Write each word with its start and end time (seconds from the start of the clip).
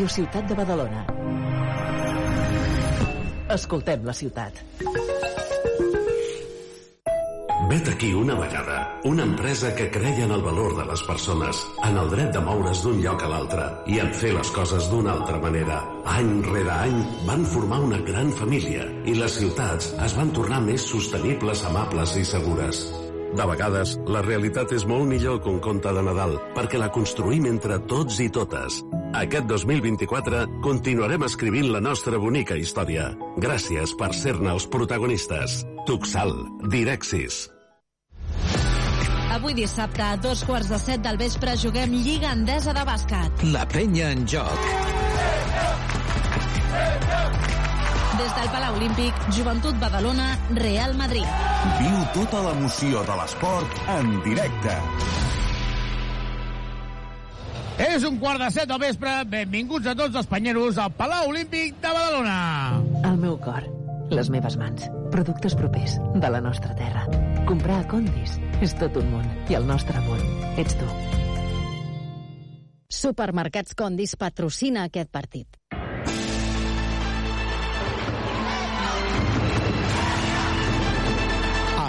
Ràdio 0.00 0.14
Ciutat 0.16 0.46
de 0.48 0.54
Badalona. 0.56 1.00
Escoltem 3.52 4.06
la 4.08 4.14
ciutat. 4.16 4.62
Vet 7.68 7.90
aquí 7.92 8.14
una 8.16 8.38
vegada 8.38 8.78
una 9.04 9.24
empresa 9.24 9.74
que 9.74 9.90
creia 9.90 10.24
en 10.24 10.30
el 10.30 10.40
valor 10.42 10.76
de 10.76 10.84
les 10.84 11.02
persones, 11.02 11.60
en 11.84 11.96
el 11.96 12.08
dret 12.10 12.32
de 12.32 12.40
moure's 12.40 12.82
d'un 12.84 13.02
lloc 13.04 13.22
a 13.24 13.28
l'altre 13.28 13.66
i 13.92 14.00
en 14.00 14.12
fer 14.12 14.32
les 14.38 14.50
coses 14.56 14.88
d'una 14.88 15.12
altra 15.18 15.36
manera. 15.40 15.82
Any 16.16 16.32
rere 16.48 16.72
any 16.78 16.98
van 17.28 17.44
formar 17.44 17.80
una 17.84 18.00
gran 18.08 18.32
família 18.40 18.88
i 19.04 19.18
les 19.20 19.36
ciutats 19.36 19.92
es 20.08 20.16
van 20.16 20.32
tornar 20.32 20.64
més 20.64 20.88
sostenibles, 20.94 21.64
amables 21.68 22.16
i 22.16 22.24
segures. 22.24 22.86
De 23.36 23.46
vegades, 23.46 23.94
la 24.10 24.22
realitat 24.26 24.72
és 24.74 24.84
molt 24.90 25.06
millor 25.06 25.38
que 25.42 25.50
un 25.52 25.60
conte 25.62 25.92
de 25.94 26.02
Nadal, 26.02 26.34
perquè 26.56 26.80
la 26.80 26.90
construïm 26.90 27.46
entre 27.50 27.78
tots 27.90 28.18
i 28.24 28.26
totes. 28.34 28.80
Aquest 29.20 29.46
2024 29.50 30.42
continuarem 30.64 31.24
escrivint 31.26 31.70
la 31.70 31.82
nostra 31.84 32.18
bonica 32.18 32.58
història. 32.58 33.12
Gràcies 33.38 33.94
per 33.98 34.10
ser-ne 34.18 34.50
els 34.54 34.66
protagonistes. 34.70 35.62
Tuxal, 35.86 36.34
Direxis. 36.74 37.46
Avui 39.30 39.54
dissabte, 39.54 40.02
a 40.02 40.16
dos 40.18 40.42
quarts 40.44 40.68
de 40.68 40.78
set 40.82 41.06
del 41.06 41.16
vespre, 41.20 41.54
juguem 41.56 41.94
Lliga 42.02 42.34
Endesa 42.34 42.74
de 42.74 42.82
Bàsquet. 42.86 43.46
La 43.54 43.62
penya 43.70 44.10
en 44.10 44.26
joc. 44.26 44.58
Des 48.20 48.34
del 48.36 48.50
Palau 48.52 48.74
Olímpic, 48.76 49.14
Joventut 49.32 49.76
Badalona, 49.80 50.26
Real 50.52 50.92
Madrid. 50.92 51.24
Viu 51.78 52.00
tota 52.12 52.42
l'emoció 52.44 53.00
de 53.08 53.14
l'esport 53.16 53.78
en 53.94 54.10
directe. 54.26 54.74
És 57.80 58.04
un 58.04 58.18
quart 58.20 58.42
de 58.44 58.50
set 58.52 58.68
del 58.68 58.82
vespre. 58.82 59.14
Benvinguts 59.24 59.88
a 59.88 59.94
tots 59.96 60.20
els 60.20 60.28
panyeros 60.28 60.76
al 60.76 60.92
Palau 60.98 61.30
Olímpic 61.30 61.80
de 61.80 61.94
Badalona. 61.96 62.36
El 63.08 63.16
meu 63.22 63.38
cor, 63.40 63.64
les 64.12 64.28
meves 64.28 64.58
mans, 64.60 64.84
productes 65.16 65.56
propers 65.56 65.96
de 66.12 66.34
la 66.36 66.44
nostra 66.44 66.76
terra. 66.76 67.06
Comprar 67.48 67.80
a 67.80 67.88
Condis 67.88 68.36
és 68.60 68.76
tot 68.82 69.00
un 69.00 69.08
món 69.14 69.24
i 69.48 69.56
el 69.56 69.64
nostre 69.64 69.96
món 70.04 70.20
ets 70.60 70.76
tu. 70.76 70.92
Supermercats 73.00 73.72
Condis 73.72 74.18
patrocina 74.20 74.84
aquest 74.90 75.08
partit. 75.08 75.56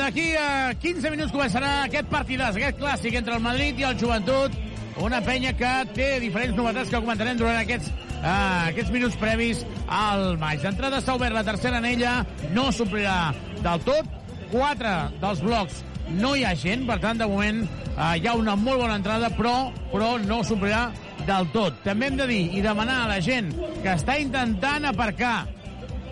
D'aquí 0.00 0.32
a 0.38 0.72
15 0.80 1.10
minuts 1.12 1.32
començarà 1.34 1.70
aquest 1.84 2.08
partidàs, 2.08 2.56
aquest 2.56 2.78
clàssic 2.80 3.16
entre 3.18 3.34
el 3.36 3.42
Madrid 3.44 3.78
i 3.80 3.84
el 3.88 3.98
Joventut. 4.00 4.54
Una 5.00 5.20
penya 5.24 5.52
que 5.56 5.70
té 5.96 6.08
diferents 6.22 6.56
novetats 6.56 6.90
que 6.92 7.00
comentarem 7.00 7.38
durant 7.38 7.58
aquests, 7.60 7.90
uh, 8.20 8.70
aquests 8.70 8.92
minuts 8.94 9.18
previs 9.20 9.64
al 9.86 10.38
maig. 10.40 10.62
D'entrada 10.64 11.00
s'ha 11.04 11.16
obert 11.18 11.36
la 11.36 11.44
tercera 11.46 11.80
anella, 11.82 12.20
no 12.56 12.68
s'omplirà 12.72 13.32
del 13.60 13.84
tot. 13.86 14.08
Quatre 14.50 14.94
dels 15.22 15.42
blocs 15.44 15.82
no 16.16 16.32
hi 16.34 16.44
ha 16.44 16.54
gent, 16.58 16.86
per 16.88 16.98
tant, 17.02 17.20
de 17.20 17.28
moment 17.30 17.62
uh, 17.64 18.14
hi 18.16 18.26
ha 18.26 18.36
una 18.38 18.56
molt 18.58 18.82
bona 18.82 18.96
entrada, 19.00 19.30
però, 19.36 19.56
però 19.92 20.14
no 20.24 20.40
s'omplirà 20.44 20.86
del 21.26 21.50
tot. 21.56 21.82
També 21.84 22.08
hem 22.08 22.20
de 22.20 22.30
dir 22.30 22.44
i 22.56 22.64
demanar 22.64 23.02
a 23.04 23.10
la 23.14 23.20
gent 23.24 23.52
que 23.82 23.92
està 23.94 24.16
intentant 24.22 24.88
aparcar 24.90 25.44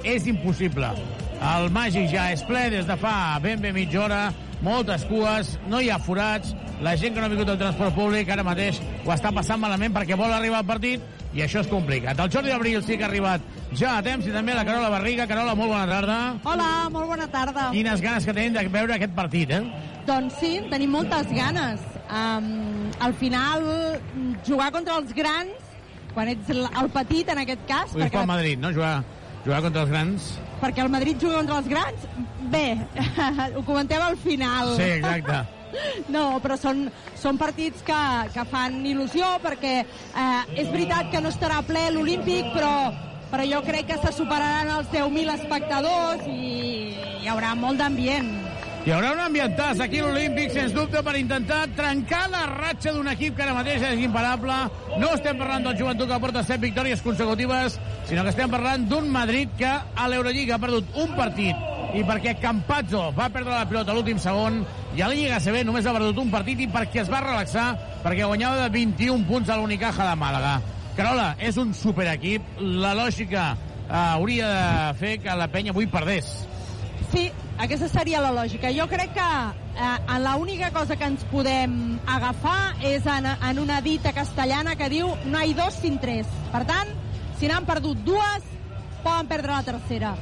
és 0.05 0.29
impossible. 0.31 0.93
El 1.39 1.69
Màgic 1.71 2.09
ja 2.11 2.29
és 2.35 2.43
ple 2.47 2.65
des 2.73 2.87
de 2.89 2.97
fa 2.99 3.39
ben 3.43 3.61
bé 3.63 3.71
mitja 3.73 4.01
hora, 4.03 4.23
moltes 4.65 5.05
cues, 5.07 5.53
no 5.71 5.79
hi 5.81 5.91
ha 5.91 5.99
forats, 6.03 6.51
la 6.83 6.97
gent 6.99 7.15
que 7.15 7.21
no 7.21 7.27
ha 7.27 7.31
vingut 7.31 7.53
al 7.53 7.61
transport 7.61 7.95
públic 7.95 8.29
ara 8.31 8.43
mateix 8.47 8.81
ho 9.05 9.13
està 9.15 9.31
passant 9.35 9.61
malament 9.63 9.95
perquè 9.95 10.19
vol 10.19 10.35
arribar 10.35 10.61
al 10.63 10.67
partit 10.67 11.03
i 11.35 11.43
això 11.45 11.63
és 11.63 11.71
complicat. 11.71 12.19
El 12.19 12.33
Jordi 12.33 12.51
Abril 12.55 12.83
sí 12.83 12.97
que 12.97 13.07
ha 13.07 13.09
arribat 13.11 13.45
ja 13.77 13.99
a 13.99 14.03
temps 14.03 14.27
i 14.27 14.35
també 14.35 14.57
la 14.57 14.65
Carola 14.67 14.91
Barriga. 14.91 15.27
Carola, 15.31 15.55
molt 15.59 15.75
bona 15.75 15.87
tarda. 15.91 16.19
Hola, 16.43 16.69
molt 16.95 17.11
bona 17.13 17.29
tarda. 17.31 17.69
Quines 17.75 18.03
ganes 18.03 18.27
que 18.27 18.35
tenim 18.35 18.57
de 18.57 18.65
veure 18.73 18.97
aquest 18.97 19.15
partit, 19.15 19.53
eh? 19.55 19.63
Doncs 20.09 20.39
sí, 20.41 20.55
tenim 20.73 20.95
moltes 20.97 21.31
ganes. 21.37 21.85
Um, 22.09 22.89
al 23.05 23.15
final, 23.21 23.67
jugar 24.49 24.73
contra 24.73 24.97
els 25.03 25.13
grans, 25.15 25.75
quan 26.15 26.33
ets 26.33 26.51
el 26.51 26.93
petit 26.95 27.29
en 27.29 27.45
aquest 27.45 27.67
cas... 27.69 27.93
Ho 27.95 28.01
pel 28.09 28.31
Madrid, 28.31 28.59
no? 28.63 28.73
Jugar, 28.73 29.03
jugar 29.45 29.63
contra 29.69 29.85
els 29.85 29.93
grans. 29.93 30.31
Perquè 30.61 30.85
el 30.85 30.91
Madrid 30.93 31.21
juga 31.21 31.39
contra 31.41 31.61
els 31.63 31.69
grans, 31.71 32.09
bé, 32.53 32.67
ho 33.57 33.63
comentem 33.67 34.03
al 34.03 34.17
final. 34.17 34.77
Sí, 34.77 34.91
exacte. 34.99 35.45
No, 36.09 36.39
però 36.41 36.57
són, 36.57 36.87
són 37.21 37.37
partits 37.37 37.83
que, 37.85 37.99
que 38.33 38.45
fan 38.49 38.79
il·lusió 38.89 39.35
perquè 39.45 39.75
eh, 39.85 40.63
és 40.63 40.71
veritat 40.73 41.11
que 41.13 41.21
no 41.21 41.29
estarà 41.29 41.61
ple 41.69 41.83
l'Olímpic, 41.93 42.49
però, 42.55 42.73
però 43.29 43.45
jo 43.45 43.61
crec 43.69 43.91
que 43.93 43.99
se 44.01 44.15
superaran 44.17 44.73
els 44.79 44.89
10.000 44.95 45.35
espectadors 45.37 46.25
i 46.33 46.97
hi 47.21 47.29
haurà 47.29 47.53
molt 47.53 47.85
d'ambient. 47.85 48.48
Hi 48.89 48.93
haurà 48.97 49.11
un 49.13 49.19
ambientàs 49.21 49.83
aquí 49.85 49.99
l'Olímpic, 50.01 50.49
sens 50.49 50.73
dubte, 50.73 51.03
per 51.05 51.13
intentar 51.21 51.67
trencar 51.77 52.23
la 52.33 52.47
ratxa 52.49 52.95
d'un 52.97 53.11
equip 53.11 53.35
que 53.37 53.43
ara 53.45 53.53
mateix 53.53 53.83
és 53.85 53.99
imparable. 54.01 54.55
No 54.97 55.11
estem 55.13 55.37
parlant 55.37 55.67
del 55.67 55.75
joventut 55.77 56.09
que 56.09 56.17
porta 56.23 56.41
7 56.41 56.57
victòries 56.63 57.03
consecutives, 57.05 57.75
sinó 58.09 58.23
que 58.25 58.33
estem 58.33 58.49
parlant 58.49 58.87
d'un 58.89 59.11
Madrid 59.13 59.51
que 59.59 59.69
a 59.69 60.07
l'Eurolliga 60.09 60.57
ha 60.57 60.63
perdut 60.63 60.97
un 61.03 61.13
partit 61.19 61.93
i 62.01 62.01
perquè 62.09 62.33
Campazzo 62.41 63.03
va 63.19 63.27
perdre 63.35 63.59
la 63.59 63.67
pilota 63.69 63.93
l'últim 63.93 64.17
segon 64.25 64.63
i 64.97 65.05
a 65.05 65.11
la 65.11 65.19
Lliga 65.19 65.41
CB 65.45 65.67
només 65.69 65.85
ha 65.85 65.93
perdut 65.93 66.23
un 66.23 66.33
partit 66.33 66.63
i 66.65 66.69
perquè 66.73 67.03
es 67.03 67.11
va 67.13 67.21
relaxar 67.27 67.67
perquè 68.07 68.25
guanyava 68.25 68.63
de 68.63 68.71
21 68.79 69.29
punts 69.29 69.53
a 69.53 69.59
l'Unicaja 69.61 70.07
de 70.09 70.15
Màlaga. 70.17 70.55
Carola, 70.97 71.35
és 71.37 71.61
un 71.61 71.77
superequip. 71.77 72.57
La 72.57 72.95
lògica 72.97 73.51
eh, 73.53 73.93
hauria 73.99 74.49
de 74.49 74.97
fer 75.05 75.19
que 75.21 75.37
la 75.37 75.51
penya 75.53 75.77
avui 75.77 75.93
perdés. 75.93 76.33
Sí, 77.13 77.29
aquesta 77.59 77.89
seria 77.91 78.21
la 78.23 78.31
lògica. 78.31 78.71
Jo 78.71 78.87
crec 78.87 79.13
que 79.17 79.29
eh, 79.83 80.19
l'única 80.23 80.71
cosa 80.71 80.97
que 80.97 81.09
ens 81.11 81.25
podem 81.33 81.99
agafar 82.07 82.79
és 82.87 83.07
en, 83.07 83.27
en 83.27 83.59
una 83.59 83.81
dita 83.83 84.13
castellana 84.15 84.77
que 84.79 84.89
diu 84.93 85.11
no 85.27 85.43
hi 85.43 85.57
dos 85.59 85.81
sin 85.83 85.99
tres. 85.99 86.27
Per 86.53 86.63
tant, 86.69 86.93
si 87.41 87.51
n'han 87.51 87.67
perdut 87.67 87.99
dues, 88.07 88.47
poden 89.03 89.27
perdre 89.31 89.57
la 89.57 89.65
tercera. 89.67 90.15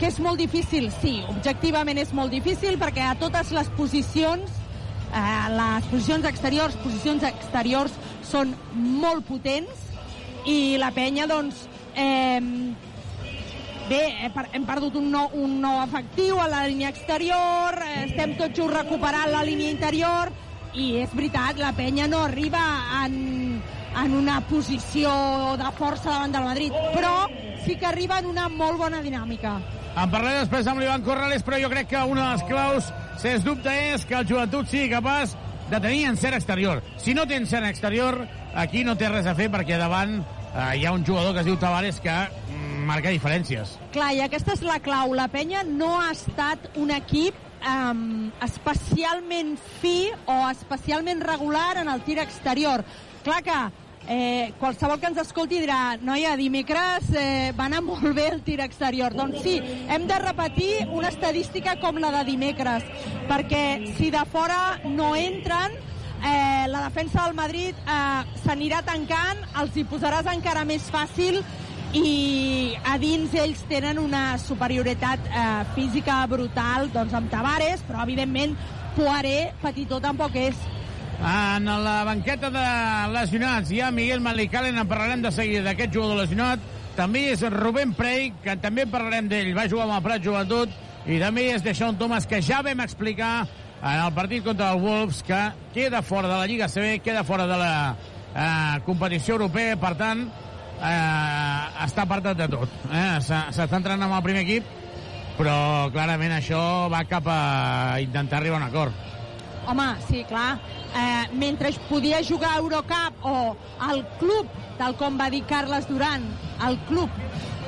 Que 0.00 0.08
és 0.08 0.18
molt 0.24 0.40
difícil? 0.40 0.88
Sí, 1.02 1.18
objectivament 1.28 2.00
és 2.00 2.14
molt 2.16 2.32
difícil 2.32 2.80
perquè 2.80 3.04
a 3.04 3.16
totes 3.20 3.52
les 3.52 3.68
posicions, 3.76 4.48
eh, 5.12 5.48
les 5.52 5.90
posicions 5.92 6.24
exteriors, 6.24 6.80
posicions 6.80 7.28
exteriors 7.28 7.92
són 8.24 8.54
molt 8.72 9.26
potents 9.28 9.88
i 10.48 10.78
la 10.80 10.94
penya, 10.96 11.28
doncs, 11.28 11.66
eh, 11.92 12.40
Bé, 13.90 14.30
hem 14.54 14.62
perdut 14.68 14.94
un 15.00 15.08
nou, 15.10 15.32
un 15.34 15.56
nou 15.58 15.80
efectiu 15.82 16.38
a 16.38 16.44
la 16.46 16.60
línia 16.70 16.92
exterior, 16.92 17.74
estem 18.04 18.36
tots 18.38 18.54
just 18.54 18.70
recuperant 18.70 19.32
la 19.32 19.40
línia 19.42 19.72
interior 19.74 20.30
i 20.78 21.00
és 21.02 21.10
veritat, 21.10 21.58
la 21.58 21.72
penya 21.74 22.06
no 22.06 22.20
arriba 22.22 22.62
en, 23.00 23.58
en 24.04 24.14
una 24.14 24.38
posició 24.46 25.10
de 25.58 25.74
força 25.74 26.06
davant 26.06 26.38
del 26.38 26.46
Madrid, 26.46 26.78
però 26.94 27.26
sí 27.64 27.74
que 27.74 27.90
arriba 27.90 28.20
en 28.22 28.30
una 28.30 28.46
molt 28.46 28.78
bona 28.78 29.02
dinàmica. 29.02 29.56
En 29.98 30.14
parlaré 30.14 30.44
després 30.44 30.70
amb 30.70 30.84
l'Ivan 30.84 31.02
Corrales, 31.02 31.42
però 31.42 31.58
jo 31.58 31.74
crec 31.74 31.90
que 31.90 32.06
una 32.14 32.28
de 32.28 32.36
les 32.36 32.46
claus, 32.46 32.94
sens 33.18 33.42
dubte, 33.42 33.74
és 33.96 34.06
que 34.06 34.20
el 34.20 34.30
joventut 34.30 34.70
sigui 34.70 34.94
capaç 34.94 35.34
de 35.66 35.82
tenir 35.82 36.06
encert 36.12 36.38
exterior. 36.38 36.78
Si 36.94 37.10
no 37.10 37.26
té 37.26 37.42
encert 37.42 37.66
exterior, 37.66 38.22
aquí 38.54 38.86
no 38.86 38.94
té 38.94 39.10
res 39.10 39.26
a 39.26 39.34
fer 39.34 39.50
perquè 39.50 39.82
davant 39.82 40.20
eh, 40.54 40.78
hi 40.78 40.86
ha 40.86 40.94
un 40.94 41.02
jugador 41.06 41.34
que 41.34 41.42
es 41.42 41.50
diu 41.50 41.58
Tavares 41.58 41.98
que 42.02 42.14
mm, 42.14 42.59
marca 42.86 43.12
diferències. 43.12 43.76
Clar, 43.94 44.12
i 44.16 44.24
aquesta 44.24 44.56
és 44.56 44.64
la 44.66 44.80
clau. 44.82 45.14
La 45.16 45.28
penya 45.32 45.62
no 45.66 45.94
ha 46.00 46.10
estat 46.14 46.70
un 46.80 46.92
equip 46.94 47.36
um, 47.66 48.30
especialment 48.44 49.56
fi 49.80 50.10
o 50.26 50.40
especialment 50.50 51.22
regular 51.24 51.78
en 51.82 51.92
el 51.92 52.02
tir 52.06 52.18
exterior. 52.22 52.84
Clar 53.24 53.42
que 53.44 53.60
Eh, 54.08 54.54
qualsevol 54.58 54.98
que 54.98 55.10
ens 55.10 55.18
escolti 55.20 55.58
dirà 55.60 55.98
noia, 56.00 56.32
dimecres 56.34 57.10
eh, 57.14 57.52
va 57.54 57.66
anar 57.68 57.82
molt 57.90 58.08
bé 58.16 58.30
el 58.32 58.40
tir 58.42 58.58
exterior. 58.64 59.14
Doncs 59.14 59.42
sí, 59.44 59.58
hem 59.60 60.06
de 60.08 60.18
repetir 60.18 60.88
una 60.88 61.12
estadística 61.12 61.76
com 61.82 62.00
la 62.00 62.10
de 62.16 62.24
dimecres, 62.32 62.86
perquè 63.28 63.92
si 63.98 64.10
de 64.10 64.24
fora 64.32 64.80
no 64.88 65.12
entren, 65.14 65.76
eh, 66.24 66.66
la 66.72 66.86
defensa 66.88 67.26
del 67.26 67.36
Madrid 67.36 67.76
eh, 67.84 68.40
s'anirà 68.42 68.80
tancant, 68.88 69.44
els 69.60 69.76
hi 69.76 69.84
posaràs 69.84 70.32
encara 70.32 70.64
més 70.64 70.88
fàcil 70.90 71.42
i 71.96 72.76
a 72.86 72.96
dins 73.02 73.32
ells 73.34 73.62
tenen 73.70 73.98
una 73.98 74.38
superioritat 74.38 75.24
eh, 75.26 75.46
física 75.74 76.20
brutal 76.30 76.90
doncs 76.94 77.14
amb 77.18 77.30
Tavares, 77.32 77.82
però 77.86 78.04
evidentment 78.04 78.54
Poiré, 78.94 79.52
petitó 79.62 80.00
tampoc 80.02 80.36
és. 80.38 80.58
En 81.20 81.66
la 81.68 82.00
banqueta 82.06 82.48
de 82.50 82.66
lesionats 83.12 83.70
hi 83.70 83.80
ha 83.82 83.90
Miguel 83.94 84.22
Malicalen, 84.24 84.78
en 84.78 84.88
parlarem 84.88 85.22
de 85.22 85.32
seguida 85.34 85.66
d'aquest 85.66 85.92
jugador 85.94 86.22
lesionat. 86.22 86.62
També 86.96 87.26
és 87.32 87.42
Rubén 87.52 87.92
Prey, 87.94 88.30
que 88.42 88.56
també 88.60 88.86
parlarem 88.88 89.28
d'ell. 89.30 89.52
Va 89.56 89.68
jugar 89.70 89.86
amb 89.86 89.98
el 89.98 90.06
Prat 90.06 90.24
Joventut. 90.24 90.72
I 91.06 91.18
també 91.20 91.46
és 91.54 91.64
Deixón 91.64 91.98
Thomas, 92.00 92.26
que 92.28 92.42
ja 92.44 92.60
vam 92.64 92.82
explicar 92.84 93.46
en 93.80 94.00
el 94.00 94.12
partit 94.16 94.44
contra 94.44 94.72
el 94.74 94.80
Wolves, 94.82 95.22
que 95.24 95.40
queda 95.74 96.02
fora 96.02 96.28
de 96.28 96.36
la 96.36 96.46
Lliga 96.46 96.68
CB, 96.68 97.00
queda 97.04 97.24
fora 97.24 97.46
de 97.46 97.56
la 97.56 97.74
eh, 98.34 98.80
competició 98.84 99.38
europea. 99.38 99.76
Per 99.80 99.94
tant, 100.00 100.26
eh, 100.80 101.84
està 101.84 102.04
apartat 102.06 102.38
de 102.38 102.48
tot. 102.50 102.80
Eh? 102.90 103.06
S'està 103.24 103.68
entrant 103.76 104.02
amb 104.02 104.16
el 104.16 104.24
primer 104.26 104.44
equip, 104.46 104.66
però 105.38 105.90
clarament 105.94 106.34
això 106.36 106.62
va 106.92 107.04
cap 107.08 107.28
a 107.30 108.00
intentar 108.02 108.40
arribar 108.40 108.60
a 108.60 108.64
un 108.64 108.68
acord. 108.68 109.06
Home, 109.70 109.86
sí, 110.08 110.24
clar. 110.28 110.58
Eh, 110.96 111.28
mentre 111.38 111.70
podia 111.88 112.22
jugar 112.26 112.56
a 112.56 112.58
Eurocup 112.58 113.24
o 113.28 113.34
el 113.92 114.04
club, 114.18 114.48
tal 114.78 114.96
com 114.98 115.18
va 115.20 115.30
dir 115.30 115.44
Carles 115.46 115.86
Duran, 115.86 116.24
el 116.66 116.78
club 116.88 117.10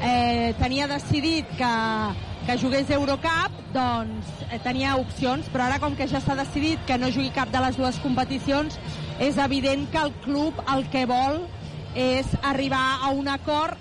eh, 0.03 0.55
tenia 0.59 0.89
decidit 0.91 1.47
que, 1.59 1.73
que 2.49 2.59
jugués 2.59 2.91
Eurocup, 2.91 3.61
doncs 3.77 4.33
eh, 4.49 4.59
tenia 4.65 4.97
opcions, 4.99 5.47
però 5.53 5.69
ara 5.69 5.79
com 5.83 5.95
que 5.97 6.09
ja 6.11 6.21
s'ha 6.21 6.37
decidit 6.41 6.83
que 6.89 6.99
no 6.99 7.13
jugui 7.15 7.31
cap 7.37 7.53
de 7.53 7.63
les 7.63 7.79
dues 7.79 8.01
competicions, 8.03 8.81
és 9.23 9.39
evident 9.39 9.87
que 9.93 10.03
el 10.03 10.15
club 10.25 10.59
el 10.75 10.89
que 10.91 11.07
vol 11.07 11.45
arribar 12.43 13.01
a 13.03 13.11
un 13.11 13.29
acord 13.29 13.77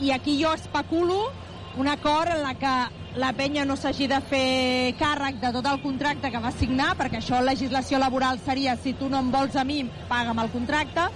i 0.00 0.12
aquí 0.12 0.36
jo 0.42 0.52
especulo 0.54 1.32
un 1.76 1.88
acord 1.88 2.30
en 2.30 2.42
la 2.42 2.54
que 2.54 2.74
la 3.16 3.32
penya 3.32 3.64
no 3.64 3.76
s'hagi 3.76 4.06
de 4.08 4.20
fer 4.20 4.94
càrrec 5.00 5.40
de 5.40 5.50
tot 5.52 5.66
el 5.68 5.80
contracte 5.82 6.30
que 6.30 6.40
va 6.40 6.52
signar, 6.52 6.94
perquè 6.96 7.20
això 7.20 7.40
legislació 7.44 7.98
laboral 7.98 8.40
seria 8.44 8.76
si 8.76 8.92
tu 8.94 9.08
no 9.08 9.20
em 9.20 9.30
vols 9.32 9.56
a 9.56 9.64
mi, 9.64 9.82
paga'm 10.08 10.40
el 10.40 10.50
contracte. 10.52 11.08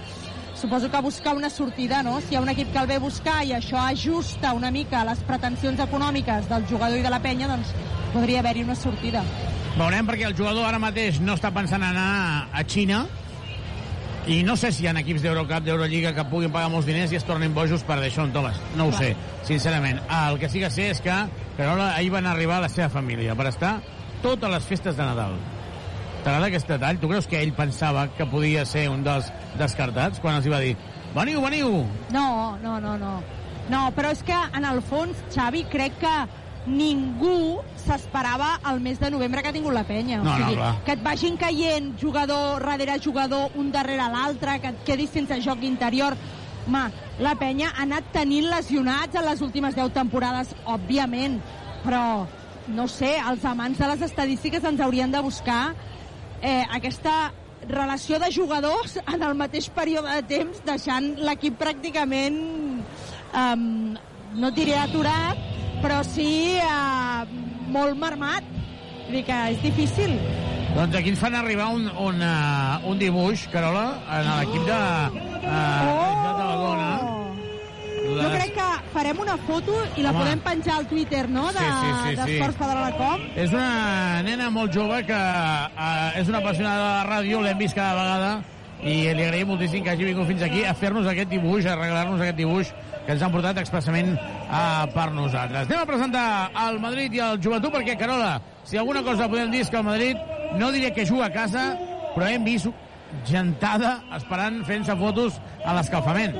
Suposo 0.57 0.91
que 0.91 1.01
buscar 1.01 1.35
una 1.35 1.49
sortida, 1.49 2.03
no? 2.03 2.19
Si 2.21 2.33
hi 2.33 2.37
ha 2.37 2.41
un 2.41 2.49
equip 2.49 2.71
que 2.73 2.79
el 2.79 2.87
ve 2.87 2.99
a 2.99 3.01
buscar 3.01 3.39
i 3.45 3.53
això 3.57 3.79
ajusta 3.81 4.53
una 4.53 4.69
mica 4.69 5.05
les 5.05 5.21
pretensions 5.25 5.79
econòmiques 5.79 6.49
del 6.49 6.67
jugador 6.69 6.99
i 6.99 7.05
de 7.05 7.09
la 7.09 7.21
penya, 7.21 7.47
doncs 7.49 7.73
podria 8.13 8.41
haver-hi 8.41 8.65
una 8.67 8.75
sortida. 8.75 9.23
Veurem 9.77 10.05
perquè 10.05 10.27
el 10.29 10.37
jugador 10.37 10.67
ara 10.67 10.81
mateix 10.81 11.21
no 11.21 11.37
està 11.37 11.49
pensant 11.53 11.81
en 11.81 11.95
anar 11.95 12.49
a 12.53 12.63
Xina, 12.67 13.05
i 14.27 14.43
no 14.43 14.55
sé 14.57 14.71
si 14.71 14.83
hi 14.83 14.87
ha 14.87 14.93
equips 14.99 15.23
d'Eurocup, 15.23 15.63
d'Eurolliga, 15.65 16.11
que 16.13 16.25
puguin 16.29 16.51
pagar 16.53 16.69
molts 16.69 16.85
diners 16.85 17.13
i 17.13 17.17
es 17.17 17.25
tornin 17.25 17.55
bojos 17.55 17.81
per 17.87 17.97
Deixón 18.01 18.33
Thomas. 18.33 18.59
No 18.77 18.87
ho 18.87 18.93
sé, 18.93 19.15
sincerament. 19.47 20.01
Ah, 20.09 20.29
el 20.31 20.37
que 20.39 20.49
sí 20.49 20.61
que 20.61 20.69
sé 20.69 20.91
és 20.91 21.01
que 21.01 21.15
Carola 21.57 21.95
ahir 21.95 22.11
van 22.13 22.29
arribar 22.29 22.59
a 22.59 22.67
la 22.67 22.69
seva 22.69 22.89
família 22.89 23.35
per 23.35 23.47
estar 23.49 23.79
totes 24.21 24.49
les 24.53 24.69
festes 24.69 24.97
de 24.97 25.07
Nadal. 25.07 25.35
T'agrada 26.21 26.51
aquest 26.51 26.69
detall? 26.69 26.99
Tu 27.01 27.09
creus 27.09 27.27
que 27.27 27.41
ell 27.41 27.53
pensava 27.57 28.05
que 28.17 28.29
podia 28.29 28.65
ser 28.69 28.87
un 28.93 29.01
dels 29.03 29.31
descartats 29.57 30.21
quan 30.21 30.37
els 30.37 30.45
hi 30.45 30.53
va 30.53 30.61
dir 30.61 30.75
veniu, 31.15 31.41
veniu? 31.41 31.79
No, 32.13 32.57
no, 32.61 32.79
no, 32.79 32.97
no. 33.01 33.15
No, 33.71 33.81
però 33.95 34.11
és 34.13 34.21
que 34.25 34.37
en 34.57 34.65
el 34.67 34.81
fons, 34.85 35.17
Xavi, 35.33 35.63
crec 35.71 35.97
que 36.01 36.13
ningú 36.65 37.61
s'esperava 37.81 38.59
el 38.69 38.81
mes 38.81 38.99
de 39.01 39.09
novembre 39.09 39.41
que 39.41 39.49
ha 39.49 39.55
tingut 39.55 39.73
la 39.73 39.85
penya. 39.87 40.21
No, 40.21 40.29
o 40.31 40.35
sigui, 40.37 40.55
no, 40.55 40.61
clar. 40.61 40.73
que 40.85 40.93
et 40.93 41.03
vagin 41.03 41.37
caient 41.37 41.89
jugador 42.01 42.61
darrere 42.61 42.99
jugador, 43.01 43.51
un 43.55 43.71
darrere 43.71 44.09
l'altre, 44.11 44.59
que 44.61 44.69
et 44.69 44.83
quedis 44.85 45.09
sense 45.09 45.41
joc 45.41 45.63
interior. 45.63 46.15
Home, 46.67 46.83
la 47.19 47.33
penya 47.35 47.71
ha 47.71 47.83
anat 47.87 48.11
tenint 48.13 48.45
lesionats 48.49 49.17
en 49.17 49.25
les 49.25 49.41
últimes 49.41 49.75
10 49.75 49.93
temporades, 49.93 50.53
òbviament, 50.65 51.39
però 51.83 52.27
no 52.67 52.87
sé, 52.87 53.15
els 53.17 53.45
amants 53.45 53.79
de 53.81 53.87
les 53.89 54.01
estadístiques 54.05 54.63
ens 54.63 54.81
haurien 54.81 55.11
de 55.11 55.21
buscar 55.25 55.73
eh, 56.41 56.63
aquesta 56.69 57.31
relació 57.67 58.19
de 58.19 58.31
jugadors 58.31 58.97
en 59.01 59.21
el 59.21 59.35
mateix 59.37 59.69
període 59.73 60.13
de 60.17 60.23
temps, 60.29 60.61
deixant 60.65 61.11
l'equip 61.21 61.57
pràcticament, 61.61 62.37
um, 63.33 63.65
no 64.41 64.51
diré 64.55 64.77
aturat, 64.79 65.37
però 65.81 66.01
sí 66.07 66.57
eh, 66.61 67.37
molt 67.73 67.97
marmat. 67.99 68.45
Vull 69.07 69.17
dir 69.19 69.25
que 69.27 69.37
és 69.55 69.61
difícil. 69.63 70.15
Doncs 70.75 70.95
aquí 70.95 71.11
ens 71.11 71.19
fan 71.19 71.35
arribar 71.35 71.67
un, 71.75 71.89
un, 71.99 72.21
uh, 72.23 72.77
un 72.87 72.99
dibuix, 73.01 73.43
Carola, 73.51 73.89
en 74.07 74.29
l'equip 74.37 74.63
de, 74.69 74.77
uh, 75.41 75.41
de 75.43 76.29
Badalona. 76.37 76.91
Jo 78.11 78.29
crec 78.31 78.53
que 78.55 78.67
farem 78.93 79.19
una 79.23 79.35
foto 79.47 79.75
i 79.97 80.03
la 80.05 80.11
Home. 80.13 80.21
podem 80.21 80.39
penjar 80.45 80.77
al 80.77 80.87
Twitter, 80.87 81.25
no?, 81.29 81.49
de, 81.51 81.59
Sí, 81.59 81.65
sí, 81.65 81.91
sí, 81.91 82.09
sí. 82.09 82.15
d'Esports 82.21 82.57
Badalona.com. 82.61 83.27
És 83.43 83.51
una 83.51 84.21
nena 84.27 84.47
molt 84.51 84.71
jove 84.75 85.01
que 85.07 85.19
uh, 85.19 86.07
és 86.21 86.31
una 86.31 86.39
apassionada 86.39 86.79
de 86.79 86.93
la 86.95 87.03
ràdio, 87.09 87.43
l'hem 87.43 87.59
vist 87.59 87.75
cada 87.75 87.97
vegada, 87.99 88.31
i 88.81 88.95
li 89.11 89.27
agraïm 89.27 89.51
moltíssim 89.51 89.83
que 89.83 89.91
hagi 89.91 90.07
vingut 90.07 90.31
fins 90.31 90.41
aquí 90.47 90.63
a 90.65 90.73
fer-nos 90.73 91.07
aquest 91.11 91.29
dibuix, 91.35 91.67
a 91.67 91.75
regalar-nos 91.75 92.23
aquest 92.23 92.39
dibuix 92.39 92.71
que 93.05 93.15
ens 93.15 93.23
han 93.23 93.33
portat 93.33 93.59
expressament 93.61 94.13
uh, 94.15 94.85
per 94.93 95.09
nosaltres. 95.15 95.67
Anem 95.69 95.81
a 95.81 95.89
presentar 95.89 96.25
el 96.67 96.79
Madrid 96.83 97.17
i 97.17 97.23
el 97.25 97.41
Joventut, 97.41 97.73
perquè, 97.73 97.97
Carola, 97.99 98.35
si 98.67 98.77
alguna 98.77 99.03
cosa 99.05 99.29
podem 99.31 99.51
dir 99.53 99.65
és 99.65 99.71
que 99.71 99.81
el 99.81 99.87
Madrid 99.87 100.17
no 100.59 100.71
diria 100.71 100.93
que 100.93 101.07
juga 101.07 101.27
a 101.29 101.33
casa, 101.33 101.71
però 102.15 102.29
hem 102.29 102.45
vist 102.45 102.69
gentada 103.27 103.97
esperant 104.15 104.61
fent-se 104.67 104.95
fotos 104.99 105.39
a 105.65 105.75
l'escalfament. 105.75 106.37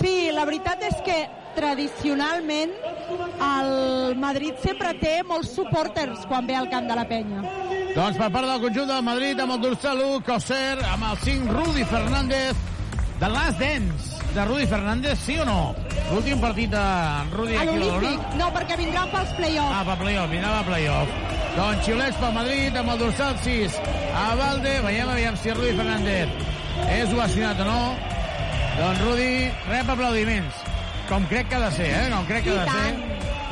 Sí, 0.00 0.30
la 0.32 0.46
veritat 0.48 0.82
és 0.86 0.96
que 1.04 1.18
tradicionalment 1.56 2.72
el 3.44 4.16
Madrid 4.20 4.60
sempre 4.62 4.94
té 5.00 5.18
molts 5.26 5.52
supporters 5.56 6.24
quan 6.30 6.46
ve 6.48 6.56
al 6.56 6.70
camp 6.72 6.88
de 6.88 6.96
la 6.96 7.06
penya. 7.10 7.42
Doncs 7.90 8.20
per 8.20 8.30
part 8.30 8.46
del 8.46 8.62
conjunt 8.62 8.88
del 8.92 9.02
Madrid, 9.02 9.40
amb 9.42 9.56
el 9.56 9.64
dorsal 9.66 10.04
1, 10.06 10.22
Coser, 10.28 10.78
amb 10.92 11.10
el 11.10 11.20
5, 11.26 11.58
Rudi 11.58 11.84
Fernández, 11.90 12.64
de 13.20 13.34
Last 13.34 13.60
Dance 13.60 14.09
de 14.34 14.44
Rudi 14.44 14.66
Fernández, 14.66 15.18
sí 15.18 15.36
o 15.38 15.44
no? 15.44 15.74
L'últim 16.10 16.40
partit 16.42 16.70
de 16.70 16.84
Rudi 17.34 17.54
A 17.56 17.62
aquí 17.64 17.74
a 17.74 17.78
l'Olímpic, 17.80 18.34
no, 18.38 18.48
perquè 18.54 18.76
vindran 18.78 19.10
pels 19.12 19.32
play-offs. 19.38 19.74
Ah, 19.76 19.82
per 19.86 19.96
playoff, 20.02 20.30
vindrà 20.32 20.52
per 20.58 20.64
playoff. 20.70 21.12
Doncs 21.56 21.84
xiulets 21.86 22.16
pel 22.22 22.32
Madrid 22.36 22.76
amb 22.78 22.92
el 22.94 22.98
dorsal 23.04 23.36
6. 23.44 23.78
A 24.14 24.26
Valde, 24.38 24.74
veiem 24.86 25.08
aviam 25.14 25.36
si 25.38 25.50
Rudi 25.54 25.74
Fernández 25.78 26.28
és 26.96 27.12
ovacionat 27.14 27.60
o 27.62 27.68
no. 27.68 27.80
Doncs 28.80 29.00
Rudi 29.04 29.30
rep 29.68 29.90
aplaudiments. 29.94 30.62
Com 31.10 31.26
crec 31.30 31.48
que 31.50 31.58
ha 31.58 31.64
de 31.66 31.70
ser, 31.74 31.90
eh? 31.90 32.08
Com 32.14 32.26
crec 32.30 32.44
que 32.46 32.54
ha 32.54 32.54
I 32.54 32.58
de 32.58 32.64
ser. 32.70 32.92
tant. 32.94 33.06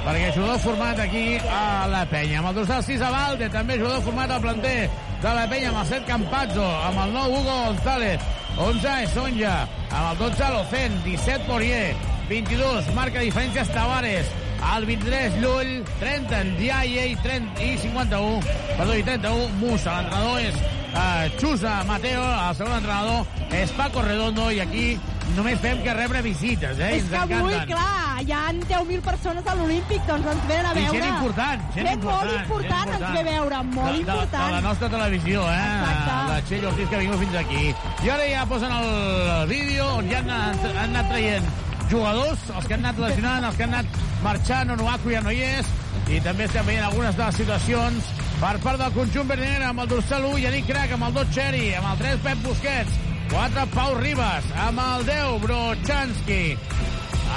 Perquè 0.09 0.29
jugador 0.33 0.59
format 0.63 1.01
aquí 1.03 1.25
a 1.51 1.87
la 1.91 2.05
penya. 2.09 2.39
Amb 2.39 2.53
el 2.53 2.55
dorsal 2.61 2.85
6 2.87 3.03
a 3.03 3.11
Valde, 3.11 3.49
també 3.51 3.77
jugador 3.81 4.01
format 4.07 4.31
al 4.31 4.41
planter 4.41 4.77
de 5.21 5.33
la 5.35 5.47
penya, 5.51 5.73
amb 5.73 5.83
el 5.83 5.87
7 5.91 6.07
Campazzo, 6.07 6.65
amb 6.87 7.03
el 7.03 7.13
9 7.13 7.35
Hugo 7.35 7.57
González, 7.67 8.21
11 8.59 8.93
és 9.05 9.13
Sonja, 9.15 9.53
amb 9.95 10.09
el 10.11 10.17
12 10.19 10.47
Locen, 10.51 10.97
17 11.05 11.47
Poirier, 11.47 11.95
22 12.27 12.89
marca 12.97 13.23
diferències 13.23 13.71
Tavares, 13.71 14.33
el 14.77 14.87
23 14.87 15.39
Llull, 15.43 15.85
30 16.01 16.43
Ndiaye 16.55 17.07
i, 17.13 17.17
30, 17.17 17.63
i 17.63 17.77
51, 17.79 18.41
perdó, 18.77 18.97
i 18.99 19.03
31 19.07 19.49
Musa. 19.61 20.01
L'entrenador 20.01 20.41
és 20.41 20.55
eh, 20.95 21.31
Xusa 21.39 21.79
Mateo, 21.89 22.25
el 22.25 22.57
segon 22.59 22.77
entrenador 22.81 23.55
és 23.55 23.71
Paco 23.79 24.03
Redondo 24.03 24.51
i 24.53 24.61
aquí 24.65 24.89
només 25.37 25.61
fem 25.61 25.83
que 25.85 25.93
rebre 25.93 26.23
visites, 26.25 26.79
eh? 26.81 26.95
i 26.97 27.01
És 27.03 27.05
ens 27.13 27.29
que 27.29 27.37
avui, 27.37 27.55
clar, 27.69 28.23
hi 28.25 28.33
ha 28.33 28.47
10.000 28.57 29.03
persones 29.05 29.47
a 29.47 29.55
l'Olímpic, 29.59 30.01
doncs 30.09 30.27
ens 30.33 30.47
venen 30.49 30.67
a 30.71 30.73
I 30.73 30.79
veure. 30.87 30.95
gent 30.97 31.09
important, 31.13 31.67
gent, 31.75 31.77
Gent 31.77 31.91
important. 31.99 32.31
molt 32.31 32.41
important, 32.41 32.95
ens 32.97 33.07
ve 33.19 33.23
veure, 33.29 33.63
molt 33.77 33.93
de, 33.93 33.93
de, 33.93 34.01
important. 34.01 34.47
De 34.47 34.57
la 34.57 34.63
nostra 34.65 34.89
televisió, 34.97 35.45
eh? 35.53 35.69
Exacte. 35.69 36.19
La 36.33 36.41
Txell 36.49 36.67
Ortiz 36.73 36.89
que 36.89 36.97
ha 36.97 37.05
vingut 37.05 37.23
fins 37.27 37.39
aquí. 37.45 37.65
I 38.09 38.13
ara 38.17 38.29
ja 38.33 38.47
posen 38.49 38.73
el 38.81 39.49
vídeo 39.53 39.87
on 40.01 40.09
ja 40.11 40.25
han 40.25 40.31
han 40.33 40.79
anat 40.89 41.13
traient 41.13 41.45
jugadors, 41.91 42.45
els 42.55 42.67
que 42.69 42.77
han 42.77 42.85
anat 42.85 43.03
lesionant, 43.03 43.45
els 43.49 43.57
que 43.59 43.67
han 43.67 43.75
anat 43.75 43.99
marxant, 44.23 44.73
Onuaku 44.75 45.13
ja 45.15 45.23
no 45.25 45.33
hi 45.35 45.43
és, 45.47 45.69
i 46.13 46.21
també 46.25 46.47
estem 46.49 46.67
veient 46.69 46.87
algunes 46.87 47.17
de 47.17 47.25
les 47.25 47.39
situacions 47.41 48.11
per 48.39 48.55
part 48.63 48.81
del 48.81 48.95
conjunt 48.95 49.29
verdinegre 49.31 49.67
amb 49.69 49.83
el 49.85 49.91
dorsal 49.91 50.27
1, 50.31 50.39
Yannick 50.45 50.69
Crac, 50.71 50.93
amb 50.95 51.09
el 51.09 51.15
2 51.17 51.33
Cherry, 51.35 51.65
amb 51.79 51.91
el 51.93 52.03
3 52.05 52.21
Pep 52.27 52.45
Busquets, 52.47 52.99
4 53.33 53.67
Pau 53.75 53.97
Ribas, 53.99 54.47
amb 54.67 54.85
el 54.85 55.07
10 55.09 55.41
Brochanski, 55.45 56.43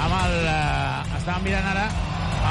amb 0.04 0.18
el... 0.20 0.36
Eh, 0.52 1.16
estàvem 1.18 1.48
mirant 1.48 1.68
ara 1.72 1.88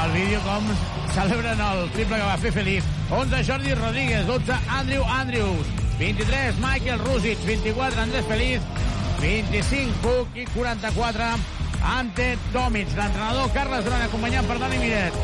el 0.02 0.12
vídeo 0.14 0.40
com 0.46 0.68
celebren 1.12 1.60
el 1.60 1.82
triple 1.92 2.18
que 2.18 2.28
va 2.28 2.36
fer 2.40 2.52
Feliz. 2.54 2.86
11 3.12 3.42
Jordi 3.44 3.74
Rodríguez, 3.76 4.26
12 4.26 4.60
Andrew 4.78 5.04
Andrews, 5.04 5.72
23 5.98 6.60
Michael 6.62 7.02
Rusic, 7.06 7.42
24 7.46 8.00
Andrés 8.06 8.24
Feliz, 8.30 8.70
25 9.20 10.00
Puc 10.06 10.38
i 10.40 10.46
44 10.54 11.61
Ante 11.84 12.36
Tomic. 12.52 12.90
L'entrenador 12.96 13.52
Carles 13.54 13.84
Duran 13.84 14.06
acompanyat 14.06 14.48
per 14.48 14.58
Dani 14.62 14.80
Miret 14.82 15.22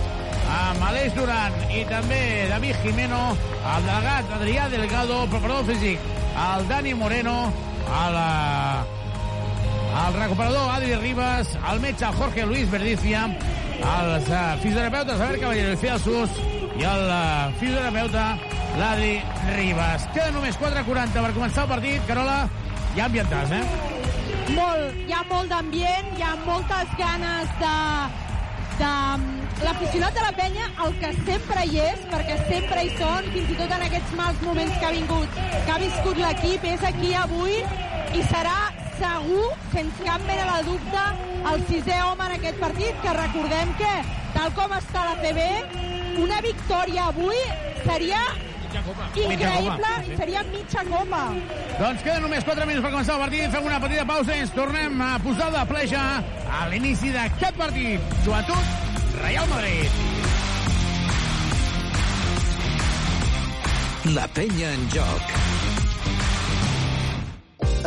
amb 0.48 0.84
Aleix 0.88 1.12
Duran 1.16 1.56
i 1.76 1.82
també 1.88 2.20
David 2.48 2.78
Jimeno, 2.84 3.22
el 3.58 3.88
delegat 3.88 4.30
Adrià 4.38 4.68
Delgado, 4.72 5.18
preparador 5.32 5.66
físic, 5.68 6.06
el 6.44 6.68
Dani 6.70 6.94
Moreno, 6.96 7.36
el, 8.00 8.18
el 10.04 10.18
recuperador 10.22 10.72
Adri 10.76 10.96
Ribas, 11.02 11.52
el 11.72 11.80
metge 11.84 12.12
Jorge 12.20 12.46
Luis 12.46 12.70
Verdicia, 12.72 13.26
els 13.78 14.30
uh, 14.32 14.44
fisioterapeutes 14.62 15.20
Albert 15.20 15.42
Caballero 15.44 15.74
i 15.74 15.80
Fiasus 15.82 16.40
i 16.78 16.86
el 16.88 17.04
uh, 17.06 17.52
fisioterapeuta 17.60 18.26
l'Adri 18.78 19.14
Ribas. 19.54 20.08
Queda 20.14 20.32
només 20.34 20.58
4.40 20.60 21.24
per 21.24 21.34
començar 21.36 21.66
el 21.66 21.72
partit. 21.76 22.04
Carola, 22.10 22.42
ja 22.96 23.06
ambientats, 23.06 23.54
eh? 23.54 24.07
Molt, 24.54 24.94
hi 25.04 25.12
ha 25.12 25.20
molt 25.28 25.50
d'ambient, 25.52 26.06
hi 26.16 26.22
ha 26.24 26.30
moltes 26.46 26.92
ganes 26.96 27.50
de, 27.60 27.72
de 28.78 28.92
l'aficionat 29.66 30.16
de 30.16 30.22
la 30.24 30.30
penya, 30.38 30.68
el 30.84 30.94
que 31.02 31.10
sempre 31.26 31.64
hi 31.68 31.82
és, 31.84 32.06
perquè 32.08 32.38
sempre 32.48 32.84
hi 32.86 32.94
són, 32.96 33.28
fins 33.34 33.52
i 33.52 33.58
tot 33.58 33.74
en 33.76 33.84
aquests 33.88 34.14
mals 34.16 34.40
moments 34.46 34.78
que 34.78 34.88
ha 34.88 34.94
vingut, 34.96 35.38
que 35.52 35.74
ha 35.74 35.78
viscut 35.82 36.22
l'equip, 36.22 36.64
és 36.72 36.86
aquí 36.88 37.12
avui 37.20 37.58
i 37.58 38.24
serà 38.30 38.56
segur, 38.96 39.44
sense 39.74 40.08
cap 40.08 40.24
mena 40.30 40.48
de 40.56 40.66
dubte, 40.70 41.04
el 41.52 41.64
sisè 41.68 42.00
home 42.06 42.30
en 42.30 42.36
aquest 42.38 42.60
partit, 42.64 43.04
que 43.04 43.16
recordem 43.20 43.76
que, 43.82 43.94
tal 44.38 44.54
com 44.56 44.76
està 44.78 45.04
la 45.10 45.16
CB, 45.20 45.48
una 46.24 46.40
victòria 46.44 47.10
avui 47.12 47.36
seria 47.84 48.24
increïble 49.14 49.92
seria 50.16 50.42
mitja 50.52 50.84
copa. 50.88 51.22
Doncs 51.78 52.04
queden 52.04 52.22
només 52.26 52.44
4 52.44 52.66
minuts 52.68 52.84
per 52.84 52.92
començar 52.92 53.16
el 53.16 53.24
partit. 53.24 53.50
Fem 53.54 53.68
una 53.70 53.80
petita 53.82 54.04
pausa 54.08 54.36
i 54.36 54.44
ens 54.44 54.54
tornem 54.56 55.00
a 55.04 55.10
posar 55.24 55.50
de 55.54 55.64
pleja 55.72 56.04
a 56.60 56.68
l'inici 56.72 57.12
d'aquest 57.14 57.58
partit. 57.60 58.16
Joventut, 58.26 58.64
Real 59.22 59.48
Madrid. 59.54 59.90
La 64.14 64.28
penya 64.32 64.72
en 64.72 64.88
joc. 64.94 65.77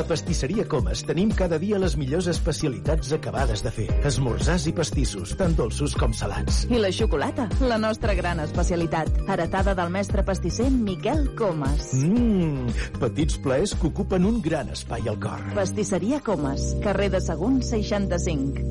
A 0.02 0.04
Pastisseria 0.04 0.64
Comas 0.66 1.04
tenim 1.06 1.30
cada 1.30 1.60
dia 1.62 1.78
les 1.78 1.94
millors 1.94 2.26
especialitats 2.32 3.12
acabades 3.14 3.62
de 3.62 3.70
fer. 3.76 3.86
Esmorzars 4.10 4.64
i 4.66 4.74
pastissos, 4.74 5.36
tant 5.38 5.54
dolços 5.54 5.94
com 5.94 6.10
salats. 6.18 6.64
I 6.74 6.80
la 6.82 6.90
xocolata, 6.90 7.46
la 7.70 7.78
nostra 7.78 8.16
gran 8.18 8.42
especialitat. 8.42 9.12
Heretada 9.30 9.76
del 9.78 9.94
mestre 9.94 10.26
pastisser 10.26 10.72
Miquel 10.74 11.28
Comas. 11.38 11.92
Mmm, 12.00 12.74
petits 12.98 13.38
plaers 13.46 13.76
que 13.78 13.92
ocupen 13.92 14.26
un 14.26 14.42
gran 14.42 14.74
espai 14.74 15.06
al 15.06 15.22
cor. 15.22 15.46
Pastisseria 15.54 16.18
Comas, 16.26 16.72
carrer 16.82 17.12
de 17.14 17.22
Sagunt 17.22 17.62
65. 17.62 18.66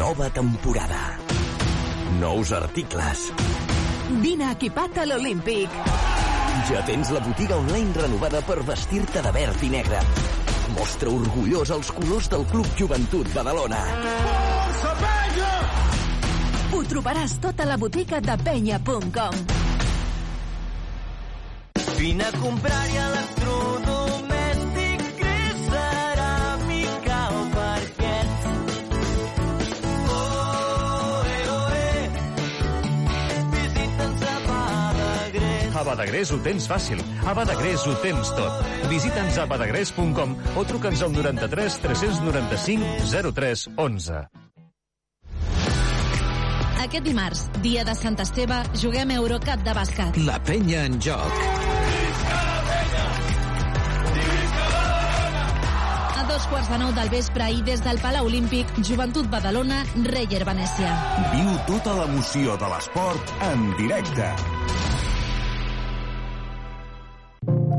Nova 0.00 0.32
temporada. 0.32 1.04
Nous 2.24 2.56
articles. 2.56 3.28
Vine 4.24 4.54
equipat 4.56 5.04
a 5.04 5.10
l'Olímpic. 5.12 6.05
Ja 6.64 6.80
tens 6.88 7.10
la 7.12 7.20
botiga 7.20 7.56
online 7.60 7.92
renovada 7.94 8.40
per 8.46 8.56
vestir-te 8.66 9.20
de 9.22 9.32
verd 9.34 9.62
i 9.62 9.68
negre. 9.70 10.00
Mostra 10.74 11.12
orgullós 11.12 11.70
els 11.74 11.90
colors 11.94 12.30
del 12.32 12.42
Club 12.50 12.66
Joventut 12.80 13.28
Badalona. 13.34 13.78
Força 14.24 14.94
penya! 15.02 15.52
Ho 16.72 16.82
trobaràs 16.90 17.36
tot 17.44 17.60
a 17.60 17.68
la 17.68 17.76
botiga 17.78 18.18
de 18.24 18.36
penya.com. 18.42 19.38
Vine 21.96 22.26
a 22.26 22.32
comprar-hi 22.40 22.98
electrodomèstic, 23.04 23.45
Badagrés. 35.86 36.32
Ho 36.34 36.40
tens 36.44 36.66
fàcil. 36.70 37.02
A 37.24 37.34
Badagrés 37.36 37.86
ho 37.86 37.94
tens 38.02 38.32
tot. 38.36 38.66
Visita'ns 38.90 39.38
a 39.38 39.46
badagrés.com 39.50 40.34
o 40.56 40.66
truca'ns 40.66 41.06
al 41.06 41.14
93 41.14 41.78
395 41.86 43.32
03 43.32 43.68
11. 43.76 44.26
Aquest 46.86 47.02
dimarts, 47.02 47.40
dia 47.64 47.82
de 47.82 47.94
Sant 47.98 48.14
Esteve, 48.22 48.60
juguem 48.78 49.10
Eurocup 49.16 49.62
de 49.66 49.72
bàsquet. 49.74 50.18
La 50.22 50.36
penya 50.38 50.84
en 50.86 51.00
joc. 51.02 51.40
A 56.14 56.22
dos 56.28 56.46
quarts 56.52 56.70
de 56.70 56.78
nou 56.84 56.92
del 56.94 57.10
vespre 57.10 57.48
i 57.50 57.64
des 57.66 57.82
del 57.82 57.98
Palau 58.04 58.30
Olímpic, 58.30 58.70
Joventut 58.86 59.26
Badalona, 59.32 59.82
Reyer 60.12 60.44
Venècia. 60.46 60.94
Viu 61.34 61.50
tota 61.72 61.96
l'emoció 62.04 62.54
de 62.60 62.70
l'esport 62.76 63.34
en 63.50 63.66
directe. 63.82 64.30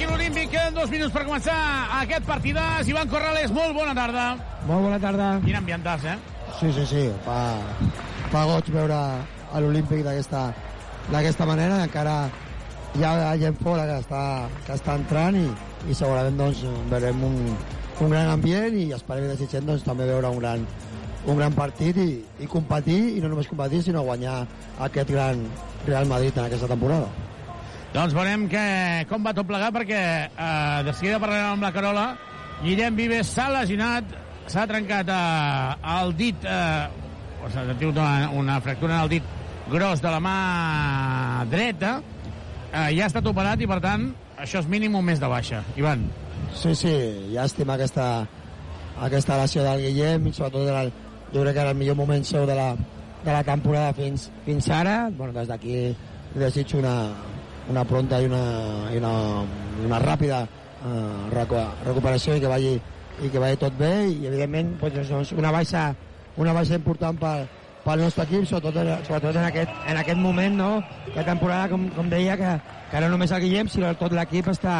Aquí 0.00 0.08
l'Olímpic. 0.08 0.48
Queden 0.48 0.72
dos 0.72 0.88
minuts 0.88 1.12
per 1.12 1.26
començar 1.26 1.54
aquest 1.98 2.24
partidàs. 2.24 2.88
Ivan 2.88 3.10
Corrales, 3.12 3.50
molt 3.52 3.74
bona 3.76 3.92
tarda. 3.92 4.22
Molt 4.64 4.86
bona 4.86 4.96
tarda. 4.96 5.26
Quin 5.44 5.58
ambientàs, 5.58 6.06
eh? 6.08 6.14
Sí, 6.56 6.70
sí, 6.72 6.86
sí. 6.88 7.02
Fa, 7.26 7.36
fa 8.32 8.46
goig 8.48 8.70
veure 8.72 8.96
a 8.96 9.60
l'Olímpic 9.60 10.00
d'aquesta 10.06 10.46
d'aquesta 11.10 11.50
manera. 11.52 11.82
Encara 11.84 12.16
hi 12.96 13.04
ha 13.04 13.36
gent 13.44 13.60
fora 13.60 13.84
que 13.90 14.00
està, 14.00 14.24
que 14.64 14.80
està 14.80 14.96
entrant 15.02 15.36
i, 15.36 15.46
i 15.92 15.98
segurament 15.98 16.40
doncs, 16.46 16.64
veurem 16.88 17.20
un, 17.28 17.38
un 18.00 18.16
gran 18.16 18.32
ambient 18.38 18.80
i 18.80 18.94
esperem 18.96 19.28
i 19.28 19.34
desitgem 19.34 19.68
doncs, 19.68 19.84
també 19.84 20.08
veure 20.08 20.32
un 20.32 20.40
gran, 20.40 20.64
un 21.26 21.44
gran 21.44 21.52
partit 21.52 22.00
i, 22.00 22.10
i 22.40 22.48
competir, 22.48 23.02
i 23.18 23.20
no 23.20 23.34
només 23.34 23.52
competir, 23.52 23.84
sinó 23.84 24.08
guanyar 24.08 24.46
aquest 24.88 25.12
gran 25.12 25.44
Real 25.84 26.08
Madrid 26.08 26.40
en 26.40 26.48
aquesta 26.48 26.72
temporada. 26.72 27.12
Doncs 27.90 28.14
veurem 28.14 28.46
que, 28.46 28.62
com 29.10 29.24
va 29.26 29.34
tot 29.34 29.48
plegar, 29.48 29.72
perquè 29.74 30.00
eh, 30.30 30.82
de 30.86 30.92
seguida 30.94 31.18
parlarem 31.18 31.56
amb 31.56 31.64
la 31.66 31.72
Carola. 31.74 32.06
Guillem 32.62 32.94
Vives 32.94 33.32
s'ha 33.34 33.48
lesionat, 33.50 34.12
s'ha 34.46 34.66
trencat 34.70 35.10
eh, 35.10 35.90
el 35.96 36.14
dit, 36.14 36.46
eh, 36.46 37.50
s'ha 37.50 37.64
tingut 37.72 37.98
una, 37.98 38.30
una 38.30 38.60
fractura 38.62 38.94
en 38.94 39.06
el 39.08 39.10
dit 39.16 39.36
gros 39.70 40.02
de 40.02 40.12
la 40.12 40.20
mà 40.22 40.36
dreta, 41.50 41.96
eh, 42.70 42.92
ja 42.94 43.08
ha 43.08 43.10
estat 43.10 43.26
operat 43.26 43.58
i, 43.58 43.68
per 43.70 43.80
tant, 43.82 44.06
això 44.38 44.62
és 44.62 44.70
mínim 44.70 44.94
un 44.94 45.08
mes 45.10 45.18
de 45.18 45.30
baixa. 45.30 45.64
Ivan. 45.80 46.06
Sí, 46.54 46.76
sí, 46.78 46.94
llàstima 47.34 47.74
aquesta, 47.74 48.06
aquesta 49.02 49.40
lesió 49.42 49.66
del 49.66 49.82
Guillem 49.88 50.30
sobretot 50.30 50.70
el, 50.70 50.94
jo 51.34 51.42
crec 51.42 51.58
que 51.58 51.66
era 51.66 51.74
el 51.74 51.82
millor 51.82 51.98
moment 51.98 52.22
seu 52.26 52.46
de 52.46 52.54
la, 52.54 52.70
de 53.24 53.34
la 53.34 53.42
temporada 53.42 53.90
fins, 53.98 54.30
fins 54.46 54.70
ara. 54.70 54.96
Bueno, 55.10 55.34
des 55.34 55.50
d'aquí 55.50 55.90
desitjo 56.38 56.78
una, 56.78 56.94
una 57.68 57.84
pronta 57.84 58.20
i 58.20 58.26
una, 58.30 58.44
i 58.94 58.98
una, 58.98 59.12
una 59.86 60.00
ràpida 60.02 60.44
eh, 60.46 61.30
recu 61.34 61.60
recuperació 61.84 62.36
i 62.36 62.40
que 62.40 62.50
vagi, 62.50 62.76
i 63.20 63.28
que 63.28 63.42
vagi 63.42 63.60
tot 63.60 63.76
bé 63.78 63.92
i 64.08 64.26
evidentment 64.26 64.76
pues, 64.80 64.96
doncs, 64.96 65.34
una 65.36 65.52
baixa 65.52 65.90
una 66.40 66.52
baixa 66.56 66.78
important 66.78 67.18
pel, 67.20 67.46
pel 67.84 68.02
nostre 68.04 68.24
equip, 68.28 68.46
sobretot, 68.48 69.06
sobretot 69.06 69.36
en, 69.36 69.46
aquest, 69.48 69.72
en 69.88 70.00
aquest 70.00 70.20
moment 70.20 70.56
no? 70.56 70.70
de 71.14 71.24
temporada, 71.24 71.68
com, 71.72 71.88
com 71.96 72.10
deia, 72.12 72.36
que, 72.40 72.56
que 72.90 73.02
no 73.04 73.10
només 73.12 73.32
el 73.36 73.42
Guillem, 73.44 73.70
sinó 73.72 73.92
tot 74.00 74.14
l'equip 74.16 74.50
està, 74.52 74.76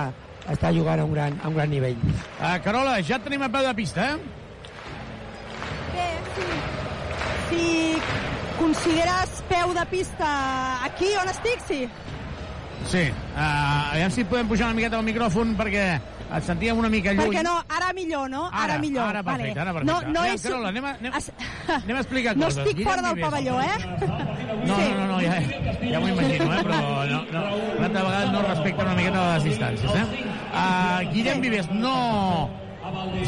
està 0.49 0.73
jugant 0.77 1.03
a 1.03 1.07
un 1.09 1.15
gran, 1.17 1.39
a 1.43 1.51
un 1.51 1.59
gran 1.59 1.73
nivell. 1.73 1.99
Uh, 2.39 2.57
Carola, 2.65 2.99
ja 3.07 3.19
et 3.19 3.27
tenim 3.27 3.45
a 3.47 3.51
peu 3.53 3.67
de 3.67 3.75
pista, 3.79 4.13
eh? 4.13 4.19
Bé, 5.95 6.09
sí. 6.37 6.49
Si 7.51 7.67
consideres 8.61 9.41
peu 9.51 9.75
de 9.77 9.87
pista 9.91 10.31
aquí 10.87 11.13
on 11.21 11.33
estic, 11.33 11.67
sí. 11.67 11.83
Sí. 12.89 13.11
Uh, 13.37 13.93
aviam 13.93 14.11
si 14.11 14.25
podem 14.25 14.49
pujar 14.49 14.67
una 14.71 14.75
miqueta 14.75 14.97
al 14.99 15.05
micròfon 15.07 15.53
perquè 15.59 15.85
et 16.31 16.45
sentíem 16.47 16.79
una 16.79 16.89
mica 16.89 17.13
lluny. 17.13 17.27
Perquè 17.33 17.43
no, 17.43 17.57
ara 17.69 17.93
millor, 17.93 18.29
no? 18.31 18.45
Ara, 18.53 18.75
Ara, 18.75 18.79
millor. 18.79 19.03
ara 19.09 19.23
perfecte, 19.23 19.55
vale. 19.55 19.61
ara 19.61 19.73
perfecte. 19.75 19.93
No, 19.93 20.13
no 20.15 20.21
Aviam, 20.21 20.35
és... 20.35 20.43
Carola, 20.43 20.69
anem 20.71 20.85
a, 20.85 20.93
anem, 21.01 21.13
anem 21.77 21.97
a 21.97 22.01
explicar 22.01 22.37
no 22.37 22.45
coses. 22.47 22.59
estic 22.65 22.77
Guillem 22.79 22.91
fora 22.93 23.03
del 23.09 23.21
pavelló, 23.21 23.61
eh? 23.61 23.79
No, 24.61 24.77
no, 24.77 24.95
no, 24.95 25.07
no 25.09 25.21
ja, 25.25 25.37
ja 25.91 26.01
m'ho 26.03 26.09
imagino, 26.13 26.47
eh? 26.53 26.63
però 26.67 26.79
no, 27.09 27.21
no, 27.33 27.43
una 27.79 27.87
altra 27.87 28.03
vegada 28.05 28.33
no 28.33 28.43
respecta 28.45 28.85
una 28.85 28.95
miqueta 28.99 29.23
les 29.35 29.45
distàncies. 29.49 29.95
Eh? 29.97 30.25
Uh, 30.53 31.13
Guillem 31.15 31.41
Vives 31.41 31.71
no 31.73 31.95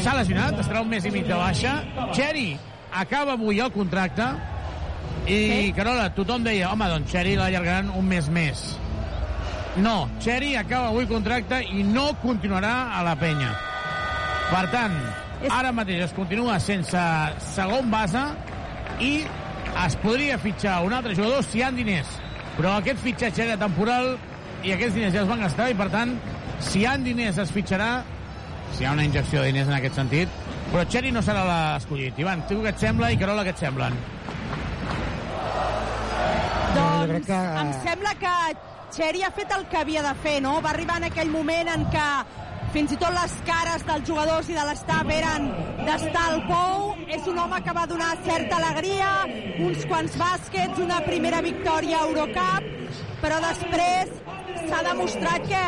s'ha 0.03 0.13
lesionat, 0.19 0.59
estarà 0.61 0.81
un 0.85 0.91
mes 0.91 1.05
i 1.07 1.11
mig 1.11 1.25
de 1.27 1.33
baixa. 1.39 1.73
Xeri, 2.13 2.51
acaba 2.91 3.33
avui 3.33 3.59
el 3.63 3.71
contracte 3.73 4.27
i, 5.25 5.37
Sí. 5.39 5.73
Carola, 5.75 6.09
tothom 6.13 6.43
deia, 6.45 6.69
home, 6.71 6.85
doncs 6.91 7.11
Xeri 7.11 7.35
l'allargaran 7.39 7.89
un 7.97 8.05
mes 8.07 8.29
més. 8.29 8.63
No, 9.75 10.07
Xeri 10.21 10.55
acaba 10.55 10.87
avui 10.91 11.07
contracte 11.09 11.61
i 11.73 11.81
no 11.83 12.11
continuarà 12.21 12.91
a 12.93 13.01
la 13.03 13.15
penya. 13.17 13.49
Per 14.51 14.67
tant, 14.69 14.93
ara 15.49 15.71
mateix 15.73 16.03
es 16.05 16.13
continua 16.13 16.59
sense 16.61 16.99
segon 17.55 17.89
base 17.89 18.21
i 19.01 19.13
es 19.85 19.95
podria 20.03 20.37
fitxar 20.37 20.83
un 20.85 20.93
altre 20.93 21.15
jugador 21.17 21.41
si 21.47 21.57
hi 21.59 21.63
ha 21.65 21.71
diners. 21.73 22.11
Però 22.57 22.75
aquest 22.77 23.01
fitxatge 23.01 23.47
era 23.47 23.57
temporal 23.57 24.13
i 24.63 24.75
aquests 24.75 24.93
diners 24.99 25.15
ja 25.15 25.23
es 25.23 25.31
van 25.31 25.41
gastar 25.41 25.71
i, 25.71 25.77
per 25.79 25.89
tant, 25.89 26.13
si 26.61 26.83
hi 26.83 26.85
ha 26.85 26.93
diners 27.01 27.39
es 27.41 27.49
fitxarà 27.51 28.03
si 28.73 28.83
hi 28.83 28.85
ha 28.87 28.93
una 28.93 29.03
injecció 29.05 29.41
de 29.41 29.49
diners 29.51 29.67
en 29.69 29.75
aquest 29.79 29.97
sentit, 29.97 30.29
però 30.71 30.85
Xeri 30.89 31.11
no 31.13 31.21
serà 31.25 31.43
l'escollit. 31.49 32.17
Ivan, 32.21 32.45
tu 32.49 32.61
què 32.61 32.69
et 32.73 32.79
sembla 32.81 33.09
i 33.13 33.17
Carola 33.21 33.43
què 33.45 33.51
et 33.53 33.59
semblen? 33.65 33.97
Doncs 36.77 37.09
crec 37.09 37.25
que- 37.25 37.41
em 37.63 37.73
sembla 37.83 38.13
que 38.21 38.31
Xeri 38.93 39.23
ha 39.25 39.31
fet 39.33 39.49
el 39.55 39.63
que 39.71 39.77
havia 39.79 40.03
de 40.05 40.13
fer, 40.21 40.35
no? 40.45 40.59
Va 40.61 40.69
arribar 40.69 40.99
en 40.99 41.07
aquell 41.07 41.31
moment 41.33 41.69
en 41.71 41.85
què 41.89 42.09
fins 42.75 42.91
i 42.93 42.97
tot 43.01 43.09
les 43.15 43.31
cares 43.47 43.85
dels 43.87 44.05
jugadors 44.05 44.51
i 44.51 44.57
de 44.57 44.65
l'estaf 44.67 45.09
eren 45.15 45.47
d'estar 45.87 46.25
al 46.27 46.43
pou. 46.45 46.91
És 47.09 47.25
un 47.31 47.39
home 47.41 47.57
que 47.65 47.73
va 47.73 47.87
donar 47.89 48.11
certa 48.27 48.59
alegria, 48.59 49.09
uns 49.65 49.87
quants 49.89 50.17
bàsquets, 50.21 50.81
una 50.85 50.99
primera 51.07 51.41
victòria 51.41 52.03
a 52.03 52.11
Eurocup, 52.11 52.69
però 53.23 53.39
després 53.47 54.13
s'ha 54.67 54.83
demostrat 54.85 55.49
que 55.49 55.63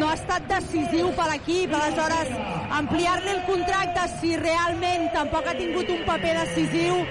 no 0.00 0.08
ha 0.08 0.16
estat 0.16 0.48
decisiu 0.48 1.12
per 1.18 1.28
l'equip. 1.34 1.76
Aleshores, 1.76 2.32
ampliar-li 2.80 3.34
el 3.34 3.44
contracte 3.50 4.08
si 4.22 4.32
realment 4.40 5.10
tampoc 5.18 5.52
ha 5.52 5.58
tingut 5.60 5.92
un 5.92 6.08
paper 6.08 6.38
decisiu 6.46 7.04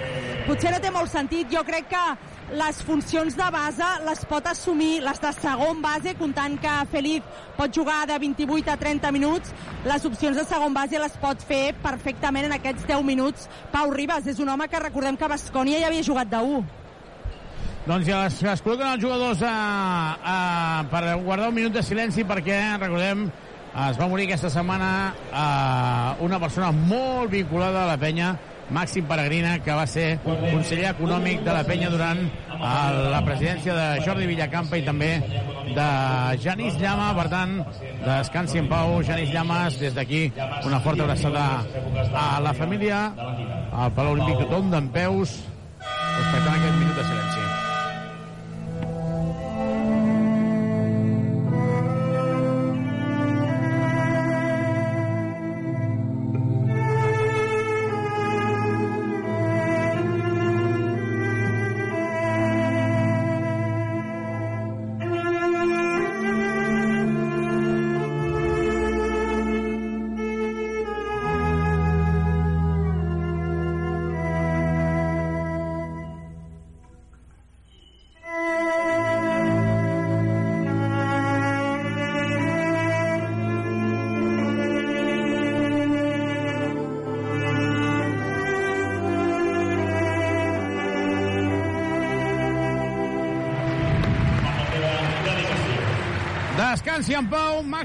potser 0.50 0.74
no 0.74 0.82
té 0.82 0.90
molt 0.90 1.12
sentit. 1.14 1.50
Jo 1.54 1.62
crec 1.68 1.90
que 1.92 2.04
les 2.52 2.82
funcions 2.82 3.36
de 3.36 3.48
base 3.54 3.88
les 4.06 4.22
pot 4.30 4.46
assumir 4.50 5.02
les 5.04 5.22
de 5.22 5.32
segon 5.38 5.82
base, 5.84 6.16
comptant 6.18 6.56
que 6.62 6.74
Felip 6.92 7.26
pot 7.58 7.74
jugar 7.76 8.06
de 8.10 8.18
28 8.20 8.72
a 8.74 8.78
30 8.80 9.12
minuts, 9.14 9.54
les 9.86 10.06
opcions 10.06 10.38
de 10.38 10.46
segon 10.48 10.74
base 10.74 11.00
les 11.00 11.18
pot 11.22 11.42
fer 11.46 11.76
perfectament 11.84 12.50
en 12.50 12.58
aquests 12.58 12.88
10 12.90 13.06
minuts. 13.06 13.48
Pau 13.74 13.94
Ribas 13.94 14.28
és 14.28 14.40
un 14.40 14.50
home 14.50 14.68
que 14.68 14.82
recordem 14.82 15.18
que 15.18 15.28
a 15.28 15.34
Bascònia 15.36 15.82
ja 15.82 15.90
havia 15.92 16.06
jugat 16.06 16.32
de 16.32 16.42
1. 16.58 16.64
Doncs 17.90 18.06
ja 18.06 18.26
es, 18.28 18.42
es 18.44 18.62
col·loquen 18.66 18.90
els 18.92 19.04
jugadors 19.04 19.44
a, 19.46 19.54
a, 20.20 20.38
per 20.92 21.04
guardar 21.24 21.50
un 21.50 21.56
minut 21.56 21.74
de 21.74 21.84
silenci 21.86 22.26
perquè, 22.28 22.58
recordem, 22.78 23.28
es 23.70 23.98
va 23.98 24.08
morir 24.10 24.26
aquesta 24.28 24.50
setmana 24.54 24.92
a 25.32 25.48
una 26.26 26.40
persona 26.42 26.72
molt 26.74 27.32
vinculada 27.32 27.84
a 27.86 27.90
la 27.90 27.98
penya, 28.02 28.34
Màxim 28.70 29.08
Peregrina, 29.10 29.58
que 29.66 29.74
va 29.74 29.86
ser 29.90 30.20
conseller 30.24 30.92
econòmic 30.92 31.42
de 31.46 31.54
la 31.56 31.64
penya 31.68 31.90
durant 31.90 32.20
el, 32.22 33.00
la 33.14 33.22
presidència 33.26 33.76
de 33.78 33.88
Jordi 34.06 34.28
Villacampa 34.30 34.78
i 34.78 34.86
també 34.86 35.12
de 35.76 35.88
Genís 36.44 36.78
Llama. 36.82 37.12
Per 37.18 37.28
tant, 37.32 37.56
descansi 38.06 38.62
en 38.62 38.70
pau, 38.72 39.00
Genís 39.06 39.34
Llamas. 39.34 39.80
Des 39.82 39.96
d'aquí, 39.98 40.28
una 40.68 40.82
forta 40.86 41.08
abraçada 41.08 41.48
a 42.14 42.28
la 42.44 42.54
família, 42.58 43.08
al 43.72 43.96
Palau 43.96 44.18
Olímpic, 44.18 44.46
tothom 44.46 44.70
d'en 44.76 44.94
peus, 44.94 45.40
respectant 45.80 46.54
aquest 46.54 46.78
minut 46.78 46.96
de 46.96 47.10
silenci. 47.10 47.69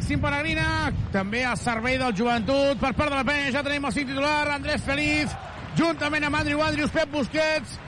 Màxim 0.05 0.21
Peregrina, 0.21 0.93
també 1.14 1.47
a 1.49 1.55
servei 1.57 1.95
del 1.97 2.12
joventut. 2.12 2.77
Per 2.77 2.90
part 2.93 3.09
de 3.09 3.17
la 3.17 3.25
penya 3.25 3.55
ja 3.55 3.62
tenim 3.64 3.87
el 3.88 3.93
cinc 3.97 4.11
titular, 4.11 4.51
Andrés 4.53 4.83
Feliz, 4.85 5.33
juntament 5.79 6.27
amb 6.29 6.37
Andrew 6.37 6.61
Andrius, 6.61 6.93
Pep 6.93 7.09
Busquets, 7.09 7.79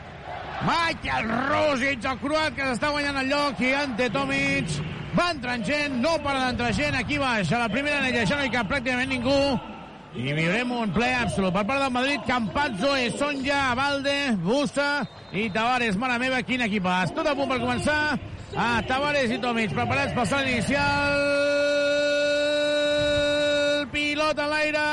Michael 0.65 1.29
Rosic, 1.51 2.07
el 2.09 2.17
croat 2.23 2.57
que 2.57 2.71
s'està 2.71 2.89
guanyant 2.95 3.21
el 3.21 3.29
lloc, 3.35 3.61
i 3.61 3.75
Ante 3.77 4.09
Tomic. 4.15 4.79
Va 5.13 5.29
entrant 5.35 5.69
gent, 5.69 6.01
no 6.01 6.17
para 6.25 6.47
d'entrar 6.47 6.73
gent 6.79 6.97
aquí 6.97 7.21
baix. 7.21 7.53
A 7.53 7.61
la 7.67 7.69
primera 7.69 8.01
anella 8.01 8.25
ja 8.25 8.41
no 8.41 8.49
hi 8.49 8.55
cap 8.57 8.73
pràcticament 8.73 9.13
ningú. 9.13 9.37
I 10.17 10.33
viurem 10.33 10.73
un 10.73 10.97
ple 10.97 11.13
absolut. 11.21 11.53
Per 11.53 11.69
part 11.69 11.85
del 11.85 11.93
Madrid, 11.99 12.25
Campazzo, 12.25 12.97
Sonja, 13.21 13.75
Valde, 13.77 14.39
Busta 14.41 15.05
i 15.37 15.51
Tavares. 15.53 16.01
Mare 16.01 16.17
meva, 16.25 16.41
quin 16.41 16.65
equipàs. 16.65 17.13
Tot 17.13 17.29
a 17.29 17.37
punt 17.37 17.53
per 17.53 17.61
començar. 17.61 18.01
Ah, 18.57 18.81
Tavares 18.89 19.37
i 19.37 19.43
Tomic 19.45 19.77
preparats 19.77 20.17
per 20.17 20.25
salt 20.33 20.49
inicial. 20.49 21.36
Pilota 24.27 24.43
a 24.43 24.51
l'aire. 24.51 24.85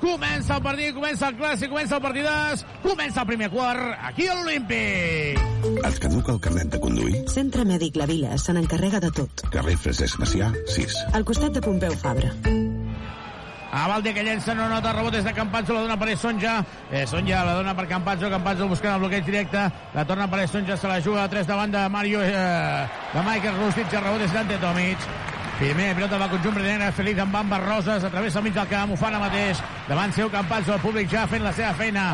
Comença 0.00 0.56
el 0.56 0.62
partit, 0.64 0.90
comença 0.96 1.28
el 1.30 1.36
clàssic, 1.38 1.70
comença 1.70 1.94
el 1.94 2.02
partidàs. 2.02 2.64
Comença 2.82 3.22
el 3.22 3.28
primer 3.28 3.48
quart 3.52 3.92
aquí 4.08 4.26
a 4.26 4.34
l'Olímpic. 4.34 5.38
Et 5.86 6.00
caduca 6.02 6.34
el 6.34 6.40
carnet 6.42 6.72
de 6.74 6.80
conduir? 6.82 7.20
Centre 7.30 7.62
Mèdic 7.68 8.00
La 8.00 8.08
Vila 8.10 8.34
se 8.34 8.50
n'encarrega 8.56 8.98
de 8.98 9.12
tot. 9.14 9.44
Carrer 9.54 9.76
Francesc 9.78 10.18
Macià, 10.18 10.50
6. 10.74 10.98
Al 11.14 11.28
costat 11.28 11.54
de 11.54 11.62
Pompeu 11.62 11.94
Fabra. 12.02 12.34
A 13.70 13.86
Valde 13.86 14.10
que 14.10 14.26
llença, 14.26 14.58
no 14.58 14.66
nota 14.66 14.96
rebot 14.96 15.14
des 15.14 15.22
de 15.22 15.38
Campazzo, 15.38 15.76
la 15.76 15.86
dona 15.86 16.00
per 16.00 16.16
Sonja. 16.18 16.58
Eh, 16.90 17.06
Sonja 17.06 17.44
la 17.46 17.54
dona 17.60 17.76
per 17.78 17.86
Campazzo, 17.86 18.26
Campazzo 18.26 18.66
buscant 18.66 18.96
el 18.96 19.04
bloqueig 19.04 19.22
directe, 19.24 19.68
la 19.94 20.04
torna 20.04 20.26
per 20.26 20.48
Sonja, 20.48 20.74
se 20.76 20.90
la 20.90 20.98
juga 20.98 21.28
a 21.28 21.30
3 21.30 21.46
davant 21.46 21.70
de 21.70 21.88
Mario, 21.88 22.24
eh, 22.26 22.88
de 23.14 23.22
Michael 23.22 23.62
Rustic, 23.62 23.92
el 23.94 24.08
rebot 24.08 24.26
és 24.26 24.34
d'Ante 24.34 24.58
Tomic. 24.58 25.38
Primer 25.60 25.94
pilota 25.94 26.16
del 26.16 26.30
conjunt 26.32 26.56
negre, 26.64 26.86
Feliz 26.96 27.18
amb 27.20 27.34
bambes 27.36 27.60
roses, 27.60 28.04
a 28.04 28.08
través 28.08 28.32
del 28.32 28.42
mig 28.46 28.54
del 28.56 28.68
camp, 28.68 28.94
ho 28.94 28.96
fa 28.96 29.10
ara 29.10 29.18
mateix. 29.20 29.58
Davant 29.90 30.14
seu 30.16 30.30
Campazzo, 30.32 30.72
el 30.72 30.80
públic 30.80 31.10
ja 31.12 31.26
fent 31.28 31.44
la 31.44 31.52
seva 31.52 31.74
feina. 31.76 32.04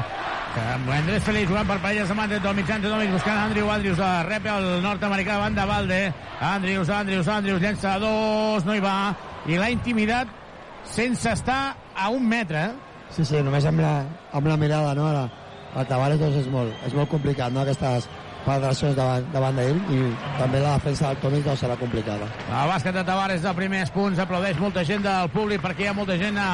Andrés 0.97 1.23
Feliz 1.23 1.47
jugant 1.47 1.69
per 1.69 1.77
parelles 1.79 2.11
amb 2.11 2.25
Ante 2.25 2.41
Tomic, 2.43 2.71
Ante 2.75 2.91
Tomic 2.91 3.13
buscant 3.13 3.39
Andrew 3.45 3.71
Andrews, 3.71 4.03
rep 4.27 4.49
el 4.51 4.67
nord-americà 4.83 5.37
davant 5.37 5.55
de 5.55 5.67
Valde. 5.69 6.01
Andrews, 6.41 6.91
Andrews, 6.91 7.29
Andrews, 7.29 7.63
llença 7.63 7.95
a 7.95 8.03
dos, 8.03 8.67
no 8.67 8.75
hi 8.75 8.83
va. 8.83 9.15
I 9.47 9.61
l'ha 9.61 9.71
intimidat 9.71 10.27
sense 10.83 11.31
estar 11.31 11.77
a 11.95 12.09
un 12.11 12.27
metre. 12.27 12.65
eh? 12.65 12.71
Sí, 13.15 13.25
sí, 13.25 13.39
només 13.47 13.65
amb 13.65 13.79
la, 13.85 13.97
amb 14.33 14.51
la 14.51 14.57
mirada, 14.57 14.95
no? 14.99 15.13
La, 15.13 15.29
el 15.77 15.87
Tavares 15.87 16.19
doncs, 16.19 16.43
és, 16.43 16.51
molt, 16.51 16.75
és 16.89 16.99
molt 16.99 17.15
complicat, 17.15 17.53
no? 17.55 17.63
Aquestes 17.63 18.09
penetracions 18.47 18.97
davant, 18.97 19.27
davant 19.35 19.59
d'ell 19.59 19.79
i 19.93 20.01
també 20.39 20.63
la 20.63 20.77
defensa 20.79 21.11
del 21.11 21.23
Tomic 21.25 21.47
doncs, 21.47 21.63
serà 21.65 21.77
complicada. 21.81 22.29
El 22.47 22.71
bàsquet 22.71 22.95
de 22.95 23.05
Tavares 23.07 23.43
de 23.43 23.55
primers 23.59 23.93
punts, 23.95 24.21
aplaudeix 24.23 24.61
molta 24.63 24.85
gent 24.87 25.03
del 25.05 25.31
públic 25.35 25.63
perquè 25.65 25.87
hi 25.87 25.91
ha 25.91 25.97
molta 25.97 26.17
gent 26.21 26.39
a, 26.41 26.51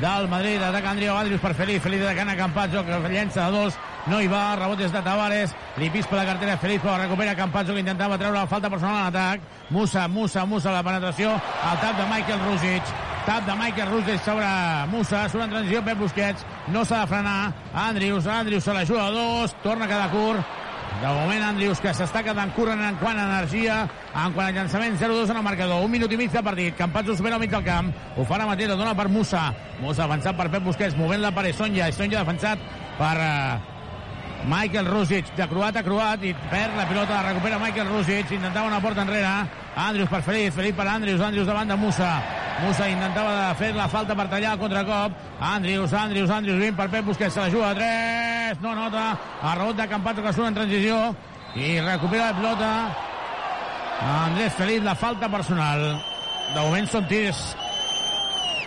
del 0.00 0.28
Madrid, 0.30 0.62
ataca 0.62 0.92
Andriu 0.94 1.14
Andrius 1.16 1.42
per 1.42 1.54
Feliz, 1.58 1.82
Feliz 1.82 2.02
de 2.02 2.14
Cana 2.14 2.36
Campazzo, 2.38 2.84
que 2.86 3.00
llença 3.10 3.46
a 3.46 3.50
dos, 3.50 3.78
no 4.06 4.20
hi 4.20 4.30
va, 4.30 4.56
rebot 4.58 4.78
des 4.78 4.92
de 4.94 5.02
Tavares, 5.02 5.54
li 5.78 5.90
pispa 5.94 6.18
la 6.18 6.26
cartera 6.26 6.56
Feliz, 6.58 6.80
però 6.82 6.96
recupera 6.98 7.36
Campazzo 7.38 7.74
que 7.74 7.84
intentava 7.84 8.18
treure 8.18 8.38
la 8.38 8.48
falta 8.50 8.70
personal 8.70 9.02
en 9.02 9.10
atac, 9.10 9.46
Musa, 9.70 10.08
Musa, 10.08 10.46
Musa, 10.46 10.72
la 10.74 10.82
penetració, 10.82 11.34
al 11.36 11.80
tap 11.82 11.98
de 11.98 12.08
Michael 12.10 12.42
Rusic, 12.48 12.96
tap 13.26 13.46
de 13.46 13.54
Michael 13.60 13.92
Rusic 13.92 14.24
sobre 14.24 14.48
Musa, 14.90 15.28
surt 15.28 15.46
en 15.46 15.54
transició 15.54 15.84
Pep 15.86 16.02
Busquets, 16.02 16.46
no 16.74 16.84
s'ha 16.84 17.04
de 17.04 17.12
frenar, 17.14 17.52
Andrius, 17.86 18.26
Andrius 18.26 18.66
se 18.66 18.74
la 18.74 18.84
juga 18.86 19.06
a 19.06 19.14
dos, 19.14 19.54
torna 19.62 19.86
a 19.86 19.92
quedar 19.92 20.10
curt, 20.10 20.58
de 21.00 21.08
moment, 21.08 21.42
Andrius, 21.48 21.80
que 21.82 21.92
s'està 21.96 22.22
quedant 22.26 22.52
curt 22.56 22.74
en 22.74 22.98
quant 23.00 23.16
a 23.18 23.24
energia, 23.24 23.80
en 24.12 24.34
quant 24.36 24.46
a 24.46 24.52
llançament, 24.52 24.98
0-2 25.00 25.30
en 25.30 25.40
el 25.40 25.46
marcador. 25.46 25.84
Un 25.84 25.90
minut 25.90 26.12
i 26.12 26.20
mig 26.20 26.30
de 26.30 26.42
partit. 26.42 26.76
Campazzo 26.78 27.16
supera 27.16 27.38
al 27.38 27.42
mig 27.42 27.50
del 27.50 27.64
camp. 27.64 27.92
Ho 28.16 28.24
fa 28.28 28.38
la 28.38 28.54
dona 28.54 28.94
per 28.94 29.08
Musa. 29.08 29.52
Musa 29.80 30.04
avançat 30.04 30.36
per 30.36 30.50
Pep 30.50 30.62
Busquets, 30.62 30.96
movent-la 30.96 31.32
per 31.32 31.46
Esonja. 31.46 31.88
Esonja 31.88 32.20
defensat 32.20 32.58
per 32.98 33.16
uh, 33.16 33.71
Michael 34.50 34.88
Rusic, 34.90 35.34
de 35.36 35.48
croat 35.48 35.76
a 35.78 35.84
croat, 35.86 36.24
i 36.26 36.34
perd 36.50 36.76
la 36.76 36.86
pilota, 36.90 37.20
la 37.20 37.32
recupera 37.32 37.60
Michael 37.62 37.90
Rusic, 37.90 38.32
intentava 38.34 38.66
una 38.66 38.80
porta 38.80 39.06
enrere. 39.06 39.34
Andrius 39.76 40.10
per 40.10 40.22
Felip, 40.26 40.52
Felip 40.54 40.76
per 40.76 40.88
Andrius, 40.88 41.20
Andrius 41.20 41.46
davant 41.46 41.68
de 41.68 41.76
Musa. 41.76 42.14
Musa 42.62 42.88
intentava 42.90 43.54
fer 43.56 43.72
la 43.74 43.88
falta 43.88 44.14
per 44.18 44.28
tallar 44.28 44.56
el 44.56 44.60
contracop. 44.60 45.14
Andrius, 45.40 45.94
Andrius, 45.96 46.30
Andrius, 46.30 46.60
vint 46.60 46.76
per 46.76 46.90
Pep 46.92 47.06
Busquets, 47.06 47.34
se 47.34 47.40
la 47.40 47.50
juga 47.50 47.70
a 47.70 47.74
3. 47.78 48.32
3, 48.52 48.60
no 48.60 48.74
nota, 48.74 49.18
a 49.40 49.54
rebot 49.54 49.76
de 49.76 49.88
Campato 49.88 50.22
que 50.22 50.32
surt 50.32 50.50
en 50.50 50.54
transició, 50.54 50.98
i 51.56 51.80
recupera 51.80 52.30
la 52.30 52.36
pilota 52.36 52.70
Andrés 54.02 54.52
Feliz, 54.58 54.82
la 54.82 54.94
falta 54.94 55.30
personal. 55.32 55.84
De 56.52 56.60
moment 56.60 56.88
són 56.90 57.06
tirs 57.08 57.40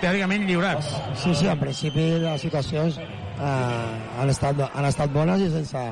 teòricament 0.01 0.47
lliurats. 0.47 0.89
Sí, 1.21 1.35
sí, 1.35 1.49
en 1.51 1.59
principi 1.59 2.07
les 2.23 2.41
situacions 2.41 2.97
eh, 3.39 4.19
han, 4.19 4.29
estat, 4.29 4.61
han 4.73 4.87
estat 4.89 5.11
bones 5.13 5.41
i 5.41 5.49
sense, 5.53 5.83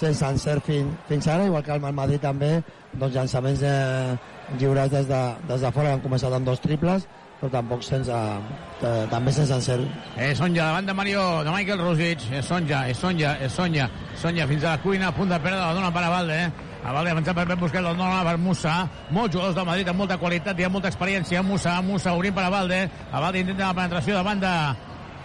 sense 0.00 0.34
encert 0.34 0.66
fin, 0.66 0.92
fins 1.08 1.28
ara, 1.28 1.46
igual 1.48 1.64
que 1.64 1.76
el 1.76 1.88
Madrid 1.92 2.22
també, 2.22 2.60
doncs 2.92 3.16
llançaments 3.16 3.64
eh, 3.66 4.18
lliurats 4.58 4.92
des 4.92 5.08
de, 5.08 5.24
des 5.48 5.66
de 5.66 5.72
fora 5.74 5.94
han 5.94 6.04
començat 6.04 6.34
amb 6.34 6.46
dos 6.46 6.62
triples, 6.62 7.06
però 7.40 7.50
tampoc 7.54 7.84
sense, 7.84 8.12
eh, 8.12 9.04
també 9.10 9.32
sense 9.32 9.54
encert. 9.56 10.00
És 10.20 10.38
Sonja 10.38 10.66
davant 10.68 10.90
de 10.90 10.94
Mario, 10.94 11.22
de 11.44 11.54
Michael 11.54 11.80
Rosic. 11.80 12.26
És 12.36 12.44
Sonja, 12.44 12.82
és 12.88 12.98
Sonja, 13.00 13.36
és 13.40 13.52
Sonja. 13.52 13.88
Sonja 14.20 14.46
fins 14.50 14.64
a 14.64 14.74
la 14.74 14.82
cuina, 14.82 15.08
a 15.08 15.16
punt 15.16 15.32
de 15.32 15.38
perdre, 15.40 15.60
la 15.60 15.72
dona 15.72 15.92
per 15.94 16.04
a 16.04 16.10
Valde. 16.10 16.36
Eh? 16.36 16.68
A 16.84 16.92
Valde 16.92 17.14
avançat 17.14 17.36
per 17.36 17.46
Pep 17.48 17.60
Busquets, 17.60 17.84
la 17.84 17.94
dona 17.94 18.22
per 18.24 18.36
Musa. 18.38 18.74
Molts 19.10 19.34
jugadors 19.34 19.56
del 19.56 19.68
Madrid 19.68 19.88
amb 19.88 20.00
molta 20.00 20.20
qualitat 20.20 20.60
i 20.60 20.68
amb 20.68 20.76
molta 20.76 20.92
experiència. 20.92 21.42
Musa, 21.42 21.80
Musa 21.80 22.14
obrint 22.16 22.36
per 22.36 22.44
a 22.44 22.52
Valde. 22.52 22.84
A 23.10 23.20
Valde 23.20 23.40
intenta 23.40 23.68
la 23.68 23.74
penetració 23.74 24.16
de 24.16 24.24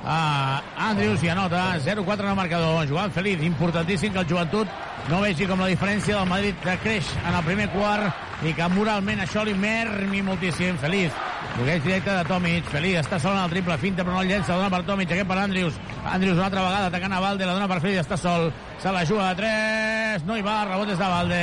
a 0.06 0.62
Andrews 0.78 1.24
i 1.24 1.30
anota 1.30 1.80
0-4 1.80 2.20
en 2.20 2.30
el 2.30 2.36
marcador. 2.36 2.88
Joan 2.88 3.12
Feliz, 3.12 3.42
importantíssim 3.44 4.14
que 4.14 4.20
el 4.20 4.30
joventut 4.30 4.68
no 5.10 5.22
vegi 5.22 5.48
com 5.50 5.60
la 5.60 5.70
diferència 5.70 6.20
del 6.20 6.30
Madrid 6.30 6.56
que 6.64 6.78
creix 6.84 7.10
en 7.26 7.34
el 7.34 7.44
primer 7.46 7.68
quart 7.74 8.46
i 8.46 8.54
que 8.54 8.70
moralment 8.70 9.24
això 9.24 9.44
li 9.46 9.56
mermi 9.58 10.22
moltíssim. 10.26 10.78
Feliz, 10.82 11.14
bloqueig 11.56 11.84
directe 11.84 12.14
de 12.14 12.26
Tomic. 12.30 12.70
Feliz 12.70 13.02
està 13.02 13.20
sol 13.20 13.36
en 13.36 13.44
el 13.44 13.54
triple, 13.54 13.78
finta 13.82 14.06
però 14.06 14.20
no 14.20 14.26
el 14.26 14.34
llença, 14.34 14.56
dona 14.56 14.70
per 14.70 14.84
Tomic, 14.86 15.12
aquest 15.12 15.30
per 15.30 15.40
Andrews. 15.42 15.80
Andrews 16.06 16.38
una 16.38 16.50
altra 16.52 16.66
vegada 16.68 16.92
atacant 16.92 17.14
a 17.14 17.24
Valde, 17.24 17.46
la 17.46 17.58
dona 17.58 17.70
per 17.72 17.82
Feliz, 17.82 18.04
està 18.06 18.18
sol. 18.18 18.52
Se 18.82 18.92
la 18.92 19.06
juga 19.06 19.32
de 19.34 19.42
3, 19.42 20.28
no 20.30 20.38
hi 20.38 20.46
va, 20.46 20.66
rebot 20.70 20.94
és 20.94 21.02
de 21.02 21.16
Valde. 21.16 21.42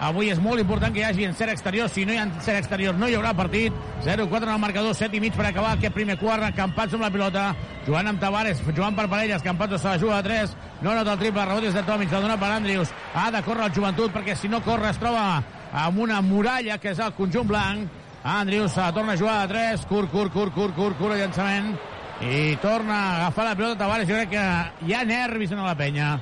Avui 0.00 0.32
és 0.32 0.40
molt 0.42 0.58
important 0.58 0.92
que 0.94 0.98
hi 1.00 1.04
hagi 1.06 1.26
encert 1.28 1.52
exterior. 1.52 1.88
Si 1.88 2.04
no 2.04 2.12
hi 2.12 2.18
ha 2.18 2.24
encert 2.26 2.58
exterior, 2.58 2.96
no 2.98 3.06
hi 3.08 3.14
haurà 3.14 3.34
partit. 3.36 3.74
0-4 4.02 4.48
en 4.48 4.54
el 4.54 4.58
marcador, 4.58 4.94
7 4.98 5.16
i 5.16 5.20
mig 5.20 5.36
per 5.36 5.46
acabar 5.46 5.76
aquest 5.76 5.94
primer 5.94 6.18
quart. 6.18 6.48
Campats 6.56 6.94
amb 6.94 7.06
la 7.06 7.10
pilota. 7.14 7.44
Jugant 7.86 8.10
amb 8.10 8.20
Tavares, 8.20 8.62
jugant 8.66 8.96
per 8.98 9.08
parelles. 9.08 9.42
Campats 9.42 9.80
se 9.80 9.88
la 9.88 9.98
juga 9.98 10.18
a 10.18 10.22
3. 10.26 10.56
No 10.82 10.94
nota 10.94 11.14
el 11.14 11.22
triple, 11.22 11.44
rebot 11.46 11.68
és 11.68 11.74
de 11.74 11.84
Tomic, 11.86 12.10
la 12.10 12.20
dona 12.20 12.38
per 12.38 12.50
Andrius. 12.50 12.90
Ha 13.14 13.30
de 13.30 13.42
córrer 13.46 13.68
el 13.68 13.74
joventut 13.76 14.12
perquè 14.14 14.34
si 14.36 14.50
no 14.50 14.62
corre 14.62 14.90
es 14.90 14.98
troba 14.98 15.42
amb 15.72 15.98
una 15.98 16.20
muralla 16.20 16.78
que 16.78 16.90
és 16.90 16.98
el 16.98 17.14
conjunt 17.14 17.48
blanc. 17.48 18.00
Andrius 18.24 18.74
torna 18.74 19.14
a 19.14 19.18
jugar 19.18 19.40
a 19.42 19.48
3. 19.48 19.86
Curt, 19.86 20.10
curt, 20.10 20.32
curt, 20.32 20.54
curt, 20.54 20.74
curt, 20.74 20.98
curt 20.98 21.18
llançament. 21.18 21.76
I 22.22 22.56
torna 22.62 22.94
a 22.94 23.16
agafar 23.22 23.48
la 23.48 23.56
pilota 23.56 23.78
Tavares. 23.86 24.08
Jo 24.08 24.18
crec 24.18 24.30
que 24.34 24.86
hi 24.86 24.94
ha 24.94 25.04
nervis 25.04 25.54
en 25.54 25.62
la 25.62 25.74
penya. 25.78 26.16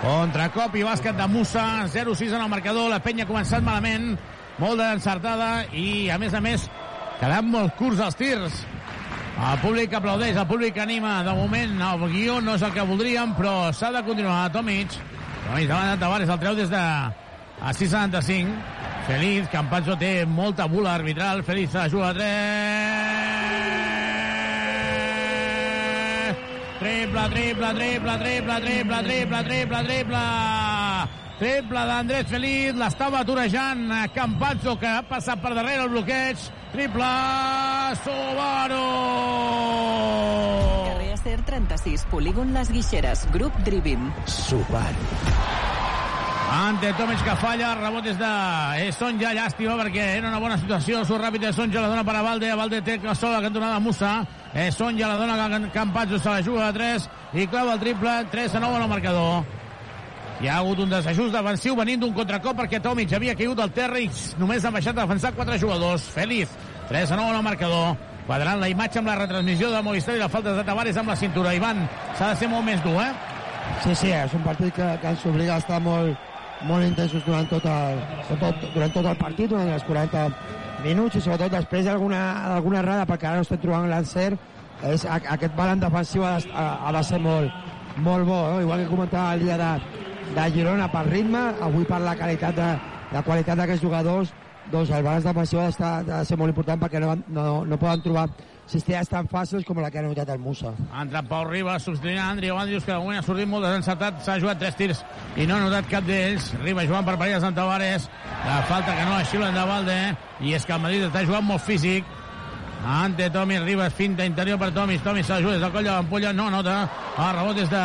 Contracop 0.00 0.76
i 0.80 0.84
bàsquet 0.86 1.16
de 1.16 1.26
Musa, 1.28 1.84
0-6 1.92 2.32
en 2.32 2.40
el 2.40 2.48
marcador, 2.48 2.88
la 2.88 3.02
penya 3.04 3.26
ha 3.26 3.28
començat 3.28 3.60
malament, 3.60 4.14
molt 4.60 4.80
d'encertada 4.80 5.66
i, 5.76 6.08
a 6.08 6.16
més 6.20 6.32
a 6.32 6.40
més, 6.40 6.64
quedant 7.20 7.50
molt 7.52 7.76
curts 7.76 8.00
els 8.06 8.16
tirs. 8.16 8.62
El 9.40 9.60
públic 9.60 9.92
aplaudeix, 9.96 10.36
el 10.36 10.48
públic 10.48 10.80
anima. 10.80 11.20
De 11.24 11.36
moment, 11.36 11.76
el 11.84 12.08
guió 12.12 12.40
no 12.44 12.56
és 12.56 12.64
el 12.64 12.72
que 12.76 12.84
voldríem, 12.88 13.36
però 13.36 13.70
s'ha 13.76 13.92
de 13.92 14.02
continuar. 14.08 14.50
Tomic, 14.56 14.96
Tomic 15.46 15.68
davant 15.68 15.92
de 15.92 16.00
Tavares, 16.00 16.32
el 16.32 16.42
treu 16.42 16.56
des 16.56 16.72
de 16.72 16.80
a 16.80 17.72
6.75. 17.72 18.56
Feliz, 19.08 19.48
Campazzo 19.52 19.96
té 20.00 20.26
molta 20.26 20.68
bula 20.68 20.94
arbitral. 20.96 21.44
Feliz 21.44 21.76
juga 21.92 22.10
a 22.10 22.14
3. 22.14 23.99
Triple, 26.80 27.28
triple, 27.28 27.74
triple, 27.74 28.18
triple, 28.18 28.54
triple, 28.60 29.02
triple, 29.02 29.42
triple, 29.44 29.84
triple. 29.84 30.20
Triple 31.36 31.82
d'Andrés 31.90 32.24
Feliz, 32.28 32.72
l'estava 32.80 33.20
aturejant 33.20 33.82
Campazzo, 34.14 34.78
que 34.80 34.88
ha 34.88 35.02
passat 35.04 35.42
per 35.44 35.52
darrere 35.58 35.84
el 35.84 35.92
bloqueig. 35.92 36.40
Triple, 36.72 37.10
Subaru! 38.00 38.80
Carrer 40.88 41.12
Acer 41.18 41.36
36, 41.52 42.08
polígon 42.08 42.56
Les 42.56 42.72
Guixeres, 42.72 43.28
grup 43.36 43.60
Drivim. 43.68 44.08
Subaru. 44.24 45.12
Ante 46.50 46.94
Tomic 46.96 47.20
que 47.22 47.36
falla, 47.44 47.76
rebot 47.76 48.08
és 48.08 48.16
de 48.18 48.34
és 48.88 48.96
Sonja, 48.96 49.36
llàstima 49.36 49.76
perquè 49.78 50.14
era 50.16 50.32
una 50.32 50.40
bona 50.40 50.56
situació, 50.58 51.04
surt 51.04 51.28
ràpid 51.28 51.44
de 51.44 51.52
Sonja, 51.52 51.84
la 51.84 51.92
dona 51.92 52.08
per 52.08 52.16
a 52.16 52.24
Valde, 52.24 52.48
a 52.50 52.56
Valde 52.58 52.80
té 52.82 52.96
que 52.98 53.14
sola 53.14 53.44
cantonada 53.44 53.78
Musa, 53.84 54.16
és 54.54 54.74
Sonja, 54.74 55.06
la 55.06 55.16
dona 55.16 55.48
que 55.48 55.70
Campazzo 55.70 56.18
se 56.18 56.28
la 56.28 56.42
juga 56.42 56.68
a 56.68 56.72
3 56.72 57.08
i 57.34 57.46
clava 57.46 57.74
el 57.74 57.80
triple, 57.80 58.24
3 58.30 58.54
a 58.54 58.60
9 58.60 58.76
en 58.76 58.82
el 58.82 58.88
marcador. 58.88 59.44
Hi 60.40 60.48
ha 60.48 60.56
hagut 60.56 60.78
un 60.80 60.90
desajust 60.90 61.34
defensiu 61.34 61.76
venint 61.76 62.00
d'un 62.00 62.14
contracop 62.16 62.56
perquè 62.58 62.80
Tomic 62.82 63.12
havia 63.12 63.36
caigut 63.36 63.60
al 63.60 63.70
terra 63.76 64.00
i 64.00 64.08
només 64.40 64.64
han 64.64 64.72
baixat 64.72 64.96
a 64.96 65.04
defensar 65.04 65.34
quatre 65.36 65.58
jugadors. 65.60 66.08
Feliz, 66.14 66.48
3 66.88 67.12
a 67.12 67.18
9 67.20 67.30
en 67.30 67.36
el 67.36 67.44
marcador. 67.44 67.98
Quadrant 68.26 68.60
la 68.62 68.70
imatge 68.70 68.98
amb 68.98 69.10
la 69.10 69.18
retransmissió 69.18 69.70
de 69.70 69.82
Movistar 69.82 70.16
i 70.16 70.22
la 70.22 70.28
falta 70.32 70.54
de 70.56 70.64
Tavares 70.64 70.96
amb 70.96 71.12
la 71.12 71.16
cintura. 71.16 71.54
Ivan, 71.54 71.84
s'ha 72.18 72.32
de 72.32 72.40
ser 72.40 72.48
molt 72.48 72.64
més 72.64 72.82
dur, 72.82 72.96
eh? 73.02 73.12
Sí, 73.84 73.94
sí, 73.94 74.10
és 74.16 74.34
un 74.34 74.42
partit 74.42 74.74
que, 74.74 74.88
que 75.02 75.12
ens 75.12 75.24
obliga 75.26 75.54
a 75.54 75.62
estar 75.62 75.80
molt, 75.82 76.16
molt 76.68 76.86
intensos 76.86 77.24
durant 77.26 77.48
tot, 77.50 77.64
el, 77.66 78.02
tot, 78.40 78.66
durant 78.74 78.96
tot 78.96 79.06
el 79.12 79.20
partit, 79.20 79.50
durant 79.52 79.70
els 79.74 79.86
40 79.88 80.24
minuts 80.84 81.16
i 81.16 81.22
sobretot 81.22 81.52
després 81.52 81.86
d'alguna 81.86 82.20
alguna 82.56 82.80
errada 82.80 83.06
perquè 83.08 83.28
ara 83.28 83.40
no 83.40 83.46
estem 83.46 83.60
trobant 83.62 83.88
l'encert 83.90 84.38
és, 84.88 85.04
aquest 85.04 85.56
balanç 85.56 85.84
defensiu 85.84 86.24
ha, 86.24 86.38
ha, 86.54 86.92
de 86.96 87.02
ser 87.04 87.20
molt, 87.20 87.52
molt 88.00 88.26
bo 88.28 88.38
no? 88.52 88.60
igual 88.64 88.84
que 88.84 88.92
comentava 88.92 89.34
el 89.34 89.44
dia 89.44 89.58
de, 89.60 89.72
de 90.36 90.46
Girona 90.54 90.88
per 90.88 91.04
ritme, 91.08 91.42
avui 91.60 91.84
per 91.84 92.00
la 92.00 92.16
qualitat 92.16 92.56
de, 92.56 92.70
la 93.12 93.22
qualitat 93.26 93.58
d'aquests 93.60 93.84
jugadors 93.84 94.32
doncs 94.70 94.92
el 94.94 95.04
balanç 95.04 95.26
defensiu 95.26 95.60
ha 95.60 95.68
de 96.06 96.22
ser 96.24 96.38
molt 96.38 96.54
important 96.54 96.80
perquè 96.80 97.02
no, 97.02 97.16
no, 97.28 97.44
no 97.66 97.78
poden 97.80 98.04
trobar 98.06 98.28
cistelles 98.70 99.08
tan 99.10 99.28
fàcils 99.30 99.66
com 99.66 99.80
la 99.82 99.90
que 99.90 100.00
ha 100.00 100.04
notat 100.04 100.30
el 100.32 100.38
Musa. 100.42 100.72
Ha 100.92 101.02
entrat 101.04 101.26
Pau 101.28 101.44
Ribas, 101.48 101.82
substituint 101.84 102.20
Andriu 102.22 102.56
Andrius, 102.58 102.86
que 102.86 102.94
moment 102.96 103.18
ha 103.18 103.26
sortit 103.26 103.48
molt 103.50 103.66
desencertat, 103.66 104.22
s'ha 104.24 104.38
jugat 104.42 104.60
tres 104.62 104.78
tirs 104.78 105.02
i 105.36 105.46
no 105.48 105.56
ha 105.56 105.64
notat 105.64 105.90
cap 105.90 106.06
d'ells. 106.06 106.52
Ribas 106.62 106.88
jugant 106.88 107.06
per 107.06 107.18
parelles 107.18 107.44
amb 107.46 107.58
Tavares, 107.58 108.08
la 108.46 108.62
falta 108.70 108.96
que 108.96 109.04
no 109.04 109.18
la 109.18 109.26
xiulen 109.28 109.58
de 109.58 109.66
Valde, 109.72 109.98
i 110.40 110.56
és 110.56 110.66
que 110.66 110.76
el 110.76 110.82
Madrid 110.86 111.06
està 111.08 111.26
jugant 111.26 111.46
molt 111.50 111.66
físic. 111.66 112.16
Ante 112.80 113.28
Tomi 113.30 113.58
Ribas, 113.60 113.92
finta 113.92 114.24
interior 114.24 114.58
per 114.58 114.70
Tomi, 114.72 114.96
Tomi 115.04 115.22
se 115.22 115.34
la 115.34 115.42
juga 115.42 115.58
des 115.58 115.60
del 115.66 115.72
coll 115.74 115.84
de 115.84 115.92
l'ampolla, 115.92 116.32
no 116.32 116.48
nota, 116.50 116.80
el 117.18 117.32
rebot 117.36 117.60
és 117.60 117.68
de 117.68 117.84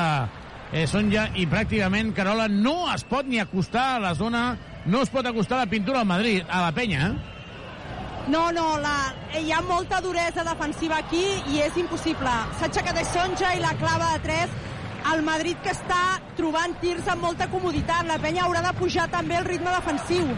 eh, 0.71 0.87
Sonja 0.87 1.27
i 1.35 1.45
pràcticament 1.51 2.13
Carola 2.15 2.47
no 2.47 2.85
es 2.93 3.03
pot 3.03 3.27
ni 3.27 3.41
acostar 3.43 3.95
a 3.97 4.01
la 4.07 4.15
zona, 4.15 4.47
no 4.85 5.03
es 5.03 5.11
pot 5.11 5.27
acostar 5.27 5.59
a 5.59 5.65
la 5.65 5.71
pintura 5.71 5.99
al 6.01 6.07
Madrid, 6.07 6.45
a 6.47 6.61
la 6.63 6.71
penya, 6.71 7.09
eh? 7.09 7.34
No, 8.27 8.51
no, 8.51 8.79
la, 8.81 9.13
hi 9.37 9.51
ha 9.53 9.59
molta 9.61 9.99
duresa 10.01 10.43
defensiva 10.47 10.97
aquí 10.97 11.23
i 11.53 11.59
és 11.61 11.75
impossible. 11.77 12.31
S'ha 12.57 12.69
aixecat 12.71 12.97
Sonja 13.11 13.51
i 13.53 13.61
la 13.61 13.75
clava 13.77 14.15
de 14.15 14.23
3. 14.23 14.55
El 15.13 15.21
Madrid 15.21 15.59
que 15.61 15.69
està 15.69 16.17
trobant 16.37 16.73
tirs 16.81 17.05
amb 17.13 17.21
molta 17.21 17.45
comoditat. 17.51 18.07
La 18.09 18.17
penya 18.17 18.47
haurà 18.47 18.63
de 18.65 18.73
pujar 18.79 19.05
també 19.13 19.37
el 19.37 19.45
ritme 19.45 19.69
defensiu. 19.75 20.31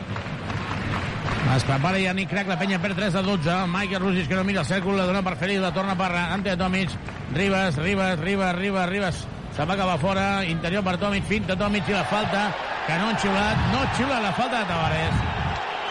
Es 1.55 1.63
prepara 1.63 2.01
Yannick 2.03 2.29
Crac, 2.29 2.49
la 2.51 2.57
penya 2.59 2.81
per 2.83 2.91
3 2.97 3.15
a 3.15 3.23
12. 3.23 3.55
Michael 3.71 4.03
Rugis 4.03 4.27
que 4.27 4.35
no 4.35 4.43
mira 4.43 4.65
el 4.65 4.67
cèrcol, 4.67 4.97
la 4.99 5.07
dona 5.07 5.23
per 5.23 5.37
Feliz, 5.39 5.61
la 5.63 5.71
torna 5.71 5.95
per 5.95 6.11
Ante 6.11 6.57
Tomic. 6.59 6.91
Ribas, 7.31 7.79
Ribas, 7.79 8.19
Ribas, 8.19 8.55
Ribas, 8.55 8.89
Ribas. 8.89 9.25
Se 9.55 9.65
va 9.65 9.77
acabar 9.79 9.97
fora, 9.97 10.43
interior 10.43 10.83
per 10.83 10.97
Tomic, 10.99 11.23
finta 11.23 11.55
Tomic 11.55 11.87
i 11.87 11.95
la 11.95 12.03
falta, 12.11 12.49
que 12.85 12.99
no 12.99 13.07
han 13.13 13.21
xiulat, 13.23 13.69
no 13.71 13.85
xiula 13.95 14.19
la 14.27 14.33
falta 14.33 14.59
de 14.59 14.73
Tavares. 14.73 15.23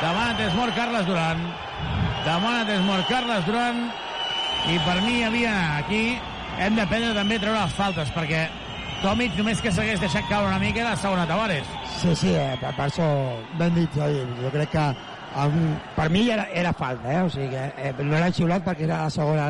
Demana 0.02 0.37
Tesmor 0.37 0.74
Carles 0.76 1.06
Duran. 1.09 1.65
Demana 2.27 2.67
Tesmor 2.67 3.07
Carles 3.07 3.47
Duran. 3.47 3.87
I 4.67 4.79
per 4.83 4.97
mi 5.05 5.21
hi 5.21 5.27
havia 5.29 5.53
aquí, 5.79 6.19
hem 6.59 6.75
d'aprendre 6.75 7.12
també 7.15 7.37
a 7.39 7.43
treure 7.45 7.61
les 7.61 7.75
faltes, 7.77 8.09
perquè 8.17 8.41
Tomic 8.99 9.37
només 9.39 9.61
que 9.62 9.71
s'hagués 9.71 10.01
deixat 10.03 10.27
caure 10.27 10.49
una 10.49 10.59
mica 10.59 10.83
era 10.83 10.97
la 10.97 10.99
segona 10.99 11.27
Tavares. 11.31 11.69
Sí, 12.01 12.17
sí, 12.19 12.33
eh, 12.35 12.57
per, 12.59 12.73
per 12.75 12.89
això 12.89 13.07
ben 13.61 13.77
dit, 13.79 13.95
jo 14.41 14.51
crec 14.51 14.73
que 14.73 14.87
um, 15.45 15.77
per 15.95 16.09
mi 16.11 16.25
era, 16.35 16.49
era 16.51 16.73
falta, 16.75 17.12
eh? 17.12 17.21
o 17.23 17.31
sigui 17.31 17.53
que 17.53 17.62
eh, 17.79 17.93
no 18.01 18.19
l'han 18.19 18.35
xiulat 18.35 18.67
perquè 18.67 18.89
era 18.89 19.05
la 19.05 19.12
segona 19.15 19.47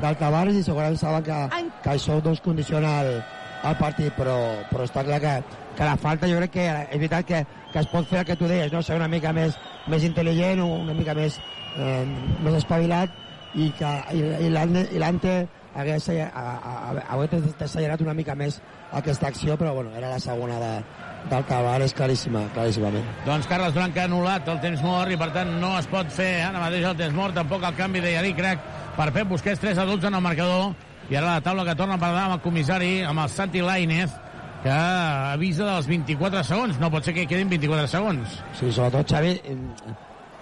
del 0.00 0.16
Tavares 0.22 0.56
i 0.56 0.64
segurament 0.64 0.96
saben 1.02 1.26
que, 1.26 1.42
que 1.84 1.92
això 1.98 2.16
doncs, 2.24 2.40
condiciona 2.40 2.94
el, 3.02 3.12
el 3.60 3.76
partit, 3.82 4.16
però, 4.16 4.38
però 4.70 4.88
està 4.88 5.04
clar 5.04 5.20
que, 5.20 5.36
que 5.76 5.90
la 5.90 6.00
falta 6.00 6.32
jo 6.32 6.40
crec 6.40 6.56
que 6.56 6.66
és 6.70 6.96
veritat 6.96 7.28
que, 7.28 7.44
que 7.74 7.84
es 7.84 7.92
pot 7.92 8.08
fer 8.08 8.22
el 8.22 8.26
que 8.30 8.40
tu 8.40 8.48
deies, 8.48 8.72
no? 8.72 8.80
ser 8.80 8.96
una 8.96 9.12
mica 9.12 9.36
més, 9.36 9.60
més 9.92 10.08
intel·ligent, 10.08 10.64
una 10.64 10.96
mica 10.96 11.12
més, 11.18 11.36
eh, 11.78 12.04
més 12.44 12.58
espavilat 12.58 13.12
i 13.56 13.70
que 13.78 13.92
i, 14.12 14.48
l'Ante 14.50 15.36
hagués, 15.76 16.08
hagués 16.08 18.04
una 18.04 18.14
mica 18.16 18.34
més 18.34 18.60
aquesta 18.92 19.28
acció, 19.28 19.56
però 19.56 19.74
bueno, 19.74 19.92
era 19.96 20.10
la 20.10 20.20
segona 20.20 20.58
de, 20.60 20.72
del 21.30 21.44
Tavares 21.48 21.94
claríssima, 21.96 22.46
claríssimament. 22.54 23.06
Doncs 23.26 23.48
Carles 23.50 23.76
que 23.76 24.00
ha 24.00 24.08
anul·lat 24.08 24.48
el 24.52 24.60
temps 24.64 24.82
mort 24.84 25.12
i 25.12 25.18
per 25.20 25.30
tant 25.34 25.56
no 25.60 25.76
es 25.78 25.88
pot 25.90 26.10
fer 26.12 26.30
ara 26.46 26.62
mateix 26.62 26.84
el 26.86 26.98
temps 27.00 27.16
mort, 27.16 27.34
tampoc 27.36 27.64
el 27.64 27.78
canvi 27.78 28.04
de 28.04 28.12
Yannick 28.16 28.38
Crac 28.40 28.68
per 28.96 29.10
Pep 29.12 29.32
Busquets 29.32 29.60
3 29.60 29.82
a 29.82 29.88
12 29.88 30.08
en 30.08 30.20
el 30.20 30.24
marcador 30.24 30.72
i 31.10 31.16
ara 31.16 31.36
la 31.36 31.42
taula 31.44 31.66
que 31.66 31.76
torna 31.78 31.98
per 31.98 32.10
davant 32.10 32.30
amb 32.30 32.38
el 32.38 32.44
comissari 32.44 32.94
amb 33.06 33.24
el 33.24 33.30
Santi 33.30 33.62
Lainez 33.62 34.14
que 34.62 34.72
avisa 34.72 35.66
dels 35.68 35.86
24 35.86 36.42
segons. 36.46 36.80
No 36.82 36.90
pot 36.90 37.06
ser 37.06 37.14
que 37.14 37.28
quedin 37.30 37.52
24 37.52 37.86
segons. 37.92 38.40
Sí, 38.58 38.72
sobretot, 38.72 39.06
Xavi, 39.12 39.36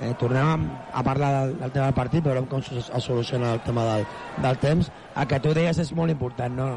eh, 0.01 0.13
tornem 0.21 0.69
a, 0.93 1.03
parlar 1.03 1.31
del, 1.39 1.57
del 1.61 1.73
tema 1.73 1.87
del 1.87 1.97
partit, 1.97 2.25
veurem 2.25 2.47
com 2.51 2.63
es, 2.63 2.91
soluciona 3.05 3.55
el 3.55 3.65
tema 3.67 3.87
del, 3.93 4.07
del 4.43 4.61
temps. 4.63 4.93
El 5.15 5.31
que 5.31 5.41
tu 5.41 5.55
deies 5.55 5.79
és 5.79 5.93
molt 5.95 6.13
important, 6.13 6.55
no? 6.57 6.69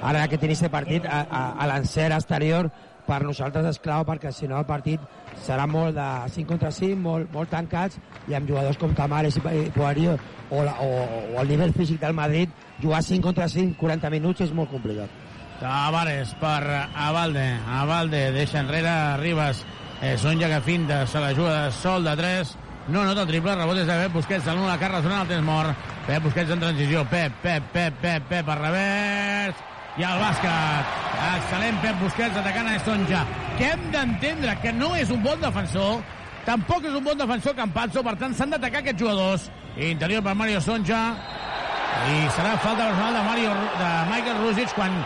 Ara 0.00 0.24
aquest 0.24 0.44
inici 0.48 0.66
de 0.66 0.72
partit, 0.72 1.06
a, 1.06 1.24
a, 1.28 1.46
a 1.60 1.70
l'encert 1.72 2.16
exterior, 2.16 2.70
per 3.06 3.20
nosaltres 3.22 3.68
és 3.70 3.78
clau 3.82 4.04
perquè 4.06 4.32
si 4.34 4.48
no 4.50 4.58
el 4.58 4.66
partit 4.66 5.02
serà 5.46 5.66
molt 5.70 5.94
de 5.94 6.06
5 6.34 6.48
contra 6.50 6.72
5, 6.74 6.98
molt, 6.98 7.30
molt 7.32 7.52
tancats 7.52 8.00
i 8.26 8.34
amb 8.34 8.50
jugadors 8.50 8.80
com 8.80 8.94
Tamares 8.98 9.38
i 9.38 9.42
Poirier 9.76 10.16
o, 10.50 10.64
la, 10.66 10.74
o, 10.82 10.88
o 11.36 11.38
el 11.42 11.52
nivell 11.52 11.74
físic 11.76 12.00
del 12.02 12.16
Madrid 12.18 12.50
jugar 12.82 13.04
5 13.06 13.22
contra 13.22 13.48
5, 13.48 13.78
40 13.78 14.10
minuts 14.10 14.42
és 14.48 14.52
molt 14.54 14.72
complicat. 14.74 15.22
Tavares 15.56 16.34
per 16.36 16.60
Avalde. 16.92 17.46
Avalde 17.78 18.26
deixa 18.34 18.60
enrere 18.60 18.92
Ribas. 19.22 19.62
Eh, 20.02 20.18
Sonja 20.18 20.48
que 20.48 20.60
finta, 20.60 21.06
se 21.06 21.20
la 21.20 21.34
juga 21.34 21.70
sol 21.70 22.04
de 22.04 22.16
3. 22.16 22.56
No 22.88 23.04
nota 23.04 23.22
el 23.22 23.28
triple, 23.28 23.54
rebot 23.56 23.78
és 23.80 23.86
de 23.88 23.94
Pep 24.04 24.12
Busquets, 24.14 24.44
de 24.44 24.52
l'una 24.54 24.74
la 24.74 24.78
carra 24.78 24.98
el 24.98 25.28
temps 25.28 25.42
mort. 25.42 25.74
Pep 26.06 26.22
Busquets 26.22 26.50
en 26.50 26.60
transició, 26.60 27.04
Pep, 27.10 27.32
Pep, 27.42 27.64
Pep, 27.72 27.94
Pep, 28.00 28.28
Pep, 28.28 28.48
al 28.48 28.58
revers. 28.60 29.64
I 29.96 30.04
el 30.04 30.20
bàsquet. 30.20 30.92
Excel·lent 31.26 31.80
Pep 31.82 31.98
Busquets 32.02 32.36
atacant 32.36 32.68
a 32.68 32.78
Sonja. 32.84 33.24
Que 33.58 33.72
hem 33.72 33.90
d'entendre 33.90 34.54
que 34.62 34.72
no 34.72 34.94
és 34.94 35.10
un 35.10 35.22
bon 35.24 35.40
defensor, 35.40 36.02
tampoc 36.44 36.84
és 36.84 36.94
un 36.94 37.02
bon 37.02 37.18
defensor 37.18 37.56
Campazzo, 37.56 38.04
per 38.04 38.14
tant 38.20 38.36
s'han 38.36 38.52
d'atacar 38.52 38.84
aquests 38.84 39.00
jugadors. 39.00 39.50
Interior 39.76 40.22
per 40.22 40.36
Mario 40.36 40.60
Sonja. 40.60 41.00
I 42.06 42.26
serà 42.36 42.58
falta 42.60 42.84
personal 42.84 43.14
de, 43.16 43.22
Mario, 43.24 43.54
de 43.80 43.90
Michael 44.12 44.42
Rusic 44.44 44.74
quan 44.76 45.00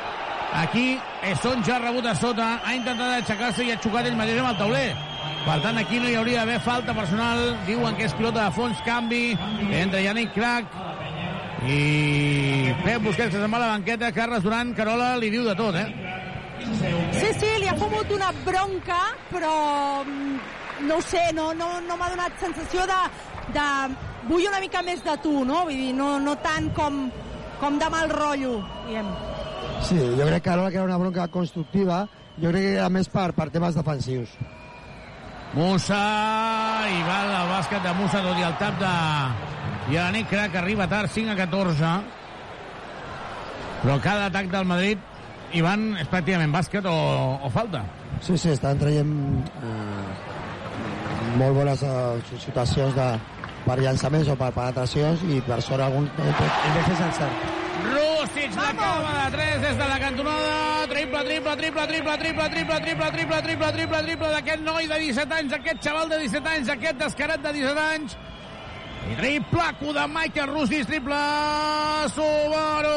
aquí 0.52 0.98
Sonja 1.42 1.76
ha 1.76 1.78
rebut 1.78 2.06
a 2.06 2.14
sota, 2.14 2.60
ha 2.64 2.74
intentat 2.74 3.20
aixecar-se 3.20 3.64
i 3.64 3.72
ha 3.72 3.78
xocat 3.80 4.08
ell 4.08 4.18
mateix 4.18 4.40
amb 4.42 4.52
el 4.52 4.58
tauler. 4.58 4.88
Per 5.40 5.56
tant, 5.64 5.78
aquí 5.80 5.98
no 6.00 6.08
hi 6.10 6.16
hauria 6.20 6.42
d'haver 6.42 6.60
falta 6.64 6.94
personal. 6.96 7.42
Diuen 7.66 7.96
que 7.96 8.06
és 8.08 8.16
pilota 8.18 8.44
de 8.44 8.54
fons, 8.56 8.80
canvi 8.84 9.22
entre 9.78 10.02
Yannick 10.04 10.34
Crac 10.36 10.74
i 11.64 12.74
Pep 12.84 13.02
Busquets, 13.04 13.32
que 13.32 13.40
se'n 13.40 13.52
va 13.52 13.60
a 13.60 13.64
la 13.64 13.72
banqueta. 13.74 14.12
Carles 14.16 14.44
Duran, 14.44 14.74
Carola, 14.76 15.14
li 15.20 15.30
diu 15.32 15.46
de 15.48 15.56
tot, 15.56 15.76
eh? 15.80 15.86
Sí, 17.16 17.32
sí, 17.40 17.50
li 17.60 17.68
ha 17.68 17.76
fumut 17.80 18.12
una 18.12 18.30
bronca, 18.44 19.00
però 19.30 19.54
mm, 20.04 20.86
no 20.88 21.00
ho 21.00 21.04
sé, 21.04 21.22
no, 21.36 21.50
no, 21.56 21.72
no 21.86 21.96
m'ha 21.96 22.12
donat 22.12 22.36
sensació 22.40 22.84
de, 22.88 23.00
de 23.56 23.66
vull 24.28 24.46
una 24.48 24.60
mica 24.60 24.84
més 24.84 25.02
de 25.04 25.16
tu, 25.24 25.32
no? 25.48 25.64
Vull 25.68 25.84
dir, 25.86 25.92
no, 25.96 26.14
no 26.20 26.36
tant 26.44 26.68
com, 26.76 27.06
com 27.60 27.80
de 27.80 27.92
mal 27.92 28.12
rotllo, 28.12 28.58
diguem. 28.86 29.12
Sí, 29.82 29.98
jo 29.98 30.26
crec 30.26 30.42
que 30.44 30.50
ara 30.50 30.70
que 30.70 30.76
era 30.76 30.84
una 30.84 30.98
bronca 30.98 31.28
constructiva, 31.28 32.06
jo 32.36 32.50
crec 32.50 32.62
que 32.62 32.74
era 32.78 32.88
més 32.92 33.08
per, 33.08 33.30
per 33.36 33.48
temes 33.50 33.74
defensius. 33.78 34.32
Musa, 35.52 36.00
i 36.86 37.00
va 37.02 37.20
el 37.26 37.48
bàsquet 37.50 37.82
de 37.82 37.94
Musa, 37.98 38.20
tot 38.22 38.38
i 38.38 38.44
el 38.46 38.56
tap 38.60 38.76
de 38.78 38.92
Yannick 39.90 40.30
Crac, 40.30 40.54
arriba 40.60 40.86
tard, 40.86 41.10
5 41.10 41.32
a 41.32 41.38
14. 41.40 41.94
Però 43.80 43.96
cada 44.04 44.28
atac 44.28 44.50
del 44.52 44.68
Madrid, 44.68 45.00
Ivan, 45.58 45.96
és 45.98 46.10
pràcticament 46.12 46.52
bàsquet 46.54 46.86
o, 46.86 46.94
o 47.42 47.50
falta. 47.50 47.82
Sí, 48.22 48.36
sí, 48.38 48.52
estan 48.52 48.78
traient 48.78 49.10
eh, 49.64 50.10
molt 51.40 51.56
bones 51.56 51.82
eh, 51.82 52.36
situacions 52.44 52.94
de, 52.94 53.08
per 53.64 53.78
llançaments 53.80 54.30
o 54.30 54.36
per 54.38 54.52
penetracions 54.54 55.24
i 55.26 55.40
per 55.48 55.58
sort 55.64 55.88
algun 55.88 56.06
de 56.20 56.30
fer 56.36 57.00
encert. 57.08 57.69
Rústic 57.90 58.56
l'acaba 58.56 59.12
de 59.18 59.36
3 59.36 59.60
des 59.64 59.76
de 59.76 59.86
la 59.88 59.98
cantonada. 59.98 60.86
Triple, 60.90 61.22
triple, 61.24 61.56
triple, 61.56 61.86
triple, 61.86 62.16
triple, 62.18 62.48
triple, 62.50 62.80
triple, 62.80 63.10
triple, 63.10 63.42
triple, 63.42 63.72
triple, 63.72 64.02
triple 64.06 64.32
d'aquest 64.34 64.62
noi 64.66 64.88
de 64.90 64.98
17 65.04 65.38
anys, 65.38 65.54
aquest 65.58 65.82
xaval 65.84 66.08
de 66.08 66.18
17 66.24 66.52
anys, 66.54 66.72
aquest 66.76 67.00
descarat 67.04 67.42
de 67.42 67.52
17 67.58 67.86
anys. 67.94 68.16
I 69.10 69.16
triplaco 69.16 69.94
de 69.96 70.06
Michael 70.06 70.54
Rústic, 70.54 70.86
triple 70.86 71.20
Subaru! 72.14 72.96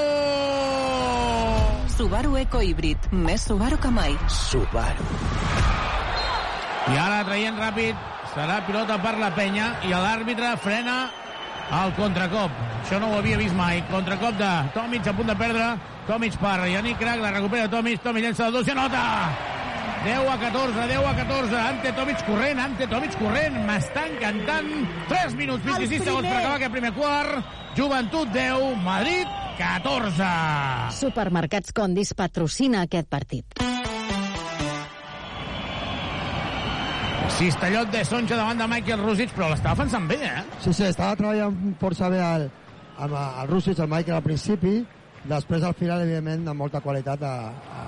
Subaru 1.97 2.37
Eco 2.37 2.61
Híbrid. 2.61 3.09
Més 3.11 3.47
Subaru 3.47 3.77
que 3.79 3.89
mai. 3.93 4.17
Subaru. 4.27 5.09
I 6.91 6.97
ara 6.99 7.23
traient 7.23 7.57
ràpid, 7.57 7.99
serà 8.33 8.59
pilota 8.67 8.97
per 8.99 9.15
la 9.21 9.29
penya 9.37 9.69
i 9.87 9.93
l'àrbitre 9.93 10.55
frena 10.59 10.97
el 11.71 11.93
contracop. 11.97 12.51
Això 12.83 12.99
no 12.99 13.09
ho 13.11 13.17
havia 13.21 13.39
vist 13.39 13.55
mai. 13.55 13.83
Contracop 13.91 14.37
de 14.39 14.51
Tomic 14.75 15.07
a 15.07 15.15
punt 15.15 15.31
de 15.31 15.35
perdre. 15.39 15.71
Tomic 16.07 16.37
per 16.41 16.59
Yannick 16.67 16.99
Crac, 16.99 17.19
la 17.23 17.31
recupera 17.31 17.69
Tomic. 17.71 18.01
Tomic 18.03 18.27
llença 18.27 18.49
de 18.49 18.57
dos 18.57 18.67
i 18.67 18.75
anota! 18.75 19.03
10 20.03 20.27
a 20.27 20.37
14, 20.37 20.87
10 20.87 21.05
a 21.07 21.15
14. 21.15 21.55
Ante 21.55 21.93
Tomic 21.93 22.25
corrent, 22.27 22.59
Ante 22.59 22.87
Tomic 22.91 23.15
corrent. 23.19 23.55
M'està 23.67 24.07
encantant. 24.11 24.69
3 25.07 25.37
minuts, 25.39 25.63
26 25.63 26.03
segons 26.03 26.27
per 26.27 26.37
acabar 26.41 26.57
aquest 26.59 26.75
primer 26.75 26.91
quart. 26.97 27.53
Joventut 27.77 28.29
10, 28.35 28.75
Madrid 28.83 29.39
14. 29.57 30.27
Supermercats 30.99 31.71
Condis 31.73 32.13
patrocina 32.17 32.83
aquest 32.83 33.07
partit. 33.09 33.63
Cistellot 37.29 37.89
de 37.91 38.03
Sonja 38.05 38.35
davant 38.35 38.59
de 38.59 38.67
Michael 38.67 39.01
Rusic, 39.01 39.31
però 39.33 39.47
l'està 39.51 39.71
defensant 39.73 40.05
bé, 40.07 40.19
eh? 40.27 40.43
Sí, 40.59 40.73
sí, 40.73 40.83
estava 40.85 41.15
treballant 41.17 41.73
força 41.79 42.09
bé 42.11 42.19
el, 42.21 42.49
el, 42.99 43.15
el 43.15 43.49
Rússic, 43.49 43.79
el 43.79 43.89
Michael 43.89 44.17
al 44.17 44.25
principi, 44.25 44.73
després 45.29 45.63
al 45.63 45.75
final, 45.79 46.03
evidentment, 46.03 46.43
de 46.45 46.55
molta 46.57 46.81
qualitat, 46.83 47.23
a, 47.23 47.51
a, 47.79 47.83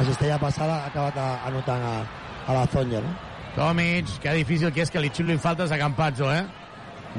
a 0.00 0.06
cistella 0.08 0.38
passada 0.42 0.80
ha 0.82 0.90
acabat 0.90 1.18
a, 1.20 1.26
anotant 1.50 1.84
a, 1.84 1.96
a 2.46 2.56
la 2.56 2.68
Zonja, 2.72 3.02
no? 3.04 3.14
Tomic, 3.56 4.10
que 4.20 4.34
difícil 4.36 4.72
que 4.72 4.82
és 4.84 4.90
que 4.92 5.00
li 5.00 5.12
xiulin 5.14 5.40
faltes 5.40 5.72
a 5.72 5.78
Campazzo, 5.80 6.28
eh? 6.32 6.42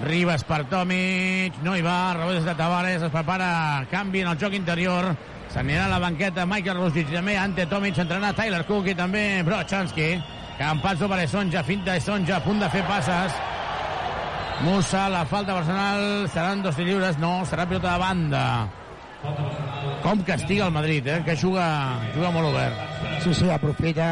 Ribas 0.04 0.44
per 0.46 0.64
Tomic, 0.70 1.62
no 1.66 1.74
hi 1.74 1.86
va, 1.86 2.14
rebot 2.18 2.46
de 2.46 2.58
Tavares, 2.58 3.02
es 3.02 3.14
prepara 3.14 3.86
canvi 3.90 4.22
en 4.22 4.34
el 4.34 4.42
joc 4.42 4.54
interior, 4.54 5.10
s'anirà 5.54 5.88
a 5.88 5.94
la 5.96 6.02
banqueta 6.04 6.46
Michael 6.46 6.84
Rusic, 6.84 7.10
també 7.14 7.38
ante 7.38 7.66
Tomic, 7.66 7.98
entrenarà 7.98 8.36
Tyler 8.38 8.66
Cook 8.68 8.92
i 8.92 8.98
també 8.98 9.24
Brochanski. 9.48 10.12
Campazzo 10.58 11.08
per 11.08 11.20
Esonja, 11.22 11.62
finta 11.64 11.96
Esonja, 11.96 12.38
a 12.38 12.42
punt 12.42 12.58
de 12.60 12.68
fer 12.74 12.82
passes. 12.88 13.34
Musa, 14.66 15.06
la 15.14 15.24
falta 15.30 15.54
personal, 15.54 16.26
seran 16.34 16.64
dos 16.66 16.80
lliures, 16.82 17.20
no, 17.22 17.44
serà 17.46 17.68
pilota 17.70 17.94
de 17.94 18.02
banda. 18.02 18.44
Com 20.02 20.24
castiga 20.26 20.66
el 20.66 20.74
Madrid, 20.74 21.06
eh? 21.06 21.20
que 21.26 21.36
juga, 21.38 21.68
juga 22.16 22.32
molt 22.34 22.50
obert. 22.50 22.82
Sí, 23.22 23.36
sí, 23.38 23.50
aprofita, 23.54 24.08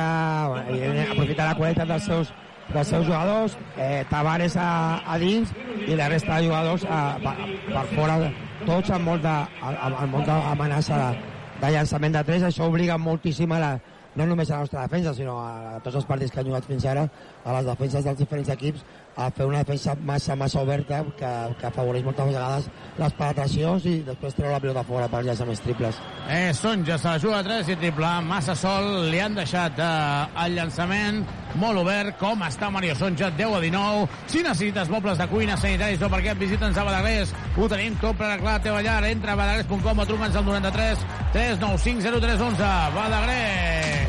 evidentment, 0.68 1.16
aprofita 1.16 1.50
la 1.50 1.58
qualitat 1.58 1.90
dels 1.90 2.06
seus, 2.12 2.32
dels 2.70 2.94
seus 2.94 3.08
jugadors, 3.10 3.58
eh, 3.78 4.06
Tavares 4.12 4.54
a, 4.62 5.02
a 5.02 5.18
dins 5.18 5.50
i 5.88 5.98
la 5.98 6.12
resta 6.14 6.38
de 6.38 6.52
jugadors 6.52 6.86
a, 6.86 7.02
per, 7.26 7.36
per 7.72 7.86
fora, 7.96 8.20
tots 8.68 8.94
amb 8.94 9.10
molta, 9.10 9.36
amb, 9.66 9.98
amb 9.98 10.14
molta 10.20 10.38
amenaça 10.54 11.02
de, 11.02 11.28
de 11.66 11.74
llançament 11.74 12.20
de 12.20 12.26
3, 12.30 12.50
això 12.52 12.70
obliga 12.70 13.02
moltíssim 13.02 13.58
a 13.58 13.62
la, 13.66 13.74
no 14.16 14.28
només 14.28 14.50
a 14.50 14.56
la 14.56 14.66
nostra 14.66 14.86
defensa, 14.86 15.14
sinó 15.14 15.38
a 15.44 15.80
tots 15.84 16.00
els 16.00 16.08
partits 16.08 16.32
que 16.32 16.40
han 16.42 16.48
jugat 16.48 16.68
fins 16.70 16.86
ara, 16.92 17.08
a 17.44 17.58
les 17.58 17.68
defenses 17.68 18.06
dels 18.08 18.22
diferents 18.22 18.52
equips, 18.56 18.86
a 19.16 19.30
fer 19.32 19.46
una 19.48 19.64
defensa 19.64 19.96
massa, 19.96 20.36
massa 20.36 20.62
oberta 20.62 21.04
que, 21.18 21.32
que 21.60 21.68
afavoreix 21.70 22.04
moltes 22.04 22.28
vegades 22.28 22.68
les 23.00 23.16
penetracions 23.16 23.88
i 23.88 23.96
després 24.08 24.36
treure 24.36 24.54
la 24.54 24.62
pilota 24.64 24.84
fora 24.88 25.08
per 25.12 25.24
llançaments 25.24 25.64
triples. 25.64 26.00
Eh, 26.30 26.52
Sonja 26.54 26.98
se 27.00 27.10
la 27.10 27.20
juga 27.20 27.40
a 27.40 27.48
3 27.48 27.72
i 27.72 27.80
triple, 27.80 28.12
massa 28.28 28.56
sol, 28.60 29.10
li 29.12 29.20
han 29.24 29.36
deixat 29.38 29.80
eh, 29.80 30.46
el 30.46 30.56
llançament 30.60 31.24
molt 31.56 31.80
obert, 31.80 32.18
com 32.20 32.44
està 32.44 32.70
Mario 32.72 32.96
Sonja, 33.00 33.30
10 33.32 33.56
a 33.56 33.62
19. 33.64 34.08
Si 34.32 34.44
necessites 34.44 34.92
mobles 34.92 35.20
de 35.22 35.28
cuina, 35.32 35.56
sanitaris 35.60 36.04
o 36.04 36.10
perquè 36.12 36.34
et 36.34 36.42
visita'ns 36.42 36.78
a 36.78 36.84
Badagrés, 36.88 37.32
ho 37.56 37.70
tenim 37.72 37.96
tot 38.02 38.20
per 38.20 38.28
arreglar 38.28 38.58
la 38.58 38.66
teva 38.68 38.84
llar. 38.84 39.00
Entra 39.08 39.36
a 39.36 39.40
badagrés.com 39.40 40.04
o 40.04 40.08
truca'ns 40.10 40.36
al 40.36 40.46
93 40.50 41.08
395 41.34 42.20
0311. 42.20 42.76
Badagrés! 43.00 44.06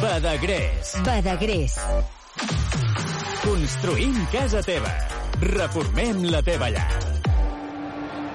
Badagrés. 0.00 0.96
Badagrés. 1.04 1.78
Construïm 3.44 4.16
casa 4.32 4.60
teva. 4.64 4.90
Reformem 5.40 6.24
la 6.30 6.42
teva 6.44 6.68
llar. 6.72 6.88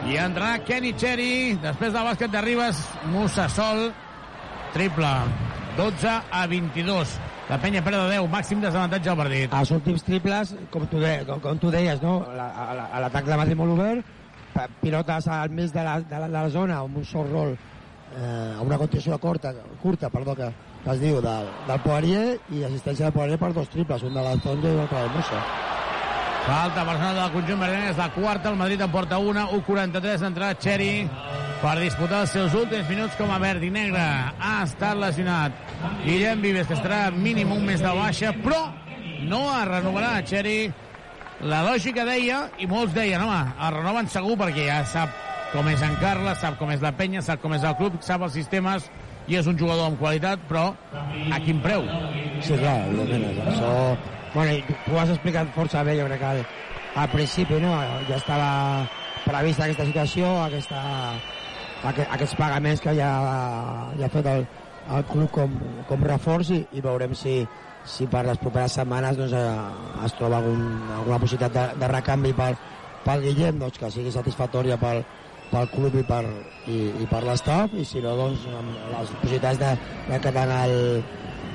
I 0.05 0.17
entrarà 0.21 0.59
Kenny 0.65 0.93
Cherry, 0.97 1.55
després 1.61 1.93
del 1.93 2.05
bàsquet 2.05 2.31
de 2.33 2.41
Ribas, 2.45 2.79
Musa 3.13 3.47
Sol, 3.49 3.87
triple, 4.73 5.11
12 5.77 6.09
a 6.31 6.43
22. 6.49 7.15
La 7.49 7.59
penya 7.61 7.81
perd 7.85 7.99
de 8.01 8.15
10, 8.15 8.27
màxim 8.33 8.61
desavantatge 8.61 9.09
al 9.11 9.17
partit. 9.21 9.53
Els 9.53 9.71
últims 9.77 10.03
triples, 10.05 10.55
com 10.73 10.85
tu, 10.89 11.01
de, 11.01 11.15
com, 11.29 11.41
com 11.43 11.59
tu 11.61 11.69
deies, 11.73 12.01
no? 12.01 12.19
La- 12.35 12.49
a 12.49 12.73
la- 12.77 12.89
a 12.93 13.01
l'atac 13.05 13.25
de 13.29 13.37
Madrid 13.37 13.57
molt 13.57 13.73
obert, 13.77 14.05
pilotes 14.81 15.27
al 15.27 15.49
mig 15.49 15.71
de 15.73 15.83
la, 15.83 15.99
de 16.01 16.19
la, 16.19 16.27
de 16.27 16.33
la 16.39 16.49
zona, 16.49 16.79
amb 16.81 16.97
un 16.97 17.05
sol 17.05 17.29
rol, 17.29 17.53
eh, 18.17 18.55
una 18.61 18.77
contenció 18.77 19.17
curta, 19.19 19.53
curta 19.81 20.09
perdó, 20.09 20.35
que, 20.35 20.49
que 20.85 20.91
es 20.93 20.99
diu, 21.01 21.17
del, 21.17 21.47
del 21.65 21.79
Poirier, 21.81 22.25
i 22.53 22.61
assistència 22.67 23.07
del 23.07 23.15
Poirier 23.15 23.39
per 23.41 23.49
dos 23.55 23.71
triples, 23.73 24.03
un 24.05 24.13
de 24.13 24.21
la 24.21 24.35
i 24.37 24.41
un 24.45 24.83
altre 24.83 24.99
del 25.01 25.15
Musa. 25.15 25.39
Falta 26.45 26.83
personal 26.85 27.15
del 27.17 27.31
conjunt 27.33 27.59
verdiner, 27.63 27.89
és 27.89 27.97
la 27.97 28.11
quarta, 28.13 28.51
el 28.51 28.59
Madrid 28.59 28.83
en 28.85 28.91
porta 28.93 29.17
una, 29.17 29.47
1'43, 29.49 30.27
entrarà 30.27 30.53
Cherry, 30.61 31.07
per 31.63 31.73
disputar 31.79 32.19
els 32.21 32.35
seus 32.37 32.53
últims 32.53 32.85
minuts 32.91 33.17
com 33.17 33.33
a 33.33 33.39
verd 33.41 33.65
i 33.65 33.71
negre. 33.73 34.03
Ha 34.37 34.59
estat 34.67 34.99
lesionat. 35.01 35.57
Guillem 36.03 36.45
Vives, 36.45 36.67
que 36.69 36.77
estarà 36.77 37.07
mínim 37.09 37.55
un 37.55 37.65
mes 37.65 37.81
de 37.81 37.93
baixa, 37.97 38.35
però 38.45 38.67
no 39.25 39.47
es 39.55 39.65
renovarà 39.71 40.19
Xeri. 40.21 40.59
La 41.49 41.63
lògica 41.65 42.05
deia, 42.05 42.43
i 42.61 42.69
molts 42.69 42.93
deien, 42.93 43.25
home, 43.25 43.41
el 43.57 43.73
renoven 43.79 44.13
segur 44.13 44.37
perquè 44.37 44.69
ja 44.69 44.83
sap 44.85 45.17
com 45.49 45.65
és 45.71 45.81
en 45.81 45.97
Carles, 45.97 46.37
sap 46.45 46.59
com 46.61 46.69
és 46.71 46.85
la 46.85 46.93
penya, 46.93 47.25
sap 47.25 47.41
com 47.41 47.57
és 47.57 47.65
el 47.65 47.73
club, 47.79 47.97
sap 48.05 48.21
els 48.27 48.37
sistemes, 48.37 48.85
i 49.27 49.39
és 49.39 49.47
un 49.49 49.57
jugador 49.57 49.89
amb 49.89 49.99
qualitat, 50.01 50.41
però 50.49 50.67
a 51.33 51.39
quin 51.43 51.61
preu? 51.63 51.85
Sí, 52.41 52.57
clar, 52.59 52.77
evidentment. 52.91 53.41
Això... 53.53 53.71
Bueno, 54.35 54.75
tu 54.83 54.97
has 54.99 55.13
explicat 55.13 55.51
força 55.55 55.81
bé, 55.87 55.95
jo 55.95 56.05
crec 56.09 56.19
que 56.19 56.27
al, 56.27 56.41
al 56.99 57.11
principi 57.13 57.59
no, 57.63 57.71
ja 58.09 58.17
estava 58.19 58.49
prevista 59.23 59.63
aquesta 59.65 59.85
situació, 59.87 60.27
aquesta, 60.43 60.81
aqu 61.87 62.05
aquests 62.17 62.35
pagaments 62.39 62.83
que 62.83 62.93
ja, 62.97 63.11
ja 63.95 64.09
ha 64.09 64.11
fet 64.11 64.27
el, 64.33 64.43
el 64.97 65.05
club 65.09 65.31
com, 65.33 65.55
com 65.89 66.03
reforç 66.11 66.51
i, 66.51 66.59
i 66.75 66.83
veurem 66.83 67.15
si, 67.17 67.39
si 67.87 68.09
per 68.11 68.25
les 68.27 68.41
properes 68.41 68.75
setmanes 68.77 69.17
doncs, 69.17 69.33
eh, 69.39 70.05
es 70.05 70.17
troba 70.19 70.41
algun, 70.41 70.65
alguna 70.99 71.21
possibilitat 71.23 71.55
de, 71.55 71.65
de 71.81 71.91
recanvi 71.95 72.33
pel, 72.37 72.59
pel 73.05 73.23
Guillem 73.29 73.63
doncs, 73.63 73.79
que 73.81 73.93
sigui 73.93 74.13
satisfactòria 74.13 74.77
pel, 74.81 75.05
pel 75.51 75.69
club 75.73 75.95
i 75.99 76.03
per, 76.07 76.23
i, 76.67 76.79
i 77.03 77.07
per 77.09 77.23
l'estat 77.25 77.73
i 77.77 77.85
si 77.87 78.01
no 78.03 78.15
doncs 78.17 78.45
amb 78.49 78.73
les 78.91 79.13
possibilitats 79.19 79.61
de, 79.61 79.71
de 80.09 80.19
que 80.23 80.33
tant 80.35 80.53
el, 80.57 80.75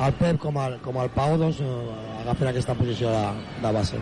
el 0.07 0.17
Pep 0.21 0.41
com 0.43 0.59
el, 0.63 0.79
com 0.85 1.01
el 1.03 1.13
Pau 1.15 1.37
doncs, 1.41 1.61
eh, 1.65 2.21
agafin 2.23 2.51
aquesta 2.51 2.77
posició 2.79 3.13
de, 3.15 3.25
de 3.63 3.73
base. 3.77 4.01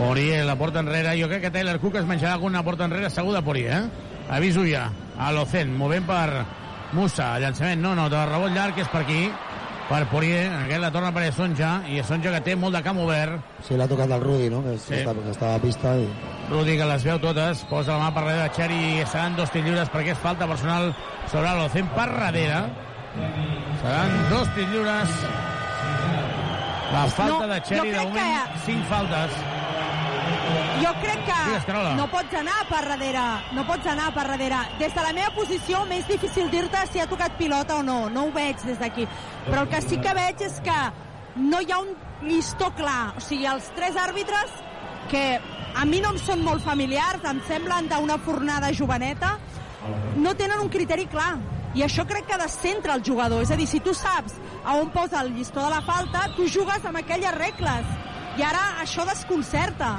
Poirier, 0.00 0.44
la 0.48 0.56
porta 0.56 0.80
enrere. 0.80 1.12
Jo 1.20 1.28
crec 1.28 1.42
que 1.44 1.52
Taylor 1.52 1.80
Cook 1.80 1.98
es 2.00 2.08
menjarà 2.08 2.38
alguna 2.38 2.62
porta 2.64 2.86
enrere 2.88 3.10
segur 3.12 3.34
de 3.36 3.42
Poirier, 3.44 3.82
eh? 3.82 4.08
Aviso 4.32 4.64
ja. 4.64 4.86
A 5.20 5.28
l'Ocent, 5.34 5.74
movent 5.76 6.06
per 6.08 6.44
Musa. 6.96 7.34
Llançament, 7.42 7.82
no, 7.82 7.92
no, 7.98 8.08
de 8.08 8.22
rebot 8.30 8.54
llarg, 8.54 8.78
és 8.80 8.88
per 8.88 9.02
aquí. 9.04 9.24
Per 9.90 10.04
Poirier, 10.06 10.44
aquest 10.54 10.78
la 10.84 10.90
torna 10.94 11.08
per 11.10 11.24
Sonja, 11.34 11.70
i 11.90 11.98
Sonja 12.06 12.30
que 12.36 12.40
té 12.46 12.52
molt 12.54 12.76
de 12.76 12.80
camp 12.86 13.00
obert. 13.02 13.40
Sí, 13.66 13.74
l'ha 13.74 13.88
tocat 13.90 14.12
el 14.14 14.20
Rudi, 14.22 14.46
no? 14.52 14.60
Que, 14.62 14.76
Sí. 14.78 14.94
està, 15.00 15.12
que 15.16 15.30
estava 15.32 15.56
a 15.56 15.58
pista 15.58 15.96
i... 15.98 16.04
Rudi 16.48 16.76
que 16.78 16.86
les 16.86 17.02
veu 17.02 17.18
totes, 17.18 17.64
posa 17.70 17.96
la 17.98 18.04
mà 18.06 18.14
per 18.14 18.22
darrere 18.22 18.44
de 18.44 18.54
Xeri 18.54 18.78
i 19.00 19.06
seran 19.10 19.34
dos 19.36 19.50
tirs 19.50 19.66
lliures 19.66 19.90
perquè 19.90 20.12
és 20.14 20.18
falta 20.22 20.46
personal 20.46 20.94
sobre 21.26 21.50
l'Ocent 21.58 21.90
per 21.96 22.06
darrere. 22.06 22.60
Seran 23.82 24.14
dos 24.30 24.48
tirs 24.54 24.70
lliures. 24.70 25.08
La 26.92 27.04
falta 27.06 27.46
No, 27.46 27.52
de 27.54 27.60
Xeri, 27.66 27.90
de 27.90 28.00
moment, 28.06 28.14
que- 28.14 28.58
cinc 28.66 28.86
faltes. 28.86 29.34
Jo 30.80 30.92
crec 31.02 31.24
que 31.26 31.38
Digues, 31.46 31.96
no 31.98 32.06
pots 32.12 32.34
anar 32.40 32.58
per 32.70 32.80
darrere, 32.88 33.24
no 33.56 33.64
pots 33.68 33.86
anar 33.92 34.10
per 34.16 34.26
darrere. 34.28 34.60
Des 34.80 34.94
de 34.94 35.04
la 35.04 35.12
meva 35.16 35.30
posició 35.36 35.84
m'és 35.90 36.06
difícil 36.08 36.50
dir-te 36.52 36.86
si 36.92 37.00
ha 37.02 37.08
tocat 37.10 37.36
pilota 37.38 37.80
o 37.80 37.84
no, 37.86 38.08
no 38.08 38.26
ho 38.26 38.32
veig 38.34 38.62
des 38.64 38.78
d'aquí. 38.80 39.06
Però 39.48 39.64
el 39.64 39.70
que 39.72 39.82
sí 39.84 40.00
que 40.00 40.14
veig 40.16 40.42
és 40.46 40.60
que 40.64 40.78
no 41.36 41.60
hi 41.60 41.72
ha 41.72 41.78
un 41.82 41.94
llistó 42.26 42.70
clar. 42.76 43.14
O 43.16 43.24
sigui, 43.24 43.46
els 43.46 43.70
tres 43.76 43.96
àrbitres, 43.96 44.52
que 45.10 45.24
a 45.74 45.84
mi 45.86 46.00
no 46.00 46.14
em 46.14 46.18
són 46.22 46.42
molt 46.44 46.64
familiars, 46.64 47.24
em 47.28 47.40
semblen 47.48 47.88
d'una 47.90 48.18
fornada 48.18 48.72
joveneta, 48.74 49.36
no 50.16 50.34
tenen 50.36 50.60
un 50.60 50.68
criteri 50.68 51.06
clar. 51.10 51.34
I 51.74 51.84
això 51.86 52.02
crec 52.06 52.26
que 52.26 52.38
descentra 52.40 52.96
el 52.98 53.04
jugador. 53.06 53.42
És 53.42 53.50
a 53.54 53.56
dir, 53.58 53.68
si 53.70 53.78
tu 53.80 53.94
saps 53.94 54.34
a 54.64 54.74
on 54.74 54.90
posa 54.90 55.20
el 55.22 55.34
llistó 55.36 55.62
de 55.62 55.70
la 55.70 55.82
falta, 55.86 56.26
tu 56.36 56.48
jugues 56.50 56.84
amb 56.84 56.98
aquelles 56.98 57.36
regles. 57.36 57.86
I 58.40 58.42
ara 58.42 58.80
això 58.80 59.04
desconcerta. 59.04 59.90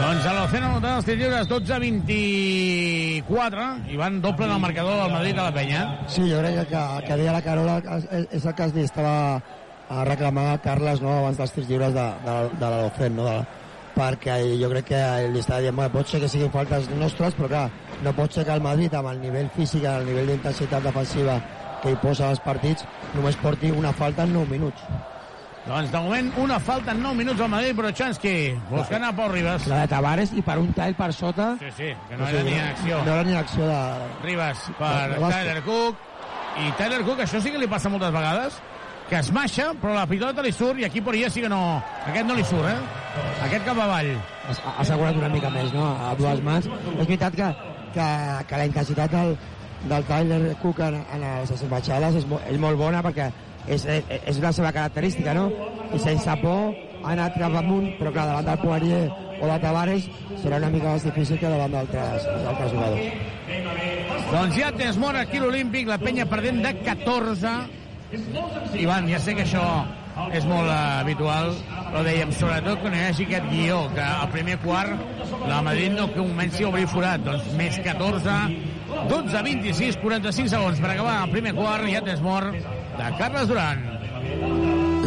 Doncs 0.00 0.24
a 0.26 0.32
l'Ocena 0.34 0.66
anotant 0.72 0.96
els 0.98 1.04
tirs 1.06 1.20
lliures 1.20 1.46
12-24 1.46 3.66
i 3.92 3.98
van 4.00 4.16
doble 4.24 4.48
en 4.48 4.54
el 4.56 4.62
marcador 4.64 4.96
del 4.98 5.12
Madrid 5.12 5.38
a 5.38 5.44
la 5.44 5.52
penya. 5.54 5.82
Sí, 6.10 6.24
jo 6.26 6.40
crec 6.40 6.56
que, 6.56 6.64
que, 6.72 6.80
que 7.06 7.18
deia 7.20 7.36
la 7.36 7.44
Carola, 7.46 7.76
és, 7.94 8.26
és 8.40 8.42
el 8.42 8.54
que 8.58 8.66
dit, 8.72 8.88
estava 8.88 9.14
a 9.38 10.02
reclamar 10.08 10.46
a 10.50 10.58
Carles 10.64 10.98
no, 11.04 11.12
abans 11.20 11.38
dels 11.38 11.54
tirs 11.54 11.68
lliures 11.70 11.94
de, 11.94 12.06
de, 12.26 12.34
de 12.58 12.68
l'Ocent, 12.74 13.14
no? 13.20 13.24
De, 13.28 13.36
perquè 13.94 14.34
jo 14.58 14.68
crec 14.74 14.86
que 14.90 15.00
li 15.30 15.40
estava 15.44 15.62
dient, 15.62 15.78
bueno, 15.78 15.94
pot 15.94 16.06
ser 16.10 16.18
que 16.24 16.32
siguin 16.34 16.50
faltes 16.56 16.90
nostres, 16.98 17.38
però 17.38 17.48
clar, 17.54 17.68
no 18.02 18.10
pot 18.18 18.30
ser 18.34 18.42
que 18.48 18.54
el 18.58 18.66
Madrid, 18.66 18.90
amb 18.98 19.14
el 19.14 19.22
nivell 19.22 19.54
físic, 19.54 19.86
el 19.86 20.10
nivell 20.10 20.28
d'intensitat 20.34 20.82
defensiva 20.90 21.38
que 21.84 21.94
hi 21.94 22.02
posa 22.02 22.24
als 22.32 22.42
partits, 22.42 22.82
només 23.14 23.38
porti 23.38 23.70
una 23.70 23.94
falta 23.94 24.26
en 24.26 24.34
9 24.40 24.58
minuts. 24.58 24.82
Doncs 25.70 25.92
de 25.92 25.98
moment 26.02 26.32
una 26.42 26.56
falta 26.58 26.90
en 26.90 27.02
9 27.02 27.14
minuts 27.14 27.40
al 27.44 27.48
Madrid, 27.48 27.76
però 27.78 27.92
Chansky 27.94 28.32
buscant 28.72 29.04
a 29.06 29.12
Pau 29.14 29.28
Ribas. 29.30 29.68
La 29.70 29.84
de 29.84 29.90
Tavares 29.92 30.32
i 30.34 30.42
per 30.42 30.56
un 30.58 30.72
tall 30.74 30.96
per 30.98 31.12
sota... 31.14 31.52
Sí, 31.60 31.68
sí, 31.76 31.90
que 32.08 32.16
no 32.18 32.26
era 32.26 32.40
ni 32.42 32.54
en 32.56 32.64
acció. 32.72 32.96
No 33.06 33.12
era 33.14 33.22
ni 33.28 33.36
acció 33.38 33.68
de... 33.68 34.08
Ribas 34.24 34.64
per 34.80 34.90
De. 35.12 35.20
Tyler 35.20 35.62
Cook. 35.62 36.00
I 36.58 36.72
Tyler 36.80 37.04
Cook, 37.06 37.22
això 37.22 37.38
sí 37.44 37.52
que 37.54 37.60
li 37.62 37.68
passa 37.70 37.92
moltes 37.92 38.10
vegades, 38.10 38.56
que 39.06 39.20
es 39.20 39.30
maixa, 39.36 39.68
però 39.78 39.94
la 39.94 40.08
pilota 40.10 40.42
li 40.42 40.50
surt, 40.56 40.80
i 40.82 40.88
aquí 40.88 41.04
Poirier 41.06 41.30
sí 41.30 41.44
que 41.44 41.52
no... 41.52 41.60
Aquest 42.00 42.26
no 42.26 42.34
li 42.34 42.46
surt, 42.48 42.66
eh? 42.66 43.22
Aquest 43.46 43.68
cap 43.68 43.78
avall. 43.84 44.10
ha 44.50 44.74
assegurat 44.82 45.20
una 45.22 45.30
mica 45.30 45.52
més, 45.54 45.70
no?, 45.76 45.86
a 45.86 46.16
dues 46.18 46.42
mans. 46.48 46.66
És 46.66 47.04
veritat 47.04 47.38
que, 47.38 47.52
que, 47.94 48.08
que 48.50 48.60
la 48.64 48.66
intensitat 48.72 49.14
del, 49.14 49.36
del 49.94 50.10
Tyler 50.10 50.40
Cook 50.64 50.82
en, 50.88 50.98
en 51.14 51.24
les 51.28 51.64
baixades 51.70 52.18
és, 52.24 52.26
mo, 52.26 52.42
és 52.50 52.58
molt 52.58 52.82
bona 52.82 53.04
perquè 53.06 53.30
és, 53.70 53.86
és 54.20 54.40
la 54.42 54.52
seva 54.56 54.72
característica, 54.74 55.34
no? 55.36 55.48
I 55.94 55.98
sense 56.02 56.36
por 56.42 56.74
ha 57.00 57.12
anat 57.14 57.38
cap 57.40 57.54
amunt, 57.56 57.92
però 57.98 58.12
clar, 58.14 58.26
davant 58.30 58.48
del 58.48 58.62
Poirier 58.62 59.04
o 59.40 59.48
de 59.48 59.58
Tavares 59.62 60.08
serà 60.42 60.58
una 60.60 60.70
mica 60.72 60.94
més 60.94 61.06
difícil 61.06 61.40
que 61.40 61.52
davant 61.52 61.72
d'altres 61.72 62.74
jugadors. 62.74 63.30
Doncs 64.30 64.58
ja 64.58 64.70
tens 64.76 64.98
mort 65.00 65.18
aquí 65.18 65.40
l'Olímpic, 65.40 65.88
la 65.88 65.98
penya 66.02 66.28
perdent 66.28 66.60
de 66.64 66.74
14. 66.84 67.54
Ivan, 68.78 69.08
ja 69.10 69.20
sé 69.22 69.36
que 69.38 69.46
això 69.46 69.64
és 70.34 70.44
molt 70.50 70.68
eh, 70.68 70.76
habitual, 71.00 71.54
però 71.78 72.02
dèiem, 72.04 72.32
sobretot 72.36 72.82
quan 72.82 72.94
hi 72.96 73.04
hagi 73.06 73.26
aquest 73.28 73.46
guió, 73.52 73.78
que 73.94 74.02
al 74.04 74.28
primer 74.34 74.58
quart 74.64 74.98
la 75.48 75.62
Madrid 75.64 75.94
no 75.94 76.10
comenci 76.12 76.66
a 76.66 76.68
obrir 76.68 76.88
forat, 76.90 77.22
doncs 77.24 77.54
més 77.58 77.78
14, 77.86 78.36
12, 79.10 79.42
26, 79.46 80.00
45 80.02 80.52
segons 80.52 80.82
per 80.82 80.92
acabar 80.92 81.16
el 81.24 81.32
primer 81.32 81.54
quart, 81.56 81.86
ja 81.90 82.02
tens 82.04 82.22
mort 82.24 82.58
de 83.00 83.16
Carles 83.16 83.48
Duran. 83.48 83.80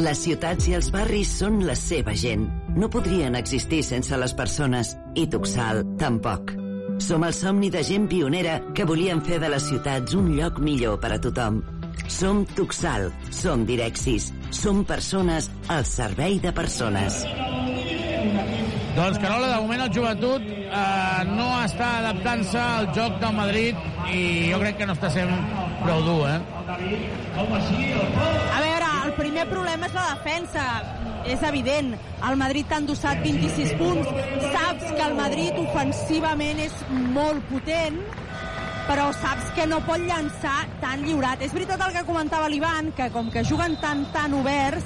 Les 0.04 0.22
ciutats 0.26 0.68
i 0.68 0.74
els 0.78 0.90
barris 0.94 1.30
són 1.44 1.62
la 1.68 1.76
seva 1.78 2.16
gent. 2.18 2.48
No 2.74 2.90
podrien 2.90 3.38
existir 3.38 3.84
sense 3.86 4.18
les 4.18 4.34
persones, 4.34 4.96
i 5.14 5.28
Tuxal 5.30 5.84
tampoc. 6.02 6.56
Som 7.04 7.26
el 7.28 7.36
somni 7.38 7.70
de 7.74 7.84
gent 7.86 8.08
pionera 8.10 8.60
que 8.74 8.88
volien 8.90 9.22
fer 9.26 9.40
de 9.44 9.52
les 9.54 9.70
ciutats 9.70 10.18
un 10.18 10.34
lloc 10.38 10.60
millor 10.64 11.00
per 11.04 11.14
a 11.16 11.22
tothom. 11.22 11.62
Som 12.10 12.44
Tuxal, 12.58 13.12
som 13.30 13.68
Direxis, 13.70 14.32
som 14.50 14.84
persones 14.90 15.52
al 15.70 15.86
servei 15.86 16.40
de 16.42 16.54
persones. 16.54 17.24
Doncs 18.94 19.18
Carola, 19.18 19.48
de 19.50 19.62
moment 19.64 19.82
el 19.82 19.90
joventut 19.90 20.44
eh, 20.46 21.22
no 21.34 21.48
està 21.64 21.88
adaptant-se 22.04 22.60
al 22.62 22.92
joc 22.94 23.16
del 23.24 23.32
Madrid 23.34 23.80
i 24.14 24.52
jo 24.52 24.60
crec 24.62 24.78
que 24.78 24.86
no 24.86 24.94
està 24.94 25.10
sent 25.10 25.32
prou 25.80 26.04
dur, 26.06 26.20
eh? 26.30 26.36
A 28.54 28.60
veure, 28.62 28.92
el 29.08 29.16
primer 29.18 29.48
problema 29.50 29.90
és 29.90 29.98
la 29.98 30.06
defensa. 30.12 30.68
És 31.26 31.42
evident, 31.48 31.94
el 32.30 32.38
Madrid 32.38 32.70
t'ha 32.70 32.84
endossat 32.84 33.26
26 33.26 33.74
punts, 33.82 34.14
saps 34.54 34.86
que 34.92 35.04
el 35.08 35.18
Madrid 35.18 35.58
ofensivament 35.64 36.62
és 36.62 36.78
molt 37.18 37.42
potent, 37.50 37.98
però 38.86 39.10
saps 39.18 39.50
que 39.58 39.66
no 39.74 39.82
pot 39.90 40.06
llançar 40.06 40.68
tan 40.84 41.02
lliurat. 41.08 41.42
És 41.42 41.56
veritat 41.56 41.82
el 41.82 41.98
que 41.98 42.06
comentava 42.06 42.52
l'Ivan, 42.52 42.94
que 42.94 43.10
com 43.16 43.34
que 43.34 43.42
juguen 43.48 43.80
tan, 43.82 44.06
tan 44.14 44.38
oberts, 44.38 44.86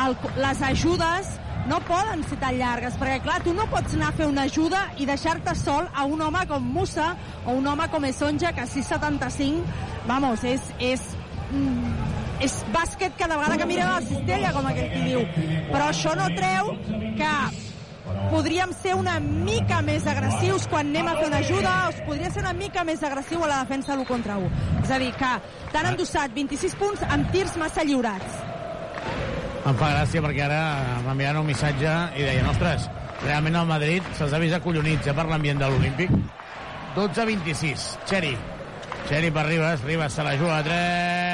el, 0.00 0.16
les 0.40 0.68
ajudes 0.72 1.34
no 1.68 1.80
poden 1.88 2.24
ser 2.28 2.38
tan 2.40 2.58
llargues, 2.58 2.96
perquè 3.00 3.20
clar, 3.24 3.40
tu 3.44 3.54
no 3.56 3.66
pots 3.72 3.96
anar 3.96 4.10
a 4.10 4.16
fer 4.18 4.28
una 4.28 4.44
ajuda 4.48 4.84
i 5.00 5.06
deixar-te 5.08 5.54
sol 5.56 5.88
a 5.94 6.04
un 6.04 6.20
home 6.22 6.44
com 6.50 6.64
Musa 6.74 7.14
o 7.44 7.56
un 7.56 7.66
home 7.66 7.88
com 7.92 8.04
Esonja, 8.04 8.52
que 8.52 8.64
a 8.64 8.68
6'75, 8.68 9.64
vamos, 10.06 10.44
és, 10.44 10.60
és, 10.78 11.02
mm, 11.50 11.92
és 12.44 12.58
bàsquet 12.74 13.16
cada 13.18 13.38
vegada 13.40 13.56
que 13.56 13.68
mirem 13.70 13.88
la 13.88 14.02
cistella, 14.04 14.52
com 14.52 14.66
aquell 14.66 14.90
qui 14.92 15.04
diu. 15.08 15.26
Però 15.72 15.88
això 15.88 16.14
no 16.18 16.28
treu 16.36 16.74
que 17.16 17.34
podríem 18.30 18.72
ser 18.76 18.94
una 18.94 19.18
mica 19.20 19.80
més 19.82 20.06
agressius 20.06 20.66
quan 20.68 20.90
anem 20.92 21.08
a 21.08 21.16
fer 21.16 21.28
una 21.30 21.40
ajuda, 21.40 21.76
o 21.86 21.92
es 21.94 22.02
podria 22.06 22.30
ser 22.30 22.44
una 22.44 22.52
mica 22.52 22.84
més 22.84 23.02
agressiu 23.02 23.44
a 23.44 23.48
la 23.48 23.62
defensa 23.64 23.96
l'1 23.96 24.06
contra 24.08 24.36
1. 24.36 24.50
És 24.82 24.90
a 24.90 24.98
dir, 25.00 25.12
que 25.16 25.36
t'han 25.72 25.94
endossat 25.94 26.34
26 26.36 26.76
punts 26.76 27.06
amb 27.08 27.32
tirs 27.32 27.56
massa 27.56 27.86
lliurats. 27.86 28.53
Em 29.64 29.76
fa 29.80 29.86
gràcia 29.94 30.20
perquè 30.20 30.42
ara 30.44 30.60
m'enviaran 31.06 31.40
un 31.40 31.46
missatge 31.48 31.92
i 32.18 32.26
deien, 32.26 32.48
ostres, 32.50 32.84
realment 33.22 33.56
el 33.62 33.70
Madrid 33.70 34.10
se'ls 34.18 34.36
ha 34.36 34.40
vist 34.42 34.58
acollonits 34.58 35.08
eh, 35.08 35.14
per 35.16 35.24
l'ambient 35.30 35.62
de 35.62 35.70
l'Olímpic. 35.72 36.12
12-26, 36.98 37.86
Xeri. 38.10 38.34
Xeri 39.08 39.32
per 39.32 39.46
Ribas, 39.48 39.86
Ribas 39.88 40.20
se 40.20 40.28
la 40.28 40.36
juga 40.36 40.58
a 40.58 40.66
3. 40.68 41.33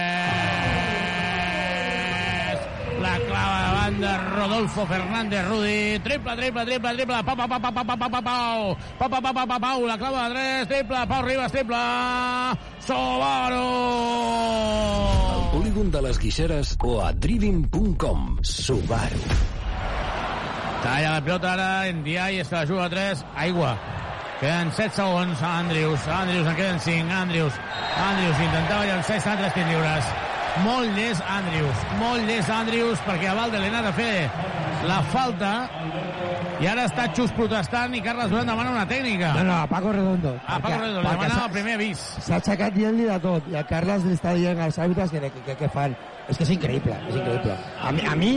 La 3.01 3.19
clava 3.19 3.91
de 3.91 4.19
Rodolfo 4.37 4.87
Fernández 4.87 5.49
Rudi. 5.49 5.99
Triple, 6.01 6.37
triple, 6.37 6.65
triple, 6.65 6.95
triple. 6.95 7.25
Pau, 7.25 7.37
pau, 7.37 7.49
pau, 7.49 7.61
pau, 7.61 7.73
pau, 7.73 7.85
pau, 7.85 7.97
pau, 7.97 8.23
pau. 8.23 8.77
Pau, 8.99 9.09
pau, 9.09 9.23
pau, 9.23 9.35
pau, 9.35 9.47
pau, 9.47 9.61
pau. 9.61 9.87
La 9.87 9.97
clava 9.99 10.29
de 10.29 10.35
tres. 10.35 10.69
Triple. 10.69 11.07
Pau 11.09 11.23
Ribas, 11.23 11.53
triple. 11.53 11.77
Subaru! 12.81 13.69
Al 15.31 15.51
polígon 15.53 15.91
de 15.91 16.03
les 16.03 16.19
Guixeres 16.19 16.77
o 16.83 17.01
a 17.01 17.13
driving.com. 17.13 18.39
Subaru. 18.43 19.25
Talla 20.83 21.11
la 21.13 21.21
pilota 21.21 21.53
ara, 21.53 21.93
Ndiaye, 21.93 22.41
es 22.41 22.49
que 22.49 22.57
la 22.57 22.65
juga 22.65 22.85
a 22.85 22.91
3, 22.91 23.25
aigua. 23.37 23.79
Queden 24.41 24.73
7 24.73 24.97
segons, 24.97 25.43
Andrius, 25.43 26.09
Andrius, 26.09 26.47
en 26.49 26.57
queden 26.57 26.81
5, 26.81 27.13
Andrius, 27.13 27.53
Andrius 28.09 28.41
intentava 28.41 28.87
llançar 28.87 29.17
i 29.17 29.21
estan 29.21 29.39
3 29.43 29.53
tirs 29.53 29.69
lliures. 29.69 30.30
Molt 30.65 30.97
llest 30.97 31.23
Andrius, 31.31 31.85
molt 32.01 32.27
llest 32.29 32.51
Andrius, 32.53 33.03
perquè 33.07 33.31
a 33.31 33.37
Valde 33.39 33.61
li 33.61 33.71
ha 33.71 33.73
anat 33.79 33.91
a 33.91 33.93
fer 33.97 34.15
la 34.89 35.01
falta 35.13 35.53
i 36.61 36.67
ara 36.69 36.85
està 36.89 37.07
Xus 37.17 37.33
protestant 37.37 37.95
i 37.97 38.03
Carles 38.05 38.29
Durant 38.33 38.51
demana 38.51 38.73
una 38.75 38.85
tècnica. 38.89 39.31
No, 39.39 39.45
no, 39.49 39.55
a 39.63 39.69
Paco 39.71 39.93
Redondo. 39.97 40.35
Ah, 40.45 40.59
Paco 40.61 40.77
Redondo, 40.83 41.01
li 41.01 41.07
perquè 41.07 41.29
demana 41.29 41.47
el 41.47 41.55
primer 41.55 41.77
avís. 41.79 42.03
S'ha 42.27 42.37
aixecat 42.37 42.77
dient-li 42.77 43.07
de 43.09 43.17
tot, 43.25 43.49
i 43.49 43.57
el 43.57 43.65
Carles 43.71 44.05
li 44.05 44.13
està 44.19 44.35
dient 44.37 44.61
als 44.61 44.77
àrbitres 44.83 45.15
que, 45.15 45.23
que, 45.25 45.45
que, 45.47 45.57
que 45.63 45.71
fan. 45.73 45.97
És 46.29 46.37
que 46.37 46.45
és 46.45 46.53
increïble, 46.59 46.99
és 47.09 47.17
increïble. 47.17 47.57
A 47.81 47.95
mi, 47.97 48.05
a 48.07 48.15
mi 48.19 48.33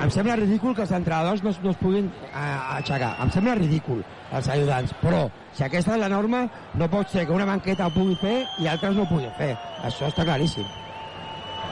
em 0.00 0.10
sembla 0.10 0.40
ridícul 0.42 0.74
que 0.74 0.82
els 0.88 0.96
entrenadors 0.98 1.46
no, 1.46 1.54
no 1.62 1.70
es 1.70 1.80
puguin 1.80 2.10
eh, 2.32 2.44
aixecar. 2.80 3.14
Em 3.22 3.30
sembla 3.36 3.54
ridícul, 3.60 4.02
els 4.34 4.52
ajudants. 4.56 4.98
Però, 5.04 5.24
si 5.54 5.66
aquesta 5.66 5.94
és 5.94 6.02
la 6.02 6.10
norma, 6.10 6.46
no 6.74 6.90
pot 6.90 7.14
ser 7.14 7.28
que 7.28 7.36
una 7.38 7.48
banqueta 7.48 7.86
ho 7.86 7.94
pugui 7.94 8.18
fer 8.20 8.38
i 8.58 8.70
altres 8.70 8.98
no 8.98 9.06
ho 9.06 9.12
puguin 9.14 9.34
fer. 9.38 9.54
Això 9.86 10.10
està 10.10 10.26
claríssim. 10.26 10.66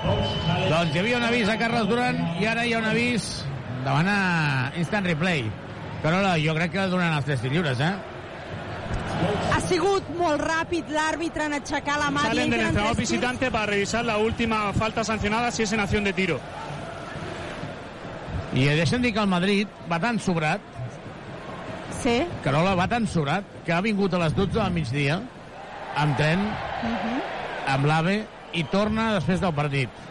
Doncs 0.02 0.94
hi 0.94 1.00
havia 1.00 1.18
un 1.18 1.24
avís 1.26 1.48
a 1.48 1.56
Carles 1.58 1.88
Duran 1.88 2.20
i 2.40 2.46
ara 2.46 2.64
hi 2.66 2.74
ha 2.74 2.82
un 2.82 2.86
avís 2.88 3.26
demana 3.84 4.72
instant 4.76 5.06
replay. 5.06 5.42
Carola, 6.02 6.36
jo 6.38 6.54
crec 6.54 6.72
que 6.76 6.86
donen 6.92 7.12
els 7.16 7.26
3 7.26 7.40
tirs 7.42 7.54
lliures, 7.56 7.80
eh? 7.82 7.92
Ha 9.52 9.58
sigut 9.66 10.06
molt 10.14 10.40
ràpid 10.44 10.92
l'àrbitre 10.94 11.48
en 11.48 11.56
aixecar 11.58 11.98
la 11.98 12.12
mà. 12.14 12.28
Salen 12.28 12.52
del 12.52 12.60
entrenador 12.60 12.94
tres 12.94 13.08
visitante 13.08 13.50
para 13.50 13.66
revisar 13.66 14.04
la 14.04 14.18
última 14.18 14.72
falta 14.72 15.02
sancionada 15.04 15.50
si 15.50 15.64
es 15.64 15.72
en 15.72 15.80
acción 15.80 16.04
de 16.04 16.12
tiro. 16.12 16.38
I 18.54 18.64
deixa'm 18.78 19.02
dir 19.02 19.12
que 19.12 19.20
el 19.20 19.28
Madrid 19.28 19.68
va 19.90 19.98
tan 20.00 20.20
sobrat, 20.20 20.60
Sí. 21.98 22.22
Carola 22.44 22.76
va 22.78 22.86
tan 22.86 23.08
sobrat, 23.10 23.44
que 23.66 23.72
ha 23.72 23.80
vingut 23.80 24.12
a 24.14 24.18
les 24.22 24.34
12 24.36 24.54
del 24.60 24.70
migdia, 24.70 25.20
amb 25.96 26.16
tren, 26.16 26.44
amb 27.66 27.86
l'AVE, 27.90 28.20
i 28.52 28.64
torna 28.72 29.14
després 29.18 29.40
del 29.40 29.54
partit. 29.54 30.04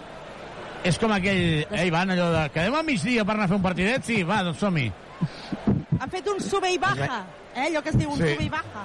És 0.87 0.97
com 1.01 1.11
aquell, 1.11 1.65
eh, 1.71 1.85
Ivan, 1.89 2.11
allò 2.13 2.29
de, 2.31 2.43
quedem 2.53 2.75
al 2.77 2.85
migdia 2.85 3.25
per 3.25 3.35
anar 3.35 3.47
a 3.47 3.51
fer 3.51 3.57
un 3.57 3.65
partidet? 3.65 4.05
Sí, 4.07 4.21
va, 4.23 4.43
doncs 4.45 4.61
som-hi. 4.63 4.91
Han 5.99 6.09
fet 6.13 6.27
un 6.29 6.39
sube 6.43 6.69
i 6.71 6.77
baja, 6.77 7.23
eh? 7.55 7.67
allò 7.67 7.81
que 7.83 7.89
es 7.89 7.97
diu 7.97 8.11
un 8.11 8.17
Sí. 8.17 8.33
sube 8.33 8.43
i 8.45 8.49
baja. 8.49 8.83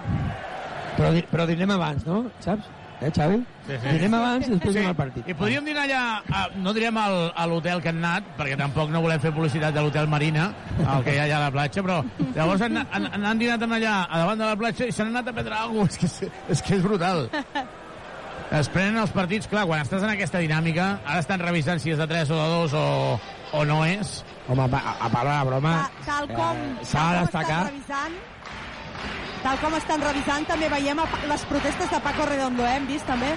Però, 0.97 1.13
però 1.31 1.47
dinem 1.47 1.71
abans, 1.71 2.07
no? 2.07 2.25
Saps? 2.41 2.65
Eh, 3.03 3.11
Xavi? 3.11 3.37
Sí, 3.67 3.77
sí. 3.83 3.93
Dinem 3.97 4.15
abans 4.15 4.47
i 4.47 4.51
després 4.53 4.77
Sí, 4.77 4.83
el 4.87 4.95
partit. 4.95 5.27
I 5.29 5.35
podríem 5.35 5.65
dinar 5.67 5.85
allà, 5.89 6.23
a, 6.31 6.43
no 6.63 6.73
direm 6.73 6.97
al, 7.03 7.33
a 7.35 7.47
l'hotel 7.51 7.83
que 7.83 7.91
han 7.91 7.99
anat, 7.99 8.29
perquè 8.39 8.57
tampoc 8.59 8.91
no 8.95 9.03
volem 9.03 9.21
fer 9.21 9.33
publicitat 9.35 9.75
de 9.75 9.83
l'hotel 9.83 10.07
Marina, 10.09 10.53
el 10.79 11.03
que 11.05 11.17
hi 11.17 11.19
ha 11.19 11.25
allà 11.27 11.41
a 11.41 11.45
la 11.49 11.51
platja, 11.51 11.83
però 11.83 12.01
llavors 12.37 12.63
han, 12.63 12.79
han, 12.79 13.09
han, 13.25 13.39
dinat 13.39 13.63
allà, 13.67 13.97
a 14.09 14.23
davant 14.23 14.39
de 14.39 14.47
la 14.47 14.57
platja, 14.57 14.87
i 14.87 14.95
s'han 14.95 15.11
anat 15.11 15.29
a 15.29 15.33
prendre 15.33 15.59
alguna 15.59 15.89
cosa. 15.89 16.07
És 16.07 16.19
que, 16.21 16.27
és, 16.31 16.33
és 16.57 16.63
que 16.63 16.77
és 16.79 16.83
brutal. 16.83 17.27
Es 18.53 18.69
prenen 18.69 18.99
els 19.01 19.13
partits, 19.17 19.47
clar, 19.49 19.63
quan 19.65 19.81
estàs 19.81 20.03
en 20.05 20.11
aquesta 20.13 20.41
dinàmica, 20.43 20.89
ara 21.09 21.23
estan 21.23 21.41
revisant 21.41 21.81
si 21.81 21.95
és 21.95 22.01
de 22.01 22.07
3 22.11 22.33
o 22.35 22.37
de 22.37 22.49
2 22.53 22.75
o, 22.77 22.85
o 23.57 23.63
no 23.65 23.79
és. 23.89 24.19
Home, 24.53 24.67
a, 24.67 24.93
a 24.93 25.09
part 25.09 25.25
de 25.25 25.31
la 25.31 25.45
broma... 25.49 25.73
Tal 26.05 26.29
com, 26.29 26.61
Eh, 26.83 26.85
s'ha 26.85 27.07
tal 27.07 27.15
de 27.15 27.31
com 27.33 27.41
estan 27.41 27.65
revisant, 27.71 28.19
tal 29.47 29.63
com 29.63 29.79
estan 29.79 30.05
revisant, 30.05 30.49
també 30.53 30.69
veiem 30.75 31.01
les 31.33 31.47
protestes 31.49 31.91
de 31.95 32.03
Paco 32.05 32.29
Redondo, 32.29 32.67
eh? 32.69 32.77
hem 32.77 32.91
vist 32.93 33.09
també. 33.09 33.33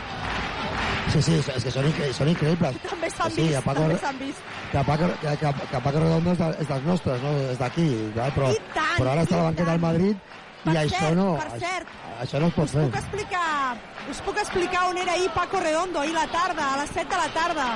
Sí, 1.13 1.21
sí, 1.21 1.39
és 1.39 1.63
que 1.63 1.71
són, 1.71 1.87
incre 1.87 2.11
són 2.17 2.33
increïbles. 2.33 2.79
També 2.89 3.09
s'han 3.15 3.31
sí, 3.31 3.45
vist, 3.45 3.63
Paco, 3.63 3.85
també 3.85 3.99
s'han 4.03 4.19
vist. 4.19 4.47
que 4.73 4.87
Paco, 4.89 5.13
que, 5.21 5.37
que, 5.39 5.53
que 5.71 5.85
Paco 5.87 5.99
Redondo 6.03 6.35
és, 6.35 6.41
de, 6.43 6.55
és 6.59 6.73
dels 6.73 6.89
nostres, 6.91 7.23
no? 7.23 7.37
és 7.53 7.61
d'aquí, 7.61 7.87
però, 8.17 8.51
però 8.97 9.13
ara 9.13 9.23
està 9.23 9.39
a 9.39 9.45
la 9.45 9.51
banqueta 9.53 9.71
del 9.71 9.85
Madrid 9.85 10.34
i 10.65 10.73
Per 10.73 10.81
això 10.81 10.99
cert, 10.99 11.15
no, 11.19 11.27
per 11.37 11.59
cert, 11.61 11.91
això 12.23 12.39
no 12.41 12.47
es 12.49 12.55
pot 12.55 12.71
fer. 12.71 12.85
puc 12.87 12.97
explicar, 13.01 13.77
us 14.09 14.21
puc 14.25 14.39
explicar 14.41 14.87
on 14.89 14.97
era 14.97 15.13
ahir 15.13 15.29
Paco 15.35 15.59
Redondo, 15.61 16.01
ahir 16.01 16.15
a 16.15 16.25
la 16.25 16.27
tarda, 16.33 16.73
a 16.73 16.77
les 16.81 16.89
7 16.89 17.09
de 17.11 17.19
la 17.21 17.27
tarda. 17.35 17.67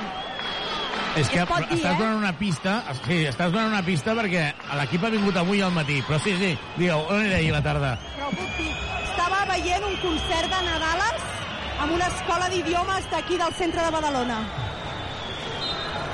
És 1.16 1.28
que 1.28 1.42
dir, 1.42 1.78
estàs 1.78 1.94
eh? 1.94 1.98
donant 1.98 2.18
una 2.18 2.32
pista, 2.38 2.74
sí, 3.04 3.20
estàs 3.30 3.52
donant 3.54 3.70
una 3.72 3.82
pista 3.86 4.14
perquè 4.18 4.48
l'equip 4.78 5.04
ha 5.06 5.10
vingut 5.14 5.38
avui 5.38 5.62
al 5.62 5.72
matí, 5.74 6.00
però 6.06 6.18
sí, 6.22 6.34
sí, 6.38 6.50
digueu, 6.76 7.06
on 7.10 7.22
era 7.26 7.38
ahir 7.38 7.52
la 7.54 7.62
tarda? 7.62 7.94
Però 8.16 8.30
puc 8.34 8.58
dir, 8.58 8.74
estava 9.04 9.44
veient 9.52 9.86
un 9.86 9.96
concert 10.02 10.50
de 10.50 10.60
Nadales 10.66 11.30
amb 11.80 11.94
una 11.94 12.10
escola 12.10 12.50
d'idiomes 12.52 13.06
d'aquí 13.10 13.38
del 13.38 13.54
centre 13.58 13.86
de 13.86 13.94
Badalona. 13.94 14.40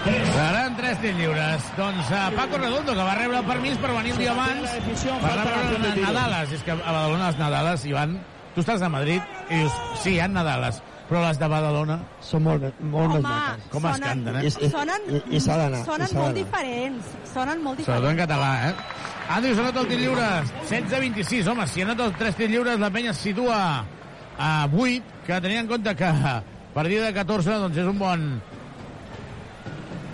Seran 0.06 0.76
tres 0.78 0.98
tirs 1.02 1.16
lliures. 1.18 1.68
Doncs 1.76 2.10
uh, 2.10 2.22
Paco 2.36 2.58
Redondo, 2.58 2.94
que 2.94 3.04
va 3.04 3.14
rebre 3.18 3.38
el 3.40 3.46
permís 3.48 3.78
per 3.82 3.90
venir 3.94 4.12
un 4.14 4.20
dia 4.22 4.32
abans 4.32 4.74
per 5.22 5.30
anar 5.32 5.46
a 5.46 5.46
veure 5.50 5.78
les 5.82 5.96
Nadales. 6.02 6.52
És 6.58 6.62
que 6.66 6.74
a 6.74 6.78
Badalona 6.80 7.30
les 7.30 7.38
Nadales 7.40 7.86
hi 7.86 7.94
van... 7.96 8.18
Tu 8.56 8.62
estàs 8.64 8.80
a 8.80 8.88
Madrid 8.88 9.20
i 9.52 9.58
dius, 9.60 9.74
sí, 10.00 10.14
hi 10.14 10.20
ha 10.24 10.28
Nadales, 10.32 10.78
però 11.10 11.20
les 11.26 11.36
de 11.40 11.48
Badalona... 11.52 11.98
Són 12.24 12.46
molt, 12.46 12.62
molt 12.80 13.10
més 13.12 13.18
Home, 13.18 13.26
maques. 13.26 13.66
Com 13.74 13.88
es 13.90 14.00
canten, 14.00 14.38
eh? 14.40 14.52
Sonen, 14.72 15.04
I, 15.10 15.20
i 15.36 15.40
s'ha 15.44 15.58
d'anar. 15.60 15.82
i 15.82 15.88
sonen 15.90 16.14
molt 16.16 16.38
diferents. 16.40 17.10
Sonen 17.34 17.60
molt 17.66 17.82
Sobretot 17.84 18.08
en 18.08 18.16
diferents. 18.16 18.22
català, 18.22 18.70
eh? 18.70 19.34
Andrius 19.36 19.60
anota 19.60 19.82
el 19.82 19.90
tir 19.90 20.00
lliure, 20.00 20.30
16-26. 20.70 21.50
Home, 21.52 21.66
si 21.68 21.84
anota 21.84 22.08
els 22.08 22.16
3 22.22 22.40
tirs 22.40 22.54
lliures, 22.54 22.80
la 22.80 22.90
penya 22.94 23.12
es 23.12 23.20
situa 23.26 23.58
a 24.38 24.50
8, 24.72 25.20
que 25.26 25.40
tenia 25.44 25.60
en 25.66 25.68
compte 25.68 25.94
que 25.98 26.08
a 26.08 26.40
partir 26.72 27.02
de 27.02 27.12
14 27.12 27.58
doncs 27.66 27.76
és 27.84 27.92
un 27.92 27.98
bon 28.00 28.24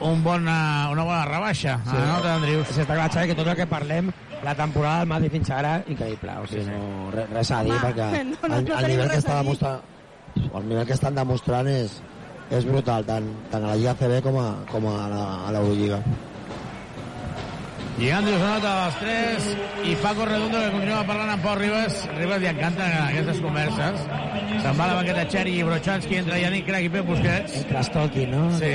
un 0.09 0.23
bon, 0.25 0.49
eh, 0.49 0.91
una 0.93 1.07
bona 1.07 1.23
rebaixa 1.29 1.79
sí. 1.85 1.95
a 1.95 2.01
la 2.01 2.11
nota 2.11 2.29
d'Andrius. 2.29 2.69
Sí, 2.73 2.83
està 2.83 2.99
clar, 2.99 3.09
Xavi, 3.15 3.33
que 3.33 3.39
tot 3.39 3.53
el 3.53 3.59
que 3.63 3.69
parlem, 3.71 4.11
la 4.43 4.57
temporada 4.59 5.05
del 5.05 5.15
Madrid 5.15 5.39
fins 5.39 5.55
ara, 5.55 5.79
increïble. 5.87 6.37
O 6.43 6.51
sigui, 6.51 6.67
no, 6.69 7.11
res, 7.15 7.31
res 7.37 7.55
a 7.55 7.63
dir, 7.67 7.77
Home, 7.79 7.89
perquè 7.89 8.11
no, 8.33 8.37
no, 8.43 8.55
el, 8.57 8.69
no 8.69 8.79
el 8.81 8.93
nivell 8.95 9.15
que 9.15 9.23
està 9.23 9.41
demostrant 9.41 9.89
el 10.37 10.69
nivell 10.69 10.87
que 10.89 10.97
estan 10.97 11.17
demostrant 11.17 11.69
és, 11.69 11.97
és 12.53 12.67
brutal, 12.69 13.07
tant, 13.09 13.29
tant 13.53 13.65
a 13.65 13.73
la 13.73 13.79
Lliga 13.79 13.97
CB 14.01 14.21
com 14.25 14.39
a, 14.41 14.51
com 14.73 14.89
a 14.89 14.99
l'Eurolliga. 15.53 16.03
I 18.01 18.09
Andrius 18.17 18.41
anota 18.41 18.71
els 18.87 18.97
3 19.03 19.49
i 19.91 19.93
Paco 20.01 20.25
Redondo 20.27 20.59
que 20.59 20.71
continua 20.73 21.03
parlant 21.07 21.35
amb 21.35 21.45
Pau 21.45 21.59
Ribas. 21.59 22.01
Ribas 22.17 22.41
li 22.41 22.49
encanten 22.51 22.95
aquestes 23.03 23.43
converses. 23.45 24.07
Se'n 24.09 24.79
va 24.79 24.87
a 24.87 24.91
la 24.95 24.97
banqueta 24.97 25.27
Xeri 25.29 25.59
i 25.61 25.67
Brochanski 25.69 26.19
entre 26.23 26.41
Yannick 26.41 26.67
Crac 26.71 26.89
i 26.89 26.93
Pep 26.97 27.07
Busquets. 27.13 27.61
El 27.61 27.69
trastoqui, 27.69 28.25
no? 28.33 28.47
Sí. 28.59 28.73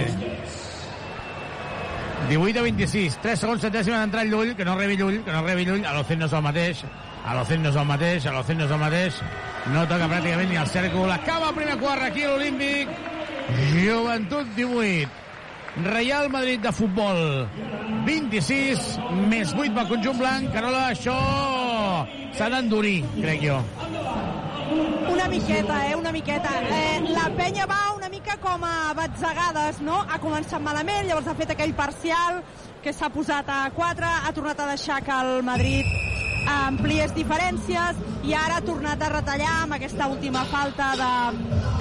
18 2.25 2.59
a 2.59 2.63
26, 2.65 3.19
3 3.23 3.39
segons 3.39 3.61
centèsimes 3.61 4.01
d'entrar 4.01 4.25
Llull, 4.27 4.55
que 4.57 4.65
no 4.65 4.75
rebi 4.75 4.97
Llull, 4.97 5.21
que 5.23 5.31
no 5.31 5.43
rebi 5.45 5.67
Llull, 5.67 5.85
a 5.85 5.93
l'Ocent 5.95 6.19
no 6.19 6.27
és 6.27 6.33
el 6.33 6.43
mateix, 6.43 6.81
a 7.23 7.35
l'Ocent 7.37 7.61
no 7.63 7.69
és 7.69 7.77
el 7.77 7.87
mateix, 7.91 8.25
a 8.25 8.33
l'Ocent 8.35 8.59
no 8.59 8.65
és 8.65 8.73
el 8.73 8.81
mateix, 8.81 9.21
no 9.73 9.85
toca 9.91 10.09
pràcticament 10.09 10.51
ni 10.51 10.59
el 10.59 10.73
cèrcol, 10.73 11.13
acaba 11.13 11.53
el 11.53 11.55
primer 11.61 11.77
quart 11.79 12.09
aquí 12.09 12.25
a 12.25 12.33
l'Olímpic, 12.33 12.91
Joventut 13.71 14.51
18, 14.57 15.23
Real 15.85 16.29
Madrid 16.33 16.59
de 16.65 16.73
futbol. 16.73 17.47
26, 18.07 18.97
més 19.29 19.53
8 19.53 19.75
pel 19.77 19.89
conjunt 19.93 20.19
blanc, 20.19 20.51
Carola, 20.55 20.87
això 20.95 21.15
s'ha 22.35 22.49
d'endurir, 22.53 22.99
crec 23.21 23.45
jo. 23.45 23.61
Una 25.11 25.27
miqueta, 25.27 25.87
eh, 25.87 25.95
una 25.95 26.11
miqueta. 26.11 26.49
Eh, 26.69 27.01
la 27.09 27.29
penya 27.35 27.65
va 27.65 27.93
una 27.95 28.09
mica 28.09 28.37
com 28.37 28.63
a 28.63 28.93
batzegades, 28.97 29.79
no? 29.81 30.01
Ha 30.07 30.19
començat 30.19 30.61
malament, 30.61 31.07
llavors 31.07 31.27
ha 31.27 31.35
fet 31.35 31.53
aquell 31.55 31.73
parcial 31.73 32.41
que 32.83 32.93
s'ha 32.93 33.09
posat 33.09 33.49
a 33.49 33.61
4, 33.75 34.11
ha 34.27 34.33
tornat 34.35 34.59
a 34.59 34.67
deixar 34.73 35.01
que 35.03 35.11
el 35.11 35.43
Madrid 35.43 35.87
ampliés 36.47 37.11
diferències 37.15 37.97
i 38.27 38.33
ara 38.35 38.59
ha 38.59 38.63
tornat 38.63 39.01
a 39.03 39.09
retallar 39.11 39.53
amb 39.63 39.75
aquesta 39.77 40.07
última 40.07 40.43
falta 40.51 40.93
de, 40.99 41.11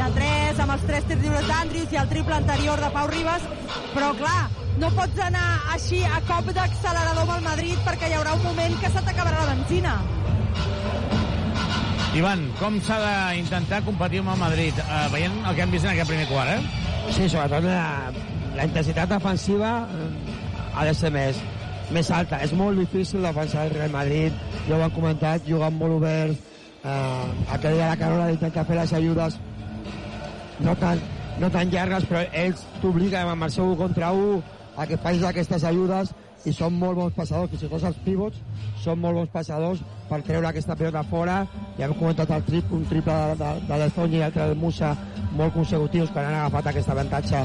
de 0.01 0.09
3, 0.19 0.63
amb 0.65 0.75
els 0.77 0.87
3 0.91 1.09
tirs 1.11 1.23
lliures 1.23 1.47
d'Andrius 1.51 1.95
i 1.95 2.01
el 2.03 2.09
triple 2.11 2.39
anterior 2.39 2.83
de 2.83 2.91
Pau 2.95 3.11
Ribas, 3.11 3.47
però 3.95 4.13
clar, 4.19 4.41
no 4.83 4.91
pots 4.99 5.23
anar 5.27 5.47
així 5.75 6.03
a 6.05 6.21
cop 6.29 6.51
d'accelerador 6.51 7.23
amb 7.25 7.37
el 7.39 7.47
Madrid 7.51 7.87
perquè 7.87 8.11
hi 8.11 8.19
haurà 8.19 8.35
un 8.39 8.45
moment 8.47 8.81
que 8.83 8.91
se 8.91 9.07
t'acabarà 9.07 9.45
la 9.45 9.55
benzina. 9.55 9.97
Ivan, 12.17 12.47
com 12.57 12.79
s'ha 12.81 12.97
d'intentar 13.05 13.83
competir 13.85 14.23
amb 14.23 14.31
el 14.33 14.39
Madrid? 14.41 14.79
Uh, 14.81 15.03
veient 15.13 15.35
el 15.37 15.57
que 15.57 15.65
hem 15.67 15.73
vist 15.75 15.85
en 15.85 15.91
aquest 15.91 16.09
primer 16.09 16.25
quart, 16.31 16.55
eh? 16.55 16.87
Sí, 17.13 17.27
sobretot 17.29 17.67
la, 17.69 18.09
la 18.57 18.65
intensitat 18.65 19.11
defensiva 19.11 19.73
eh, 19.85 20.07
ha 20.73 20.87
de 20.89 20.95
ser 20.97 21.11
més, 21.13 21.43
més 21.93 22.09
alta. 22.17 22.39
És 22.41 22.55
molt 22.57 22.81
difícil 22.81 23.21
defensar 23.27 23.67
el 23.67 23.75
Real 23.75 23.93
Madrid, 23.93 24.41
ja 24.65 24.79
ho 24.79 24.87
han 24.87 24.95
comentat, 24.97 25.45
jugant 25.45 25.77
molt 25.77 25.99
oberts, 25.99 26.41
eh, 26.81 27.53
aquell 27.59 27.77
de 27.77 27.85
la 27.85 28.01
Carola 28.01 28.31
d'intentar 28.31 28.65
fer 28.65 28.81
les 28.81 28.97
ajudes 28.97 29.37
no 30.65 30.73
tan, 30.81 31.03
no 31.43 31.53
tan 31.53 31.69
llargues, 31.69 32.09
però 32.09 32.25
ells 32.33 32.65
t'obliguen 32.81 33.29
amb 33.29 33.45
el 33.45 33.53
seu 33.53 33.69
1 33.75 33.81
contra 33.83 34.15
1 34.17 34.41
a 34.81 34.89
que 34.89 34.97
facis 35.05 35.29
aquestes 35.29 35.69
ajudes 35.69 36.17
i 36.47 36.53
són 36.55 36.77
molt 36.79 36.99
bons 36.99 37.15
passadors, 37.17 37.51
fins 37.51 37.65
i 37.67 37.71
tot 37.71 37.87
els 37.89 37.99
pivots 38.05 38.43
són 38.83 39.01
molt 39.03 39.19
bons 39.19 39.33
passadors 39.33 39.81
per 40.09 40.21
treure 40.27 40.49
aquesta 40.49 40.77
pilota 40.79 41.03
fora. 41.11 41.41
Ja 41.79 41.89
hem 41.89 41.97
comentat 41.99 42.31
el 42.37 42.45
trip, 42.47 42.71
un 42.73 42.85
triple 42.87 43.17
de, 43.17 43.39
de, 43.43 43.51
de 43.67 43.81
Lezonyi 43.83 44.21
i 44.21 44.23
l'altre 44.23 44.47
de 44.53 44.61
Musa 44.61 44.93
molt 45.37 45.55
consecutius 45.57 46.13
que 46.13 46.23
han 46.23 46.39
agafat 46.39 46.71
aquest 46.71 46.95
avantatge 46.95 47.43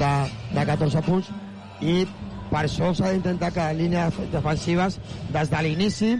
de, 0.00 0.14
de 0.54 0.66
14 0.72 1.04
punts 1.06 1.30
i 1.84 2.00
per 2.48 2.64
això 2.64 2.94
s'ha 2.96 3.12
d'intentar 3.12 3.52
que 3.52 3.68
les 3.68 3.78
línies 3.82 4.18
defensives 4.32 4.98
des 5.34 5.52
de 5.52 5.62
l'inici 5.64 6.14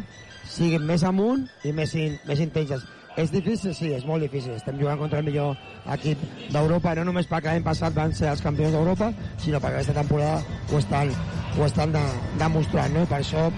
siguin 0.48 0.84
més 0.84 1.04
amunt 1.04 1.48
i 1.64 1.72
més, 1.72 1.94
in, 1.96 2.20
més 2.28 2.44
intenses. 2.44 2.84
És 3.18 3.32
difícil? 3.34 3.74
Sí, 3.74 3.90
és 3.96 4.04
molt 4.06 4.22
difícil. 4.22 4.54
Estem 4.54 4.78
jugant 4.78 5.00
contra 5.00 5.18
el 5.18 5.26
millor 5.26 5.56
equip 5.94 6.20
d'Europa, 6.54 6.94
no 6.94 7.08
només 7.08 7.26
perquè 7.26 7.50
l'any 7.50 7.66
passat 7.66 7.96
van 7.96 8.14
ser 8.14 8.30
els 8.30 8.44
campions 8.44 8.76
d'Europa, 8.76 9.10
sinó 9.42 9.58
perquè 9.58 9.80
aquesta 9.80 9.96
temporada 9.96 10.38
ho 10.70 10.78
estan, 10.78 11.10
ho 11.58 11.66
estan 11.66 11.94
de, 11.96 12.04
demostrant, 12.38 12.94
no? 12.94 13.02
Per 13.10 13.18
això 13.18 13.48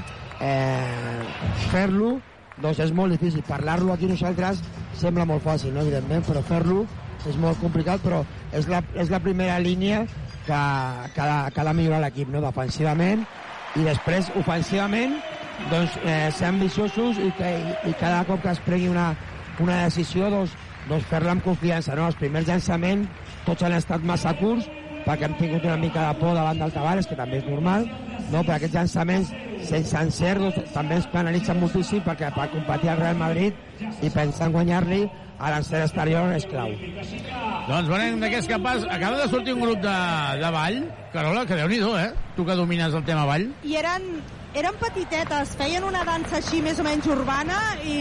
eh, 0.41 1.21
fer-lo 1.69 2.15
doncs 2.61 2.81
és 2.87 2.95
molt 2.97 3.13
difícil. 3.17 3.45
Parlar-lo 3.47 3.93
aquí 3.93 4.09
nosaltres 4.09 4.63
sembla 5.01 5.27
molt 5.29 5.45
fàcil, 5.45 5.75
no? 5.75 5.85
evidentment, 5.85 6.25
però 6.27 6.43
fer-lo 6.45 6.85
és 7.29 7.37
molt 7.41 7.61
complicat, 7.61 8.01
però 8.05 8.23
és 8.57 8.69
la, 8.69 8.81
és 8.97 9.13
la 9.13 9.21
primera 9.21 9.59
línia 9.61 10.07
que, 10.47 10.61
que, 11.15 11.21
ha, 11.21 11.51
que 11.53 11.61
ha 11.61 11.67
de 11.69 11.75
millorar 11.77 12.01
l'equip, 12.05 12.33
no? 12.33 12.41
defensivament, 12.45 13.27
i 13.77 13.85
després, 13.87 14.33
ofensivament, 14.41 15.19
doncs, 15.71 15.97
eh, 16.09 16.31
ser 16.33 16.49
ambiciosos 16.49 17.21
i, 17.21 17.29
que, 17.37 17.51
i, 17.61 17.75
i 17.91 17.97
cada 18.01 18.25
cop 18.29 18.41
que 18.45 18.55
es 18.55 18.63
pregui 18.65 18.89
una, 18.89 19.11
una 19.61 19.85
decisió, 19.85 20.31
doncs, 20.33 20.57
doncs 20.89 21.07
fer-la 21.11 21.37
amb 21.37 21.45
confiança. 21.45 21.97
No? 21.99 22.09
Els 22.11 22.19
primers 22.21 22.49
llançaments 22.49 23.09
tots 23.47 23.67
han 23.67 23.77
estat 23.77 24.05
massa 24.07 24.35
curts 24.41 24.69
perquè 25.05 25.27
hem 25.27 25.37
tingut 25.39 25.65
una 25.65 25.79
mica 25.81 26.11
de 26.11 26.19
por 26.21 26.35
davant 26.37 26.59
del 26.61 26.73
Tavares, 26.75 27.07
que 27.09 27.17
també 27.17 27.39
és 27.41 27.47
normal, 27.49 27.87
no? 28.31 28.43
però 28.43 28.59
aquests 28.59 28.77
llançaments 28.77 29.33
sense 29.69 29.97
encert 29.97 30.45
doncs, 30.45 30.61
també 30.75 30.99
ens 30.99 31.09
penalitzen 31.13 31.61
moltíssim 31.61 32.05
perquè 32.05 32.31
per 32.37 32.51
competir 32.53 32.93
al 32.93 33.01
Real 33.01 33.19
Madrid 33.21 33.57
i 34.05 34.13
pensar 34.13 34.49
en 34.49 34.57
guanyar-li 34.57 35.03
a 35.41 35.51
l'encert 35.55 35.87
exterior 35.87 36.35
és 36.37 36.45
clau. 36.51 36.73
Doncs 37.69 37.89
veurem 37.89 38.21
de 38.21 38.29
què 38.29 38.41
és 38.43 38.49
capaç. 38.51 38.85
Acaba 38.93 39.23
de 39.23 39.29
sortir 39.33 39.55
un 39.57 39.65
grup 39.65 39.81
de, 39.81 39.97
de 40.43 40.51
ball. 40.53 40.83
Carola, 41.15 41.47
que 41.49 41.57
déu-n'hi-do, 41.57 41.95
eh? 41.97 42.11
Tu 42.37 42.45
que 42.45 42.57
domines 42.59 42.95
el 42.95 43.07
tema 43.09 43.25
ball. 43.29 43.47
I 43.65 43.79
eren, 43.81 44.11
eren 44.53 44.77
petitetes, 44.83 45.57
feien 45.61 45.87
una 45.89 46.05
dansa 46.09 46.43
així 46.43 46.61
més 46.65 46.81
o 46.81 46.85
menys 46.85 47.09
urbana 47.09 47.61
i 47.89 47.97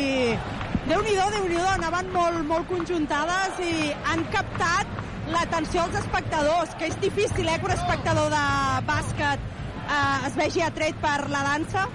déu-n'hi-do, 0.89 1.25
déu 1.35 1.45
nhi 1.45 1.55
déu 1.57 1.69
anaven 1.69 2.09
molt, 2.13 2.41
molt 2.49 2.67
conjuntades 2.69 3.61
i 3.61 3.91
han 4.09 4.25
captat 4.33 4.97
l'atenció 5.29 5.85
als 5.85 5.97
espectadors, 6.01 6.75
que 6.79 6.89
és 6.89 6.99
difícil, 7.01 7.47
eh, 7.47 7.57
que 7.59 7.69
un 7.69 7.75
espectador 7.75 8.29
de 8.33 8.45
bàsquet 8.89 9.39
eh, 9.39 10.27
es 10.27 10.37
vegi 10.39 10.63
atret 10.65 10.97
per 11.03 11.19
la 11.29 11.43
dansa. 11.51 11.85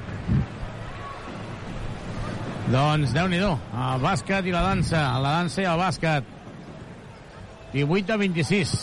Doncs 2.72 3.12
déu-n'hi-do, 3.12 3.50
el 3.88 4.04
bàsquet 4.04 4.46
i 4.48 4.54
la 4.54 4.62
dansa, 4.70 5.02
la 5.20 5.34
dansa 5.40 5.64
i 5.64 5.68
el 5.68 5.82
bàsquet. 5.82 6.30
18 7.74 8.14
a 8.14 8.20
26. 8.20 8.76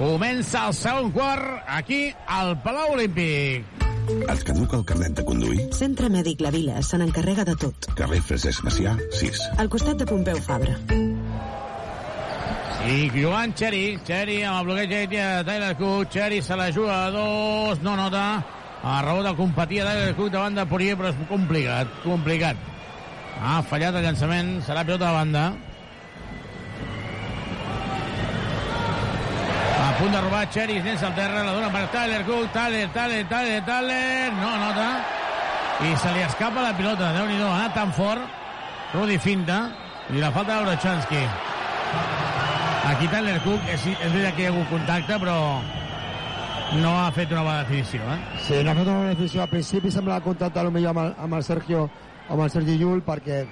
Comença 0.00 0.66
el 0.66 0.74
segon 0.74 1.12
quart 1.14 1.62
aquí 1.70 2.08
al 2.26 2.56
Palau 2.64 2.96
Olímpic. 2.96 3.81
Et 4.12 4.42
caduca 4.44 4.76
el 4.76 4.84
carnet 4.84 5.14
de 5.16 5.24
conduir? 5.24 5.62
Centre 5.76 6.08
Mèdic 6.12 6.42
La 6.44 6.50
Vila 6.52 6.82
se 6.84 6.98
n'encarrega 7.00 7.44
de 7.48 7.54
tot. 7.64 7.86
Carrer 7.96 8.20
Francesc 8.24 8.64
Macià, 8.66 8.92
6. 9.18 9.40
Al 9.62 9.70
costat 9.72 10.00
de 10.02 10.08
Pompeu 10.08 10.40
Fabra. 10.44 10.76
I 12.82 13.08
Joan 13.14 13.54
Cheri, 13.54 13.98
Cheri 14.04 14.40
amb 14.42 14.58
el 14.60 14.68
bloqueig 14.68 15.12
de 15.12 15.26
Tyler 15.46 15.72
Cook, 15.78 16.10
Cheri 16.12 16.42
se 16.42 16.58
la 16.58 16.68
juga 16.74 16.98
a 17.06 17.10
dos, 17.14 17.80
no 17.86 17.94
nota, 17.96 18.24
a 18.82 19.00
raó 19.06 19.22
de 19.22 19.34
competir 19.38 19.80
a 19.82 19.90
Tyler 19.90 20.14
Cook 20.18 20.32
davant 20.34 20.58
de 20.58 20.66
Poirier, 20.66 20.96
però 20.98 21.12
és 21.12 21.20
complicat, 21.30 22.00
complicat. 22.04 22.70
Ha 23.42 23.60
fallat 23.66 23.96
el 23.96 24.04
llançament, 24.08 24.56
serà 24.66 24.84
pilota 24.84 25.08
de 25.08 25.14
banda. 25.20 25.46
A 29.82 29.90
punt 29.98 30.12
de 30.14 30.20
robar 30.20 30.48
Cheri, 30.48 30.80
sense 30.82 31.04
al 31.04 31.14
terra, 31.14 31.42
la 31.42 31.52
dona 31.52 31.68
per 31.74 31.88
Tyler 31.90 32.22
Cook, 32.24 32.52
Tyler, 32.54 32.88
Tyler, 32.94 33.24
Tyler, 33.26 33.64
Tyler, 33.66 34.32
no 34.38 34.50
nota. 34.60 34.88
I 35.82 35.96
se 35.98 36.12
li 36.14 36.22
escapa 36.22 36.62
la 36.62 36.70
pilota, 36.78 37.10
déu 37.16 37.26
nhi 37.26 37.40
ha 37.42 37.48
anat 37.56 37.74
tan 37.74 37.90
fort. 37.96 38.22
Rudi 38.92 39.18
finta, 39.18 39.58
i 40.14 40.22
la 40.22 40.30
falta 40.30 40.60
de 40.60 40.68
Brochanski. 40.68 41.22
Aquí 42.92 43.08
Tyler 43.08 43.40
Cook, 43.42 43.66
és, 43.74 43.88
és 43.90 44.12
veritat 44.12 44.36
que 44.36 44.44
hi 44.44 44.46
ha 44.46 44.54
hagut 44.54 44.70
contacte, 44.70 45.18
però 45.18 45.36
no 46.78 46.94
ha 47.00 47.10
fet 47.12 47.34
una 47.34 47.42
bona 47.42 47.64
definició, 47.64 48.06
eh? 48.06 48.20
Sí, 48.46 48.62
no 48.62 48.70
ha 48.70 48.78
fet 48.78 48.86
una 48.86 48.98
bona 49.00 49.12
definició. 49.16 49.42
Al 49.42 49.50
principi 49.50 49.90
semblava 49.90 50.22
contacte 50.24 50.62
potser 50.62 50.88
amb 50.94 51.02
el, 51.02 51.14
amb 51.26 51.40
el 51.40 51.46
Sergio 51.50 51.88
amb 52.28 52.42
el 52.44 52.50
Sergi 52.50 52.78
Llull 52.78 53.02
perquè, 53.04 53.42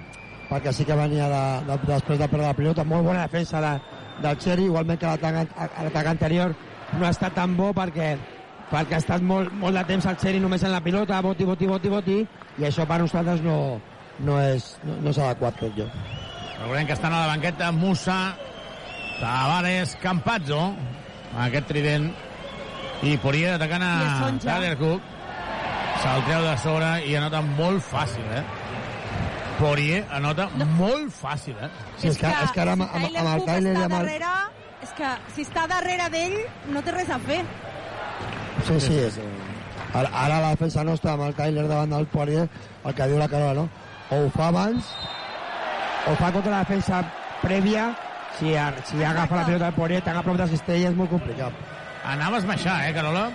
perquè 0.49 0.73
sí 0.73 0.87
que 0.87 0.97
venia 0.97 1.27
de, 1.29 1.43
de, 1.67 1.79
després 1.91 2.21
de 2.21 2.29
perdre 2.29 2.47
la 2.47 2.57
pilota. 2.57 2.85
Molt 2.85 3.07
bona 3.07 3.27
defensa 3.27 3.61
de, 3.65 3.75
del 4.23 4.39
Xeri, 4.43 4.67
igualment 4.69 5.01
que 5.01 5.09
l'atac 5.11 6.07
anterior 6.11 6.55
no 6.99 7.07
ha 7.07 7.11
estat 7.15 7.35
tan 7.37 7.57
bo 7.57 7.71
perquè 7.77 8.15
perquè 8.71 8.95
ha 8.95 9.03
estat 9.03 9.23
molt, 9.27 9.51
molt 9.59 9.75
de 9.75 9.85
temps 9.89 10.07
el 10.07 10.19
Xeri 10.23 10.41
només 10.43 10.63
en 10.63 10.71
la 10.73 10.83
pilota, 10.85 11.19
boti, 11.25 11.45
boti, 11.45 11.67
boti, 11.67 11.91
boti, 11.91 12.19
i 12.59 12.67
això 12.69 12.87
per 12.87 13.01
nosaltres 13.03 13.43
no, 13.43 13.81
no 14.23 14.39
és, 14.41 14.77
no, 14.87 15.01
no 15.03 15.11
és 15.11 15.19
adequat, 15.19 15.59
crec 15.59 15.75
jo. 15.81 15.89
Recordem 16.61 16.87
que 16.87 16.95
estan 16.95 17.15
a 17.17 17.25
la 17.25 17.33
banqueta 17.33 17.73
Musa, 17.75 18.19
Tavares, 19.19 19.97
Campazzo, 20.03 20.61
aquest 21.49 21.67
trident, 21.73 22.11
i 23.03 23.17
Poirier 23.21 23.57
atacant 23.57 23.83
a 23.83 24.31
Tyler 24.45 24.77
Cook. 24.79 25.17
Se'l 26.01 26.23
treu 26.25 26.45
de 26.47 26.53
sobre 26.63 26.91
i 27.11 27.17
anota 27.17 27.43
molt 27.45 27.83
fàcil, 27.85 28.25
eh? 28.33 28.45
Poirier 29.61 30.05
anota 30.17 30.47
molt 30.79 31.13
fàcil, 31.13 31.57
eh? 31.61 31.69
Sí, 31.99 32.09
és, 32.09 32.17
que, 32.17 32.29
és 32.31 32.53
que 32.55 32.63
ara 32.63 32.73
amb, 32.79 32.87
amb, 32.87 33.09
amb 33.11 33.31
el 33.35 33.43
Tyler 33.45 33.75
i 33.75 33.83
amb 33.85 33.97
el... 33.99 34.07
Darrere, 34.09 34.31
és 34.87 34.95
que 34.97 35.11
si 35.35 35.45
està 35.45 35.67
darrere 35.69 36.07
d'ell 36.15 36.37
no 36.73 36.83
té 36.87 36.95
res 36.95 37.13
a 37.13 37.19
fer. 37.27 37.41
Sí, 38.65 38.79
sí, 38.87 38.97
és, 39.05 39.19
ara, 39.93 40.09
ara 40.09 40.41
la 40.47 40.55
defensa 40.55 40.85
nostra 40.89 41.13
amb 41.13 41.27
el 41.29 41.37
Tyler 41.37 41.67
davant 41.69 41.93
del 41.93 42.09
Poirier, 42.15 42.47
el 42.85 42.97
que 42.97 43.11
diu 43.11 43.21
la 43.21 43.29
Carola, 43.29 43.67
no? 43.67 43.69
O 44.11 44.23
ho 44.25 44.33
fa 44.35 44.49
abans, 44.49 44.95
o 46.09 46.17
fa 46.17 46.33
contra 46.33 46.55
la 46.57 46.63
defensa 46.65 47.03
prèvia, 47.45 47.91
si, 48.39 48.57
si 48.89 49.05
agafa 49.05 49.43
la 49.43 49.47
pilota 49.51 49.67
del 49.67 49.77
Poirier, 49.77 50.01
t'agafa 50.07 50.31
prop 50.31 50.41
de 50.41 50.47
la 50.47 50.53
cistella, 50.55 50.89
és 50.89 50.97
molt 50.97 51.13
complicat. 51.13 51.63
Anava 52.09 52.41
a 52.41 52.45
esmaixar, 52.47 52.81
eh, 52.89 52.97
Carola? 52.97 53.29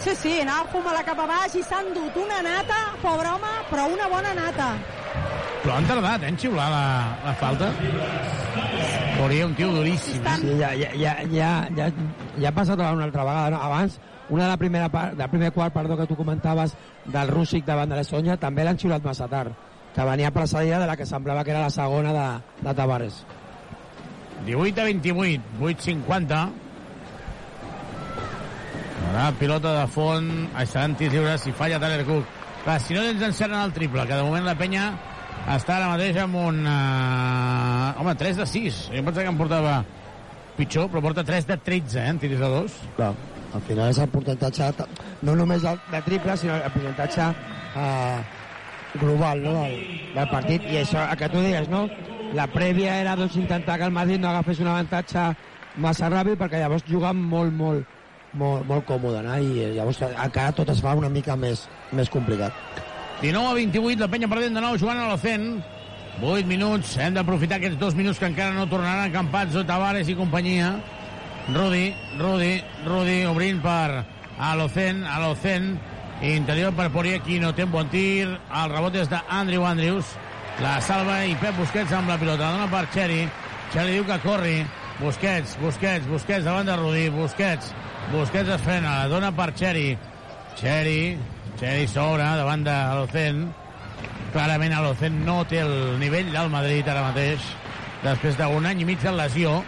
Sí, 0.00 0.14
sí, 0.16 0.30
anava 0.40 0.64
a 0.64 0.72
fumar-la 0.72 1.02
cap 1.04 1.18
a 1.20 1.26
baix 1.28 1.54
i 1.60 1.62
s'han 1.62 1.90
dut 1.92 2.14
una 2.16 2.38
nata, 2.40 2.76
pobre 3.02 3.28
home, 3.34 3.50
però 3.68 3.84
una 3.92 4.06
bona 4.08 4.30
nata. 4.32 4.68
Però 5.60 5.74
han 5.76 5.88
tardat, 5.90 6.22
eh, 6.24 6.30
en 6.30 6.38
xiular 6.40 6.68
la, 6.72 6.84
la 7.24 7.34
falta. 7.36 7.68
Poirier, 9.18 9.44
un 9.44 9.54
tio 9.58 9.68
duríssim. 9.74 10.24
Eh? 10.24 10.36
Sí, 10.40 10.54
ja, 10.56 10.70
ja, 10.72 10.88
ja, 10.96 11.12
ja, 11.28 11.50
ja, 11.76 11.90
ja 12.38 12.48
ha 12.48 12.54
passat 12.56 12.80
una 12.80 13.04
altra 13.04 13.26
vegada. 13.28 13.50
No? 13.52 13.60
Abans, 13.66 13.98
una 14.30 14.46
de 14.46 14.48
la 14.48 14.56
primera 14.56 14.88
part, 14.88 15.18
del 15.18 15.28
primer 15.28 15.52
quart, 15.52 15.74
perdó, 15.74 15.98
que 15.98 16.08
tu 16.08 16.16
comentaves, 16.16 16.72
del 17.04 17.28
Rússic 17.28 17.68
davant 17.68 17.92
de 17.92 18.00
la 18.00 18.06
Sonya, 18.08 18.38
també 18.40 18.64
l'han 18.64 18.80
xiulat 18.80 19.04
massa 19.04 19.28
tard, 19.28 19.52
que 19.92 20.08
venia 20.08 20.32
precedida 20.32 20.80
de 20.80 20.88
la 20.88 20.96
que 20.96 21.04
semblava 21.04 21.44
que 21.44 21.52
era 21.52 21.66
la 21.66 21.76
segona 21.76 22.16
de, 22.16 22.26
de 22.64 22.74
Tavares. 22.74 23.20
18 24.46 24.80
a 24.80 24.84
28, 24.84 25.42
8-50. 25.60 26.69
Ara, 29.08 29.30
pilota 29.40 29.72
de 29.80 29.86
font, 29.90 30.28
estaran 30.60 30.94
tirs 30.98 31.14
lliures 31.14 31.46
si 31.46 31.54
falla 31.56 31.80
Tyler 31.82 32.04
Cook. 32.08 32.36
Clar, 32.64 32.76
si 32.84 32.94
no 32.94 33.02
tens 33.06 33.24
encert 33.30 33.54
en 33.54 33.62
el 33.62 33.72
triple, 33.72 34.04
que 34.06 34.18
de 34.18 34.26
moment 34.26 34.44
la 34.44 34.56
penya 34.58 34.90
està 35.56 35.78
ara 35.78 35.88
mateix 35.94 36.18
amb 36.20 36.36
un... 36.36 36.60
Uh... 36.68 38.00
Home, 38.00 38.14
3 38.20 38.42
de 38.42 38.46
6. 38.46 38.80
Jo 38.94 39.04
pensava 39.06 39.24
que 39.24 39.32
em 39.32 39.40
portava 39.40 39.78
pitjor, 40.58 40.90
però 40.92 41.02
porta 41.04 41.24
3 41.26 41.48
de 41.48 41.56
13, 41.64 41.98
eh, 41.98 42.08
en 42.12 42.20
tirs 42.20 42.40
de 42.40 42.50
2. 42.54 42.76
Clar, 42.98 43.10
al 43.56 43.64
final 43.66 43.90
és 43.90 44.00
el 44.02 44.10
percentatge, 44.12 44.70
no 45.26 45.36
només 45.38 45.64
de, 45.64 46.02
triple, 46.06 46.36
sinó 46.36 46.58
el 46.58 46.74
percentatge 46.76 47.30
eh, 47.80 48.18
global 49.00 49.42
no, 49.44 49.54
del, 49.62 49.78
del 50.14 50.30
partit. 50.32 50.66
I 50.68 50.82
això, 50.82 51.06
que 51.18 51.30
tu 51.32 51.42
deies, 51.44 51.70
no? 51.72 51.86
La 52.36 52.46
prèvia 52.50 53.00
era 53.02 53.16
doncs, 53.18 53.38
intentar 53.40 53.78
que 53.78 53.88
el 53.88 53.96
Madrid 53.96 54.20
no 54.22 54.30
agafés 54.30 54.60
un 54.62 54.70
avantatge 54.70 55.30
massa 55.82 56.10
ràpid 56.10 56.38
perquè 56.38 56.60
llavors 56.60 56.84
juguen 56.86 57.18
molt, 57.30 57.54
molt, 57.56 57.98
molt, 58.32 58.66
molt 58.68 58.86
còmode, 58.88 59.22
no? 59.26 59.36
i 59.40 59.72
llavors 59.74 60.00
encara 60.10 60.54
tot 60.56 60.70
es 60.70 60.80
fa 60.84 60.94
una 60.98 61.10
mica 61.12 61.36
més, 61.36 61.66
més 61.92 62.10
complicat. 62.12 62.54
19 63.20 63.50
a 63.50 63.58
28, 63.58 64.00
la 64.00 64.08
penya 64.08 64.30
perdent 64.30 64.56
de 64.56 64.62
nou, 64.64 64.78
jugant 64.80 65.00
a 65.00 65.10
l'Ocen. 65.10 65.52
8 66.20 66.48
minuts, 66.48 66.96
hem 67.00 67.14
d'aprofitar 67.16 67.58
aquests 67.60 67.78
dos 67.80 67.94
minuts 67.96 68.18
que 68.20 68.28
encara 68.28 68.52
no 68.52 68.66
tornaran 68.68 69.12
Campazzo, 69.12 69.64
Tavares 69.64 70.08
i 70.08 70.16
companyia. 70.18 70.74
Rudi, 71.54 71.94
Rudi, 72.18 72.60
Rudi 72.84 73.22
obrint 73.26 73.60
per 73.64 74.04
Alocen, 74.38 75.04
Alocen, 75.04 75.72
interior 76.22 76.74
per 76.76 76.90
Poirier, 76.92 77.20
aquí 77.20 77.38
no 77.40 77.54
té 77.56 77.64
bon 77.64 77.88
tir, 77.90 78.28
el 78.28 78.72
rebot 78.72 78.96
és 79.00 79.08
d'Andrew 79.10 79.64
Andrews, 79.66 80.12
la 80.60 80.76
salva 80.84 81.22
i 81.26 81.34
Pep 81.40 81.56
Busquets 81.58 81.92
amb 81.96 82.12
la 82.12 82.18
pilota, 82.20 82.50
la 82.50 82.58
dona 82.58 82.68
per 82.70 82.84
Xeri, 82.94 83.24
Xeri 83.72 83.96
diu 83.96 84.06
que 84.06 84.20
corri, 84.22 84.58
Busquets, 85.00 85.56
Busquets, 85.62 86.06
Busquets 86.10 86.44
davant 86.44 86.68
de 86.68 86.76
Rudi, 86.76 87.08
Busquets, 87.14 87.72
Busquets 88.10 88.48
es 88.50 88.62
frena, 88.64 89.06
dona 89.06 89.28
per 89.30 89.52
Xeri. 89.54 89.92
Xeri, 90.58 91.14
Xeri 91.60 91.86
sobre 91.86 92.24
davant 92.40 92.64
de 92.66 92.74
l'Ocen. 92.98 93.44
Clarament 94.34 94.74
l'Ocen 94.82 95.20
no 95.26 95.44
té 95.46 95.60
el 95.62 95.74
nivell 96.00 96.32
del 96.34 96.50
Madrid 96.50 96.88
ara 96.90 97.04
mateix. 97.06 97.44
Després 98.02 98.34
d'un 98.40 98.66
any 98.66 98.82
i 98.82 98.88
mig 98.88 98.98
de 99.04 99.14
lesió. 99.14 99.60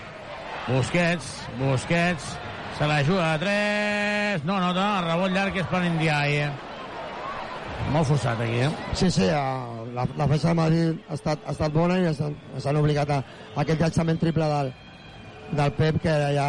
Busquets, 0.66 1.30
Busquets, 1.61 2.34
se 2.78 2.90
la 2.90 2.99
juga 3.07 3.32
a 3.36 3.38
3. 3.38 4.45
No 4.49 4.59
nota, 4.59 4.90
el 4.99 5.11
rebot 5.12 5.38
llarg 5.38 5.62
és 5.62 5.70
per 5.70 5.84
Indiaye. 5.86 6.51
Molt 7.95 8.11
forçat 8.11 8.43
aquí, 8.43 8.59
eh? 8.66 8.70
Sí, 8.99 9.11
sí, 9.11 9.28
eh, 9.30 9.90
la, 9.95 10.07
la 10.18 10.30
festa 10.34 10.51
de 10.51 10.59
Madrid 10.59 11.03
ha 11.09 11.14
estat, 11.14 11.47
ha 11.47 11.55
estat 11.55 11.74
bona 11.74 11.99
i 11.99 12.11
s'han 12.14 12.78
obligat 12.82 13.11
a, 13.11 13.22
a 13.55 13.62
aquest 13.62 13.82
llançament 13.82 14.18
triple 14.22 14.51
del, 14.51 14.74
del 15.53 15.72
Pep 15.76 16.00
que 16.03 16.12
ja 16.36 16.48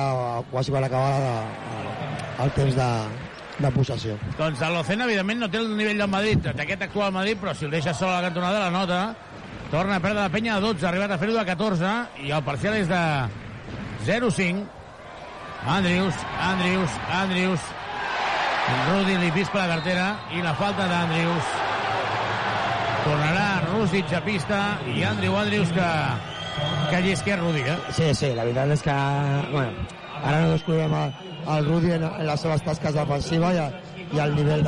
quasi 0.51 0.71
quan 0.71 0.87
acabava 0.87 1.19
de, 1.19 2.43
el 2.43 2.51
temps 2.55 2.75
de, 2.75 2.89
de 3.59 3.71
possessió. 3.75 4.17
Doncs 4.39 4.63
l'Ocena, 4.73 5.07
evidentment, 5.07 5.43
no 5.43 5.51
té 5.51 5.59
el 5.61 5.69
nivell 5.77 6.01
del 6.03 6.11
Madrid, 6.11 6.49
d'aquest 6.55 6.87
actual 6.87 7.13
Madrid, 7.15 7.39
però 7.41 7.53
si 7.55 7.67
el 7.67 7.75
deixa 7.75 7.93
sol 7.93 8.11
a 8.11 8.17
la 8.19 8.27
cantonada, 8.29 8.65
la 8.65 8.73
nota. 8.73 9.03
Torna 9.73 9.97
a 9.97 10.03
perdre 10.03 10.21
la 10.21 10.29
penya 10.29 10.59
de 10.59 10.67
12, 10.67 10.85
ha 10.85 10.89
arribat 10.91 11.15
a 11.15 11.19
fer-ho 11.21 11.35
de 11.35 11.45
14, 11.45 11.93
i 12.27 12.31
el 12.31 12.43
parcial 12.45 12.77
és 12.77 12.89
de 12.89 13.03
0-5. 14.05 14.65
Andrius, 15.73 16.25
Andrius, 16.39 16.99
Andrius. 17.21 17.71
Rudi 18.87 19.15
li 19.19 19.31
pispa 19.35 19.63
la 19.63 19.75
cartera 19.75 20.07
i 20.35 20.43
la 20.43 20.53
falta 20.59 20.87
d'Andrius. 20.87 21.55
Tornarà 23.03 23.47
Rússic 23.65 24.13
a 24.15 24.21
pista 24.23 24.59
i 24.93 25.03
Andriu 25.07 25.35
Andrius 25.35 25.71
que, 25.75 25.87
que 26.89 27.01
llisquer 27.01 27.39
Rudi, 27.39 27.61
eh? 27.61 27.77
Sí, 27.91 28.13
sí, 28.15 28.33
la 28.35 28.43
veritat 28.45 28.71
és 28.75 28.83
que... 28.85 28.97
Bueno, 29.51 29.87
ara 30.23 30.41
no 30.43 30.51
descobrirem 30.53 30.93
el, 30.99 31.15
el 31.55 31.65
Rudi 31.67 31.91
en, 31.95 32.03
en 32.05 32.27
les 32.27 32.41
seves 32.45 32.63
tasques 32.63 32.93
defensives 32.95 33.57
i, 33.57 33.65
i 34.15 34.21
el 34.23 34.35
nivell 34.37 34.63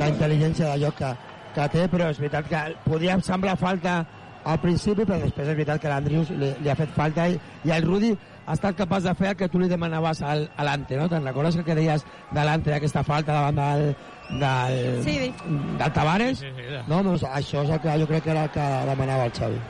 d'intel·ligència 0.00 0.72
de 0.74 0.82
joc 0.84 0.98
que, 0.98 1.12
que 1.54 1.68
té, 1.72 1.86
però 1.92 2.10
és 2.12 2.20
veritat 2.20 2.48
que 2.50 2.62
podria 2.84 3.18
semblar 3.22 3.56
falta 3.60 4.00
al 4.44 4.58
principi, 4.60 5.06
però 5.08 5.16
després 5.22 5.48
és 5.48 5.54
veritat 5.56 5.80
que 5.80 5.88
l'Andrius 5.92 6.30
li, 6.36 6.50
li 6.60 6.68
ha 6.72 6.76
fet 6.76 6.90
falta 6.96 7.28
i, 7.32 7.38
i 7.64 7.72
el 7.72 7.86
Rudi 7.86 8.10
ha 8.44 8.52
estat 8.52 8.76
capaç 8.76 9.06
de 9.06 9.14
fer 9.16 9.30
el 9.30 9.38
que 9.40 9.48
tu 9.48 9.62
li 9.62 9.70
demanaves 9.70 10.20
al, 10.20 10.42
a 10.56 10.66
l'Ante, 10.66 10.98
no? 11.00 11.06
Te'n 11.08 11.24
recordes 11.24 11.56
el 11.56 11.64
que 11.64 11.76
deies 11.78 12.04
de 12.34 12.42
l'Ante, 12.44 12.74
aquesta 12.76 13.00
falta 13.06 13.32
davant 13.38 13.56
del, 13.56 13.94
del, 14.42 14.98
Sí. 15.06 15.32
del 15.78 15.92
Tavares? 15.96 16.42
Sí, 16.42 16.50
sí, 16.58 16.66
sí. 16.68 16.82
No, 16.90 17.00
doncs 17.06 17.24
això 17.24 17.62
és 17.64 17.72
el 17.72 17.80
que 17.80 17.96
jo 18.02 18.10
crec 18.10 18.26
que 18.26 18.34
era 18.36 18.44
el 18.44 18.52
que 18.52 18.66
demanava 18.90 19.30
el 19.30 19.32
Xavi. 19.38 19.62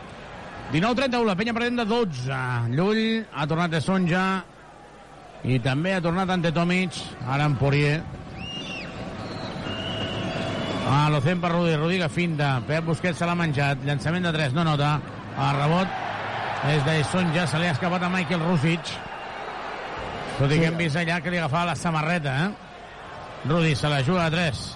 19-31, 0.74 1.22
la 1.22 1.36
penya 1.38 1.52
perdent 1.54 1.76
de 1.78 1.84
12. 1.86 2.36
Llull 2.74 3.04
ha 3.30 3.44
tornat 3.46 3.70
de 3.70 3.78
Sonja 3.78 4.24
i 5.46 5.60
també 5.62 5.92
ha 5.94 6.00
tornat 6.02 6.32
ante 6.34 6.50
Tomic, 6.56 6.96
ara 7.30 7.46
en 7.46 7.54
Poirier. 7.60 8.00
Ah, 10.90 11.06
l'Ocen 11.14 11.38
per 11.40 11.52
Rudi, 11.52 11.76
Rudi 11.78 12.00
que 12.02 12.08
finta. 12.10 12.56
Pep 12.66 12.88
Busquets 12.88 13.22
se 13.22 13.28
l'ha 13.28 13.36
menjat. 13.38 13.86
Llançament 13.86 14.26
de 14.26 14.32
3, 14.34 14.56
no 14.58 14.64
nota. 14.66 14.96
El 15.34 15.60
rebot 15.60 15.94
és 16.72 16.82
de 16.88 16.98
Sonja, 17.12 17.46
se 17.46 17.62
li 17.62 17.70
ha 17.70 17.76
escapat 17.76 18.08
a 18.08 18.10
Michael 18.10 18.42
Rusic. 18.42 18.92
Tot 20.40 20.50
i 20.50 20.58
que 20.58 20.72
hem 20.72 20.82
vist 20.82 20.98
allà 20.98 21.20
que 21.22 21.30
li 21.30 21.38
agafava 21.38 21.70
la 21.70 21.78
samarreta, 21.78 22.34
eh? 22.48 23.46
Rudi 23.46 23.78
se 23.78 23.94
la 23.94 24.02
juga 24.02 24.26
a 24.26 24.34
3. 24.34 24.66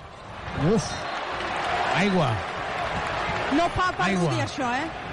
Uf! 0.76 0.88
Aigua. 1.98 2.30
No 3.58 3.66
fa 3.74 3.90
per 3.98 4.12
Aigua. 4.12 4.30
Rudi 4.30 4.46
això, 4.46 4.70
eh? 4.78 5.07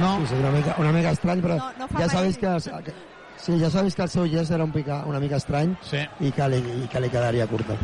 No. 0.00 0.18
Sí, 0.20 0.26
sí, 0.28 0.34
una 0.40 0.50
mica, 0.50 0.74
una 0.78 0.92
mica 0.92 1.10
estrany, 1.10 1.42
però 1.44 1.56
No, 1.58 1.72
no 1.78 1.88
ja 1.98 2.08
sabeu 2.08 2.32
que, 2.32 2.52
que, 2.84 2.94
sí, 3.36 3.58
ja 3.60 3.70
sabeu 3.70 3.92
que 3.92 4.02
el 4.02 4.08
seu 4.08 4.28
gest 4.30 4.50
era 4.50 4.64
un 4.64 4.72
pica, 4.72 5.02
una 5.06 5.20
mica 5.20 5.36
estrany 5.36 5.76
sí. 5.82 6.00
i, 6.20 6.32
que 6.32 6.48
li, 6.48 6.62
i 6.84 6.88
que 6.88 7.00
li 7.00 7.10
quedaria 7.12 7.46
curta. 7.50 7.76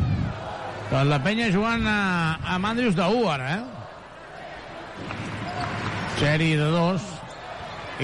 Doncs 0.89 1.09
la 1.11 1.19
penya 1.21 1.51
jugant 1.53 1.85
a, 1.85 1.99
a 2.41 2.57
Andrius 2.57 2.95
de 2.97 3.05
1 3.05 3.29
ara, 3.29 3.53
eh? 3.59 3.63
Xeri 6.19 6.55
de 6.57 6.71
2. 6.73 7.01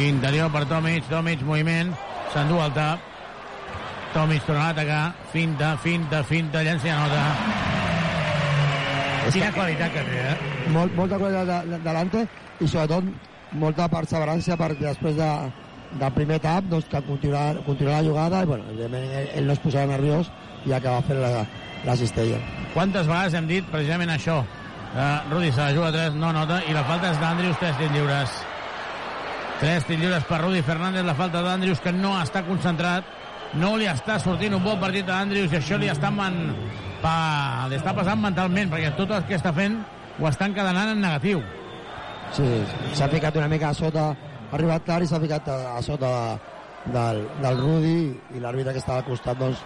Interior 0.05 0.51
per 0.51 0.65
Tomic, 0.69 1.07
Tomic, 1.09 1.41
moviment. 1.47 1.93
S'endú 2.33 2.59
el 2.61 2.73
tap. 2.75 2.99
Tomic 4.13 4.45
torna 4.45 4.67
a 4.67 4.73
atacar. 4.75 5.03
Finta, 5.33 5.75
finta, 5.81 6.21
finta, 6.23 6.61
llença 6.63 6.87
i 6.87 6.93
anota. 6.93 7.23
Quina 9.33 9.51
qualitat 9.55 9.91
que 9.95 10.03
té, 10.05 10.21
eh? 10.31 10.35
Molt, 10.71 10.93
molta 10.95 11.17
qualitat 11.17 11.47
de, 11.49 11.57
de, 11.73 11.79
delante 11.83 12.27
i 12.61 12.67
sobretot 12.69 13.03
molta 13.59 13.87
perseverança 13.91 14.57
perquè 14.59 14.89
després 14.89 15.15
de, 15.17 15.29
del 15.99 16.11
primer 16.15 16.39
tap 16.43 16.67
doncs, 16.71 16.87
que 16.91 17.01
continuarà, 17.07 17.61
continuarà 17.65 18.01
la 18.01 18.09
jugada 18.09 18.43
i 18.43 18.49
bueno, 18.49 18.67
evidentment 18.71 19.07
ell, 19.21 19.31
ell 19.39 19.49
no 19.49 19.55
es 19.55 19.63
posarà 19.63 19.87
nerviós 19.93 20.31
i 20.65 20.73
acaba 20.73 21.03
fent 21.05 21.21
la, 21.21 21.45
la 21.85 21.95
cistella. 21.99 22.39
Quantes 22.73 23.07
vegades 23.07 23.35
hem 23.37 23.47
dit 23.49 23.67
precisament 23.71 24.11
això? 24.15 24.41
Uh, 24.95 25.31
Rudi 25.31 25.51
se 25.51 25.59
la 25.59 25.73
juga 25.75 25.89
a 25.89 25.95
3, 25.95 26.15
no 26.15 26.31
nota, 26.31 26.61
i 26.69 26.73
la 26.73 26.85
falta 26.87 27.11
és 27.11 27.19
d'Andrius, 27.19 27.57
3 27.59 27.79
tirs 27.81 27.91
lliures. 27.91 28.37
3 29.59 29.87
tirs 29.89 29.99
lliures 29.99 30.23
per 30.29 30.39
Rudi 30.41 30.61
Fernández, 30.63 31.03
la 31.03 31.15
falta 31.15 31.43
d'Andrius 31.43 31.83
que 31.83 31.91
no 31.95 32.13
està 32.21 32.45
concentrat, 32.47 33.09
no 33.59 33.75
li 33.79 33.89
està 33.91 34.17
sortint 34.19 34.55
un 34.55 34.63
bon 34.63 34.79
partit 34.79 35.09
a 35.11 35.19
Andrius 35.23 35.53
i 35.53 35.59
això 35.59 35.77
li 35.79 35.91
està, 35.91 36.11
man, 36.11 36.39
pa, 37.03 37.67
li 37.71 37.77
està 37.77 37.93
passant 37.95 38.19
mentalment, 38.23 38.71
perquè 38.71 38.95
tot 38.97 39.11
el 39.15 39.27
que 39.27 39.37
està 39.37 39.53
fent 39.55 39.77
ho 40.19 40.27
està 40.29 40.47
encadenant 40.47 40.93
en 40.95 41.03
negatiu. 41.03 41.43
Sí, 42.35 42.43
sí, 42.43 42.95
s'ha 42.97 43.07
ficat 43.11 43.35
una 43.39 43.47
mica 43.47 43.69
a 43.69 43.73
sota, 43.77 44.09
ha 44.11 44.55
arribat 44.57 44.83
tard 44.87 45.05
i 45.05 45.07
s'ha 45.07 45.19
ficat 45.23 45.47
a, 45.47 45.57
a 45.77 45.81
sota 45.85 46.09
de, 46.11 46.95
del, 46.97 47.21
del 47.43 47.59
Rudi 47.61 47.97
i 48.35 48.41
l'àrbitre 48.43 48.73
que 48.75 48.81
estava 48.83 48.99
al 49.03 49.07
costat 49.07 49.39
doncs, 49.39 49.61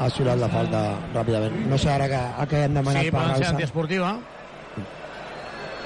ha 0.00 0.08
xiulat 0.12 0.38
la 0.38 0.48
falta 0.52 0.82
ràpidament. 1.14 1.56
No 1.70 1.78
sé 1.80 1.90
ara 1.92 2.06
que, 2.12 2.20
a 2.20 2.46
què 2.50 2.64
hem 2.66 2.76
demanat 2.76 3.06
Sí, 3.06 3.10
per 3.10 3.16
poden 3.18 3.30
ser 3.30 3.38
revisar. 3.38 3.54
antiesportiva. 3.54 4.12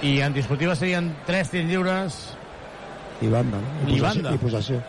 I 0.04 0.20
antiesportiva 0.20 0.74
serien 0.76 1.12
3 1.26 1.50
tirs 1.54 1.70
lliures. 1.70 2.18
I 3.22 3.30
banda, 3.32 3.60
no? 3.62 3.70
I 3.88 3.94
possessió- 3.94 4.02
banda. 4.08 4.34
I 4.34 4.38
possessió. 4.42 4.82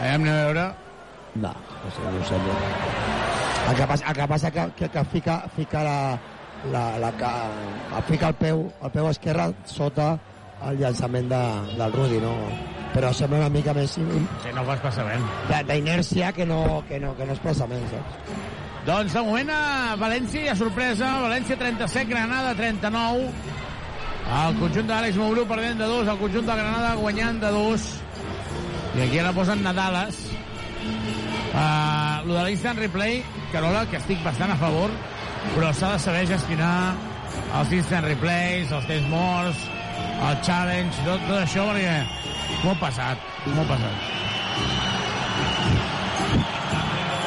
Anem 0.00 0.28
a 0.28 0.36
veure. 0.44 0.66
No, 1.34 1.50
no 1.54 1.90
sé, 1.96 2.04
no 2.06 2.20
ho 2.20 2.28
sembla. 2.28 2.54
El 3.70 3.76
que 3.76 3.86
passa, 3.86 4.06
el 4.10 4.14
que, 4.20 4.28
passa 4.28 4.50
que, 4.50 4.68
que, 4.76 4.88
que 4.88 5.04
fica, 5.04 5.40
fica 5.56 5.82
la, 5.82 6.18
la, 6.72 6.98
la, 6.98 7.12
que, 7.16 7.30
fica 8.08 8.28
el 8.28 8.34
peu, 8.34 8.66
el 8.82 8.92
peu 8.92 9.08
esquerre 9.10 9.50
sota 9.64 10.12
el 10.68 10.78
llançament 10.82 11.30
de, 11.30 11.40
del 11.78 11.92
Rudi, 11.94 12.20
no? 12.20 12.34
Però 12.92 13.12
sembla 13.14 13.38
una 13.44 13.52
mica 13.52 13.72
més 13.72 13.94
Sí, 13.96 14.52
no 14.54 14.64
fas 14.66 14.80
passament. 14.82 15.22
d'inèrcia 15.68 16.32
que 16.36 16.44
no, 16.44 16.82
que 16.88 16.98
no, 17.00 17.14
que 17.16 17.24
no 17.26 17.36
expressament, 17.36 17.86
saps? 17.92 18.34
Doncs 18.86 19.12
de 19.14 19.22
moment 19.22 19.50
a 19.52 19.96
València 20.00 20.54
sorpresa. 20.56 21.08
València 21.22 21.56
37, 21.60 22.08
Granada 22.10 22.54
39. 22.58 23.30
El 24.30 24.58
conjunt 24.60 24.88
d'Àlex 24.88 25.16
Mourú 25.20 25.44
perdent 25.48 25.80
de 25.80 25.88
2, 25.90 26.08
el 26.08 26.18
conjunt 26.20 26.46
de 26.46 26.56
Granada 26.60 26.94
guanyant 26.98 27.40
de 27.42 27.50
2. 27.54 27.86
I 28.96 29.04
aquí 29.06 29.20
ara 29.22 29.32
posen 29.36 29.62
Nadales. 29.62 30.20
Uh, 31.50 32.26
lo 32.26 32.36
de 32.36 32.44
l'instant 32.46 32.78
replay, 32.78 33.24
Carola, 33.52 33.84
que 33.90 33.98
estic 33.98 34.22
bastant 34.24 34.52
a 34.54 34.58
favor, 34.58 34.90
però 35.54 35.72
s'ha 35.74 35.92
de 35.94 36.00
saber 36.04 36.24
gestionar 36.30 36.74
els 37.60 37.72
instant 37.76 38.06
replays, 38.06 38.72
els 38.76 38.88
temps 38.90 39.08
morts, 39.12 39.68
el 40.28 40.40
challenge, 40.46 41.04
tot, 41.06 41.22
tot 41.28 41.38
això, 41.40 41.66
perquè 41.70 42.64
molt 42.64 42.82
passat, 42.82 43.30
molt 43.54 43.70
passat. 43.70 44.08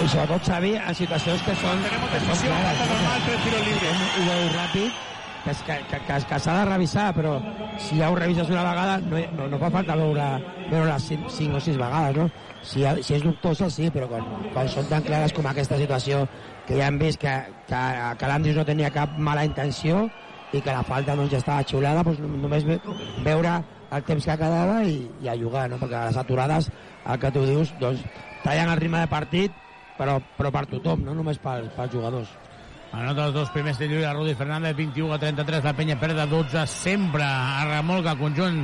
I 0.03 0.07
sobretot, 0.11 0.43
Xavi, 0.43 0.73
en 0.75 0.95
situacions 0.99 1.43
que 1.45 1.55
són... 1.61 1.83
Que 1.87 2.21
són 2.27 2.39
clares, 2.43 2.79
no? 2.81 2.87
normal, 2.91 3.25
tres 3.27 3.43
tiros 3.45 3.67
libres. 3.69 4.01
Ho 4.03 4.25
veu 4.27 4.49
ràpid, 4.51 5.03
que, 5.43 5.53
que, 5.67 5.77
que, 5.91 5.99
que, 6.07 6.17
que 6.29 6.39
s'ha 6.43 6.55
de 6.59 6.65
revisar, 6.69 7.05
però 7.15 7.37
si 7.79 7.99
ja 7.99 8.09
ho 8.11 8.17
revises 8.17 8.51
una 8.51 8.65
vegada, 8.67 8.97
no, 9.03 9.21
no, 9.37 9.47
no 9.53 9.59
fa 9.61 9.69
falta 9.77 9.95
veure, 9.99 10.27
veure 10.71 10.97
cinc, 11.03 11.29
cinc 11.31 11.55
o 11.55 11.61
sis 11.63 11.79
vegades, 11.79 12.19
no? 12.19 12.27
Si, 12.63 12.83
si 13.03 13.17
és 13.17 13.23
dubtosa, 13.23 13.69
sí, 13.71 13.89
però 13.95 14.07
quan, 14.11 14.27
quan 14.53 14.69
són 14.71 14.87
tan 14.91 15.03
clares 15.07 15.35
com 15.35 15.47
aquesta 15.47 15.79
situació, 15.79 16.23
que 16.67 16.77
ja 16.79 16.87
hem 16.87 16.97
vist 17.01 17.19
que, 17.21 17.31
que, 17.67 17.81
que 18.19 18.27
l'Andris 18.29 18.55
no 18.55 18.65
tenia 18.67 18.91
cap 18.93 19.17
mala 19.17 19.43
intenció 19.45 20.05
i 20.53 20.61
que 20.61 20.71
la 20.71 20.83
falta 20.85 21.15
doncs, 21.17 21.31
ja 21.33 21.39
estava 21.41 21.63
xiulada, 21.65 22.03
doncs 22.05 22.19
només 22.21 22.63
ve- 22.67 22.79
veure 23.25 23.57
el 23.93 24.03
temps 24.07 24.25
que 24.25 24.37
quedava 24.37 24.83
i, 24.85 24.99
i 25.21 25.27
a 25.29 25.35
jugar, 25.37 25.67
no? 25.69 25.79
perquè 25.81 26.05
les 26.07 26.17
aturades, 26.17 26.69
el 27.09 27.19
que 27.19 27.31
tu 27.33 27.43
dius, 27.45 27.73
doncs, 27.81 28.03
tallen 28.43 28.69
el 28.69 28.79
ritme 28.79 29.01
de 29.01 29.09
partit, 29.11 29.51
però, 29.97 30.19
però 30.37 30.51
per 30.53 30.65
tothom, 30.71 31.03
no 31.05 31.13
només 31.17 31.41
pels, 31.41 31.69
pels 31.75 31.91
jugadors. 31.93 32.29
Anota 32.93 33.25
els 33.25 33.33
dos 33.33 33.49
primers 33.49 33.79
de 33.81 33.87
Lluís 33.89 34.05
Rudi 34.13 34.35
Fernández, 34.37 34.75
21 34.77 35.13
a 35.15 35.19
33, 35.19 35.63
la 35.65 35.73
penya 35.73 35.97
perd 35.99 36.19
de 36.21 36.27
12, 36.29 36.65
sempre 36.69 37.25
a 37.25 37.65
remolc 37.65 38.05
el 38.11 38.19
conjunt 38.21 38.59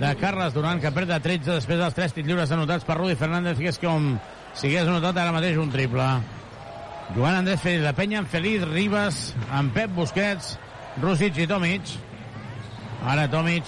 de 0.00 0.10
Carles 0.18 0.54
Duran, 0.54 0.80
que 0.82 0.90
perd 0.90 1.12
de 1.14 1.20
13 1.22 1.54
després 1.60 1.78
dels 1.78 1.94
3 1.94 2.14
tirs 2.16 2.26
lliures 2.26 2.50
anotats 2.56 2.86
per 2.88 2.98
Rudi 2.98 3.14
Fernández, 3.18 3.58
que 3.62 3.70
és 3.70 3.78
com 3.78 4.16
si 4.54 4.66
hagués 4.72 4.90
anotat 4.90 5.22
ara 5.22 5.34
mateix 5.36 5.58
un 5.62 5.70
triple. 5.70 6.08
Joan 7.14 7.34
Andrés 7.34 7.60
Feliz, 7.60 7.82
la 7.82 7.92
penya 7.92 8.20
amb 8.20 8.30
Feliz, 8.30 8.62
Ribas, 8.68 9.34
amb 9.50 9.74
Pep 9.74 9.90
Busquets, 9.96 10.54
Rússic 11.02 11.40
i 11.42 11.46
Tomic. 11.50 11.96
Ara 13.06 13.26
Tomic. 13.30 13.66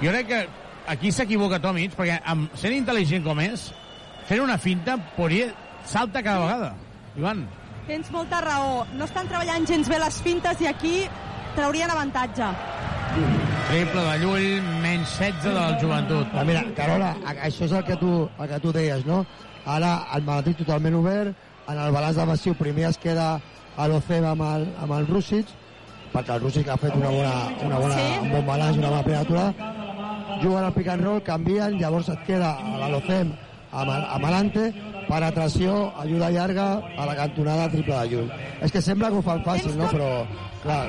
Jo 0.00 0.10
crec 0.10 0.26
que 0.26 0.40
aquí 0.90 1.12
s'equivoca 1.12 1.60
Tomic, 1.62 1.94
perquè 1.94 2.18
amb, 2.26 2.50
sent 2.58 2.74
intel·ligent 2.74 3.22
com 3.24 3.38
és, 3.44 3.68
fent 4.26 4.42
una 4.42 4.58
finta, 4.58 4.98
Poirier 5.14 5.52
salta 5.86 6.24
cada 6.26 6.42
vegada. 6.42 6.74
Ivan. 7.16 7.46
Tens 7.86 8.10
molta 8.10 8.42
raó. 8.42 8.82
No 8.98 9.06
estan 9.06 9.30
treballant 9.30 9.66
gens 9.68 9.88
bé 9.88 10.02
les 10.02 10.20
fintes 10.22 10.60
i 10.60 10.66
aquí 10.66 10.96
traurien 11.54 11.90
avantatge. 11.90 12.50
Triple 13.66 14.02
de 14.02 14.16
Llull, 14.24 14.70
menys 14.82 15.14
16 15.20 15.54
del 15.54 15.78
joventut. 15.80 16.34
Ah, 16.34 16.44
mira, 16.44 16.64
Carola, 16.76 17.14
això 17.46 17.70
és 17.70 17.74
el 17.78 17.84
que 17.86 17.96
tu, 18.02 18.24
el 18.26 18.50
que 18.50 18.58
tu 18.62 18.74
deies, 18.74 19.06
no? 19.06 19.22
Ara 19.66 20.00
el 20.14 20.26
Madrid 20.26 20.58
totalment 20.58 20.98
obert, 20.98 21.46
en 21.68 21.78
el 21.78 21.92
balanç 21.92 22.16
defensiu 22.16 22.54
primer 22.54 22.88
es 22.90 22.98
queda 23.02 23.40
a 23.76 23.86
l'Ocem 23.88 24.24
amb 24.24 24.42
el, 24.42 24.68
amb 24.82 24.92
el 24.98 25.06
Rússic, 25.08 25.46
perquè 26.12 26.36
el 26.36 26.40
Rússic 26.44 26.68
ha 26.68 26.76
fet 26.80 26.94
una 26.96 27.10
bona, 27.10 27.34
una 27.66 27.78
bona, 27.78 27.96
Sí. 27.96 28.18
un 28.22 28.30
bon 28.32 28.46
balanç, 28.46 28.78
una 28.78 28.90
bona 28.90 29.02
primera 29.02 29.22
aturada, 29.22 29.54
juguen 30.42 30.64
al 30.64 30.72
pick 30.72 30.88
and 30.88 31.04
roll, 31.04 31.22
canvien, 31.22 31.78
llavors 31.80 32.08
et 32.08 32.24
queda 32.26 32.54
a 32.56 32.88
l'Ocem 32.88 33.32
amb, 33.72 33.90
amb 33.90 34.24
l'Ante, 34.30 34.72
penetració, 35.08 35.92
ajuda 36.02 36.30
llarga 36.30 36.66
a 36.98 37.06
la 37.06 37.14
cantonada 37.16 37.68
triple 37.70 37.94
de 37.94 38.06
Llull. 38.10 38.30
És 38.62 38.72
que 38.72 38.82
sembla 38.82 39.10
que 39.10 39.20
ho 39.20 39.22
fan 39.22 39.42
fàcil, 39.44 39.76
no? 39.76 39.88
Però, 39.92 40.26
clar, 40.62 40.86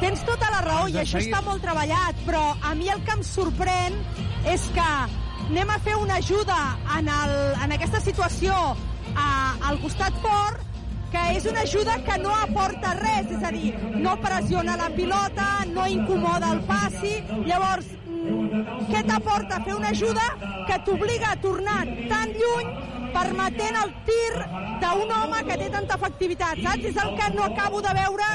Tens 0.00 0.24
tota 0.26 0.50
la 0.50 0.60
raó 0.66 0.88
i 0.88 0.92
De 0.92 1.00
això 1.00 1.20
està 1.22 1.40
molt 1.46 1.62
treballat, 1.62 2.18
però 2.26 2.42
a 2.60 2.74
mi 2.74 2.88
el 2.92 3.00
que 3.04 3.12
em 3.12 3.22
sorprèn 3.22 3.94
és 4.52 4.66
que 4.74 4.88
anem 5.48 5.70
a 5.70 5.78
fer 5.78 5.94
una 5.96 6.16
ajuda 6.16 6.58
en, 6.98 7.08
el, 7.08 7.32
en 7.64 7.72
aquesta 7.72 8.00
situació 8.00 8.52
a, 9.16 9.26
al 9.70 9.80
costat 9.82 10.16
fort 10.22 10.62
que 11.14 11.24
és 11.36 11.44
una 11.46 11.62
ajuda 11.62 11.94
que 12.02 12.16
no 12.18 12.32
aporta 12.34 12.94
res, 12.98 13.28
és 13.36 13.44
a 13.46 13.52
dir, 13.54 13.70
no 14.02 14.16
pressiona 14.22 14.74
la 14.80 14.88
pilota, 14.96 15.46
no 15.70 15.86
incomoda 15.86 16.50
el 16.56 16.64
passi, 16.66 17.12
llavors, 17.46 17.86
mm, 18.08 18.88
què 18.90 19.04
t'aporta 19.06 19.60
fer 19.62 19.76
una 19.76 19.92
ajuda 19.94 20.26
que 20.66 20.80
t'obliga 20.88 21.30
a 21.30 21.40
tornar 21.44 21.84
tan 22.10 22.34
lluny 22.34 22.74
permetent 23.14 23.78
el 23.84 23.94
tir 24.08 24.42
d'un 24.82 25.14
home 25.20 25.44
que 25.46 25.58
té 25.62 25.70
tanta 25.70 26.00
efectivitat, 26.00 26.58
saps? 26.66 26.90
És 26.90 27.02
el 27.04 27.14
que 27.20 27.30
no 27.36 27.46
acabo 27.46 27.82
de 27.84 27.94
veure 27.94 28.30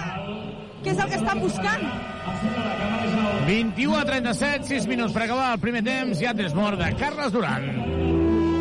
què 0.84 0.94
és 0.94 1.04
el 1.04 1.10
que 1.12 1.20
estan 1.20 1.44
buscant. 1.44 1.84
21 3.50 3.98
a 3.98 4.06
37, 4.06 4.68
6 4.72 4.88
minuts 4.88 5.16
per 5.16 5.26
acabar 5.26 5.54
el 5.56 5.64
primer 5.64 5.84
temps. 5.84 6.22
Ja 6.22 6.36
tens 6.38 6.56
mort 6.56 6.80
de 6.80 6.94
Carles 7.02 7.34
Duran. 7.36 7.99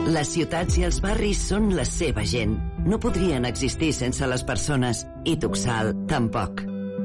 Les 0.09 0.31
ciutats 0.33 0.79
i 0.81 0.87
els 0.87 1.03
barris 1.05 1.41
són 1.51 1.67
la 1.77 1.85
seva 1.85 2.23
gent. 2.25 2.55
No 2.89 2.97
podrien 3.03 3.45
existir 3.45 3.91
sense 3.93 4.25
les 4.31 4.45
persones. 4.51 5.03
I 5.29 5.35
Tuxal, 5.37 5.93
tampoc. 6.09 6.63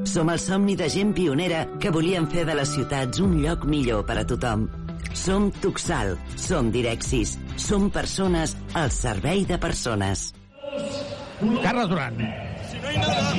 Som 0.08 0.30
el 0.32 0.40
somni 0.40 0.76
de 0.80 0.88
gent 0.88 1.12
pionera 1.16 1.66
que 1.80 1.92
volien 1.92 2.24
fer 2.32 2.46
de 2.48 2.56
les 2.56 2.72
ciutats 2.72 3.20
un 3.20 3.36
lloc 3.42 3.66
millor 3.68 4.06
per 4.08 4.16
a 4.22 4.24
tothom. 4.24 4.64
Som 5.12 5.50
Tuxal, 5.60 6.14
som 6.40 6.72
Direxis, 6.72 7.36
som 7.60 7.90
persones 7.92 8.56
al 8.72 8.88
servei 8.94 9.44
de 9.44 9.60
persones. 9.60 10.30
Carles 11.60 11.88
Duran. 11.92 12.20
Si 12.70 12.80
no 12.80 12.88
hay 12.88 12.98
nada, 13.04 13.32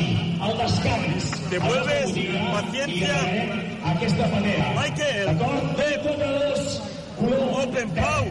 al 0.45 0.57
descans, 0.61 1.31
devuelves 1.49 2.17
paciencia 2.53 3.15
a 3.83 3.93
esta 3.99 4.27
manera. 4.27 4.73
Michael, 4.77 5.37
Pep, 5.75 6.05
Open, 7.17 7.89
Pau, 7.95 8.25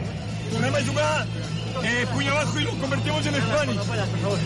tornem 0.51 0.75
a 0.75 0.81
jugar 0.85 1.27
eh, 1.83 2.05
puny 2.13 2.27
abajo 2.27 2.59
y 2.59 2.63
lo 2.63 2.71
convertimos 2.71 3.25
en 3.25 3.35
Spanish. 3.35 3.77
Go. 4.23 4.37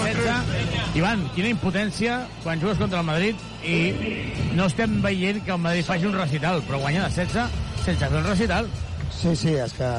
16. 0.00 0.94
Ivan, 0.94 1.22
quina 1.34 1.50
impotència 1.52 2.26
quan 2.42 2.60
jugues 2.60 2.78
contra 2.80 3.00
el 3.00 3.06
Madrid 3.06 3.36
i 3.62 3.94
no 4.58 4.66
estem 4.66 5.00
veient 5.04 5.42
que 5.44 5.52
el 5.54 5.62
Madrid 5.62 5.86
faci 5.86 6.08
un 6.08 6.16
recital, 6.18 6.62
però 6.66 6.80
guanya 6.82 7.06
de 7.06 7.14
16 7.14 7.50
sense 7.84 8.08
fer 8.08 8.18
un 8.18 8.26
recital. 8.26 8.68
Sí, 9.14 9.34
sí, 9.36 9.54
és 9.54 9.72
que 9.76 9.90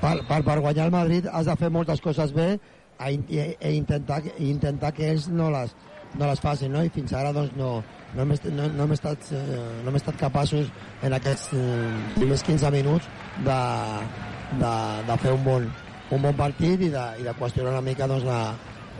per, 0.00 0.16
per, 0.28 0.40
per 0.46 0.58
guanyar 0.64 0.88
el 0.88 0.94
Madrid 0.94 1.28
has 1.32 1.46
de 1.48 1.56
fer 1.60 1.70
moltes 1.74 2.00
coses 2.04 2.32
bé 2.34 2.48
i, 2.54 3.18
i 3.18 3.74
intentar, 3.74 4.22
i 4.36 4.50
intentar 4.50 4.92
que 4.94 5.12
ells 5.12 5.28
no 5.30 5.50
les, 5.54 5.74
no 6.16 6.26
les 6.30 6.40
facin, 6.40 6.72
no? 6.74 6.84
I 6.84 6.92
fins 6.94 7.14
ara 7.16 7.32
doncs, 7.36 7.54
no, 7.58 7.78
no, 8.14 8.22
hem, 8.22 8.32
no, 8.56 8.68
no, 8.68 8.84
hem 8.84 8.94
estat, 8.96 9.28
eh, 9.32 9.58
no 9.84 9.90
hem 9.90 9.98
estat 10.00 10.16
capaços 10.20 10.70
en 11.04 11.14
aquests 11.16 11.52
eh, 11.58 11.92
primers 12.16 12.42
15 12.46 12.72
minuts 12.72 13.08
de, 13.44 13.60
de, 14.62 14.72
de 15.10 15.18
fer 15.24 15.34
un 15.36 15.44
bon, 15.44 15.68
un 16.14 16.24
bon 16.24 16.36
partit 16.38 16.88
i 16.88 16.90
de, 16.94 17.04
i 17.20 17.26
de 17.26 17.36
qüestionar 17.38 17.74
una 17.76 17.84
mica 17.84 18.08
doncs, 18.08 18.24
la, 18.24 18.40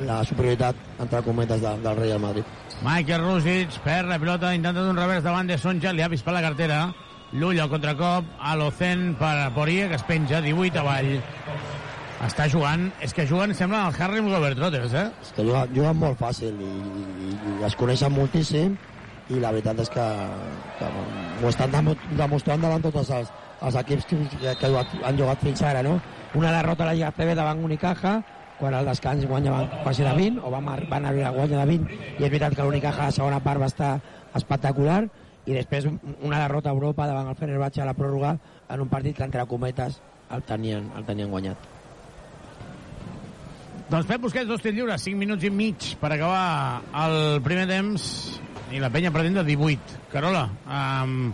la 0.04 0.22
superioritat, 0.28 0.76
entre 1.00 1.22
cometes, 1.26 1.62
de, 1.64 1.74
del 1.84 2.00
Real 2.02 2.20
Madrid. 2.22 2.56
Michael 2.84 3.24
Rússic 3.24 3.80
perd 3.82 4.12
la 4.12 4.20
pilota, 4.20 4.52
intenta 4.54 4.84
un 4.84 4.98
revers 4.98 5.24
davant 5.24 5.48
de 5.48 5.58
Sonja, 5.58 5.92
li 5.92 6.04
ha 6.04 6.10
vist 6.12 6.26
per 6.26 6.36
la 6.36 6.44
cartera. 6.44 6.84
L'ull 7.32 7.58
al 7.60 7.68
contracop, 7.68 8.28
a 8.40 8.54
l'Ocen 8.56 9.10
per 9.18 9.50
Poirier, 9.52 9.88
que 9.90 9.98
es 9.98 10.04
penja, 10.08 10.40
18 10.40 10.78
avall. 10.80 11.10
Està 12.24 12.48
jugant, 12.50 12.86
és 13.04 13.12
que 13.14 13.26
juguen, 13.28 13.52
sembla, 13.54 13.82
el 13.88 13.98
Harry 14.02 14.22
Gobert 14.24 14.56
Trotters, 14.58 14.94
eh? 14.96 15.04
És 15.22 15.34
que 15.36 15.44
juguen, 15.44 15.74
juguen 15.74 16.00
molt 16.00 16.18
fàcil 16.18 16.56
i, 16.56 16.70
i, 17.28 17.34
i 17.58 17.66
es 17.68 17.76
coneixen 17.78 18.14
moltíssim 18.14 18.78
i 19.28 19.38
la 19.42 19.50
veritat 19.52 19.78
és 19.84 19.90
que, 19.92 20.06
que 20.78 20.86
ho 21.44 21.48
estan 21.50 21.70
demo- 21.74 21.96
demostrant 22.16 22.62
davant 22.64 22.82
tots 22.82 23.10
els, 23.10 23.30
els 23.60 23.74
equips 23.82 24.06
que, 24.08 24.54
que, 24.60 24.70
han 25.04 25.18
jugat 25.18 25.42
fins 25.44 25.62
ara, 25.62 25.82
no? 25.84 25.98
Una 26.34 26.52
derrota 26.52 26.84
a 26.84 26.90
la 26.90 26.94
Lliga 26.96 27.12
CB 27.12 27.34
davant 27.36 27.62
Unicaja, 27.64 28.18
quan 28.58 28.74
al 28.74 28.88
descans 28.88 29.24
guanyaven 29.28 29.68
quasi 29.84 30.02
de 30.02 30.12
20, 30.16 30.40
o 30.42 30.50
van, 30.50 30.66
van 30.90 31.04
arribar 31.06 31.28
a 31.28 31.36
guanyar 31.36 31.60
de 31.66 31.78
20, 31.78 31.92
i 32.18 32.24
és 32.24 32.30
veritat 32.30 32.56
que 32.56 32.64
l'Unicaja 32.66 33.02
a 33.02 33.10
la 33.12 33.16
segona 33.20 33.40
part 33.44 33.60
va 33.60 33.68
estar 33.70 33.92
espectacular, 34.34 35.04
i 35.46 35.54
després 35.54 35.86
un- 35.88 36.00
una 36.22 36.40
derrota 36.42 36.68
a 36.70 36.76
Europa 36.76 37.06
davant 37.06 37.28
el 37.28 37.36
Fenerbahçe 37.36 37.80
a 37.82 37.86
la 37.88 37.94
pròrroga 37.94 38.34
en 38.68 38.80
un 38.80 38.88
partit 38.88 39.16
que 39.16 39.24
entre 39.24 39.44
cometes 39.46 40.00
el 40.30 40.42
tenien, 40.42 40.90
el 40.96 41.04
tenien 41.04 41.30
guanyat. 41.30 41.56
Doncs 43.88 44.04
Pep 44.04 44.20
Busquets, 44.20 44.48
dos 44.48 44.60
tirs 44.60 44.74
lliures, 44.76 45.00
5 45.00 45.16
minuts 45.16 45.44
i 45.44 45.50
mig 45.50 45.94
per 46.00 46.10
acabar 46.12 46.82
el 47.06 47.40
primer 47.40 47.64
temps 47.70 48.04
i 48.72 48.80
la 48.82 48.90
penya 48.92 49.12
pretén 49.14 49.36
de 49.38 49.44
18. 49.44 50.00
Carola, 50.12 50.48
um, 50.66 51.32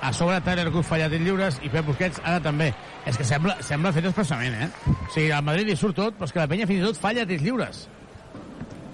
a 0.00 0.12
sobre 0.16 0.40
Tyler 0.40 0.70
Cook 0.72 0.86
falla 0.88 1.10
tirs 1.12 1.24
lliures 1.24 1.58
i 1.60 1.68
Pep 1.68 1.84
Busquets 1.86 2.20
ara 2.24 2.40
també. 2.40 2.70
És 3.08 3.16
que 3.20 3.24
sembla, 3.24 3.58
sembla 3.64 3.92
fet 3.92 4.08
expressament, 4.08 4.56
eh? 4.56 4.68
O 4.88 5.12
sigui, 5.12 5.30
al 5.34 5.44
Madrid 5.44 5.68
hi 5.68 5.76
surt 5.76 5.98
tot, 5.98 6.16
però 6.16 6.28
és 6.28 6.34
que 6.36 6.40
la 6.40 6.48
penya 6.48 6.68
fins 6.68 6.82
i 6.82 6.86
tot 6.88 7.00
falla 7.00 7.26
tirs 7.28 7.44
lliures. 7.44 7.86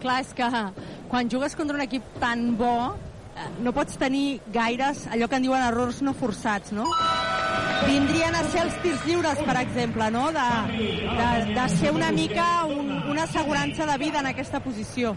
Clar, 0.02 0.20
és 0.22 0.32
que 0.36 0.48
quan 1.10 1.30
jugues 1.30 1.54
contra 1.58 1.78
un 1.78 1.84
equip 1.86 2.08
tan 2.22 2.48
bo 2.58 2.74
eh, 2.92 3.46
no 3.62 3.72
pots 3.76 3.98
tenir 4.00 4.40
gaires 4.54 5.06
allò 5.14 5.30
que 5.30 5.38
en 5.38 5.46
diuen 5.46 5.62
errors 5.68 6.02
no 6.02 6.14
forçats, 6.14 6.74
no? 6.74 6.88
Vindrien 7.86 8.34
a 8.34 8.42
ser 8.50 8.64
els 8.64 8.76
tirs 8.82 9.06
lliures, 9.06 9.40
per 9.46 9.56
exemple, 9.62 10.10
no? 10.10 10.26
De, 10.34 10.48
de, 10.74 11.30
de 11.54 11.68
ser 11.76 11.94
una 11.94 12.10
mica 12.10 12.64
un, 12.66 12.90
una 13.12 13.24
assegurança 13.30 13.86
de 13.86 13.98
vida 14.02 14.22
en 14.24 14.32
aquesta 14.34 14.62
posició. 14.64 15.14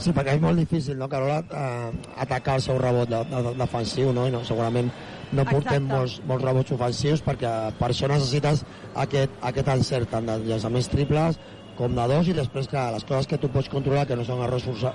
Sí, 0.00 0.12
perquè 0.16 0.36
és 0.36 0.42
molt 0.42 0.56
difícil, 0.56 0.96
no, 0.98 1.08
Carola, 1.12 1.42
eh, 1.42 2.12
atacar 2.24 2.56
el 2.58 2.62
seu 2.64 2.78
rebot 2.80 3.10
de, 3.10 3.22
de, 3.28 3.42
de, 3.48 3.54
defensiu, 3.60 4.12
no? 4.16 4.26
I 4.28 4.32
no 4.32 4.40
segurament 4.48 4.88
no 5.32 5.44
portem 5.48 5.84
Exacte. 5.84 5.88
molts, 5.88 6.14
molts 6.28 6.44
rebots 6.44 6.74
ofensius 6.76 7.22
perquè 7.24 7.50
per 7.78 7.88
això 7.92 8.08
necessites 8.10 8.64
aquest, 9.04 9.36
aquest 9.48 9.70
encert 9.74 10.10
tant 10.12 10.28
de 10.28 10.36
llançaments 10.44 10.90
triples 10.92 11.38
com 11.78 11.94
de 11.96 12.04
dos 12.10 12.28
i 12.28 12.34
després 12.36 12.68
que 12.68 12.82
les 12.96 13.06
coses 13.08 13.28
que 13.30 13.38
tu 13.40 13.48
pots 13.52 13.70
controlar 13.72 14.04
que 14.08 14.16
no 14.16 14.26
són 14.28 14.42
errors 14.44 14.66
força, 14.68 14.92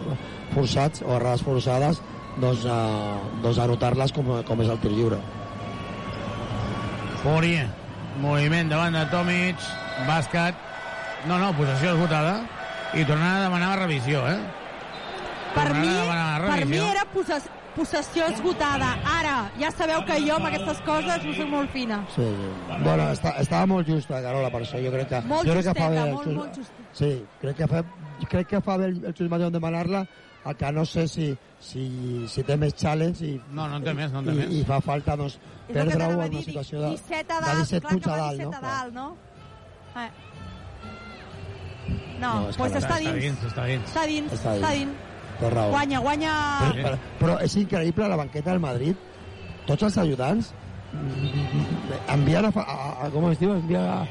forçats 0.53 1.01
o 1.01 1.15
errades 1.15 1.45
forçades 1.45 2.01
doncs, 2.37 2.67
eh, 2.69 3.39
doncs 3.41 3.61
anotar-les 3.65 4.13
com, 4.13 4.29
com 4.45 4.61
és 4.61 4.69
el 4.69 4.79
tir 4.83 4.93
lliure. 4.93 5.17
Poirier, 7.23 7.65
moviment 8.21 8.69
davant 8.69 8.93
de 8.93 9.01
Tomic, 9.09 9.65
bàsquet, 10.05 10.61
no, 11.25 11.39
no, 11.41 11.49
possessió 11.57 11.95
esgotada, 11.95 12.37
i 12.93 13.03
tornant 13.09 13.39
a 13.39 13.43
demanar 13.47 13.73
revisió, 13.81 14.21
eh? 14.29 14.37
Per 15.57 15.69
mi, 15.73 15.93
per 16.47 16.65
mi 16.69 16.77
era 16.85 17.05
possess 17.13 17.47
possessió 17.77 18.25
esgotada. 18.33 18.87
Ara, 19.05 19.33
ja 19.61 19.69
sabeu 19.69 20.01
que 20.05 20.15
jo 20.25 20.33
amb 20.39 20.47
aquestes 20.49 20.79
coses 20.85 21.23
no 21.27 21.33
soc 21.37 21.49
molt 21.51 21.69
fina. 21.73 21.99
Sí, 22.15 22.25
sí. 22.25 22.47
Bueno, 22.81 23.03
està, 23.13 23.35
estava 23.43 23.67
molt 23.69 23.85
justa, 23.89 24.17
Carola, 24.25 24.49
per 24.53 24.63
això 24.65 24.79
jo 24.81 24.89
crec 24.95 25.11
que... 25.11 25.19
Molt 25.29 25.45
jo 25.45 25.53
crec 25.53 25.67
que 25.67 25.75
fa 25.77 25.89
justeta, 25.91 26.05
bé 26.07 26.13
molt, 26.15 26.25
Xus- 26.25 26.37
molt 26.39 26.57
justeta. 26.57 26.87
Sí, 26.97 27.11
crec 27.43 27.59
que 27.59 27.67
fa, 27.73 27.83
crec 28.31 28.47
que 28.55 28.61
fa 28.65 28.77
bé 28.81 28.87
el, 28.89 28.97
el 29.05 29.13
Xus 29.19 29.29
Mateu 29.29 29.51
demanar-la, 29.53 30.01
el 30.47 30.55
que 30.57 30.71
no 30.73 30.85
sé 30.89 31.05
si, 31.11 31.27
si, 31.59 31.83
si 32.33 32.43
té 32.49 32.57
més 32.57 32.73
challenge 32.73 33.25
i, 33.27 33.35
No, 33.53 33.67
no 33.69 33.77
té 33.85 33.93
més, 33.93 34.09
no 34.15 34.23
té 34.25 34.33
i, 34.33 34.39
més. 34.41 34.55
i 34.57 34.63
fa 34.65 34.79
falta 34.81 35.15
doncs, 35.19 35.37
perdre-ho 35.69 36.17
en 36.23 36.33
una 36.33 36.41
situació 36.49 36.81
de, 36.81 36.95
17 36.97 37.33
a 37.33 37.41
de 37.41 37.45
dalt, 37.45 37.61
17 37.61 37.81
clar 37.81 37.91
punts 37.93 38.05
que 38.05 38.09
a 38.09 38.15
va 38.15 38.21
dalt, 38.25 38.39
17 38.39 38.49
no? 38.49 38.57
a 38.57 38.71
dalt, 38.73 38.93
no? 38.95 39.07
Eh. 40.01 40.09
No, 42.17 42.33
No, 42.33 42.41
doncs 42.47 42.57
pues 42.57 42.71
està 42.73 42.87
està 42.87 42.97
dins. 43.03 43.21
dins, 43.21 43.43
està 43.51 43.65
dins. 43.69 43.85
Està 43.91 44.05
dins, 44.09 44.33
Està 44.33 44.55
està 44.57 44.71
dins. 44.73 45.03
Té 45.39 45.49
raó. 45.53 45.69
Guanya, 45.73 45.99
guanya... 45.99 46.31
Però, 46.61 46.83
però, 46.87 46.97
però 47.19 47.35
és 47.45 47.55
increïble 47.61 48.07
la 48.09 48.17
banqueta 48.17 48.51
del 48.51 48.59
Madrid. 48.63 48.95
Tots 49.67 49.83
els 49.89 49.97
ajudants 50.01 50.53
mm, 50.93 51.93
envien 52.15 52.45
a, 52.47 52.51
a, 52.63 53.05
a 53.05 53.09
com 53.13 53.29
es 53.31 53.39
diu? 53.41 53.53
Envien 53.57 53.83
a, 53.83 54.01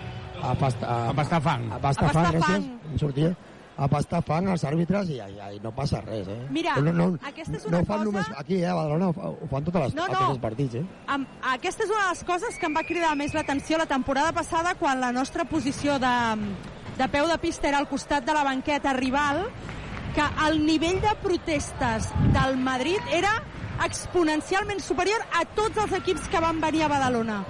a, 0.42 0.54
pasta, 0.54 0.86
a, 0.86 1.10
A 1.10 1.14
pastar 1.16 1.40
fang. 1.42 1.68
A 1.72 1.78
pastar 1.82 2.10
A 2.10 2.12
pastar 2.12 2.32
fang, 2.32 2.42
fang. 2.42 2.64
gràcies. 2.64 2.92
Em 2.92 2.98
sortia. 3.04 3.34
a 3.76 3.86
pastar 3.92 4.22
fang 4.24 4.46
als 4.48 4.62
àrbitres 4.64 5.10
i, 5.12 5.18
i, 5.20 5.34
i 5.52 5.58
no 5.60 5.68
passa 5.76 5.98
res, 6.00 6.24
eh? 6.32 6.36
Mira, 6.48 6.78
no, 6.80 6.92
no, 6.96 7.06
aquesta 7.28 7.58
és 7.58 7.66
no 7.66 7.74
una 7.74 7.80
fan 7.84 7.98
cosa- 7.98 8.04
només 8.06 8.30
aquí, 8.40 8.56
eh? 8.62 8.70
A 8.70 8.74
Badalona 8.78 9.10
ho 9.10 9.12
fa- 9.12 9.28
ho 9.28 9.48
fan 9.50 9.66
totes 9.66 9.82
les, 9.82 9.94
No, 9.98 10.06
no. 10.08 10.22
els 10.30 10.38
partits, 10.40 10.78
eh? 10.80 10.84
Am- 11.12 11.26
Aquesta 11.52 11.84
és 11.84 11.90
una 11.92 12.06
de 12.06 12.14
les 12.14 12.22
coses 12.24 12.56
que 12.56 12.70
em 12.70 12.78
va 12.78 12.84
cridar 12.88 13.10
més 13.20 13.34
l'atenció 13.36 13.76
la 13.76 13.84
temporada 13.84 14.32
passada 14.32 14.72
quan 14.80 14.98
la 15.04 15.12
nostra 15.12 15.44
posició 15.44 15.98
de, 16.00 16.14
de 16.96 17.08
peu 17.12 17.28
de 17.28 17.36
pista 17.44 17.68
era 17.68 17.76
al 17.84 17.88
costat 17.92 18.24
de 18.24 18.32
la 18.32 18.44
banqueta 18.48 18.94
rival, 18.96 19.44
que 20.16 20.26
el 20.48 20.62
nivell 20.64 21.00
de 21.04 21.12
protestes 21.22 22.08
del 22.32 22.56
Madrid 22.56 22.98
era 23.12 23.34
exponencialment 23.84 24.80
superior 24.80 25.20
a 25.36 25.44
tots 25.58 25.76
els 25.84 25.92
equips 25.98 26.30
que 26.32 26.40
van 26.40 26.60
venir 26.62 26.86
a 26.86 26.88
Badalona. 26.88 27.42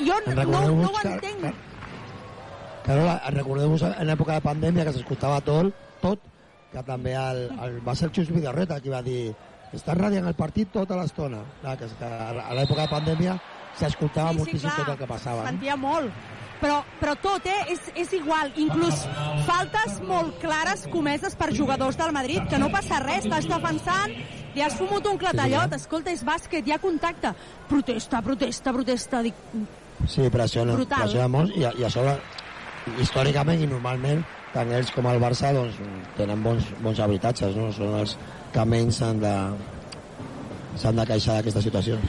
Jo 0.00 0.16
no, 0.24 0.46
no, 0.48 0.88
ho 0.88 1.02
entenc. 1.04 1.50
Carola, 2.86 3.20
recordeu-vos 3.36 3.84
en 3.90 4.08
època 4.16 4.38
de 4.38 4.44
pandèmia 4.46 4.86
que 4.88 4.96
s'escoltava 4.96 5.42
tot, 5.44 5.76
tot, 6.00 6.24
que 6.72 6.82
també 6.88 7.12
el, 7.20 7.44
el, 7.60 7.78
va 7.84 7.94
ser 7.94 8.08
el 8.08 8.14
Xus 8.16 8.32
Vidorreta 8.32 8.80
qui 8.80 8.92
va 8.92 9.02
dir 9.04 9.34
estàs 9.76 9.98
radiant 9.98 10.26
el 10.26 10.34
partit 10.38 10.72
tota 10.72 10.96
l'estona. 10.98 11.44
Clar, 11.60 11.76
Que, 11.78 11.90
que 12.00 12.08
a 12.08 12.54
l'època 12.56 12.86
de 12.86 12.90
pandèmia 12.96 13.36
s'escoltava 13.78 14.32
moltíssim 14.32 14.72
tot 14.72 14.88
el 14.88 14.98
que 14.98 15.10
passava. 15.10 15.44
sentia 15.46 15.76
molt. 15.76 16.10
Però, 16.60 16.80
però 17.00 17.14
tot, 17.16 17.46
eh? 17.48 17.72
És, 17.72 17.86
és 17.96 18.12
igual. 18.18 18.52
Inclús 18.60 19.04
faltes 19.48 20.00
molt 20.04 20.36
clares 20.42 20.84
comeses 20.92 21.36
per 21.40 21.50
jugadors 21.56 21.96
del 21.96 22.12
Madrid, 22.12 22.44
que 22.50 22.60
no 22.60 22.68
passa 22.72 23.00
res, 23.00 23.24
estàs 23.24 23.48
defensant, 23.48 24.12
li 24.54 24.64
has 24.64 24.76
fumut 24.76 25.06
un 25.08 25.16
clatallot, 25.20 25.72
escolta, 25.78 26.12
és 26.12 26.24
bàsquet, 26.26 26.66
hi 26.66 26.74
ha 26.74 26.80
contacte. 26.82 27.32
Protesta, 27.70 28.20
protesta, 28.26 28.74
protesta. 28.76 29.22
Dic, 29.24 29.34
Sí, 30.08 30.28
pressiona, 30.32 30.72
Brutal. 30.72 31.04
pressiona 31.04 31.28
molt 31.28 31.56
i, 31.56 31.64
i 31.80 31.84
a 31.84 31.90
sobre, 31.92 32.14
històricament 33.02 33.60
i 33.60 33.68
normalment, 33.68 34.22
tant 34.54 34.70
ells 34.72 34.92
com 34.94 35.06
el 35.10 35.20
Barça 35.22 35.52
doncs, 35.54 35.76
tenen 36.16 36.42
bons, 36.42 36.70
bons 36.80 37.02
habitatges, 37.04 37.56
no? 37.56 37.68
Són 37.76 37.98
els 38.00 38.16
que 38.54 38.64
menys 38.64 39.00
s'han 39.02 39.20
de, 39.22 39.34
s'han 40.80 40.96
de 40.96 41.06
queixar 41.12 41.38
d'aquesta 41.38 41.62
situació. 41.68 42.00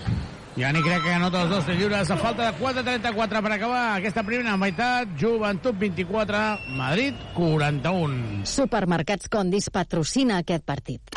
Jani 0.52 0.82
crec 0.84 0.99
que 1.06 1.14
anota 1.16 1.45
els 1.45 1.52
dos 1.54 1.68
lliures 1.78 2.10
a 2.12 2.18
falta 2.20 2.49
de 2.49 2.58
4.34 2.60 3.41
per 3.45 3.52
acabar 3.56 3.84
aquesta 3.95 4.24
primera 4.28 4.58
meitat. 4.60 5.14
Joventut 5.16 5.78
24, 5.80 6.41
Madrid 6.76 7.22
41. 7.38 8.43
Supermercats 8.52 9.32
Condis 9.32 9.70
patrocina 9.72 10.41
aquest 10.43 10.66
partit. 10.68 11.16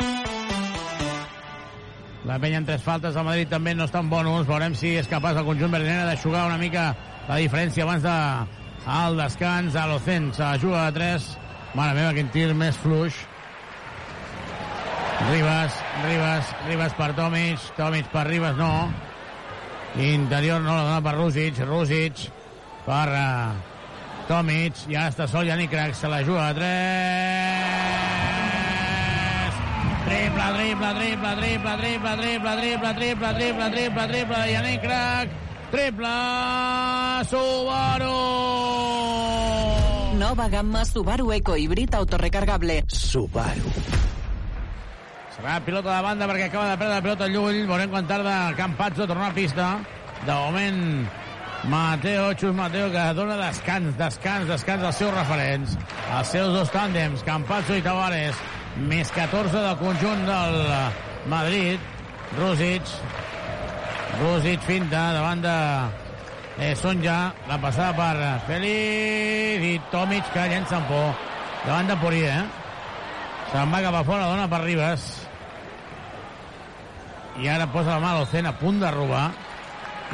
La 2.25 2.39
penya 2.39 2.61
en 2.61 2.65
tres 2.65 2.81
faltes 2.81 3.17
al 3.19 3.25
Madrid 3.27 3.51
també 3.51 3.75
no 3.75 3.85
estan 3.85 4.07
bonus. 4.09 4.47
Veurem 4.47 4.73
si 4.73 4.95
és 4.97 5.09
capaç 5.11 5.41
el 5.41 5.45
conjunt 5.45 5.73
berlinera 5.73 6.07
d'aixugar 6.07 6.45
una 6.47 6.57
mica 6.61 6.93
la 7.27 7.37
diferència 7.41 7.83
abans 7.83 8.05
de 8.07 8.15
al 8.87 9.19
descans. 9.19 9.75
A 9.75 9.83
l'Ocen 9.91 10.31
se 10.33 10.45
la 10.45 10.55
juga 10.61 10.85
de 10.87 10.95
tres. 10.95 11.27
Mare 11.75 11.97
meva, 11.97 12.13
quin 12.15 12.31
tir 12.31 12.53
més 12.55 12.79
fluix. 12.79 13.19
Ribas, 15.25 15.75
Ribas, 16.05 16.55
Ribas 16.69 16.95
per 16.95 17.11
Tomic, 17.19 17.67
Tomic 17.75 18.07
per 18.15 18.25
Ribas, 18.29 18.55
no. 18.55 18.71
Interior 19.97 20.59
no 20.61 20.75
la 20.75 20.83
dona 20.83 21.01
per 21.01 21.15
Rússic, 21.15 21.59
Rússic 21.63 22.27
per 22.85 23.07
uh, 23.15 23.55
Tomic, 24.27 24.75
ja 24.91 25.07
està 25.07 25.27
sol 25.29 25.47
Yannick 25.47 25.71
Crac, 25.71 25.95
se 25.95 26.09
la 26.11 26.19
juga 26.25 26.49
de 26.51 26.59
tres. 26.59 27.55
Triple, 30.05 30.47
triple, 30.53 30.91
triple, 30.99 31.31
triple, 31.39 31.75
triple, 31.79 32.15
triple, 32.19 32.53
triple, 32.59 32.93
triple, 32.93 33.33
triple, 33.39 33.69
triple, 33.71 34.07
triple 34.11 34.41
Yannick 34.51 34.81
Crac. 34.83 35.29
Triple, 35.71 36.15
Subaru! 37.31 38.19
Nova 40.19 40.47
gamma 40.47 40.85
Subaru 40.85 41.31
Eco 41.33 41.55
Híbrid 41.57 41.95
autorecargable. 41.95 42.83
Subaru. 42.87 44.04
Serà 45.35 45.57
pilota 45.59 45.91
de 45.91 46.03
banda 46.03 46.27
perquè 46.29 46.45
acaba 46.47 46.69
de 46.69 46.75
perdre 46.79 46.95
la 46.95 47.03
pilota 47.03 47.27
Llull. 47.27 47.65
Veurem 47.67 47.91
quan 47.91 48.05
tarda 48.07 48.53
Campazzo 48.55 49.03
a 49.03 49.07
tornar 49.09 49.33
a 49.33 49.35
pista. 49.35 49.65
De 50.23 50.31
moment, 50.31 51.09
Mateo, 51.67 52.29
Xus 52.39 52.55
Mateo, 52.55 52.87
que 52.93 53.03
dona 53.17 53.35
descans, 53.41 53.97
descans, 53.99 54.47
descans 54.47 54.85
als 54.87 55.01
seus 55.01 55.11
referents. 55.13 55.75
Els 56.15 56.31
seus 56.31 56.53
dos 56.55 56.71
tàndems, 56.71 57.25
Campazzo 57.27 57.75
i 57.75 57.83
Tavares. 57.83 58.39
Més 58.87 59.11
14 59.11 59.59
del 59.59 59.75
conjunt 59.83 60.23
del 60.29 60.57
Madrid. 61.27 61.91
Rússic. 62.39 62.95
Rússic 64.21 64.63
finta 64.63 65.03
davant 65.19 65.43
de 65.43 65.57
eh, 66.63 66.73
Sonja. 66.79 67.19
La 67.51 67.59
passada 67.59 67.91
per 67.99 68.39
Félix 68.47 69.67
i 69.67 69.75
Tomic 69.91 70.31
que 70.31 70.47
llença 70.47 70.79
amb 70.79 70.87
por. 70.93 71.11
Davant 71.67 71.91
de 71.91 71.99
Poirier, 71.99 72.39
eh? 72.39 72.65
Se'n 73.51 73.71
va 73.71 73.83
cap 73.83 73.99
a 73.99 74.03
fora, 74.07 74.31
dona 74.31 74.47
per 74.47 74.63
Ribas. 74.63 75.24
I 77.41 77.47
ara 77.51 77.67
posa 77.71 77.97
la 77.97 77.99
mà 77.99 78.11
a 78.13 78.19
l'Ocen 78.19 78.45
a 78.47 78.53
punt 78.57 78.79
de 78.79 78.91
robar. 78.91 79.31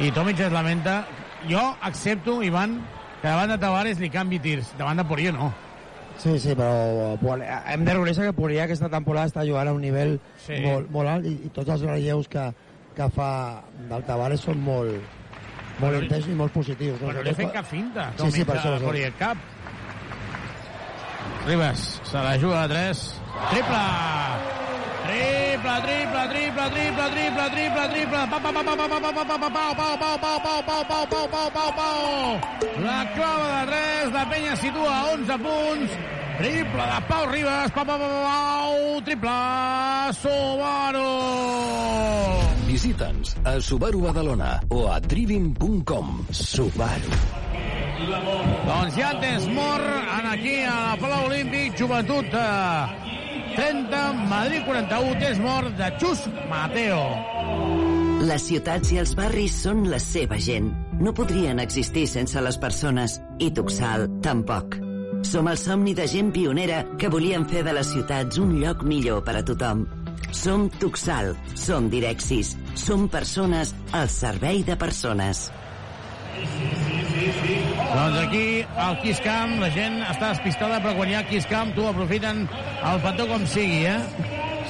I 0.00 0.10
Tomic 0.10 0.40
es 0.40 0.52
lamenta. 0.52 1.04
Jo 1.48 1.76
accepto, 1.82 2.42
Ivan, 2.42 2.80
que 3.20 3.28
davant 3.28 3.50
de 3.50 3.58
Tavares 3.58 3.98
li 4.00 4.10
canvi 4.10 4.38
tirs. 4.42 4.72
Davant 4.78 4.98
de 4.98 5.04
Poirier 5.04 5.32
no. 5.34 5.52
Sí, 6.18 6.38
sí, 6.38 6.52
però 6.54 7.16
Pol- 7.18 7.42
hem 7.42 7.84
de 7.84 7.94
reconèixer 7.94 8.26
que 8.28 8.32
Poirier 8.36 8.64
aquesta 8.66 8.88
temporada 8.92 9.26
està 9.30 9.46
jugant 9.48 9.68
a 9.68 9.72
un 9.72 9.80
nivell 9.80 10.18
Sí. 10.44 10.58
molt, 10.62 10.90
molt 10.90 11.08
alt 11.08 11.26
i, 11.26 11.32
i 11.46 11.50
tots 11.54 11.70
els 11.72 11.82
relleus 11.82 12.28
que, 12.28 12.44
que 12.94 13.08
fa 13.10 13.62
del 13.88 14.04
Tavares 14.04 14.40
són 14.44 14.60
molt, 14.62 14.92
molt 15.80 15.94
Però- 15.94 16.02
intensos 16.02 16.30
i 16.30 16.36
molt 16.38 16.52
positius. 16.52 16.98
Però 17.00 17.12
no 17.16 17.22
li 17.22 17.30
ha 17.30 17.34
fet 17.34 17.52
cap 17.52 17.66
finta. 17.66 18.12
Sí, 18.18 18.30
sí, 18.30 18.44
per 18.44 18.56
això. 18.58 18.76
a 18.76 18.80
Poirier, 18.84 19.12
cap. 19.18 19.36
Ribas, 21.46 22.00
se 22.04 22.18
la 22.18 22.36
juga 22.38 22.62
a 22.64 22.68
3. 22.68 23.20
Triple! 23.50 23.82
Triple, 25.02 25.78
triple, 25.82 26.24
triple, 26.30 26.68
triple, 26.70 27.08
triple, 27.10 27.48
triple, 27.50 27.86
triple. 27.90 28.22
Pa, 28.30 28.38
pa, 28.38 28.50
pa, 28.52 28.62
pa, 28.62 28.74
pa, 28.76 28.86
pa, 28.86 28.98
pa, 28.98 29.10
pa, 29.12 29.24
pa, 29.24 29.38
pa, 29.38 29.50
pau, 29.50 29.74
pau, 29.74 29.96
pau, 29.98 30.18
pau, 30.18 30.62
pau, 30.62 30.62
pau, 30.62 30.84
pau, 30.86 31.06
pau, 31.06 31.26
pau, 31.28 31.50
pau, 31.50 31.70
pau. 31.74 32.02
La 32.86 33.00
clava 33.14 33.66
de 33.66 33.72
3, 33.72 34.12
la 34.14 34.24
penya 34.30 34.54
situa 34.56 34.94
a 34.94 35.02
11 35.18 35.38
punts. 35.42 35.90
Triple 36.38 36.84
de 36.86 36.98
Pau 37.08 37.26
Ribas, 37.26 37.70
pau, 37.74 37.84
pau, 37.84 37.98
pau, 37.98 38.22
pau, 38.24 39.00
triple, 39.02 39.38
Subaru. 40.22 41.10
Visita'ns 42.66 43.36
a 43.44 43.60
Subaru 43.60 44.00
Badalona 44.06 44.60
o 44.70 44.86
a 44.86 45.00
driving.com. 45.00 46.26
Subaru. 46.30 47.14
Doncs 48.66 48.96
ja 48.96 49.12
tens 49.20 49.46
mort 49.50 49.86
en 50.18 50.26
aquí 50.26 50.62
a 50.66 50.74
la 50.88 50.96
Palau 50.98 51.26
Olímpic, 51.28 51.76
joventut 51.78 52.34
eh, 52.34 53.11
30, 53.56 54.12
Madrid 54.30 54.62
41, 54.66 55.18
tens 55.20 55.38
mort 55.42 55.76
de 55.78 55.88
Xus 56.00 56.24
Mateo. 56.50 57.02
Les 58.22 58.44
ciutats 58.46 58.92
i 58.94 59.00
els 59.02 59.12
barris 59.18 59.56
són 59.64 59.84
la 59.90 59.98
seva 60.02 60.38
gent. 60.38 60.68
No 61.02 61.14
podrien 61.16 61.58
existir 61.62 62.04
sense 62.06 62.40
les 62.40 62.58
persones. 62.62 63.18
I 63.42 63.50
Tuxal, 63.50 64.06
tampoc. 64.22 64.78
Som 65.26 65.48
el 65.50 65.58
somni 65.58 65.94
de 65.98 66.06
gent 66.10 66.30
pionera 66.34 66.84
que 66.98 67.10
volien 67.10 67.46
fer 67.50 67.64
de 67.66 67.74
les 67.74 67.90
ciutats 67.94 68.38
un 68.42 68.54
lloc 68.60 68.84
millor 68.86 69.24
per 69.26 69.36
a 69.40 69.44
tothom. 69.46 69.84
Som 70.32 70.68
Tuxal, 70.78 71.34
som 71.58 71.90
Direxis, 71.90 72.54
som 72.78 73.08
persones 73.10 73.74
al 73.92 74.08
servei 74.10 74.62
de 74.64 74.78
persones. 74.78 75.48
Doncs 77.92 78.18
aquí, 78.22 78.64
al 78.76 78.96
Kiss 79.02 79.20
Camp, 79.22 79.58
la 79.60 79.68
gent 79.74 80.00
està 80.06 80.32
despistada, 80.32 80.80
però 80.80 80.94
quan 80.96 81.10
hi 81.10 81.18
ha 81.18 81.26
Kiss 81.28 81.46
Camp, 81.50 81.74
tu 81.76 81.84
aprofiten 81.86 82.46
el 82.48 83.02
petó 83.04 83.28
com 83.28 83.44
sigui, 83.46 83.84
eh? 83.90 83.98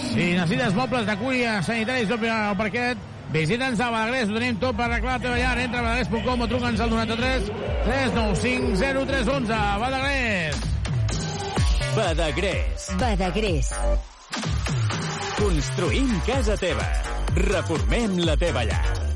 Si 0.03 0.33
necessites 0.35 0.75
mobles 0.75 1.07
de 1.07 1.17
cuina, 1.21 1.61
sanitaris 1.63 2.11
o 2.11 2.19
al 2.33 2.57
parquet, 2.59 2.99
visita'ns 3.33 3.81
a 3.81 3.91
Badagrés, 3.95 4.29
ho 4.29 4.37
tenim 4.37 4.59
tot 4.61 4.77
per 4.77 4.89
arreglar 4.89 5.17
la 5.17 5.23
teva 5.23 5.39
llar. 5.39 5.55
Entra 5.63 5.81
a 5.81 5.87
badagrés.com 5.87 6.45
o 6.45 6.51
truca'ns 6.51 6.83
al 6.85 6.91
93 6.91 7.49
395 7.87 8.83
0311. 9.07 9.63
Badagrés! 9.85 10.61
Badagrés. 11.97 12.91
Badagrés. 12.99 13.73
Construïm 15.39 16.13
casa 16.27 16.57
teva. 16.61 16.89
Reformem 17.37 18.21
la 18.27 18.37
teva 18.41 18.65
llar. 18.69 19.12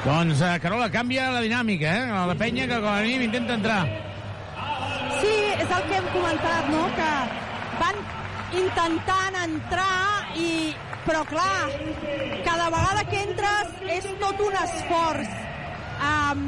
Doncs, 0.00 0.40
eh, 0.40 0.58
Carola, 0.62 0.88
canvia 0.88 1.26
la 1.28 1.42
dinàmica, 1.44 1.90
eh? 1.92 2.04
La 2.28 2.34
penya 2.34 2.64
que 2.66 2.76
com 2.80 2.88
a 2.88 3.02
mínim 3.04 3.26
intenta 3.26 3.58
entrar. 3.58 3.80
Sí, 5.20 5.32
és 5.60 5.74
el 5.76 5.82
que 5.90 5.98
hem 5.98 6.06
comentat, 6.14 6.70
no?, 6.72 6.86
que 6.96 7.10
van 7.82 8.00
intentant 8.62 9.36
entrar 9.44 10.30
i... 10.40 10.72
Però 11.00 11.20
clar, 11.24 11.68
cada 12.44 12.66
vegada 12.72 13.04
que 13.08 13.20
entres 13.24 13.70
és 13.92 14.08
tot 14.20 14.40
un 14.44 14.56
esforç. 14.62 15.30
Um, 16.04 16.42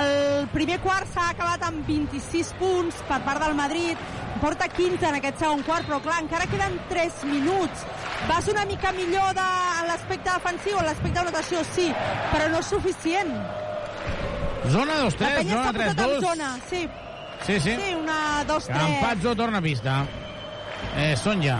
el 0.00 0.48
primer 0.54 0.78
quart 0.84 1.08
s'ha 1.12 1.26
acabat 1.34 1.66
amb 1.68 1.84
26 1.88 2.54
punts 2.60 3.00
per 3.08 3.20
part 3.26 3.44
del 3.44 3.56
Madrid, 3.58 4.00
porta 4.40 4.68
15 4.72 5.08
en 5.08 5.18
aquest 5.20 5.44
segon 5.44 5.64
quart, 5.68 5.88
però 5.88 6.00
clar, 6.04 6.22
encara 6.24 6.48
queden 6.52 6.80
3 6.92 7.24
minuts. 7.32 7.84
Vas 8.28 8.48
una 8.48 8.64
mica 8.66 8.92
millor 8.92 9.34
de 9.34 9.46
en 9.80 9.86
l'aspecte 9.88 10.30
defensiu, 10.30 10.78
en 10.78 10.86
l'aspecte 10.86 11.18
de 11.18 11.24
notació, 11.30 11.62
sí, 11.74 11.88
però 12.32 12.48
no 12.52 12.60
és 12.60 12.66
suficient. 12.66 13.32
Zona 14.70 14.98
La 15.00 15.06
2-3, 15.08 15.16
penya 15.18 15.54
zona 15.54 15.70
està 15.70 15.72
posat 15.72 15.90
en 15.90 15.96
3-2. 16.04 16.26
zona, 16.28 16.50
sí. 16.68 16.82
Sí, 17.46 17.54
sí. 17.64 17.76
Sí, 17.80 17.94
una, 17.96 18.44
dos, 18.46 18.66
tres. 18.66 18.76
Campazzo 18.76 19.34
torna 19.34 19.58
a 19.58 19.62
pista. 19.62 20.04
Eh, 20.96 21.16
Sonja. 21.16 21.58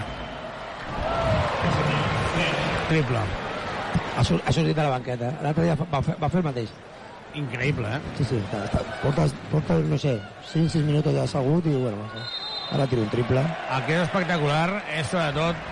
Triple. 2.88 3.22
Ha, 4.18 4.24
sur 4.24 4.40
ha 4.44 4.52
sortit 4.52 4.76
de 4.76 4.82
la 4.82 4.90
banqueta. 4.90 5.32
L'altre 5.42 5.64
dia 5.64 5.76
va 5.80 6.02
fer, 6.02 6.16
va 6.20 6.28
fer 6.28 6.40
el 6.42 6.46
mateix. 6.50 6.70
Increïble, 7.38 7.86
eh? 7.86 8.00
Sí, 8.18 8.24
sí. 8.26 8.38
Està, 8.42 8.64
està, 8.66 8.82
porta, 9.04 9.26
porta, 9.52 9.76
no 9.86 9.98
sé, 10.02 10.16
5-6 10.52 10.82
minuts 10.86 11.12
ja 11.14 11.22
assegut 11.22 11.66
i, 11.70 11.74
bueno, 11.78 12.08
ara 12.74 12.86
tira 12.90 13.04
un 13.06 13.12
triple. 13.12 13.44
El 13.76 13.84
que 13.86 13.94
és 13.96 14.02
espectacular 14.08 14.82
és, 14.96 15.06
sobretot, 15.06 15.68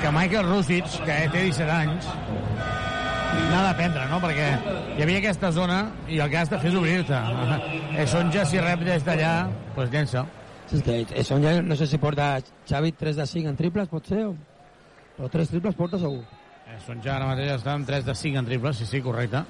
que 0.00 0.12
Michael 0.12 0.48
Rusic, 0.48 0.88
que 1.04 1.18
té 1.32 1.44
17 1.48 1.70
anys, 1.72 2.08
n'ha 3.50 3.62
d'aprendre, 3.68 4.06
no? 4.10 4.20
Perquè 4.22 4.48
hi 4.96 5.04
havia 5.04 5.20
aquesta 5.22 5.50
zona 5.54 5.80
i 6.08 6.20
el 6.22 6.30
que 6.32 6.40
has 6.40 6.52
de 6.52 6.60
fer 6.62 6.70
és 6.72 6.78
obrir-te. 6.78 7.20
Sonja, 8.12 8.46
si 8.48 8.62
rep 8.62 8.84
des 8.86 9.04
d'allà, 9.06 9.34
doncs 9.74 9.92
llença. 9.94 10.24
Sí, 10.70 10.80
és 10.80 11.10
que 11.10 11.24
Sonja, 11.26 11.58
no 11.62 11.76
sé 11.76 11.88
si 11.90 12.00
porta 12.00 12.38
Xavi 12.68 12.94
3 13.00 13.20
de 13.20 13.26
5 13.32 13.52
en 13.52 13.58
triples, 13.58 13.90
pot 13.90 14.06
ser? 14.08 14.24
O... 14.30 14.34
Però 15.18 15.28
3 15.30 15.52
triples 15.52 15.76
porta 15.78 16.00
segur. 16.00 16.24
Eh, 16.64 16.78
Sonja 16.86 17.14
ara 17.16 17.28
mateix 17.28 17.52
està 17.58 17.76
en 17.76 17.84
3 17.86 18.08
de 18.08 18.16
5 18.16 18.40
en 18.40 18.48
triples, 18.48 18.80
sí, 18.80 18.88
sí, 18.88 19.02
correcte. 19.04 19.44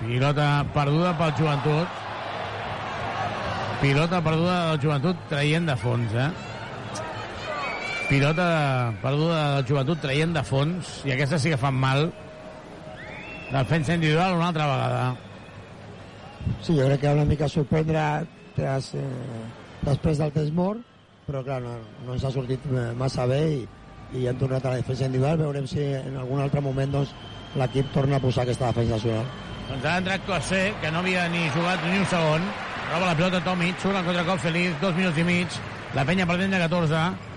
Pilota 0.00 0.46
perduda 0.74 1.16
pel 1.18 1.34
joventut. 1.36 1.98
Pilota 3.80 4.20
perduda 4.24 4.54
del 4.70 4.80
joventut 4.84 5.26
traient 5.32 5.66
de 5.68 5.76
fons, 5.80 6.14
eh? 6.16 6.30
Pilota 8.10 8.90
perduda 8.98 9.42
del 9.54 9.66
joventut 9.68 10.00
traient 10.02 10.32
de 10.34 10.42
fons, 10.42 10.88
i 11.06 11.12
aquesta 11.14 11.38
sí 11.38 11.52
que 11.52 11.58
fan 11.60 11.76
mal. 11.78 12.08
Defensa 13.52 13.94
individual 13.94 14.34
una 14.34 14.48
altra 14.50 14.66
vegada. 14.66 15.04
Sí, 16.58 16.74
jo 16.74 16.88
crec 16.88 17.04
que 17.04 17.12
una 17.14 17.24
mica 17.28 17.48
sorprendre 17.48 18.02
tras, 18.56 18.88
eh, 18.98 19.04
després 19.86 20.18
del 20.18 20.34
test 20.34 20.50
mort, 20.58 20.82
però 21.28 21.44
clar, 21.46 21.60
no, 21.62 21.76
no 22.02 22.16
ens 22.16 22.26
ha 22.26 22.34
sortit 22.34 22.66
eh, 22.72 22.90
massa 22.98 23.28
bé 23.30 23.40
i, 23.60 23.62
i 24.18 24.26
hem 24.26 24.42
tornat 24.42 24.66
a 24.66 24.74
la 24.74 24.82
defensa 24.82 25.06
individual. 25.06 25.38
Veurem 25.44 25.70
si 25.70 25.86
en 26.02 26.18
algun 26.18 26.42
altre 26.42 26.66
moment 26.66 26.98
doncs, 26.98 27.14
l'equip 27.62 27.94
torna 27.94 28.18
a 28.18 28.26
posar 28.26 28.42
aquesta 28.42 28.74
defensa 28.74 28.98
nacional. 28.98 29.32
Doncs 29.70 29.86
ha 29.86 29.96
entrat 30.02 30.26
Cosé, 30.26 30.66
que 30.82 30.90
no 30.90 31.06
havia 31.06 31.30
ni 31.30 31.46
jugat 31.54 31.86
ni 31.86 32.02
un 32.02 32.10
segon. 32.10 32.52
Roba 32.90 33.06
la 33.06 33.16
pilota 33.22 33.46
Tomic, 33.46 33.78
surt 33.78 34.02
en 34.02 34.06
contracop 34.10 34.42
Feliz, 34.42 34.74
dos 34.82 34.98
minuts 34.98 35.22
i 35.22 35.30
mig. 35.34 35.60
La 35.94 36.02
penya 36.02 36.26
perdent 36.26 36.58
de 36.58 36.66
14. 36.66 37.29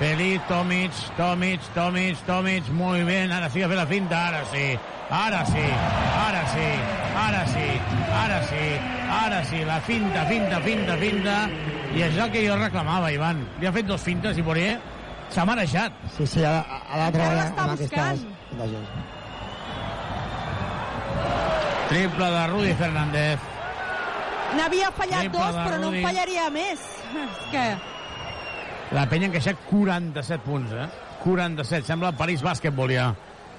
Feliz, 0.00 0.40
Tomic, 0.48 0.92
Tomic, 1.14 1.60
Tomic, 1.74 2.16
Tomic, 2.24 2.68
muy 2.70 3.04
bien. 3.04 3.30
Ara 3.30 3.50
sí 3.50 3.58
que 3.58 3.66
ha 3.66 3.68
fet 3.68 3.76
la 3.76 3.86
finta, 3.86 4.20
ara 4.28 4.46
sí. 4.48 4.78
Ara 5.10 5.44
sí, 5.44 5.64
ara 6.16 6.40
sí, 6.48 6.68
ara 7.20 7.42
sí, 7.50 7.66
ara 8.22 8.38
sí, 8.48 8.62
ara 9.12 9.44
sí. 9.44 9.60
La 9.66 9.80
finta, 9.82 10.24
finta, 10.24 10.60
finta, 10.64 10.96
finta. 10.96 11.36
I 11.92 12.06
és 12.06 12.16
el 12.16 12.32
que 12.32 12.46
jo 12.46 12.56
reclamava, 12.56 13.12
Ivan. 13.12 13.44
Li 13.60 13.68
ha 13.68 13.74
fet 13.76 13.92
dos 13.92 14.00
fintes 14.00 14.40
i 14.40 14.46
Poirier 14.46 14.78
s'ha 15.28 15.44
marejat. 15.44 16.00
Sí, 16.16 16.24
sí, 16.26 16.48
a, 16.48 16.56
a 16.64 17.04
l'altra 17.04 17.28
hora 17.28 17.46
amb 17.50 17.76
aquestes... 17.76 18.24
Triple 21.92 22.32
de 22.38 22.42
Rudi 22.54 22.74
Fernández. 22.80 23.48
N'havia 24.56 24.92
fallat 24.96 25.28
Triple 25.28 25.44
dos, 25.44 25.64
però 25.66 25.78
no 25.84 25.92
en 25.92 26.04
fallaria 26.08 26.48
més. 26.56 26.92
És 27.28 27.48
que... 27.52 27.70
La 28.92 29.04
penya 29.08 29.28
ha 29.28 29.30
encaixat 29.30 29.60
47 29.70 30.42
punts, 30.44 30.72
eh? 30.74 30.88
47. 31.22 31.86
Sembla 31.86 32.10
el 32.10 32.16
París 32.18 32.42
Bàsquetbol 32.42 32.90
ja 32.94 33.10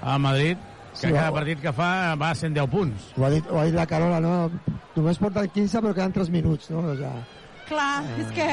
a 0.02 0.18
Madrid, 0.18 0.58
que 0.92 1.06
Sí, 1.06 1.12
cada 1.12 1.30
o- 1.30 1.34
partit 1.34 1.60
que 1.62 1.72
fa 1.72 2.14
va 2.20 2.30
a 2.30 2.34
110 2.34 2.68
punts. 2.68 3.12
Ho 3.16 3.24
ha, 3.24 3.30
dit, 3.30 3.46
ho 3.48 3.58
ha 3.60 3.64
dit 3.64 3.74
la 3.74 3.86
Carola, 3.86 4.18
no? 4.20 4.50
Només 4.96 5.18
porten 5.18 5.48
15, 5.48 5.80
però 5.80 5.94
queden 5.94 6.12
3 6.12 6.28
minuts, 6.30 6.68
no? 6.70 6.80
O 6.92 6.96
sea, 6.96 7.12
Clar, 7.68 8.02
és 8.18 8.28
que 8.36 8.48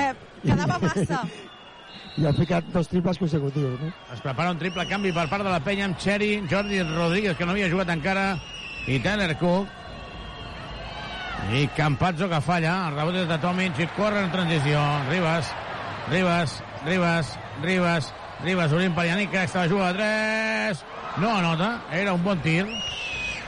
quedava 0.46 0.78
massa. 0.80 1.24
I 2.20 2.26
ha 2.28 2.32
ficat 2.36 2.66
dos 2.72 2.88
triples 2.88 3.18
consecutius, 3.20 3.80
no? 3.82 3.90
Es 4.14 4.22
prepara 4.22 4.52
un 4.52 4.60
triple 4.60 4.86
canvi 4.88 5.12
per 5.12 5.26
part 5.30 5.44
de 5.44 5.50
la 5.52 5.60
penya 5.60 5.86
amb 5.90 5.98
Cherry, 6.00 6.46
Jordi 6.50 6.80
Rodríguez, 6.84 7.36
que 7.38 7.46
no 7.46 7.52
havia 7.52 7.68
jugat 7.72 7.90
encara, 7.92 8.38
i 8.88 9.00
Tyler 9.04 9.36
Cook. 9.40 9.68
I 11.52 11.68
Campazzo 11.76 12.28
que 12.30 12.40
falla, 12.46 12.88
el 12.90 12.96
rebot 12.96 13.16
és 13.24 13.28
de 13.28 13.38
Tomic 13.42 13.80
i 13.80 13.88
corre 13.98 14.22
en 14.24 14.32
transició. 14.32 14.80
Ribas, 15.10 15.50
Ribas, 16.12 16.64
Ribas, 16.86 17.38
Ribas, 17.62 18.14
Ribas, 18.44 18.72
obrint 18.74 18.96
per 18.96 19.06
Yannick, 19.06 19.32
que 19.32 19.44
estava 19.44 19.68
jugant 19.70 19.90
a 19.90 19.94
3. 20.74 20.84
No 21.20 21.36
anota, 21.38 21.82
era 21.92 22.14
un 22.14 22.24
bon 22.24 22.40
tir. 22.42 22.66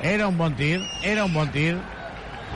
Era 0.01 0.27
un 0.27 0.37
bon 0.37 0.53
tir, 0.55 0.81
era 1.03 1.25
un 1.25 1.33
bon 1.33 1.49
tir. 1.53 1.77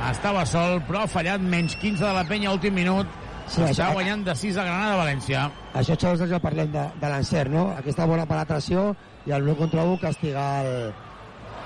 Estava 0.10 0.46
sol, 0.46 0.82
però 0.88 1.04
ha 1.06 1.08
fallat 1.08 1.40
menys 1.42 1.76
15 1.80 2.04
de 2.04 2.14
la 2.14 2.26
penya 2.28 2.52
últim 2.52 2.74
minut. 2.76 3.08
Sí, 3.48 3.62
Està 3.62 3.86
això- 3.86 3.94
guanyant 3.94 4.24
de 4.26 4.34
6 4.36 4.58
a 4.58 4.64
Granada 4.66 4.96
València. 4.98 5.50
Això, 5.74 5.96
Xavi, 6.02 6.28
ja 6.30 6.40
parlem 6.42 6.72
de, 6.74 6.86
de 7.02 7.10
l'encert, 7.10 7.52
no? 7.54 7.68
Aquesta 7.78 8.06
bona 8.10 8.26
penetració 8.26 8.96
i 9.26 9.32
el 9.32 9.48
1 9.48 9.56
contra 9.56 9.84
1 9.86 10.00
castigar 10.02 10.66
el, 10.66 10.94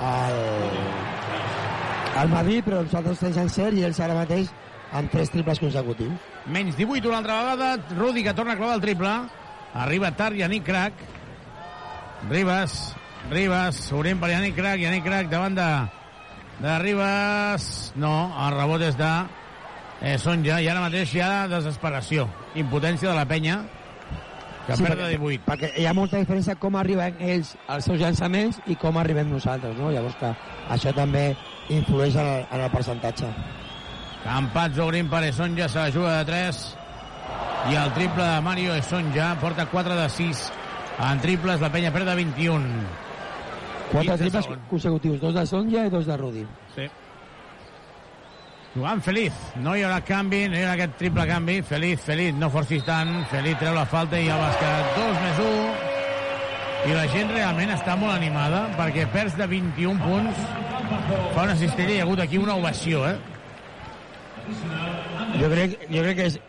el, 0.03 0.39
el 2.21 2.29
Madrid, 2.29 2.63
però 2.65 2.83
nosaltres 2.83 3.19
tenim 3.23 3.39
encert 3.45 3.77
i 3.79 3.83
ells 3.87 3.99
ara 4.03 4.13
mateix 4.17 4.51
amb 4.91 5.11
tres 5.11 5.31
triples 5.33 5.59
consecutius. 5.61 6.13
Menys 6.47 6.77
18 6.77 7.09
una 7.09 7.19
altra 7.19 7.39
vegada. 7.43 7.77
Rudi 7.97 8.23
que 8.23 8.33
torna 8.33 8.53
a 8.53 8.57
clavar 8.57 8.75
el 8.75 8.81
triple. 8.81 9.13
Arriba 9.73 10.11
tard 10.11 10.35
Yannick 10.35 10.65
Crac. 10.65 10.93
Ribas, 12.29 12.95
Ribas, 13.29 13.79
obrint 13.93 14.19
per 14.19 14.31
Yannick 14.31 14.57
Crac. 14.57 14.79
Yannick 14.81 15.05
Crac 15.05 15.29
davant 15.29 15.55
de, 15.55 15.69
de 16.59 16.77
Ribas. 16.79 17.93
No, 17.95 18.13
el 18.45 18.55
rebot 18.57 18.83
és 18.87 18.97
de 18.99 19.11
eh, 20.01 20.17
Sonja. 20.17 20.59
I 20.61 20.71
ara 20.71 20.83
mateix 20.83 21.13
hi 21.15 21.23
ha 21.23 21.47
desesperació. 21.51 22.27
Impotència 22.59 23.11
de 23.11 23.17
la 23.17 23.27
penya 23.29 23.61
que 24.69 24.75
sí, 24.77 24.83
perd 24.85 24.99
de 25.01 25.07
18. 25.17 25.45
Perquè 25.47 25.71
hi 25.81 25.85
ha 25.89 25.95
molta 25.97 26.19
diferència 26.21 26.57
com 26.61 26.75
arriben 26.77 27.17
ells 27.25 27.55
als 27.67 27.87
seus 27.89 28.01
llançaments 28.01 28.59
i 28.69 28.77
com 28.77 28.99
arribem 29.01 29.31
nosaltres, 29.31 29.77
no? 29.79 29.89
Llavors 29.93 30.17
que 30.19 30.29
això 30.75 30.93
també 30.93 31.31
influeix 31.73 32.17
en 32.19 32.27
el, 32.35 32.45
en 32.51 32.67
el 32.67 32.71
percentatge. 32.73 33.31
Campazzo 34.29 34.85
obrint 34.85 35.09
per 35.09 35.23
Esonja, 35.25 35.65
se 35.67 35.79
la 35.81 35.89
juga 35.91 36.19
de 36.19 36.25
3 36.29 36.57
i 37.69 37.75
el 37.75 37.93
triple 37.95 38.23
de 38.23 38.41
Mario 38.45 38.75
Esonja 38.77 39.33
porta 39.41 39.65
4 39.71 39.95
de 39.97 40.09
6 40.09 40.43
en 41.09 41.21
triples, 41.23 41.61
la 41.63 41.71
penya 41.73 41.89
perd 41.95 42.11
de 42.11 42.15
21 42.19 42.83
Quatre 43.89 44.17
15 44.17 44.17
triples 44.17 44.59
consecutius, 44.69 45.19
dos 45.19 45.33
de 45.33 45.45
Sonja 45.49 45.85
i 45.87 45.89
dos 45.89 46.05
de 46.05 46.17
Rudi. 46.17 46.45
Sí. 46.75 46.85
Jugant 48.75 49.01
Feliz. 49.01 49.33
No 49.63 49.73
hi 49.75 49.81
haurà 49.81 50.03
canvi, 50.05 50.43
no 50.47 50.59
hi 50.59 50.61
haurà 50.61 50.75
aquest 50.77 50.99
triple 50.99 51.25
canvi. 51.25 51.55
Feliz, 51.65 52.03
Feliz, 52.05 52.35
no 52.37 52.51
forcis 52.53 52.85
tant. 52.85 53.15
Feliz 53.31 53.57
treu 53.57 53.73
la 53.73 53.87
falta 53.89 54.19
i 54.21 54.29
el 54.29 54.43
bàsquet 54.43 54.93
2 54.99 55.23
més 55.23 55.41
1. 55.47 55.63
I 56.89 56.93
la 56.95 57.07
gent 57.11 57.33
realment 57.33 57.73
està 57.73 57.97
molt 57.99 58.13
animada 58.13 58.67
perquè 58.77 59.09
perds 59.11 59.35
de 59.41 59.49
21 59.49 59.97
punts. 60.05 60.45
Fa 61.33 61.47
una 61.47 61.57
cistella 61.57 61.95
hi 61.95 61.99
ha 62.03 62.05
hagut 62.05 62.21
aquí 62.21 62.37
una 62.37 62.61
ovació, 62.61 63.07
eh? 63.09 63.17
Jo 65.39 65.49
crec, 65.51 65.75
jo 65.89 66.01
crec 66.03 66.17
que 66.17 66.25
és 66.31 66.39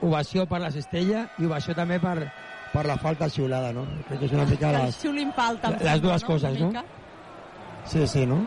ovació 0.00 0.46
per 0.48 0.60
la 0.62 0.70
cistella 0.74 1.26
i 1.38 1.46
ovació 1.48 1.74
també 1.76 2.00
per, 2.02 2.16
per 2.72 2.86
la 2.88 2.96
falta 3.00 3.28
xiulada, 3.30 3.72
no? 3.76 3.84
Crec 4.08 4.22
que 4.22 4.30
és 4.30 4.34
una 4.36 4.46
mica 4.48 4.70
El 4.70 4.76
les, 4.88 5.04
falta. 5.36 5.74
les 5.76 6.02
dues 6.02 6.22
no? 6.22 6.26
coses, 6.26 6.60
no? 6.60 6.72
Sí, 7.84 8.06
sí, 8.06 8.26
no? 8.26 8.46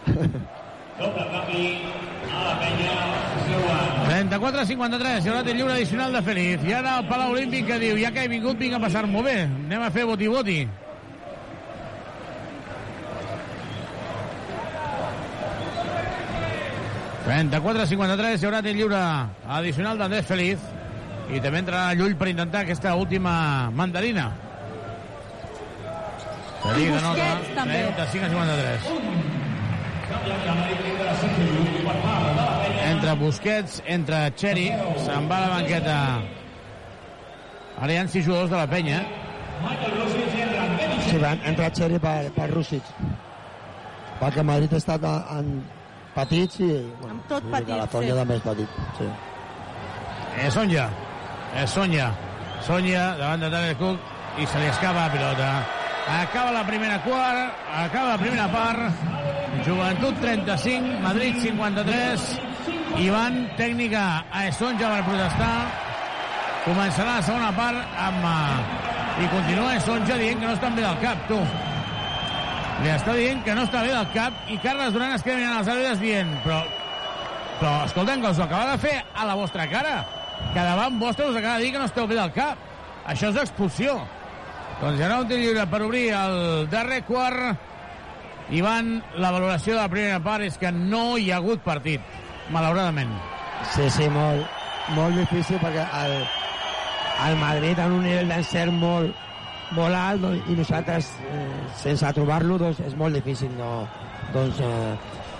34-53, 4.03 5.25
i 5.25 5.31
ara 5.31 5.43
té 5.43 5.53
lliure 5.55 5.73
addicional 5.73 6.13
de 6.13 6.21
Feliz. 6.25 6.63
I 6.67 6.73
ara 6.77 6.99
el 6.99 7.07
Palau 7.09 7.33
Olímpic 7.33 7.65
que 7.67 7.79
diu, 7.81 7.97
ja 8.01 8.11
que 8.13 8.25
he 8.25 8.31
vingut, 8.31 8.59
vinc 8.61 8.77
a 8.77 8.81
passar-m'ho 8.83 9.23
bé. 9.25 9.43
Anem 9.47 9.81
a 9.83 9.91
fer 9.93 10.05
boti-boti. 10.09 10.59
...34-53, 17.23 18.41
hi 18.41 18.45
haurà 18.45 18.59
té 18.63 18.73
lliure 18.75 18.99
addicional 19.57 19.99
d'Andrés 19.99 20.25
Feliz 20.27 20.59
i 21.31 21.39
també 21.43 21.61
entrarà 21.63 21.93
Llull 21.95 22.17
per 22.19 22.27
intentar 22.33 22.63
aquesta 22.65 22.91
última 22.99 23.33
mandarina. 23.71 24.25
Nota, 26.63 26.75
Busquets, 26.79 27.49
també. 27.55 27.79
35 27.97 28.25
a 28.25 28.29
53. 28.29 29.13
Entre 32.91 33.15
Busquets, 33.19 33.81
entre 33.95 34.19
Cherry, 34.39 34.67
se'n 35.03 35.27
va 35.31 35.37
a 35.37 35.43
la 35.43 35.51
banqueta. 35.57 35.97
Ara 37.83 37.91
hi 37.91 37.97
ha 37.99 38.07
sis 38.07 38.25
jugadors 38.25 38.51
de 38.51 38.57
la 38.59 38.67
penya. 38.71 38.99
Sí, 41.07 41.17
va 41.19 41.31
entrar 41.49 41.71
Xeri 41.75 41.99
per, 42.03 42.31
per 42.35 42.47
Rússic. 42.51 42.83
Perquè 44.21 44.43
Madrid 44.45 44.71
ha 44.73 44.79
estat 44.79 45.03
en 45.07 45.45
petits 46.15 46.59
i... 46.61 46.71
Bueno, 47.01 47.17
Amb 47.17 47.27
tot 47.29 47.47
petit, 47.51 47.75
La 47.77 47.87
Sonja 47.91 48.13
sí. 48.13 48.19
també 48.19 48.37
és 48.39 48.45
petit, 48.47 48.79
sí. 48.99 49.09
És 50.45 50.57
Sonja. 50.57 50.87
És 51.61 51.75
Sonja. 51.75 52.09
Sonja 52.63 53.05
davant 53.19 53.43
de 53.43 53.51
Tyler 53.53 53.77
Cook 53.81 54.39
i 54.39 54.47
se 54.49 54.61
li 54.61 54.69
escapa 54.71 55.07
la 55.07 55.11
pilota. 55.13 55.49
Acaba 56.03 56.51
la 56.51 56.63
primera 56.67 56.97
quart, 57.03 57.59
acaba 57.71 58.15
la 58.15 58.17
primera 58.17 58.47
part. 58.51 59.03
Joventut 59.63 60.17
35, 60.19 60.99
Madrid 61.03 61.37
53. 61.39 62.25
Ivan, 63.03 63.43
tècnica 63.57 64.23
a 64.31 64.47
Esonja 64.49 64.89
per 64.89 65.03
protestar. 65.07 65.53
Començarà 66.65 67.19
la 67.19 67.27
segona 67.27 67.51
part 67.55 67.99
amb... 68.07 68.25
Uh, 68.25 68.81
I 69.13 69.27
continua 69.29 69.75
Esonja 69.77 70.15
dient 70.17 70.39
que 70.41 70.47
no 70.47 70.55
estan 70.57 70.73
bé 70.73 70.81
del 70.81 70.99
cap, 71.03 71.19
tu. 71.29 71.37
Li 72.81 72.89
està 72.91 73.13
dient 73.15 73.43
que 73.45 73.53
no 73.55 73.67
està 73.67 73.83
bé 73.85 73.93
del 73.93 74.09
cap 74.15 74.49
i 74.51 74.57
Carles 74.63 74.95
Duran 74.95 75.13
es 75.15 75.23
queda 75.23 75.37
mirant 75.39 75.59
els 75.59 75.69
àrbitres 75.71 76.01
dient 76.01 76.33
però, 76.43 76.63
però 77.59 77.73
escolta'm, 77.85 78.23
que 78.23 78.31
us 78.33 78.41
ho 78.41 78.47
acaba 78.47 78.73
de 78.73 78.81
fer 78.81 78.95
a 79.13 79.27
la 79.29 79.37
vostra 79.39 79.67
cara. 79.71 80.01
Que 80.53 80.65
davant 80.65 80.97
vostre 80.99 81.29
us 81.29 81.37
acaba 81.37 81.59
de 81.59 81.67
dir 81.67 81.71
que 81.75 81.79
no 81.79 81.87
esteu 81.87 82.07
bé 82.09 82.17
del 82.17 82.33
cap. 82.35 82.57
Això 83.07 83.29
és 83.29 83.39
expulsió. 83.43 83.95
Doncs 84.81 84.99
hi 84.99 85.05
haurà 85.05 85.21
un 85.21 85.29
lliure 85.29 85.67
per 85.69 85.81
obrir 85.85 86.07
el 86.17 86.67
darrer 86.71 87.03
quart. 87.07 87.69
Ivan, 88.51 88.97
la 89.15 89.31
valoració 89.31 89.77
de 89.77 89.79
la 89.79 89.91
primera 89.91 90.19
part 90.23 90.43
és 90.43 90.57
que 90.59 90.71
no 90.75 91.17
hi 91.17 91.29
ha 91.31 91.37
hagut 91.39 91.63
partit, 91.63 92.01
malauradament. 92.51 93.13
Sí, 93.71 93.87
sí, 93.89 94.09
molt, 94.11 94.43
molt 94.97 95.15
difícil 95.15 95.61
perquè 95.61 95.85
el, 96.01 96.17
el 97.29 97.37
Madrid 97.39 97.79
en 97.79 97.95
un 97.99 98.03
nivell 98.03 98.33
d'encert 98.33 98.75
molt, 98.75 99.15
molt 99.71 99.95
alt 99.95 100.21
doncs, 100.21 100.49
i 100.51 100.57
nosaltres 100.57 101.09
eh, 101.29 101.47
sense 101.79 102.11
trobar-lo 102.17 102.57
doncs, 102.61 102.81
és 102.85 102.95
molt 102.99 103.15
difícil 103.17 103.51
no, 103.57 103.71
doncs, 104.33 104.59
eh, 104.59 104.93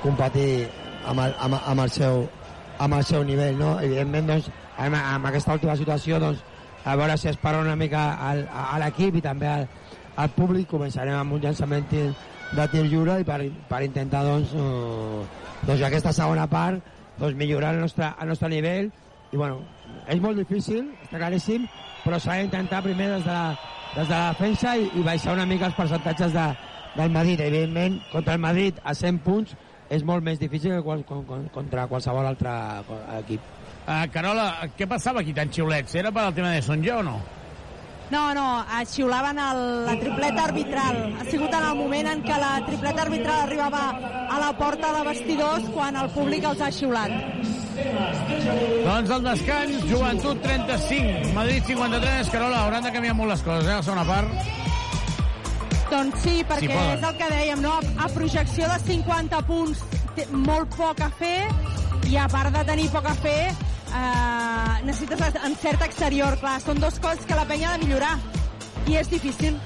competir 0.03 0.67
amb 1.09 1.19
el, 1.25 1.35
amb, 1.39 1.59
amb, 1.59 1.83
el 1.83 1.91
seu, 1.91 2.25
amb 2.79 2.97
el 2.97 3.05
seu 3.07 3.23
nivell. 3.27 3.59
No? 3.59 3.75
Evidentment, 3.83 4.29
doncs, 4.31 4.49
amb, 4.77 4.97
amb 4.99 5.29
aquesta 5.29 5.57
última 5.59 5.77
situació, 5.79 6.19
doncs, 6.23 6.43
a 6.83 6.95
veure 6.99 7.17
si 7.17 7.29
es 7.31 7.37
para 7.37 7.61
una 7.63 7.75
mica 7.79 8.13
al, 8.29 8.43
a 8.47 8.79
l'equip 8.81 9.19
i 9.19 9.23
també 9.23 9.47
al, 9.47 9.67
al 10.19 10.33
públic, 10.35 10.67
començarem 10.71 11.15
amb 11.15 11.37
un 11.37 11.43
llançament 11.43 11.87
de 11.91 12.67
tir 12.71 12.83
lliure 12.85 13.19
i 13.21 13.27
per, 13.27 13.39
per 13.69 13.83
intentar 13.85 14.23
doncs, 14.27 14.51
eh, 14.53 15.21
doncs 15.63 15.85
aquesta 15.87 16.13
segona 16.13 16.47
part 16.51 16.81
doncs, 17.17 17.37
millorar 17.37 17.73
el 17.75 17.81
nostre, 17.81 18.11
el 18.21 18.27
nostre 18.33 18.49
nivell 18.49 18.91
i 19.33 19.37
bueno, 19.37 19.63
és 20.11 20.19
molt 20.21 20.37
difícil, 20.37 20.91
està 21.05 21.17
claríssim, 21.17 21.65
però 22.03 22.19
s'ha 22.21 22.37
d'intentar 22.37 22.83
primer 22.85 23.09
des 23.15 23.23
de 23.25 23.33
la, 23.33 23.55
des 23.95 24.07
de 24.07 24.13
la 24.13 24.31
defensa 24.33 24.75
i, 24.77 24.87
i 24.97 25.03
baixar 25.05 25.35
una 25.37 25.45
mica 25.49 25.69
els 25.69 25.77
percentatges 25.77 26.33
de, 26.33 26.47
del 26.95 27.13
Madrid. 27.13 27.43
Evidentment, 27.45 27.99
contra 28.11 28.37
el 28.37 28.41
Madrid 28.41 28.79
a 28.83 28.95
100 28.97 29.21
punts 29.25 29.53
és 29.93 30.03
molt 30.07 30.25
més 30.25 30.39
difícil 30.41 30.73
que 30.77 30.81
qual, 30.85 31.03
con, 31.05 31.47
contra 31.53 31.85
qualsevol 31.91 32.25
altre 32.25 32.53
equip. 33.19 33.53
Uh, 33.83 34.05
Carola, 34.13 34.47
què 34.77 34.87
passava 34.89 35.21
aquí 35.21 35.35
tan 35.35 35.51
xiulets? 35.53 35.95
Era 35.99 36.11
per 36.15 36.23
al 36.25 36.35
tema 36.35 36.53
de 36.55 36.61
Sonja 36.65 36.97
o 37.01 37.05
no? 37.05 37.17
No, 38.13 38.23
no, 38.37 38.61
eh, 38.61 38.85
xiulaven 38.85 39.39
el, 39.41 39.59
la 39.87 39.95
tripleta 39.99 40.43
arbitral. 40.43 40.97
Ha 41.19 41.25
sigut 41.31 41.53
en 41.57 41.63
el 41.65 41.75
moment 41.79 42.09
en 42.11 42.21
què 42.25 42.35
la 42.37 42.51
tripleta 42.67 43.01
arbitral 43.07 43.39
arribava 43.47 43.83
a 44.29 44.37
la 44.41 44.51
porta 44.59 44.91
de 44.97 45.01
vestidors 45.07 45.65
quan 45.73 45.97
el 45.97 46.11
públic 46.13 46.45
els 46.45 46.61
ha 46.61 46.69
xiulat. 46.71 47.15
Doncs 47.73 49.09
el 49.17 49.23
descans, 49.25 49.87
Joventut 49.89 50.43
35, 50.45 51.33
Madrid 51.33 51.65
53. 51.71 52.29
Carola, 52.35 52.61
hauran 52.67 52.85
de 52.85 52.91
canviar 52.93 53.15
molt 53.17 53.33
les 53.33 53.41
coses, 53.41 53.65
eh, 53.71 53.79
la 53.79 53.83
segona 53.89 54.05
part. 54.05 54.29
Doncs 55.89 56.21
sí, 56.23 56.39
perquè 56.49 56.67
Sí, 56.67 56.73
poden. 56.73 56.97
és 56.99 57.03
el 57.09 57.17
que 57.17 57.31
dèiem, 57.33 57.61
no? 57.61 57.73
A 57.97 58.07
projecció 58.13 58.69
de 58.69 58.79
50 58.93 59.41
punts 59.49 59.81
molt 60.31 60.75
poc 60.77 61.01
a 61.01 61.09
fer 61.17 61.47
i 62.09 62.17
a 62.17 62.27
part 62.29 62.53
de 62.53 62.63
tenir 62.65 62.89
poc 62.93 63.05
a 63.09 63.13
fer 63.25 63.53
eh, 63.95 64.83
necessites 64.87 65.39
encert 65.45 65.85
exterior, 65.87 66.37
clar. 66.41 66.59
Són 66.63 66.81
dues 66.81 66.99
coses 67.03 67.25
que 67.29 67.37
la 67.37 67.45
penya 67.49 67.71
ha 67.71 67.77
de 67.77 67.85
millorar 67.85 68.17
i 68.87 68.97
és 68.99 69.09
difícil. 69.11 69.57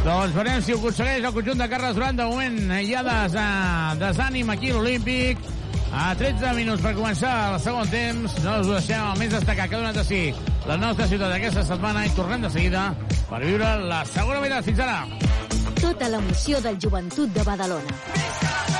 Doncs 0.00 0.32
veurem 0.32 0.62
si 0.64 0.72
ho 0.72 0.78
aconsegueix 0.80 1.24
el 1.28 1.32
conjunt 1.36 1.60
de 1.60 1.68
Carles 1.68 1.96
Duran. 1.96 2.16
De 2.16 2.26
moment 2.28 2.76
hi 2.80 2.94
ha 2.96 3.02
des, 3.04 3.34
uh, 3.36 3.96
desànim 4.00 4.52
aquí 4.52 4.72
a 4.72 4.78
l'Olímpic. 4.78 5.42
A 5.90 6.12
13 6.14 6.52
minuts 6.54 6.84
per 6.84 6.94
començar 6.94 7.32
el 7.50 7.58
segon 7.60 7.88
temps. 7.90 8.36
No 8.44 8.60
us 8.60 8.68
ho 8.70 8.76
deixem 8.78 9.02
el 9.10 9.18
més 9.20 9.34
destacat 9.34 9.68
que 9.68 9.76
ha 9.76 9.82
donat 9.82 10.00
si 10.06 10.22
la 10.70 10.78
nostra 10.78 11.08
ciutat 11.10 11.34
aquesta 11.34 11.66
setmana 11.66 12.06
i 12.06 12.14
tornem 12.16 12.46
de 12.46 12.52
seguida 12.54 12.86
per 13.28 13.42
viure 13.44 13.74
la 13.90 14.04
segona 14.08 14.40
meitat. 14.44 14.64
Fins 14.70 14.84
ara. 14.86 15.02
Tota 15.80 16.12
l'emoció 16.12 16.60
del 16.64 16.78
joventut 16.80 17.34
de 17.34 17.44
Badalona. 17.44 18.79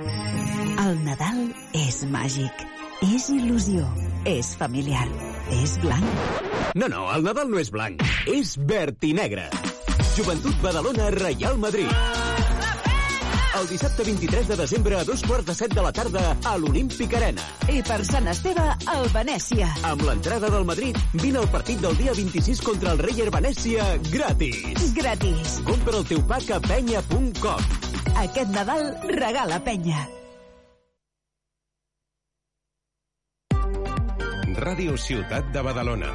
El 0.00 0.96
Nadal 1.04 1.40
és 1.76 1.98
màgic, 2.08 2.62
és 3.04 3.26
il·lusió, 3.34 3.84
és 4.28 4.54
familiar, 4.60 5.04
és 5.60 5.76
blanc. 5.82 6.40
No, 6.80 6.88
no, 6.88 7.04
el 7.12 7.26
Nadal 7.26 7.52
no 7.52 7.60
és 7.60 7.72
blanc, 7.74 8.00
és 8.30 8.56
verd 8.70 9.04
i 9.04 9.12
negre. 9.16 9.50
Joventut 10.16 10.56
Badalona, 10.64 11.12
Real 11.20 11.60
Madrid. 11.60 12.29
El 13.58 13.66
dissabte 13.66 14.04
23 14.04 14.46
de 14.46 14.56
desembre 14.56 14.94
a 14.96 15.04
dos 15.04 15.22
quarts 15.26 15.46
de 15.46 15.54
set 15.58 15.74
de 15.74 15.82
la 15.82 15.90
tarda 15.92 16.36
a 16.46 16.52
l'Olímpic 16.56 17.16
Arena. 17.18 17.42
I 17.66 17.82
per 17.82 17.98
Sant 18.06 18.30
Esteve, 18.30 18.62
al 18.92 19.08
Venècia. 19.10 19.72
Amb 19.90 20.04
l'entrada 20.06 20.50
del 20.54 20.64
Madrid, 20.68 20.96
vine 21.18 21.42
al 21.42 21.50
partit 21.50 21.82
del 21.82 21.98
dia 21.98 22.14
26 22.14 22.62
contra 22.62 22.94
el 22.94 23.02
Reyer 23.02 23.26
Venècia 23.34 23.88
gratis. 24.06 24.94
Gratis. 24.94 25.58
Compra 25.66 25.98
el 25.98 26.06
teu 26.12 26.22
pack 26.30 26.54
a 26.54 26.62
penya.com. 26.68 27.68
Aquest 28.22 28.54
Nadal 28.54 28.86
regala 29.10 29.60
penya. 29.66 30.06
Ràdio 34.60 34.96
Ciutat 34.98 35.50
de 35.54 35.62
Badalona. 35.64 36.14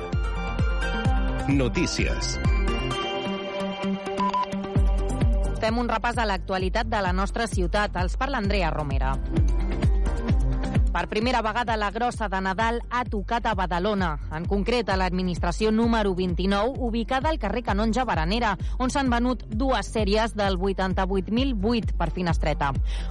Notícies. 1.50 2.38
Fem 5.66 5.80
un 5.82 5.88
repàs 5.90 6.20
a 6.22 6.28
l'actualitat 6.30 6.92
de 6.92 7.00
la 7.02 7.10
nostra 7.20 7.48
ciutat. 7.50 7.96
Els 7.98 8.14
parla 8.22 8.38
Andrea 8.38 8.70
Romera. 8.70 9.16
Per 10.96 11.10
primera 11.10 11.42
vegada 11.42 11.76
la 11.76 11.90
grossa 11.92 12.30
de 12.32 12.40
Nadal 12.40 12.78
ha 12.90 13.02
tocat 13.04 13.50
a 13.50 13.52
Badalona, 13.54 14.14
en 14.32 14.46
concret 14.48 14.88
a 14.88 14.96
l'administració 14.96 15.68
número 15.76 16.14
29, 16.16 16.78
ubicada 16.88 17.28
al 17.28 17.36
carrer 17.38 17.66
Canonja 17.68 18.06
Baranera, 18.08 18.54
on 18.80 18.94
s'han 18.94 19.12
venut 19.12 19.44
dues 19.52 19.90
sèries 19.92 20.32
del 20.40 20.56
88.008 20.56 21.98
per 22.00 22.08
finestreta. 22.16 22.70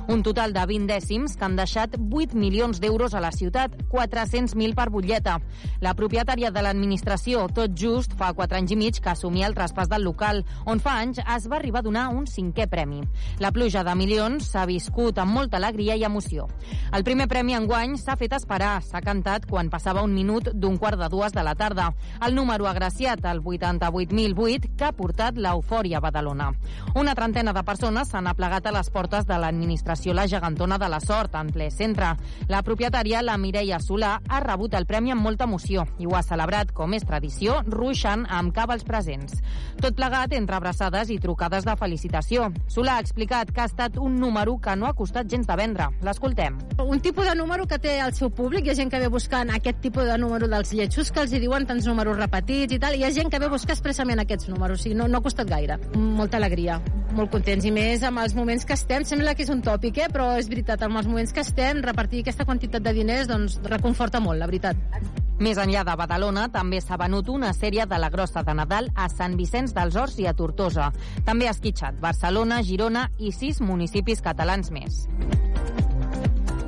Un 0.09 0.23
total 0.25 0.55
de 0.57 0.63
20 0.71 0.89
dècims 0.95 1.35
que 1.37 1.45
han 1.45 1.59
deixat 1.59 1.99
8 2.01 2.33
milions 2.33 2.81
d'euros 2.81 3.13
a 3.13 3.21
la 3.21 3.35
ciutat, 3.37 3.77
400.000 3.93 4.73
per 4.73 4.89
butlleta. 4.89 5.37
La 5.85 5.93
propietària 5.93 6.49
de 6.57 6.65
l'administració, 6.65 7.45
tot 7.53 7.77
just, 7.77 8.17
fa 8.17 8.33
4 8.33 8.63
anys 8.63 8.73
i 8.73 8.81
mig 8.81 9.03
que 9.05 9.13
assumia 9.13 9.45
el 9.45 9.59
traspàs 9.61 9.93
del 9.93 10.09
local, 10.09 10.41
on 10.65 10.81
fa 10.81 10.97
anys 11.03 11.21
es 11.21 11.51
va 11.53 11.61
arribar 11.61 11.85
a 11.85 11.89
donar 11.91 12.09
un 12.17 12.25
cinquè 12.25 12.65
premi. 12.65 13.05
La 13.45 13.53
pluja 13.53 13.85
de 13.85 13.93
milions 13.93 14.49
s'ha 14.57 14.65
viscut 14.73 15.21
amb 15.21 15.37
molta 15.37 15.61
alegria 15.61 16.01
i 16.01 16.09
emoció. 16.09 16.49
El 16.97 17.05
primer 17.05 17.29
premi 17.29 17.53
enguany 17.75 17.97
s'ha 17.99 18.15
fet 18.15 18.31
esperar. 18.37 18.77
S'ha 18.87 19.01
cantat 19.03 19.49
quan 19.51 19.67
passava 19.71 20.05
un 20.07 20.13
minut 20.15 20.47
d'un 20.55 20.77
quart 20.79 20.99
de 21.01 21.09
dues 21.11 21.33
de 21.35 21.43
la 21.43 21.57
tarda. 21.59 21.89
El 22.23 22.37
número 22.37 22.69
agraciat, 22.71 23.25
el 23.27 23.41
88.008, 23.43 24.69
que 24.79 24.85
ha 24.87 24.93
portat 24.95 25.35
l'eufòria 25.35 25.99
a 25.99 26.03
Badalona. 26.05 26.53
Una 26.95 27.17
trentena 27.19 27.53
de 27.53 27.65
persones 27.67 28.13
s'han 28.13 28.29
aplegat 28.31 28.69
a 28.69 28.73
les 28.77 28.91
portes 28.95 29.27
de 29.27 29.39
l'administració 29.43 30.15
La 30.15 30.29
Gegantona 30.31 30.79
de 30.79 30.89
la 30.89 31.01
Sort, 31.03 31.35
en 31.35 31.51
ple 31.51 31.67
centre. 31.75 32.13
La 32.47 32.63
propietària, 32.63 33.25
la 33.27 33.35
Mireia 33.43 33.81
Solà, 33.83 34.21
ha 34.29 34.41
rebut 34.45 34.79
el 34.79 34.87
premi 34.87 35.11
amb 35.11 35.27
molta 35.27 35.51
emoció 35.51 35.89
i 35.99 36.07
ho 36.07 36.15
ha 36.15 36.23
celebrat, 36.23 36.71
com 36.71 36.95
és 36.95 37.03
tradició, 37.03 37.59
ruixant 37.67 38.23
amb 38.31 38.55
cava 38.55 38.79
als 38.79 38.87
presents. 38.87 39.43
Tot 39.83 39.99
plegat 39.99 40.39
entre 40.39 40.61
abraçades 40.61 41.11
i 41.11 41.19
trucades 41.19 41.67
de 41.67 41.75
felicitació. 41.75 42.53
Solà 42.71 43.01
ha 43.01 43.03
explicat 43.03 43.51
que 43.51 43.67
ha 43.67 43.69
estat 43.73 43.99
un 43.99 44.15
número 44.21 44.61
que 44.63 44.79
no 44.79 44.87
ha 44.87 44.95
costat 44.95 45.27
gens 45.27 45.51
de 45.51 45.59
vendre. 45.59 45.91
L'escoltem. 46.07 46.63
un 46.85 47.01
tipus 47.01 47.27
de 47.27 47.35
número 47.35 47.64
que 47.69 47.79
té 47.81 47.95
el 48.03 48.13
seu 48.17 48.31
públic, 48.35 48.67
hi 48.67 48.73
ha 48.73 48.77
gent 48.79 48.91
que 48.93 49.01
ve 49.03 49.09
buscant 49.13 49.51
aquest 49.55 49.81
tipus 49.85 50.07
de 50.09 50.17
número 50.21 50.49
dels 50.51 50.73
lletjos 50.77 51.11
que 51.13 51.23
els 51.25 51.33
hi 51.33 51.41
diuen 51.43 51.67
tants 51.69 51.87
números 51.89 52.19
repetits 52.19 52.77
i 52.77 52.79
tal, 52.83 52.97
i 52.97 53.03
hi 53.03 53.07
ha 53.09 53.13
gent 53.15 53.33
que 53.33 53.41
ve 53.43 53.51
buscar 53.53 53.75
expressament 53.77 54.23
aquests 54.23 54.51
números, 54.53 54.81
o 54.81 54.83
sigui, 54.85 54.97
no, 54.99 55.09
no 55.09 55.19
ha 55.19 55.25
costat 55.25 55.51
gaire. 55.51 55.79
Molta 55.95 56.41
alegria, 56.41 56.79
molt 57.17 57.33
contents, 57.33 57.67
i 57.67 57.73
més 57.75 58.05
amb 58.07 58.23
els 58.25 58.37
moments 58.37 58.65
que 58.69 58.77
estem, 58.79 59.07
sembla 59.09 59.35
que 59.35 59.47
és 59.47 59.53
un 59.55 59.63
tòpic, 59.65 60.05
eh? 60.05 60.09
però 60.13 60.33
és 60.39 60.49
veritat, 60.53 60.83
amb 60.87 61.01
els 61.01 61.11
moments 61.11 61.35
que 61.35 61.45
estem, 61.45 61.83
repartir 61.85 62.25
aquesta 62.25 62.47
quantitat 62.49 62.85
de 62.85 62.95
diners 62.97 63.31
doncs, 63.31 63.61
reconforta 63.71 64.21
molt, 64.21 64.41
la 64.41 64.51
veritat. 64.51 65.23
Més 65.43 65.59
enllà 65.59 65.83
de 65.83 65.97
Badalona, 65.99 66.47
també 66.55 66.79
s'ha 66.81 66.99
venut 67.01 67.29
una 67.33 67.51
sèrie 67.57 67.89
de 67.91 67.99
la 67.99 68.11
grossa 68.11 68.45
de 68.47 68.55
Nadal 68.55 68.93
a 68.95 69.09
Sant 69.11 69.35
Vicenç 69.39 69.75
dels 69.75 69.99
Horts 69.99 70.21
i 70.23 70.29
a 70.31 70.35
Tortosa. 70.39 70.93
També 71.27 71.49
ha 71.49 71.57
esquitxat 71.57 71.99
Barcelona, 72.03 72.63
Girona 72.63 73.09
i 73.19 73.35
sis 73.35 73.59
municipis 73.61 74.23
catalans 74.23 74.71
més. 74.71 75.09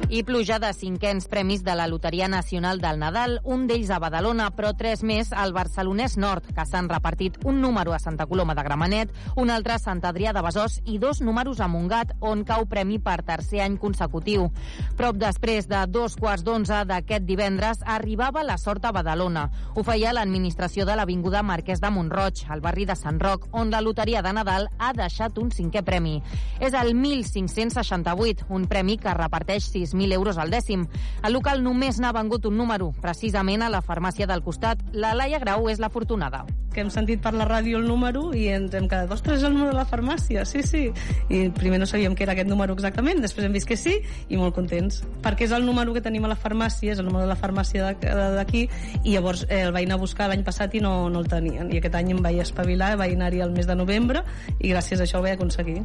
I 0.08 0.22
pluja 0.22 0.60
de 0.62 0.68
cinquens 0.70 1.24
premis 1.26 1.64
de 1.66 1.74
la 1.74 1.88
Loteria 1.88 2.28
Nacional 2.28 2.78
del 2.78 3.00
Nadal, 3.00 3.40
un 3.42 3.64
d'ells 3.66 3.88
a 3.90 3.96
Badalona, 3.98 4.52
però 4.54 4.68
tres 4.78 5.00
més 5.02 5.32
al 5.34 5.50
Barcelonès 5.50 6.14
Nord, 6.14 6.46
que 6.54 6.62
s'han 6.62 6.86
repartit 6.86 7.40
un 7.42 7.58
número 7.60 7.90
a 7.90 7.98
Santa 7.98 8.28
Coloma 8.30 8.54
de 8.54 8.62
Gramenet, 8.62 9.10
un 9.34 9.50
altre 9.50 9.74
a 9.74 9.80
Sant 9.82 10.04
Adrià 10.06 10.30
de 10.30 10.44
Besòs 10.46 10.76
i 10.86 11.00
dos 11.02 11.18
números 11.26 11.58
a 11.58 11.66
Montgat, 11.66 12.12
on 12.20 12.44
cau 12.46 12.68
premi 12.70 13.00
per 13.02 13.16
tercer 13.26 13.64
any 13.64 13.80
consecutiu. 13.82 14.46
Prop 14.94 15.18
després 15.18 15.66
de 15.66 15.82
dos 15.90 16.14
quarts 16.14 16.46
d'onze 16.46 16.84
d'aquest 16.86 17.26
divendres 17.26 17.82
arribava 17.82 18.46
la 18.46 18.60
sort 18.62 18.86
a 18.86 18.94
Badalona. 18.94 19.48
Ho 19.74 19.82
feia 19.82 20.14
l'administració 20.14 20.86
de 20.86 20.94
l'Avinguda 20.94 21.42
Marquès 21.42 21.82
de 21.82 21.90
Montroig, 21.90 22.44
al 22.46 22.62
barri 22.62 22.86
de 22.86 22.94
Sant 22.94 23.18
Roc, 23.18 23.48
on 23.50 23.74
la 23.74 23.82
Loteria 23.82 24.22
de 24.22 24.36
Nadal 24.38 24.70
ha 24.78 24.94
deixat 24.94 25.42
un 25.42 25.50
cinquè 25.50 25.82
premi. 25.82 26.20
És 26.60 26.78
el 26.78 26.94
1568, 26.94 28.46
un 28.54 28.70
premi 28.70 29.00
que 29.02 29.18
reparteix 29.18 29.66
6.000 29.96 30.12
euros 30.12 30.38
al 30.38 30.50
dècim. 30.50 30.86
El 31.24 31.32
local 31.32 31.62
només 31.64 31.98
n'ha 32.00 32.12
vengut 32.12 32.46
un 32.46 32.56
número, 32.56 32.92
precisament 33.02 33.64
a 33.64 33.72
la 33.72 33.82
farmàcia 33.82 34.28
del 34.28 34.44
costat. 34.44 34.82
La 34.92 35.14
Laia 35.16 35.40
Grau 35.40 35.70
és 35.72 35.80
l'afortunada. 35.80 36.44
Que 36.76 36.82
hem 36.84 36.90
sentit 36.92 37.22
per 37.24 37.32
la 37.32 37.46
ràdio 37.48 37.78
el 37.80 37.86
número 37.88 38.34
i 38.36 38.50
ens 38.52 38.74
hem 38.76 38.84
quedat, 38.90 39.10
ostres, 39.10 39.42
el 39.42 39.54
número 39.54 39.72
de 39.72 39.78
la 39.78 39.86
farmàcia, 39.88 40.44
sí, 40.44 40.62
sí. 40.62 40.90
I 41.32 41.46
primer 41.56 41.80
no 41.80 41.88
sabíem 41.88 42.14
que 42.14 42.26
era 42.26 42.34
aquest 42.36 42.50
número 42.50 42.76
exactament, 42.76 43.22
després 43.24 43.46
hem 43.46 43.56
vist 43.56 43.68
que 43.68 43.78
sí 43.80 43.96
i 44.28 44.36
molt 44.36 44.54
contents. 44.54 45.00
Perquè 45.24 45.48
és 45.48 45.56
el 45.56 45.64
número 45.64 45.96
que 45.96 46.04
tenim 46.04 46.28
a 46.28 46.32
la 46.34 46.36
farmàcia, 46.36 46.92
és 46.92 47.00
el 47.00 47.08
número 47.08 47.24
de 47.24 47.32
la 47.32 47.38
farmàcia 47.40 47.94
d'aquí 48.36 48.66
i 49.04 49.16
llavors 49.16 49.46
eh, 49.48 49.62
el 49.64 49.72
vaig 49.72 49.88
anar 49.88 49.96
a 49.96 50.04
buscar 50.04 50.28
l'any 50.28 50.44
passat 50.44 50.76
i 50.76 50.84
no, 50.84 51.08
no 51.08 51.24
el 51.24 51.32
tenien. 51.32 51.72
I 51.72 51.80
aquest 51.80 51.96
any 51.96 52.12
em 52.12 52.22
vaig 52.22 52.44
espavilar, 52.44 52.94
vaig 53.00 53.16
anar-hi 53.16 53.40
al 53.40 53.56
mes 53.56 53.66
de 53.66 53.78
novembre 53.78 54.26
i 54.60 54.74
gràcies 54.74 55.00
a 55.00 55.08
això 55.08 55.22
ho 55.22 55.24
vaig 55.24 55.40
aconseguir. 55.40 55.80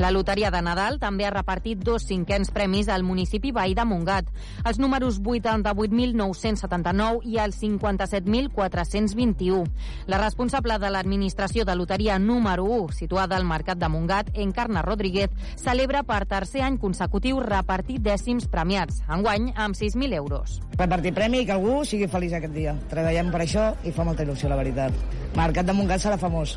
La 0.00 0.10
Loteria 0.10 0.48
de 0.48 0.62
Nadal 0.64 0.96
també 0.96 1.26
ha 1.28 1.30
repartit 1.34 1.82
dos 1.84 2.06
cinquens 2.08 2.48
premis 2.56 2.88
al 2.88 3.02
municipi 3.04 3.50
veí 3.52 3.74
de 3.76 3.84
Montgat. 3.84 4.24
Els 4.64 4.80
números 4.80 5.20
88.979 5.20 7.20
i 7.28 7.36
el 7.36 7.52
57.421. 7.52 9.68
La 10.08 10.16
responsable 10.22 10.78
de 10.80 10.88
l'administració 10.88 11.68
de 11.68 11.76
loteria 11.76 12.16
número 12.18 12.64
1, 12.64 12.96
situada 12.96 13.36
al 13.36 13.44
Mercat 13.44 13.76
de 13.76 13.92
Montgat, 13.92 14.32
Encarna 14.32 14.80
Rodríguez, 14.80 15.28
celebra 15.60 16.00
per 16.02 16.24
tercer 16.24 16.64
any 16.64 16.80
consecutiu 16.80 17.36
repartir 17.44 18.00
dècims 18.00 18.48
premiats, 18.48 19.04
enguany 19.04 19.52
amb 19.52 19.76
6.000 19.76 20.16
euros. 20.16 20.64
Repartir 20.80 21.12
premi 21.12 21.44
i 21.44 21.46
que 21.46 21.60
algú 21.60 21.84
sigui 21.84 22.08
feliç 22.08 22.40
aquest 22.40 22.56
dia. 22.56 22.72
Treballem 22.88 23.28
per 23.28 23.44
això 23.44 23.76
i 23.84 23.92
fa 23.92 24.08
molta 24.08 24.24
il·lusió, 24.24 24.48
la 24.48 24.56
veritat. 24.64 24.96
Mercat 25.36 25.68
de 25.68 25.76
Montgat 25.76 26.08
serà 26.08 26.16
famós. 26.16 26.56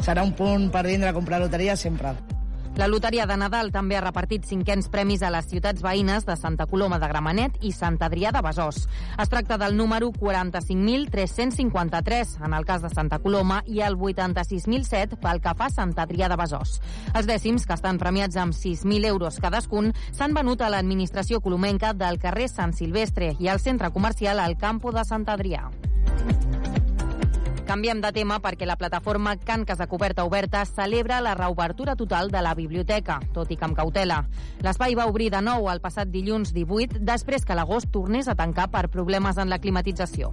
Serà 0.00 0.24
un 0.24 0.32
punt 0.32 0.72
per 0.72 0.88
vindre 0.88 1.12
a 1.12 1.14
comprar 1.20 1.44
loteria 1.44 1.76
sempre. 1.76 2.39
La 2.76 2.88
Loteria 2.88 3.26
de 3.26 3.36
Nadal 3.36 3.72
també 3.74 3.96
ha 3.98 4.00
repartit 4.00 4.44
cinquens 4.46 4.88
premis 4.88 5.22
a 5.26 5.30
les 5.34 5.46
ciutats 5.50 5.82
veïnes 5.82 6.24
de 6.24 6.36
Santa 6.38 6.66
Coloma 6.70 7.00
de 7.02 7.08
Gramenet 7.10 7.56
i 7.66 7.72
Sant 7.76 7.98
Adrià 8.00 8.30
de 8.32 8.40
Besòs. 8.46 8.88
Es 9.20 9.28
tracta 9.28 9.58
del 9.60 9.76
número 9.76 10.12
45.353 10.14 12.44
en 12.46 12.54
el 12.54 12.64
cas 12.64 12.82
de 12.82 12.88
Santa 12.94 13.18
Coloma 13.18 13.62
i 13.66 13.80
el 13.84 13.96
86.007 13.98 15.16
pel 15.20 15.40
que 15.42 15.54
fa 15.58 15.66
a 15.66 15.70
Sant 15.74 15.94
Adrià 15.98 16.28
de 16.30 16.36
Besòs. 16.40 16.80
Els 17.12 17.26
dècims, 17.28 17.66
que 17.66 17.74
estan 17.76 17.98
premiats 17.98 18.36
amb 18.40 18.54
6.000 18.56 19.04
euros 19.10 19.40
cadascun, 19.42 19.92
s'han 20.12 20.34
venut 20.38 20.60
a 20.62 20.70
l'administració 20.70 21.40
colomenca 21.44 21.92
del 21.92 22.18
carrer 22.22 22.48
Sant 22.48 22.72
Silvestre 22.72 23.34
i 23.38 23.48
al 23.48 23.60
centre 23.60 23.90
comercial 23.90 24.38
al 24.40 24.56
Campo 24.56 24.92
de 24.94 25.04
Sant 25.04 25.28
Adrià. 25.28 25.70
Canviem 27.70 28.00
de 28.02 28.10
tema 28.10 28.40
perquè 28.42 28.66
la 28.66 28.74
plataforma 28.74 29.36
Can 29.46 29.62
Casa 29.62 29.86
Coberta 29.86 30.24
Oberta 30.26 30.64
celebra 30.66 31.20
la 31.22 31.36
reobertura 31.38 31.94
total 31.94 32.32
de 32.32 32.40
la 32.42 32.50
biblioteca, 32.58 33.20
tot 33.30 33.52
i 33.54 33.56
que 33.56 33.62
amb 33.62 33.76
cautela. 33.78 34.24
L'espai 34.66 34.96
va 34.98 35.04
obrir 35.06 35.28
de 35.30 35.38
nou 35.38 35.68
el 35.70 35.78
passat 35.78 36.10
dilluns 36.10 36.50
18, 36.50 36.98
després 37.06 37.46
que 37.46 37.54
l'agost 37.54 37.86
tornés 37.94 38.26
a 38.26 38.34
tancar 38.34 38.66
per 38.72 38.88
problemes 38.90 39.38
en 39.38 39.46
la 39.52 39.60
climatització. 39.62 40.32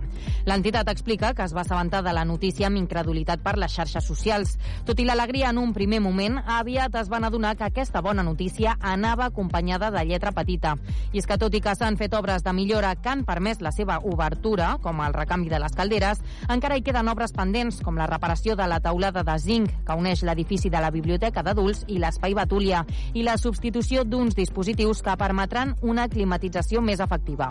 L'entitat 0.50 0.90
explica 0.90 1.36
que 1.38 1.46
es 1.46 1.54
va 1.54 1.62
assabentar 1.62 2.00
de 2.02 2.16
la 2.18 2.24
notícia 2.26 2.72
amb 2.72 2.82
incredulitat 2.82 3.46
per 3.46 3.54
les 3.62 3.70
xarxes 3.70 4.10
socials. 4.10 4.56
Tot 4.90 4.98
i 4.98 5.06
l'alegria 5.06 5.54
en 5.54 5.62
un 5.62 5.76
primer 5.78 6.02
moment, 6.02 6.40
aviat 6.42 6.98
es 7.04 7.14
van 7.14 7.30
adonar 7.30 7.54
que 7.56 7.70
aquesta 7.70 8.02
bona 8.02 8.26
notícia 8.26 8.80
anava 8.82 9.30
acompanyada 9.30 9.92
de 9.94 10.08
lletra 10.10 10.34
petita. 10.34 10.74
I 11.14 11.22
és 11.22 11.30
que 11.30 11.38
tot 11.38 11.54
i 11.54 11.62
que 11.62 11.78
s'han 11.78 12.02
fet 12.02 12.18
obres 12.18 12.42
de 12.42 12.58
millora 12.58 12.96
que 12.98 13.14
han 13.14 13.28
permès 13.30 13.62
la 13.62 13.76
seva 13.78 14.02
obertura, 14.02 14.80
com 14.82 15.06
el 15.06 15.14
recanvi 15.14 15.54
de 15.54 15.62
les 15.62 15.78
calderes, 15.78 16.26
encara 16.50 16.82
hi 16.82 16.82
queden 16.82 17.14
obres 17.14 17.27
pendents, 17.36 17.80
com 17.84 17.98
la 17.99 18.08
reparació 18.10 18.56
de 18.56 18.68
la 18.68 18.80
taulada 18.84 19.24
de 19.26 19.36
zinc 19.40 19.72
que 19.88 19.98
uneix 19.98 20.24
l'edifici 20.28 20.70
de 20.70 20.82
la 20.84 20.91
Biblioteca 20.91 21.44
d'Adults 21.44 21.86
i 21.88 21.98
l'Espai 22.02 22.36
Batúlia 22.38 22.84
i 23.14 23.24
la 23.26 23.38
substitució 23.38 24.04
d'uns 24.06 24.36
dispositius 24.38 25.02
que 25.06 25.18
permetran 25.18 25.76
una 25.82 26.08
climatització 26.12 26.82
més 26.82 27.02
efectiva. 27.04 27.49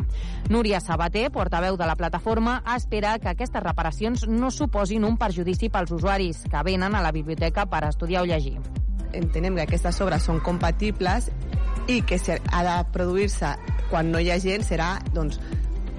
Núria 0.48 0.80
Sabater, 0.80 1.28
portaveu 1.34 1.76
de 1.76 1.86
la 1.88 1.96
plataforma, 1.96 2.60
espera 2.76 3.18
que 3.18 3.32
aquestes 3.32 3.62
reparacions 3.62 4.26
no 4.28 4.50
suposin 4.50 5.04
un 5.04 5.18
perjudici 5.20 5.70
pels 5.70 5.92
usuaris 5.92 6.44
que 6.50 6.64
venen 6.64 6.94
a 6.94 7.02
la 7.02 7.12
biblioteca 7.12 7.66
per 7.66 7.84
estudiar 7.88 8.22
o 8.22 8.30
llegir. 8.30 8.58
Entenem 9.16 9.56
que 9.56 9.66
aquestes 9.66 10.00
obres 10.04 10.26
són 10.26 10.40
compatibles 10.44 11.30
i 11.88 12.00
que 12.02 12.18
ha 12.52 12.62
de 12.66 12.76
produir-se 12.92 13.54
quan 13.90 14.10
no 14.10 14.18
hi 14.18 14.32
ha 14.32 14.40
gent 14.42 14.64
serà 14.66 14.96
doncs, 15.14 15.38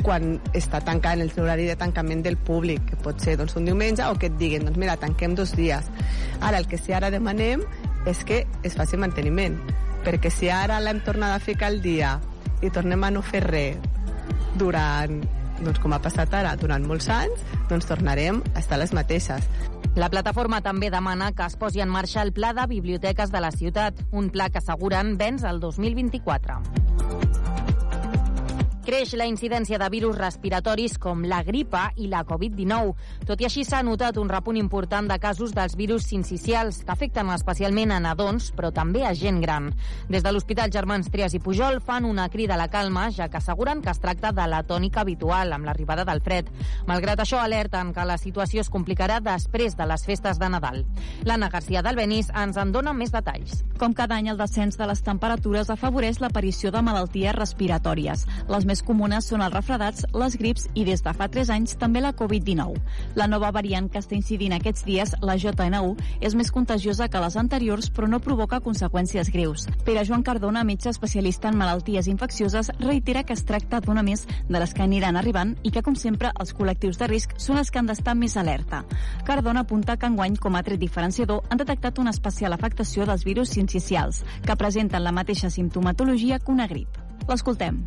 quan 0.08 0.38
està 0.56 0.80
tancant 0.88 1.20
el 1.20 1.34
horari 1.36 1.66
de 1.68 1.76
tancament 1.76 2.22
del 2.24 2.38
públic, 2.40 2.86
que 2.88 3.00
pot 3.04 3.20
ser 3.20 3.36
doncs, 3.40 3.58
un 3.60 3.68
diumenge 3.68 4.06
o 4.08 4.16
que 4.16 4.30
et 4.32 4.38
diguin, 4.40 4.64
doncs 4.64 4.80
mira, 4.80 4.96
tanquem 5.02 5.36
dos 5.36 5.52
dies. 5.58 5.90
Ara, 6.40 6.62
el 6.62 6.68
que 6.72 6.80
sí 6.80 6.96
ara 6.96 7.12
demanem 7.12 7.66
és 8.08 8.24
que 8.24 8.46
es 8.64 8.78
faci 8.80 8.96
manteniment, 8.96 9.60
perquè 10.08 10.32
si 10.32 10.48
ara 10.54 10.80
l'hem 10.80 11.04
tornat 11.04 11.36
a 11.36 11.44
ficar 11.44 11.74
al 11.74 11.82
dia 11.84 12.16
i 12.64 12.72
tornem 12.72 13.04
a 13.04 13.12
no 13.12 13.22
fer 13.26 13.44
res 13.44 13.84
durant, 14.58 15.20
doncs 15.60 15.84
com 15.84 15.92
ha 15.94 16.00
passat 16.02 16.32
ara, 16.40 16.56
durant 16.56 16.88
molts 16.88 17.10
anys, 17.12 17.44
doncs 17.68 17.90
tornarem 17.90 18.40
a 18.54 18.62
estar 18.64 18.80
les 18.80 18.96
mateixes. 18.96 19.44
La 20.00 20.12
plataforma 20.14 20.62
també 20.64 20.92
demana 20.94 21.34
que 21.36 21.44
es 21.44 21.60
posi 21.60 21.84
en 21.84 21.92
marxa 21.92 22.24
el 22.24 22.32
Pla 22.32 22.54
de 22.56 22.68
Biblioteques 22.70 23.34
de 23.34 23.44
la 23.44 23.52
ciutat, 23.52 24.06
un 24.12 24.32
pla 24.32 24.48
que 24.54 24.64
asseguren 24.64 25.18
vens 25.18 25.44
al 25.44 25.60
2024. 25.60 26.62
Creix 28.88 29.12
la 29.20 29.26
incidència 29.28 29.76
de 29.82 29.88
virus 29.92 30.16
respiratoris 30.16 30.94
com 31.04 31.26
la 31.28 31.42
gripa 31.44 31.90
i 32.00 32.06
la 32.08 32.22
Covid-19. 32.24 32.94
Tot 33.28 33.42
i 33.44 33.48
així 33.50 33.66
s'ha 33.68 33.82
notat 33.84 34.16
un 34.16 34.30
repunt 34.32 34.56
important 34.56 35.10
de 35.12 35.18
casos 35.20 35.52
dels 35.52 35.74
virus 35.76 36.06
sincicials 36.08 36.78
que 36.88 36.94
afecten 36.94 37.28
especialment 37.34 37.92
a 37.92 37.98
nadons, 38.00 38.48
però 38.56 38.70
també 38.72 39.04
a 39.04 39.12
gent 39.12 39.42
gran. 39.44 39.74
Des 40.08 40.24
de 40.24 40.32
l'Hospital 40.32 40.72
Germans 40.72 41.12
Trias 41.12 41.36
i 41.36 41.42
Pujol 41.44 41.82
fan 41.84 42.08
una 42.08 42.30
crida 42.32 42.56
a 42.56 42.62
la 42.62 42.70
calma, 42.72 43.10
ja 43.12 43.28
que 43.28 43.42
asseguren 43.42 43.82
que 43.84 43.92
es 43.92 44.00
tracta 44.00 44.32
de 44.32 44.48
la 44.48 44.64
tònica 44.64 45.04
habitual 45.04 45.52
amb 45.52 45.68
l'arribada 45.68 46.08
del 46.08 46.24
fred. 46.24 46.48
Malgrat 46.88 47.26
això, 47.26 47.44
alerten 47.44 47.92
que 47.92 48.08
la 48.08 48.16
situació 48.16 48.64
es 48.64 48.72
complicarà 48.72 49.20
després 49.20 49.76
de 49.76 49.90
les 49.92 50.08
festes 50.08 50.40
de 50.40 50.52
Nadal. 50.56 50.86
L'Anna 51.28 51.52
Garcia 51.52 51.84
d'Albenís 51.84 52.32
ens 52.32 52.56
en 52.56 52.72
dona 52.72 52.96
més 52.96 53.12
detalls. 53.12 53.66
Com 53.78 53.92
cada 53.92 54.16
any, 54.16 54.32
el 54.32 54.40
descens 54.40 54.80
de 54.80 54.88
les 54.88 55.04
temperatures 55.04 55.76
afavoreix 55.76 56.24
l'aparició 56.24 56.72
de 56.72 56.88
malalties 56.88 57.36
respiratòries. 57.36 58.24
Les 58.48 58.64
més 58.64 58.77
comunes 58.84 59.28
són 59.30 59.42
els 59.46 59.54
refredats, 59.54 60.06
les 60.14 60.36
grips 60.38 60.68
i 60.74 60.84
des 60.88 61.04
de 61.04 61.14
fa 61.14 61.28
3 61.32 61.50
anys 61.54 61.76
també 61.80 62.02
la 62.04 62.14
Covid-19. 62.18 62.82
La 63.20 63.28
nova 63.28 63.52
variant 63.56 63.90
que 63.90 64.02
està 64.02 64.16
incidint 64.18 64.56
aquests 64.56 64.86
dies, 64.88 65.14
la 65.22 65.38
JN1, 65.38 65.96
és 66.22 66.36
més 66.36 66.52
contagiosa 66.52 67.08
que 67.10 67.22
les 67.24 67.38
anteriors 67.38 67.90
però 67.94 68.10
no 68.10 68.22
provoca 68.24 68.62
conseqüències 68.64 69.32
greus. 69.34 69.68
Pere 69.86 70.06
Joan 70.06 70.24
Cardona, 70.24 70.64
metge 70.68 70.90
especialista 70.90 71.50
en 71.50 71.58
malalties 71.58 72.08
infeccioses, 72.12 72.72
reitera 72.80 73.24
que 73.24 73.34
es 73.34 73.46
tracta 73.46 73.82
d'una 73.82 74.04
més 74.04 74.26
de 74.48 74.60
les 74.60 74.74
que 74.74 74.86
aniran 74.86 75.18
arribant 75.18 75.56
i 75.64 75.72
que, 75.72 75.84
com 75.86 75.96
sempre, 75.96 76.34
els 76.40 76.54
col·lectius 76.58 77.00
de 77.02 77.10
risc 77.12 77.38
són 77.38 77.62
els 77.62 77.72
que 77.72 77.82
han 77.82 77.90
d'estar 77.90 78.16
més 78.16 78.38
alerta. 78.38 78.84
Cardona 79.26 79.66
apunta 79.66 79.98
que 79.98 80.10
enguany, 80.10 80.38
com 80.42 80.56
a 80.56 80.64
tret 80.64 80.82
diferenciador, 80.82 81.44
han 81.50 81.64
detectat 81.64 82.00
una 82.00 82.14
especial 82.16 82.54
afectació 82.54 83.06
dels 83.06 83.26
virus 83.28 83.56
sincicials, 83.58 84.24
que 84.46 84.60
presenten 84.60 85.04
la 85.04 85.16
mateixa 85.16 85.50
simptomatologia 85.54 86.40
que 86.40 86.52
una 86.52 86.68
grip. 86.68 87.02
L'escoltem. 87.28 87.84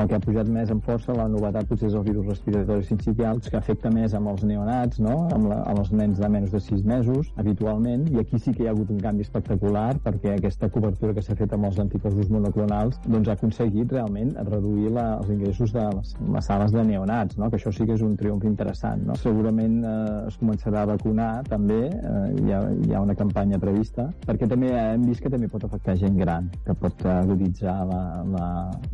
El 0.00 0.08
que 0.08 0.16
ha 0.16 0.22
pujat 0.24 0.48
més 0.48 0.70
en 0.72 0.78
força, 0.80 1.12
la 1.12 1.26
novetat 1.28 1.66
potser 1.68 1.90
és 1.90 1.94
el 1.98 2.04
virus 2.06 2.24
respiratori 2.30 2.86
sincicials, 2.88 3.50
que 3.52 3.58
afecta 3.58 3.90
més 3.92 4.14
amb 4.16 4.30
els 4.32 4.44
neonats, 4.48 5.00
no? 5.04 5.16
amb, 5.34 5.50
la, 5.50 5.58
amb 5.68 5.82
els 5.82 5.90
nens 5.92 6.20
de 6.22 6.30
menys 6.32 6.54
de 6.54 6.60
6 6.64 6.86
mesos, 6.88 7.28
habitualment, 7.42 8.06
i 8.08 8.20
aquí 8.22 8.40
sí 8.40 8.54
que 8.56 8.64
hi 8.64 8.70
ha 8.70 8.72
hagut 8.72 8.88
un 8.94 9.02
canvi 9.02 9.26
espectacular, 9.26 9.98
perquè 10.04 10.38
aquesta 10.38 10.70
cobertura 10.72 11.12
que 11.16 11.24
s'ha 11.26 11.36
fet 11.36 11.52
amb 11.52 11.68
els 11.68 11.80
anticossos 11.84 12.30
monoclonals 12.32 12.96
doncs 13.04 13.28
ha 13.28 13.36
aconseguit 13.36 13.92
realment 13.92 14.32
reduir 14.48 14.94
la, 14.94 15.04
els 15.18 15.34
ingressos 15.34 15.74
de 15.76 15.84
les, 15.98 16.14
les 16.36 16.48
sales 16.48 16.72
de 16.72 16.86
neonats, 16.92 17.36
no? 17.36 17.50
que 17.52 17.60
això 17.60 17.74
sí 17.76 17.84
que 17.84 17.98
és 17.98 18.06
un 18.06 18.16
triomf 18.16 18.48
interessant. 18.48 19.04
No? 19.10 19.18
Segurament 19.20 19.82
eh, 19.84 19.92
es 20.30 20.40
començarà 20.40 20.86
a 20.86 20.90
vacunar 20.94 21.30
també, 21.50 21.82
eh, 21.90 22.24
hi, 22.40 22.56
ha, 22.56 22.62
hi 22.88 22.96
ha 22.96 23.04
una 23.04 23.18
campanya 23.20 23.60
prevista, 23.60 24.08
perquè 24.24 24.48
també 24.48 24.72
hem 24.78 25.04
vist 25.10 25.20
que 25.20 25.36
també 25.36 25.52
pot 25.52 25.68
afectar 25.68 25.98
gent 26.00 26.16
gran, 26.24 26.48
que 26.64 26.78
pot 26.86 27.04
aguditzar 27.18 27.76
la, 27.92 28.02
la 28.32 28.48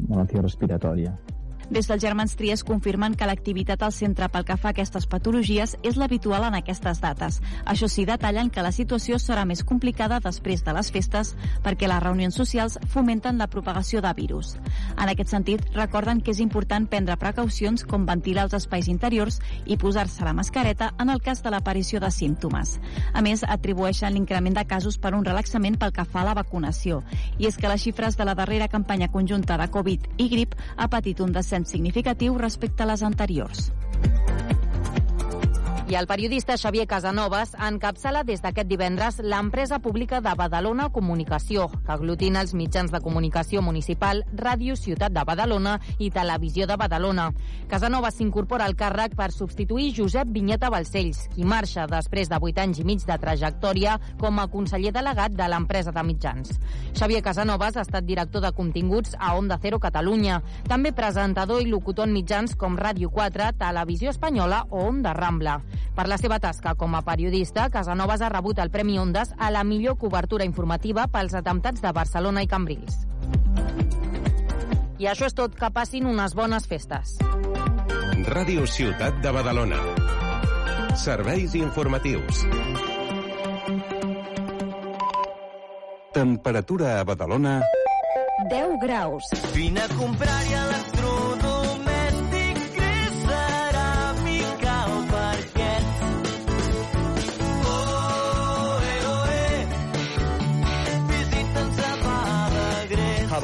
malaltia 0.08 0.42
respiratòria. 0.42 0.95
Yeah. 0.96 1.35
Des 1.66 1.88
dels 1.90 2.00
germans 2.00 2.36
Trias 2.38 2.62
confirmen 2.62 3.16
que 3.18 3.26
l'activitat 3.26 3.80
al 3.82 3.90
centre 3.92 4.28
pel 4.30 4.44
que 4.46 4.54
fa 4.56 4.68
a 4.70 4.72
aquestes 4.72 5.08
patologies 5.10 5.72
és 5.82 5.96
l'habitual 5.98 6.44
en 6.46 6.54
aquestes 6.54 7.00
dates. 7.02 7.40
Això 7.66 7.88
sí, 7.90 8.04
detallen 8.06 8.52
que 8.54 8.62
la 8.62 8.70
situació 8.70 9.18
serà 9.18 9.42
més 9.44 9.64
complicada 9.66 10.20
després 10.22 10.62
de 10.62 10.74
les 10.76 10.92
festes 10.94 11.32
perquè 11.64 11.88
les 11.90 12.02
reunions 12.04 12.38
socials 12.38 12.78
fomenten 12.92 13.42
la 13.42 13.48
propagació 13.50 14.00
de 14.04 14.12
virus. 14.14 14.52
En 14.94 15.10
aquest 15.10 15.34
sentit, 15.34 15.64
recorden 15.74 16.20
que 16.22 16.30
és 16.30 16.42
important 16.44 16.86
prendre 16.86 17.16
precaucions 17.18 17.82
com 17.82 18.06
ventilar 18.06 18.46
els 18.46 18.54
espais 18.60 18.86
interiors 18.86 19.40
i 19.66 19.76
posar-se 19.76 20.22
la 20.22 20.36
mascareta 20.38 20.92
en 21.02 21.10
el 21.10 21.20
cas 21.20 21.42
de 21.42 21.50
l'aparició 21.50 21.98
de 21.98 22.12
símptomes. 22.14 22.76
A 23.12 23.24
més, 23.26 23.42
atribueixen 23.42 24.14
l'increment 24.14 24.54
de 24.54 24.66
casos 24.70 25.00
per 25.02 25.16
un 25.18 25.26
relaxament 25.26 25.80
pel 25.82 25.90
que 25.90 26.06
fa 26.06 26.22
a 26.22 26.28
la 26.30 26.38
vacunació. 26.38 27.02
I 27.42 27.50
és 27.50 27.58
que 27.58 27.66
les 27.66 27.82
xifres 27.82 28.14
de 28.14 28.24
la 28.24 28.38
darrera 28.38 28.70
campanya 28.70 29.10
conjunta 29.10 29.58
de 29.58 29.66
Covid 29.66 30.06
i 30.22 30.30
grip 30.30 30.54
ha 30.76 30.86
patit 30.86 31.20
un 31.20 31.34
descens 31.34 31.55
significatiu 31.64 32.36
respecte 32.36 32.82
a 32.82 32.86
les 32.92 33.02
anteriors. 33.02 33.72
I 35.88 35.94
el 35.94 36.08
periodista 36.10 36.56
Xavier 36.58 36.88
Casanovas 36.90 37.52
encapçala 37.62 38.24
des 38.26 38.40
d'aquest 38.42 38.66
divendres 38.66 39.20
l'empresa 39.22 39.76
pública 39.78 40.18
de 40.20 40.32
Badalona 40.34 40.88
Comunicació, 40.90 41.68
que 41.86 41.92
aglutina 41.94 42.40
els 42.42 42.56
mitjans 42.58 42.90
de 42.90 42.98
comunicació 43.04 43.62
municipal, 43.62 44.24
Ràdio 44.34 44.74
Ciutat 44.74 45.14
de 45.14 45.22
Badalona 45.22 45.76
i 46.02 46.08
Televisió 46.10 46.66
de 46.66 46.74
Badalona. 46.74 47.28
Casanovas 47.70 48.18
s'incorpora 48.18 48.66
al 48.66 48.74
càrrec 48.74 49.14
per 49.14 49.30
substituir 49.30 49.92
Josep 49.94 50.32
Vinyeta 50.34 50.72
Balcells, 50.74 51.28
qui 51.36 51.46
marxa 51.46 51.86
després 51.86 52.34
de 52.34 52.42
8 52.42 52.64
anys 52.64 52.82
i 52.82 52.88
mig 52.90 53.06
de 53.06 53.20
trajectòria 53.22 53.94
com 54.18 54.42
a 54.42 54.48
conseller 54.50 54.90
delegat 54.90 55.38
de 55.38 55.46
l'empresa 55.46 55.94
de 55.94 56.02
mitjans. 56.02 56.50
Xavier 56.98 57.22
Casanovas 57.22 57.78
ha 57.78 57.86
estat 57.86 58.02
director 58.10 58.42
de 58.42 58.50
continguts 58.50 59.14
a 59.20 59.36
Onda 59.38 59.60
Cero 59.62 59.78
Catalunya, 59.78 60.42
també 60.66 60.90
presentador 60.90 61.62
i 61.62 61.70
locutor 61.70 62.10
en 62.10 62.18
mitjans 62.18 62.58
com 62.58 62.74
Ràdio 62.74 63.14
4, 63.14 63.52
Televisió 63.62 64.10
Espanyola 64.10 64.64
o 64.70 64.82
Onda 64.90 65.14
Rambla. 65.14 65.60
Per 65.96 66.06
la 66.08 66.18
seva 66.20 66.38
tasca 66.42 66.74
com 66.76 66.94
a 66.94 67.02
periodista, 67.06 67.68
Casanovas 67.72 68.22
ha 68.22 68.30
rebut 68.32 68.58
el 68.60 68.70
Premi 68.70 68.98
Ondas 68.98 69.34
a 69.38 69.50
la 69.50 69.64
millor 69.64 69.96
cobertura 69.98 70.44
informativa 70.44 71.06
pels 71.08 71.34
atemptats 71.34 71.80
de 71.84 71.92
Barcelona 71.92 72.42
i 72.44 72.50
Cambrils. 72.50 73.04
I 74.98 75.10
això 75.10 75.28
és 75.28 75.36
tot, 75.36 75.54
que 75.56 75.70
passin 75.72 76.06
unes 76.08 76.34
bones 76.36 76.66
festes. 76.68 77.16
Ràdio 78.26 78.64
Ciutat 78.66 79.20
de 79.22 79.32
Badalona. 79.32 79.80
Serveis 80.96 81.54
informatius. 81.54 82.44
Temperatura 86.16 87.00
a 87.00 87.04
Badalona... 87.04 87.60
10 88.48 88.78
graus. 88.80 89.24
Vine 89.54 89.80
a 89.80 89.88
comprar-hi 89.96 90.54
electrodomèstic 90.54 90.95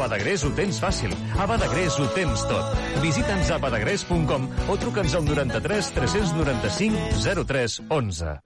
Badagrés. 0.02 0.44
Ho 0.44 0.52
tens 0.58 0.80
fàcil. 0.82 1.14
A 1.38 1.46
Badagrés 1.50 1.98
ho 2.00 2.08
tens 2.16 2.46
tot. 2.50 2.74
Visita'ns 3.04 3.52
a 3.54 3.60
badagrés.com 3.62 4.48
o 4.68 4.80
truca'ns 4.82 5.14
al 5.18 5.28
93 5.28 5.92
395 5.98 7.44
03 7.46 7.78
11. 7.88 8.36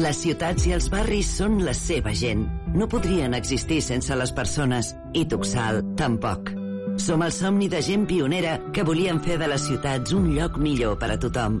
Les 0.00 0.16
ciutats 0.16 0.64
i 0.64 0.72
els 0.72 0.86
barris 0.88 1.28
són 1.40 1.58
la 1.66 1.74
seva 1.76 2.14
gent. 2.16 2.46
No 2.72 2.86
podrien 2.88 3.34
existir 3.36 3.82
sense 3.84 4.16
les 4.16 4.32
persones. 4.32 4.94
I 5.12 5.26
Tuxal, 5.28 5.82
tampoc. 5.98 6.54
Som 7.00 7.24
el 7.26 7.34
somni 7.34 7.68
de 7.68 7.82
gent 7.84 8.06
pionera 8.08 8.56
que 8.74 8.84
volien 8.86 9.20
fer 9.24 9.36
de 9.40 9.50
les 9.50 9.66
ciutats 9.66 10.14
un 10.16 10.30
lloc 10.36 10.56
millor 10.62 10.96
per 11.00 11.12
a 11.14 11.18
tothom. 11.20 11.60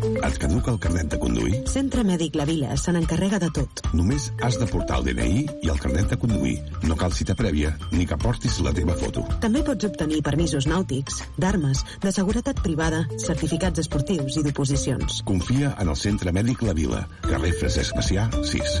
Et 0.00 0.38
caduca 0.40 0.72
el 0.72 0.78
carnet 0.80 1.10
de 1.12 1.18
conduir? 1.20 1.60
Centre 1.70 2.04
Mèdic 2.06 2.36
La 2.38 2.46
Vila 2.48 2.76
se 2.80 2.92
n'encarrega 2.94 3.40
de 3.42 3.50
tot. 3.56 3.82
Només 3.96 4.30
has 4.44 4.58
de 4.60 4.68
portar 4.70 5.00
el 5.00 5.10
DNI 5.10 5.44
i 5.66 5.70
el 5.72 5.80
carnet 5.82 6.10
de 6.12 6.18
conduir. 6.20 6.56
No 6.88 6.96
cal 7.00 7.12
cita 7.16 7.36
prèvia 7.36 7.74
ni 7.92 8.06
que 8.08 8.18
portis 8.20 8.60
la 8.64 8.72
teva 8.76 8.96
foto. 8.98 9.24
També 9.44 9.62
pots 9.66 9.88
obtenir 9.90 10.22
permisos 10.26 10.68
nàutics, 10.70 11.22
d'armes, 11.40 11.84
de 12.02 12.14
seguretat 12.16 12.62
privada, 12.64 13.04
certificats 13.20 13.84
esportius 13.84 14.40
i 14.40 14.44
d'oposicions. 14.46 15.22
Confia 15.28 15.74
en 15.78 15.92
el 15.92 15.98
Centre 16.00 16.32
Mèdic 16.32 16.64
La 16.66 16.76
Vila, 16.76 17.04
carrer 17.26 17.54
Francesc 17.60 17.96
Macià, 17.98 18.28
6. 18.40 18.80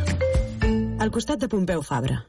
Al 1.00 1.12
costat 1.12 1.40
de 1.40 1.48
Pompeu 1.48 1.82
Fabra. 1.82 2.20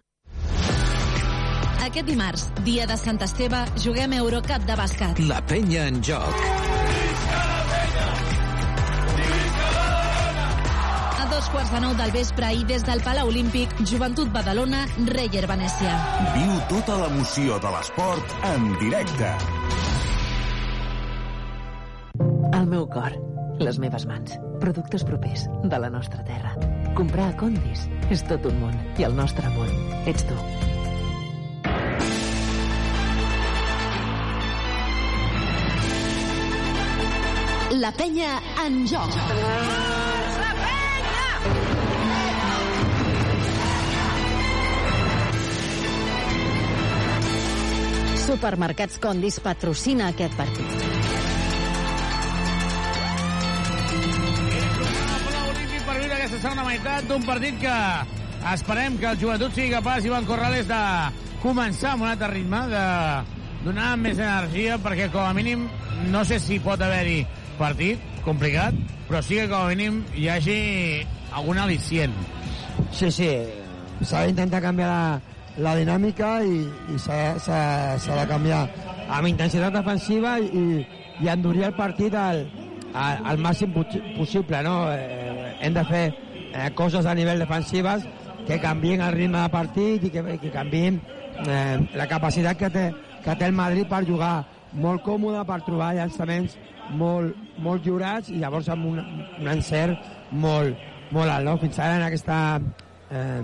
Aquest 1.82 2.08
dimarts, 2.08 2.46
dia 2.64 2.86
de 2.88 2.96
Sant 2.96 3.20
Esteve, 3.26 3.66
juguem 3.84 4.16
Eurocup 4.20 4.64
de 4.70 4.78
bàsquet. 4.80 5.26
La 5.28 5.42
penya 5.44 5.90
en 5.92 6.00
joc. 6.06 6.81
Dos 11.42 11.50
quarts 11.50 11.72
de 11.74 11.80
nou 11.82 11.94
del 11.98 12.12
vespre 12.14 12.50
i 12.54 12.60
des 12.70 12.84
del 12.86 13.00
Palau 13.02 13.32
Olímpic, 13.32 13.72
Joventut 13.90 14.30
Badalona, 14.30 14.84
Reyer 15.10 15.48
Venècia. 15.50 15.94
Viu 16.36 16.52
tota 16.70 17.00
l'emoció 17.00 17.58
de 17.64 17.72
l'esport 17.74 18.36
en 18.46 18.68
directe. 18.78 19.32
El 22.54 22.70
meu 22.70 22.86
cor, 22.94 23.16
les 23.58 23.80
meves 23.82 24.06
mans, 24.06 24.38
productes 24.62 25.08
propers 25.08 25.48
de 25.66 25.82
la 25.82 25.90
nostra 25.90 26.22
terra. 26.28 26.54
Comprar 26.94 27.32
a 27.32 27.38
Condis 27.42 27.88
és 28.14 28.22
tot 28.30 28.46
un 28.46 28.62
món 28.62 28.78
i 29.02 29.10
el 29.10 29.18
nostre 29.18 29.50
món 29.58 29.74
ets 30.06 30.30
tu. 30.30 30.38
La 37.82 37.96
penya 37.98 38.38
en 38.68 38.84
joc. 38.86 40.11
Supermercats 48.22 49.00
Condis 49.02 49.40
patrocina 49.42 50.12
aquest 50.12 50.36
partit. 50.38 50.74
Per 55.88 55.96
viure 55.98 56.16
aquesta 56.16 56.38
segona 56.38 56.66
meitat 56.68 57.08
d'un 57.10 57.26
partit 57.26 57.58
que 57.64 57.76
esperem 58.54 59.00
que 59.02 59.10
el 59.10 59.20
joventut 59.22 59.58
sigui 59.58 59.74
capaç, 59.74 60.06
Ivan 60.06 60.30
Corrales, 60.30 60.70
de 60.70 60.82
començar 61.42 61.96
amb 61.96 62.06
un 62.06 62.12
altre 62.12 62.30
ritme, 62.36 62.62
de 62.70 62.86
donar 63.66 63.96
més 63.98 64.22
energia, 64.22 64.78
perquè 64.82 65.10
com 65.14 65.26
a 65.26 65.34
mínim 65.34 65.66
no 66.14 66.22
sé 66.26 66.38
si 66.42 66.62
pot 66.62 66.82
haver-hi 66.82 67.24
partit 67.58 68.22
complicat, 68.26 68.78
però 69.10 69.24
sí 69.26 69.42
que 69.42 69.50
com 69.50 69.66
a 69.66 69.74
mínim 69.74 70.04
hi 70.14 70.30
hagi 70.30 70.62
algun 71.34 71.58
al·licient. 71.66 72.14
Sí, 72.94 73.10
sí, 73.10 73.34
s'ha 74.06 74.28
d'intentar 74.28 74.62
canviar 74.62 74.90
la, 74.94 75.31
la 75.58 75.76
dinàmica 75.76 76.40
i, 76.48 76.64
i 76.94 77.00
s'ha 77.02 77.36
de 78.08 78.26
canviar 78.30 78.62
amb 79.12 79.28
intensitat 79.28 79.74
defensiva 79.76 80.38
i, 80.40 80.86
i 81.22 81.30
endurir 81.32 81.66
el 81.68 81.76
partit 81.76 82.16
al, 82.16 82.46
al, 82.94 83.26
al 83.34 83.42
màxim 83.44 83.74
possible. 83.74 84.62
No? 84.64 84.76
Eh, 84.92 85.58
hem 85.62 85.76
de 85.76 85.84
fer 85.90 86.06
eh, 86.10 86.70
coses 86.76 87.06
a 87.06 87.16
nivell 87.16 87.44
defensives 87.44 88.08
que 88.48 88.60
canvien 88.62 89.02
el 89.02 89.14
ritme 89.14 89.42
de 89.42 89.54
partit 89.54 90.08
i 90.08 90.14
que, 90.14 90.24
que 90.42 90.52
canvien 90.54 91.02
eh, 91.46 91.78
la 91.96 92.08
capacitat 92.08 92.58
que 92.58 92.70
té, 92.74 92.88
que 93.24 93.36
té 93.36 93.50
el 93.50 93.58
Madrid 93.58 93.90
per 93.90 94.06
jugar 94.08 94.36
molt 94.72 95.04
còmode, 95.04 95.44
per 95.48 95.60
trobar 95.66 95.94
llançaments 95.98 96.56
molt, 96.96 97.36
molt 97.60 97.84
lliurats 97.86 98.32
i 98.32 98.40
llavors 98.40 98.70
amb 98.72 98.88
un, 98.94 99.04
un 99.40 99.52
encert 99.52 100.32
molt, 100.32 100.80
molt 101.12 101.30
alt. 101.30 101.46
No? 101.48 101.58
Fins 101.62 101.80
ara 101.80 102.00
en 102.00 102.08
aquesta 102.08 102.40
eh, 103.12 103.44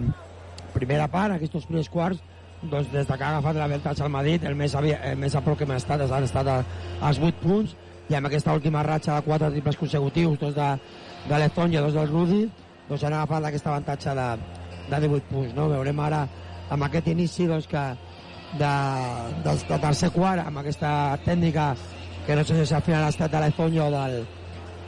primera 0.77 1.07
part, 1.11 1.35
aquests 1.35 1.67
primers 1.67 1.89
quarts, 1.89 2.21
doncs 2.61 2.89
des 2.91 3.05
de 3.05 3.17
que 3.17 3.23
ha 3.23 3.33
agafat 3.35 3.59
l'avantatge 3.59 4.03
al 4.03 4.13
Madrid, 4.13 4.45
el 4.49 4.55
més, 4.55 4.75
havia, 4.75 5.01
el 5.11 5.19
més 5.21 5.35
a 5.35 5.41
prop 5.45 5.57
que 5.57 5.67
hem 5.67 5.75
estat 5.75 6.01
han 6.01 6.25
estat 6.25 6.47
a, 6.47 6.61
als 7.01 7.19
8 7.19 7.43
punts, 7.43 7.75
i 8.07 8.15
amb 8.15 8.29
aquesta 8.29 8.53
última 8.55 8.83
ratxa 8.83 9.17
de 9.17 9.25
4 9.27 9.51
triples 9.51 9.77
consecutius, 9.77 10.39
dos 10.39 10.55
de, 10.55 10.69
de 11.27 11.39
l'Ezon 11.41 11.73
i 11.73 11.81
dos 11.81 11.93
del 11.93 12.07
Rudi, 12.09 12.45
doncs 12.87 13.03
han 13.03 13.17
agafat 13.17 13.49
aquest 13.49 13.67
avantatge 13.67 14.15
de, 14.15 14.27
de 14.89 15.01
18 15.05 15.31
punts. 15.31 15.55
No? 15.57 15.67
Veurem 15.73 15.99
ara 15.99 16.23
amb 16.71 16.87
aquest 16.87 17.11
inici 17.11 17.47
doncs, 17.47 17.67
que 17.67 17.83
de, 18.57 18.71
de, 19.43 19.55
de 19.67 19.79
tercer 19.83 20.11
quart, 20.15 20.45
amb 20.45 20.63
aquesta 20.63 20.91
tècnica 21.25 21.73
que 22.25 22.35
no 22.35 22.43
sé 22.43 22.65
si 22.65 22.75
al 22.75 22.83
final 22.83 23.05
ha 23.05 23.11
estat 23.11 23.31
de 23.31 23.43
l'Ezon 23.43 23.77
o 23.83 23.91
del, 23.91 24.17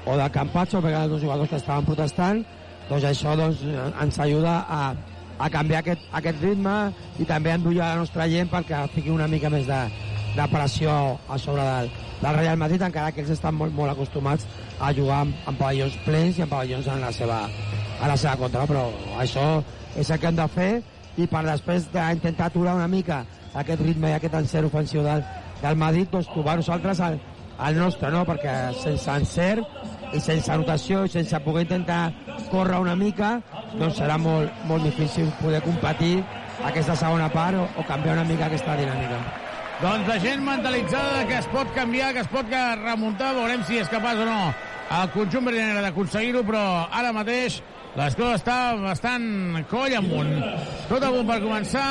o 0.06 0.16
del 0.16 0.32
Campazzo, 0.32 0.82
perquè 0.84 1.03
els 1.03 1.14
dos 1.14 1.22
jugadors 1.24 1.52
que 1.52 1.60
estaven 1.60 1.88
protestant, 1.88 2.41
doncs 2.90 3.06
això 3.06 3.36
doncs, 3.38 3.61
ens 4.02 4.20
ajuda 4.20 4.56
a, 4.64 4.82
a 5.40 5.49
canviar 5.49 5.80
aquest, 5.82 6.03
aquest 6.20 6.44
ritme 6.44 6.76
i 7.20 7.26
també 7.28 7.53
a 7.53 7.57
endollar 7.60 7.94
la 7.94 8.03
nostra 8.03 8.28
gent 8.32 8.52
perquè 8.52 8.84
fiqui 8.94 9.14
una 9.14 9.28
mica 9.32 9.49
més 9.49 9.66
de, 9.68 9.80
de 10.36 10.48
pressió 10.52 10.91
a 11.30 11.40
sobre 11.40 11.64
del, 11.64 11.91
del 12.22 12.40
Real 12.41 12.60
Madrid, 12.60 12.84
encara 12.84 13.14
que 13.16 13.24
ells 13.24 13.34
estan 13.38 13.56
molt, 13.56 13.74
molt 13.74 13.94
acostumats 13.94 14.45
a 14.80 14.91
jugar 14.95 15.24
amb, 15.24 15.36
amb 15.48 15.60
pavellons 15.60 15.98
plens 16.06 16.38
i 16.38 16.45
amb 16.45 16.53
pavellons 16.53 16.91
en 16.91 17.03
la 17.06 17.11
seva, 17.16 17.41
en 17.99 18.07
la 18.11 18.18
seva 18.20 18.36
contra, 18.44 18.68
però 18.68 18.86
això 19.24 19.48
és 19.95 20.11
el 20.11 20.20
que 20.20 20.30
hem 20.30 20.40
de 20.40 20.48
fer 20.53 20.72
i 21.20 21.28
per 21.28 21.44
després 21.48 21.88
d'intentar 21.94 22.52
aturar 22.52 22.76
una 22.78 22.91
mica 22.91 23.24
aquest 23.57 23.82
ritme 23.82 24.11
i 24.11 24.18
aquest 24.18 24.36
encert 24.44 24.70
ofensiu 24.70 25.03
del, 25.07 25.24
del 25.64 25.80
Madrid, 25.80 26.11
doncs 26.11 26.30
trobar 26.36 26.60
nosaltres 26.60 26.99
el, 27.07 27.18
el 27.68 27.80
nostre, 27.80 28.11
no? 28.14 28.26
perquè 28.28 28.56
sense 28.84 29.16
encert 29.16 29.99
i 30.14 30.22
sense 30.23 30.52
anotació 30.52 31.03
i 31.06 31.11
sense 31.14 31.40
poder 31.45 31.65
intentar 31.68 32.02
córrer 32.49 32.80
una 32.81 32.95
mica, 32.95 33.38
doncs 33.76 33.99
serà 34.02 34.18
molt, 34.22 34.53
molt 34.69 34.86
difícil 34.88 35.30
poder 35.41 35.61
competir 35.65 36.18
aquesta 36.65 36.95
segona 36.99 37.30
part 37.34 37.60
o, 37.60 37.68
o 37.80 37.86
canviar 37.88 38.18
una 38.18 38.27
mica 38.27 38.48
aquesta 38.48 38.77
dinàmica. 38.80 39.19
Doncs 39.80 40.10
la 40.11 40.18
gent 40.19 40.41
mentalitzada 40.44 41.23
que 41.27 41.38
es 41.40 41.48
pot 41.53 41.69
canviar, 41.76 42.11
que 42.14 42.26
es 42.26 42.31
pot 42.31 42.49
remuntar, 42.84 43.31
veurem 43.38 43.64
si 43.64 43.80
és 43.80 43.91
capaç 43.91 44.19
o 44.19 44.27
no 44.27 44.41
el 44.90 45.11
conjunt 45.14 45.45
brillanera 45.45 45.84
d'aconseguir-ho, 45.86 46.41
però 46.48 46.64
ara 46.90 47.14
mateix 47.14 47.60
l'escola 47.98 48.38
està 48.40 48.57
bastant 48.81 49.61
coll 49.69 49.94
amunt. 49.98 50.31
Tot 50.90 51.06
a 51.06 51.11
punt 51.14 51.30
per 51.30 51.40
començar 51.44 51.90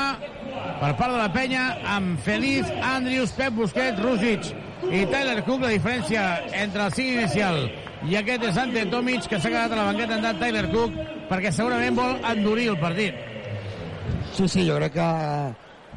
per 0.80 0.94
part 0.98 1.14
de 1.14 1.18
la 1.18 1.28
penya 1.34 1.64
amb 1.96 2.18
Feliz, 2.22 2.66
Andrius, 2.82 3.34
Pep 3.38 3.54
Busquets, 3.58 4.02
Rusic 4.02 4.50
i 4.90 5.04
Tyler 5.10 5.42
Cook. 5.44 5.62
La 5.62 5.74
diferència 5.74 6.24
entre 6.52 6.88
el 6.88 6.96
5 6.98 7.20
inicial 7.20 7.62
i 8.06 8.14
aquest 8.18 8.44
és 8.46 8.58
Ante 8.60 8.84
Tomic, 8.92 9.26
que 9.26 9.40
s'ha 9.40 9.50
quedat 9.50 9.72
a 9.74 9.80
la 9.80 9.86
banqueta 9.90 10.18
en 10.18 10.38
Tyler 10.38 10.66
Cook, 10.70 10.94
perquè 11.30 11.50
segurament 11.54 11.96
vol 11.98 12.14
endurir 12.30 12.68
el 12.72 12.78
partit. 12.78 13.16
Sí, 14.36 14.46
sí, 14.46 14.66
jo 14.68 14.76
crec 14.78 14.94
que, 14.94 15.08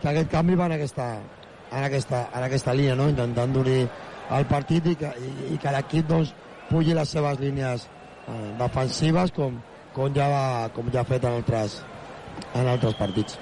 que 0.02 0.10
aquest 0.10 0.32
canvi 0.32 0.57
va 0.57 0.65
en 0.72 0.78
aquesta, 0.80 1.11
en 1.69 1.84
aquesta, 1.84 2.23
en 2.34 2.48
aquesta 2.48 2.73
línia, 2.73 2.95
no? 2.98 3.10
intentant 3.11 3.52
endurir 3.52 3.84
el 4.32 4.48
partit 4.49 4.88
i 4.88 4.95
que, 4.98 5.11
i, 5.22 5.53
i 5.53 5.60
que 5.61 5.76
l'equip 5.76 6.10
doncs, 6.10 6.34
pugi 6.72 6.95
les 6.98 7.10
seves 7.14 7.40
línies 7.44 7.86
eh, 7.86 8.52
defensives 8.57 9.34
com, 9.36 9.60
com, 9.94 10.11
ja 10.15 10.30
va, 10.32 10.44
com 10.73 10.90
ja 10.94 11.03
ha 11.03 11.07
fet 11.07 11.28
en 11.28 11.38
altres, 11.38 11.82
en 12.56 12.68
altres 12.68 12.98
partits. 12.99 13.38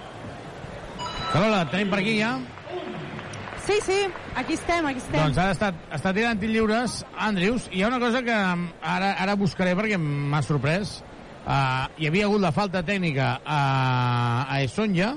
Carola, 1.29 1.63
tenim 1.69 1.91
per 1.93 2.01
aquí 2.01 2.17
ja? 2.19 2.35
Sí, 3.69 3.75
sí, 3.85 3.99
aquí 4.35 4.53
estem, 4.53 4.85
aquí 4.89 4.97
estem. 4.97 5.19
Doncs 5.21 5.37
ara 5.37 5.53
està, 5.53 5.67
està 5.93 6.09
tirant 6.15 6.39
lliures 6.41 7.03
Andrius, 7.21 7.67
i 7.69 7.77
hi 7.77 7.83
ha 7.83 7.91
una 7.91 7.99
cosa 8.01 8.23
que 8.25 8.33
ara, 8.33 9.11
ara 9.13 9.35
buscaré 9.37 9.75
perquè 9.77 9.99
m'ha 10.01 10.41
sorprès. 10.41 10.95
Uh, 11.45 11.85
hi 12.01 12.09
havia 12.09 12.25
hagut 12.25 12.41
la 12.41 12.51
falta 12.51 12.81
tècnica 12.81 13.27
a, 13.45 13.59
a 14.49 14.57
Esonja 14.65 15.11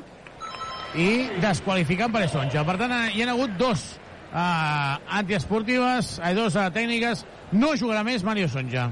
i 1.00 1.08
desqualificant 1.40 2.12
per 2.12 2.26
Esonja. 2.26 2.66
Per 2.68 2.76
tant, 2.76 2.92
hi 3.16 3.24
ha 3.24 3.30
hagut 3.32 3.56
dos 3.56 3.86
uh, 3.96 5.00
antiesportives, 5.22 6.18
hay 6.20 6.36
dos 6.36 6.52
uh, 6.52 6.68
tècniques. 6.76 7.24
No 7.56 7.72
jugarà 7.80 8.04
més 8.04 8.20
Mario 8.20 8.52
Sonja. 8.52 8.90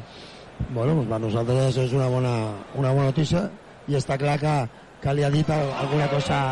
Bueno, 0.70 0.96
doncs 1.02 1.12
per 1.12 1.20
nosaltres 1.20 1.84
és 1.84 1.96
una 2.00 2.08
bona, 2.08 2.34
una 2.80 2.96
bona 2.96 3.12
notícia 3.12 3.50
i 3.92 4.00
està 4.00 4.16
clar 4.16 4.40
que, 4.40 4.58
que 5.04 5.18
li 5.20 5.28
ha 5.28 5.32
dit 5.36 5.52
alguna 5.52 6.08
cosa, 6.08 6.42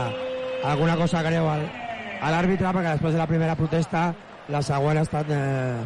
alguna 0.76 1.00
cosa 1.00 1.24
greu 1.24 1.48
al, 1.48 1.68
a 2.20 2.32
l'àrbitre 2.34 2.72
perquè 2.74 2.96
després 2.96 3.14
de 3.14 3.20
la 3.20 3.28
primera 3.30 3.56
protesta 3.58 4.08
la 4.48 4.62
següent 4.64 4.98
ha 4.98 5.06
estat 5.06 5.30
eh, 5.30 5.82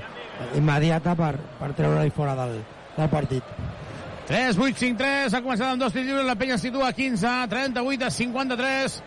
immediata 0.58 1.14
per, 1.18 1.34
per 1.58 1.72
treure-li 1.78 2.12
fora 2.14 2.34
del, 2.38 2.60
del 2.96 3.10
partit. 3.12 3.42
3, 4.28 4.56
8, 4.56 4.78
5, 4.78 4.98
3, 5.00 5.34
ha 5.34 5.42
començat 5.42 5.72
amb 5.72 5.82
dos 5.82 5.92
tirs 5.94 6.06
lliures, 6.06 6.28
la 6.28 6.38
penya 6.38 6.58
situa 6.60 6.92
a 6.92 6.96
15, 6.96 7.32
38 7.52 8.06
a 8.06 8.12
53. 8.18 9.00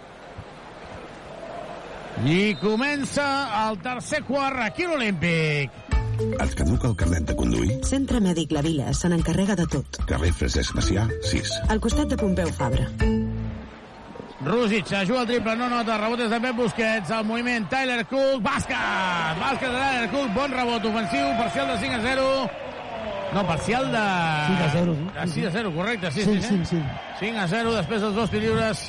I 2.26 2.56
comença 2.62 3.26
el 3.66 3.80
tercer 3.84 4.22
quart 4.28 4.62
aquí 4.68 4.86
a 4.86 4.92
l'Olímpic. 4.92 5.84
Et 6.16 6.54
caduca 6.56 6.88
el 6.88 6.96
carnet 6.96 7.28
de 7.28 7.36
conduir? 7.36 7.80
Centre 7.88 8.22
Mèdic 8.24 8.56
La 8.56 8.64
Vila 8.64 8.94
se 8.96 9.12
n'encarrega 9.12 9.58
de 9.60 9.68
tot. 9.72 10.00
Carrer 10.08 10.32
Francesc 10.36 10.78
Macià, 10.80 11.08
6. 11.32 11.56
Al 11.68 11.84
costat 11.84 12.12
de 12.12 12.20
Pompeu 12.20 12.52
Fabra. 12.56 12.88
Rússic 14.44 14.90
juga 15.08 15.22
el 15.22 15.28
triple, 15.28 15.56
no 15.56 15.70
nota, 15.72 15.96
rebot 15.98 16.20
és 16.20 16.30
de 16.30 16.40
Pep 16.44 16.58
Busquets, 16.58 17.10
el 17.16 17.24
moviment 17.24 17.70
Tyler 17.72 18.02
Cook, 18.10 18.42
bàsquet! 18.44 19.40
Bàsquet 19.40 19.72
de 19.72 19.80
Tyler 19.80 20.10
Cook, 20.12 20.34
bon 20.36 20.52
rebot 20.52 20.88
ofensiu, 20.92 21.30
parcial 21.40 21.72
de 21.72 21.78
5 21.86 21.96
a 21.96 22.02
0. 22.04 22.28
No, 23.34 23.46
parcial 23.48 23.90
de... 23.94 24.04
5 24.52 24.68
a 24.68 24.70
0. 24.74 24.96
Sí. 25.00 25.08
De 25.16 25.28
6 25.32 25.48
a 25.48 25.52
0, 25.52 25.74
correcte, 25.76 26.12
sí, 26.12 26.24
sí, 26.24 26.42
sí. 26.42 26.48
sí, 26.50 26.66
sí. 26.76 26.84
5 27.20 27.40
a 27.40 27.48
0, 27.48 27.74
després 27.80 28.04
dels 28.04 28.16
dos 28.16 28.36
lliures. 28.36 28.86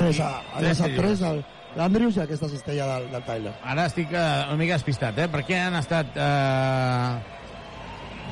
3 0.00 0.20
a, 0.24 0.30
a, 0.56 0.64
a 0.64 0.90
3 0.96 1.22
al, 1.28 1.44
l'Andrius 1.76 2.16
i 2.16 2.24
aquesta 2.24 2.48
cistella 2.48 2.86
del, 2.94 3.10
del 3.12 3.26
Tyler. 3.28 3.52
Ara 3.74 3.86
estic 3.90 4.12
eh, 4.16 4.24
una 4.48 4.58
mica 4.62 4.78
despistat, 4.80 5.20
eh? 5.20 5.28
Perquè 5.30 5.60
han 5.66 5.76
estat 5.78 6.16
eh, 6.16 7.12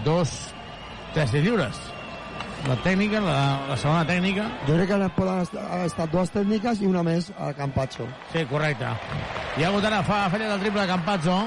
dos 0.08 0.34
tres 1.14 1.30
tirs 1.32 1.44
lliures. 1.44 1.87
La 2.66 2.74
tècnica, 2.82 3.20
la, 3.22 3.38
la 3.68 3.76
segona 3.78 4.02
tècnica. 4.08 4.48
Jo 4.66 4.74
crec 4.74 4.90
que 4.90 5.08
poden 5.16 5.44
estar, 5.44 5.62
ha 5.72 5.84
estat 5.86 6.10
dues 6.12 6.32
tècniques 6.34 6.82
i 6.82 6.88
una 6.90 7.04
més 7.06 7.30
a 7.38 7.52
Campazzo. 7.56 8.08
Sí, 8.32 8.42
correcte. 8.50 8.90
Hi 9.56 9.64
ha 9.64 9.70
hagut 9.70 9.86
ara 9.86 10.02
fa 10.06 10.24
falla 10.32 10.50
del 10.50 10.64
triple 10.64 10.82
de 10.82 10.90
Campazzo. 10.90 11.38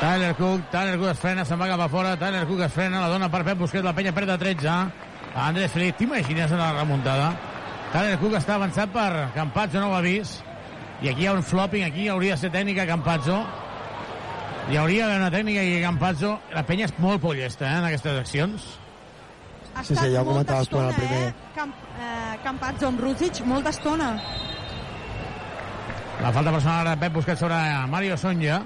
Tyler 0.00 0.34
Cook, 0.34 0.68
Tyler 0.72 0.96
Cook 0.96 1.10
es 1.12 1.18
frena, 1.20 1.44
se'n 1.44 1.60
va 1.60 1.68
cap 1.68 1.80
a 1.84 1.88
fora, 1.92 2.14
Tyler 2.16 2.46
Cook 2.48 2.62
es 2.64 2.72
frena, 2.72 3.02
la 3.02 3.08
dona 3.12 3.28
per 3.32 3.42
Pep 3.44 3.58
Busquets, 3.60 3.84
la 3.84 3.92
penya 3.96 4.14
perd 4.16 4.30
de 4.32 4.36
13. 4.40 4.76
Andrés 5.40 5.72
Felip, 5.72 5.98
t'imagines 5.98 6.52
la 6.56 6.70
remuntada? 6.78 7.32
Tyler 7.92 8.16
Cook 8.20 8.38
està 8.38 8.54
avançat 8.56 8.92
per 8.94 9.10
Campazzo, 9.34 9.80
no 9.80 9.90
ho 9.90 9.98
ha 9.98 10.04
vist. 10.04 10.44
I 11.00 11.10
aquí 11.10 11.24
hi 11.24 11.28
ha 11.28 11.34
un 11.36 11.44
flopping, 11.44 11.84
aquí 11.84 12.08
hauria 12.08 12.36
de 12.36 12.44
ser 12.44 12.52
tècnica 12.54 12.86
Campazzo. 12.88 13.42
Hi 14.70 14.76
hauria 14.78 15.06
d'haver 15.06 15.18
una 15.18 15.30
tècnica 15.34 15.62
i 15.66 15.80
Campazzo... 15.82 16.36
La 16.54 16.62
penya 16.66 16.86
és 16.86 16.92
molt 17.02 17.20
pollesta, 17.22 17.66
eh, 17.66 17.78
en 17.80 17.86
aquestes 17.88 18.18
accions. 18.20 18.66
Ha 19.74 19.82
Sí, 19.84 19.94
sí, 19.96 20.10
ja 20.12 20.20
ho 20.22 20.26
comentaves 20.28 20.68
tu 20.68 20.78
en 20.78 20.86
el 20.90 20.94
primer. 20.94 21.22
Eh? 21.28 21.34
Camp, 21.56 21.72
eh, 21.98 22.36
Campazzo 22.44 22.86
amb 22.90 23.00
Ruzic, 23.02 23.40
molta 23.46 23.72
estona. 23.74 24.12
La 26.20 26.30
falta 26.36 26.52
personal 26.52 26.82
ara 26.84 26.94
de 26.94 27.00
Pep 27.02 27.14
Busquets 27.16 27.40
sobre 27.40 27.58
Mario 27.88 28.16
Sonja. 28.20 28.60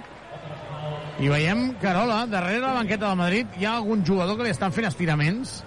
I 1.23 1.29
veiem 1.31 1.69
Carola, 1.81 2.25
darrere 2.27 2.59
la 2.65 2.73
banqueta 2.75 3.07
del 3.09 3.17
Madrid 3.21 3.53
hi 3.61 3.65
ha 3.69 3.77
algun 3.79 4.03
jugador 4.05 4.37
que 4.37 4.49
li 4.49 4.51
estan 4.53 4.73
fent 4.75 4.89
estiraments. 4.91 5.61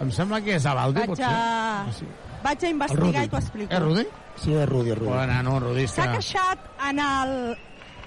Em 0.00 0.12
sembla 0.14 0.38
que 0.40 0.54
és 0.56 0.66
Abaldo, 0.66 1.00
Vaig 1.02 1.10
potser. 1.10 1.26
a, 1.26 1.84
Sí. 1.98 2.06
vaig 2.44 2.64
a 2.64 2.68
investigar 2.70 3.24
i 3.26 3.28
t'ho 3.28 3.40
explico. 3.42 3.72
És 3.74 3.82
Rudi? 3.82 4.06
Sí, 4.36 4.54
és 4.54 4.68
Rudi, 4.68 4.90
és 4.94 4.98
Rudi. 4.98 5.10
Bona, 5.10 5.42
no, 5.42 5.58
Rudi, 5.60 5.86
S'ha 5.88 6.06
que... 6.06 6.12
queixat 6.20 6.58
en 6.88 6.98
el... 7.02 7.34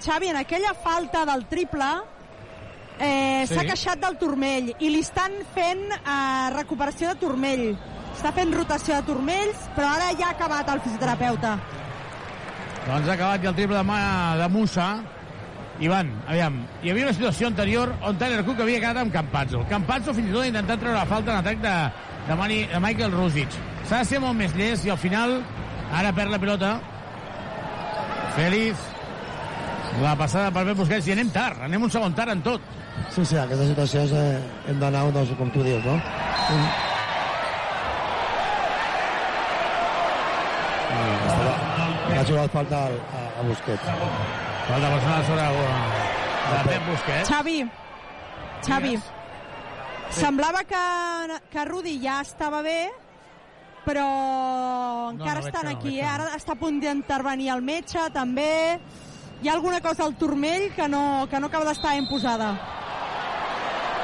Xavi, 0.04 0.28
en 0.28 0.36
aquella 0.36 0.74
falta 0.74 1.24
del 1.24 1.46
triple, 1.46 1.86
eh, 2.98 3.44
Sí. 3.46 3.54
s'ha 3.54 3.64
queixat 3.64 3.98
del 4.00 4.16
turmell 4.18 4.74
i 4.78 4.90
li 4.90 5.00
estan 5.00 5.32
fent 5.54 5.84
eh, 5.92 6.50
recuperació 6.54 7.08
de 7.08 7.14
turmell. 7.20 7.76
Està 8.16 8.32
fent 8.32 8.52
rotació 8.54 8.94
de 8.96 9.02
turmells, 9.02 9.66
però 9.76 9.90
ara 9.94 10.12
ja 10.18 10.28
ha 10.28 10.30
acabat 10.30 10.68
el 10.72 10.80
fisioterapeuta. 10.80 11.58
Doncs 12.86 13.08
ha 13.08 13.12
acabat 13.12 13.44
el 13.44 13.54
triple 13.54 13.76
de, 13.76 13.82
mà 13.84 14.36
de 14.38 14.48
Musa. 14.48 15.02
Ivan, 15.78 16.08
aviam, 16.26 16.62
hi 16.82 16.88
havia 16.90 17.04
una 17.04 17.12
situació 17.12 17.48
anterior 17.50 17.90
on 18.00 18.16
Tyler 18.16 18.42
Cook 18.46 18.60
havia 18.64 18.80
quedat 18.80 18.96
amb 19.02 19.12
Campazzo. 19.12 19.66
Campazzo 19.68 20.14
fins 20.14 20.30
i 20.30 20.32
tot 20.32 20.42
ha 20.46 20.46
intentat 20.48 20.80
treure 20.80 20.96
la 20.96 21.04
falta 21.04 21.32
en 21.34 21.36
atac 21.42 21.58
de, 21.60 21.74
de, 22.28 22.34
Mani, 22.34 22.62
de 22.64 22.80
Michael 22.80 23.12
Rusic. 23.12 23.48
S'ha 23.84 23.98
de 23.98 24.04
ser 24.08 24.20
molt 24.20 24.38
més 24.38 24.54
llest 24.56 24.86
i 24.86 24.90
al 24.90 24.96
final 24.96 25.42
ara 25.92 26.14
perd 26.16 26.30
la 26.32 26.38
pilota. 26.38 26.80
Félix. 28.36 28.78
La 30.02 30.12
passada 30.18 30.50
per 30.52 30.64
Pep 30.68 30.76
Busquets 30.82 31.06
i 31.08 31.14
anem 31.14 31.30
tard, 31.32 31.62
anem 31.64 31.86
un 31.86 31.92
segon 31.92 32.14
tard 32.16 32.34
en 32.34 32.42
tot. 32.44 32.60
Sí, 33.14 33.24
sí, 33.24 33.36
aquestes 33.40 33.70
situacions 33.72 34.12
eh, 34.16 34.42
hem 34.70 34.80
d'anar, 34.82 35.06
doncs, 35.14 35.32
com 35.38 35.50
tu 35.54 35.62
dius, 35.64 35.84
no? 35.86 35.96
Un... 35.96 36.68
Ha 42.16 42.24
jugat 42.24 42.50
falta 42.50 42.78
a, 42.88 43.22
a 43.40 43.42
Busquets. 43.46 43.88
Falta 44.66 44.88
personal 44.90 45.24
sobre 45.28 45.48
de 46.46 46.60
Pep 46.68 46.86
Busquets. 46.90 47.28
Xavi, 47.30 47.56
Xavi, 48.66 48.94
semblava 50.10 50.62
que, 50.64 50.84
que 51.52 51.64
Rudi 51.68 51.98
ja 52.02 52.20
estava 52.24 52.62
bé, 52.66 52.80
però 53.86 54.06
encara 55.12 55.40
no, 55.40 55.44
veig 55.44 55.52
estan 55.52 55.68
no, 55.68 55.74
aquí. 55.76 55.98
eh? 56.00 56.06
no. 56.06 56.14
Ara 56.14 56.30
està 56.38 56.56
a 56.56 56.60
punt 56.60 56.80
d'intervenir 56.82 57.52
el 57.54 57.62
metge, 57.66 58.08
també. 58.14 58.78
Hi 59.42 59.48
ha 59.48 59.52
alguna 59.52 59.80
cosa 59.80 60.04
al 60.04 60.14
turmell 60.16 60.70
que 60.74 60.88
no, 60.88 61.26
que 61.30 61.40
no 61.40 61.50
acaba 61.50 61.68
d'estar 61.68 61.94
ben 61.94 62.08
posada. 62.08 62.54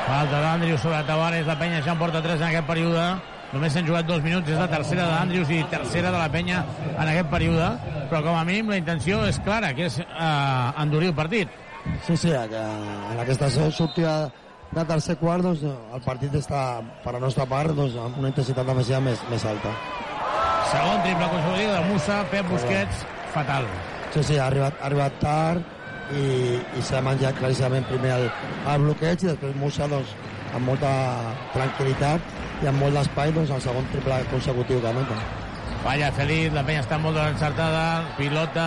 Falta 0.06 0.40
d'Andrius 0.42 0.82
sobre 0.82 1.02
Tavares, 1.08 1.46
la 1.46 1.56
penya 1.58 1.80
ja 1.84 1.94
en 1.94 2.00
porta 2.00 2.20
3 2.22 2.40
en 2.40 2.48
aquest 2.50 2.68
període. 2.68 3.06
Només 3.52 3.74
s'han 3.74 3.86
jugat 3.88 4.06
dos 4.08 4.22
minuts, 4.24 4.48
és 4.48 4.58
la 4.60 4.68
tercera 4.68 5.06
d'Andrius 5.10 5.50
i 5.52 5.60
tercera 5.72 6.10
de 6.12 6.20
la 6.20 6.28
penya 6.32 6.62
en 6.92 7.04
aquest 7.04 7.28
període, 7.32 7.66
però 8.08 8.22
com 8.24 8.36
a 8.36 8.44
mínim 8.48 8.72
la 8.72 8.78
intenció 8.80 9.20
és 9.28 9.40
clara, 9.44 9.74
que 9.76 9.90
és 9.90 9.98
eh, 10.00 10.82
endurir 10.84 11.12
el 11.12 11.16
partit. 11.16 11.52
Sí, 12.06 12.16
sí, 12.16 12.32
que 12.32 12.62
en 13.12 13.20
aquesta 13.20 13.50
sortida 13.52 14.30
de 14.72 14.84
tercer 14.88 15.18
quart 15.20 15.44
doncs, 15.44 15.64
el 15.68 16.04
partit 16.04 16.34
està, 16.40 16.80
per 17.04 17.16
la 17.16 17.24
nostra 17.24 17.46
part, 17.48 17.76
doncs, 17.76 17.96
amb 18.00 18.20
una 18.24 18.32
intensitat 18.32 18.68
defensiva 18.68 19.02
més, 19.04 19.24
més 19.30 19.48
alta. 19.48 19.76
Segon 20.72 21.02
triple 21.04 21.32
consecutiu 21.34 21.74
de 21.76 21.88
Musa, 21.92 22.22
Pep 22.32 22.54
Busquets, 22.54 23.04
fatal. 23.36 23.68
Sí, 24.12 24.22
sí, 24.22 24.36
ha 24.36 24.46
arribat, 24.50 24.76
ha 24.76 24.90
arribat 24.90 25.14
tard 25.22 26.12
i, 26.12 26.24
i 26.76 26.82
s'ha 26.84 27.00
menjat 27.00 27.38
claríssimament 27.38 27.86
primer 27.88 28.10
el, 28.18 28.26
el 28.68 28.82
bloqueig 28.84 29.22
i 29.24 29.30
després 29.30 29.54
Musa 29.56 29.88
doncs, 29.88 30.10
amb 30.52 30.68
molta 30.68 30.90
tranquil·litat 31.54 32.34
i 32.60 32.68
amb 32.68 32.84
molt 32.84 32.98
d'espai 32.98 33.32
doncs, 33.32 33.54
el 33.56 33.62
segon 33.64 33.88
triple 33.94 34.18
consecutiu 34.28 34.82
que 34.82 34.90
anota. 34.90 35.16
Vaya, 35.86 36.12
Feliz, 36.18 36.52
la 36.52 36.64
penya 36.66 36.84
està 36.84 36.98
molt 37.00 37.16
encertada, 37.22 37.86
pilota 38.18 38.66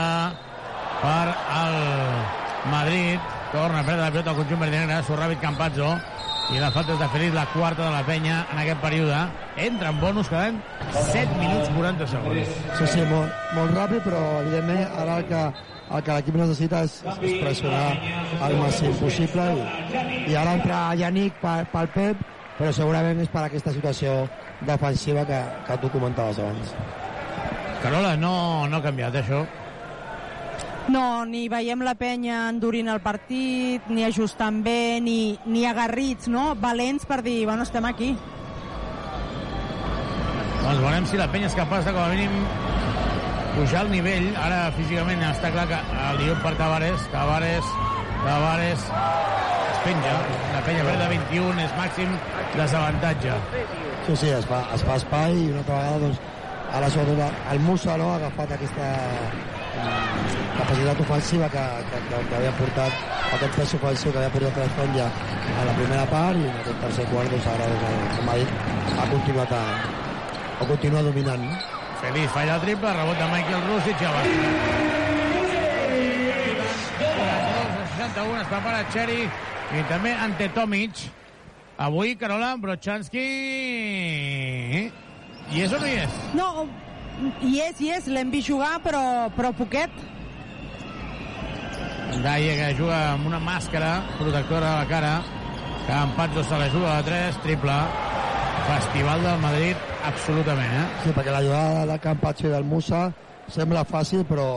per 1.03 1.27
al 1.59 1.77
Madrid, 2.73 3.31
torna 3.53 3.83
a 3.83 3.85
perdre 3.85 4.01
la 4.01 4.11
pilota 4.15 4.33
al 4.33 4.41
conjunt 4.41 4.65
verdinegre, 4.65 4.97
Sorràbit 5.05 5.45
Campazzo, 5.45 5.93
i 6.53 6.59
la 6.61 6.69
falta 6.69 6.93
és 6.93 6.99
de 7.01 7.07
Feliz, 7.09 7.33
la 7.33 7.45
quarta 7.49 7.87
de 7.87 7.91
la 7.93 8.03
penya 8.05 8.43
en 8.53 8.59
aquest 8.61 8.81
període. 8.83 9.17
Entra 9.65 9.89
en 9.89 9.99
bonus, 10.01 10.29
quedant 10.29 10.59
7 10.93 11.39
minuts 11.39 11.71
40 11.73 12.07
segons. 12.11 12.51
Sí, 12.77 12.89
sí, 12.93 13.05
molt, 13.09 13.33
molt 13.57 13.73
ràpid, 13.73 14.03
però 14.05 14.21
evidentment 14.43 14.83
ara 15.01 15.17
el 15.21 15.25
que, 15.31 15.41
el 15.97 16.05
que 16.05 16.19
l'equip 16.19 16.37
necessita 16.41 16.83
és, 16.85 16.99
és 17.17 17.35
pressionar 17.41 17.83
el 18.45 18.57
màxim 18.61 18.93
possible 19.01 19.49
i, 19.57 19.65
i 20.31 20.37
ara 20.37 20.55
entra 20.59 20.85
Yannick 21.01 21.41
pel, 21.41 21.65
pel 21.73 21.91
Pep, 21.97 22.23
però 22.59 22.71
segurament 22.77 23.25
és 23.25 23.33
per 23.33 23.47
aquesta 23.47 23.73
situació 23.73 24.15
defensiva 24.69 25.25
que, 25.27 25.41
que 25.67 25.81
tu 25.81 25.91
comentaves 25.97 26.39
abans. 26.39 26.75
Carola, 27.81 28.15
no, 28.17 28.35
no 28.69 28.77
ha 28.77 28.85
canviat 28.85 29.17
això. 29.21 29.43
No, 30.87 31.25
ni 31.25 31.47
veiem 31.49 31.81
la 31.81 31.95
penya 31.97 32.43
endurint 32.51 32.91
el 32.93 32.99
partit, 33.01 33.87
ni 33.89 34.03
ajustant 34.05 34.61
bé, 34.65 35.01
ni, 35.01 35.33
ni 35.49 35.65
agarrits, 35.65 36.29
no? 36.29 36.51
Valents 36.61 37.07
per 37.09 37.23
dir, 37.25 37.39
bueno, 37.49 37.65
estem 37.65 37.87
aquí. 37.89 38.11
Doncs 40.61 40.81
veurem 40.83 41.07
si 41.09 41.17
la 41.17 41.27
penya 41.33 41.49
és 41.49 41.57
capaç 41.57 41.87
de, 41.87 41.93
com 41.95 42.03
a 42.03 42.11
mínim, 42.13 42.37
pujar 43.55 43.81
el 43.87 43.91
nivell. 43.95 44.29
Ara, 44.41 44.69
físicament, 44.77 45.25
està 45.31 45.49
clar 45.55 45.65
que 45.73 45.81
el 46.11 46.21
diu 46.21 46.37
per 46.45 46.53
Tavares, 46.61 47.09
Tavares, 47.13 47.73
Tavares, 48.21 48.87
es 49.71 49.81
penja. 49.87 50.15
La 50.53 50.63
penya 50.69 50.85
perd 50.85 51.01
de 51.01 51.09
21, 51.15 51.65
és 51.65 51.75
màxim 51.81 52.15
desavantatge. 52.59 53.41
Sí, 54.05 54.21
sí, 54.21 54.31
es 54.37 54.45
fa, 54.45 54.61
es 54.77 54.85
fa 54.85 55.01
espai 55.01 55.33
i 55.33 55.49
una 55.49 55.65
altra 55.65 55.81
vegada, 55.81 55.99
doncs, 56.05 56.23
ara 56.75 56.93
sobretot 56.93 57.51
el 57.53 57.61
Musa 57.65 57.97
no, 57.97 58.13
ha 58.13 58.17
agafat 58.21 58.53
aquesta 58.53 58.89
capacitat 60.55 60.99
ofensiva 61.05 61.49
que, 61.49 61.65
que, 61.91 61.99
que, 62.07 62.21
que 62.29 62.35
havia 62.39 62.53
portat 62.59 62.93
aquest 63.35 63.57
pes 63.59 63.73
ofensiu 63.77 64.11
que 64.11 64.21
havia 64.21 64.33
portat 64.33 64.57
l'Esponja 64.63 65.07
a 65.61 65.65
la 65.67 65.73
primera 65.79 66.05
part 66.11 66.39
i 66.39 66.45
en 66.49 66.59
aquest 66.61 66.79
tercer 66.83 67.05
quart 67.11 67.33
doncs 67.33 67.47
ara 67.53 67.69
doncs, 67.71 67.85
el, 67.89 67.97
com 68.17 68.29
ha 68.31 68.37
dit 68.41 68.51
ha 68.95 69.07
continuat 69.11 69.55
a, 69.55 69.63
a 70.59 70.69
continuar 70.71 71.03
dominant 71.09 71.43
no? 71.47 71.57
Feliz 72.01 72.31
falla 72.35 72.55
el 72.59 72.63
triple, 72.65 72.93
rebot 72.93 73.17
de 73.19 73.27
Michael 73.33 73.67
Rusic 73.69 74.01
i 74.01 74.09
el 74.09 74.15
61 77.97 78.41
es 78.41 78.49
prepara 78.53 78.87
Cherry 78.93 79.21
i 79.75 79.85
també 79.91 80.11
ante 80.27 80.49
Tomic 80.55 81.05
avui 81.87 82.15
Carola 82.19 82.55
Brochanski 82.61 83.27
i 85.55 85.61
és 85.61 85.73
o 85.73 85.79
no 85.79 85.87
hi 85.87 85.97
és? 86.05 86.19
No, 86.37 86.67
hi 87.41 87.59
és, 87.63 87.79
hi 87.79 87.91
és, 87.95 88.07
l'hem 88.11 88.31
vist 88.33 88.49
jugar, 88.49 88.75
però, 88.83 89.01
però 89.35 89.51
poquet. 89.55 89.91
Deia 92.15 92.55
que 92.59 92.69
juga 92.77 92.97
amb 93.13 93.27
una 93.29 93.39
màscara 93.43 93.97
protectora 94.17 94.73
a 94.73 94.83
la 94.83 94.89
cara. 94.89 95.15
Campazzo 95.85 96.43
se 96.43 96.57
la 96.57 96.69
juga 96.73 96.97
a 96.97 97.03
3, 97.05 97.41
triple. 97.43 97.75
Festival 98.65 99.21
del 99.21 99.41
Madrid, 99.43 99.81
absolutament, 100.07 100.71
eh? 100.73 100.85
Sí, 101.03 101.11
perquè 101.13 101.33
la 101.33 101.43
jugada 101.45 101.83
de 101.91 101.99
Campazzo 102.01 102.47
i 102.47 102.53
del 102.53 102.65
Musa 102.65 103.03
sembla 103.53 103.83
fàcil, 103.85 104.23
però, 104.25 104.47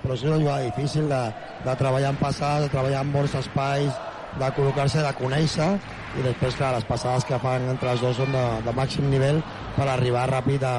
però 0.00 0.16
és 0.16 0.22
una 0.24 0.38
jugada 0.40 0.64
difícil 0.64 1.10
de, 1.10 1.20
de 1.66 1.74
treballar 1.76 2.14
en 2.14 2.20
passades, 2.22 2.64
de 2.64 2.72
treballar 2.72 3.02
en 3.04 3.12
molts 3.12 3.34
espais, 3.42 4.00
de 4.40 4.48
col·locar-se, 4.56 5.02
de 5.04 5.12
conèixer, 5.18 5.68
i 6.16 6.24
després, 6.24 6.56
clar, 6.56 6.72
les 6.78 6.88
passades 6.88 7.28
que 7.28 7.42
fan 7.42 7.68
entre 7.74 7.92
els 7.92 8.00
dos 8.00 8.16
són 8.22 8.32
de, 8.32 8.46
de 8.64 8.74
màxim 8.80 9.12
nivell 9.12 9.42
per 9.76 9.90
arribar 9.92 10.24
ràpid 10.30 10.64
a, 10.64 10.78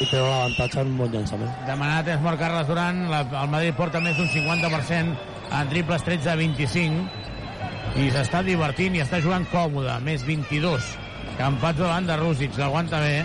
i 0.00 0.08
treure 0.08 0.30
l'avantatge 0.30 0.82
en 0.82 0.96
bon 0.98 1.12
llançament. 1.12 1.52
Demanat 1.68 2.08
és 2.10 2.22
mort 2.24 2.40
Carles 2.40 2.66
Duran, 2.66 3.04
la, 3.12 3.22
el 3.42 3.52
Madrid 3.52 3.76
porta 3.78 4.02
més 4.02 4.16
d'un 4.18 4.30
50% 4.32 5.14
en 5.54 5.70
triples 5.70 6.04
13 6.06 6.32
a 6.32 6.36
25 6.40 8.02
i 8.02 8.10
s'està 8.10 8.42
divertint 8.42 8.96
i 8.96 9.02
està 9.04 9.20
jugant 9.22 9.46
còmode, 9.52 9.94
més 10.06 10.24
22. 10.26 10.90
Campazzo 11.38 11.86
davant 11.86 12.08
de 12.08 12.18
Rússic, 12.18 12.58
l'aguanta 12.58 13.00
bé. 13.02 13.24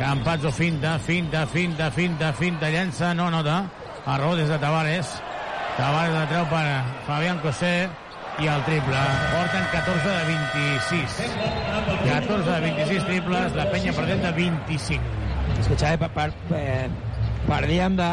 Campazzo 0.00 0.52
finta, 0.56 0.96
finta, 1.04 1.44
finta, 1.46 1.90
finta, 1.92 2.32
finta, 2.32 2.70
llença, 2.72 3.12
no 3.14 3.28
nota. 3.32 3.62
Error 4.06 4.38
des 4.38 4.48
de 4.48 4.56
Tavares. 4.60 5.10
Tavares 5.76 6.14
la 6.16 6.28
treu 6.30 6.46
per 6.48 6.64
Fabián 7.06 7.40
Cosé 7.44 7.74
i 8.40 8.48
el 8.48 8.64
triple. 8.64 9.02
Porten 9.34 9.66
14 9.74 10.08
de 10.08 10.24
26. 10.32 11.20
14 12.08 12.50
de 12.50 12.60
26 12.64 13.08
triples, 13.10 13.58
la 13.58 13.68
penya 13.72 13.92
perdent 13.96 14.24
de 14.24 14.32
25. 14.40 15.29
Que 15.68 15.76
Xavi, 15.76 15.98
per, 16.00 16.10
per, 16.14 16.28
eh, 16.56 16.88
perdíem 17.46 17.96
de, 17.96 18.10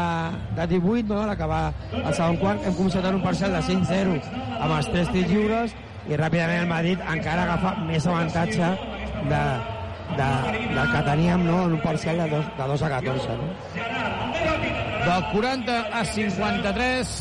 de 0.56 0.66
18, 0.66 1.08
no? 1.08 1.22
a 1.22 1.26
l'acabar 1.30 1.62
el 1.92 2.12
segon 2.14 2.38
quart, 2.42 2.64
hem 2.66 2.76
començat 2.76 3.08
en 3.08 3.18
un 3.18 3.24
parcial 3.24 3.54
de 3.56 3.62
5-0 3.66 4.18
amb 4.58 4.72
els 4.76 4.90
tres 4.92 5.10
tirs 5.14 5.32
lliures 5.32 5.74
i 6.08 6.16
ràpidament 6.16 6.64
el 6.64 6.70
Madrid 6.70 7.02
encara 7.14 7.44
agafa 7.44 7.74
més 7.88 8.06
avantatge 8.08 8.70
de, 9.32 9.42
de, 10.16 10.28
del 10.74 10.92
que 10.94 11.02
teníem 11.10 11.46
no? 11.46 11.64
en 11.66 11.76
un 11.78 11.82
parcial 11.84 12.22
de 12.24 12.28
2, 12.32 12.50
de 12.58 12.68
2 12.72 12.82
a 12.82 12.90
14. 12.96 13.36
No? 13.40 13.48
Del 15.08 15.24
40 15.32 15.76
a 16.00 16.04
53, 16.04 17.12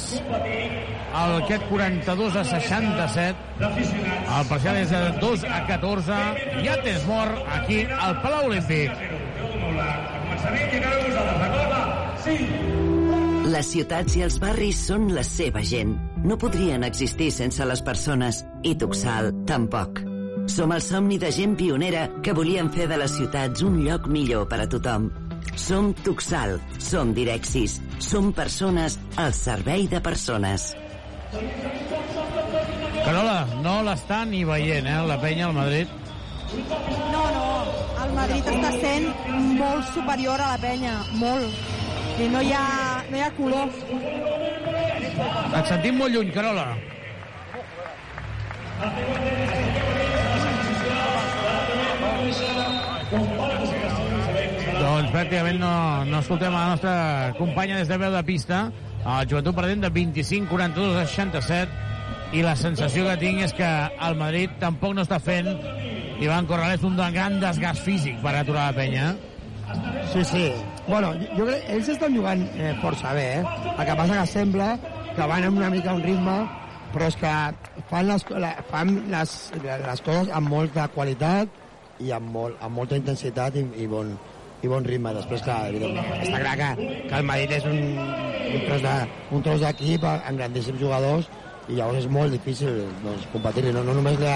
el 1.18 1.36
aquest 1.44 1.68
42 1.70 2.36
a 2.36 2.44
67, 2.44 3.38
el 3.62 4.50
parcial 4.50 4.82
és 4.82 4.92
de 4.92 5.04
2 5.22 5.46
a 5.50 5.62
14, 5.70 6.20
ja 6.66 6.76
tens 6.84 7.08
mort 7.08 7.56
aquí 7.60 7.84
al 8.00 8.20
Palau 8.24 8.52
Olímpic. 8.52 9.08
Les 13.48 13.70
ciutats 13.74 14.16
i 14.20 14.22
els 14.26 14.36
barris 14.44 14.80
són 14.90 15.08
la 15.16 15.24
seva 15.26 15.64
gent. 15.66 15.94
No 16.28 16.36
podrien 16.38 16.84
existir 16.84 17.30
sense 17.32 17.66
les 17.66 17.82
persones. 17.82 18.44
I 18.68 18.76
Tuxal, 18.78 19.32
tampoc. 19.50 20.02
Som 20.52 20.74
el 20.76 20.84
somni 20.84 21.18
de 21.20 21.32
gent 21.34 21.56
pionera 21.60 22.04
que 22.24 22.36
volien 22.38 22.70
fer 22.76 22.90
de 22.92 23.00
les 23.00 23.16
ciutats 23.18 23.64
un 23.66 23.80
lloc 23.86 24.08
millor 24.12 24.46
per 24.52 24.60
a 24.64 24.68
tothom. 24.70 25.08
Som 25.58 25.94
Tuxal, 26.04 26.58
som 26.78 27.14
Direxis, 27.16 27.80
som 28.04 28.30
persones 28.36 29.00
al 29.16 29.34
servei 29.34 29.88
de 29.90 30.04
persones. 30.04 30.74
Carola, 33.08 33.40
no 33.64 33.80
l'està 33.88 34.26
ni 34.28 34.44
veient, 34.48 34.86
eh, 34.86 35.00
la 35.08 35.18
penya 35.24 35.48
al 35.48 35.56
Madrid. 35.56 35.88
No, 36.48 37.24
no, 37.36 37.48
el 38.04 38.14
Madrid 38.16 38.46
està 38.48 38.70
sent 38.80 39.08
molt 39.60 39.90
superior 39.92 40.40
a 40.40 40.54
la 40.54 40.60
penya, 40.62 40.94
molt. 41.20 41.66
I 42.18 42.28
no 42.32 42.40
hi 42.42 42.54
ha, 42.56 42.68
no 43.10 43.18
hi 43.18 43.24
ha 43.26 43.32
color. 43.36 43.74
Et 45.60 45.68
sentim 45.68 46.00
molt 46.00 46.16
lluny, 46.16 46.32
Carola. 46.32 46.70
Doncs 54.78 55.12
pràcticament 55.12 55.60
no, 55.60 55.74
no 56.08 56.22
escoltem 56.24 56.56
a 56.56 56.62
la 56.62 56.70
nostra 56.78 56.96
companya 57.42 57.82
des 57.82 57.92
de 57.92 58.00
veu 58.00 58.16
de 58.16 58.24
pista. 58.24 58.70
El 59.04 59.28
joventut 59.28 59.56
perdent 59.58 59.84
de 59.84 59.92
25, 59.92 60.48
42 60.54 60.96
a 60.96 61.06
67 61.12 62.38
i 62.40 62.42
la 62.44 62.56
sensació 62.60 63.06
que 63.08 63.20
tinc 63.20 63.44
és 63.46 63.54
que 63.56 63.68
el 64.08 64.18
Madrid 64.20 64.56
tampoc 64.64 64.96
no 64.96 65.04
està 65.04 65.20
fent 65.24 65.52
Ivan 66.20 66.48
Corrales 66.50 66.84
un 66.84 66.98
gran 66.98 67.40
desgast 67.40 67.84
físic 67.86 68.22
per 68.24 68.34
aturar 68.36 68.72
la 68.72 68.78
penya. 68.78 69.16
Sí, 70.14 70.24
sí. 70.26 70.46
Bueno, 70.88 71.12
jo, 71.36 71.46
crec 71.46 71.68
ells 71.76 71.90
estan 71.94 72.16
jugant 72.16 72.46
eh, 72.56 72.72
força 72.82 73.12
bé, 73.14 73.26
eh? 73.40 73.74
El 73.74 73.84
que 73.86 73.98
passa 74.00 74.22
que 74.22 74.32
sembla 74.32 74.70
que 75.14 75.28
van 75.30 75.44
amb 75.44 75.60
una 75.60 75.70
mica 75.70 75.94
un 75.94 76.02
ritme, 76.02 76.38
però 76.94 77.10
és 77.12 77.18
que 77.20 77.34
fan 77.92 78.08
les, 78.10 78.26
la, 78.32 78.54
fan 78.72 78.96
les, 79.12 79.36
les 79.62 80.04
coses 80.06 80.32
amb 80.34 80.50
molta 80.50 80.88
qualitat 80.96 81.52
i 82.02 82.14
amb, 82.16 82.32
molt, 82.34 82.58
amb 82.64 82.80
molta 82.80 82.98
intensitat 82.98 83.58
i, 83.60 83.66
i, 83.84 83.88
bon, 83.92 84.16
i 84.64 84.72
bon 84.72 84.86
ritme. 84.88 85.14
Després, 85.20 85.44
clar, 85.46 85.68
evidentment, 85.74 86.14
està 86.24 86.42
clar 86.42 86.56
que, 86.62 86.92
que 87.10 87.20
el 87.20 87.28
Madrid 87.28 87.58
és 87.60 87.68
un, 87.70 87.84
un 88.56 88.64
tros 88.70 88.88
de, 88.88 88.96
un 89.36 89.46
tros 89.46 89.68
amb 89.68 90.40
grandíssims 90.40 90.82
jugadors 90.82 91.30
i 91.68 91.76
llavors 91.76 92.00
és 92.04 92.10
molt 92.12 92.32
difícil 92.32 92.84
doncs, 93.04 93.28
competir-hi. 93.34 93.74
No, 93.76 93.84
no 93.88 93.98
només 93.98 94.20
li, 94.22 94.34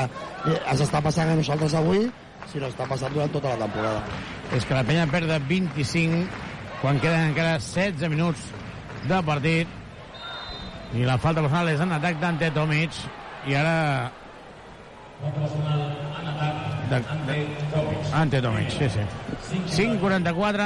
ens 0.59 0.83
està 0.83 1.01
passant 1.03 1.31
a 1.31 1.37
nosaltres 1.39 1.75
avui, 1.79 2.07
sinó 2.51 2.67
està 2.67 2.87
passant 2.89 3.13
durant 3.13 3.31
tota 3.31 3.53
la 3.53 3.65
temporada. 3.67 4.01
És 4.55 4.65
que 4.67 4.75
la 4.75 4.83
penya 4.87 5.07
perd 5.11 5.31
de 5.31 5.39
25 5.49 6.25
quan 6.81 6.99
queden 6.99 7.29
encara 7.29 7.59
16 7.61 8.09
minuts 8.09 8.47
de 9.07 9.19
partit 9.25 9.79
i 10.97 11.05
la 11.07 11.17
falta 11.21 11.43
personal 11.43 11.69
és 11.71 11.83
en 11.83 11.93
atac 11.95 12.17
d'Ante 12.19 12.49
Tomic 12.55 12.97
i 13.47 13.55
ara 13.55 14.11
De, 16.91 16.97
de, 17.27 17.35
Ante 18.17 18.41
Tomic, 18.41 18.71
sí, 18.73 18.89
sí. 18.89 19.03
5'44 19.77 20.65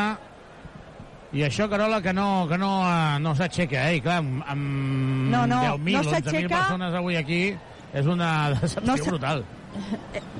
i 1.36 1.44
això, 1.44 1.68
Carola, 1.70 2.00
que 2.02 2.14
no, 2.16 2.46
que 2.48 2.58
no, 2.58 2.72
eh, 2.88 3.20
no 3.20 3.36
s'aixeca, 3.36 3.90
eh? 3.90 3.98
I 3.98 4.02
clar, 4.06 4.22
amb, 4.24 4.42
amb 4.48 5.30
No, 5.34 5.46
no, 5.50 5.62
10.000, 5.76 5.92
no 5.98 6.04
11.000 6.04 6.10
s'aixeca. 6.14 6.56
persones 6.56 6.96
avui 6.96 7.18
aquí, 7.20 7.42
és 7.94 8.06
una 8.08 8.32
decepció 8.56 8.88
No 8.88 8.96
brutal. 9.12 9.46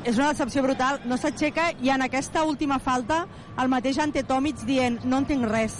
És 0.06 0.16
una 0.16 0.30
decepció 0.32 0.64
brutal, 0.64 1.02
no 1.04 1.18
s'aixeca 1.20 1.74
i 1.84 1.90
en 1.92 2.06
aquesta 2.06 2.46
última 2.48 2.78
falta 2.80 3.26
el 3.60 3.68
mateix 3.68 4.00
Ante 4.00 4.24
Tomic 4.24 4.62
dient 4.64 5.02
no 5.04 5.20
entenc 5.20 5.44
res, 5.52 5.76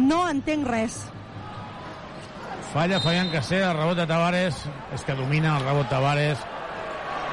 no 0.00 0.22
entenc 0.30 0.64
res. 0.66 1.02
Falla 2.72 2.98
Fabián 3.00 3.28
Casé, 3.30 3.60
el 3.62 3.76
rebot 3.76 3.96
de 4.00 4.06
Tavares, 4.08 4.56
és 4.96 5.04
que 5.06 5.14
domina 5.14 5.58
el 5.58 5.66
rebot 5.66 5.86
Tavares, 5.92 6.40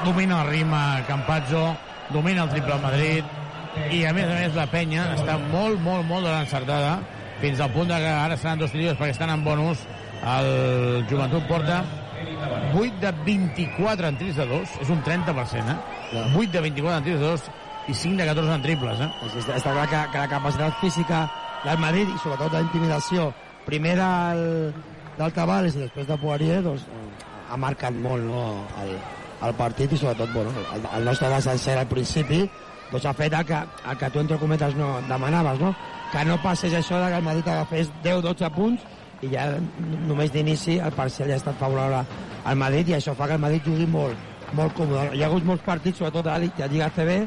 domina 0.04 0.42
el 0.42 0.48
Rima 0.52 0.82
Campazzo, 1.08 1.64
domina 2.12 2.44
el 2.44 2.50
triple 2.52 2.76
Madrid, 2.82 3.24
i 3.90 4.04
a 4.04 4.12
més 4.12 4.28
a 4.28 4.36
més 4.36 4.54
la 4.54 4.68
penya 4.70 5.08
està 5.16 5.38
molt, 5.48 5.80
molt, 5.82 6.04
molt 6.06 6.28
de 6.28 6.30
l'encertada, 6.36 6.92
fins 7.42 7.60
al 7.60 7.72
punt 7.74 7.90
de 7.90 7.98
que 7.98 8.14
ara 8.14 8.36
seran 8.38 8.60
dos 8.62 8.70
tiros 8.70 8.94
perquè 8.98 9.16
estan 9.16 9.32
en 9.34 9.42
bonus. 9.44 9.82
El 10.22 11.02
Joventut 11.10 11.48
porta 11.50 11.82
8 12.72 13.00
de 13.02 13.10
24 13.26 14.08
en 14.08 14.18
tirs 14.20 14.38
de 14.38 14.46
dos, 14.46 14.76
és 14.80 14.92
un 14.94 15.02
30%, 15.02 15.74
eh? 15.74 16.22
8 16.38 16.52
de 16.52 16.60
24 16.68 16.98
en 17.00 17.04
tirs 17.08 17.18
de 17.18 17.26
dos 17.26 17.48
i 17.90 17.94
5 17.98 18.20
de 18.20 18.28
14 18.30 18.54
en 18.54 18.62
triples, 18.62 19.02
eh? 19.02 19.10
Està, 19.26 19.56
està 19.58 19.74
clar 19.74 19.88
que, 19.90 20.02
que 20.12 20.22
la 20.22 20.30
capacitat 20.30 20.78
física 20.80 21.24
del 21.64 21.82
Madrid 21.82 22.10
i 22.10 22.20
sobretot 22.22 22.54
d'intimidació 22.54 23.32
primer 23.66 23.96
del, 23.98 24.44
del 25.18 25.34
Tavares 25.34 25.76
i 25.76 25.84
després 25.84 26.06
de 26.06 26.18
Poirier 26.22 26.60
doncs, 26.62 26.86
ha 27.50 27.58
marcat 27.58 27.94
molt 27.94 28.22
no, 28.24 28.44
el, 28.82 28.94
el 29.46 29.54
partit 29.58 29.92
i 29.92 29.98
sobretot 29.98 30.30
bueno, 30.34 30.54
el, 30.74 30.86
el 30.98 31.10
nostre 31.10 31.30
descensor 31.30 31.78
al 31.78 31.90
principi 31.90 32.44
doncs 32.92 33.06
ha 33.08 33.14
fet 33.16 33.32
el 33.32 33.44
que, 33.48 33.60
el 33.90 33.98
que 33.98 34.10
tu 34.10 34.20
entre 34.20 34.38
cometes 34.38 34.74
no 34.76 34.94
demanaves 35.08 35.60
no? 35.60 35.74
que 36.12 36.24
no 36.28 36.36
passés 36.42 36.74
això 36.76 37.00
de 37.00 37.08
que 37.08 37.20
el 37.22 37.24
Madrid 37.24 37.48
agafés 37.48 37.92
10-12 38.04 38.50
punts 38.52 38.82
i 39.22 39.30
ja 39.32 39.46
només 40.08 40.32
d'inici 40.34 40.76
el 40.78 40.92
parcial 40.92 41.30
ja 41.30 41.38
ha 41.38 41.42
estat 41.42 41.58
favorable 41.58 42.02
al 42.44 42.58
Madrid 42.58 42.90
i 42.90 42.96
això 42.98 43.14
fa 43.14 43.28
que 43.30 43.38
el 43.38 43.42
Madrid 43.42 43.64
jugui 43.64 43.86
molt, 43.86 44.18
molt 44.58 44.74
còmode. 44.76 45.12
Hi 45.14 45.22
ha 45.22 45.28
hagut 45.30 45.46
molts 45.46 45.62
partits, 45.64 45.98
sobretot 45.98 46.26
a 46.26 46.38
la 46.38 46.66
Lliga 46.68 46.90
CB, 46.90 47.18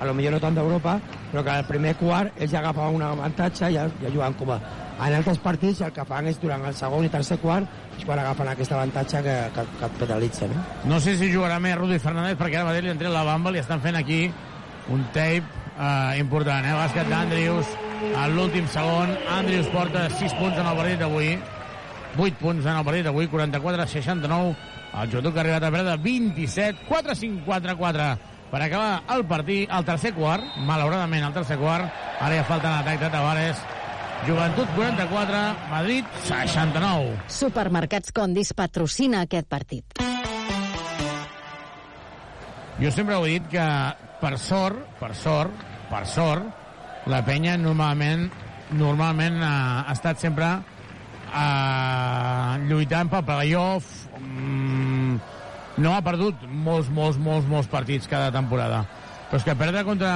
a 0.00 0.06
lo 0.08 0.14
millor 0.14 0.32
no 0.34 0.40
tant 0.42 0.56
d'Europa, 0.56 0.96
però 1.30 1.42
que 1.44 1.50
al 1.52 1.66
primer 1.68 1.92
quart 2.00 2.40
ells 2.40 2.50
ja 2.50 2.62
agafaven 2.62 2.96
un 2.96 3.04
avantatge 3.06 3.68
i 3.70 3.76
ja, 3.76 3.84
ja 4.00 4.10
jugaven 4.10 4.38
còmode. 4.40 4.78
En 5.02 5.14
altres 5.16 5.38
partits 5.42 5.80
el 5.82 5.92
que 5.92 6.04
fan 6.08 6.28
és 6.30 6.40
durant 6.40 6.64
el 6.66 6.74
segon 6.78 7.04
i 7.04 7.10
tercer 7.12 7.38
quart 7.42 7.98
és 7.98 8.04
quan 8.06 8.20
agafen 8.22 8.48
aquest 8.48 8.72
avantatge 8.72 9.22
que, 9.26 9.36
que, 9.54 9.66
que 9.78 9.88
et 9.88 10.00
penalitza. 10.00 10.48
No? 10.50 10.64
No 10.94 11.00
sé 11.04 11.16
si 11.20 11.30
jugarà 11.32 11.58
més 11.62 11.76
Rudi 11.78 12.00
Fernández 12.02 12.38
perquè 12.40 12.60
ara 12.60 12.70
mateix 12.70 12.86
li 12.86 12.92
han 12.94 13.12
la 13.12 13.26
bamba, 13.28 13.52
li 13.52 13.62
estan 13.62 13.82
fent 13.84 13.98
aquí 13.98 14.24
un 14.90 15.04
tape 15.12 15.44
eh, 15.78 16.18
important, 16.18 16.66
eh? 16.66 16.74
Bàsquet 16.74 17.08
d'Andrius 17.10 17.72
en 18.10 18.36
l'últim 18.36 18.66
segon. 18.70 19.14
Andrius 19.36 19.70
porta 19.72 20.08
6 20.10 20.36
punts 20.40 20.58
en 20.58 20.66
el 20.66 20.76
partit 20.78 21.00
d'avui. 21.02 21.32
8 22.18 22.40
punts 22.40 22.66
en 22.66 22.76
el 22.76 22.84
partit 22.84 23.06
d'avui, 23.06 23.28
44-69. 23.32 24.54
El 24.92 25.08
joventut 25.08 25.32
que 25.32 25.40
ha 25.40 25.44
arribat 25.46 25.64
a 25.64 25.72
perdre 25.72 25.96
27, 26.04 26.84
4-5-4-4 26.90 28.08
per 28.52 28.60
acabar 28.60 29.02
el 29.14 29.22
partit, 29.24 29.70
el 29.72 29.84
tercer 29.88 30.12
quart, 30.12 30.44
malauradament 30.68 31.24
el 31.24 31.32
tercer 31.32 31.56
quart. 31.56 31.88
Ara 32.20 32.36
ja 32.36 32.44
falta 32.44 32.74
l'atac 32.74 33.00
de 33.00 33.08
Tavares. 33.14 33.62
Joventut 34.26 34.68
44, 34.76 35.38
Madrid 35.70 36.04
69. 36.28 37.16
Supermercats 37.32 38.12
Condis 38.14 38.52
patrocina 38.54 39.24
aquest 39.24 39.48
partit. 39.48 39.96
Jo 42.78 42.92
sempre 42.92 43.16
he 43.16 43.32
dit 43.32 43.48
que, 43.50 43.64
per 44.22 44.36
sort, 44.38 44.78
per 45.00 45.12
sort, 45.18 45.66
per 45.90 46.06
sort, 46.06 46.46
la 47.10 47.20
penya 47.26 47.56
normalment 47.58 48.28
normalment 48.78 49.40
eh, 49.42 49.48
ha 49.48 49.92
estat 49.92 50.20
sempre 50.22 50.48
eh, 51.32 52.52
lluitant 52.68 53.10
pel 53.12 53.24
playoff, 53.26 53.90
mm, 54.20 55.16
no 55.82 55.94
ha 55.96 56.02
perdut 56.04 56.46
molts, 56.48 56.90
molts, 56.92 57.18
molts, 57.18 57.48
molts 57.48 57.70
partits 57.72 58.08
cada 58.10 58.32
temporada. 58.34 58.84
Però 59.28 59.40
és 59.40 59.46
que 59.46 59.56
perdre 59.58 59.84
contra 59.88 60.14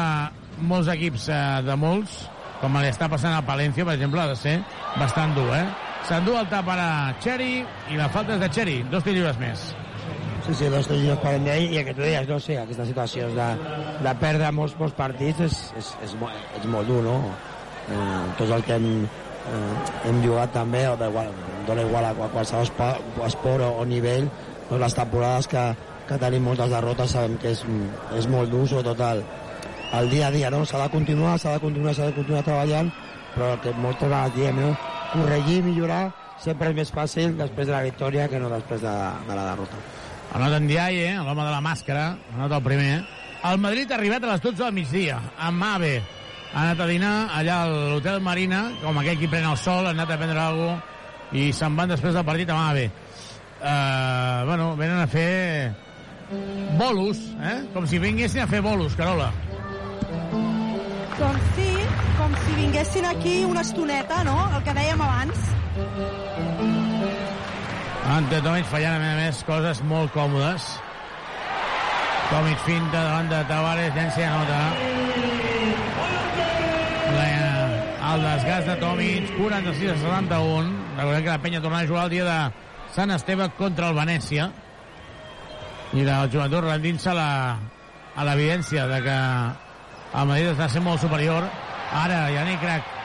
molts 0.61 0.91
equips 0.93 1.29
eh, 1.33 1.43
de 1.67 1.77
molts, 1.81 2.23
com 2.61 2.79
li 2.81 2.89
està 2.89 3.11
passant 3.13 3.35
a 3.37 3.45
Palencia, 3.45 3.85
per 3.85 3.97
exemple, 3.99 4.23
ha 4.23 4.31
de 4.33 4.39
ser 4.41 4.61
bastant 4.97 5.35
dur, 5.37 5.51
eh? 5.57 5.67
S'endú 6.07 6.37
el 6.39 6.47
tap 6.49 6.69
ara 6.71 7.17
Cherry 7.25 7.65
i 7.91 7.99
la 7.99 8.07
falta 8.13 8.37
és 8.37 8.45
de 8.45 8.49
Cherry. 8.55 8.79
Dos 8.93 9.05
lliures 9.09 9.41
més. 9.43 9.73
Sí, 10.47 10.55
sí, 10.55 10.69
dos 10.71 10.87
tiros 10.87 11.19
per 11.19 11.33
ell 11.35 11.73
i 11.75 11.79
el 11.81 11.85
que 11.89 11.93
tu 11.97 12.05
deies, 12.05 12.29
no 12.31 12.37
sé, 12.39 12.55
aquestes 12.61 12.87
situacions 12.93 13.33
de, 13.35 13.47
de 14.05 14.13
perdre 14.21 14.53
molts, 14.55 14.77
molts 14.79 14.95
partits 14.95 15.41
és, 15.43 15.57
és, 15.81 15.89
és, 16.07 16.13
molt, 16.21 16.45
és 16.55 16.69
molt 16.71 16.87
dur, 16.87 17.01
no? 17.03 17.17
Eh, 17.91 18.21
tots 18.39 18.53
els 18.55 18.69
que 18.69 18.77
hem, 18.77 18.87
eh, 19.51 19.73
hem 20.07 20.21
jugat 20.23 20.55
també, 20.55 20.85
o 20.87 20.95
da 21.01 21.09
igual, 21.11 21.33
dona 21.67 21.89
igual 21.89 22.07
a 22.13 22.31
qualsevol 22.31 22.71
esport 23.27 23.67
o, 23.67 23.73
o 23.83 23.89
nivell, 23.91 24.29
doncs 24.69 24.85
les 24.85 24.97
temporades 25.01 25.51
que, 25.51 25.67
que 26.07 26.21
tenim 26.23 26.47
moltes 26.47 26.71
derrotes 26.77 27.19
sabem 27.19 27.35
que 27.43 27.51
és, 27.57 27.67
és 28.15 28.31
molt 28.31 28.55
dur, 28.55 28.63
sobretot 28.71 29.03
el, 29.09 29.27
el 29.99 30.15
dia 30.15 30.31
a 30.31 30.33
dia, 30.39 30.55
no? 30.55 30.63
S'ha 30.63 30.85
de 30.85 30.89
continuar, 30.95 31.41
s'ha 31.43 31.59
de 31.59 31.67
continuar, 31.67 31.99
s'ha 31.99 32.13
de 32.13 32.19
continuar 32.21 32.47
treballant, 32.47 32.95
però 33.35 33.51
el 33.57 33.63
que 33.67 33.75
moltes 33.83 34.07
vegades 34.07 34.39
diem, 34.39 34.63
no? 34.63 34.73
Corregir, 35.11 35.61
millorar, 35.67 36.05
sempre 36.39 36.71
és 36.71 36.83
més 36.85 36.95
fàcil 36.95 37.35
després 37.35 37.67
de 37.67 37.75
la 37.81 37.87
victòria 37.91 38.31
que 38.31 38.39
no 38.39 38.55
després 38.55 38.87
de, 38.87 38.99
de 39.27 39.35
la 39.35 39.51
derrota. 39.51 39.96
Anota 40.35 40.59
en 40.59 40.67
Diaye, 40.69 41.15
l'home 41.23 41.45
de 41.45 41.53
la 41.53 41.63
màscara, 41.65 42.17
anota 42.35 42.59
el 42.59 42.65
primer. 42.65 42.93
El 43.47 43.59
Madrid 43.63 43.91
ha 43.93 43.97
arribat 43.97 44.25
a 44.25 44.35
les 44.35 44.43
12 44.43 44.63
del 44.65 44.75
migdia, 44.75 45.21
amb 45.39 45.63
Mave. 45.63 45.95
Ha 46.53 46.63
anat 46.63 46.81
a 46.81 46.87
dinar 46.91 47.15
allà 47.37 47.63
a 47.63 47.71
l'Hotel 47.71 48.21
Marina, 48.25 48.63
com 48.83 48.99
aquell 49.01 49.19
qui 49.21 49.31
pren 49.31 49.47
el 49.49 49.59
sol, 49.61 49.87
ha 49.87 49.95
anat 49.95 50.11
a 50.11 50.19
prendre 50.21 50.41
alguna 50.43 50.77
cosa, 50.77 50.93
i 51.37 51.49
se'n 51.53 51.75
van 51.75 51.91
després 51.91 52.15
del 52.15 52.25
partit 52.27 52.51
a 52.51 52.59
Mave. 52.59 52.87
Uh, 53.57 54.45
bueno, 54.47 54.71
venen 54.77 55.01
a 55.01 55.07
fer 55.11 55.75
bolos, 56.79 57.19
eh? 57.41 57.59
Com 57.75 57.87
si 57.89 57.99
vinguessin 58.03 58.45
a 58.45 58.49
fer 58.51 58.63
bolos, 58.63 58.95
Carola. 58.99 59.31
Doncs 61.17 61.53
sí, 61.57 61.71
com 62.19 62.35
si 62.45 62.59
vinguessin 62.61 63.07
aquí 63.13 63.39
una 63.45 63.63
estoneta, 63.67 64.23
no?, 64.25 64.37
el 64.57 64.67
que 64.67 64.77
dèiem 64.77 65.07
abans. 65.07 66.86
Ante 68.07 68.39
Tomic 68.39 68.69
fallant, 68.71 68.95
a 68.95 69.01
més 69.03 69.13
a 69.13 69.17
més, 69.19 69.39
coses 69.49 69.81
molt 69.91 70.13
còmodes. 70.15 70.67
Tomic 72.31 72.61
finta 72.63 73.01
davant 73.01 73.31
de 73.33 73.41
Tavares, 73.51 73.95
llença 73.97 74.23
i 74.23 74.27
anota. 74.29 74.61
El 78.07 78.23
desgast 78.23 78.69
de 78.71 78.77
Tomic, 78.81 79.33
46 79.37 79.91
a 79.91 79.97
71. 79.99 80.71
Recordem 80.97 81.25
que 81.25 81.33
la 81.33 81.41
penya 81.43 81.61
tornarà 81.61 81.83
a 81.83 81.91
jugar 81.91 82.05
el 82.07 82.15
dia 82.15 82.25
de 82.25 82.37
Sant 82.95 83.11
Esteve 83.13 83.51
contra 83.59 83.91
el 83.91 83.99
Venècia. 83.99 84.47
I 85.93 86.07
la 86.07 86.23
joventut 86.31 86.65
rendint-se 86.65 87.13
a 87.13 88.29
l'evidència 88.31 88.87
de 88.89 89.03
que 89.05 89.19
el 90.17 90.31
Madrid 90.31 90.53
està 90.55 90.71
sent 90.73 90.87
molt 90.87 91.03
superior. 91.03 91.51
Ara, 92.07 92.23
Yannick 92.33 92.63
Crac 92.63 92.96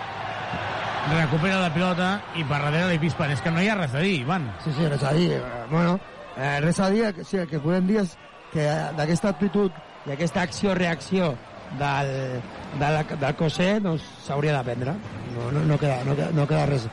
recupera 1.10 1.60
la 1.60 1.72
pilota 1.74 2.10
i 2.38 2.44
per 2.46 2.60
darrere 2.62 2.92
li 2.92 3.00
pispen. 3.02 3.32
És 3.32 3.42
que 3.42 3.52
no 3.52 3.62
hi 3.62 3.70
ha 3.70 3.76
res 3.76 3.94
a 3.96 4.00
dir, 4.04 4.20
Ivan. 4.22 4.46
Sí, 4.64 4.72
sí, 4.78 4.88
res 4.88 5.04
a 5.04 5.14
dir. 5.14 5.32
Eh, 5.34 5.42
Bueno, 5.70 6.00
eh, 6.38 6.60
res 6.62 6.80
a 6.80 6.90
dir, 6.90 7.14
que- 7.14 7.24
sí, 7.24 7.38
el 7.38 7.48
que 7.48 7.60
podem 7.60 7.88
dir 7.88 7.98
és 8.02 8.18
que 8.54 8.66
d'aquesta 8.98 9.30
actitud 9.30 9.72
i 10.06 10.12
aquesta 10.12 10.42
acció-reacció 10.42 11.36
del, 11.80 12.42
del, 12.80 13.06
del 13.20 13.36
Cosé 13.36 13.80
doncs, 13.80 14.04
s'hauria 14.26 14.54
d'aprendre. 14.54 14.94
No, 15.36 15.52
no, 15.52 15.64
no, 15.66 15.78
queda, 15.80 16.04
no, 16.04 16.16
queda, 16.16 16.30
no 16.34 16.48
queda 16.48 16.66
res, 16.66 16.88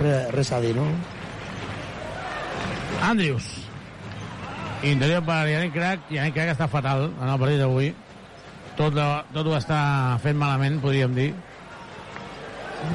res, 0.00 0.30
res 0.32 0.52
a 0.52 0.60
dir, 0.60 0.74
no? 0.76 0.86
Andrius. 3.02 3.44
Interior 4.82 5.22
per 5.24 5.46
Yannick 5.48 5.74
Crac. 5.74 6.00
Yannick 6.10 6.34
Crac 6.34 6.48
està 6.56 6.68
fatal 6.68 7.12
en 7.20 7.28
el 7.28 7.38
partit 7.38 7.58
d'avui. 7.60 7.92
Tot, 8.76 8.94
tot 9.34 9.46
ho 9.46 9.56
està 9.58 10.18
fent 10.22 10.36
malament, 10.38 10.80
podríem 10.82 11.14
dir. 11.14 11.34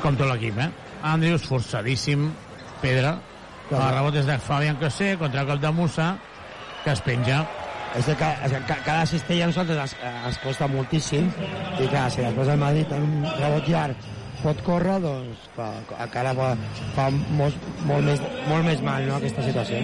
Com 0.04 0.16
tot 0.20 0.28
l'equip, 0.30 0.58
eh? 0.62 0.70
Andrius, 1.08 1.46
forçadíssim. 1.48 2.28
Pedra. 2.82 3.16
El 3.72 3.80
rebot 3.92 4.16
és 4.16 4.26
de 4.28 4.38
Fabián 4.40 4.78
Cosé 4.80 5.16
contra 5.20 5.42
el 5.42 5.48
cop 5.50 5.60
de 5.60 5.72
Musa, 5.76 6.12
que 6.84 6.92
es 6.94 7.02
penja. 7.04 7.42
És 7.98 8.06
que, 8.06 8.14
és 8.46 8.52
que 8.54 8.60
ca- 8.68 8.82
cada 8.86 9.06
cistella 9.10 9.46
a 9.48 9.50
nosaltres 9.50 9.80
ens, 9.80 9.96
ens 10.28 10.38
costa 10.44 10.68
moltíssim 10.70 11.30
i 11.80 11.88
clar, 11.88 12.10
si 12.12 12.22
després 12.22 12.50
el 12.54 12.60
Madrid 12.62 12.92
en 12.94 13.06
un 13.08 13.26
rebot 13.40 13.68
llarg 13.72 13.96
pot 14.44 14.60
córrer, 14.68 15.00
doncs 15.02 15.48
clar, 15.56 15.72
encara 16.04 16.34
fa, 16.38 16.50
fa 16.94 17.08
molt, 17.40 17.56
molt, 17.88 18.06
més, 18.06 18.22
molt 18.52 18.68
més 18.68 18.84
mal 18.86 19.08
no, 19.08 19.16
aquesta 19.18 19.42
situació. 19.48 19.80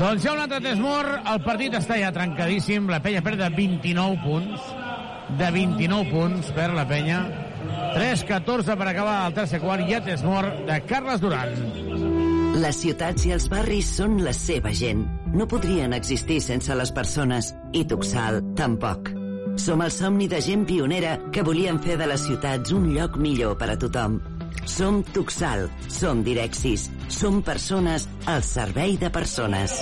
Doncs 0.00 0.24
hi 0.24 0.30
ha 0.30 0.36
un 0.38 0.40
altre 0.46 0.62
Tesmor, 0.64 1.10
el 1.34 1.42
partit 1.44 1.74
està 1.76 1.98
ja 2.00 2.12
trencadíssim, 2.14 2.88
la 2.88 3.02
penya 3.04 3.20
perd 3.26 3.42
de 3.42 3.50
29 3.58 4.22
punts, 4.24 4.70
de 5.42 5.50
29 5.58 6.08
punts 6.14 6.50
per 6.56 6.70
la 6.72 6.86
penya, 6.88 7.20
3-14 7.94 8.76
per 8.78 8.88
acabar 8.88 9.16
el 9.26 9.34
tercer 9.36 9.60
quart, 9.62 9.88
i 9.88 9.94
ha 9.94 10.02
Tesmor 10.04 10.48
de 10.68 10.78
Carles 10.88 11.20
Duran. 11.22 11.56
Les 12.62 12.78
ciutats 12.82 13.24
i 13.26 13.32
els 13.32 13.48
barris 13.48 13.88
són 13.96 14.18
la 14.24 14.32
seva 14.36 14.72
gent. 14.76 15.06
No 15.32 15.46
podrien 15.48 15.94
existir 15.96 16.40
sense 16.44 16.74
les 16.76 16.92
persones. 16.92 17.54
I 17.72 17.84
Tuxal, 17.88 18.42
tampoc. 18.58 19.08
Som 19.56 19.82
el 19.84 19.92
somni 19.92 20.28
de 20.28 20.40
gent 20.44 20.66
pionera 20.68 21.16
que 21.32 21.44
volien 21.44 21.80
fer 21.82 21.96
de 22.00 22.06
les 22.08 22.24
ciutats 22.28 22.72
un 22.76 22.90
lloc 22.94 23.16
millor 23.20 23.56
per 23.60 23.70
a 23.72 23.78
tothom. 23.80 24.20
Som 24.68 25.02
Tuxal, 25.14 25.66
som 25.88 26.22
Direxis, 26.24 26.90
som 27.08 27.40
persones 27.42 28.06
al 28.28 28.44
servei 28.46 28.98
de 29.00 29.10
persones. 29.10 29.80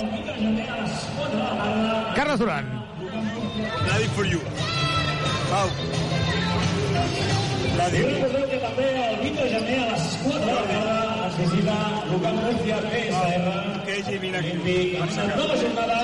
Carles 2.15 2.39
Duran. 2.39 2.71
Ready 3.91 4.07
for 4.15 4.25
you. 4.25 4.39
Pau. 5.51 7.40
I 7.81 8.01
recordeu 8.05 8.43
que 8.51 8.57
també 8.61 8.87
el 9.03 9.15
20 9.21 9.41
de 9.41 9.47
gener 9.51 9.77
a 9.81 9.85
les 9.91 10.03
4 10.23 10.41
de 10.45 10.53
la 10.53 10.65
tarda 10.69 10.97
es 11.27 11.37
visita 11.39 11.77
local 12.11 12.35
Murcia 12.37 12.77
PSR 12.83 13.71
amb 15.01 15.17
la 15.17 15.25
nova 15.39 15.55
jornada 15.63 15.97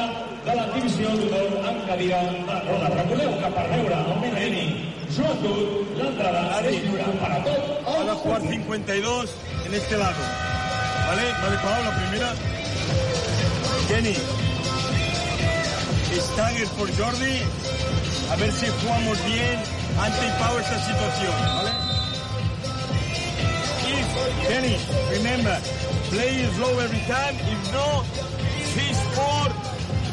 de 0.47 0.55
l'exhibició 0.57 1.13
d'honor 1.19 1.69
en 1.69 1.79
cadira 1.91 2.23
de 2.49 2.57
roda. 2.65 2.89
Recordeu 2.95 3.37
que 3.43 3.53
per 3.59 3.67
veure 3.75 4.01
el 4.01 4.57
Joventut, 5.17 5.93
l'entrada 6.01 6.43
és 6.71 6.81
lliure 6.83 7.13
per 7.21 7.31
a 7.35 7.39
tot 7.45 7.71
Van 7.87 8.09
a 8.09 8.17
jugar 8.23 8.41
52 8.41 9.37
en 9.67 9.73
este 9.73 9.97
lado. 9.97 10.27
¿Vale? 11.07 11.25
Vale, 11.41 11.57
Pau, 11.63 11.79
la 11.85 11.93
primera. 12.01 12.29
Kenny. 13.87 14.15
Stagger 16.27 16.67
por 16.77 16.89
Jordi. 16.97 17.35
A 18.31 18.35
ver 18.35 18.51
si 18.51 18.67
jugamos 18.81 19.17
bien 19.25 19.86
ante 19.99 20.25
y 20.25 20.31
Pau 20.39 20.57
esta 20.59 20.79
situación. 20.79 21.33
¿Vale? 21.55 21.71
If, 23.87 24.07
Kenny, 24.47 24.77
remember, 25.11 25.57
play 26.09 26.45
slow 26.55 26.79
every 26.79 27.03
time. 27.07 27.35
If 27.39 27.73
no, 27.73 28.03
fist 28.75 29.03
four 29.15 29.47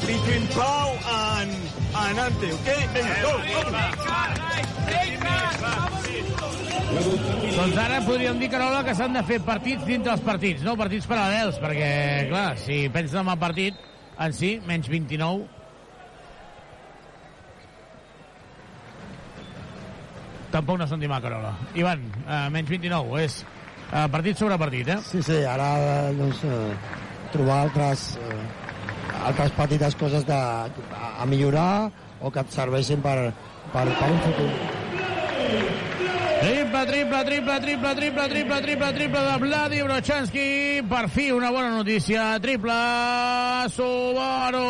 between 0.06 0.46
Pau 0.48 0.94
and, 1.40 1.50
and 1.96 2.18
Ante, 2.18 2.52
okay? 2.52 2.88
Venga, 2.92 3.22
go, 3.22 3.34
Doncs 7.54 7.76
ara 7.78 8.00
podríem 8.02 8.38
dir, 8.38 8.48
Carola, 8.50 8.82
que 8.86 8.94
s'han 8.98 9.14
de 9.14 9.22
fer 9.26 9.40
partits 9.46 9.86
dintre 9.86 10.12
els 10.14 10.22
partits, 10.26 10.62
no 10.66 10.74
partits 10.78 11.06
paral·lels, 11.10 11.58
perquè, 11.62 11.90
clar, 12.30 12.56
si 12.58 12.84
penses 12.94 13.18
en 13.20 13.30
el 13.30 13.38
partit 13.38 13.78
en 14.18 14.34
si, 14.34 14.56
menys 14.66 14.90
29, 14.90 15.46
tampoc 20.54 20.78
no 20.78 20.86
sentim 20.86 21.12
a 21.12 21.20
Carola. 21.22 21.52
Ivan, 21.74 22.04
eh, 22.28 22.46
menys 22.54 22.70
29, 22.70 23.18
és 23.24 23.40
eh, 23.42 24.06
partit 24.12 24.38
sobre 24.38 24.58
partit, 24.60 24.88
eh? 24.88 25.00
Sí, 25.06 25.22
sí, 25.26 25.40
ara 25.48 26.12
doncs, 26.14 26.44
eh, 26.46 26.74
trobar 27.34 27.64
altres, 27.66 28.06
eh, 28.22 29.18
altres 29.24 29.54
petites 29.58 29.98
coses 29.98 30.26
de, 30.28 30.38
a, 30.38 31.10
a 31.18 31.26
millorar 31.26 31.90
o 32.20 32.30
que 32.30 32.40
et 32.44 32.54
serveixin 32.54 33.02
per, 33.04 33.18
per, 33.74 33.84
per 33.98 34.10
un 34.12 34.24
futur. 34.28 34.50
Triple, 36.44 36.80
triple, 36.86 37.20
triple, 37.24 37.60
triple, 37.60 37.94
triple, 37.94 38.28
triple, 38.28 38.58
triple, 38.60 38.92
triple 38.92 39.20
de 39.24 39.36
Vladi 39.40 39.82
Brochanski. 39.82 40.48
Per 40.90 41.06
fi, 41.08 41.30
una 41.32 41.50
bona 41.50 41.70
notícia. 41.70 42.34
Triple 42.38 42.74
Subaru. 43.72 44.68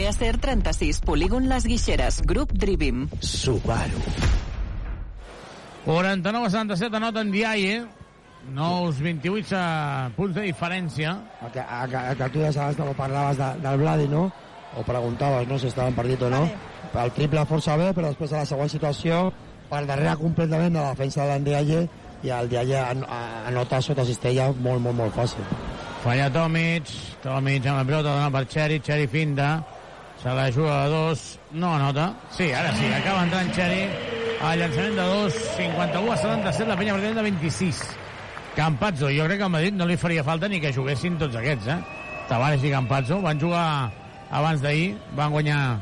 Carrer 0.00 0.16
Acer 0.16 0.38
36, 0.38 1.00
polígon 1.04 1.50
Les 1.50 1.66
Guixeres, 1.68 2.22
grup 2.24 2.54
Drivim. 2.56 3.02
Subaru. 3.20 4.00
49 5.84 6.46
a 6.46 6.50
77 6.50 6.96
anota 6.96 7.20
en 7.20 7.30
Diaye. 7.30 7.82
Nous 8.48 8.96
28 8.96 9.52
a 9.58 10.10
punts 10.16 10.32
de 10.34 10.46
diferència. 10.46 11.12
A 11.44 11.50
que, 11.52 11.60
a, 11.60 11.82
a 11.84 12.14
que 12.16 12.28
tu 12.32 12.40
ja 12.40 12.48
saps 12.48 12.78
que 12.78 12.86
parlaves 12.96 13.36
de, 13.36 13.48
del 13.60 13.76
Vladi, 13.76 14.06
no? 14.08 14.30
O 14.72 14.84
preguntaves, 14.88 15.46
no?, 15.48 15.58
si 15.58 15.68
estava 15.68 15.92
en 15.92 15.98
partit 15.98 16.22
o 16.24 16.30
no. 16.32 16.46
El 16.96 17.12
triple 17.12 17.44
força 17.50 17.76
bé, 17.76 17.90
però 17.92 18.08
després 18.08 18.32
a 18.32 18.40
la 18.40 18.48
següent 18.48 18.72
situació, 18.72 19.18
per 19.68 19.82
darrere 19.84 20.14
completament 20.22 20.78
de 20.78 20.80
la 20.80 20.94
defensa 20.94 21.26
de 21.26 21.34
l'Andiaye, 21.34 21.82
i 22.24 22.32
el 22.38 22.48
Diaye 22.48 22.80
anota 23.50 23.82
sota 23.84 24.08
cistella 24.08 24.48
molt, 24.54 24.80
molt, 24.80 24.96
molt 24.96 25.12
fàcil. 25.12 25.44
Falla 26.00 26.30
Tomic. 26.32 26.88
Tomic 27.20 27.68
amb 27.68 27.82
la 27.82 27.84
pilota 27.84 28.14
dona 28.14 28.32
per 28.32 28.46
Xeri. 28.48 28.80
Xeri 28.80 29.04
finta. 29.12 29.50
Se 30.22 30.28
la 30.28 30.50
juga 30.52 30.82
a 30.84 30.88
dos. 30.88 31.38
No 31.52 31.74
anota. 31.74 32.12
Sí, 32.36 32.52
ara 32.52 32.72
sí. 32.76 32.86
Acaba 32.92 33.22
entrant 33.24 33.52
Xeri. 33.56 33.86
El 34.50 34.58
llançament 34.60 34.96
de 34.98 35.06
dos. 35.08 35.34
51 35.56 36.12
a 36.12 36.16
77. 36.16 36.68
La 36.68 36.76
penya 36.76 36.94
perdent 36.94 37.16
de 37.16 37.22
26. 37.22 37.80
Campazzo. 38.56 39.08
Jo 39.08 39.24
crec 39.24 39.38
que 39.38 39.44
al 39.48 39.50
Madrid 39.54 39.72
no 39.72 39.86
li 39.88 39.96
faria 39.96 40.24
falta 40.24 40.48
ni 40.48 40.60
que 40.60 40.72
juguessin 40.76 41.16
tots 41.18 41.36
aquests, 41.40 41.66
eh? 41.72 41.78
Tavares 42.28 42.62
i 42.64 42.70
Campazzo 42.72 43.20
van 43.24 43.40
jugar 43.40 43.64
abans 44.30 44.60
d'ahir. 44.60 44.96
Van 45.16 45.30
guanyar, 45.32 45.78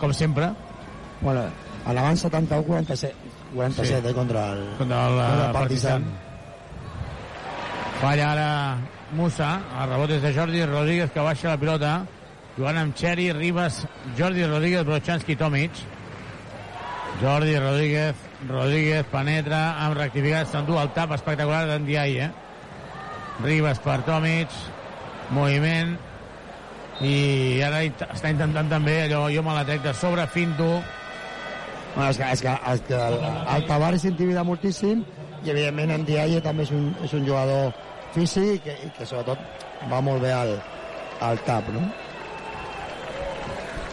com 0.00 0.12
sempre, 0.12 0.52
Bueno, 1.20 1.42
en 1.86 1.94
l'avant 1.94 2.16
71, 2.18 2.62
47, 2.66 3.14
47 3.54 4.02
Sí. 4.02 4.08
eh, 4.10 4.14
contra 4.14 4.52
el, 4.52 4.64
contra 4.76 5.06
el, 5.08 5.14
contra 5.18 5.48
eh, 5.48 5.52
Partizan. 5.54 6.04
Falla 8.00 8.32
ara 8.32 8.76
Musa, 9.14 9.60
el 9.80 9.88
rebot 9.88 10.10
és 10.10 10.22
de 10.22 10.32
Jordi 10.34 10.64
Rodríguez 10.66 11.10
que 11.14 11.20
baixa 11.24 11.48
la 11.54 11.56
pilota, 11.60 11.92
jugant 12.56 12.78
amb 12.80 12.96
Xeri, 12.96 13.30
Ribas, 13.32 13.82
Jordi 14.18 14.46
Rodríguez, 14.46 14.84
Brochanski, 14.86 15.36
Tomic. 15.36 15.82
Jordi 17.20 17.58
Rodríguez, 17.58 18.16
Rodríguez 18.48 19.06
penetra 19.12 19.60
amb 19.84 19.98
rectificat, 19.98 20.48
s'endú 20.50 20.78
el 20.80 20.90
tap 20.96 21.14
espectacular 21.14 21.62
d'en 21.68 21.86
Diai, 21.86 22.18
eh? 22.26 22.30
Ribas 23.44 23.78
per 23.82 24.00
Tomic, 24.06 24.50
moviment, 25.34 25.94
i 27.06 27.14
ara 27.62 27.84
està 27.86 28.30
intentant 28.34 28.68
també 28.70 29.04
allò, 29.04 29.28
jo 29.30 29.46
me 29.46 29.54
la 29.54 29.64
trec 29.66 29.82
de 29.86 29.94
sobre, 29.94 30.26
finto, 30.30 30.82
Bueno, 31.94 32.10
és 32.10 32.18
que, 32.18 32.24
és 32.26 32.40
que, 32.42 32.52
és 32.72 32.80
que 32.88 32.96
el, 32.98 33.20
el 33.54 33.66
Tavares 33.68 34.04
intimida 34.08 34.42
moltíssim 34.42 35.04
i 35.44 35.50
evidentment 35.52 35.92
en 35.94 36.06
Diaye 36.08 36.40
també 36.42 36.64
és 36.66 36.72
un, 36.74 36.88
és 37.06 37.12
un 37.14 37.22
jugador 37.26 37.70
físic 38.16 38.56
i 38.56 38.62
que, 38.64 38.74
i 38.88 38.90
que 38.96 39.06
sobretot 39.06 39.38
va 39.92 40.00
molt 40.02 40.24
bé 40.24 40.32
al, 40.34 40.56
al 41.22 41.38
tap, 41.46 41.68
no? 41.70 41.84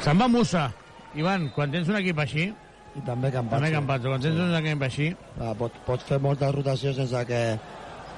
Se'n 0.04 0.20
va 0.20 0.28
Musa. 0.28 0.72
Ivan, 1.16 1.50
quan 1.56 1.72
tens 1.72 1.90
un 1.92 1.98
equip 2.00 2.20
així, 2.24 2.48
I 2.96 3.02
també 3.08 3.32
Campazzo. 3.32 3.56
també 3.62 3.72
Campazzo, 3.72 4.10
quan 4.10 4.22
tens 4.22 4.40
un 4.40 4.56
equip 4.56 4.82
així, 4.84 5.16
Ah, 5.40 5.54
Pot, 5.58 5.72
pots 5.86 6.04
fer 6.08 6.20
moltes 6.20 6.54
rotacions 6.56 6.96
sense 6.96 7.26
que, 7.28 7.42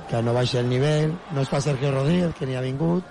que 0.09 0.21
no 0.21 0.33
baixi 0.33 0.57
el 0.57 0.69
nivell. 0.69 1.13
No 1.31 1.41
es 1.41 1.49
fa 1.49 1.61
Sergio 1.61 1.91
Rodríguez, 1.91 2.33
que 2.35 2.45
ni 2.45 2.55
ha 2.55 2.61
vingut. 2.61 3.03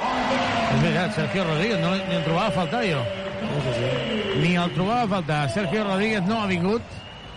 És 0.00 0.82
veritat, 0.82 1.14
Sergio 1.16 1.44
Rodríguez, 1.44 1.80
no, 1.80 1.94
ni 1.96 2.14
el 2.16 2.24
trobava 2.24 2.48
a 2.48 2.50
faltar 2.52 2.82
jo. 2.84 3.00
Sí, 3.40 3.60
sí, 3.64 3.72
sí. 3.78 4.40
Ni 4.42 4.54
el 4.56 4.70
trobava 4.74 5.02
a 5.02 5.08
faltar. 5.08 5.50
Sergio 5.50 5.84
Rodríguez 5.84 6.22
no 6.26 6.42
ha 6.42 6.46
vingut. 6.46 6.82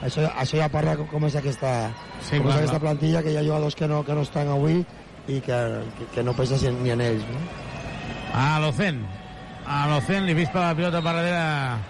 Això, 0.01 0.25
això 0.35 0.57
ja 0.57 0.67
parla 0.69 0.95
com- 0.97 1.25
és 1.25 1.35
aquesta, 1.35 1.91
Sí, 2.21 2.37
com 2.37 2.47
clar, 2.47 2.55
és 2.55 2.57
aquesta 2.57 2.79
clar. 2.79 2.81
plantilla, 2.81 3.21
que 3.23 3.31
hi 3.31 3.37
ha 3.37 3.43
jugadors 3.43 3.75
que 3.75 3.87
no, 3.87 4.03
que 4.03 4.13
no 4.13 4.21
estan 4.21 4.47
avui 4.49 4.83
i 5.27 5.39
que, 5.41 5.57
que, 5.97 6.05
que 6.15 6.23
no 6.23 6.33
penses 6.33 6.63
ni 6.63 6.89
en 6.89 7.01
ells. 7.01 7.23
No? 7.29 7.39
A 8.33 8.59
l'Ocen. 8.59 9.05
A 9.65 9.87
l'Ocen 9.87 10.25
li 10.25 10.33
vispa 10.33 10.67
la 10.67 10.75
pilota 10.75 11.01
per 11.01 11.13
darrere 11.13 11.89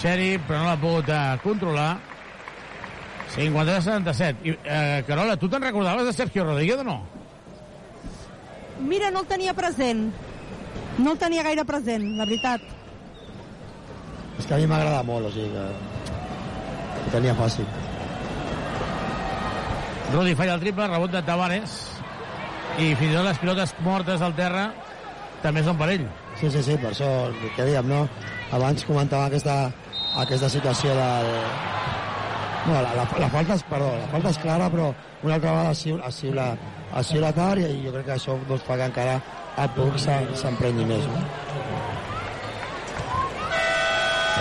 Xeri, 0.00 0.36
però 0.38 0.60
no 0.60 0.70
l'ha 0.70 0.78
pogut 0.80 1.08
eh, 1.08 1.38
controlar. 1.42 1.90
53-77. 3.36 4.36
I, 4.42 4.56
eh, 4.62 5.04
Carola, 5.06 5.36
tu 5.36 5.48
te'n 5.48 5.62
recordaves 5.62 6.06
de 6.06 6.12
Sergio 6.12 6.44
Rodríguez 6.44 6.80
o 6.80 6.84
no? 6.84 7.00
Mira, 8.80 9.10
no 9.10 9.20
el 9.24 9.26
tenia 9.26 9.54
present. 9.54 10.10
No 10.98 11.12
el 11.12 11.18
tenia 11.20 11.44
gaire 11.44 11.64
present, 11.68 12.04
la 12.16 12.24
veritat. 12.24 12.60
És 14.38 14.46
que 14.46 14.54
a 14.54 14.60
mi 14.60 14.68
m'agrada 14.68 15.02
molt, 15.04 15.28
o 15.28 15.32
sigui 15.32 15.50
que 15.52 15.64
ho 15.66 17.12
tenia 17.12 17.36
fàcil. 17.36 17.68
Rudi 20.12 20.36
falla 20.38 20.54
el 20.54 20.62
triple, 20.62 20.88
rebot 20.92 21.12
de 21.12 21.22
Tavares. 21.26 21.76
I 22.76 22.92
fins 22.94 23.10
i 23.10 23.16
tot 23.16 23.24
les 23.24 23.40
pilotes 23.40 23.72
mortes 23.84 24.22
al 24.22 24.36
terra 24.36 24.68
també 25.42 25.64
són 25.64 25.78
per 25.80 25.90
ell. 25.94 26.04
Sí, 26.40 26.50
sí, 26.52 26.62
sí, 26.62 26.76
per 26.76 26.90
això, 26.92 27.08
que 27.56 27.64
dèiem, 27.64 27.86
no? 27.88 28.02
Abans 28.52 28.84
comentava 28.84 29.26
aquesta, 29.30 29.70
aquesta 30.20 30.50
situació 30.52 30.92
del... 30.96 31.30
No, 32.66 32.74
la, 32.82 32.90
la, 32.98 33.04
la, 33.22 33.28
falta 33.30 33.54
és, 33.54 33.62
perdó, 33.70 33.88
la 33.94 34.08
falta 34.10 34.32
és 34.34 34.38
clara, 34.42 34.66
però 34.72 34.90
una 35.22 35.36
altra 35.36 35.52
vegada 35.54 35.70
ha 35.70 35.74
sigut, 35.78 36.34
la, 36.34 36.48
sigut 37.06 37.22
la 37.22 37.32
tard 37.32 37.62
i 37.62 37.84
jo 37.84 37.92
crec 37.94 38.08
que 38.08 38.16
això 38.16 38.34
doncs, 38.48 38.64
fa 38.66 38.76
que 38.80 38.88
encara 38.90 39.20
el 39.62 39.70
públic 39.76 40.02
s'em- 40.02 40.32
s'emprenyi 40.36 40.84
més. 40.88 41.06
No? 41.06 41.22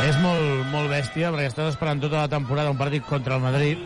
És 0.06 0.18
molt, 0.22 0.66
molt 0.74 0.90
bèstia 0.92 1.30
perquè 1.32 1.48
estàs 1.50 1.72
esperant 1.72 2.02
tota 2.04 2.26
la 2.26 2.32
temporada 2.32 2.74
un 2.74 2.78
partit 2.82 3.06
contra 3.08 3.38
el 3.38 3.46
Madrid 3.46 3.80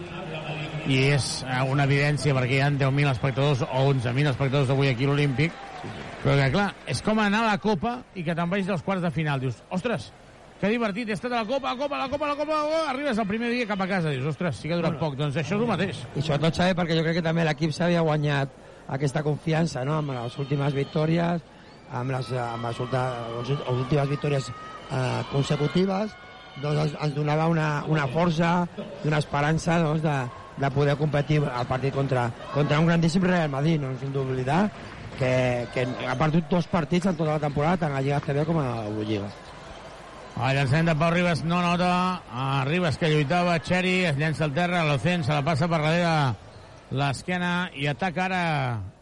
i 0.89 0.97
és 1.13 1.27
una 1.69 1.85
evidència 1.85 2.33
perquè 2.33 2.57
hi 2.57 2.63
ha 2.65 2.71
10.000 2.73 3.11
espectadors 3.11 3.61
o 3.67 3.83
11.000 3.91 4.31
espectadors 4.33 4.71
avui 4.73 4.89
aquí 4.89 5.05
a 5.05 5.11
l'Olímpic 5.11 5.53
però 6.23 6.35
que 6.35 6.49
clar, 6.51 6.69
és 6.91 7.03
com 7.05 7.19
anar 7.23 7.45
a 7.45 7.51
la 7.53 7.59
Copa 7.63 7.99
i 8.15 8.23
que 8.27 8.35
te'n 8.35 8.49
vagis 8.51 8.67
dels 8.67 8.83
quarts 8.83 9.03
de 9.05 9.11
final 9.15 9.39
dius, 9.39 9.61
ostres, 9.75 10.09
que 10.59 10.71
divertit, 10.71 11.07
he 11.07 11.15
estat 11.15 11.31
a 11.31 11.43
la 11.43 11.47
Copa, 11.47 11.71
la 11.71 11.79
Copa, 11.79 11.97
la 12.01 12.09
Copa, 12.11 12.27
la 12.27 12.35
Copa, 12.35 12.55
la 12.57 12.65
Copa, 12.67 12.81
arribes 12.91 13.21
el 13.21 13.27
primer 13.29 13.51
dia 13.53 13.67
cap 13.69 13.79
a 13.79 13.87
casa, 13.87 14.11
dius, 14.11 14.25
ostres, 14.33 14.57
sí 14.59 14.67
que 14.67 14.75
ha 14.75 14.81
durat 14.81 14.97
poc, 14.99 15.15
doncs 15.19 15.37
això 15.39 15.55
és 15.55 15.61
el 15.61 15.69
mateix. 15.69 16.01
I 16.15 16.23
sobretot 16.25 16.59
saber, 16.59 16.75
perquè 16.75 16.97
jo 16.97 17.05
crec 17.05 17.21
que 17.21 17.23
també 17.23 17.45
l'equip 17.47 17.71
s'havia 17.75 18.03
guanyat 18.03 18.57
aquesta 18.89 19.23
confiança 19.23 19.85
no? 19.87 19.99
amb 20.01 20.11
les 20.17 20.35
últimes 20.41 20.75
victòries, 20.75 21.45
amb 21.95 22.11
les, 22.11 22.33
amb 22.43 22.67
les, 22.67 22.81
ulta, 22.83 23.03
les 23.37 23.53
últimes 23.77 24.11
victòries 24.11 24.51
eh, 24.51 25.21
consecutives, 25.31 26.17
doncs 26.59 26.83
ens, 26.83 26.99
ens 27.05 27.15
donava 27.15 27.47
una, 27.47 27.69
una 27.87 28.07
força 28.11 28.51
i 28.75 29.07
una 29.07 29.21
esperança 29.23 29.79
doncs, 29.79 30.03
de, 30.03 30.17
de 30.59 30.71
poder 30.75 30.97
competir 30.99 31.39
al 31.47 31.67
partit 31.69 31.95
contra, 31.95 32.27
contra 32.53 32.79
un 32.81 32.89
grandíssim 32.89 33.23
Real 33.23 33.49
Madrid. 33.53 33.79
No 33.81 33.93
ens 33.93 34.03
hem 34.03 34.11
d'oblidar 34.13 34.65
que, 35.19 35.67
que 35.75 35.85
ha 36.07 36.15
perdut 36.17 36.49
dos 36.49 36.67
partits 36.71 37.11
en 37.11 37.19
tota 37.19 37.35
la 37.35 37.43
temporada, 37.43 37.83
tant 37.85 37.95
a 37.95 38.01
Lliga 38.01 38.21
CB 38.23 38.47
com 38.47 38.59
a 38.61 38.67
Eurolliga. 38.87 39.29
El 40.39 40.55
llançament 40.55 40.87
de 40.87 40.95
Pau 40.95 41.11
Ribas 41.11 41.43
no 41.43 41.59
nota. 41.61 41.89
A 42.31 42.63
Ribas 42.65 42.97
que 42.97 43.09
lluitava, 43.11 43.57
Xeri 43.59 44.05
es 44.07 44.15
llença 44.17 44.47
al 44.47 44.55
terra, 44.55 44.85
l'Ocen 44.87 45.25
se 45.27 45.35
la 45.35 45.43
passa 45.43 45.67
per 45.67 45.81
darrere 45.83 46.47
l'esquena 46.95 47.69
i 47.75 47.89
ataca 47.91 48.25
ara 48.25 48.45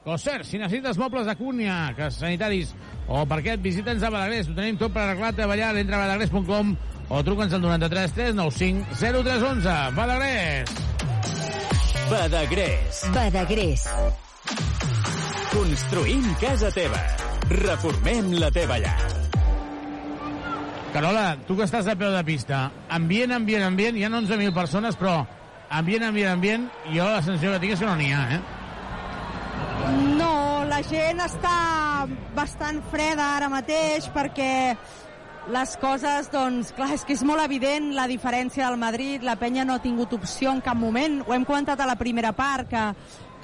Coser. 0.08 0.46
Si 0.48 0.58
necessites 0.58 0.98
mobles 0.98 1.28
de 1.28 1.36
cúnia, 1.36 1.94
que 1.96 2.10
sanitaris 2.16 2.72
o 3.12 3.26
parquet, 3.28 3.60
visita'ns 3.60 4.04
a 4.08 4.12
Badagrés. 4.14 4.48
Ho 4.48 4.56
tenim 4.56 4.80
tot 4.80 4.96
per 4.96 5.04
arreglar-te 5.04 5.44
a 5.44 5.50
ballar. 5.52 5.74
Entra 5.76 6.00
a 6.00 6.06
badagrés.com 6.06 6.76
o 7.10 7.24
truca'ns 7.28 7.58
al 7.60 7.66
93 7.66 8.16
395 8.16 8.96
0311. 9.04 9.78
Badagrés! 10.00 10.72
Badagrés. 12.08 13.04
Badagrés. 13.12 13.90
Construïm 15.52 16.26
casa 16.42 16.70
teva. 16.76 17.00
Reformem 17.48 18.34
la 18.36 18.50
teva 18.52 18.78
llar. 18.84 18.98
Carola, 20.92 21.38
tu 21.48 21.56
que 21.56 21.64
estàs 21.68 21.88
a 21.88 21.96
peu 22.00 22.12
de 22.12 22.24
pista, 22.28 22.66
ambient, 22.92 23.32
ambient, 23.36 23.64
ambient, 23.68 23.96
hi 23.96 24.04
ha 24.04 24.12
11.000 24.12 24.54
persones, 24.56 24.98
però 25.00 25.22
ambient, 25.70 26.08
ambient, 26.08 26.34
ambient, 26.34 26.68
jo 26.92 27.08
la 27.08 27.22
sensació 27.22 27.54
que 27.54 27.62
tinc 27.64 27.76
és 27.76 27.84
que 27.84 27.90
no 27.90 27.96
n'hi 28.00 28.12
ha, 28.16 28.22
eh? 28.38 28.42
No, 30.18 30.32
la 30.68 30.80
gent 30.88 31.22
està 31.24 31.58
bastant 32.36 32.82
freda 32.92 33.34
ara 33.38 33.52
mateix 33.52 34.08
perquè 34.16 34.52
les 35.52 35.76
coses, 35.80 36.28
doncs, 36.32 36.74
clar, 36.76 36.90
és 36.96 37.06
que 37.08 37.16
és 37.16 37.24
molt 37.28 37.44
evident 37.44 37.94
la 37.96 38.08
diferència 38.10 38.68
del 38.68 38.80
Madrid, 38.80 39.24
la 39.24 39.38
penya 39.40 39.64
no 39.68 39.78
ha 39.78 39.84
tingut 39.84 40.12
opció 40.18 40.52
en 40.52 40.60
cap 40.64 40.76
moment, 40.76 41.22
ho 41.24 41.36
hem 41.36 41.46
comentat 41.48 41.80
a 41.80 41.88
la 41.88 41.96
primera 42.00 42.34
part, 42.36 42.68
que, 42.72 42.84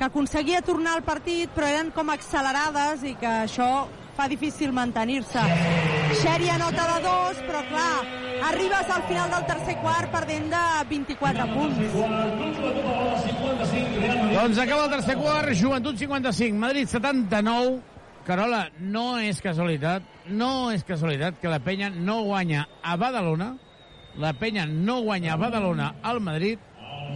que 0.03 0.07
aconseguia 0.11 0.59
tornar 0.61 0.97
al 0.97 1.03
partit, 1.07 1.51
però 1.55 1.67
eren 1.69 1.89
com 1.95 2.09
accelerades 2.11 3.05
i 3.07 3.13
que 3.15 3.29
això 3.45 3.87
fa 4.17 4.25
difícil 4.27 4.73
mantenir-se. 4.75 5.39
Xeri 6.19 6.49
anota 6.51 6.87
de 6.89 6.97
dos, 7.05 7.39
però 7.47 7.61
clar, 7.69 8.01
arribes 8.49 8.91
al 8.91 9.05
final 9.07 9.31
del 9.31 9.45
tercer 9.47 9.77
quart 9.79 10.11
perdent 10.11 10.49
de 10.51 10.63
24 10.89 11.47
punts. 11.53 11.79
Doncs 14.33 14.59
acaba 14.59 14.89
el 14.89 14.91
tercer 14.97 15.15
quart, 15.21 15.53
Joventut 15.55 15.97
55, 15.97 16.59
Madrid 16.59 16.91
79. 16.91 17.79
Carola, 18.27 18.65
no 18.79 19.17
és 19.19 19.39
casualitat, 19.43 20.03
no 20.27 20.71
és 20.71 20.83
casualitat 20.87 21.39
que 21.39 21.51
la 21.51 21.59
penya 21.63 21.89
no 21.91 22.21
guanya 22.27 22.67
a 22.83 22.95
Badalona, 22.99 23.53
la 24.19 24.35
penya 24.35 24.67
no 24.67 24.99
guanya 25.07 25.33
a 25.33 25.39
Badalona 25.39 25.93
al 26.03 26.19
Madrid 26.19 26.59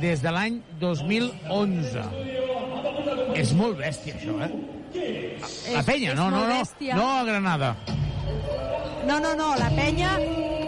des 0.02 0.22
de 0.24 0.34
l'any 0.34 0.60
2011. 0.82 2.04
És 3.38 3.54
molt 3.58 3.78
bèstia, 3.80 4.18
això, 4.18 4.38
eh? 4.46 4.52
La 5.74 5.84
penya, 5.86 6.16
no, 6.18 6.30
no, 6.34 6.46
no, 6.48 6.62
no 6.96 7.08
a 7.20 7.24
Granada. 7.28 7.76
No, 9.08 9.20
no, 9.20 9.34
no, 9.36 9.54
la 9.60 9.70
penya 9.76 10.18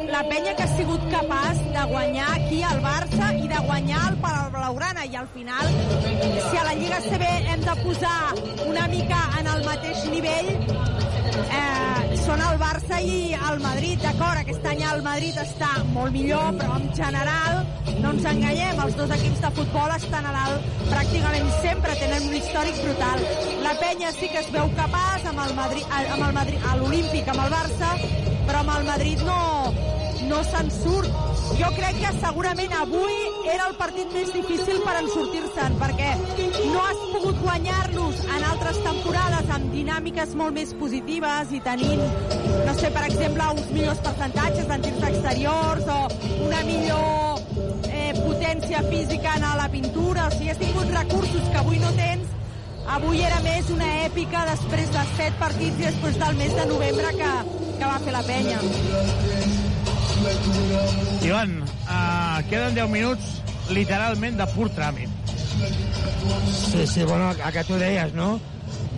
la 0.09 0.23
penya 0.25 0.55
que 0.57 0.63
ha 0.63 0.67
sigut 0.75 1.01
capaç 1.11 1.59
de 1.73 1.83
guanyar 1.91 2.29
aquí 2.35 2.61
al 2.65 2.79
Barça 2.81 3.29
i 3.37 3.47
de 3.51 3.59
guanyar 3.67 4.01
el 4.09 4.17
Palau 4.23 4.49
Blaugrana 4.55 5.05
i 5.05 5.15
al 5.15 5.27
final 5.35 5.69
si 5.69 6.57
a 6.57 6.63
la 6.65 6.73
Lliga 6.79 7.01
CB 7.05 7.29
hem 7.53 7.65
de 7.67 7.75
posar 7.83 8.17
una 8.65 8.87
mica 8.87 9.19
en 9.39 9.51
el 9.53 9.65
mateix 9.67 10.05
nivell 10.09 10.49
eh, 11.59 12.17
són 12.25 12.41
el 12.43 12.57
Barça 12.61 12.99
i 13.01 13.33
el 13.35 13.59
Madrid, 13.63 13.99
d'acord, 14.03 14.41
aquest 14.41 14.65
any 14.71 14.81
el 14.91 15.03
Madrid 15.05 15.37
està 15.41 15.69
molt 15.93 16.13
millor, 16.15 16.51
però 16.59 16.77
en 16.79 16.89
general 16.97 17.61
no 18.01 18.11
ens 18.13 18.27
enganyem, 18.31 18.81
els 18.85 18.97
dos 18.99 19.13
equips 19.17 19.41
de 19.45 19.51
futbol 19.59 19.93
estan 19.95 20.27
a 20.29 20.33
dalt 20.35 20.67
pràcticament 20.89 21.49
sempre, 21.61 21.95
tenen 22.01 22.27
un 22.29 22.35
històric 22.39 22.81
brutal. 22.83 23.23
La 23.65 23.75
penya 23.81 24.11
sí 24.15 24.31
que 24.33 24.43
es 24.43 24.51
veu 24.55 24.71
capaç 24.79 25.27
amb 25.31 25.43
el 25.45 25.55
Madrid, 25.57 25.97
amb 25.99 26.27
el 26.29 26.37
Madrid, 26.41 26.67
a 26.69 26.75
l'Olímpic, 26.79 27.31
amb 27.33 27.45
el 27.45 27.55
Barça, 27.55 27.95
però 28.47 28.63
amb 28.63 28.75
el 28.77 28.87
Madrid 28.89 29.25
no, 29.27 29.41
no 30.31 30.43
se'n 30.51 30.71
surt. 30.81 31.28
Jo 31.57 31.69
crec 31.73 31.97
que 31.97 32.11
segurament 32.19 32.73
avui 32.77 33.15
era 33.49 33.65
el 33.69 33.75
partit 33.79 34.11
més 34.13 34.29
difícil 34.35 34.81
per 34.85 34.95
en 34.99 35.07
sortir-se'n, 35.09 35.77
perquè 35.81 36.09
no 36.69 36.83
has 36.83 37.01
pogut 37.13 37.39
guanyar-los 37.41 38.21
en 38.35 38.45
altres 38.51 38.79
temporades 38.85 39.49
amb 39.55 39.73
dinàmiques 39.73 40.35
molt 40.39 40.57
més 40.59 40.73
positives 40.79 41.53
i 41.55 41.61
tenint, 41.65 42.03
no 42.67 42.75
sé, 42.77 42.91
per 42.93 43.05
exemple, 43.07 43.47
uns 43.57 43.71
millors 43.73 44.01
percentatges 44.05 44.73
en 44.75 44.85
tirs 44.85 45.07
exteriors 45.09 45.89
o 45.95 45.99
una 46.49 46.61
millor 46.67 47.41
eh, 47.89 48.11
potència 48.19 48.83
física 48.89 49.37
en 49.39 49.47
la 49.63 49.69
pintura, 49.73 50.27
o 50.27 50.35
sigui, 50.35 50.51
has 50.53 50.61
tingut 50.61 50.93
recursos 50.93 51.49
que 51.49 51.63
avui 51.63 51.81
no 51.81 51.95
tens 51.97 52.35
avui 52.89 53.21
era 53.21 53.37
més 53.45 53.69
una 53.73 53.89
èpica 54.05 54.45
després 54.49 54.89
de 54.95 55.05
set 55.13 55.39
partits 55.41 55.77
i 55.77 55.87
després 55.89 56.17
del 56.23 56.41
mes 56.41 56.57
de 56.57 56.67
novembre 56.73 57.15
que, 57.21 57.31
que 57.77 57.85
va 57.85 57.97
fer 58.05 58.17
la 58.17 58.27
penya. 58.33 59.58
Ivan, 61.23 61.61
uh, 61.63 62.39
queden 62.49 62.75
10 62.75 62.89
minuts 62.91 63.39
literalment 63.71 64.39
de 64.39 64.47
pur 64.55 64.67
tràmit. 64.75 65.09
Sí, 66.49 66.85
sí, 66.87 67.03
bueno, 67.03 67.31
que 67.35 67.63
tu 67.63 67.77
deies, 67.79 68.13
no? 68.13 68.39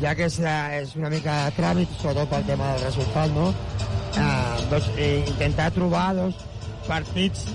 Ja 0.02 0.15
que 0.18 0.26
és, 0.26 0.39
eh, 0.39 0.81
és 0.81 0.95
una 0.98 1.11
mica 1.14 1.35
de 1.45 1.56
tràmit, 1.57 1.89
sobretot 2.02 2.30
pel 2.31 2.45
tema 2.48 2.72
del 2.72 2.85
resultat, 2.88 3.30
no? 3.35 3.52
Uh, 4.11 4.64
doncs, 4.72 4.88
intentar 5.30 5.69
trobar 5.76 6.07
dos 6.18 6.39
partits, 6.88 7.45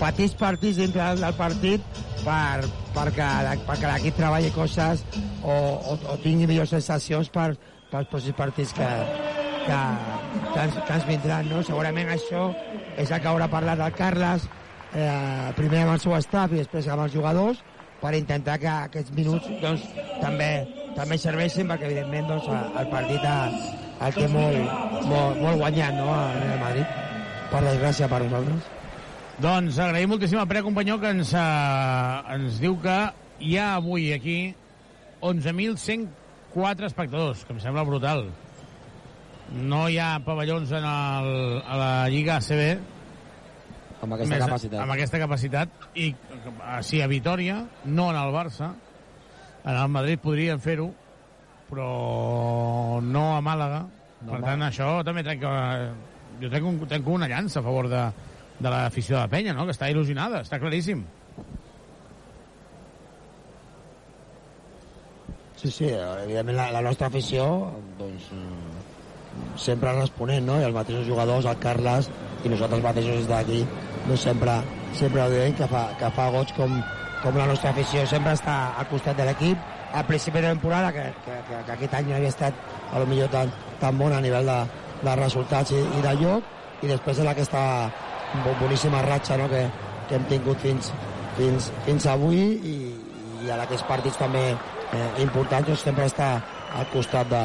petits 0.00 0.34
partits 0.38 0.80
dintre 0.82 1.12
del, 1.14 1.36
partit 1.38 2.00
per, 2.24 2.64
perquè, 2.96 3.28
perquè 3.68 3.92
l'equip 3.92 4.18
treballi 4.18 4.50
coses 4.54 5.04
o, 5.42 5.52
o, 5.52 5.98
o 6.14 6.18
tingui 6.24 6.50
millors 6.50 6.74
sensacions 6.74 7.30
per, 7.32 7.52
pels 7.92 8.10
pròxims 8.10 8.38
partits 8.38 8.74
que, 8.76 8.90
que, 9.66 9.78
que, 10.54 10.64
ens, 10.64 10.78
que 10.78 10.96
ens 10.96 11.06
vindran, 11.08 11.48
no? 11.50 11.62
Segurament 11.66 12.10
això 12.14 12.48
és 12.96 13.10
el 13.10 13.22
que 13.22 13.30
haurà 13.30 13.48
parlat 13.52 13.80
el 13.82 13.94
Carles 13.98 14.48
eh, 14.94 15.52
primer 15.58 15.84
amb 15.84 15.94
el 15.96 16.02
seu 16.02 16.16
staff 16.20 16.52
i 16.52 16.62
després 16.62 16.88
amb 16.88 17.06
els 17.06 17.14
jugadors 17.14 17.62
per 18.02 18.14
intentar 18.18 18.58
que 18.58 18.70
aquests 18.70 19.14
minuts 19.14 19.48
doncs, 19.62 19.86
també 20.20 20.52
també 20.96 21.16
serveixin 21.16 21.70
perquè 21.70 21.88
evidentment 21.88 22.28
doncs, 22.28 22.50
el 22.50 22.90
partit 22.92 23.24
el 24.02 24.16
té 24.18 24.28
molt, 24.28 24.58
molt, 25.08 25.40
molt 25.40 25.62
guanyat 25.62 25.96
no, 25.96 26.10
Real 26.36 26.60
Madrid 26.60 27.00
per 27.52 27.62
desgràcia 27.64 28.10
per 28.10 28.20
nosaltres 28.26 28.70
doncs 29.42 29.78
agraïm 29.80 30.12
moltíssim 30.12 30.40
a 30.42 30.46
Pere 30.50 30.64
Companyó 30.66 30.98
que 31.00 31.14
ens, 31.14 31.32
uh, 31.32 32.34
ens 32.34 32.60
diu 32.60 32.76
que 32.82 32.98
hi 33.42 33.56
ha 33.58 33.72
avui 33.78 34.12
aquí 34.12 34.54
11.104 35.22 36.86
espectadors, 36.86 37.44
que 37.46 37.54
em 37.54 37.60
sembla 37.62 37.84
brutal. 37.86 38.26
No 39.52 39.84
hi 39.90 39.98
ha 40.00 40.16
pavellons 40.24 40.70
en 40.72 40.84
el, 40.88 41.30
a 41.60 41.76
la 41.76 41.92
Lliga 42.12 42.38
ACB 42.40 42.92
amb 44.02 44.16
aquesta 44.16 44.34
més, 44.34 44.42
capacitat. 44.42 44.80
Amb 44.82 44.94
aquesta 44.96 45.18
capacitat. 45.22 45.84
I 45.94 46.08
sí, 46.82 47.00
a 47.02 47.06
Vitoria, 47.10 47.60
no 47.84 48.08
en 48.10 48.18
el 48.18 48.32
Barça. 48.34 48.72
En 49.62 49.76
el 49.76 49.90
Madrid 49.94 50.18
podrien 50.18 50.58
fer-ho, 50.62 50.88
però 51.68 53.00
no 53.06 53.26
a 53.36 53.40
Màlaga. 53.44 53.84
No, 54.22 54.34
per 54.34 54.42
tant, 54.46 54.66
això 54.66 54.90
també 55.06 55.22
trenca... 55.26 55.52
Jo 56.42 56.48
tenc, 56.50 56.66
un, 56.66 56.78
tenc 56.90 57.06
una 57.06 57.28
llança 57.30 57.60
a 57.60 57.62
favor 57.62 57.86
de, 57.92 58.02
de 58.58 58.70
l'afició 58.72 59.14
de 59.14 59.20
la 59.20 59.30
penya, 59.30 59.54
no? 59.54 59.68
que 59.68 59.74
està 59.76 59.90
il·lusionada, 59.92 60.40
està 60.42 60.58
claríssim. 60.58 61.04
Sí, 65.62 65.70
sí, 65.70 65.92
evidentment 65.92 66.58
la, 66.58 66.70
la 66.74 66.82
nostra 66.82 67.06
afició 67.06 67.44
doncs, 68.00 68.32
sempre 69.56 69.92
responent, 69.98 70.44
no? 70.46 70.58
I 70.60 70.64
els 70.68 70.74
mateixos 70.74 71.06
jugadors, 71.06 71.46
el 71.46 71.58
Carles 71.62 72.10
i 72.44 72.48
nosaltres 72.50 72.82
mateixos 72.82 73.20
des 73.22 73.28
d'aquí, 73.30 73.60
doncs 74.06 74.24
sempre, 74.26 74.56
sempre 74.98 75.22
ho 75.22 75.30
diem 75.30 75.54
que 75.58 75.68
fa, 75.70 75.84
que 76.00 76.10
fa 76.16 76.28
goig 76.34 76.52
com, 76.56 76.72
com 77.22 77.36
la 77.38 77.46
nostra 77.46 77.70
afició 77.70 78.06
sempre 78.10 78.32
està 78.34 78.56
al 78.78 78.88
costat 78.90 79.16
de 79.16 79.28
l'equip. 79.28 79.58
Al 79.92 80.06
principi 80.08 80.40
de 80.40 80.48
temporada, 80.48 80.88
que, 80.92 81.02
que, 81.26 81.34
que, 81.48 81.56
que 81.66 81.72
aquest 81.74 81.94
any 81.98 82.06
no 82.08 82.14
havia 82.16 82.30
estat 82.32 82.54
a 82.92 82.98
lo 82.98 83.06
millor 83.06 83.28
tan, 83.28 83.50
tan 83.80 83.98
bon 84.00 84.12
a 84.16 84.20
nivell 84.24 84.46
de, 84.48 84.58
de 85.02 85.16
resultats 85.20 85.70
i, 85.76 85.82
i 85.98 86.00
de 86.04 86.14
lloc, 86.22 86.46
i 86.82 86.88
després 86.88 87.20
en 87.20 87.28
aquesta 87.28 87.60
bo- 88.42 88.54
boníssima 88.62 89.02
ratxa 89.04 89.36
no? 89.36 89.50
que, 89.52 89.66
que 90.08 90.16
hem 90.16 90.24
tingut 90.30 90.58
fins, 90.64 90.88
fins, 91.36 91.68
fins 91.84 92.06
avui 92.08 92.40
i, 92.40 92.74
i 93.44 93.50
en 93.52 93.60
aquests 93.66 93.84
partits 93.86 94.16
també 94.16 94.46
eh, 94.54 95.10
importants 95.22 95.68
doncs 95.68 95.84
sempre 95.84 96.08
està 96.08 96.32
al 96.72 96.88
costat 96.94 97.28
de, 97.28 97.42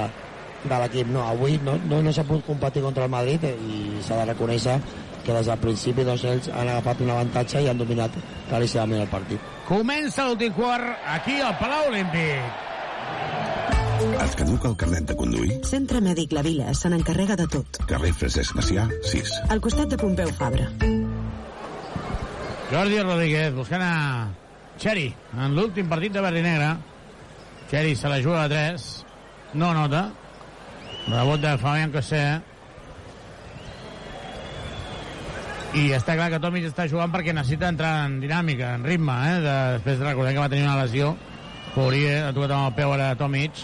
de 0.64 0.80
l'equip. 0.82 1.10
No, 1.14 1.26
avui 1.28 1.60
no, 1.64 1.78
no, 1.90 2.02
no 2.02 2.14
s'ha 2.14 2.26
pogut 2.28 2.46
competir 2.48 2.84
contra 2.86 3.06
el 3.06 3.14
Madrid 3.14 3.44
i 3.50 4.02
s'ha 4.06 4.22
de 4.22 4.30
reconèixer 4.32 4.80
que 5.26 5.34
des 5.36 5.50
del 5.50 5.60
principi 5.60 6.06
doncs, 6.08 6.24
ells 6.24 6.48
han 6.56 6.70
agafat 6.72 7.02
un 7.04 7.12
avantatge 7.12 7.62
i 7.62 7.68
han 7.68 7.82
dominat 7.82 8.14
claríssimament 8.48 9.04
el 9.04 9.12
partit. 9.12 9.52
Comença 9.68 10.24
l'últim 10.28 10.56
quart 10.56 11.04
aquí 11.18 11.36
al 11.44 11.58
Palau 11.60 11.90
Olímpic. 11.92 12.64
Et 13.98 14.36
caduca 14.40 14.70
el 14.70 14.76
carnet 14.78 15.08
de 15.10 15.16
conduir? 15.18 15.56
Centre 15.66 16.00
Mèdic 16.06 16.34
La 16.38 16.44
Vila 16.46 16.74
se 16.78 16.90
n'encarrega 16.94 17.36
de 17.36 17.48
tot. 17.50 17.80
Carrer 17.90 18.14
Francesc 18.14 18.56
Macià, 18.56 18.86
6. 19.12 19.34
Al 19.52 19.62
costat 19.64 19.90
de 19.92 19.98
Pompeu 20.00 20.30
Fabra. 20.38 20.70
Jordi 22.70 23.00
Rodríguez 23.02 23.56
buscant 23.56 23.84
a 23.84 23.96
Xeri 24.78 25.08
en 25.34 25.56
l'últim 25.58 25.90
partit 25.90 26.14
de 26.14 26.24
verd 26.24 26.40
i 26.40 26.46
negre. 26.46 26.70
Xeri 27.72 27.96
se 28.00 28.12
la 28.12 28.22
juga 28.24 28.44
a 28.46 28.50
3. 28.52 28.88
No 29.60 29.74
nota. 29.74 30.06
Rebot 31.08 31.40
de 31.40 31.58
Fabián 31.58 31.92
Cossé. 31.92 32.22
I 35.78 35.92
està 35.96 36.18
clar 36.18 36.28
que 36.34 36.40
Tomic 36.44 36.66
està 36.68 36.88
jugant 36.92 37.12
perquè 37.14 37.36
necessita 37.36 37.70
entrar 37.72 37.94
en 38.08 38.18
dinàmica, 38.20 38.74
en 38.76 38.84
ritme, 38.88 39.16
eh? 39.30 39.38
De, 39.44 39.56
després 39.78 40.00
de 40.02 40.08
recordar 40.08 40.34
que 40.34 40.44
va 40.44 40.50
tenir 40.52 40.66
una 40.66 40.80
lesió. 40.82 41.14
Pourier 41.76 42.26
ha 42.26 42.34
tocat 42.36 42.56
amb 42.56 42.72
el 42.72 42.76
peu 42.80 42.94
ara 42.96 43.14
Tomic. 43.20 43.64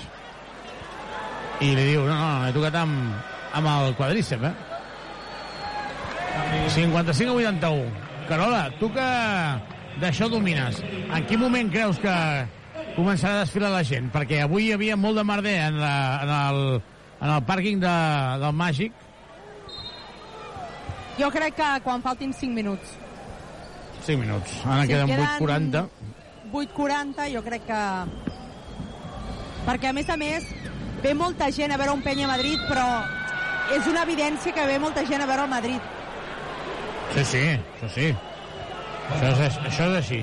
I 1.64 1.74
li 1.76 1.90
diu, 1.92 2.06
no, 2.08 2.16
no, 2.16 2.48
he 2.48 2.56
tocat 2.56 2.80
amb, 2.80 3.12
amb 3.60 3.72
el 3.74 3.96
quadrícep, 4.00 4.44
eh? 4.48 4.54
55 6.74 7.30
a 7.30 7.36
81. 7.36 7.92
Carola, 8.30 8.64
tu 8.80 8.88
que 8.94 9.10
d'això 10.02 10.30
domines, 10.32 10.80
en 11.12 11.28
quin 11.28 11.42
moment 11.42 11.70
creus 11.72 12.00
que 12.02 12.16
començarà 12.96 13.42
a 13.42 13.44
desfilar 13.44 13.72
la 13.74 13.84
gent? 13.88 14.10
Perquè 14.14 14.44
avui 14.44 14.70
hi 14.70 14.74
havia 14.78 14.98
molt 14.98 15.20
de 15.20 15.26
merder 15.28 15.58
en, 15.68 15.80
la, 15.82 15.96
en, 16.24 16.34
el, 16.40 16.82
en 17.24 17.32
el 17.32 17.44
pàrquing 17.48 17.80
de, 17.80 17.94
del 18.44 18.56
Màgic. 18.60 19.00
Jo 21.20 21.30
crec 21.32 21.56
que 21.56 21.70
quan 21.86 22.04
faltin 22.04 22.34
5 22.36 22.52
minuts. 22.58 22.98
5 24.04 24.20
minuts. 24.20 24.58
Ara 24.66 24.82
Si 24.82 24.92
queden 24.92 25.08
queden 25.08 25.28
8.40. 25.40 25.88
8.40, 26.52 27.30
jo 27.34 27.44
crec 27.46 27.66
que... 27.70 27.82
Perquè, 29.64 29.94
a 29.94 29.96
més 29.96 30.10
a 30.12 30.18
més, 30.20 30.50
ve 31.04 31.14
molta 31.16 31.48
gent 31.56 31.72
a 31.72 31.80
veure 31.80 31.96
un 31.96 32.04
penya 32.04 32.28
a 32.28 32.34
Madrid, 32.34 32.60
però 32.68 32.88
és 33.72 33.88
una 33.88 34.04
evidència 34.04 34.52
que 34.52 34.66
ve 34.68 34.76
molta 34.84 35.06
gent 35.08 35.24
a 35.24 35.30
veure 35.30 35.48
el 35.48 35.54
Madrid. 35.54 35.92
Sí, 37.14 37.24
sí, 37.32 37.44
això 37.78 37.94
sí. 37.96 38.12
Això 39.14 39.32
és, 39.48 39.58
això 39.70 39.88
és 39.88 39.98
així. 40.02 40.22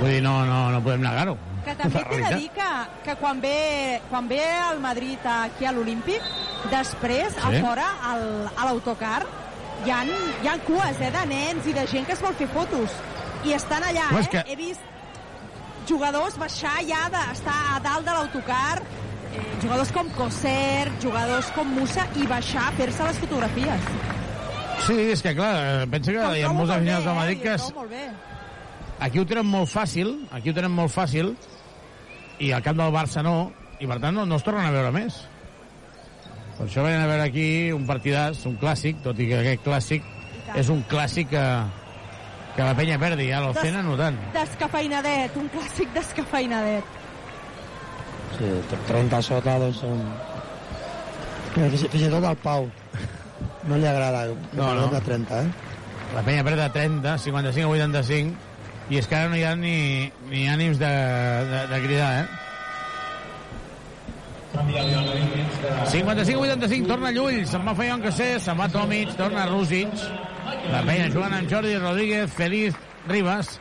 Vull 0.00 0.08
dir, 0.14 0.22
no, 0.24 0.38
no, 0.48 0.62
no 0.72 0.80
podem 0.80 1.04
negar-ho. 1.04 1.36
Que 1.64 1.74
també 1.76 2.02
t'he 2.08 2.20
de 2.24 2.36
dir 2.38 2.48
que, 2.56 2.68
que 3.04 3.14
quan, 3.20 3.40
ve, 3.40 4.00
quan 4.08 4.28
ve 4.28 4.40
el 4.70 4.80
Madrid 4.80 5.18
aquí 5.28 5.66
a 5.68 5.72
l'Olímpic, 5.76 6.22
després, 6.70 7.36
a 7.36 7.50
Sí. 7.52 7.60
fora, 7.60 7.86
al, 8.10 8.24
a 8.56 8.64
l'autocar, 8.68 9.26
hi 9.84 9.90
ha, 9.90 10.02
hi 10.04 10.48
ha 10.48 10.54
cues 10.66 11.00
eh, 11.00 11.10
de 11.10 11.26
nens 11.28 11.66
i 11.66 11.72
de 11.76 11.86
gent 11.86 12.06
que 12.06 12.12
es 12.16 12.20
vol 12.22 12.34
fer 12.34 12.48
fotos. 12.48 12.90
I 13.44 13.52
estan 13.56 13.82
allà, 13.82 14.08
eh? 14.20 14.26
que- 14.28 14.44
He 14.48 14.56
vist 14.56 14.80
jugadors 15.88 16.36
baixar 16.38 16.78
ja, 16.86 17.08
de, 17.12 17.22
estar 17.32 17.58
a 17.76 17.80
dalt 17.80 18.04
de 18.06 18.12
l'autocar, 18.12 18.80
eh, 19.34 19.44
jugadors 19.62 19.92
com 19.92 20.08
Coser, 20.16 20.90
jugadors 21.02 21.50
com 21.56 21.66
Musa, 21.76 22.06
i 22.16 22.26
baixar 22.26 22.68
a 22.68 22.72
fer-se 22.72 23.02
les 23.04 23.18
fotografies. 23.18 23.80
Sí, 24.86 24.96
és 25.12 25.20
que 25.22 25.34
clar, 25.36 25.54
eh, 25.82 25.86
pensa 25.92 26.12
que 26.12 26.38
hi 26.38 26.42
ha 26.42 26.52
molts 26.52 26.72
aficionats 26.72 27.04
bé, 27.04 27.10
del 27.10 27.12
eh? 27.12 27.20
Madrid 27.20 27.38
I 27.38 27.42
que 27.42 27.54
es. 27.54 27.72
Aquí 29.00 29.20
ho 29.20 29.26
tenen 29.26 29.48
molt 29.48 29.70
fàcil, 29.72 30.12
aquí 30.36 30.52
ho 30.52 30.56
tenen 30.56 30.72
molt 30.76 30.92
fàcil, 30.94 31.34
i 32.40 32.52
al 32.52 32.62
camp 32.64 32.78
del 32.80 32.94
Barça 32.94 33.24
no, 33.24 33.50
i 33.80 33.88
per 33.88 33.98
tant 34.02 34.16
no, 34.16 34.26
no 34.28 34.38
es 34.38 34.46
tornen 34.46 34.68
a 34.68 34.72
veure 34.74 34.92
més. 34.94 35.18
Per 36.58 36.66
això 36.66 36.84
venen 36.84 37.02
a 37.02 37.08
veure 37.08 37.26
aquí 37.26 37.48
un 37.72 37.86
partidàs, 37.88 38.44
un 38.48 38.56
clàssic, 38.60 39.00
tot 39.04 39.20
i 39.20 39.28
que 39.30 39.40
aquest 39.40 39.64
clàssic 39.64 40.08
és 40.60 40.70
un 40.72 40.82
clàssic 40.90 41.30
que, 41.32 41.44
que 42.56 42.66
la 42.66 42.74
penya 42.76 42.98
perdi, 43.00 43.30
ja 43.30 43.40
l'Ocena 43.44 43.84
no 43.86 43.96
tant. 44.00 44.18
Descafeinadet, 44.36 45.36
un 45.40 45.48
clàssic 45.54 45.94
descafeinadet. 45.96 46.98
Sí, 48.36 48.50
30 48.88 49.16
a 49.16 49.24
sota, 49.24 49.56
doncs 49.62 49.80
són... 49.84 50.04
Mira, 51.56 51.66
Fins, 51.72 51.88
fins 51.90 52.04
i 52.06 52.10
tot 52.12 52.22
al 52.22 52.36
Pau 52.38 52.68
no 53.66 53.76
li 53.76 53.86
agrada 53.86 54.20
no, 54.54 54.68
no. 54.74 54.86
de 54.92 55.00
30, 55.00 55.40
eh? 55.40 55.50
La 56.14 56.22
penya 56.26 56.44
perd 56.46 56.58
de 56.58 56.68
30, 56.74 57.16
55 57.24 57.66
a 57.66 57.74
85, 57.74 58.49
i 58.90 58.98
és 58.98 59.06
que 59.06 59.14
ara 59.14 59.30
no 59.30 59.38
hi 59.38 59.44
ha 59.46 59.54
ni, 59.54 60.10
ni 60.32 60.46
ànims 60.50 60.78
de, 60.80 60.90
de, 61.50 61.60
de 61.70 61.78
cridar, 61.84 62.24
eh? 62.24 62.28
55-85, 65.90 66.88
torna 66.90 67.12
Llull, 67.14 67.44
se'n 67.46 67.62
va 67.66 67.74
Faion 67.78 68.02
Cassé, 68.02 68.32
se'n 68.42 68.58
va 68.58 68.66
Tomic, 68.72 69.14
torna 69.18 69.46
Rússic. 69.46 69.94
La 70.72 70.82
penya 70.86 71.06
jugant 71.14 71.36
amb 71.38 71.50
Jordi 71.50 71.76
Rodríguez, 71.78 72.34
Feliz 72.34 72.74
Ribas, 73.06 73.54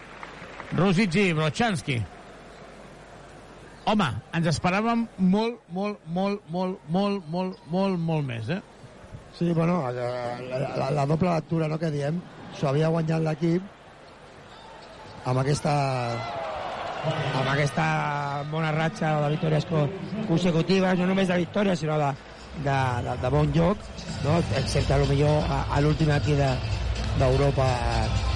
Rússic 0.73 1.15
i 1.21 1.29
Brochanski. 1.37 2.01
Home, 3.89 4.09
ens 4.37 4.49
esperàvem 4.49 5.05
molt, 5.29 5.61
molt, 5.73 6.01
molt, 6.13 6.41
molt, 6.49 6.81
molt, 6.89 7.25
molt, 7.29 7.63
molt, 7.69 8.01
molt 8.09 8.25
més, 8.25 8.49
eh? 8.57 8.61
Sí, 9.37 9.53
bueno, 9.53 9.83
la, 9.93 10.61
la, 10.73 10.89
la 10.97 11.05
doble 11.09 11.29
lectura, 11.29 11.69
no?, 11.69 11.77
que 11.77 11.93
diem, 11.93 12.17
s'ho 12.57 12.73
havia 12.73 12.89
guanyat 12.89 13.21
l'equip 13.25 13.75
amb 15.25 15.39
aquesta 15.39 15.73
amb 17.39 17.47
aquesta 17.53 17.85
bona 18.51 18.71
ratxa 18.75 19.13
de 19.23 19.29
victòries 19.35 19.65
co- 19.69 19.87
consecutives, 20.27 20.97
no 20.99 21.07
només 21.07 21.27
de 21.31 21.37
victòries, 21.39 21.79
sinó 21.79 21.97
de, 22.01 22.09
de, 22.65 22.77
de, 23.05 23.13
de 23.21 23.29
bon 23.31 23.51
joc, 23.55 23.77
no? 24.25 24.37
excepte 24.59 24.93
a 24.93 24.97
lo 24.99 25.05
millor 25.07 25.43
a, 25.47 25.61
a 25.75 25.81
l'últim 25.81 26.11
aquí 26.11 26.35
de- 26.35 26.55
d'Europa, 27.19 27.67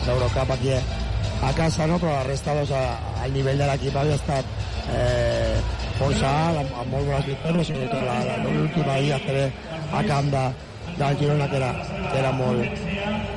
d'Eurocup 0.05 0.51
aquí 0.55 0.71
a 0.73 1.51
casa, 1.53 1.85
no? 1.87 1.99
però 1.99 2.15
la 2.21 2.23
resta, 2.23 2.55
doncs, 2.55 2.71
a, 2.71 2.83
el 3.25 3.33
nivell 3.35 3.57
de 3.59 3.67
l'equip 3.67 3.95
havia 3.99 4.15
estat 4.15 4.45
eh, 4.95 5.59
força 5.99 6.31
alt, 6.47 6.63
amb, 6.63 6.77
amb 6.81 6.91
molt 6.95 7.05
bones 7.11 7.27
victòries, 7.27 7.67
sobretot 7.67 8.47
l'última 8.47 8.93
ahir 8.95 9.13
a 9.13 9.19
a 9.93 10.03
camp 10.07 10.31
de, 10.31 10.45
del 10.97 11.17
Girona, 11.19 11.47
que 11.49 11.57
era, 11.59 11.71
que 12.11 12.17
era 12.19 12.31
molt, 12.31 12.81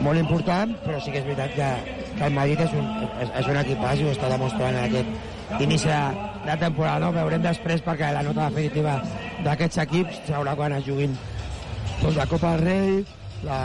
molt 0.01 0.19
important, 0.23 0.73
però 0.87 1.01
sí 1.03 1.11
que 1.11 1.19
és 1.21 1.27
veritat 1.27 1.53
que, 1.57 1.96
que 2.17 2.27
el 2.27 2.37
Madrid 2.37 2.63
és 2.65 2.75
un, 2.77 2.87
és, 3.23 3.33
és 3.43 3.49
un 3.53 3.61
equipàs 3.63 4.01
i 4.01 4.07
ho 4.07 4.13
està 4.15 4.31
demostrant 4.33 4.77
en 4.77 4.85
aquest 4.87 5.61
inici 5.63 5.89
de, 5.91 6.29
de 6.47 6.57
temporada. 6.63 6.99
No? 7.05 7.13
Veurem 7.17 7.45
després 7.45 7.85
perquè 7.85 8.13
la 8.15 8.25
nota 8.27 8.49
definitiva 8.51 8.99
d'aquests 9.45 9.83
equips 9.85 10.23
serà 10.29 10.57
quan 10.59 10.75
es 10.79 10.87
juguin 10.87 11.17
doncs, 12.01 12.17
la 12.17 12.27
Copa 12.31 12.57
del 12.57 12.65
Rei, 12.65 13.05
la, 13.45 13.61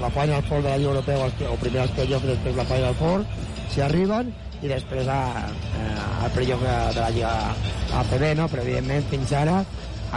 la 0.00 0.10
Final 0.10 0.42
Four 0.48 0.62
de 0.62 0.68
la 0.68 0.76
Lliga 0.78 0.90
Europea 0.90 1.30
o, 1.52 1.56
primer 1.62 1.82
els 1.86 1.96
playoffs, 1.96 2.28
després 2.32 2.58
la 2.58 2.68
Final 2.68 2.94
Four, 2.98 3.26
si 3.72 3.82
arriben, 3.84 4.30
i 4.58 4.70
després 4.70 5.06
a, 5.06 5.18
a, 5.46 5.88
al 6.26 6.30
playoff 6.34 6.62
de, 6.62 6.76
de 6.94 7.02
la 7.02 7.10
Lliga 7.14 7.34
ACB, 8.02 8.24
no? 8.38 8.48
però 8.50 8.64
evidentment 8.66 9.10
fins 9.12 9.34
ara 9.38 9.60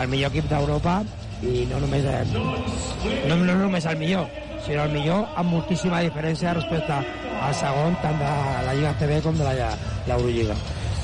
el 0.01 0.07
millor 0.09 0.31
equip 0.31 0.47
d'Europa 0.49 1.01
i 1.41 1.65
no 1.69 1.81
només, 1.81 2.05
eh, 2.05 2.23
no, 2.33 3.35
no 3.35 3.57
només 3.65 3.85
el 3.89 3.97
millor, 4.01 4.29
sinó 4.65 4.83
el 4.83 4.91
millor 4.93 5.25
amb 5.35 5.51
moltíssima 5.51 6.01
diferència 6.05 6.53
respecte 6.53 6.93
al 7.41 7.55
segon, 7.57 7.95
tant 8.01 8.19
de 8.19 8.29
la 8.67 8.73
Lliga 8.75 8.91
ACB 8.95 9.21
com 9.25 9.37
de 9.37 9.43
la- 9.43 9.75
l'Eurolliga. 10.07 10.55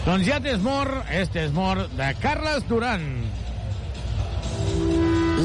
Doncs 0.05 0.25
ja 0.27 0.39
t'és 0.39 0.59
mort, 0.63 1.03
este 1.11 1.45
és 1.45 1.51
mort, 1.51 1.89
de 1.97 2.13
Carles 2.21 2.63
Duran. 2.69 3.01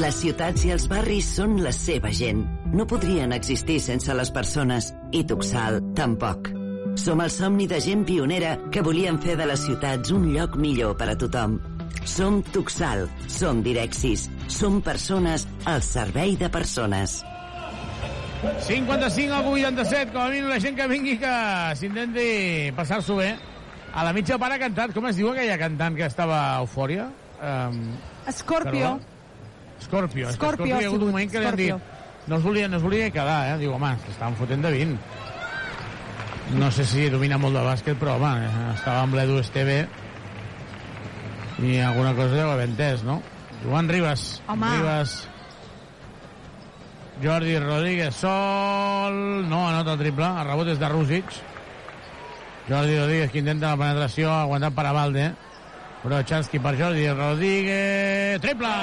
Les 0.01 0.15
ciutats 0.19 0.63
i 0.65 0.71
els 0.73 0.87
barris 0.89 1.27
són 1.37 1.59
la 1.63 1.71
seva 1.75 2.09
gent. 2.15 2.41
No 2.73 2.87
podrien 2.89 3.31
existir 3.35 3.79
sense 3.83 4.13
les 4.17 4.31
persones, 4.33 4.93
i 5.11 5.23
Tuxal 5.29 5.81
tampoc. 5.95 6.49
Som 6.97 7.21
el 7.21 7.29
somni 7.33 7.67
de 7.69 7.79
gent 7.81 8.03
pionera 8.05 8.55
que 8.71 8.81
volien 8.85 9.19
fer 9.21 9.35
de 9.37 9.45
les 9.49 9.61
ciutats 9.65 10.11
un 10.13 10.31
lloc 10.33 10.55
millor 10.61 10.95
per 10.97 11.09
a 11.13 11.17
tothom. 11.17 11.59
Som 12.05 12.41
Tuxal, 12.53 13.05
som 13.27 13.61
Direxis, 13.63 14.27
som 14.47 14.81
persones 14.81 15.47
al 15.65 15.81
servei 15.85 16.35
de 16.37 16.49
persones. 16.49 17.23
55 18.43 19.33
al 19.33 19.45
87, 19.47 20.11
com 20.11 20.21
a 20.21 20.29
mínim 20.29 20.49
la 20.51 20.59
gent 20.59 20.75
que 20.75 20.87
vingui 20.91 21.15
que 21.21 21.33
s'intenti 21.79 22.71
passar-s'ho 22.75 23.15
bé. 23.21 23.31
A 23.93 24.03
la 24.03 24.11
mitja 24.15 24.39
part 24.41 24.55
ha 24.55 24.59
cantat, 24.59 24.93
com 24.95 25.05
es 25.07 25.15
diu 25.19 25.29
aquella 25.31 25.55
cantant 25.61 25.95
que 25.95 26.07
estava 26.09 26.39
a 26.49 26.61
Eufòria? 26.63 27.07
Um, 27.39 27.93
Scorpio. 28.31 28.95
Scorpio. 29.79 30.27
Que 30.27 30.33
Scorpio 30.33 30.33
Scorpio 30.33 30.75
ha 30.75 30.81
hi 30.81 30.85
ha 30.85 30.91
hagut 30.91 31.03
un 31.05 31.11
moment 31.13 31.31
que 31.31 31.39
li 31.39 31.47
han 31.47 31.59
dit 31.59 31.71
Scorpio. 31.71 32.27
no 32.27 32.37
es 32.37 32.43
volia, 32.43 32.67
no 32.67 32.77
es 32.77 32.83
volia 32.83 33.09
quedar, 33.11 33.39
eh? 33.53 33.57
Diu, 33.61 33.73
home, 33.75 33.91
estaven 34.11 34.35
fotent 34.39 34.63
de 34.65 34.71
20. 34.71 34.97
No 36.59 36.71
sé 36.71 36.85
si 36.85 37.09
domina 37.09 37.37
molt 37.39 37.55
de 37.55 37.63
bàsquet, 37.63 37.99
però, 37.99 38.17
home, 38.17 38.33
estava 38.73 39.03
amb 39.05 39.15
l'Edu 39.15 39.39
Esteve 39.39 39.85
i 41.63 41.77
alguna 41.79 42.15
cosa 42.17 42.33
deu 42.35 42.49
haver 42.51 42.67
entès, 42.71 43.03
no? 43.07 43.21
Joan 43.63 43.87
Ribas. 43.87 44.41
Home. 44.51 44.71
Ribas. 44.79 45.21
Jordi 47.21 47.57
Rodríguez 47.59 48.15
sol, 48.15 49.47
no 49.47 49.67
anota 49.67 49.93
el 49.93 49.99
triple, 49.99 50.25
el 50.25 50.47
rebot 50.47 50.71
és 50.73 50.79
de 50.81 50.89
Rússic. 50.89 51.35
Jordi 52.67 52.97
Rodríguez 52.97 53.31
que 53.31 53.43
intenta 53.43 53.73
la 53.73 53.79
penetració, 53.79 54.31
aguantat 54.33 54.73
per 54.73 54.87
Avalde. 54.89 55.27
Però 56.03 56.19
Chansky 56.27 56.59
per 56.59 56.73
Jordi 56.79 57.05
Rodríguez, 57.11 58.41
triple! 58.43 58.73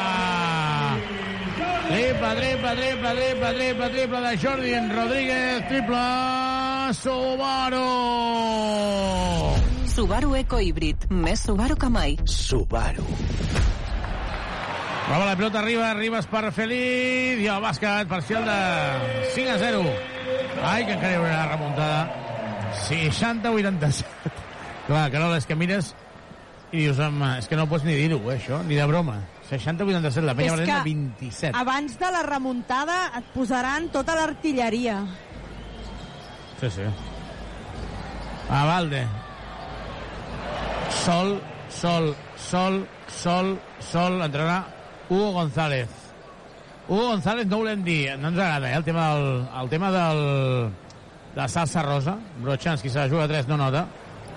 Triple, 1.90 2.30
triple, 2.38 2.74
triple, 2.76 3.10
triple, 3.16 3.52
triple, 3.52 3.88
triple 3.90 4.20
de 4.20 4.38
Jordi 4.38 4.74
en 4.74 4.90
Rodríguez, 4.94 5.68
triple 5.68 6.04
Subaru! 6.94 7.88
Subaru 9.90 10.36
Eco 10.38 10.60
Híbrid. 10.60 11.10
Més 11.10 11.42
Subaru 11.44 11.76
que 11.76 11.90
mai. 11.90 12.16
Subaru. 12.24 13.04
Prova 15.10 15.24
la 15.26 15.34
pilota 15.34 15.58
arriba, 15.58 15.88
arribes 15.90 16.26
per 16.30 16.52
Feliz 16.54 17.40
i 17.42 17.48
el 17.50 17.64
bàsquet 17.64 18.06
parcial 18.06 18.44
de 18.46 18.58
5 19.34 19.50
a 19.50 19.56
0. 19.58 19.80
Ai, 20.62 20.84
que 20.86 20.94
encara 20.94 21.10
hi 21.10 21.16
haurà 21.18 21.40
remuntada. 21.48 22.04
60-87. 22.84 24.30
Clar, 24.86 25.08
Carol, 25.10 25.34
és 25.34 25.50
que 25.50 25.58
mires 25.58 25.90
i 26.70 26.84
dius, 26.84 27.02
home, 27.02 27.32
és 27.42 27.50
que 27.50 27.58
no 27.58 27.66
pots 27.66 27.82
ni 27.88 27.98
dir-ho, 27.98 28.20
eh, 28.30 28.38
això, 28.38 28.62
ni 28.62 28.78
de 28.78 28.86
broma. 28.86 29.18
60-87, 29.50 30.22
la 30.30 30.38
penya 30.38 30.54
València 30.54 30.78
que 30.78 30.94
27. 30.94 31.58
Abans 31.58 31.98
de 31.98 32.14
la 32.14 32.24
remuntada 32.30 33.02
et 33.18 33.34
posaran 33.34 33.90
tota 33.90 34.14
l'artilleria. 34.14 35.00
Sí, 36.62 36.70
sí. 36.78 36.90
A 38.46 38.66
Valde. 38.76 39.06
Sol, 41.02 41.40
sol, 41.82 42.12
sol, 42.38 42.84
sol, 43.10 43.56
sol, 43.82 44.22
entrarà 44.22 44.62
Hugo 45.10 45.32
González. 45.32 45.88
Hugo 46.88 47.08
González 47.08 47.46
no 47.46 47.58
volem 47.58 47.82
dir, 47.84 48.16
no 48.18 48.28
ens 48.28 48.38
agrada, 48.38 48.70
eh, 48.70 48.76
el 48.76 48.84
tema 48.84 49.14
del, 49.14 49.48
el 49.62 49.68
tema 49.68 49.90
del, 49.90 50.70
de 51.34 51.36
la 51.40 51.48
salsa 51.48 51.82
rosa. 51.82 52.16
Brochanski 52.40 52.88
se 52.88 52.98
la 52.98 53.08
juga 53.08 53.24
a 53.24 53.28
3, 53.28 53.46
no 53.48 53.56
nota. 53.56 53.86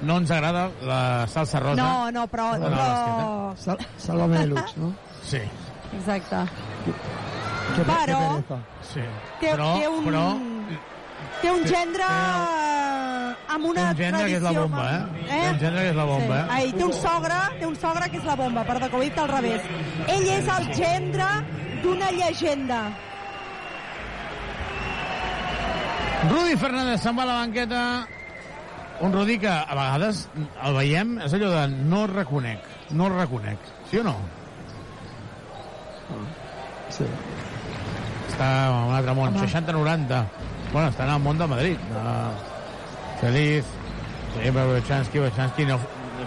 No 0.02 0.18
ens 0.18 0.32
agrada 0.32 0.70
la 0.82 1.26
salsa 1.28 1.60
rosa. 1.60 1.82
No, 1.82 2.12
no, 2.12 2.28
però... 2.28 2.58
No, 2.58 2.70
no, 2.70 2.76
però... 2.76 3.56
Sal 3.56 3.78
Sálvame 3.98 4.40
Deluxe, 4.40 4.78
no? 4.78 4.94
Sí. 5.24 5.40
Exacte. 5.96 6.36
Que, 7.76 7.84
Però- 7.84 8.44
que. 8.48 8.56
Sí. 8.94 9.00
Té, 9.40 9.52
Però, 9.54 9.80
té 9.80 9.88
un... 9.88 10.04
però 10.04 10.26
Té 11.44 11.52
un 11.52 11.64
gendre 11.68 12.06
amb 13.54 13.66
una 13.68 13.82
té 13.84 13.90
un 13.92 13.98
gendre 14.00 14.26
que 14.26 14.36
és 14.38 14.44
la 14.44 14.50
tradició, 14.50 14.62
bomba, 14.62 14.84
eh? 14.90 15.00
amb- 15.04 15.28
Té 15.30 15.50
un 15.50 15.60
gendre 15.64 15.82
que 15.84 15.90
és 15.90 15.96
la 15.98 16.06
bomba, 16.10 16.38
eh? 16.40 16.46
Ai, 16.58 16.70
té 16.78 16.84
un 16.86 16.94
sogre, 16.94 17.40
té 17.60 17.66
un 17.68 17.76
sogre 17.82 18.10
que 18.14 18.18
és 18.22 18.24
la 18.30 18.36
bomba, 18.40 18.64
perdó, 18.64 18.90
que 18.90 18.96
ho 18.96 19.02
he 19.04 19.10
dit 19.10 19.20
al 19.20 19.28
revés. 19.30 19.62
Ell 20.08 20.28
és 20.38 20.48
el 20.58 20.70
gendre 20.78 21.28
d'una 21.84 22.12
llegenda. 22.16 22.80
Rudi 26.32 26.56
Fernández 26.56 27.02
se'n 27.04 27.18
va 27.20 27.24
a 27.24 27.26
la 27.28 27.34
banqueta. 27.42 27.82
Un 29.04 29.12
Rudi 29.12 29.38
que 29.42 29.50
a 29.52 29.74
vegades 29.76 30.30
el 30.64 30.74
veiem, 30.78 31.18
és 31.26 31.34
allò 31.36 31.50
de 31.52 31.68
no 31.92 32.06
el 32.06 32.14
reconec, 32.14 32.64
no 32.92 33.08
el 33.10 33.18
reconec. 33.20 33.60
Sí 33.92 33.98
o 34.00 34.04
no? 34.08 34.16
Sí. 36.94 37.04
Està 38.32 38.48
en 38.70 38.88
un 38.88 38.96
altre 38.96 39.14
món, 39.18 39.36
60-90. 39.44 40.24
Bueno, 40.74 40.90
està 40.90 41.06
en 41.06 41.12
el 41.14 41.20
món 41.22 41.38
de 41.38 41.46
Madrid. 41.46 41.82
Uh, 41.94 42.32
feliç. 43.20 43.68
Sí, 44.34 44.50
Wojciechowski, 44.50 45.20
Wojciechowski 45.22 45.68
no 45.70 45.76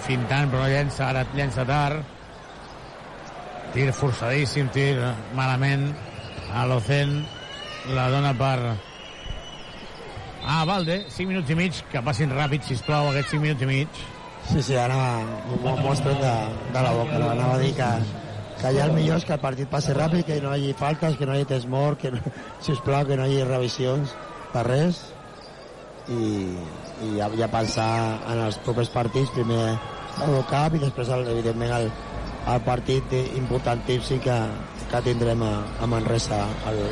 fintant, 0.05 0.53
però 0.53 0.69
llença, 0.71 1.09
ara 1.09 1.25
llença 1.35 1.65
tard. 1.67 2.05
Tir 3.75 3.89
forçadíssim, 3.93 4.69
tir 4.71 4.93
malament. 5.35 5.89
A 6.55 6.63
l'Ocen 6.71 7.19
la 7.97 8.07
dona 8.13 8.31
per... 8.39 8.77
Ah, 10.47 10.63
Valde, 10.69 11.01
5 11.11 11.27
minuts 11.27 11.51
i 11.51 11.57
mig, 11.59 11.81
que 11.91 12.05
passin 12.07 12.31
ràpid, 12.31 12.63
sisplau, 12.69 13.09
aquests 13.11 13.35
5 13.35 13.43
minuts 13.43 13.67
i 13.67 13.71
mig. 13.73 14.05
Sí, 14.47 14.63
sí, 14.63 14.77
ara 14.79 15.01
m'ho 15.65 15.75
mostren 15.81 16.23
de, 16.23 16.37
de 16.71 16.87
la 16.87 16.95
boca. 16.95 17.19
No? 17.19 17.33
Anava 17.33 17.59
a 17.59 17.65
dir 17.65 17.73
que, 17.75 17.91
que 18.63 18.73
ja 18.79 18.87
el 18.87 18.95
millor 18.95 19.19
és 19.19 19.27
que 19.27 19.35
el 19.35 19.43
partit 19.43 19.75
passi 19.75 19.99
ràpid, 19.99 20.23
que 20.31 20.39
no 20.39 20.55
hi 20.55 20.69
hagi 20.69 20.79
faltes, 20.79 21.19
que 21.19 21.27
no 21.27 21.35
hi 21.35 21.43
hagi 21.43 21.51
temps 21.57 21.67
mort, 21.75 21.99
que 21.99 22.15
no, 22.15 22.23
sisplau, 22.63 23.03
que 23.11 23.19
no 23.19 23.27
hi 23.27 23.41
hagi 23.41 23.51
revisions 23.51 24.15
de 24.55 24.63
res 24.67 25.03
i, 26.09 26.23
i 27.03 27.13
ja, 27.19 27.29
ja 27.39 27.49
pensar 27.53 27.91
en 28.31 28.43
els 28.47 28.59
propers 28.67 28.91
partits, 28.95 29.33
primer 29.35 29.77
l'Eurocup 30.21 30.77
i 30.79 30.83
després, 30.87 31.11
el, 31.13 31.27
evidentment, 31.35 31.73
el, 31.77 31.91
el 32.53 32.61
partit 32.67 33.15
importantíssim 33.37 34.21
que, 34.25 34.37
que 34.91 35.03
tindrem 35.05 35.43
a, 35.43 35.55
a 35.83 35.89
Manresa 35.91 36.45
el, 36.71 36.83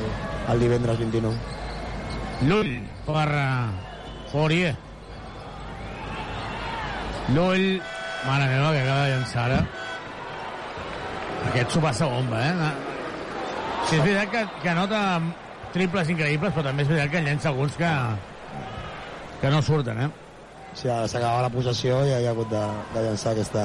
el 0.52 0.64
divendres 0.66 0.98
29. 0.98 1.54
Llull 2.44 2.72
per 3.06 3.28
uh, 3.30 3.70
Fourier. 4.32 4.74
Llull, 7.32 7.78
mare 8.26 8.50
meva, 8.50 8.72
que 8.74 8.82
acaba 8.82 9.04
de 9.04 9.14
llançar 9.14 9.46
ara. 9.46 9.62
Aquest 11.52 11.72
s'ho 11.72 11.80
passa 11.84 12.10
bomba, 12.10 12.42
eh? 12.42 12.74
Sí, 13.88 13.96
és 13.96 14.02
veritat 14.02 14.30
que, 14.32 14.44
que 14.64 14.74
nota 14.76 15.00
triples 15.74 16.10
increïbles, 16.14 16.54
però 16.54 16.68
també 16.68 16.84
és 16.84 16.90
veritat 16.90 17.10
que 17.10 17.20
en 17.20 17.28
llença 17.28 17.50
alguns 17.50 17.74
que, 17.78 17.90
que 19.40 19.50
no 19.50 19.62
surten, 19.62 20.04
eh? 20.06 20.10
Sí, 20.74 20.88
ara 20.90 21.06
s'acaba 21.10 21.42
la 21.44 21.50
possessió 21.54 22.00
i 22.06 22.12
hi 22.12 22.26
ha 22.26 22.32
hagut 22.32 22.50
de, 22.50 22.62
de 22.94 23.02
llançar 23.08 23.34
aquesta 23.34 23.64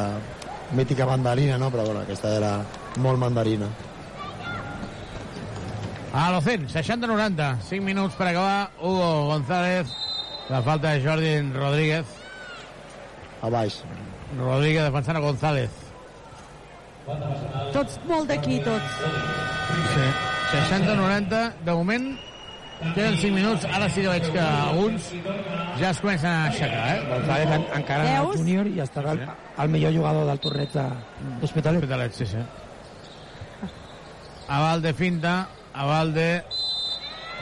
mítica 0.78 1.08
mandarina, 1.10 1.58
no? 1.62 1.72
Però 1.74 1.86
bueno, 1.86 2.04
aquesta 2.06 2.34
era 2.38 2.52
molt 3.02 3.22
mandarina. 3.22 3.70
A 6.14 6.30
l'Ocen, 6.34 6.66
60-90, 6.70 7.50
5 7.70 7.86
minuts 7.86 8.18
per 8.18 8.30
acabar. 8.32 8.72
Hugo 8.82 9.28
González, 9.30 9.94
la 10.50 10.62
falta 10.66 10.96
de 10.96 11.04
Jordi 11.06 11.36
Rodríguez. 11.54 12.18
A 13.42 13.50
baix. 13.54 13.84
Rodríguez 14.38 14.90
defensant 14.90 15.18
a 15.18 15.24
González. 15.26 15.86
Tots 17.74 18.02
molt 18.10 18.30
d'aquí, 18.30 18.60
tots. 18.66 19.00
Sí. 19.94 20.39
60-90, 20.50 21.54
de 21.66 21.72
moment 21.72 22.10
queden 22.96 23.18
5 23.18 23.36
minuts, 23.36 23.66
ara 23.66 23.90
sí 23.92 24.02
que 24.02 24.08
veig 24.10 24.30
que 24.32 24.40
alguns 24.40 25.10
ja 25.78 25.90
es 25.92 26.00
comencen 26.00 26.32
a 26.32 26.46
aixecar, 26.48 26.86
eh? 26.96 27.04
González 27.10 27.52
en, 27.58 27.66
encara 27.76 28.08
en 28.08 28.16
el 28.16 28.26
Veus? 28.26 28.40
júnior 28.40 28.70
i 28.72 28.82
estarà 28.82 29.14
el, 29.14 29.22
el 29.66 29.70
millor 29.76 29.94
jugador 29.94 30.26
del 30.30 30.42
torneig 30.42 30.74
de 30.74 30.86
l'Hospitalet. 31.42 31.84
Hospitalet, 31.84 32.18
sí, 32.18 32.26
sí. 32.26 32.42
Avalde 34.48 34.94
finta, 34.98 35.34
Avalde 35.74 36.28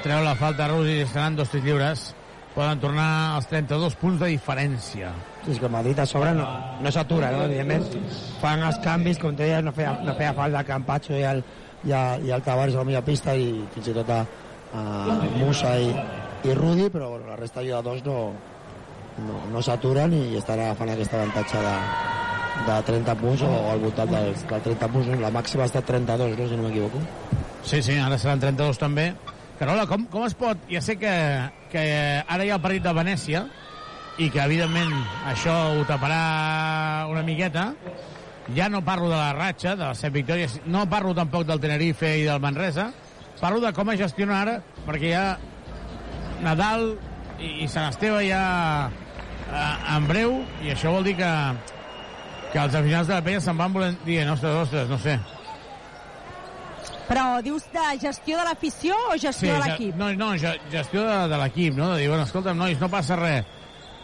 treu 0.04 0.24
la 0.26 0.36
falta 0.36 0.66
a 0.66 0.72
Rusi 0.74 1.00
i 1.02 1.08
seran 1.08 1.38
dos 1.38 1.54
tirs 1.54 1.64
lliures. 1.64 2.08
Poden 2.58 2.82
tornar 2.82 3.36
als 3.38 3.46
32 3.52 3.96
punts 4.02 4.20
de 4.20 4.32
diferència. 4.34 5.12
Sí, 5.46 5.54
és 5.54 5.60
que 5.62 5.70
Madrid 5.70 6.00
a 6.02 6.08
sobre 6.10 6.34
no, 6.34 6.48
no 6.82 6.92
s'atura, 6.92 7.30
no? 7.32 7.46
Evidentment, 7.46 7.86
fan 8.42 8.66
els 8.66 8.82
canvis, 8.84 9.22
com 9.22 9.38
deies, 9.38 9.62
no 9.64 9.72
feia, 9.78 9.94
no 10.04 10.18
feia 10.18 10.34
falta 10.36 10.66
Campacho 10.66 11.14
i 11.14 11.22
el, 11.30 11.44
i 11.88 11.96
el, 11.96 12.28
i 12.28 12.36
el 12.36 12.44
Tavares 12.44 12.76
a 12.76 12.84
la 12.84 12.90
millor 12.90 13.06
pista 13.08 13.36
i 13.36 13.50
fins 13.74 13.90
i 13.92 13.96
tot 13.96 14.12
a, 14.12 14.22
a 14.76 14.84
Musa 15.38 15.78
i, 15.80 15.90
i 16.48 16.54
Rudi, 16.58 16.90
però 16.94 17.14
bueno, 17.16 17.32
la 17.32 17.40
resta 17.40 17.62
de 17.62 17.72
jugadors 17.72 18.04
no, 18.06 18.20
no, 19.26 19.42
no 19.54 19.64
s'aturen 19.64 20.14
i 20.14 20.38
estan 20.40 20.62
agafant 20.64 20.94
aquest 20.94 21.16
avantatge 21.18 21.64
de, 21.64 21.76
de 22.68 22.78
30 22.92 23.16
punts 23.22 23.46
o, 23.48 23.52
o 23.52 23.72
al 23.72 23.84
voltant 23.84 24.12
dels, 24.12 24.44
dels 24.50 24.68
30 24.70 24.92
punts. 24.94 25.14
La 25.22 25.34
màxima 25.34 25.66
ha 25.66 25.72
estat 25.72 25.88
32, 25.88 26.36
no? 26.38 26.50
si 26.50 26.60
no 26.60 26.68
m'equivoco. 26.68 27.02
Sí, 27.68 27.82
sí, 27.82 27.98
ara 28.00 28.20
seran 28.20 28.44
32 28.44 28.80
també. 28.82 29.12
Carola, 29.58 29.88
com, 29.90 30.06
com 30.12 30.28
es 30.28 30.36
pot... 30.38 30.60
Ja 30.70 30.82
sé 30.86 30.98
que, 31.02 31.14
que 31.72 31.82
ara 32.22 32.46
hi 32.46 32.52
ha 32.52 32.60
el 32.60 32.64
partit 32.64 32.86
de 32.86 32.94
Venècia 32.94 33.48
i 34.18 34.30
que, 34.34 34.42
evidentment, 34.44 34.94
això 35.30 35.56
ho 35.78 35.86
taparà 35.90 36.22
una 37.10 37.24
miqueta. 37.26 37.72
Ja 38.56 38.69
no 38.69 38.80
parlo 38.86 39.10
de 39.10 39.15
la 39.18 39.34
ratxa, 39.36 39.76
de 39.76 39.84
les 39.90 39.98
set 39.99 40.14
victòries, 40.14 40.60
no 40.65 40.86
parlo 40.90 41.14
tampoc 41.15 41.44
del 41.49 41.60
Tenerife 41.60 42.14
i 42.19 42.24
del 42.24 42.40
Manresa, 42.40 42.91
parlo 43.41 43.60
de 43.60 43.74
com 43.76 43.90
es 43.91 43.99
gestiona 43.99 44.41
ara, 44.41 44.53
perquè 44.86 45.11
ha 45.18 45.38
Nadal 46.45 46.94
i, 47.40 47.64
i 47.65 47.68
Sant 47.68 47.90
Esteve 47.91 48.22
ja 48.30 48.44
eh, 48.88 49.95
en 49.98 50.07
breu, 50.07 50.38
i 50.64 50.72
això 50.72 50.94
vol 50.95 51.03
dir 51.03 51.18
que, 51.19 51.32
que 52.53 52.61
els 52.61 52.76
aficionats 52.78 53.10
de 53.11 53.18
la 53.18 53.26
penya 53.26 53.41
se'n 53.44 53.57
van 53.60 53.74
volent 53.76 53.98
dir, 54.06 54.22
ostres, 54.32 54.56
ostres, 54.68 54.88
no 54.90 54.98
sé, 55.02 55.18
Però 57.07 57.38
dius 57.40 57.64
de 57.72 57.84
gestió 58.02 58.36
de 58.38 58.44
l'afició 58.44 58.95
o 59.14 59.14
gestió 59.15 59.53
de 59.53 59.60
ja- 59.61 59.68
l'equip? 59.69 59.95
No, 59.95 60.10
no, 60.19 60.34
ge- 60.40 60.57
gestió 60.72 61.06
de, 61.07 61.19
de 61.32 61.38
l'equip, 61.40 61.74
no? 61.78 61.94
De 61.94 62.02
dir, 62.02 62.10
bueno, 62.11 62.24
escolta'm, 62.28 62.57
nois, 62.60 62.80
no 62.82 62.90
passa 62.91 63.15
res. 63.15 63.45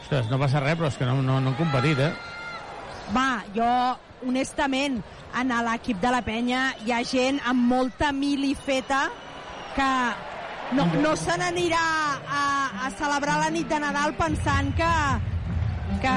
Ostres, 0.05 0.29
no 0.31 0.39
passa 0.39 0.61
res, 0.63 0.77
però 0.79 0.87
és 0.87 0.95
que 1.01 1.05
no, 1.09 1.17
no, 1.21 1.41
no 1.43 1.51
han 1.51 1.57
competit, 1.59 1.99
eh? 1.99 2.13
Va, 3.11 3.43
jo, 3.55 3.67
honestament, 4.27 5.01
en 5.39 5.53
l'equip 5.67 5.99
de 6.01 6.11
la 6.13 6.21
penya 6.25 6.65
hi 6.85 6.93
ha 6.93 7.01
gent 7.07 7.39
amb 7.49 7.67
molta 7.69 8.11
mili 8.13 8.53
feta 8.55 9.07
que 9.75 9.89
no, 10.77 10.85
no 11.01 11.15
se 11.17 11.37
n'anirà 11.37 11.83
a, 12.23 12.43
a 12.85 12.91
celebrar 12.97 13.39
la 13.41 13.49
nit 13.53 13.69
de 13.69 13.79
Nadal 13.81 14.13
pensant 14.17 14.71
que, 14.77 14.93
que 16.03 16.13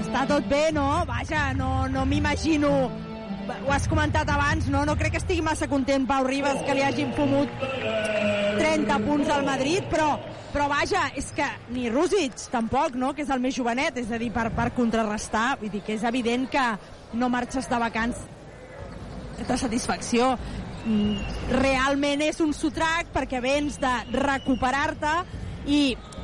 està 0.00 0.24
tot 0.30 0.46
bé, 0.50 0.68
no? 0.74 1.04
Vaja, 1.08 1.50
no, 1.58 1.86
no 1.90 2.06
m'imagino 2.06 2.72
ho 3.46 3.72
has 3.72 3.86
comentat 3.88 4.28
abans, 4.30 4.66
no? 4.72 4.84
No 4.86 4.96
crec 4.98 5.14
que 5.14 5.20
estigui 5.22 5.42
massa 5.44 5.68
content 5.70 6.06
Pau 6.08 6.24
Ribas 6.26 6.62
que 6.66 6.74
li 6.74 6.82
hagin 6.82 7.12
fumut 7.16 7.50
30 8.58 8.98
punts 9.04 9.30
al 9.30 9.44
Madrid, 9.46 9.86
però, 9.90 10.16
però 10.52 10.68
vaja, 10.72 11.06
és 11.18 11.30
que 11.36 11.46
ni 11.74 11.88
Rússic 11.92 12.48
tampoc, 12.52 12.96
no?, 12.98 13.12
que 13.14 13.22
és 13.26 13.30
el 13.30 13.42
més 13.44 13.56
jovenet, 13.56 13.98
és 14.02 14.10
a 14.10 14.18
dir, 14.18 14.32
per, 14.34 14.48
per 14.56 14.70
contrarrestar, 14.76 15.56
vull 15.60 15.72
dir 15.72 15.82
que 15.86 15.94
és 15.96 16.06
evident 16.08 16.48
que 16.50 16.64
no 17.14 17.30
marxes 17.32 17.68
de 17.70 17.80
vacants 17.82 18.24
de 19.46 19.58
satisfacció. 19.58 20.32
Mm, 20.86 21.18
Realment 21.60 22.22
és 22.26 22.40
un 22.40 22.54
sotrac 22.56 23.12
perquè 23.14 23.42
vens 23.42 23.78
de 23.82 23.92
recuperar-te 24.14 25.14
i 25.66 25.80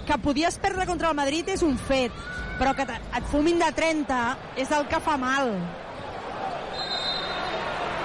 que 0.06 0.18
podies 0.22 0.58
perdre 0.62 0.86
contra 0.86 1.10
el 1.10 1.18
Madrid 1.18 1.48
és 1.52 1.62
un 1.66 1.76
fet, 1.78 2.14
però 2.58 2.74
que 2.78 2.86
et 2.86 3.30
fumin 3.30 3.58
de 3.62 3.70
30 3.74 4.18
és 4.62 4.70
el 4.74 4.86
que 4.90 5.00
fa 5.02 5.16
mal. 5.20 5.54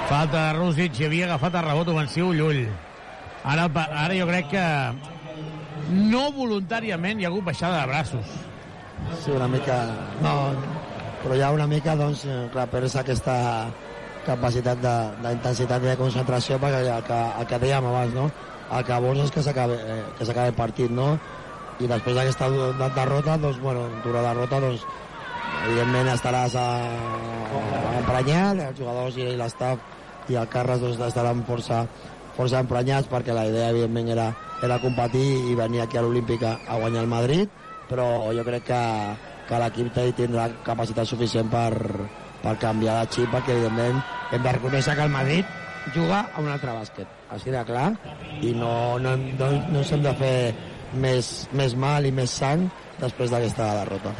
Falta 0.08 0.40
de 0.40 0.52
Rússic, 0.56 0.96
i 1.02 1.04
havia 1.04 1.26
agafat 1.28 1.58
el 1.60 1.66
rebot 1.66 1.90
ofensiu 1.92 2.30
Llull. 2.32 2.62
Ara, 3.44 3.66
ara 3.76 4.16
jo 4.16 4.28
crec 4.30 4.46
que 4.54 4.62
no 6.14 6.22
voluntàriament 6.36 7.20
hi 7.20 7.26
ha 7.28 7.32
hagut 7.32 7.44
baixada 7.44 7.82
de 7.82 7.90
braços. 7.92 8.30
Sí, 9.20 9.34
una 9.36 9.50
mica... 9.52 9.76
No, 10.24 10.32
però 11.24 11.36
hi 11.36 11.44
ha 11.44 11.50
una 11.52 11.68
mica, 11.68 11.96
doncs, 12.00 12.24
eh, 12.24 12.38
clar, 12.54 12.70
perds 12.72 12.96
aquesta 13.02 13.36
capacitat 14.30 14.80
d'intensitat 15.26 15.84
i 15.84 15.92
de 15.92 15.98
concentració 16.00 16.56
perquè 16.64 16.86
el 16.86 17.04
que, 17.10 17.20
el 17.42 17.52
que 17.52 17.60
dèiem 17.66 17.90
abans, 17.92 18.16
no? 18.16 18.30
El 18.80 18.88
que 18.88 19.02
vols 19.04 19.26
és 19.26 19.36
que 19.36 19.44
s'acabi 19.44 19.76
eh, 19.76 20.48
el 20.48 20.56
partit, 20.56 20.92
no? 20.92 21.10
I 21.84 21.92
després 21.92 22.16
d'aquesta 22.16 22.48
derrota, 22.96 23.36
doncs, 23.44 23.60
bueno, 23.60 23.84
dura 24.08 24.24
derrota, 24.24 24.64
doncs, 24.64 24.88
evidentment 25.68 26.16
estaràs 26.16 26.56
a, 26.56 26.66
a 27.60 27.94
emprenyat, 28.00 28.66
els 28.72 28.80
jugadors 28.80 29.20
i 29.20 29.30
l'estaf 29.36 29.97
i 30.30 30.38
el 30.40 30.50
Carles 30.52 30.82
doncs, 30.84 31.00
estaran 31.08 31.44
força, 31.48 31.86
força 32.38 32.62
emprenyats 32.64 33.10
perquè 33.12 33.36
la 33.36 33.48
idea, 33.50 33.72
evidentment, 33.74 34.12
era, 34.14 34.28
era 34.64 34.80
competir 34.84 35.26
i 35.52 35.56
venir 35.58 35.84
aquí 35.84 35.98
a 35.98 36.06
l'Olímpic 36.06 36.44
a, 36.44 36.58
guanyar 36.76 37.06
el 37.06 37.12
Madrid, 37.12 37.52
però 37.90 38.08
jo 38.36 38.46
crec 38.48 38.68
que, 38.70 38.82
que 39.48 39.62
l'equip 39.64 40.02
tindrà 40.18 40.50
capacitat 40.66 41.08
suficient 41.10 41.50
per, 41.52 41.72
per 42.44 42.58
canviar 42.62 43.02
de 43.02 43.12
xip, 43.16 43.32
perquè, 43.34 43.56
evidentment, 43.56 44.02
hem 44.32 44.44
de 44.44 44.56
reconèixer 44.60 44.96
que 44.98 45.08
el 45.08 45.14
Madrid 45.14 45.56
juga 45.96 46.26
a 46.34 46.42
un 46.42 46.50
altre 46.52 46.74
bàsquet, 46.76 47.08
així 47.32 47.54
de 47.54 47.64
clar, 47.68 47.92
i 48.44 48.52
no, 48.56 48.98
no, 49.00 49.16
no, 49.18 49.52
no 49.72 49.84
ens 49.84 49.94
hem 49.96 50.04
de 50.04 50.14
fer 50.20 50.38
més, 51.00 51.48
més 51.56 51.76
mal 51.80 52.06
i 52.08 52.12
més 52.16 52.34
sang 52.42 52.68
després 53.00 53.32
d'aquesta 53.32 53.72
derrota. 53.82 54.14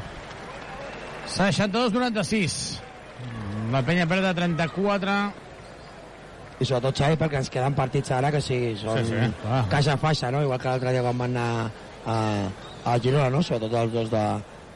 62-96. 1.28 2.58
La 3.74 3.82
penya 3.84 4.08
perd 4.08 4.24
de 4.24 4.34
34. 4.38 5.18
I 6.60 6.66
sobretot 6.66 6.98
Xavi 6.98 7.18
perquè 7.22 7.38
ens 7.42 7.50
queden 7.54 7.76
partits 7.78 8.12
ara 8.12 8.32
que 8.34 8.42
sí, 8.42 8.76
són 8.82 8.98
Sí, 9.06 9.12
sí, 9.14 9.32
clar. 9.44 9.64
caixa 9.70 9.98
faixa, 9.98 10.32
no? 10.32 10.42
igual 10.42 10.60
que 10.60 10.70
l'altre 10.70 10.92
dia 10.92 11.02
quan 11.06 11.18
van 11.18 11.36
anar 11.38 11.72
a, 12.06 12.18
a 12.86 12.98
Girona, 13.00 13.30
no? 13.30 13.42
sobretot 13.44 13.74
els 13.84 13.94
dos 13.94 14.10
de, 14.12 14.24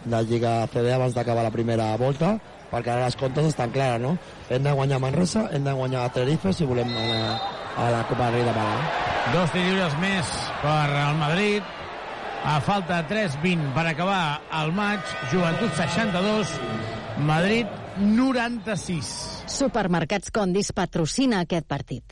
de 0.05 0.23
Lliga 0.29 0.67
CB 0.67 0.93
abans 0.93 1.13
d'acabar 1.17 1.43
la 1.43 1.51
primera 1.53 1.95
volta 1.97 2.35
perquè 2.71 2.87
ara 2.93 3.05
les 3.09 3.15
comptes 3.19 3.45
estan 3.49 3.69
clares, 3.71 3.99
no? 3.99 4.13
Hem 4.49 4.63
de 4.63 4.71
guanyar 4.71 4.99
Manresa, 5.03 5.49
hem 5.51 5.63
de 5.65 5.73
guanyar 5.75 6.05
Tenerife 6.15 6.53
si 6.55 6.63
volem 6.63 6.87
anar 6.95 7.33
a 7.75 7.89
la 7.91 8.03
Copa 8.07 8.29
del 8.29 8.37
Rei 8.37 8.45
de 8.47 8.53
Málaga. 8.55 8.85
Dos 9.33 9.51
tirs 9.51 9.65
lliures 9.67 9.97
més 9.99 10.29
per 10.61 10.77
al 11.01 11.17
Madrid. 11.19 11.63
A 12.47 12.55
falta 12.63 13.01
3-20 13.09 13.73
per 13.75 13.83
acabar 13.91 14.39
el 14.61 14.71
maig. 14.71 15.03
Joventut 15.33 15.75
62, 15.75 16.55
Madrid 17.22 17.68
96. 17.98 19.43
Supermercats 19.48 20.31
Condis 20.34 20.72
patrocina 20.73 21.41
aquest 21.45 21.68
partit. 21.69 22.03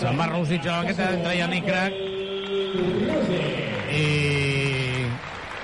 Se'n 0.00 0.16
va 0.16 0.26
Rússic 0.30 0.64
a 0.66 0.70
la 0.70 0.76
banqueta, 0.82 1.08
entra 1.14 1.34
Yannick 1.36 1.66
Crac. 1.66 1.92
I, 3.90 4.06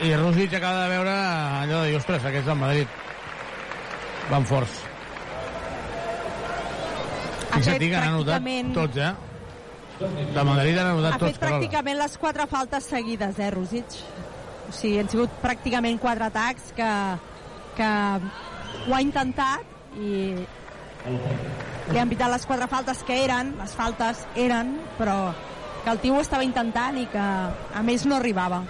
i 0.06 0.10
Rússic 0.20 0.54
acaba 0.58 0.82
de 0.84 0.90
veure 0.92 1.14
allò 1.62 1.80
de 1.82 1.88
dir, 1.90 1.96
ostres, 2.00 2.24
aquests 2.28 2.46
del 2.50 2.60
Madrid 2.60 2.88
van 4.30 4.44
forts. 4.46 4.82
Ha 7.46 7.58
Fixa't 7.62 7.78
fet 7.78 7.86
que 7.88 7.96
han 7.96 8.08
anotat 8.12 8.42
pràcticament- 8.42 8.74
tots, 8.74 8.96
eh? 8.98 9.14
De 9.96 10.42
Madrid 10.44 10.76
han 10.78 10.86
Ha 10.86 10.90
anotat 10.92 11.12
fet 11.14 11.20
tots, 11.22 11.38
Carola. 11.38 11.56
pràcticament 11.62 11.96
les 12.02 12.18
quatre 12.18 12.46
faltes 12.46 12.84
seguides, 12.84 13.38
eh, 13.38 13.50
Rosic? 13.50 13.86
O 14.66 14.74
sigui, 14.74 14.98
han 15.00 15.10
sigut 15.12 15.32
pràcticament 15.42 16.00
quatre 16.02 16.26
atacs 16.26 16.72
que, 16.76 16.90
que 17.78 17.90
ho 18.86 18.94
ha 18.94 19.02
intentat 19.04 19.98
i 20.02 20.34
li 21.86 22.00
han 22.00 22.10
pitat 22.10 22.32
les 22.32 22.46
quatre 22.48 22.66
faltes 22.70 23.02
que 23.06 23.18
eren, 23.24 23.54
les 23.60 23.74
faltes 23.78 24.24
eren, 24.34 24.74
però 24.98 25.18
que 25.84 25.92
el 25.92 26.00
tio 26.02 26.16
ho 26.16 26.22
estava 26.24 26.42
intentant 26.42 26.98
i 26.98 27.06
que 27.12 27.22
a 27.22 27.82
més 27.86 28.06
no 28.10 28.18
arribava. 28.18 28.64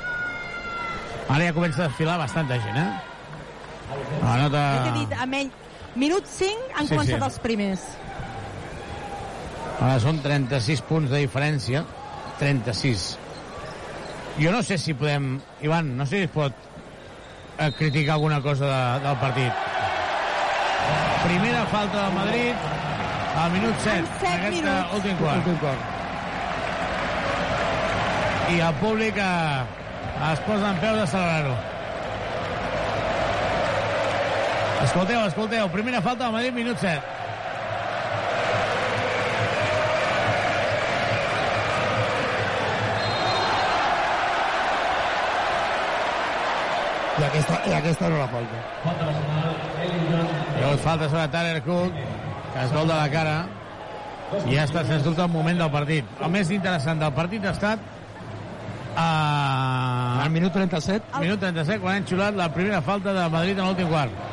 Ara 1.27 1.47
ja 1.48 1.55
comença 1.56 1.85
a 1.85 1.89
desfilar 1.89 2.18
bastanta 2.20 2.59
gent, 2.62 2.77
eh? 2.77 2.90
La 4.20 4.36
nota... 4.43 4.66
Ja 4.85 4.93
dit, 4.98 5.14
a 5.16 5.27
menys... 5.31 5.62
Minut 5.97 6.27
5 6.28 6.74
han. 6.77 6.85
Sí, 6.85 6.93
començat 6.93 7.16
sí. 7.16 7.24
els 7.24 7.39
primers. 7.40 7.85
Ara 9.81 9.97
són 10.02 10.20
36 10.24 10.82
punts 10.89 11.12
de 11.12 11.23
diferència. 11.24 11.86
36. 12.40 13.06
Jo 14.39 14.51
no 14.53 14.63
sé 14.63 14.77
si 14.79 14.93
podem... 14.95 15.41
Ivan, 15.63 15.97
no 15.97 16.05
sé 16.07 16.17
si 16.19 16.23
es 16.25 16.31
pot 16.31 16.53
eh, 17.59 17.73
criticar 17.79 18.15
alguna 18.15 18.41
cosa 18.43 18.67
de, 18.67 19.05
del 19.07 19.17
partit. 19.23 19.53
Primera 21.27 21.65
falta 21.73 22.03
del 22.05 22.13
Madrid 22.15 22.53
al 23.37 23.51
minut 23.53 23.75
7. 23.83 23.99
En 23.99 24.07
set 24.21 24.29
aquest 24.35 24.53
minuts. 24.53 24.75
eh, 24.93 24.97
últim 24.97 25.17
quart. 25.23 25.37
Últim 25.41 25.57
quart. 25.63 25.81
I 28.53 28.61
el 28.63 28.75
públic 28.83 29.17
eh, 29.19 29.65
es 30.33 30.41
posa 30.47 30.71
en 30.71 30.79
peu 30.85 30.95
de 31.01 31.07
celebrar-ho. 31.07 31.57
Escolteu, 34.85 35.25
escolteu. 35.27 35.69
Primera 35.73 36.03
falta 36.05 36.25
del 36.25 36.33
Madrid, 36.37 36.53
minut 36.53 36.79
7. 36.79 37.01
I 47.17 47.25
aquesta, 47.25 47.59
i 47.65 47.73
aquesta 47.73 48.09
no 48.13 48.19
la 48.21 48.29
falta. 48.29 48.63
Hagut 50.61 50.83
falta 50.85 51.09
sobre 51.09 51.29
Tyler 51.33 51.63
Cook, 51.65 52.01
que 52.53 52.65
es 52.65 52.75
vol 52.75 52.91
de 52.91 52.95
la 52.95 53.07
cara, 53.13 53.37
i 54.51 54.57
ha 54.59 54.65
estat, 54.67 54.89
sens 54.89 55.05
dubte, 55.07 55.23
el 55.25 55.33
moment 55.33 55.61
del 55.63 55.71
partit. 55.73 56.09
El 56.21 56.33
més 56.35 56.51
interessant 56.53 57.01
del 57.01 57.15
partit 57.17 57.47
ha 57.47 57.55
estat 57.57 57.85
a... 58.97 59.09
Al 60.25 60.33
minut 60.35 60.53
37. 60.57 61.13
Al 61.13 61.25
minut 61.25 61.41
37, 61.41 61.81
quan 61.85 62.01
han 62.01 62.09
xulat 62.09 62.37
la 62.37 62.49
primera 62.53 62.81
falta 62.85 63.15
de 63.17 63.29
Madrid 63.33 63.61
en 63.61 63.69
l'últim 63.71 63.89
quart. 63.93 64.25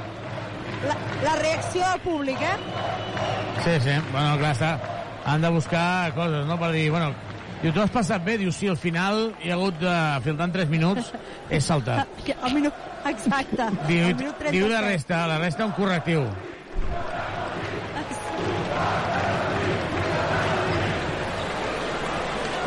La, 0.88 0.96
la 1.24 1.36
reacció 1.40 1.86
del 1.86 2.02
públic, 2.04 2.42
eh? 2.42 2.56
Sí, 3.64 3.78
sí, 3.86 4.00
bueno, 4.12 4.36
clar, 4.42 4.56
està. 4.58 4.74
Han 5.30 5.46
de 5.46 5.54
buscar 5.56 6.12
coses, 6.18 6.44
no?, 6.50 6.58
per 6.60 6.74
dir, 6.76 6.90
bueno, 6.92 7.14
diu, 7.64 7.72
tu 7.74 7.82
has 7.82 7.90
passat 7.94 8.24
bé? 8.26 8.38
Diu, 8.42 8.52
sí, 8.52 8.68
al 8.70 8.78
final 8.78 9.32
hi 9.44 9.50
ha 9.52 9.58
hagut 9.58 9.80
de 9.82 9.94
filtrar 10.26 10.50
en 10.50 10.56
3 10.60 10.70
minuts, 10.74 11.14
és 11.50 11.66
saltat. 11.66 12.08
Que 12.28 12.36
El 12.44 12.54
minut, 12.60 12.74
exacte. 13.10 13.70
Diu, 13.88 14.10
el 14.12 14.16
minut 14.20 14.44
diu 14.52 14.68
la 14.70 14.84
37. 14.84 14.90
resta, 14.92 15.24
la 15.32 15.40
resta 15.42 15.66
un 15.66 15.72
correctiu. 15.80 16.28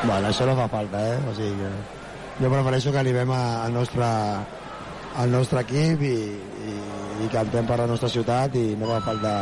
Bueno, 0.07 0.29
això 0.29 0.47
no 0.47 0.55
fa 0.57 0.69
falta, 0.71 1.01
eh? 1.15 1.17
O 1.27 1.35
sigui 1.35 1.57
que 1.59 2.45
jo 2.45 2.51
prefereixo 2.53 2.93
que 2.93 3.01
animem 3.01 3.31
a- 3.33 3.65
al 3.65 3.73
nostre, 3.75 4.07
al 5.17 5.31
nostre 5.33 5.61
equip 5.65 6.03
i, 6.03 6.13
i, 6.71 6.75
i 7.25 7.29
cantem 7.33 7.67
per 7.67 7.79
la 7.81 7.87
nostra 7.91 8.09
ciutat 8.13 8.55
i 8.61 8.77
no 8.79 8.87
fa 8.93 9.01
falta, 9.09 9.33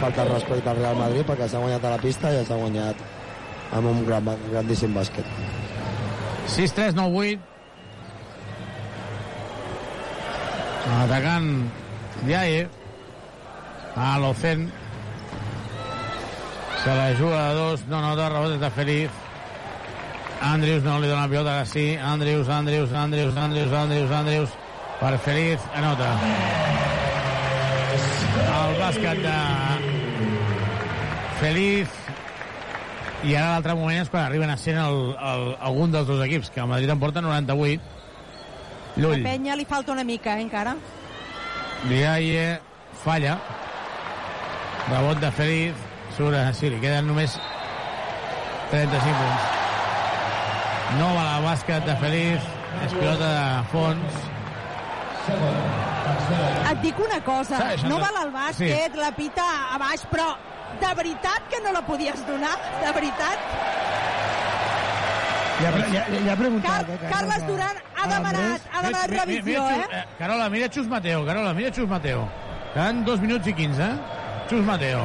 falta 0.00 0.24
respecte 0.30 0.70
al 0.72 0.80
Real 0.80 0.96
Madrid 0.96 1.26
perquè 1.28 1.48
s'ha 1.48 1.60
guanyat 1.62 1.84
a 1.84 1.90
la 1.94 2.00
pista 2.02 2.32
i 2.32 2.44
s'ha 2.44 2.56
guanyat 2.58 2.96
amb 3.72 3.88
un 3.88 4.04
gran, 4.06 4.28
grandíssim 4.50 4.92
bàsquet. 4.94 5.26
6-3, 6.52 6.94
9-8. 6.98 7.40
Atacant 11.02 11.48
Diaye. 12.26 12.68
A 13.96 14.18
l'Ocen. 14.18 14.70
Se 16.82 16.94
la 16.94 17.14
juga 17.14 17.48
a 17.48 17.54
dos. 17.54 17.86
No, 17.88 18.00
no, 18.00 18.16
dos 18.16 18.32
rebotes 18.32 18.60
de 18.60 18.70
Feliz. 18.70 19.10
Andrews 20.42 20.82
no 20.82 20.98
li 20.98 21.08
dona 21.08 21.28
pilota, 21.30 21.60
ara 21.60 21.66
sí. 21.66 21.96
Andrews, 21.96 22.48
Andrews, 22.48 22.92
Andrews, 22.92 23.36
Andrews, 23.36 23.72
Andrews, 23.72 24.10
Andrews. 24.10 24.50
Per 25.00 25.18
Feliz, 25.18 25.60
anota. 25.74 26.10
El 28.52 28.78
bàsquet 28.80 29.22
de 29.22 29.38
Feliz 31.40 32.01
i 33.22 33.36
ara 33.38 33.52
l'altre 33.54 33.74
moment 33.78 34.02
és 34.02 34.10
quan 34.10 34.24
arriben 34.24 34.50
a 34.50 34.56
ser 34.58 34.74
el, 34.82 35.00
el, 35.14 35.44
algun 35.62 35.92
dels 35.94 36.08
dos 36.08 36.22
equips, 36.24 36.50
que 36.50 36.60
el 36.60 36.70
Madrid 36.70 36.90
en 36.90 36.98
porta 37.02 37.22
98. 37.22 37.80
A 37.82 39.00
Llull, 39.00 39.22
Penya 39.24 39.56
li 39.56 39.64
falta 39.64 39.94
una 39.94 40.04
mica, 40.04 40.36
eh, 40.36 40.42
encara. 40.44 40.74
Diaye 41.88 42.60
falla. 43.04 43.38
Rebot 44.90 45.20
de 45.22 45.30
Feliz. 45.38 45.88
Surt, 46.16 46.36
sí, 46.58 46.68
li 46.68 46.80
queden 46.82 47.08
només 47.08 47.38
35 48.72 49.14
punts. 49.16 49.48
No 50.98 51.08
va 51.14 51.24
la 51.24 51.38
bàsquet 51.46 51.88
de 51.88 51.96
Feliz. 52.02 52.52
És 52.82 52.92
pilota 52.96 53.30
de 53.32 53.64
fons. 53.72 54.22
Et 56.72 56.80
dic 56.82 56.98
una 56.98 57.20
cosa, 57.24 57.58
Sí, 57.78 57.86
no 57.86 57.98
val 58.02 58.16
el 58.24 58.32
bàsquet, 58.34 58.96
la 58.98 59.12
pita 59.14 59.44
a 59.72 59.78
baix, 59.78 60.02
però 60.10 60.32
de 60.80 60.94
veritat 60.96 61.48
que 61.50 61.60
no 61.64 61.72
la 61.72 61.82
podies 61.86 62.26
donar? 62.26 62.56
De 62.84 62.92
veritat? 62.92 63.38
Ja, 65.62 65.70
ja, 65.70 66.04
ja 66.26 66.32
he 66.32 66.36
preguntat. 66.36 66.86
Car 66.86 66.96
eh, 66.96 67.10
Carles 67.10 67.46
Duran 67.46 67.76
ha 67.94 68.06
demanat, 68.10 68.60
ha 68.72 68.80
demanat 68.82 69.10
mira, 69.10 69.24
revisió, 69.24 69.62
mira, 69.62 69.76
eh? 69.76 69.82
Xus- 69.84 69.94
eh? 69.98 70.04
Carola, 70.18 70.48
mira 70.50 70.68
Xus 70.72 70.88
Mateo, 70.88 71.24
Carola, 71.26 71.52
mira 71.54 71.70
Xus 71.72 71.88
Mateo. 71.88 72.24
Quedan 72.74 73.04
dos 73.04 73.20
minuts 73.20 73.46
i 73.46 73.52
quinze, 73.54 73.82
eh? 73.82 74.46
Xus 74.50 74.64
Mateo. 74.66 75.04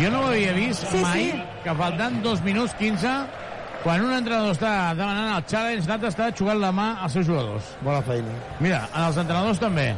Jo 0.00 0.10
no 0.10 0.20
ho 0.24 0.26
havia 0.32 0.52
vist 0.56 0.86
Sí, 0.90 0.98
mai, 1.02 1.30
sí. 1.30 1.44
que 1.64 1.74
faltant 1.74 2.20
dos 2.24 2.40
minuts 2.42 2.74
15, 2.78 3.08
quan 3.84 4.02
un 4.04 4.12
entrenador 4.14 4.52
està 4.54 4.94
demanant 4.98 5.36
el 5.36 5.44
challenge, 5.50 5.86
l'altre 5.88 6.10
està 6.10 6.30
jugant 6.36 6.58
la 6.62 6.70
mà 6.72 6.88
als 7.04 7.12
seus 7.18 7.26
jugadors. 7.26 7.70
Bona 7.82 8.02
feina. 8.02 8.34
Mira, 8.60 8.82
en 8.94 9.04
els 9.08 9.16
entrenadors 9.22 9.58
també. 9.62 9.92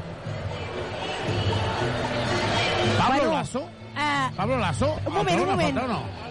Pablo 3.02 3.18
Bueno, 3.18 3.32
Lasso? 3.38 3.62
Eh, 3.96 4.30
Pablo 4.36 4.56
Lasso? 4.58 4.88
Un 5.06 5.12
moment, 5.12 5.36
El 5.36 5.42
un 5.42 5.50
moment. 5.50 5.78
falta 5.78 5.84
o 5.84 5.94
no? 5.94 6.22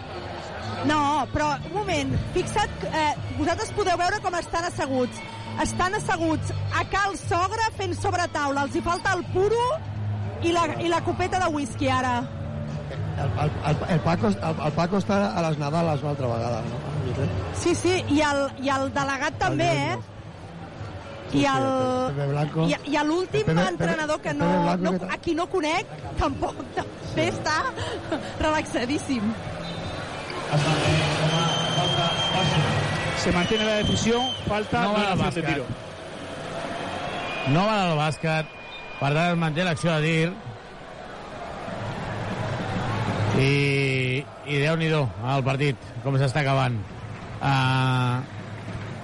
No, 0.85 1.27
però 1.33 1.47
un 1.67 1.73
moment, 1.75 2.13
fixa't, 2.33 2.83
eh, 2.89 3.13
vosaltres 3.37 3.69
podeu 3.77 3.97
veure 3.99 4.19
com 4.23 4.33
estan 4.39 4.65
asseguts. 4.65 5.19
Estan 5.61 5.93
asseguts 5.99 6.53
a 6.73 6.85
cal 6.89 7.17
sogra 7.19 7.67
fent 7.77 7.93
sobre 7.99 8.25
taula. 8.33 8.63
Els 8.65 8.75
hi 8.75 8.81
falta 8.81 9.13
el 9.13 9.23
puro 9.35 9.59
i 10.41 10.53
la, 10.55 10.63
i 10.81 10.87
la 10.89 11.01
copeta 11.05 11.39
de 11.43 11.49
whisky 11.53 11.89
ara. 11.91 12.21
El, 13.21 13.27
el, 13.43 13.51
el, 13.69 13.77
el, 13.93 13.99
Paco, 13.99 14.27
el, 14.31 14.37
el 14.65 14.71
Paco 14.73 14.97
està 14.97 15.19
a 15.37 15.41
les 15.45 15.59
Nadales 15.59 16.01
una 16.01 16.15
altra 16.15 16.27
vegada, 16.31 16.61
no? 16.65 16.79
Sí, 17.61 17.75
sí, 17.75 17.99
i 18.09 18.21
el, 18.25 18.47
i 18.63 18.71
el 18.73 18.87
delegat 18.95 19.37
també, 19.37 19.67
eh? 19.91 19.97
I 21.31 21.45
el, 21.47 21.65
Pepe 22.11 22.27
Blanco. 22.27 22.65
i, 22.67 22.75
i 22.91 23.03
l'últim 23.07 23.49
entrenador 23.55 24.19
que 24.19 24.33
no, 24.35 24.49
no, 24.81 24.91
a 25.07 25.17
qui 25.23 25.35
no 25.37 25.45
conec, 25.51 25.87
tampoc 26.19 26.59
també 26.75 27.27
està 27.31 27.57
relaxadíssim. 28.41 29.31
Se 33.21 33.31
mantiene 33.31 33.65
la 33.65 33.75
decisión, 33.75 34.27
falta 34.47 34.83
No 34.83 34.93
va 34.93 35.27
al 35.27 35.33
tiro. 35.33 35.65
No 37.53 37.65
va 37.65 37.77
al 37.91 37.97
bàsquet. 37.99 38.57
Per 38.99 39.09
tant, 39.15 39.31
es 39.31 39.37
manté 39.37 39.63
l'acció 39.65 39.95
de 39.95 40.01
dir. 40.01 40.33
I, 43.41 43.53
i 44.45 44.59
Déu-n'hi-do, 44.61 45.05
el 45.35 45.45
partit, 45.45 45.89
com 46.03 46.17
s'està 46.19 46.43
acabant. 46.43 46.75
Uh, 47.41 48.40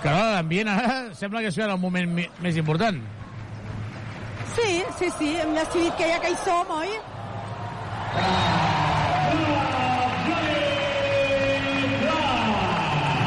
Carola, 0.03 0.31
l'ambient 0.37 0.69
ara 0.69 0.97
sembla 1.17 1.41
que 1.41 1.49
és 1.53 1.57
el 1.57 1.77
moment 1.81 2.11
més 2.43 2.57
important. 2.61 2.99
Sí, 4.57 4.83
sí, 4.99 5.09
sí, 5.19 5.31
hem 5.41 5.53
decidit 5.57 5.95
que 5.99 6.07
ja 6.11 6.19
que 6.23 6.31
hi 6.33 6.37
som, 6.43 6.71
oi? 6.79 6.93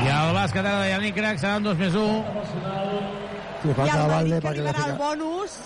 I 0.05 0.09
el 0.15 0.33
bàsquet 0.37 0.65
ara 0.65 0.81
de 0.85 0.89
Yannick 0.93 1.17
Crac 1.19 1.39
seran 1.43 1.67
dos 1.67 1.77
més 1.81 1.95
un. 1.99 2.23
Sí, 3.61 3.69
I 3.71 3.75
falta 3.77 4.03
el 4.05 4.11
Valde 4.15 4.41
Madrid 4.41 4.41
que 4.41 4.49
arribarà 4.49 4.85
al 4.87 4.93
fica... 4.93 5.05
bonus 5.05 5.57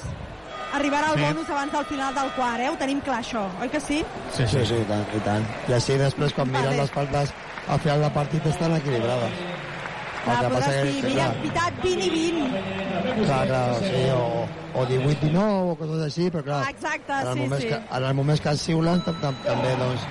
arribarà 0.74 1.10
al 1.12 1.18
Sí. 1.20 1.24
bonus 1.28 1.50
abans 1.54 1.72
del 1.72 1.84
final 1.86 2.14
del 2.14 2.30
quart, 2.34 2.60
eh? 2.64 2.68
Ho 2.72 2.76
tenim 2.80 3.00
clar, 3.06 3.20
això, 3.22 3.44
oi 3.62 3.68
que 3.70 3.80
sí? 3.80 4.00
Sí, 4.34 4.46
sí, 4.50 4.64
sí, 4.66 4.80
i 4.82 4.88
tant, 4.88 5.04
i 5.14 5.20
tant. 5.22 5.44
I 5.68 5.76
així 5.76 5.98
després, 6.00 6.34
quan 6.34 6.50
Vale. 6.50 6.64
miren 6.64 6.80
les 6.82 6.90
faltes 6.90 7.30
al 7.68 7.78
final 7.84 8.00
del 8.02 8.10
partit, 8.16 8.46
estan 8.50 8.74
equilibrades. 8.80 9.38
El 10.24 10.38
que 10.40 10.54
passa 10.54 10.70
podràs 10.70 10.82
que- 10.82 11.02
mira, 11.08 11.24
clar, 11.24 11.42
pitat 11.42 11.82
20 11.82 12.04
i 12.06 12.10
20. 12.10 13.24
Clar, 13.26 13.46
clar, 13.46 13.74
sí, 13.80 14.02
o, 14.14 14.46
o 14.80 14.86
18-19 14.86 15.70
o 15.72 15.76
coses 15.76 16.02
així, 16.06 16.30
però 16.30 16.42
clar, 16.44 16.62
exacte, 16.70 17.12
en 17.12 17.26
els 17.28 17.34
sí, 17.34 17.40
moments 17.44 17.62
sí. 17.62 17.68
Que, 17.68 17.80
en 17.98 18.04
els 18.08 18.14
moments 18.14 18.40
que 18.40 18.50
es 18.50 18.62
xiulen 18.64 19.04
tam, 19.04 19.20
tam, 19.20 19.34
també 19.44 19.74
doncs, 19.76 20.06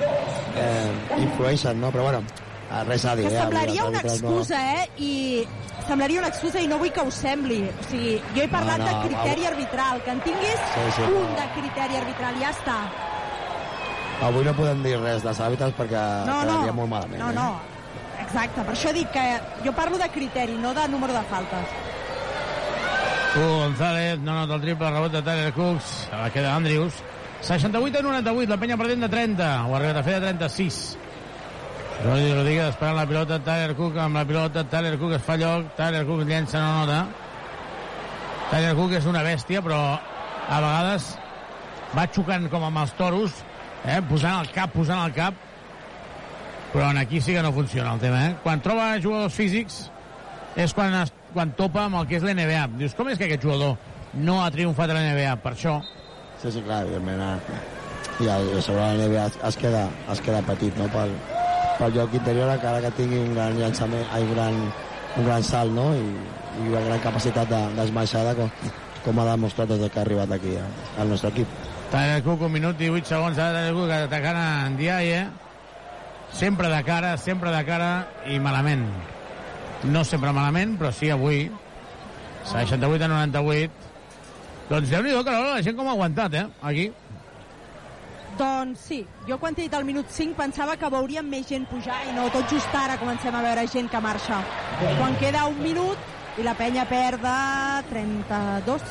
eh, 0.55 0.91
influeixen, 1.23 1.81
no? 1.81 1.91
Però 1.91 2.03
bueno, 2.03 2.21
res 2.87 3.05
a 3.05 3.15
dir. 3.15 3.27
Que 3.27 3.35
eh, 3.35 3.39
semblaria 3.41 3.81
avui 3.81 3.95
una 3.95 4.01
excusa, 4.01 4.61
eh? 4.75 4.89
I 4.97 5.47
semblaria 5.87 6.19
una 6.19 6.29
excusa 6.29 6.61
i 6.61 6.67
no 6.67 6.77
vull 6.79 6.91
que 6.93 7.01
ho 7.01 7.11
sembli. 7.11 7.59
O 7.69 7.83
sigui, 7.89 8.15
jo 8.35 8.41
he 8.43 8.47
parlat 8.47 8.79
no, 8.79 8.85
de 8.87 8.93
va. 8.93 9.01
criteri 9.07 9.45
arbitral, 9.45 10.01
que 10.03 10.11
en 10.11 10.21
tinguis 10.21 10.61
Sí, 10.75 10.85
sí, 10.95 11.01
un 11.09 11.13
no. 11.13 11.35
de 11.41 11.49
criteri 11.59 11.95
arbitral, 11.97 12.39
ja 12.39 12.49
està. 12.53 12.77
No, 14.21 14.27
avui 14.29 14.45
no 14.45 14.53
podem 14.55 14.83
dir 14.85 14.95
res 15.01 15.23
dels 15.25 15.39
àrbitres 15.43 15.73
perquè 15.75 16.01
No, 16.25 16.43
no, 16.45 16.51
quedaria 16.53 16.71
molt 16.77 16.89
malament. 16.89 17.19
no, 17.19 17.29
eh? 17.31 17.33
no, 17.33 17.72
exacte. 18.33 18.65
Per 18.65 18.73
això 18.73 18.93
dic 18.93 19.11
que 19.13 19.23
jo 19.63 19.73
parlo 19.77 19.97
de 20.01 20.09
criteri, 20.09 20.57
no 20.57 20.73
de 20.73 20.87
número 20.89 21.13
de 21.13 21.23
faltes. 21.29 21.77
Hugo 23.35 23.57
González 23.63 24.19
no 24.19 24.33
nota 24.33 24.55
el 24.55 24.61
triple, 24.61 24.91
rebot 24.91 25.11
de 25.11 25.21
Tyler 25.21 25.53
Cooks, 25.53 26.09
a 26.11 26.25
la 26.25 26.29
queda 26.29 26.55
Andrews. 26.55 26.93
68 27.41 27.99
a 27.99 28.01
98, 28.01 28.49
la 28.49 28.57
penya 28.57 28.77
perdent 28.77 29.01
de 29.03 29.09
30, 29.09 29.47
ho 29.65 29.73
ha 29.73 29.77
arribat 29.77 29.97
a 29.99 30.03
fer 30.03 30.19
de 30.19 30.27
36. 30.27 30.97
Rodri 32.03 32.33
Rodríguez 32.33 32.69
esperant 32.69 32.97
la 32.97 33.07
pilota, 33.07 33.39
Tyler 33.43 33.75
Cook 33.77 33.97
amb 33.97 34.17
la 34.17 34.25
pilota, 34.25 34.63
Tyler 34.69 34.97
Cook 34.99 35.17
es 35.17 35.25
fa 35.25 35.37
lloc, 35.37 35.73
Tyler 35.77 36.05
Cook 36.07 36.23
llença, 36.29 36.61
no 36.61 36.85
nota. 36.85 37.05
Tyler 38.51 38.75
Cook 38.77 38.97
és 38.99 39.09
una 39.09 39.23
bèstia, 39.25 39.61
però 39.65 39.81
a 39.97 40.61
vegades 40.61 41.09
va 41.93 42.07
xocant 42.13 42.49
com 42.51 42.65
amb 42.69 42.83
els 42.83 42.93
toros, 42.97 43.41
eh? 43.85 43.99
posant 44.09 44.39
el 44.41 44.53
cap, 44.53 44.73
posant 44.73 45.03
el 45.05 45.13
cap, 45.15 45.37
però 46.73 46.89
en 46.91 46.97
aquí 46.97 47.21
sí 47.21 47.33
que 47.33 47.41
no 47.45 47.51
funciona 47.53 47.93
el 47.93 47.99
tema, 48.01 48.27
eh? 48.29 48.35
Quan 48.43 48.61
troba 48.65 48.95
jugadors 49.01 49.33
físics 49.33 49.91
és 50.55 50.73
quan, 50.73 50.93
es, 51.03 51.13
quan 51.33 51.51
topa 51.57 51.85
amb 51.85 51.99
el 52.01 52.07
que 52.09 52.17
és 52.17 52.23
l'NBA. 52.25 52.67
Dius, 52.79 52.95
com 52.97 53.09
és 53.09 53.17
que 53.17 53.25
aquest 53.29 53.43
jugador 53.45 53.77
no 54.13 54.39
ha 54.43 54.49
triomfat 54.53 54.89
a 54.89 54.97
l'NBA? 54.97 55.35
Per 55.43 55.53
això. 55.53 55.79
Sí, 56.41 56.51
sí, 56.51 56.61
clar, 56.65 56.83
evidentment. 56.85 57.21
eh, 57.21 58.23
I, 58.23 58.27
el, 58.29 58.49
sobre 58.61 58.81
la 58.81 58.93
NBA 58.97 59.25
es, 59.25 59.37
es, 59.49 59.57
queda, 59.57 59.87
es 60.11 60.21
queda 60.21 60.41
petit, 60.45 60.75
no?, 60.77 60.85
pel, 60.93 61.13
pel 61.79 61.93
joc 61.95 62.13
interior, 62.13 62.49
encara 62.53 62.81
que 62.83 62.91
tingui 62.97 63.17
un 63.23 63.33
gran 63.33 63.55
llançament, 63.57 64.03
ai, 64.13 64.21
un 64.27 64.33
gran, 64.35 64.59
un 65.17 65.25
gran 65.25 65.43
salt, 65.43 65.71
no?, 65.73 65.87
i, 65.95 66.03
i 66.61 66.67
una 66.69 66.81
gran 66.89 66.99
capacitat 67.01 67.49
de- 67.49 67.69
d'esmaixada, 67.79 68.35
com, 68.37 68.51
com 69.05 69.19
ha 69.23 69.25
demostrat 69.31 69.71
des 69.73 69.89
que 69.89 69.99
ha 69.99 70.03
arribat 70.05 70.31
aquí 70.35 70.53
eh, 70.57 70.65
al 71.01 71.09
nostre 71.09 71.31
equip. 71.33 71.47
Tyler 71.93 72.21
Cook, 72.25 72.41
un 72.45 72.53
minut 72.53 72.81
i 72.81 72.89
8 72.93 73.09
segons, 73.15 73.37
ara 73.39 73.61
Tyler 73.63 73.73
Cook 73.79 73.95
atacant 73.97 74.37
en 74.43 74.77
Diaye. 74.77 75.23
Sempre 76.33 76.67
de 76.69 76.83
cara, 76.83 77.15
sempre 77.17 77.51
de 77.53 77.63
cara 77.65 78.07
i 78.27 78.39
malament. 78.39 78.87
No 79.83 80.03
sempre 80.03 80.33
malament, 80.33 80.77
però 80.79 80.91
sí 80.91 81.11
avui. 81.13 81.45
68 82.49 83.05
a 83.05 83.07
98. 83.07 83.71
Doncs 84.69 84.89
Déu-n'hi-do, 84.89 85.23
Carola, 85.23 85.57
la 85.57 85.63
gent 85.63 85.77
com 85.77 85.87
ha 85.87 85.93
aguantat, 85.93 86.33
eh, 86.39 86.47
aquí. 86.61 86.91
Doncs 88.37 88.79
sí, 88.89 89.03
jo 89.27 89.37
quan 89.37 89.53
t'he 89.53 89.67
dit 89.67 89.73
al 89.77 89.85
minut 89.85 90.09
5 90.09 90.33
pensava 90.33 90.73
que 90.79 90.89
veuríem 90.89 91.27
més 91.29 91.45
gent 91.45 91.67
pujar 91.69 91.99
i 92.09 92.15
no 92.15 92.25
tot 92.33 92.49
just 92.49 92.73
ara 92.73 92.97
comencem 92.97 93.35
a 93.35 93.43
veure 93.45 93.67
gent 93.69 93.91
que 93.91 94.01
marxa. 94.01 94.41
Quan 94.97 95.15
queda 95.21 95.45
un 95.51 95.59
minut 95.61 96.39
i 96.41 96.45
la 96.45 96.55
penya 96.57 96.87
perd 96.89 97.21
de 97.21 97.37
32. 97.91 98.81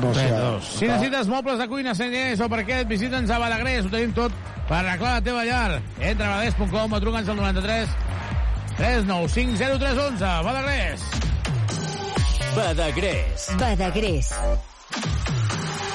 No 0.00 0.12
sé, 0.14 0.26
Dos. 0.30 0.64
Si 0.78 0.88
necessites 0.88 1.28
mobles 1.28 1.58
de 1.60 1.68
cuina, 1.68 1.94
senyers 1.96 2.40
o 2.40 2.48
parquet, 2.52 2.88
visita'ns 2.88 3.30
a 3.32 3.38
Balagrés, 3.40 3.84
ho 3.84 3.92
tenim 3.92 4.12
tot 4.16 4.32
per 4.66 4.80
arreglar 4.82 5.14
la 5.18 5.22
teva 5.22 5.44
llar. 5.46 5.80
Entra 6.00 6.26
a 6.26 6.36
balagrés.com 6.36 6.92
o 6.92 7.00
truca'ns 7.00 7.28
al 7.30 7.36
93 7.42 7.96
395 8.76 9.78
0311. 9.78 10.32
Balagrés. 10.44 11.06
Badagrés. 12.56 13.46
Badagrés. 13.60 14.32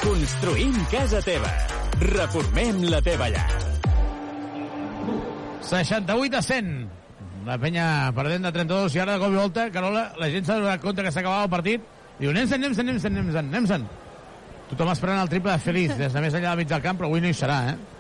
Construïm 0.02 0.80
casa 0.92 1.22
teva. 1.26 1.52
Reformem 2.02 2.84
la 2.90 3.02
teva 3.06 3.30
llar. 3.34 3.50
68 5.62 6.38
a 6.38 6.42
100. 6.42 6.74
La 7.46 7.58
penya 7.58 7.86
perdent 8.14 8.46
de 8.46 8.52
32 8.54 8.96
i 8.96 9.02
ara 9.02 9.16
de 9.16 9.22
cop 9.24 9.34
i 9.34 9.40
volta, 9.40 9.66
Carola, 9.74 10.12
la 10.22 10.30
gent 10.30 10.46
s'ha 10.46 10.60
donat 10.62 10.82
compte 10.82 11.02
que 11.06 11.14
s'acabava 11.14 11.48
el 11.48 11.54
partit. 11.54 11.86
Diu, 12.20 12.30
anem-se'n, 12.30 12.62
anem-se'n, 12.62 12.90
anem-se'n, 12.90 13.18
anem-se'n, 13.18 13.50
anem-se'n. 13.50 13.88
Tothom 14.70 14.92
esperant 14.94 15.24
el 15.24 15.32
triple 15.32 15.56
de 15.56 15.64
Feliz 15.66 15.96
des 15.98 16.14
de 16.14 16.22
més 16.22 16.38
enllà 16.38 16.54
del 16.54 16.62
mig 16.62 16.70
del 16.70 16.84
camp, 16.86 17.02
però 17.02 17.10
avui 17.10 17.24
no 17.24 17.32
hi 17.32 17.38
serà, 17.38 17.58
eh? 17.72 17.91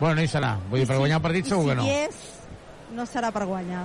Bueno, 0.00 0.16
no 0.16 0.24
hi 0.24 0.30
serà. 0.32 0.54
Vull 0.70 0.80
dir, 0.80 0.88
per 0.88 0.96
guanyar 0.96 1.18
el 1.20 1.24
partit 1.26 1.48
segur 1.50 1.68
que 1.68 1.76
no. 1.76 1.84
Si 1.84 1.92
és, 2.08 2.20
no 2.96 3.04
serà 3.08 3.28
per 3.34 3.44
guanyar. 3.44 3.84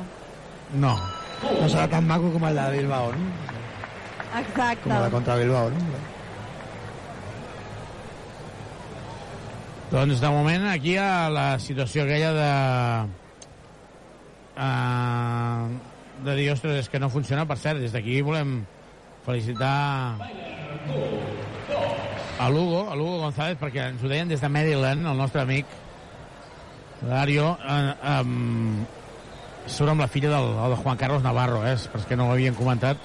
No. 0.80 0.96
No 1.44 1.68
serà 1.68 1.90
tan 1.92 2.08
maco 2.08 2.32
com 2.32 2.48
el 2.48 2.56
de 2.56 2.68
Bilbao, 2.78 3.12
no? 3.12 3.56
Exacte. 4.40 4.86
Com 4.86 4.96
el 4.96 5.04
de 5.04 5.12
contra 5.12 5.36
Bilbao, 5.42 5.74
no? 5.76 6.04
Doncs 9.92 10.24
de 10.24 10.32
moment 10.32 10.70
aquí 10.72 10.96
ha 10.98 11.28
la 11.30 11.46
situació 11.60 12.08
aquella 12.08 12.32
de... 12.40 12.50
Uh, 14.56 15.68
de 16.26 16.36
dir, 16.40 16.50
ostres, 16.56 16.80
és 16.86 16.90
que 16.90 17.00
no 17.04 17.12
funciona. 17.12 17.44
Per 17.46 17.60
cert, 17.60 17.84
des 17.84 17.92
d'aquí 17.92 18.22
volem 18.24 18.62
felicitar 19.28 20.16
a 22.40 22.50
Lugo, 22.50 22.86
a 22.88 22.96
Lugo 22.96 23.20
González, 23.28 23.60
perquè 23.60 23.92
ens 23.92 24.04
ho 24.04 24.12
deien 24.12 24.32
des 24.32 24.40
de 24.40 24.50
Maryland, 24.50 25.04
el 25.12 25.20
nostre 25.20 25.44
amic 25.44 25.84
Dario, 27.06 27.58
eh, 27.62 28.22
um, 28.22 28.86
surt 29.70 29.94
amb 29.94 30.02
la 30.02 30.08
filla 30.10 30.32
del, 30.34 30.48
del 30.58 30.78
Juan 30.82 30.98
Carlos 30.98 31.24
Navarro, 31.24 31.62
eh? 31.66 31.76
perquè 31.94 32.18
no 32.18 32.30
ho 32.30 32.34
havien 32.34 32.58
comentat 32.58 32.98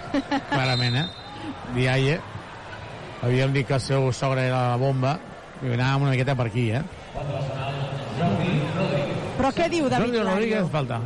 clarament, 0.52 0.96
eh? 1.04 1.06
Diaye. 1.74 2.18
Havíem 3.24 3.54
dit 3.54 3.66
que 3.66 3.78
el 3.78 3.82
seu 3.82 4.10
sogre 4.12 4.48
era 4.50 4.70
la 4.72 4.80
bomba, 4.80 5.16
i 5.62 5.70
anàvem 5.72 6.08
una 6.08 6.12
miqueta 6.12 6.34
per 6.36 6.48
aquí, 6.50 6.68
eh? 6.74 6.82
Però 9.38 9.50
què 9.54 9.68
diu 9.70 9.88
David 9.90 10.18
Jordi 10.18 10.24
Rodríguez 10.26 10.68
falta. 10.72 11.00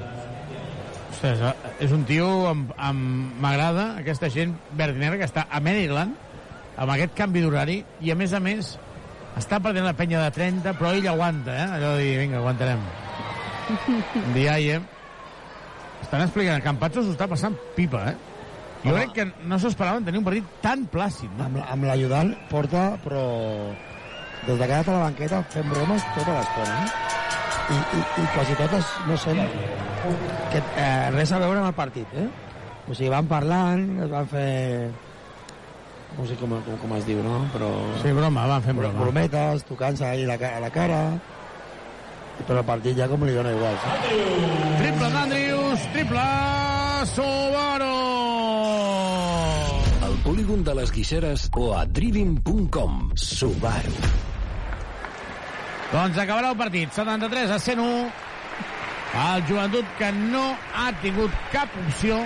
Ostres, 1.12 1.44
és 1.82 1.92
un 1.94 2.04
tio 2.08 2.28
amb, 2.50 2.72
amb 2.76 3.38
m'agrada 3.42 3.90
aquesta 4.00 4.30
gent 4.32 4.52
verdinegra 4.78 5.18
que 5.20 5.26
està 5.28 5.48
a 5.50 5.60
Maryland 5.60 6.14
amb 6.78 6.92
aquest 6.94 7.16
canvi 7.18 7.42
d'horari 7.42 7.80
i 8.06 8.12
a 8.12 8.16
més 8.18 8.34
a 8.36 8.40
més 8.42 8.76
està 9.36 9.60
perdent 9.62 9.86
la 9.86 9.96
penya 9.98 10.22
de 10.24 10.30
30 10.38 10.72
però 10.78 10.94
ell 10.96 11.10
aguanta, 11.10 11.54
eh? 11.54 11.66
allò 11.78 11.96
de 11.96 12.06
dir, 12.06 12.16
vinga, 12.22 12.40
aguantarem 12.40 12.80
Diaye 14.34 14.80
estan 16.02 16.24
explicant, 16.24 16.62
Campazzo 16.64 17.02
s'ho 17.04 17.12
està 17.12 17.26
passant 17.28 17.56
pipa, 17.76 18.06
eh? 18.12 18.16
Jo 18.84 18.92
Home. 18.92 19.00
crec 19.00 19.14
que 19.16 19.46
no 19.50 19.58
s'esperaven 19.58 20.06
tenir 20.06 20.20
un 20.20 20.26
partit 20.28 20.46
tan 20.62 20.86
plàcid, 20.92 21.30
no? 21.36 21.48
Amb, 21.48 21.58
amb 21.64 21.88
l'ajudant 21.88 22.30
porta, 22.50 22.92
però 23.02 23.24
des 24.46 24.54
de 24.56 24.66
que 24.66 24.76
ha 24.76 24.80
a 24.84 24.92
la 24.92 25.00
banqueta 25.08 25.42
fent 25.52 25.68
bromes 25.72 26.04
tota 26.14 26.36
l'estona. 26.36 26.76
Eh? 26.78 27.06
I, 27.68 27.78
i, 27.98 28.04
I 28.22 28.28
quasi 28.32 28.54
totes, 28.56 28.92
no 29.08 29.16
sé, 29.20 29.34
Que, 30.52 30.62
eh, 30.80 31.10
res 31.12 31.32
a 31.34 31.40
veure 31.42 31.58
amb 31.60 31.68
el 31.68 31.74
partit, 31.76 32.14
eh? 32.16 32.28
O 32.88 32.94
sigui, 32.94 33.10
van 33.12 33.28
parlant, 33.28 33.84
es 34.06 34.10
van 34.12 34.28
fer... 34.30 34.48
No 36.16 36.26
sé 36.26 36.36
com, 36.40 36.54
com, 36.66 36.78
com 36.82 36.94
es 36.96 37.04
diu, 37.06 37.20
no? 37.22 37.42
Però... 37.52 37.68
Sí, 38.02 38.12
broma, 38.16 38.46
van 38.50 38.64
fent 38.64 38.78
broma. 38.80 39.02
Brometes, 39.04 39.66
tocant-se 39.68 40.06
ahí 40.06 40.24
la, 40.28 40.38
a 40.38 40.62
la 40.64 40.70
cara... 40.74 41.02
Però 42.38 42.60
el 42.62 42.66
partit 42.66 42.94
ja 42.94 43.08
com 43.10 43.24
li 43.26 43.34
dona 43.34 43.50
igual. 43.50 43.74
Sí? 43.82 44.18
Triple 44.78 45.08
d'Andrius, 45.10 45.86
triple 45.94 46.26
Subaru! 47.12 47.90
Al 50.06 50.16
polígon 50.24 50.62
de 50.66 50.74
les 50.78 50.92
Guixeres 50.94 51.48
o 51.58 51.72
a 51.74 51.84
driving.com. 51.84 53.10
Subaru. 53.18 53.94
Doncs 55.88 56.18
acabarà 56.20 56.50
el 56.52 56.58
partit, 56.60 56.92
73 56.92 57.54
a 57.54 57.58
101. 57.64 58.10
El 59.18 59.46
joventut 59.48 59.94
que 59.98 60.10
no 60.12 60.44
ha 60.76 60.90
tingut 61.02 61.34
cap 61.52 61.72
opció. 61.86 62.18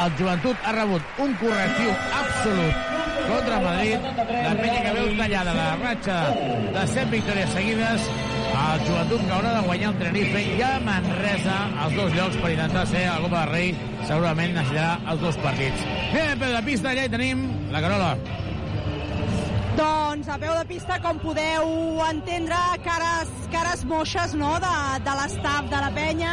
El 0.00 0.12
joventut 0.18 0.64
ha 0.64 0.72
rebut 0.76 1.20
un 1.20 1.34
correctiu 1.40 1.90
absolut 2.20 2.90
contra 3.30 3.60
Madrid. 3.60 4.08
La 4.30 4.54
penya 4.58 4.82
que 4.84 4.92
veu 4.96 5.10
tallada 5.18 5.54
la 5.54 5.68
ratxa 5.82 6.18
de 6.74 6.84
7 6.94 7.06
victòries 7.14 7.54
seguides. 7.54 8.10
El 8.50 8.84
joventut 8.86 9.24
que 9.26 9.34
haurà 9.36 9.54
de 9.56 9.62
guanyar 9.66 9.92
el 9.92 9.98
Tenerife 10.00 10.44
i 10.56 10.60
a 10.66 10.72
Manresa 10.84 11.56
els 11.86 11.96
dos 11.98 12.14
llocs 12.16 12.38
per 12.42 12.52
intentar 12.56 12.86
ser 12.90 13.06
a 13.06 13.16
la 13.16 13.24
Copa 13.26 13.44
del 13.44 13.54
Rei. 13.54 13.74
Segurament 14.08 14.54
necessitarà 14.56 15.12
els 15.12 15.26
dos 15.26 15.40
partits. 15.44 15.88
Bé, 16.14 16.28
a 16.32 16.38
peu 16.44 16.54
de 16.56 16.62
pista, 16.70 16.94
allà 16.94 17.06
hi 17.06 17.12
tenim 17.18 17.44
la 17.74 17.84
Carola. 17.84 18.14
Doncs 19.76 20.28
a 20.28 20.36
peu 20.38 20.50
de 20.58 20.64
pista, 20.66 20.98
com 21.00 21.18
podeu 21.22 22.00
entendre, 22.08 22.58
cares, 22.82 23.30
cares 23.52 23.84
moixes 23.86 24.34
no? 24.34 24.56
de, 24.62 24.72
de 25.06 25.14
l'estaf 25.20 25.68
de 25.70 25.82
la 25.84 25.90
penya. 25.94 26.32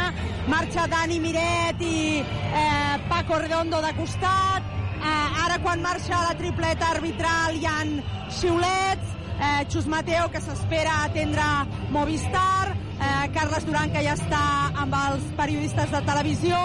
Marxa 0.50 0.88
Dani 0.90 1.20
Miret 1.22 1.84
i 1.86 2.18
eh, 2.24 2.96
Paco 3.08 3.38
Redondo 3.38 3.82
de 3.84 3.92
costat. 4.00 4.66
Eh, 4.98 5.44
ara, 5.44 5.60
quan 5.62 5.84
marxa 5.84 6.18
la 6.26 6.34
tripleta 6.40 6.90
arbitral, 6.96 7.60
hi 7.60 7.70
han 7.70 7.94
xiulets. 8.40 9.17
Eh, 9.38 9.64
Xus 9.70 9.86
Mateo, 9.86 10.28
que 10.30 10.40
s'espera 10.40 11.04
atendre 11.04 11.42
Movistar. 11.90 12.74
Eh, 12.98 13.30
Carles 13.30 13.64
Duran, 13.64 13.92
que 13.94 14.02
ja 14.02 14.16
està 14.18 14.40
amb 14.82 14.96
els 14.98 15.26
periodistes 15.38 15.92
de 15.92 16.00
televisió. 16.08 16.58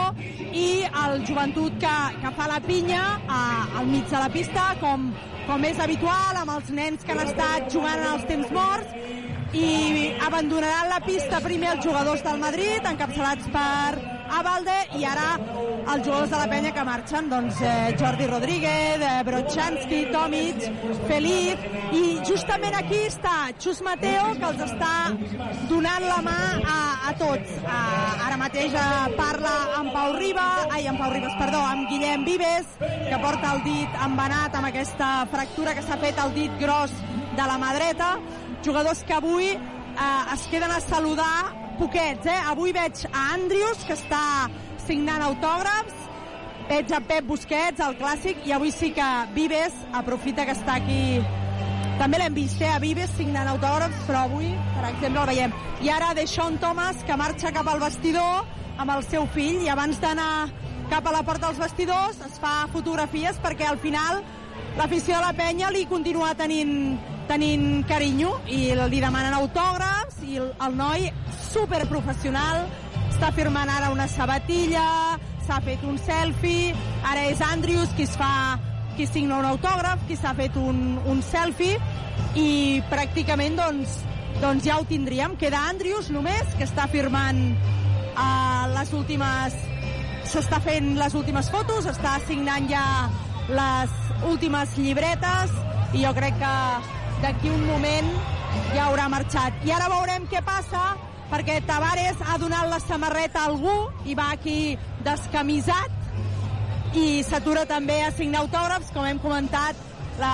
I 0.49 0.87
el 1.03 1.21
joventut 1.27 1.77
que, 1.81 1.97
que 2.23 2.31
fa 2.33 2.47
la 2.49 2.57
pinya 2.65 3.03
eh, 3.21 3.77
al 3.79 3.85
mig 3.91 4.09
de 4.09 4.23
la 4.23 4.31
pista, 4.33 4.71
com, 4.81 5.11
com 5.45 5.67
és 5.69 5.83
habitual, 5.85 6.41
amb 6.41 6.55
els 6.55 6.73
nens 6.73 7.05
que 7.05 7.13
han 7.13 7.21
estat 7.27 7.69
jugant 7.73 8.01
en 8.01 8.09
els 8.15 8.25
temps 8.31 8.49
morts, 8.57 8.97
i 9.53 10.09
abandonaran 10.25 10.89
la 10.89 10.97
pista 11.05 11.43
primer 11.45 11.75
els 11.75 11.85
jugadors 11.85 12.25
del 12.25 12.41
Madrid, 12.41 12.89
encapçalats 12.89 13.53
per 13.53 14.12
Abalde, 14.31 14.75
i 14.97 15.03
ara 15.05 15.33
els 15.37 16.05
jugadors 16.05 16.31
de 16.31 16.37
la 16.39 16.47
penya 16.47 16.71
que 16.73 16.83
marxen, 16.87 17.29
doncs 17.31 17.59
eh, 17.61 17.93
Jordi 17.99 18.27
Rodríguez, 18.29 19.01
eh, 19.03 19.23
Brochanski, 19.27 19.99
Tomic, 20.13 20.63
Feliz, 21.09 21.65
i 21.93 22.03
justament 22.27 22.77
aquí 22.77 23.01
està 23.09 23.35
Xus 23.59 23.81
Mateo, 23.85 24.31
que 24.39 24.49
els 24.49 24.63
està 24.67 24.93
donant 25.69 26.07
la 26.07 26.19
mà 26.25 26.37
a, 26.63 26.77
a 27.11 27.15
tots. 27.19 27.55
A, 27.67 27.79
ara 28.27 28.39
mateix 28.41 28.75
eh, 28.79 28.85
parla 29.19 29.53
amb 29.81 29.93
Pau 29.95 30.15
Riba, 30.17 30.47
ai, 30.69 30.87
amb 30.91 31.01
Pau 31.03 31.11
Ribas, 31.13 31.35
perdó, 31.41 31.63
amb 31.73 31.89
Guillem 31.91 32.23
Vives, 32.27 32.77
que 32.79 33.19
porta 33.23 33.57
el 33.57 33.65
dit 33.67 33.99
embenat 34.07 34.55
amb 34.59 34.71
aquesta 34.71 35.11
fractura 35.33 35.75
que 35.75 35.83
s'ha 35.85 35.99
fet 36.01 36.21
al 36.23 36.33
dit 36.37 36.55
gros 36.61 36.93
de 37.33 37.49
la 37.49 37.59
mà 37.61 37.73
dreta, 37.75 38.15
jugadors 38.63 39.03
que 39.03 39.19
avui 39.19 39.51
eh, 39.51 40.33
es 40.33 40.47
queden 40.51 40.71
a 40.71 40.79
saludar 40.79 41.62
poquets, 41.79 42.25
eh? 42.29 42.39
Avui 42.51 42.73
veig 42.75 43.05
a 43.11 43.27
Andrius, 43.35 43.83
que 43.87 43.95
està 43.97 44.23
signant 44.85 45.23
autògrafs, 45.29 46.09
veig 46.69 46.91
a 46.91 46.99
Pep 47.03 47.27
Busquets, 47.29 47.83
el 47.83 47.95
clàssic, 47.99 48.43
i 48.47 48.55
avui 48.55 48.71
sí 48.71 48.91
que 48.95 49.09
Vives 49.35 49.75
aprofita 49.93 50.45
que 50.47 50.55
està 50.55 50.79
aquí 50.79 51.21
també 51.99 52.17
l'hem 52.17 52.33
vist, 52.33 52.61
eh, 52.61 52.71
a 52.73 52.79
Vives 52.81 53.11
signant 53.17 53.47
autògrafs, 53.51 54.01
però 54.07 54.25
avui, 54.25 54.49
per 54.73 54.89
exemple, 54.89 55.21
el 55.21 55.29
veiem. 55.29 55.53
I 55.85 55.89
ara 55.93 56.13
Deixón 56.17 56.57
Thomas, 56.59 57.03
que 57.05 57.15
marxa 57.15 57.51
cap 57.53 57.67
al 57.69 57.79
vestidor 57.79 58.45
amb 58.77 58.89
el 58.95 59.03
seu 59.05 59.27
fill, 59.27 59.61
i 59.61 59.69
abans 59.69 59.99
d'anar 60.01 60.49
cap 60.89 61.07
a 61.07 61.13
la 61.13 61.23
porta 61.23 61.47
dels 61.47 61.61
vestidors 61.61 62.19
es 62.25 62.39
fa 62.41 62.67
fotografies 62.73 63.37
perquè 63.41 63.65
al 63.69 63.79
final 63.81 64.19
l'afició 64.77 65.15
de 65.15 65.21
la 65.23 65.33
penya 65.37 65.71
li 65.71 65.85
continua 65.89 66.33
tenint, 66.35 66.99
tenint 67.29 67.83
carinyo 67.89 68.37
i 68.51 68.73
li 68.89 69.01
demanen 69.03 69.35
autògrafs 69.37 70.23
i 70.27 70.39
el, 70.41 70.51
el 70.65 70.77
noi 70.77 71.07
superprofessional 71.49 72.65
està 73.13 73.31
firmant 73.35 73.69
ara 73.69 73.91
una 73.93 74.07
sabatilla 74.09 74.83
s'ha 75.45 75.59
fet 75.63 75.83
un 75.87 75.97
selfie. 75.99 76.73
Ara 77.07 77.27
és 77.31 77.41
Andrius 77.43 77.91
qui 77.97 78.07
es 78.07 78.15
fa 78.19 78.59
qui 78.93 79.07
signa 79.09 79.39
un 79.41 79.47
autògraf, 79.49 80.03
qui 80.07 80.15
s'ha 80.15 80.35
fet 80.37 80.55
un, 80.59 80.99
un 81.09 81.21
selfie 81.25 81.79
i 82.37 82.81
pràcticament 82.91 83.57
doncs, 83.57 83.99
doncs 84.41 84.67
ja 84.67 84.77
ho 84.79 84.85
tindríem. 84.89 85.37
Queda 85.41 85.63
Andrius 85.71 86.11
només 86.13 86.53
que 86.57 86.67
està 86.67 86.85
firmant 86.91 87.41
uh, 88.13 88.65
les 88.75 88.93
últimes 88.93 89.57
s'està 90.29 90.61
fent 90.63 90.93
les 90.97 91.13
últimes 91.19 91.49
fotos 91.51 91.85
està 91.89 92.15
signant 92.27 92.69
ja 92.69 92.83
les 93.51 93.91
últimes 94.29 94.71
llibretes 94.79 95.51
i 95.93 96.05
jo 96.05 96.13
crec 96.15 96.37
que 96.39 96.53
d'aquí 97.23 97.47
un 97.47 97.61
moment 97.63 98.07
ja 98.73 98.89
haurà 98.89 99.07
marxat. 99.07 99.61
I 99.63 99.71
ara 99.71 99.87
veurem 99.87 100.25
què 100.27 100.41
passa 100.43 100.81
perquè 101.31 101.61
Tavares 101.65 102.19
ha 102.19 102.35
donat 102.41 102.67
la 102.67 102.79
samarreta 102.83 103.45
a 103.45 103.51
algú 103.51 103.75
i 104.05 104.15
va 104.17 104.25
aquí 104.35 104.75
descamisat 105.05 106.97
i 106.99 107.23
s'atura 107.23 107.63
també 107.65 108.01
a 108.03 108.11
signar 108.11 108.43
autògrafs, 108.43 108.91
com 108.93 109.07
hem 109.07 109.21
comentat 109.23 109.79
la, 110.19 110.33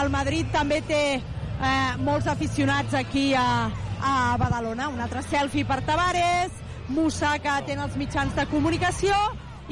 el 0.00 0.12
Madrid 0.14 0.46
també 0.54 0.78
té 0.86 1.02
eh, 1.18 1.90
molts 2.06 2.30
aficionats 2.30 2.94
aquí 2.94 3.32
a, 3.34 3.66
a 4.00 4.14
Badalona. 4.38 4.88
Un 4.94 5.02
altre 5.02 5.24
selfie 5.26 5.66
per 5.66 5.82
Tavares, 5.88 6.54
Musa 6.88 7.34
que 7.42 7.58
té 7.66 7.74
els 7.74 7.98
mitjans 7.98 8.38
de 8.38 8.46
comunicació 8.52 9.18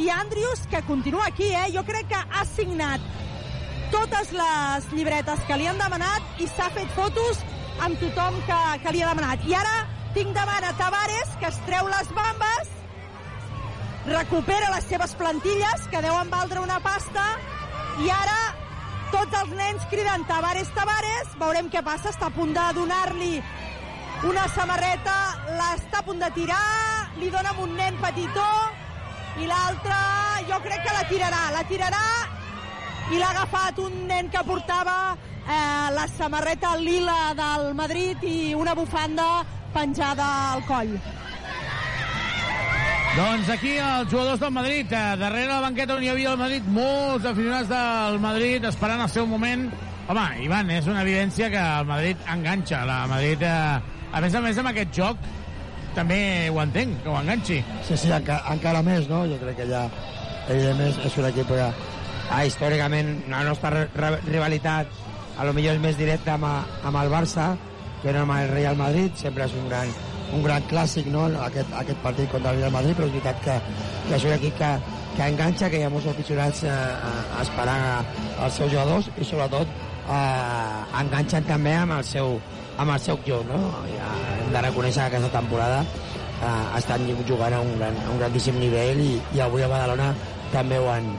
i 0.03 0.11
Andrius 0.11 0.67
que 0.71 0.83
continua 0.91 1.31
aquí, 1.31 1.55
eh? 1.55 1.71
Jo 1.75 1.87
crec 1.87 2.11
que 2.11 2.21
ha 2.21 2.45
signat 2.57 3.30
totes 3.93 4.33
les 4.37 4.91
llibretes 4.95 5.43
que 5.49 5.57
li 5.59 5.67
han 5.71 5.79
demanat 5.81 6.43
i 6.43 6.49
s'ha 6.51 6.69
fet 6.75 6.91
fotos 6.97 7.41
amb 7.85 7.99
tothom 8.01 8.37
que, 8.47 8.61
que 8.85 8.93
li 8.95 9.03
ha 9.03 9.13
demanat. 9.13 9.47
I 9.49 9.57
ara 9.59 9.77
tinc 10.15 10.35
davant 10.37 10.67
a 10.67 10.73
Tavares, 10.79 11.37
que 11.41 11.49
es 11.51 11.59
treu 11.69 11.89
les 11.91 12.11
bambes, 12.17 12.73
recupera 14.11 14.73
les 14.75 14.89
seves 14.91 15.15
plantilles, 15.15 15.87
que 15.93 16.03
deuen 16.03 16.31
valdre 16.33 16.63
una 16.65 16.81
pasta, 16.85 17.27
i 18.03 18.11
ara 18.11 18.39
tots 19.13 19.39
els 19.43 19.55
nens 19.59 19.87
criden 19.93 20.27
Tavares, 20.29 20.71
Tavares, 20.77 21.35
veurem 21.41 21.71
què 21.71 21.83
passa, 21.87 22.13
està 22.15 22.31
a 22.31 22.35
punt 22.35 22.55
de 22.57 22.67
donar-li 22.77 23.35
una 24.29 24.45
samarreta, 24.55 25.17
l'està 25.57 26.03
a 26.03 26.07
punt 26.07 26.21
de 26.21 26.29
tirar, 26.37 26.67
li 27.21 27.31
dona 27.33 27.55
un 27.63 27.73
nen 27.79 27.97
petitó, 28.03 28.51
i 29.41 29.47
l'altre 29.49 29.97
jo 30.51 30.59
crec 30.67 30.85
que 30.85 30.97
la 30.97 31.07
tirarà, 31.09 31.43
la 31.55 31.65
tirarà 31.71 32.05
i 33.11 33.19
l'ha 33.19 33.31
agafat 33.35 33.79
un 33.83 33.95
nen 34.07 34.29
que 34.31 34.43
portava 34.47 34.97
eh, 35.15 35.89
la 35.97 36.07
samarreta 36.17 36.77
lila 36.79 37.33
del 37.35 37.73
Madrid 37.75 38.23
i 38.23 38.55
una 38.55 38.75
bufanda 38.75 39.43
penjada 39.75 40.29
al 40.53 40.63
coll. 40.69 40.95
Doncs 43.17 43.49
aquí 43.51 43.73
els 43.83 44.11
jugadors 44.13 44.39
del 44.39 44.53
Madrid, 44.55 44.93
eh, 44.93 45.17
darrere 45.19 45.51
la 45.51 45.61
banqueta 45.65 45.97
on 45.97 46.05
hi 46.07 46.13
havia 46.13 46.31
el 46.31 46.39
Madrid, 46.39 46.67
molts 46.71 47.27
aficionats 47.27 47.69
del 47.73 48.21
Madrid 48.23 48.65
esperant 48.71 49.03
el 49.03 49.11
seu 49.11 49.27
moment. 49.27 49.67
Home, 50.11 50.27
Ivan, 50.47 50.71
és 50.75 50.87
una 50.91 51.03
evidència 51.03 51.51
que 51.51 51.59
el 51.59 51.91
Madrid 51.91 52.31
enganxa. 52.31 52.85
La 52.87 53.03
Madrid, 53.11 53.43
eh, 53.43 53.99
a 54.13 54.23
més 54.23 54.35
a 54.35 54.41
més, 54.47 54.59
amb 54.59 54.71
aquest 54.71 54.95
joc, 54.95 55.31
també 55.95 56.23
ho 56.51 56.63
entenc, 56.63 57.03
que 57.03 57.11
ho 57.11 57.19
enganxi. 57.19 57.63
Sí, 57.87 57.97
sí, 57.97 58.15
enca, 58.15 58.45
encara 58.55 58.83
més, 58.87 59.11
no? 59.11 59.25
Jo 59.27 59.39
crec 59.43 59.59
que 59.59 59.71
ja, 59.71 59.89
evidentment, 60.49 61.01
és 61.07 61.19
un 61.19 61.35
equip 61.35 61.51
que... 61.51 61.73
Ah, 62.31 62.45
històricament, 62.47 63.25
la 63.29 63.43
nostra 63.43 63.89
rivalitat 64.27 64.87
a 65.37 65.45
lo 65.45 65.55
millor 65.57 65.75
és 65.75 65.83
més 65.83 65.99
directa 65.99 66.37
amb, 66.37 66.47
amb 66.47 67.01
el 67.01 67.11
Barça 67.11 67.57
que 68.03 68.15
no 68.15 68.23
amb 68.23 68.37
el 68.37 68.49
Real 68.53 68.79
Madrid, 68.79 69.17
sempre 69.19 69.49
és 69.49 69.57
un 69.59 69.67
gran 69.69 69.91
un 70.31 70.45
gran 70.45 70.63
clàssic, 70.71 71.09
no?, 71.11 71.27
aquest, 71.43 71.73
aquest 71.75 71.99
partit 72.05 72.31
contra 72.31 72.53
el 72.53 72.61
Real 72.61 72.75
Madrid, 72.75 72.95
però 72.97 73.09
és 73.09 73.15
veritat 73.17 73.41
que, 73.45 73.57
que 74.07 74.17
és 74.19 74.27
un 74.29 74.35
equip 74.37 74.59
que, 74.61 74.71
que 75.17 75.27
enganxa, 75.27 75.71
que 75.73 75.81
hi 75.81 75.87
ha 75.87 75.91
molts 75.93 76.07
aficionats 76.13 76.63
eh, 76.65 76.71
a, 76.71 77.43
esperant 77.43 78.13
els 78.47 78.61
seus 78.61 78.71
jugadors 78.71 79.11
i 79.17 79.27
sobretot 79.27 79.75
eh, 79.75 81.01
enganxen 81.03 81.49
també 81.51 81.75
amb 81.81 81.99
el 81.99 82.07
seu, 82.07 82.37
amb 82.79 82.95
el 82.95 83.03
seu 83.03 83.19
joc, 83.27 83.43
no? 83.51 83.59
Ja 83.91 84.13
hem 84.37 84.55
de 84.55 84.65
reconèixer 84.69 85.09
que 85.09 85.19
aquesta 85.19 85.41
temporada 85.41 85.83
eh, 85.83 86.79
estan 86.79 87.11
jugant 87.29 87.59
a 87.59 87.65
un, 87.67 87.75
gran, 87.79 87.99
a 88.07 88.15
un 88.15 88.23
grandíssim 88.23 88.63
nivell 88.63 89.03
i, 89.03 89.13
i 89.35 89.45
avui 89.45 89.67
a 89.67 89.73
Badalona 89.73 90.13
també 90.55 90.79
ho 90.79 90.89
han, 90.95 91.11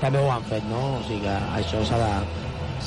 també 0.00 0.20
ho 0.20 0.30
han 0.32 0.46
fet, 0.48 0.64
no? 0.70 0.80
O 0.98 1.02
sigui 1.06 1.24
que 1.26 1.36
això 1.58 1.82
s'ha 1.88 1.98
de, 2.00 2.12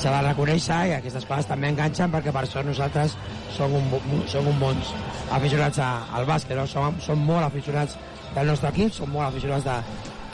s'ha 0.00 0.14
de 0.16 0.22
reconèixer 0.28 0.80
i 0.90 0.94
aquestes 0.96 1.26
coses 1.28 1.48
també 1.50 1.70
enganxen 1.70 2.12
perquè 2.12 2.32
per 2.34 2.44
això 2.46 2.64
nosaltres 2.66 3.14
som, 3.56 3.74
un, 3.78 4.24
som 4.30 4.46
un 4.50 4.58
bons 4.62 4.94
aficionats 5.34 5.78
a, 5.82 5.92
al 6.18 6.26
bàsquet, 6.28 6.56
no? 6.58 6.66
som, 6.70 6.98
som 7.02 7.22
molt 7.26 7.46
aficionats 7.46 7.96
del 8.34 8.50
nostre 8.50 8.72
equip, 8.74 8.92
som 8.94 9.10
molt 9.14 9.28
aficionats 9.28 9.66
de, 9.66 9.76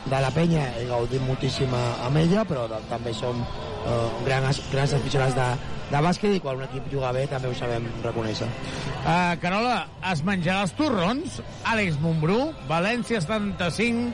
de 0.08 0.22
la 0.24 0.30
penya 0.34 0.64
i 0.80 0.86
gaudim 0.88 1.26
moltíssim 1.28 1.74
amb 1.76 2.22
ella, 2.22 2.46
però 2.48 2.64
també 2.88 3.12
som 3.16 3.44
eh, 3.44 4.06
grans, 4.24 4.62
grans 4.72 4.96
aficionats 4.96 5.36
de, 5.36 5.48
de 5.90 6.02
bàsquet 6.06 6.36
i 6.36 6.42
quan 6.42 6.60
un 6.60 6.66
equip 6.66 6.88
juga 6.92 7.12
bé 7.16 7.26
també 7.30 7.50
ho 7.50 7.56
sabem 7.58 7.86
reconèixer. 8.04 8.48
Uh, 9.00 9.36
Carola, 9.42 9.82
es 10.12 10.24
menjarà 10.26 10.64
els 10.64 10.74
torrons? 10.78 11.40
Àlex 11.68 12.00
Montbrú, 12.02 12.40
València 12.70 13.20
75, 13.24 14.12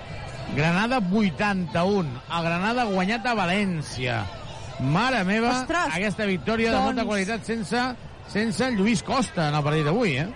Granada 0.56 1.02
81. 1.12 2.08
El 2.32 2.44
Granada 2.48 2.82
ha 2.82 2.88
guanyat 2.88 3.26
a 3.28 3.34
València. 3.36 4.16
Mare 4.80 5.22
meva, 5.28 5.52
Ostres, 5.52 5.92
aquesta 5.92 6.24
victòria 6.28 6.72
doncs... 6.72 6.78
de 6.78 6.84
molta 6.84 7.02
doncs- 7.02 7.10
qualitat 7.10 7.48
sense, 7.48 7.82
sense 8.32 8.68
Lluís 8.72 9.02
Costa 9.04 9.50
en 9.50 9.56
el 9.56 9.64
partit 9.64 9.84
d'avui, 9.84 10.16
eh? 10.20 10.26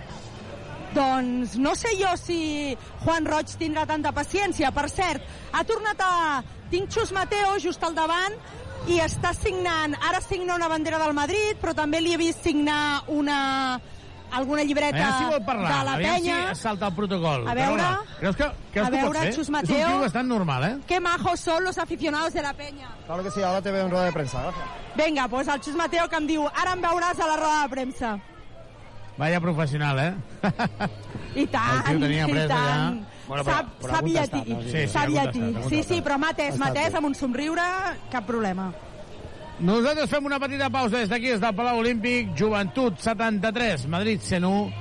Doncs 0.93 1.55
no 1.57 1.73
sé 1.79 1.95
jo 1.97 2.11
si 2.19 2.39
Juan 3.01 3.25
Roig 3.25 3.53
tindrà 3.57 3.87
tanta 3.89 4.11
paciència. 4.13 4.69
Per 4.75 4.87
cert, 4.93 5.25
ha 5.53 5.63
tornat 5.65 6.05
a... 6.05 6.15
Tinc 6.71 6.93
Xus 6.93 7.09
Mateo 7.11 7.57
just 7.59 7.81
al 7.83 7.97
davant 7.97 8.37
i 8.93 9.01
està 9.03 9.33
signant... 9.35 9.97
Ara 10.07 10.21
signa 10.21 10.53
una 10.55 10.69
bandera 10.71 11.01
del 11.01 11.17
Madrid, 11.17 11.57
però 11.59 11.73
també 11.77 11.99
li 11.99 12.13
he 12.13 12.21
vist 12.21 12.45
signar 12.45 13.01
una 13.09 13.39
alguna 14.31 14.63
llibreta 14.63 15.17
si 15.17 15.25
vol 15.25 15.43
parlar, 15.45 15.79
de 15.79 15.85
la 15.85 15.93
aviam 15.93 16.15
penya. 16.15 16.55
si 16.55 16.61
salta 16.61 16.87
el 16.87 16.93
protocol. 16.95 17.47
A 17.47 17.53
veure, 17.53 17.81
Carola, 17.83 17.99
creus 18.19 18.35
que, 18.35 18.45
creus 18.71 18.87
a 18.87 18.91
que 18.91 18.97
veure? 18.97 19.19
Xus 19.33 19.39
És 19.39 19.47
un 19.49 19.51
Mateo. 19.53 19.87
tio 19.87 19.99
bastant 19.99 20.27
normal, 20.27 20.63
eh? 20.63 20.77
Qué 20.87 20.99
majos 20.99 21.39
son 21.39 21.63
los 21.63 21.77
aficionados 21.77 22.33
de 22.33 22.41
la 22.41 22.53
peña. 22.53 22.89
Claro 23.05 23.23
que 23.23 23.31
sí, 23.31 23.41
ahora 23.41 23.61
te 23.61 23.71
veo 23.71 23.85
en 23.85 23.91
rueda 23.91 24.05
de 24.05 24.11
prensa. 24.13 24.41
Gracias. 24.41 24.65
Vinga, 24.95 25.27
doncs 25.27 25.47
el 25.47 25.61
Xus 25.63 25.75
Mateo 25.75 26.07
que 26.09 26.15
em 26.15 26.27
diu 26.27 26.47
ara 26.47 26.73
em 26.73 26.81
veuràs 26.81 27.19
a 27.19 27.27
la 27.27 27.35
roda 27.37 27.61
de 27.63 27.69
premsa. 27.69 28.19
Vaya 29.17 29.39
professional, 29.41 29.99
eh? 29.99 30.13
I 31.35 31.45
tant, 31.47 31.83
El 31.87 31.97
tio 31.97 31.99
tenia 31.99 32.25
i 32.27 32.47
tant. 32.47 33.01
ja. 33.03 33.07
Bueno, 33.27 33.43
però- 33.45 33.55
sap, 33.57 33.67
però 33.79 33.91
sap 33.91 34.01
contestat, 34.01 34.33
llatí. 34.33 34.49
no? 34.53 34.61
Sí, 34.61 34.69
sí, 34.71 34.71
contestat, 34.71 35.63
ha 35.65 35.69
Sí, 35.69 35.83
sí, 35.83 36.01
però 36.01 36.17
matès, 36.17 36.57
bé. 36.57 36.97
amb 36.97 37.05
un 37.07 37.15
somriure, 37.15 37.61
cap 38.09 38.25
problema. 38.25 38.73
Nosaltres 39.61 40.09
fem 40.09 40.25
una 40.25 40.39
petita 40.41 40.71
pausa 40.73 40.97
des 40.97 41.09
d'aquí, 41.09 41.29
des 41.29 41.41
del 41.41 41.53
Palau 41.53 41.83
Olímpic. 41.83 42.31
Joventut 42.37 42.97
73, 42.97 43.85
Madrid 43.93 44.21
101. 44.25 44.71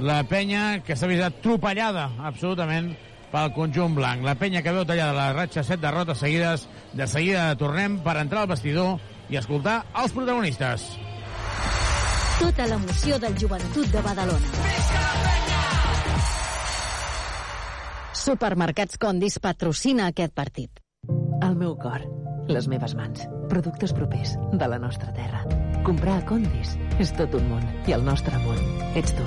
La 0.00 0.22
penya 0.24 0.80
que 0.80 0.96
s'ha 0.96 1.08
vist 1.10 1.26
atropellada 1.26 2.06
absolutament 2.24 2.94
pel 3.30 3.52
conjunt 3.52 3.98
blanc. 3.98 4.24
La 4.24 4.38
penya 4.40 4.62
que 4.64 4.72
veu 4.72 4.86
tallada 4.88 5.12
la 5.12 5.34
ratxa, 5.36 5.60
set 5.62 5.82
derrotes 5.82 6.22
seguides. 6.24 6.64
De 6.96 7.06
seguida 7.06 7.50
tornem 7.60 7.98
per 8.00 8.16
entrar 8.16 8.46
al 8.46 8.52
vestidor 8.54 8.96
i 9.28 9.36
escoltar 9.36 9.82
els 10.00 10.16
protagonistes. 10.16 10.88
Tota 12.40 12.64
l'emoció 12.70 13.18
del 13.20 13.36
joventut 13.36 13.92
de 13.92 14.04
Badalona. 14.08 14.54
Supermercats 18.16 18.96
Condis 19.00 19.36
patrocina 19.38 20.08
aquest 20.08 20.32
partit. 20.32 20.80
El 21.44 21.60
meu 21.60 21.76
cor, 21.80 22.00
les 22.50 22.68
meves 22.68 22.94
mans, 22.98 23.26
productes 23.48 23.94
propers 23.96 24.36
de 24.52 24.68
la 24.68 24.78
nostra 24.82 25.12
terra. 25.16 25.44
Comprar 25.86 26.18
a 26.20 26.26
Condis 26.26 26.76
és 27.00 27.14
tot 27.16 27.34
un 27.38 27.48
món 27.50 27.66
i 27.88 27.96
el 27.96 28.04
nostre 28.04 28.38
món 28.44 28.60
ets 28.98 29.14
tu. 29.16 29.26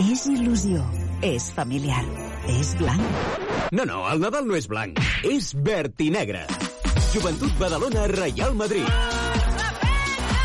És 0.00 0.24
il·lusió. 0.30 0.82
És 1.24 1.50
familiar. 1.54 2.02
És 2.50 2.72
blanc. 2.78 3.02
No, 3.72 3.84
no, 3.88 4.02
el 4.10 4.20
Nadal 4.22 4.48
no 4.48 4.56
és 4.58 4.66
blanc. 4.70 4.98
És 5.28 5.52
verd 5.54 6.00
i 6.02 6.10
negre. 6.14 6.44
Joventut 7.12 7.52
Badalona, 7.60 8.06
Real 8.10 8.54
Madrid. 8.58 8.88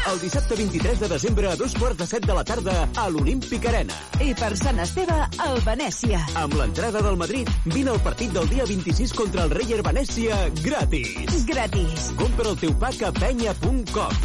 El 0.08 0.22
dissabte 0.22 0.56
23 0.56 1.02
de 1.02 1.08
desembre 1.12 1.50
a 1.52 1.56
dos 1.60 1.74
quarts 1.76 1.98
de 2.00 2.06
set 2.08 2.24
de 2.28 2.36
la 2.36 2.44
tarda 2.48 2.76
a 2.96 3.08
l'Olímpic 3.12 3.66
Arena. 3.68 3.96
I 4.24 4.32
per 4.40 4.54
Sant 4.60 4.80
Esteve, 4.80 5.18
al 5.44 5.60
Venècia. 5.66 6.22
Amb 6.40 6.56
l'entrada 6.56 7.02
del 7.04 7.20
Madrid, 7.20 7.52
vine 7.66 7.92
al 7.92 8.00
partit 8.06 8.32
del 8.36 8.48
dia 8.52 8.68
26 8.70 9.14
contra 9.18 9.44
el 9.44 9.52
Reyer 9.58 9.82
Venècia 9.84 10.40
gratis. 10.62 11.44
Gratis. 11.50 12.08
Compra 12.22 12.54
el 12.54 12.62
teu 12.64 12.78
pack 12.80 13.04
a 13.10 13.12
penya.com. 13.20 14.24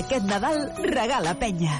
Aquest 0.00 0.26
Nadal 0.26 0.66
regala 0.90 1.38
penya. 1.38 1.78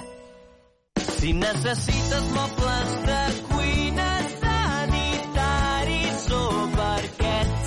Si 1.19 1.33
necessites 1.33 2.25
mobles 2.35 2.91
de 3.07 3.23
cuina 3.49 4.11
sanitaris 4.41 6.31
o 6.33 6.69
parquets. 6.77 7.65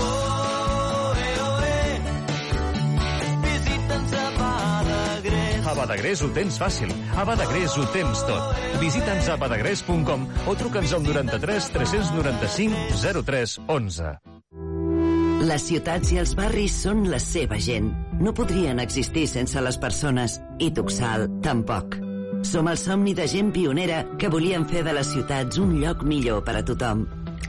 Oh, 0.00 1.12
eh, 1.16 1.38
oh, 1.46 1.60
eh. 1.66 2.00
Visita'ns 3.46 4.12
a 4.12 4.26
Badagrés. 4.40 5.66
A 5.66 5.74
Badagrés 5.74 6.22
ho 6.22 6.28
tens 6.34 6.58
fàcil. 6.62 6.90
A 7.16 7.24
Badagrés 7.24 7.78
ho 7.78 7.86
tens 7.94 8.26
tot. 8.26 8.44
Visita'ns 8.80 9.28
a 9.28 9.36
badagrés.com 9.36 10.28
o 10.46 10.54
truca'ns 10.58 10.92
al 10.98 11.02
93 11.06 11.72
395 11.78 13.24
03 13.24 13.58
11. 13.66 14.39
Les 15.40 15.62
ciutats 15.64 16.10
i 16.12 16.18
els 16.20 16.34
barris 16.36 16.74
són 16.82 17.06
la 17.08 17.18
seva 17.22 17.56
gent. 17.64 17.86
No 18.20 18.34
podrien 18.36 18.80
existir 18.82 19.22
sense 19.30 19.60
les 19.64 19.78
persones. 19.80 20.34
I 20.60 20.68
Tuxal, 20.76 21.24
tampoc. 21.40 21.96
Som 22.44 22.68
el 22.68 22.76
somni 22.80 23.14
de 23.16 23.24
gent 23.28 23.48
pionera 23.54 24.02
que 24.20 24.28
volien 24.32 24.66
fer 24.68 24.82
de 24.84 24.92
les 24.96 25.08
ciutats 25.14 25.60
un 25.62 25.78
lloc 25.80 26.04
millor 26.04 26.42
per 26.44 26.58
a 26.60 26.64
tothom. 26.64 27.06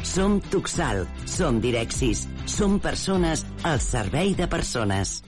Som 0.07 0.39
Tuxal, 0.53 1.03
som 1.27 1.59
Direxis, 1.59 2.23
som 2.47 2.79
persones 2.79 3.43
al 3.67 3.83
servei 3.83 4.37
de 4.39 4.47
persones. 4.47 5.19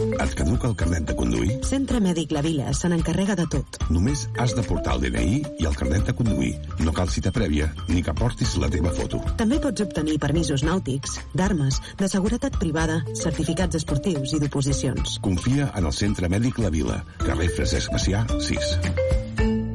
Et 0.00 0.34
caduca 0.36 0.68
el 0.68 0.76
carnet 0.76 1.04
de 1.08 1.14
conduir? 1.16 1.56
Centre 1.68 2.00
Mèdic 2.00 2.32
La 2.32 2.42
Vila 2.44 2.72
se 2.76 2.88
n'encarrega 2.88 3.36
de 3.36 3.46
tot. 3.52 3.78
Només 3.92 4.26
has 4.40 4.54
de 4.56 4.64
portar 4.64 4.96
el 4.96 5.04
DNI 5.04 5.40
i 5.60 5.68
el 5.68 5.76
carnet 5.76 6.08
de 6.08 6.14
conduir. 6.16 6.54
No 6.80 6.94
cal 6.96 7.12
cita 7.12 7.32
prèvia, 7.34 7.68
ni 7.88 8.02
que 8.06 8.14
portis 8.16 8.56
la 8.62 8.70
teva 8.72 8.94
foto. 8.96 9.20
També 9.40 9.60
pots 9.60 9.84
obtenir 9.84 10.16
permisos 10.22 10.64
nàutics, 10.64 11.18
d'armes, 11.36 11.80
de 12.00 12.08
seguretat 12.08 12.56
privada, 12.62 13.00
certificats 13.20 13.80
esportius 13.82 14.34
i 14.36 14.40
d'oposicions. 14.40 15.18
Confia 15.24 15.70
en 15.76 15.90
el 15.90 15.96
Centre 15.96 16.32
Mèdic 16.32 16.62
La 16.64 16.72
Vila, 16.72 17.02
carrer 17.20 17.52
Francesc 17.58 17.92
Macià, 17.92 18.24
6. 18.40 18.74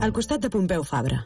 Al 0.02 0.14
costat 0.14 0.42
de 0.42 0.54
Pompeu 0.54 0.84
Fabra. 0.86 1.24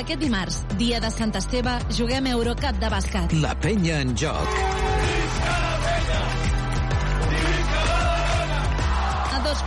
Aquest 0.00 0.22
dimarts, 0.22 0.62
dia 0.80 0.98
de 1.02 1.10
Sant 1.12 1.34
Esteve, 1.36 1.74
juguem 1.92 2.30
Eurocup 2.32 2.78
de 2.80 2.88
bàsquet. 2.90 3.34
La 3.42 3.52
penya 3.60 4.00
en 4.00 4.16
joc. 4.16 4.99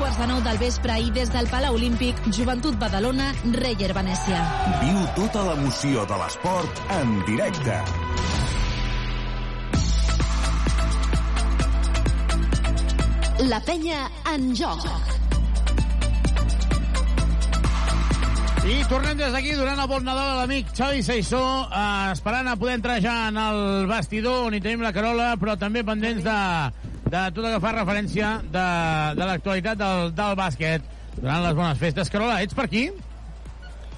Quarts 0.03 0.19
de 0.19 0.25
nou 0.27 0.39
del 0.43 0.57
vespre 0.59 0.95
i 0.99 1.11
des 1.15 1.29
del 1.31 1.45
Palau 1.47 1.77
Olímpic, 1.77 2.17
Joventut 2.35 2.75
Badalona, 2.75 3.29
Reyer 3.55 3.93
Venècia. 3.95 4.41
Viu 4.81 4.97
tota 5.15 5.45
l'emoció 5.47 6.03
de 6.09 6.17
l'esport 6.19 6.81
en 6.91 7.13
directe. 7.23 7.77
La 13.47 13.63
penya 13.63 14.03
en 14.33 14.51
joc. 14.59 14.83
I 18.67 18.79
tornem 18.91 19.15
des 19.19 19.31
d'aquí 19.31 19.55
donant 19.55 19.79
el 19.79 19.87
bon 19.87 20.03
Nadal 20.03 20.33
a 20.33 20.39
l'amic 20.41 20.75
Xavi 20.75 20.99
Saissó, 21.03 21.45
eh, 21.71 22.11
esperant 22.11 22.51
a 22.51 22.59
poder 22.59 22.81
entrar 22.81 22.99
ja 22.99 23.29
en 23.29 23.39
el 23.39 23.87
vestidor 23.87 24.49
on 24.49 24.55
hi 24.55 24.59
tenim 24.59 24.83
la 24.83 24.91
Carola, 24.91 25.35
però 25.39 25.55
també 25.59 25.83
pendents 25.87 26.23
de, 26.27 26.39
de 27.13 27.23
tot 27.29 27.45
el 27.45 27.55
que 27.55 27.61
fa 27.61 27.71
referència 27.75 28.33
de, 28.41 28.67
de 29.19 29.29
l'actualitat 29.29 29.79
del, 29.79 30.11
del 30.17 30.37
bàsquet. 30.39 30.91
donant 31.13 31.43
les 31.45 31.53
bones 31.53 31.77
festes. 31.77 32.09
Carola, 32.09 32.41
ets 32.41 32.57
per 32.57 32.65
aquí? 32.65 32.87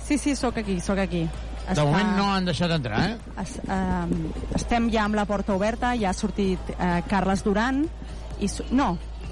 Sí, 0.04 0.18
sí, 0.20 0.36
sóc 0.36 0.58
aquí, 0.60 0.80
sóc 0.84 1.00
aquí. 1.00 1.24
De 1.66 1.82
moment 1.82 2.12
no 2.18 2.28
han 2.30 2.46
deixat 2.46 2.70
entrar, 2.76 3.00
eh? 3.10 3.16
Es, 3.42 3.56
eh, 3.58 4.58
estem 4.60 4.92
ja 4.94 5.08
amb 5.08 5.18
la 5.18 5.26
porta 5.26 5.56
oberta, 5.56 5.96
ja 5.98 6.12
ha 6.12 6.18
sortit 6.18 6.76
eh, 6.76 7.00
Carles 7.10 7.42
Duran 7.46 7.86
i... 8.38 8.50
No, 8.76 8.92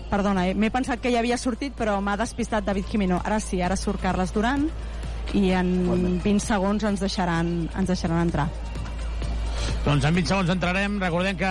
perdona, 0.10 0.48
eh, 0.50 0.56
m'he 0.58 0.72
pensat 0.74 1.04
que 1.04 1.12
ja 1.14 1.22
havia 1.22 1.38
sortit, 1.38 1.76
però 1.78 2.00
m'ha 2.02 2.16
despistat 2.18 2.66
David 2.66 2.90
Jimeno. 2.90 3.20
Ara 3.22 3.38
sí, 3.44 3.62
ara 3.62 3.78
surt 3.78 4.02
Carles 4.02 4.34
Duran 4.34 4.66
i 5.38 5.52
en 5.54 5.76
20 6.24 6.42
segons 6.42 6.88
ens 6.90 7.04
deixaran, 7.04 7.54
ens 7.70 7.92
deixaran 7.94 8.26
entrar. 8.26 8.48
Doncs 9.84 10.06
en 10.08 10.16
20 10.16 10.30
segons 10.32 10.52
entrarem. 10.54 10.94
Recordem 11.02 11.36
que 11.36 11.50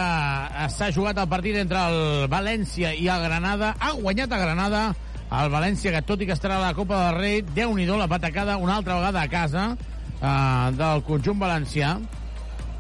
s'ha 0.73 0.87
jugat 0.97 1.19
el 1.21 1.29
partit 1.29 1.59
entre 1.61 1.81
el 1.91 2.29
València 2.33 2.95
i 2.97 3.05
el 3.13 3.25
Granada. 3.27 3.75
Ha 3.77 3.91
guanyat 3.99 4.33
a 4.33 4.39
Granada 4.41 4.81
el 5.37 5.51
València, 5.53 5.93
que 5.93 6.01
tot 6.09 6.25
i 6.25 6.29
que 6.29 6.33
estarà 6.33 6.57
a 6.57 6.63
la 6.63 6.73
Copa 6.77 6.97
del 6.97 7.19
Rei, 7.19 7.43
déu 7.45 7.75
nhi 7.77 7.85
la 7.87 8.09
patacada 8.09 8.57
una 8.57 8.77
altra 8.77 8.97
vegada 8.97 9.21
a 9.21 9.29
casa 9.29 9.77
eh, 9.77 10.73
del 10.79 11.05
conjunt 11.05 11.39
valencià. 11.45 11.99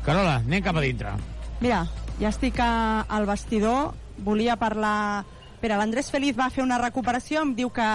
Carola, 0.06 0.40
anem 0.40 0.64
cap 0.64 0.76
a 0.76 0.84
dintre. 0.84 1.12
Mira, 1.60 1.84
ja 2.18 2.32
estic 2.32 2.58
a, 2.60 3.04
al 3.08 3.28
vestidor, 3.28 3.92
volia 4.24 4.56
parlar... 4.56 5.24
Espera, 5.52 5.76
l'Andrés 5.78 6.08
Feliz 6.10 6.34
va 6.34 6.48
fer 6.50 6.64
una 6.64 6.80
recuperació, 6.80 7.44
em 7.44 7.52
diu 7.54 7.68
que, 7.70 7.88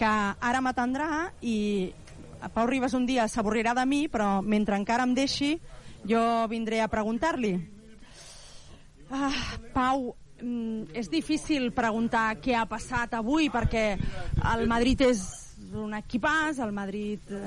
que 0.00 0.08
ara 0.08 0.62
m'atendrà 0.64 1.32
i 1.42 1.92
Pau 2.54 2.64
Ribas 2.70 2.94
un 2.96 3.04
dia 3.04 3.26
s'avorrirà 3.28 3.74
de 3.76 3.84
mi, 3.84 4.06
però 4.08 4.38
mentre 4.40 4.78
encara 4.80 5.04
em 5.04 5.12
deixi, 5.18 5.58
jo 6.08 6.22
vindré 6.50 6.80
a 6.82 6.88
preguntar-li. 6.88 7.54
Ah, 9.12 9.32
Pau, 9.74 10.14
mm, 10.40 10.94
és 10.96 11.10
difícil 11.10 11.70
preguntar 11.76 12.38
què 12.40 12.56
ha 12.56 12.66
passat 12.66 13.14
avui 13.14 13.50
perquè 13.52 13.98
el 14.54 14.66
Madrid 14.68 15.04
és 15.04 15.20
un 15.72 15.94
equipàs, 15.96 16.58
el 16.60 16.72
Madrid 16.72 17.30
eh, 17.32 17.40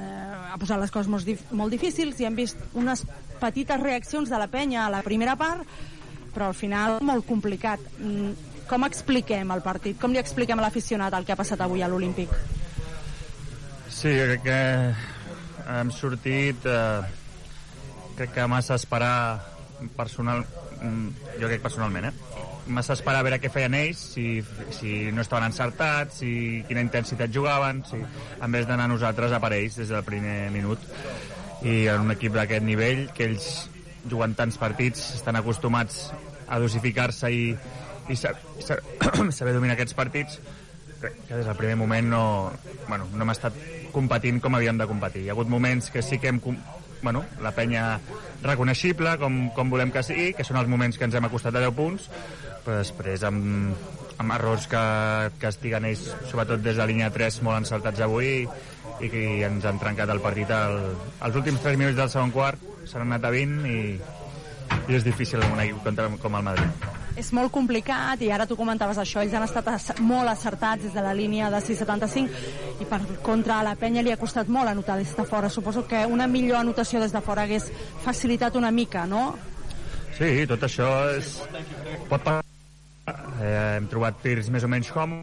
ha 0.52 0.58
posat 0.62 0.80
les 0.82 0.94
coses 0.94 1.10
molt, 1.12 1.26
dif 1.26 1.42
molt 1.52 1.74
difícils 1.74 2.20
i 2.22 2.26
hem 2.26 2.38
vist 2.38 2.62
unes 2.74 3.04
petites 3.42 3.82
reaccions 3.82 4.30
de 4.30 4.40
la 4.40 4.48
penya 4.48 4.86
a 4.86 4.92
la 4.94 5.02
primera 5.06 5.36
part, 5.36 5.66
però 6.34 6.50
al 6.50 6.58
final 6.58 7.00
molt 7.06 7.26
complicat. 7.28 7.82
Mm, 8.00 8.54
com 8.66 8.86
expliquem 8.88 9.52
el 9.54 9.62
partit? 9.62 10.00
Com 10.02 10.14
li 10.14 10.22
expliquem 10.22 10.58
a 10.58 10.66
l'aficionat 10.66 11.14
el 11.14 11.26
que 11.26 11.36
ha 11.36 11.38
passat 11.38 11.62
avui 11.62 11.84
a 11.86 11.90
l'Olímpic? 11.90 12.32
Sí, 13.90 14.10
jo 14.10 14.26
crec 14.32 14.42
que 14.44 14.62
hem 15.76 15.92
sortit 15.94 16.66
eh, 16.66 17.06
crec 18.16 18.32
que 18.34 18.48
massa 18.48 18.76
esperar 18.80 19.44
personal 19.98 20.46
mm, 20.82 21.08
jo 21.42 21.48
crec 21.50 21.62
personalment 21.64 22.10
eh? 22.10 22.14
massa 22.68 22.96
esperar 22.98 23.20
a 23.22 23.26
veure 23.28 23.38
què 23.44 23.52
feien 23.54 23.76
ells 23.78 24.00
si, 24.16 24.40
si 24.74 25.12
no 25.14 25.22
estaven 25.22 25.46
encertats 25.52 26.22
si 26.24 26.64
quina 26.68 26.82
intensitat 26.82 27.30
jugaven 27.34 27.84
si, 27.86 28.00
en 28.00 28.52
vez 28.56 28.66
d'anar 28.68 28.88
nosaltres 28.90 29.36
a 29.36 29.40
per 29.44 29.54
ells 29.60 29.78
des 29.82 29.92
del 29.94 30.04
primer 30.08 30.50
minut 30.56 30.82
i 31.66 31.86
en 31.92 32.02
un 32.08 32.12
equip 32.16 32.34
d'aquest 32.36 32.66
nivell 32.66 33.08
que 33.16 33.28
ells 33.30 33.50
juguen 34.10 34.34
tants 34.38 34.58
partits 34.62 35.12
estan 35.20 35.38
acostumats 35.40 36.08
a 36.48 36.60
dosificar-se 36.62 37.30
i, 37.34 37.46
i 38.10 38.16
sa- 38.18 38.36
sa- 38.62 38.80
saber 39.38 39.54
dominar 39.56 39.74
aquests 39.78 39.98
partits 39.98 40.40
que 41.06 41.36
des 41.38 41.46
del 41.46 41.58
primer 41.58 41.76
moment 41.78 42.08
no, 42.10 42.24
bueno, 42.88 43.06
no 43.14 43.26
hem 43.26 43.32
estat 43.34 43.54
competint 43.94 44.40
com 44.42 44.56
havíem 44.58 44.78
de 44.80 44.88
competir. 44.90 45.22
Hi 45.26 45.30
ha 45.30 45.34
hagut 45.36 45.50
moments 45.52 45.92
que 45.94 46.02
sí 46.02 46.18
que 46.20 46.32
hem... 46.32 46.40
Bueno, 47.06 47.24
la 47.40 47.52
penya 47.54 48.00
reconeixible, 48.42 49.12
com, 49.22 49.36
com 49.54 49.70
volem 49.70 49.92
que 49.94 50.02
sigui, 50.02 50.32
que 50.34 50.42
són 50.48 50.58
els 50.58 50.72
moments 50.72 50.98
que 50.98 51.06
ens 51.06 51.14
hem 51.14 51.28
acostat 51.28 51.54
a 51.54 51.62
10 51.62 51.76
punts, 51.78 52.08
però 52.66 52.80
després 52.80 53.22
amb, 53.30 53.78
amb 54.18 54.34
errors 54.40 54.66
que, 54.72 54.82
que 55.38 55.52
estiguen 55.54 55.86
ells, 55.86 56.08
sobretot 56.32 56.66
des 56.66 56.82
de 56.82 56.90
línia 56.90 57.12
3, 57.14 57.38
molt 57.46 57.62
encertats 57.62 58.02
avui 58.02 58.42
i 58.42 59.12
que 59.14 59.24
ens 59.46 59.70
han 59.70 59.78
trencat 59.78 60.10
el 60.18 60.24
partit 60.26 60.50
al, 60.58 60.80
als 61.30 61.38
últims 61.38 61.62
3 61.62 61.78
minuts 61.78 62.02
del 62.02 62.10
segon 62.10 62.34
quart, 62.34 62.66
s'han 62.90 63.06
anat 63.06 63.30
a 63.30 63.36
20 63.38 63.70
i, 63.70 63.80
i 64.90 64.98
és 64.98 65.06
difícil 65.06 65.46
un 65.46 65.62
equip 65.62 65.86
contra, 65.86 66.10
com 66.26 66.42
el 66.42 66.50
Madrid. 66.50 67.05
És 67.16 67.32
molt 67.32 67.52
complicat 67.56 68.20
i 68.26 68.30
ara 68.36 68.46
tu 68.48 68.58
comentaves 68.60 68.98
això, 69.00 69.22
ells 69.24 69.34
han 69.38 69.46
estat 69.46 70.00
molt 70.04 70.28
acertats 70.28 70.84
des 70.84 70.96
de 70.96 71.04
la 71.04 71.14
línia 71.16 71.48
de 71.54 71.62
6,75 71.64 72.82
i 72.84 72.88
per 72.90 73.00
contra 73.24 73.62
a 73.62 73.64
la 73.64 73.76
penya 73.80 74.04
li 74.04 74.12
ha 74.12 74.20
costat 74.20 74.52
molt 74.52 74.68
anotar 74.68 74.98
des 75.00 75.16
de 75.16 75.24
fora. 75.24 75.50
Suposo 75.50 75.86
que 75.88 76.06
una 76.06 76.28
millor 76.28 76.60
anotació 76.60 77.00
des 77.00 77.16
de 77.16 77.22
fora 77.24 77.48
hagués 77.48 77.70
facilitat 78.04 78.56
una 78.60 78.72
mica, 78.72 79.06
no? 79.08 79.30
Sí, 80.18 80.44
tot 80.48 80.68
això 80.68 80.90
és... 81.16 81.38
pot 82.10 82.22
passar. 82.24 82.44
Eh, 83.06 83.78
hem 83.78 83.88
trobat 83.92 84.20
tirs 84.24 84.48
més 84.50 84.64
o 84.66 84.70
menys 84.72 84.92
com 84.92 85.20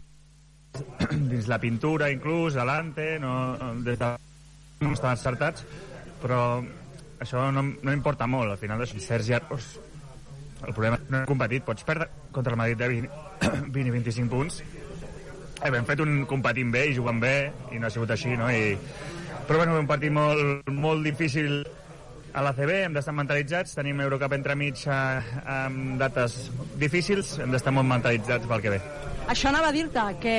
dins 1.31 1.49
la 1.51 1.59
pintura, 1.59 2.09
inclús, 2.13 2.57
delante, 2.57 3.17
no, 3.21 3.33
des 3.85 3.99
de... 3.99 4.13
no 4.81 4.93
estan 4.93 5.13
encertats, 5.13 5.65
però 6.21 6.61
això 7.21 7.49
no, 7.53 7.63
no 7.81 7.93
importa 7.93 8.27
molt, 8.27 8.53
al 8.53 8.61
final 8.61 8.85
Sergi 8.87 9.37
Arros. 9.37 9.75
El 10.63 10.73
problema 10.73 10.97
és 10.97 11.05
que 11.05 11.13
no 11.13 11.19
hem 11.21 11.29
competit, 11.29 11.65
pots 11.67 11.85
perdre 11.87 12.09
contra 12.31 12.55
el 12.55 12.59
Madrid 12.59 12.79
de 12.79 12.87
20, 12.87 13.21
20 13.69 13.87
i 13.89 13.95
25 13.97 14.31
punts. 14.31 14.61
Eh, 15.63 15.69
hem 15.71 15.87
fet 15.87 16.03
un 16.03 16.23
competint 16.29 16.71
bé 16.73 16.87
i 16.89 16.97
jugant 16.97 17.19
bé, 17.23 17.35
i 17.71 17.79
no 17.79 17.87
ha 17.87 17.93
sigut 17.93 18.11
així, 18.15 18.35
no? 18.39 18.49
I, 18.51 18.75
però 19.47 19.61
bueno, 19.61 19.79
un 19.79 19.89
partit 19.89 20.13
molt, 20.15 20.69
molt 20.71 21.03
difícil 21.05 21.61
a 22.33 22.41
l'ACB, 22.41 22.71
hem 22.87 22.95
d'estar 22.95 23.13
mentalitzats, 23.15 23.75
tenim 23.77 24.01
Eurocup 24.01 24.33
entremig 24.33 24.87
eh, 24.87 25.33
amb 25.59 25.97
dates 26.01 26.47
difícils, 26.81 27.37
hem 27.43 27.53
d'estar 27.53 27.75
molt 27.75 27.89
mentalitzats 27.91 28.49
pel 28.49 28.63
que 28.63 28.77
ve. 28.77 28.81
Això 29.23 29.47
anava 29.49 29.69
a 29.69 29.73
dir-te, 29.73 30.01
que 30.19 30.35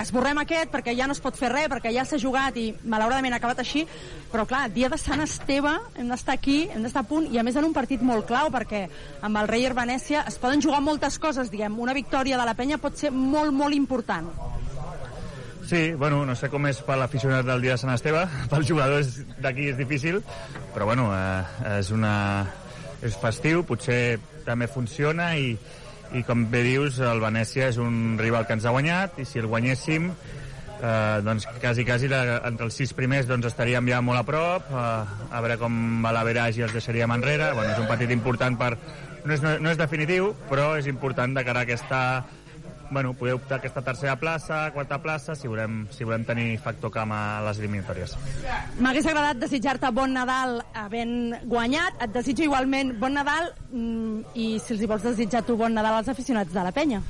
esborrem 0.00 0.40
aquest 0.42 0.72
perquè 0.72 0.92
ja 0.98 1.06
no 1.06 1.14
es 1.14 1.20
pot 1.22 1.36
fer 1.38 1.50
res, 1.52 1.68
perquè 1.70 1.92
ja 1.94 2.04
s'ha 2.04 2.18
jugat 2.18 2.56
i 2.58 2.66
malauradament 2.84 3.36
ha 3.36 3.38
acabat 3.38 3.62
així, 3.62 3.84
però 4.32 4.44
clar, 4.50 4.64
dia 4.74 4.90
de 4.90 4.98
Sant 4.98 5.22
Esteve 5.22 5.72
hem 5.94 6.10
d'estar 6.10 6.34
aquí, 6.34 6.58
hem 6.74 6.82
d'estar 6.82 7.04
a 7.04 7.08
punt, 7.08 7.28
i 7.30 7.38
a 7.38 7.44
més 7.46 7.56
en 7.56 7.68
un 7.68 7.76
partit 7.76 8.02
molt 8.02 8.26
clau, 8.26 8.50
perquè 8.52 8.82
amb 9.26 9.40
el 9.40 9.48
Reyer 9.48 9.72
Venècia 9.78 10.24
es 10.26 10.40
poden 10.42 10.64
jugar 10.64 10.82
moltes 10.82 11.20
coses, 11.22 11.52
diguem, 11.54 11.78
una 11.78 11.94
victòria 11.94 12.38
de 12.40 12.48
la 12.48 12.56
penya 12.58 12.80
pot 12.82 12.98
ser 12.98 13.12
molt, 13.14 13.54
molt 13.54 13.78
important. 13.78 14.28
Sí, 15.66 15.94
bueno, 15.94 16.24
no 16.26 16.36
sé 16.38 16.50
com 16.50 16.66
és 16.66 16.78
per 16.86 16.98
l'aficionat 16.98 17.46
del 17.46 17.62
dia 17.62 17.74
de 17.74 17.82
Sant 17.82 17.94
Esteve, 17.94 18.26
pels 18.50 18.68
jugadors 18.68 19.16
d'aquí 19.42 19.70
és 19.70 19.78
difícil, 19.78 20.20
però 20.74 20.90
bueno, 20.90 21.12
eh, 21.14 21.78
és 21.78 21.94
una... 21.94 22.14
és 23.06 23.12
festiu, 23.20 23.60
potser 23.62 24.16
també 24.46 24.66
funciona 24.66 25.34
i, 25.36 25.50
i 26.14 26.22
com 26.26 26.46
bé 26.50 26.62
dius, 26.66 27.00
el 27.02 27.22
Venècia 27.22 27.70
és 27.72 27.78
un 27.82 28.16
rival 28.20 28.46
que 28.46 28.54
ens 28.56 28.66
ha 28.66 28.74
guanyat 28.74 29.18
i 29.18 29.26
si 29.26 29.40
el 29.42 29.48
guanyéssim 29.50 30.10
eh, 30.12 31.18
doncs 31.24 31.48
quasi, 31.60 31.84
quasi 31.84 32.08
la, 32.08 32.40
entre 32.46 32.68
els 32.68 32.76
sis 32.78 32.92
primers 32.96 33.26
doncs 33.28 33.48
estaríem 33.50 33.88
ja 33.90 34.00
molt 34.04 34.20
a 34.20 34.26
prop. 34.28 34.70
Eh, 34.70 35.26
a 35.30 35.42
veure 35.42 35.58
com 35.60 36.02
va 36.04 36.14
l'average 36.14 36.60
i 36.60 36.66
els 36.66 36.76
deixaríem 36.76 37.12
enrere. 37.16 37.52
Bueno, 37.56 37.72
és 37.72 37.82
un 37.82 37.90
partit 37.90 38.12
important 38.14 38.58
per 38.60 38.74
no 39.26 39.34
és, 39.34 39.42
no, 39.42 39.56
no 39.58 39.72
és 39.72 39.80
definitiu 39.80 40.30
però 40.50 40.74
és 40.78 40.86
important 40.86 41.34
de 41.34 41.44
cara 41.46 41.64
a 41.64 41.66
aquesta 41.66 42.00
bueno, 42.90 43.14
poder 43.14 43.34
optar 43.34 43.56
a 43.56 43.58
aquesta 43.58 43.82
tercera 43.82 44.16
plaça, 44.16 44.70
quarta 44.72 44.98
plaça, 45.02 45.34
si 45.34 45.48
volem, 45.48 45.86
si 45.90 46.04
volem 46.04 46.24
tenir 46.26 46.58
factor 46.62 46.92
camp 46.94 47.12
a 47.12 47.40
les 47.46 47.60
eliminatòries. 47.62 48.16
M'hagués 48.80 49.06
agradat 49.06 49.40
desitjar-te 49.42 49.90
bon 49.94 50.14
Nadal 50.16 50.60
havent 50.74 51.36
guanyat. 51.44 52.00
Et 52.06 52.14
desitjo 52.14 52.46
igualment 52.46 52.94
bon 53.00 53.16
Nadal 53.18 53.50
mm, 53.70 54.34
i 54.34 54.48
si 54.62 54.74
els 54.76 54.82
hi 54.82 54.90
vols 54.90 55.06
desitjar 55.06 55.44
tu 55.46 55.58
bon 55.58 55.74
Nadal 55.74 56.00
als 56.00 56.10
aficionats 56.12 56.52
de 56.54 56.66
la 56.66 56.74
penya. 56.74 57.02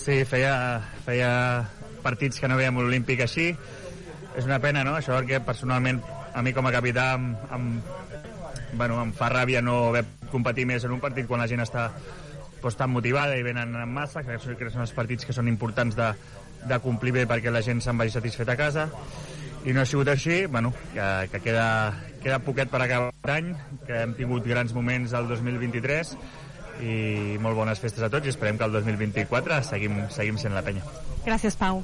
Sí, 0.00 0.22
feia, 0.28 0.54
feia 1.06 1.30
partits 2.04 2.40
que 2.40 2.50
no 2.50 2.58
veiem 2.60 2.76
un 2.76 2.90
olímpic 2.90 3.24
així. 3.24 3.52
És 4.34 4.46
una 4.48 4.58
pena, 4.58 4.82
no?, 4.86 4.96
això 4.98 5.14
perquè 5.14 5.40
personalment 5.46 6.02
a 6.34 6.42
mi 6.42 6.52
com 6.52 6.66
a 6.66 6.72
capità 6.74 7.12
em, 7.14 7.30
em, 7.54 7.68
bueno, 8.74 8.98
em 9.02 9.12
fa 9.14 9.30
ràbia 9.30 9.62
no 9.62 9.88
haver 9.92 10.02
competir 10.32 10.66
més 10.66 10.84
en 10.84 10.94
un 10.96 11.02
partit 11.02 11.28
quan 11.30 11.42
la 11.42 11.46
gent 11.50 11.62
està 11.62 11.92
doncs, 12.64 12.78
tan 12.80 12.90
motivada 12.90 13.36
i 13.38 13.44
venen 13.46 13.74
en 13.76 13.92
massa, 13.92 14.22
que, 14.24 14.38
són- 14.40 14.56
que 14.58 14.70
són 14.72 14.82
els 14.86 14.92
partits 14.96 15.24
que 15.28 15.32
són 15.36 15.48
importants 15.52 15.96
de, 15.98 16.10
de 16.64 16.78
complir 16.80 17.12
bé 17.12 17.26
perquè 17.30 17.52
la 17.52 17.62
gent 17.62 17.80
se'n 17.84 17.98
vagi 18.00 18.14
satisfet 18.16 18.48
a 18.48 18.56
casa 18.56 18.88
i 19.64 19.72
no 19.72 19.80
ha 19.80 19.86
sigut 19.88 20.08
així, 20.12 20.42
bueno, 20.46 20.74
que, 20.92 21.04
que 21.32 21.40
queda, 21.40 21.68
queda 22.22 22.38
poquet 22.44 22.68
per 22.68 22.82
acabar 22.84 23.12
l'any, 23.24 23.54
que 23.86 24.02
hem 24.02 24.12
tingut 24.18 24.44
grans 24.44 24.74
moments 24.76 25.14
al 25.16 25.28
2023 25.30 26.16
i 26.84 27.38
molt 27.40 27.54
bones 27.56 27.78
festes 27.80 28.02
a 28.04 28.10
tots 28.12 28.26
i 28.26 28.32
esperem 28.34 28.58
que 28.60 28.66
el 28.66 28.72
2024 28.74 29.62
seguim, 29.64 30.02
seguim 30.12 30.36
sent 30.42 30.52
la 30.56 30.60
penya. 30.66 30.82
Gràcies, 31.24 31.56
Pau. 31.56 31.80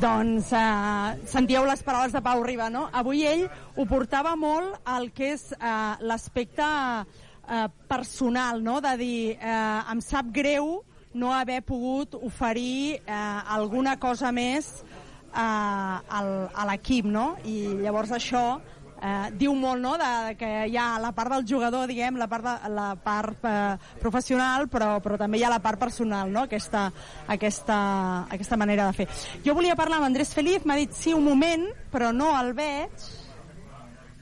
Doncs 0.00 0.48
eh, 0.56 1.26
sentíeu 1.30 1.66
les 1.68 1.82
paraules 1.86 2.12
de 2.14 2.22
Pau 2.24 2.40
Riba, 2.42 2.66
no? 2.72 2.88
Avui 2.92 3.22
ell 3.28 3.44
ho 3.76 3.84
portava 3.86 4.32
molt 4.36 4.80
al 4.90 5.10
que 5.14 5.32
és 5.36 5.44
eh, 5.54 5.74
l'aspecte 6.02 6.64
eh, 6.66 7.04
personal, 7.88 8.62
no? 8.64 8.80
De 8.80 8.96
dir, 9.00 9.38
eh, 9.38 9.80
em 9.92 10.00
sap 10.00 10.32
greu 10.32 10.82
no 11.14 11.32
haver 11.32 11.62
pogut 11.62 12.16
oferir 12.18 13.00
eh, 13.06 13.40
alguna 13.56 13.98
cosa 14.02 14.32
més 14.34 14.82
eh, 14.82 15.38
al, 15.38 16.30
a 16.50 16.66
l'equip, 16.70 17.06
no? 17.06 17.34
I 17.44 17.84
llavors 17.84 18.14
això 18.16 18.44
eh, 19.04 19.30
diu 19.38 19.54
molt, 19.54 19.80
no?, 19.82 19.94
de, 20.00 20.10
de 20.28 20.36
que 20.40 20.50
hi 20.70 20.76
ha 20.80 20.98
la 21.02 21.12
part 21.16 21.34
del 21.36 21.46
jugador, 21.48 21.86
diguem, 21.90 22.18
la 22.20 22.28
part, 22.30 22.46
de, 22.46 22.72
la 22.74 22.88
part 22.96 23.46
eh, 23.48 23.76
professional, 24.00 24.68
però, 24.72 24.96
però 25.04 25.18
també 25.20 25.38
hi 25.38 25.44
ha 25.46 25.52
la 25.52 25.62
part 25.64 25.80
personal, 25.80 26.32
no?, 26.32 26.46
aquesta, 26.48 26.86
aquesta, 27.30 27.78
aquesta 28.34 28.58
manera 28.60 28.88
de 28.90 29.02
fer. 29.02 29.08
Jo 29.46 29.56
volia 29.56 29.78
parlar 29.78 30.00
amb 30.00 30.10
Andrés 30.10 30.34
Feliz, 30.34 30.64
m'ha 30.64 30.78
dit 30.80 30.94
sí, 30.96 31.14
un 31.14 31.26
moment, 31.26 31.68
però 31.92 32.12
no 32.16 32.32
el 32.38 32.54
veig. 32.56 33.12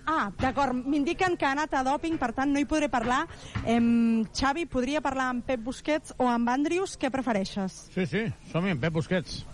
Ah, 0.07 0.33
d'acord, 0.35 0.75
m'indiquen 0.75 1.37
que 1.39 1.47
ha 1.47 1.53
anat 1.55 1.75
a 1.79 1.85
doping, 1.87 2.17
per 2.19 2.33
tant 2.35 2.51
no 2.51 2.59
hi 2.59 2.67
podré 2.67 2.89
parlar. 2.91 3.23
Em, 3.65 4.25
Xavi, 4.35 4.67
podria 4.67 5.01
parlar 5.01 5.29
amb 5.31 5.47
Pep 5.47 5.63
Busquets 5.63 6.15
o 6.19 6.27
amb 6.27 6.51
Andrius? 6.51 6.97
Què 6.99 7.11
prefereixes? 7.11 7.85
Sí, 7.95 8.07
sí, 8.11 8.25
som-hi, 8.51 8.75
Pep 8.83 8.99
Busquets. 8.99 9.45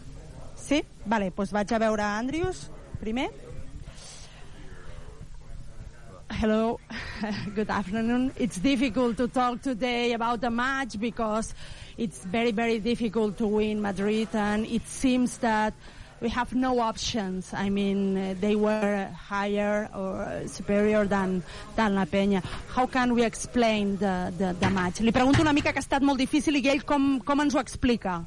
Sí? 0.57 0.81
Vale, 1.05 1.29
doncs 1.37 1.53
vaig 1.53 1.73
a 1.73 1.83
veure 1.85 2.07
Andrius 2.07 2.69
primer. 3.01 3.29
Hello, 6.31 6.79
good 7.55 7.71
afternoon. 7.71 8.33
It's 8.37 8.59
difficult 8.59 9.17
to 9.17 9.29
talk 9.29 9.63
today 9.63 10.13
about 10.13 10.41
the 10.41 10.51
match 10.51 10.99
because 10.99 11.55
it's 11.97 12.25
very, 12.25 12.53
very 12.53 12.79
difficult 12.81 13.39
to 13.39 13.47
win 13.47 13.81
Madrid 13.81 14.29
and 14.35 14.67
it 14.67 14.87
seems 14.87 15.39
that 15.39 15.75
we 16.21 16.29
have 16.31 16.55
no 16.55 16.81
options. 16.81 17.53
I 17.55 17.69
mean, 17.71 18.17
uh, 18.17 18.35
they 18.41 18.57
were 18.57 19.09
higher 19.17 19.89
or 19.95 20.43
superior 20.47 21.05
than, 21.05 21.43
than 21.77 21.95
La 21.95 22.05
Peña. 22.05 22.43
How 22.69 22.87
can 22.87 23.15
we 23.15 23.25
explain 23.25 23.97
the, 23.97 24.33
the, 24.37 24.57
the 24.59 24.71
match? 24.71 25.01
Li 25.01 25.13
pregunto 25.13 25.41
una 25.41 25.53
mica 25.53 25.73
que 25.73 25.79
ha 25.79 25.85
estat 25.85 26.03
molt 26.03 26.19
difícil 26.19 26.59
i 26.59 26.69
ell 26.69 26.83
com, 26.85 27.21
com 27.21 27.41
ens 27.41 27.55
ho 27.55 27.61
explica? 27.61 28.25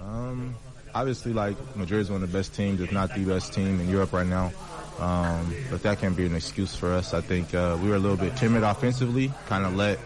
Um, 0.00 0.54
obviously, 0.94 1.32
like 1.32 1.56
Madrid 1.76 2.00
is 2.00 2.10
one 2.10 2.22
of 2.22 2.30
the 2.30 2.36
best 2.36 2.54
teams, 2.54 2.80
if 2.80 2.92
not 2.92 3.14
the 3.14 3.24
best 3.24 3.52
team 3.52 3.80
in 3.80 3.88
Europe 3.88 4.12
right 4.12 4.26
now. 4.26 4.52
Um, 4.98 5.54
but 5.70 5.82
that 5.82 5.98
can't 5.98 6.16
be 6.16 6.24
an 6.24 6.36
excuse 6.36 6.76
for 6.76 6.92
us. 6.92 7.14
I 7.14 7.20
think 7.20 7.52
uh, 7.52 7.76
we 7.82 7.88
were 7.88 7.96
a 7.96 7.98
little 7.98 8.16
bit 8.16 8.36
timid 8.36 8.62
offensively, 8.62 9.32
kind 9.48 9.66
of 9.66 9.74
let 9.74 9.98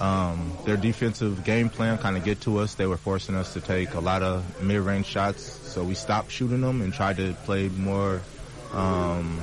um, 0.00 0.52
their 0.64 0.76
defensive 0.76 1.44
game 1.44 1.68
plan 1.68 1.98
kind 1.98 2.16
of 2.16 2.24
get 2.24 2.40
to 2.42 2.58
us. 2.58 2.74
They 2.74 2.86
were 2.86 2.96
forcing 2.96 3.34
us 3.34 3.52
to 3.52 3.60
take 3.60 3.94
a 3.94 4.00
lot 4.00 4.22
of 4.22 4.62
mid-range 4.62 5.06
shots, 5.06 5.42
so 5.74 5.82
we 5.82 5.94
stopped 5.94 6.30
shooting 6.30 6.60
them 6.60 6.80
and 6.82 6.94
tried 6.94 7.16
to 7.16 7.34
play 7.44 7.68
more, 7.68 8.22
um, 8.72 9.40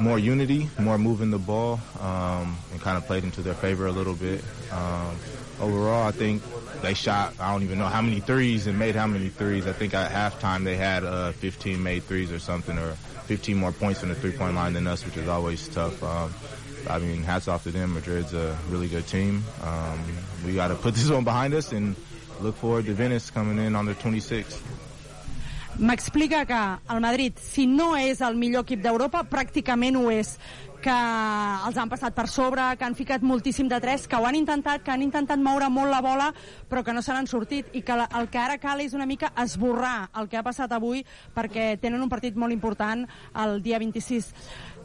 more 0.00 0.18
unity, 0.18 0.70
more 0.78 0.96
moving 0.96 1.30
the 1.30 1.38
ball, 1.38 1.80
um, 2.00 2.56
and 2.72 2.80
kind 2.80 2.96
of 2.96 3.04
played 3.06 3.24
into 3.24 3.42
their 3.42 3.52
favor 3.52 3.86
a 3.86 3.92
little 3.92 4.14
bit. 4.14 4.42
Um, 4.72 5.14
overall, 5.60 6.08
I 6.08 6.12
think 6.12 6.42
they 6.80 6.94
shot 6.94 7.34
I 7.38 7.52
don't 7.52 7.62
even 7.62 7.78
know 7.78 7.86
how 7.86 8.00
many 8.00 8.20
threes 8.20 8.66
and 8.66 8.78
made 8.78 8.96
how 8.96 9.06
many 9.06 9.28
threes. 9.28 9.66
I 9.66 9.72
think 9.72 9.92
at 9.92 10.10
halftime 10.10 10.64
they 10.64 10.76
had 10.76 11.04
uh, 11.04 11.32
15 11.32 11.82
made 11.82 12.04
threes 12.04 12.32
or 12.32 12.38
something, 12.38 12.78
or 12.78 12.92
15 13.26 13.54
more 13.54 13.72
points 13.72 14.00
from 14.00 14.08
the 14.08 14.14
three-point 14.14 14.54
line 14.54 14.72
than 14.72 14.86
us, 14.86 15.04
which 15.04 15.18
is 15.18 15.28
always 15.28 15.68
tough. 15.68 16.02
Um, 16.02 16.32
I 16.88 16.98
mean, 16.98 17.22
hats 17.22 17.48
off 17.48 17.64
to 17.64 17.70
them. 17.70 17.92
Madrid's 17.92 18.32
a 18.32 18.56
really 18.70 18.88
good 18.88 19.06
team. 19.06 19.44
Um, 19.62 20.00
we 20.44 20.54
got 20.54 20.68
to 20.68 20.74
put 20.74 20.94
this 20.94 21.10
one 21.18 21.24
behind 21.24 21.52
us 21.52 21.70
and 21.72 21.96
look 22.40 22.56
forward 22.56 22.86
to 22.86 22.94
Venice 22.94 23.28
coming 23.28 23.58
in 23.58 23.76
on 23.76 23.84
the 23.84 23.94
26th. 23.94 24.60
M'explica 25.78 26.44
que 26.46 26.78
el 26.94 27.00
Madrid, 27.00 27.32
si 27.42 27.66
no 27.66 27.96
és 27.98 28.20
el 28.22 28.36
millor 28.38 28.62
equip 28.62 28.78
d'Europa, 28.84 29.24
pràcticament 29.26 29.96
ho 29.98 30.04
és 30.12 30.36
que 30.84 30.94
els 31.66 31.78
han 31.80 31.90
passat 31.90 32.14
per 32.14 32.28
sobre, 32.30 32.62
que 32.78 32.86
han 32.86 32.94
ficat 32.94 33.24
moltíssim 33.26 33.66
de 33.66 33.80
tres, 33.82 34.04
que 34.06 34.14
ho 34.14 34.26
han 34.28 34.38
intentat, 34.38 34.84
que 34.86 34.92
han 34.92 35.02
intentat 35.02 35.42
moure 35.42 35.66
molt 35.72 35.90
la 35.90 36.00
bola, 36.04 36.28
però 36.70 36.84
que 36.84 36.94
no 36.94 37.02
se 37.02 37.10
n'han 37.10 37.26
sortit, 37.26 37.72
i 37.74 37.82
que 37.82 37.96
el 38.04 38.28
que 38.30 38.38
ara 38.38 38.60
cal 38.62 38.84
és 38.84 38.94
una 38.94 39.06
mica 39.08 39.32
esborrar 39.42 40.10
el 40.14 40.28
que 40.28 40.38
ha 40.38 40.44
passat 40.46 40.70
avui, 40.76 41.02
perquè 41.34 41.72
tenen 41.82 42.04
un 42.04 42.12
partit 42.12 42.36
molt 42.38 42.54
important 42.54 43.08
el 43.42 43.58
dia 43.64 43.80
26. 43.82 44.30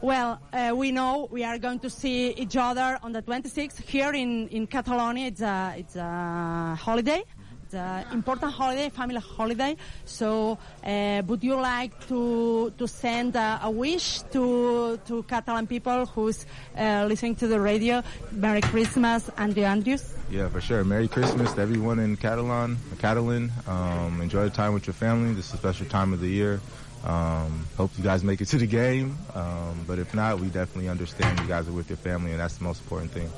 Well, 0.01 0.39
uh, 0.53 0.73
we 0.73 0.89
know 0.89 1.27
we 1.29 1.43
are 1.43 1.59
going 1.59 1.79
to 1.85 1.89
see 1.89 2.33
each 2.33 2.57
other 2.57 2.97
on 3.03 3.11
the 3.11 3.21
26th 3.21 3.83
here 3.85 4.15
in, 4.15 4.47
in 4.47 4.65
Catalonia. 4.65 5.27
It's 5.27 5.41
a, 5.41 5.75
it's 5.77 5.95
a 5.97 6.79
holiday. 6.81 7.21
It's 7.69 7.75
an 7.75 8.03
important 8.13 8.51
holiday, 8.51 8.89
family 8.89 9.21
holiday. 9.21 9.77
So, 10.03 10.57
uh, 10.83 11.21
would 11.27 11.43
you 11.43 11.53
like 11.53 11.93
to 12.07 12.73
to 12.75 12.87
send 12.87 13.35
a, 13.35 13.59
a 13.61 13.69
wish 13.69 14.23
to 14.33 14.97
to 15.05 15.21
Catalan 15.29 15.67
people 15.67 16.07
who's 16.07 16.47
uh, 16.75 17.05
listening 17.07 17.35
to 17.35 17.47
the 17.47 17.61
radio? 17.61 18.01
Merry 18.31 18.61
Christmas, 18.61 19.29
Andrew 19.37 19.61
Andrews. 19.61 20.01
Yeah, 20.31 20.49
for 20.49 20.61
sure. 20.61 20.83
Merry 20.83 21.07
Christmas 21.07 21.53
to 21.53 21.61
everyone 21.61 21.99
in 21.99 22.17
Catalan. 22.17 22.79
Catalan. 22.97 23.51
Um, 23.67 24.19
enjoy 24.19 24.45
the 24.45 24.49
time 24.49 24.73
with 24.73 24.87
your 24.87 24.95
family. 24.95 25.35
This 25.35 25.49
is 25.49 25.53
a 25.53 25.57
special 25.57 25.85
time 25.85 26.11
of 26.11 26.21
the 26.21 26.27
year. 26.27 26.59
Um, 27.05 27.67
hope 27.77 27.91
you 27.99 28.03
guys 28.03 28.23
make 28.23 28.41
it 28.41 28.47
to 28.47 28.57
the 28.57 28.65
game. 28.65 29.15
Um, 29.35 29.85
but 29.85 29.99
if 29.99 30.15
not, 30.15 30.39
we 30.39 30.47
definitely 30.47 30.89
understand 30.89 31.37
you 31.39 31.45
guys 31.45 31.67
are 31.67 31.71
with 31.71 31.87
your 31.87 32.01
family, 32.01 32.31
and 32.31 32.39
that's 32.39 32.57
the 32.57 32.63
most 32.63 32.81
important 32.81 33.11
thing. 33.11 33.29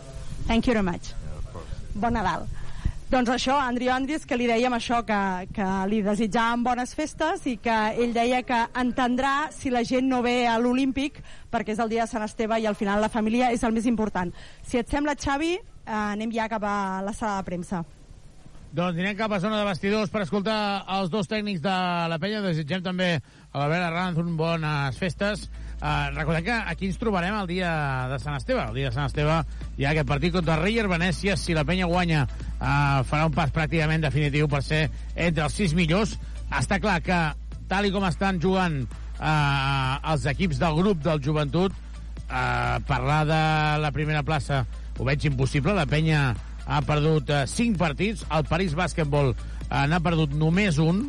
Thank 0.47 0.67
you 0.67 0.71
very 0.71 0.83
much. 0.87 1.11
Bon 1.95 2.13
Nadal. 2.13 2.47
Doncs 3.11 3.27
això, 3.27 3.57
Andrew 3.59 3.89
Andrews, 3.91 4.23
que 4.23 4.37
li 4.39 4.45
dèiem 4.47 4.71
això, 4.71 5.01
que, 5.03 5.15
que 5.51 5.65
li 5.91 5.97
desitjàvem 6.05 6.61
bones 6.63 6.93
festes 6.95 7.43
i 7.51 7.57
que 7.59 7.73
ell 7.99 8.13
deia 8.15 8.39
que 8.47 8.59
entendrà 8.79 9.49
si 9.51 9.67
la 9.67 9.81
gent 9.83 10.07
no 10.07 10.21
ve 10.23 10.45
a 10.47 10.53
l'Olímpic 10.55 11.19
perquè 11.51 11.75
és 11.75 11.81
el 11.83 11.91
dia 11.91 12.05
de 12.05 12.07
Sant 12.07 12.23
Esteve 12.23 12.61
i 12.63 12.69
al 12.69 12.77
final 12.79 13.03
la 13.03 13.11
família 13.11 13.49
és 13.51 13.65
el 13.67 13.75
més 13.75 13.89
important. 13.91 14.31
Si 14.63 14.79
et 14.79 14.87
sembla, 14.87 15.17
Xavi, 15.19 15.57
eh, 15.57 15.91
anem 15.91 16.31
ja 16.31 16.47
cap 16.47 16.63
a 16.63 17.01
la 17.03 17.11
sala 17.11 17.41
de 17.41 17.49
premsa. 17.49 17.83
Doncs 18.71 18.95
anirem 18.95 19.19
cap 19.19 19.35
a 19.35 19.41
zona 19.43 19.59
de 19.59 19.67
vestidors 19.67 20.07
per 20.07 20.23
escoltar 20.23 20.85
els 20.95 21.11
dos 21.11 21.27
tècnics 21.27 21.59
de 21.59 21.75
la 22.07 22.15
penya. 22.23 22.39
Desitgem 22.47 22.79
també 22.85 23.17
a 23.19 23.59
l'Albert 23.59 23.89
Arranz 23.89 24.23
un 24.23 24.37
bones 24.39 24.95
festes. 24.95 25.49
Uh, 25.81 26.13
recordem 26.13 26.43
que 26.45 26.53
aquí 26.69 26.85
ens 26.91 26.99
trobarem 27.01 27.33
el 27.33 27.47
dia 27.49 27.69
de 28.11 28.19
Sant 28.21 28.35
Esteve. 28.37 28.61
El 28.69 28.75
dia 28.77 28.89
de 28.91 28.93
Sant 28.93 29.09
Esteve 29.09 29.39
hi 29.79 29.87
ha 29.87 29.93
aquest 29.95 30.09
partit 30.11 30.35
contra 30.35 30.59
Reyer 30.59 30.85
Venècia. 30.85 31.33
Si 31.33 31.55
la 31.57 31.63
penya 31.65 31.89
guanya, 31.89 32.27
uh, 32.59 33.01
farà 33.09 33.25
un 33.25 33.33
pas 33.33 33.49
pràcticament 33.49 34.05
definitiu 34.05 34.45
per 34.51 34.61
ser 34.61 34.83
entre 35.15 35.47
els 35.47 35.57
sis 35.57 35.73
millors. 35.73 36.13
Està 36.53 36.77
clar 36.83 36.99
que, 37.01 37.17
tal 37.71 37.89
i 37.89 37.93
com 37.95 38.05
estan 38.05 38.37
jugant 38.43 38.83
uh, 38.85 39.97
els 40.13 40.29
equips 40.29 40.61
del 40.61 40.77
grup 40.77 41.01
del 41.01 41.23
joventut, 41.25 41.73
uh, 42.29 42.77
parlar 42.85 43.23
de 43.25 43.41
la 43.81 43.91
primera 43.95 44.21
plaça 44.21 44.61
ho 44.99 45.07
veig 45.07 45.25
impossible. 45.31 45.73
La 45.73 45.89
penya 45.89 46.27
ha 46.67 46.81
perdut 46.85 47.33
uh, 47.33 47.47
5 47.49 47.81
partits, 47.81 48.21
el 48.29 48.45
París 48.45 48.77
Bàsquetbol 48.77 49.33
uh, 49.33 49.85
n'ha 49.89 50.03
perdut 50.05 50.37
només 50.37 50.77
un, 50.77 51.07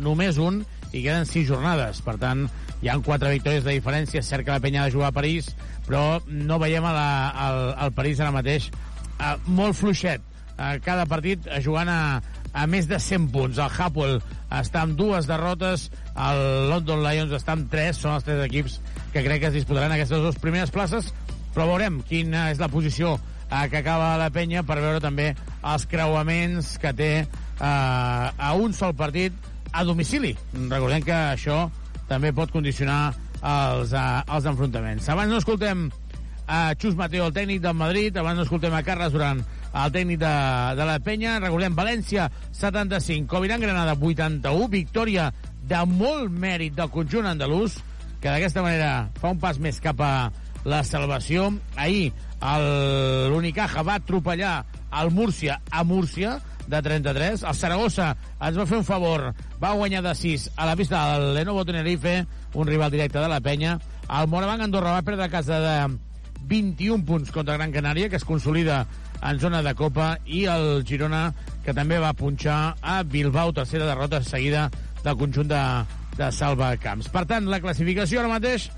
només 0.00 0.40
un, 0.40 0.62
i 0.94 1.02
queden 1.02 1.28
6 1.28 1.50
jornades. 1.50 2.00
Per 2.06 2.16
tant, 2.22 2.46
hi 2.84 2.90
han 2.92 3.02
4 3.02 3.32
victòries 3.32 3.64
de 3.64 3.72
diferència. 3.78 4.20
És 4.20 4.28
cert 4.28 4.44
que 4.44 4.52
la 4.52 4.60
penya 4.60 4.82
ha 4.82 4.90
de 4.90 4.92
jugar 4.92 5.08
a 5.08 5.16
París, 5.16 5.48
però 5.88 6.20
no 6.28 6.60
veiem 6.60 6.84
a 6.84 6.92
la, 6.92 7.08
al, 7.32 7.92
París 7.96 8.20
ara 8.20 8.34
mateix 8.34 8.68
uh, 8.68 9.38
molt 9.46 9.78
fluixet. 9.78 10.22
Uh, 10.54 10.76
cada 10.84 11.06
partit 11.08 11.48
jugant 11.64 11.88
a, 11.88 12.20
a 12.52 12.66
més 12.68 12.86
de 12.90 13.00
100 13.00 13.30
punts. 13.32 13.58
El 13.58 13.72
Hapoel 13.72 14.20
està 14.52 14.84
amb 14.84 14.98
dues 14.98 15.26
derrotes, 15.30 15.88
el 16.12 16.42
London 16.70 17.00
Lions 17.06 17.32
està 17.32 17.56
amb 17.56 17.70
3, 17.72 17.96
són 17.96 18.18
els 18.18 18.26
tres 18.26 18.42
equips 18.44 18.76
que 19.14 19.24
crec 19.24 19.40
que 19.42 19.48
es 19.50 19.56
disputaran 19.56 19.94
aquestes 19.94 20.20
dues 20.20 20.36
primeres 20.42 20.74
places, 20.74 21.08
però 21.54 21.70
veurem 21.72 22.02
quina 22.06 22.50
és 22.52 22.60
la 22.60 22.68
posició 22.68 23.14
eh, 23.16 23.64
que 23.70 23.80
acaba 23.80 24.18
la 24.20 24.28
penya 24.34 24.62
per 24.66 24.76
veure 24.82 25.00
també 25.02 25.32
els 25.64 25.88
creuaments 25.90 26.74
que 26.82 26.92
té 26.92 27.10
eh, 27.24 27.64
a 27.64 28.52
un 28.60 28.76
sol 28.76 28.92
partit 28.98 29.34
a 29.72 29.82
domicili. 29.88 30.34
Recordem 30.68 31.02
que 31.02 31.16
això 31.34 31.64
també 32.08 32.32
pot 32.36 32.52
condicionar 32.52 33.14
els, 33.40 33.92
uh, 33.92 34.22
els 34.36 34.48
enfrontaments. 34.50 35.08
Abans 35.12 35.32
no 35.32 35.40
escoltem 35.42 35.88
a 36.46 36.74
Xus 36.76 36.96
Mateo, 36.96 37.26
el 37.26 37.36
tècnic 37.36 37.62
del 37.64 37.76
Madrid, 37.76 38.16
abans 38.16 38.36
no 38.36 38.44
escoltem 38.44 38.74
a 38.74 38.82
Carles 38.84 39.12
Duran, 39.14 39.40
el 39.74 39.92
tècnic 39.94 40.20
de, 40.20 40.34
de 40.76 40.86
la 40.88 40.98
penya. 41.00 41.38
Recordem, 41.40 41.76
València, 41.76 42.28
75, 42.52 43.28
Coviran 43.30 43.62
Granada, 43.64 43.96
81, 43.96 44.68
victòria 44.72 45.30
de 45.64 45.80
molt 45.88 46.30
mèrit 46.30 46.76
del 46.76 46.92
conjunt 46.92 47.30
andalús, 47.30 47.78
que 48.20 48.30
d'aquesta 48.30 48.64
manera 48.64 49.08
fa 49.20 49.32
un 49.32 49.40
pas 49.40 49.58
més 49.60 49.80
cap 49.84 50.00
a 50.04 50.14
la 50.64 50.82
salvació. 50.84 51.50
Ahir 51.76 52.12
l'Unicaja 52.44 53.84
va 53.84 53.98
atropellar 54.00 54.58
el 55.00 55.10
Múrcia 55.12 55.60
a 55.70 55.84
Múrcia, 55.84 56.38
de 56.66 56.80
33. 56.82 57.42
El 57.42 57.58
Saragossa 57.58 58.14
ens 58.40 58.58
va 58.58 58.66
fer 58.68 58.78
un 58.80 58.86
favor, 58.86 59.30
va 59.62 59.74
guanyar 59.76 60.02
de 60.04 60.14
6 60.16 60.50
a 60.56 60.66
la 60.68 60.76
pista 60.76 61.02
del 61.12 61.34
Lenovo 61.34 61.64
Tenerife, 61.64 62.24
un 62.54 62.66
rival 62.66 62.90
directe 62.90 63.18
de 63.18 63.28
la 63.28 63.40
penya. 63.40 63.78
El 64.08 64.28
Morabanc 64.28 64.62
Andorra 64.64 64.96
va 64.96 65.06
perdre 65.06 65.28
a 65.28 65.32
casa 65.32 65.60
de 65.60 65.76
21 66.44 67.04
punts 67.04 67.32
contra 67.32 67.56
Gran 67.56 67.72
Canària, 67.72 68.08
que 68.08 68.16
es 68.16 68.24
consolida 68.24 68.84
en 69.22 69.40
zona 69.40 69.62
de 69.62 69.74
Copa, 69.74 70.18
i 70.26 70.44
el 70.50 70.84
Girona, 70.86 71.32
que 71.64 71.74
també 71.76 71.98
va 71.98 72.12
punxar 72.16 72.74
a 72.82 73.02
Bilbao, 73.02 73.54
tercera 73.56 73.88
derrota 73.88 74.22
seguida 74.22 74.68
del 75.02 75.16
conjunt 75.16 75.48
de, 75.48 75.62
de 76.18 76.30
Salva 76.32 76.74
Camps. 76.80 77.08
Per 77.12 77.24
tant, 77.30 77.48
la 77.48 77.62
classificació 77.64 78.20
ara 78.20 78.32
mateix 78.32 78.68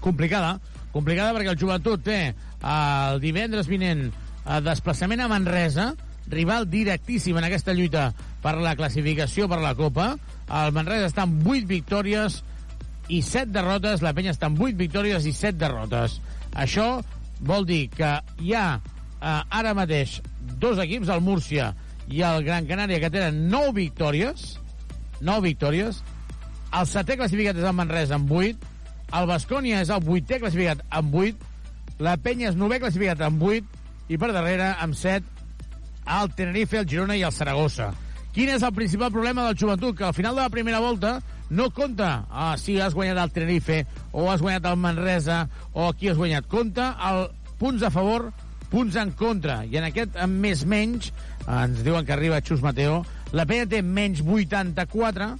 complicada, 0.00 0.56
complicada 0.94 1.34
perquè 1.36 1.52
el 1.52 1.60
joventut 1.60 2.04
té 2.06 2.20
el 2.58 3.20
divendres 3.20 3.68
vinent 3.68 4.08
el 4.48 4.64
desplaçament 4.64 5.20
a 5.20 5.28
Manresa, 5.28 5.90
rival 6.30 6.68
directíssim 6.70 7.36
en 7.38 7.46
aquesta 7.48 7.74
lluita 7.76 8.10
per 8.42 8.56
la 8.60 8.76
classificació 8.78 9.48
per 9.50 9.60
la 9.62 9.74
Copa. 9.78 10.12
El 10.48 10.72
Manresa 10.76 11.08
està 11.10 11.24
amb 11.26 11.46
8 11.46 11.66
victòries, 11.68 12.42
i 13.08 13.22
7 13.22 13.50
derrotes. 13.52 14.04
La 14.04 14.14
penya 14.14 14.32
està 14.34 14.48
amb 14.48 14.60
8 14.60 14.76
victòries 14.78 15.26
i 15.26 15.32
7 15.32 15.58
derrotes. 15.58 16.18
Això 16.52 17.00
vol 17.40 17.66
dir 17.68 17.88
que 17.92 18.12
hi 18.44 18.54
ha 18.54 18.68
eh, 18.78 19.40
ara 19.60 19.74
mateix 19.76 20.18
dos 20.60 20.78
equips, 20.82 21.10
el 21.12 21.24
Múrcia 21.24 21.72
i 22.08 22.22
el 22.24 22.44
Gran 22.44 22.68
Canària, 22.68 23.00
que 23.00 23.12
tenen 23.12 23.48
9 23.52 23.74
victòries, 23.80 24.54
9 25.20 25.44
victòries. 25.48 26.02
El 26.68 26.88
setè 26.88 27.16
classificat 27.16 27.56
és 27.56 27.68
el 27.68 27.76
Manresa 27.76 28.18
amb 28.18 28.32
8, 28.32 28.74
el 29.18 29.28
Bascònia 29.28 29.80
és 29.80 29.90
el 29.92 30.04
vuitè 30.04 30.40
classificat 30.40 30.84
amb 30.92 31.14
8, 31.16 31.46
la 32.04 32.18
Penya 32.20 32.52
és 32.52 32.58
novè 32.58 32.76
classificat 32.78 33.24
amb 33.24 33.42
8, 33.42 33.78
i 34.12 34.18
per 34.20 34.30
darrere, 34.32 34.74
amb 34.80 34.96
7, 34.96 35.37
el 36.08 36.30
Tenerife, 36.34 36.80
el 36.80 36.88
Girona 36.88 37.16
i 37.16 37.24
el 37.26 37.34
Saragossa. 37.34 37.92
Quin 38.34 38.52
és 38.52 38.62
el 38.62 38.74
principal 38.76 39.10
problema 39.12 39.46
del 39.46 39.58
joventut? 39.58 39.96
Que 39.98 40.06
al 40.08 40.14
final 40.16 40.36
de 40.36 40.44
la 40.44 40.52
primera 40.52 40.80
volta 40.80 41.18
no 41.50 41.70
compta 41.74 42.26
ah, 42.30 42.54
si 42.60 42.76
has 42.80 42.94
guanyat 42.94 43.18
el 43.22 43.32
Tenerife 43.34 43.80
o 44.12 44.28
has 44.30 44.44
guanyat 44.44 44.68
el 44.68 44.76
Manresa 44.80 45.46
o 45.72 45.88
qui 45.92 46.10
has 46.10 46.20
guanyat. 46.20 46.46
Compta 46.50 46.92
el 47.10 47.26
punts 47.58 47.82
a 47.82 47.90
favor, 47.90 48.28
punts 48.70 48.96
en 49.00 49.12
contra. 49.18 49.62
I 49.64 49.80
en 49.80 49.88
aquest 49.88 50.18
amb 50.20 50.40
més 50.44 50.64
menys, 50.68 51.12
ens 51.48 51.82
diuen 51.84 52.06
que 52.06 52.14
arriba 52.14 52.42
Xus 52.44 52.62
Mateo, 52.64 53.02
la 53.32 53.46
Penya 53.48 53.68
té 53.68 53.82
menys 53.82 54.22
84, 54.24 55.32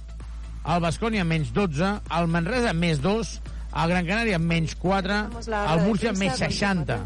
el 0.69 0.83
Bascònia 0.83 1.23
menys 1.25 1.53
12, 1.55 1.93
el 2.19 2.27
Manresa 2.29 2.73
més 2.75 2.99
2, 3.05 3.37
el 3.75 3.89
Gran 3.89 4.05
Canària 4.05 4.39
menys 4.39 4.75
4, 4.75 5.17
el 5.47 5.81
Múrcia 5.85 6.11
més 6.17 6.37
60. 6.41 6.97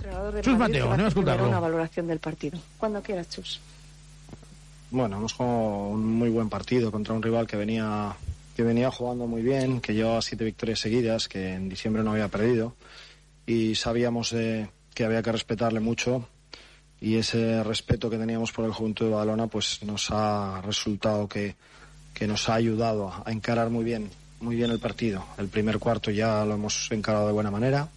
Xus 0.42 0.58
Mateo, 0.58 0.88
anem 0.92 1.06
a 1.06 1.08
Una 1.08 1.08
escoltar-lo. 1.10 1.62
valoración 1.62 2.08
del 2.08 2.20
partido. 2.20 2.58
Cuando 2.78 3.02
quieras, 3.02 3.30
Chus. 3.30 3.60
Bueno, 4.92 5.18
hemos 5.18 5.34
jugado 5.34 5.88
un 5.90 6.06
muy 6.06 6.30
buen 6.30 6.50
partido 6.50 6.92
contra 6.92 7.14
un 7.14 7.22
rival 7.24 7.48
que 7.48 7.58
venía, 7.58 8.16
que 8.56 8.64
venía 8.64 8.92
jugando 8.92 9.28
muy 9.28 9.42
bien, 9.42 9.82
que 9.82 9.94
llevaba 9.94 10.22
siete 10.22 10.46
victorias 10.46 10.80
seguidas, 10.80 11.28
que 11.28 11.54
en 11.54 11.68
diciembre 11.70 12.04
no 12.04 12.12
había 12.12 12.28
perdido. 12.28 12.76
Y 13.46 13.76
sabíamos 13.76 14.32
eh, 14.34 14.70
que 14.94 15.04
había 15.04 15.22
que 15.22 15.32
respetarle 15.32 15.80
mucho. 15.80 16.28
Y 17.02 17.18
ese 17.18 17.64
respeto 17.64 18.10
que 18.10 18.18
teníamos 18.18 18.52
por 18.54 18.64
el 18.66 18.72
Juventud 18.72 19.08
de 19.08 19.12
Badalona, 19.12 19.48
pues 19.48 19.84
nos 19.84 20.10
ha 20.12 20.62
resultado 20.62 21.28
que, 21.28 21.56
que 22.14 22.28
nos 22.28 22.48
ha 22.48 22.54
ayudado 22.54 23.12
a 23.26 23.32
encarar 23.32 23.70
muy 23.70 23.84
bien, 23.84 24.10
muy 24.44 24.56
bien 24.58 24.70
el 24.72 24.80
partido. 24.80 25.26
El 25.38 25.48
primer 25.48 25.80
cuarto 25.80 26.12
ya 26.12 26.44
lo 26.46 26.56
hemos 26.56 26.92
encarado 26.92 27.28
de 27.28 27.34
buena 27.34 27.50
manera. 27.50 27.88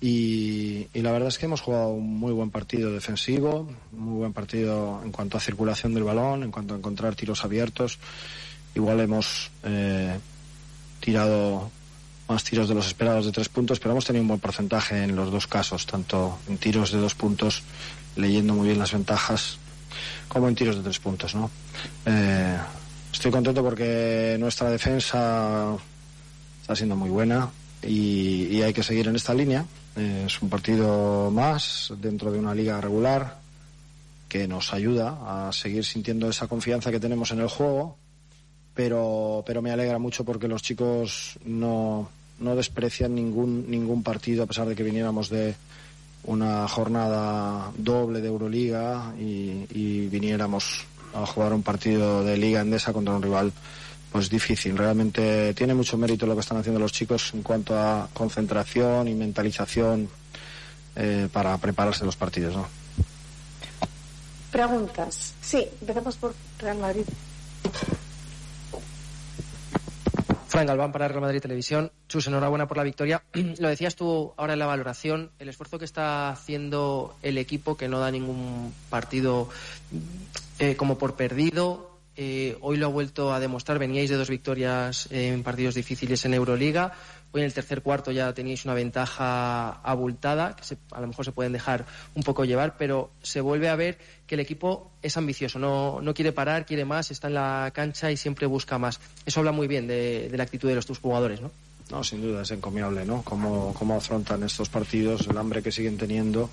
Y, 0.00 0.86
la 0.92 1.12
verdad 1.12 1.28
es 1.28 1.38
que 1.38 1.46
hemos 1.46 1.62
jugado 1.62 1.88
un 1.88 2.18
muy 2.18 2.32
buen 2.32 2.50
partido 2.50 2.92
defensivo, 2.92 3.66
muy 3.92 4.18
buen 4.18 4.32
partido 4.34 5.00
en 5.02 5.10
cuanto 5.10 5.38
a 5.38 5.40
circulación 5.40 5.94
del 5.94 6.04
balón, 6.04 6.42
en 6.42 6.50
cuanto 6.50 6.74
a 6.74 6.76
encontrar 6.76 7.14
tiros 7.14 7.42
abiertos. 7.42 7.98
Igual 8.74 9.00
hemos 9.00 9.50
eh, 9.62 10.18
tirado 11.00 11.70
más 12.28 12.44
tiros 12.44 12.68
de 12.68 12.74
los 12.74 12.86
esperados 12.86 13.24
de 13.24 13.32
tres 13.32 13.48
puntos, 13.48 13.80
pero 13.80 13.92
hemos 13.92 14.04
tenido 14.04 14.22
un 14.22 14.28
buen 14.28 14.40
porcentaje 14.40 15.02
en 15.02 15.16
los 15.16 15.30
dos 15.32 15.46
casos, 15.46 15.86
tanto 15.86 16.38
en 16.48 16.58
tiros 16.58 16.92
de 16.92 16.98
dos 16.98 17.14
puntos, 17.14 17.62
leyendo 18.16 18.52
muy 18.52 18.66
bien 18.66 18.78
las 18.78 18.92
ventajas, 18.92 19.58
como 20.28 20.48
en 20.48 20.54
tiros 20.54 20.76
de 20.76 20.82
tres 20.82 20.98
puntos, 20.98 21.34
¿no? 21.34 21.50
Eh, 22.04 22.58
estoy 23.14 23.30
contento 23.30 23.62
porque 23.62 24.36
nuestra 24.40 24.68
defensa 24.70 25.76
está 26.60 26.74
siendo 26.74 26.96
muy 26.96 27.10
buena 27.10 27.48
y, 27.80 28.60
hay 28.60 28.72
que 28.72 28.82
seguir 28.82 29.06
en 29.06 29.14
esta 29.14 29.32
línea. 29.32 29.64
Es 29.96 30.42
un 30.42 30.48
partido 30.48 31.30
más 31.30 31.92
dentro 32.00 32.32
de 32.32 32.40
una 32.40 32.54
liga 32.54 32.80
regular 32.80 33.38
que 34.28 34.48
nos 34.48 34.74
ayuda 34.74 35.46
a 35.48 35.52
seguir 35.52 35.84
sintiendo 35.84 36.28
esa 36.28 36.48
confianza 36.48 36.90
que 36.90 36.98
tenemos 36.98 37.30
en 37.30 37.40
el 37.40 37.48
juego, 37.48 37.96
pero, 38.74 39.44
pero 39.46 39.62
me 39.62 39.70
alegra 39.70 40.00
mucho 40.00 40.24
porque 40.24 40.48
los 40.48 40.62
chicos 40.62 41.38
no, 41.44 42.10
no 42.40 42.56
desprecian 42.56 43.14
ningún, 43.14 43.70
ningún 43.70 44.02
partido 44.02 44.42
a 44.42 44.46
pesar 44.46 44.66
de 44.66 44.74
que 44.74 44.82
viniéramos 44.82 45.28
de 45.28 45.54
una 46.24 46.66
jornada 46.66 47.70
doble 47.76 48.20
de 48.20 48.28
Euroliga 48.28 49.14
y, 49.16 49.66
y 49.70 50.08
viniéramos 50.08 50.84
a 51.14 51.26
jugar 51.26 51.52
un 51.52 51.62
partido 51.62 52.24
de 52.24 52.36
Liga 52.36 52.60
Endesa 52.60 52.92
contra 52.92 53.14
un 53.14 53.22
rival 53.22 53.52
pues 54.10 54.30
difícil. 54.30 54.76
Realmente 54.78 55.54
tiene 55.54 55.74
mucho 55.74 55.98
mérito 55.98 56.26
lo 56.26 56.34
que 56.34 56.40
están 56.40 56.58
haciendo 56.58 56.78
los 56.78 56.92
chicos 56.92 57.32
en 57.34 57.42
cuanto 57.42 57.76
a 57.76 58.08
concentración 58.12 59.08
y 59.08 59.14
mentalización 59.14 60.08
eh, 60.96 61.28
para 61.32 61.58
prepararse 61.58 62.04
los 62.04 62.14
partidos. 62.14 62.54
¿no? 62.54 62.68
Preguntas. 64.52 65.34
Sí, 65.40 65.66
empezamos 65.80 66.16
por 66.16 66.32
Real 66.60 66.78
Madrid. 66.78 67.04
Frank 70.46 70.68
Galván 70.68 70.92
para 70.92 71.08
Real 71.08 71.20
Madrid 71.20 71.40
Televisión. 71.40 71.90
Chus, 72.08 72.28
enhorabuena 72.28 72.68
por 72.68 72.76
la 72.76 72.84
victoria. 72.84 73.24
Lo 73.58 73.68
decías 73.68 73.96
tú 73.96 74.32
ahora 74.36 74.52
en 74.52 74.60
la 74.60 74.66
valoración, 74.66 75.32
el 75.40 75.48
esfuerzo 75.48 75.80
que 75.80 75.84
está 75.84 76.28
haciendo 76.28 77.16
el 77.22 77.38
equipo, 77.38 77.76
que 77.76 77.88
no 77.88 77.98
da 77.98 78.12
ningún 78.12 78.72
partido 78.88 79.48
eh, 80.58 80.76
como 80.76 80.98
por 80.98 81.14
perdido. 81.16 81.90
Eh, 82.16 82.56
hoy 82.60 82.76
lo 82.76 82.86
ha 82.86 82.90
vuelto 82.90 83.32
a 83.34 83.40
demostrar. 83.40 83.78
Veníais 83.78 84.08
de 84.10 84.16
dos 84.16 84.30
victorias 84.30 85.08
en 85.10 85.42
partidos 85.42 85.74
difíciles 85.74 86.24
en 86.24 86.34
Euroliga. 86.34 86.92
Hoy 87.32 87.40
en 87.40 87.46
el 87.46 87.52
tercer 87.52 87.82
cuarto 87.82 88.12
ya 88.12 88.32
teníais 88.32 88.64
una 88.64 88.74
ventaja 88.74 89.72
abultada, 89.82 90.54
que 90.54 90.62
se- 90.62 90.76
a 90.92 91.00
lo 91.00 91.08
mejor 91.08 91.24
se 91.24 91.32
pueden 91.32 91.52
dejar 91.52 91.84
un 92.14 92.22
poco 92.22 92.44
llevar, 92.44 92.76
pero 92.78 93.10
se 93.22 93.40
vuelve 93.40 93.68
a 93.68 93.74
ver 93.74 93.98
que 94.28 94.36
el 94.36 94.40
equipo 94.40 94.92
es 95.02 95.16
ambicioso, 95.16 95.58
no, 95.58 96.00
no 96.00 96.14
quiere 96.14 96.30
parar, 96.30 96.64
quiere 96.64 96.84
más, 96.84 97.10
está 97.10 97.26
en 97.26 97.34
la 97.34 97.72
cancha 97.74 98.12
y 98.12 98.16
siempre 98.16 98.46
busca 98.46 98.78
más. 98.78 99.00
Eso 99.26 99.40
habla 99.40 99.50
muy 99.50 99.66
bien 99.66 99.88
de, 99.88 100.30
la 100.32 100.44
actitud 100.44 100.68
de 100.68 100.76
los 100.76 100.86
tus 100.86 101.00
jugadores, 101.00 101.40
¿no? 101.40 101.50
No, 101.90 102.04
sin 102.04 102.22
duda 102.22 102.42
es 102.42 102.50
encomiable, 102.52 103.04
¿no? 103.04 103.22
Cómo, 103.22 103.74
cómo 103.76 103.96
afrontan 103.96 104.44
estos 104.44 104.68
partidos, 104.68 105.26
el 105.26 105.36
hambre 105.36 105.60
que 105.60 105.72
siguen 105.72 105.98
teniendo, 105.98 106.48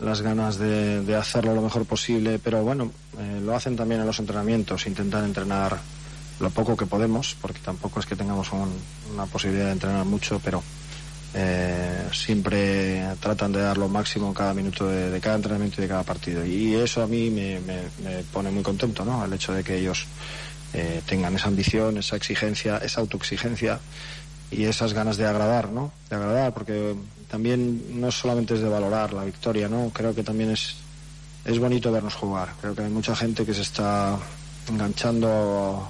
las 0.00 0.22
ganas 0.22 0.58
de, 0.58 1.02
de 1.02 1.16
hacerlo 1.16 1.54
lo 1.54 1.62
mejor 1.62 1.84
posible, 1.86 2.38
pero 2.38 2.62
bueno, 2.62 2.90
eh, 3.18 3.40
lo 3.42 3.54
hacen 3.54 3.76
también 3.76 4.00
en 4.00 4.06
los 4.06 4.18
entrenamientos, 4.18 4.86
intentan 4.86 5.24
entrenar 5.24 5.78
lo 6.40 6.50
poco 6.50 6.76
que 6.76 6.86
podemos, 6.86 7.36
porque 7.40 7.58
tampoco 7.60 8.00
es 8.00 8.06
que 8.06 8.16
tengamos 8.16 8.50
un- 8.52 8.72
una 9.12 9.26
posibilidad 9.26 9.66
de 9.66 9.72
entrenar 9.72 10.04
mucho, 10.06 10.40
pero 10.42 10.62
eh, 11.34 12.08
siempre 12.12 13.04
tratan 13.20 13.52
de 13.52 13.60
dar 13.60 13.78
lo 13.78 13.88
máximo 13.88 14.28
en 14.28 14.34
cada 14.34 14.52
minuto 14.54 14.88
de, 14.88 15.20
cada 15.20 15.36
entrenamiento 15.36 15.76
y 15.80 15.82
de 15.82 15.88
cada 15.88 16.02
partido. 16.02 16.44
Y 16.44 16.74
eso 16.74 17.02
a 17.02 17.06
mí 17.06 17.30
me, 17.30 17.60
me- 17.60 17.82
me 18.02 18.22
pone 18.32 18.50
muy 18.50 18.62
contento, 18.62 19.04
¿no? 19.04 19.24
El 19.24 19.32
hecho 19.34 19.52
de 19.52 19.62
que 19.62 19.76
ellos 19.78 20.06
eh, 20.72 21.02
tengan 21.06 21.34
esa 21.36 21.48
ambición, 21.48 21.98
esa 21.98 22.16
exigencia, 22.16 22.78
esa 22.78 23.00
autoexigencia 23.00 23.78
y 24.50 24.64
esas 24.64 24.92
ganas 24.92 25.16
de 25.16 25.26
agradar, 25.26 25.70
¿no? 25.70 25.92
De 26.08 26.16
agradar, 26.16 26.52
porque 26.52 26.94
también 27.30 28.00
no 28.00 28.10
solamente 28.10 28.54
es 28.54 28.60
de 28.60 28.68
valorar 28.68 29.12
la 29.12 29.24
victoria, 29.24 29.68
¿no? 29.68 29.90
Creo 29.94 30.14
que 30.14 30.22
también 30.22 30.50
es, 30.50 30.76
es 31.44 31.58
bonito 31.58 31.92
vernos 31.92 32.14
jugar. 32.14 32.54
Creo 32.60 32.74
que 32.74 32.82
hay 32.82 32.90
mucha 32.90 33.14
gente 33.14 33.46
que 33.46 33.54
se 33.54 33.62
está 33.62 34.18
enganchando 34.68 35.88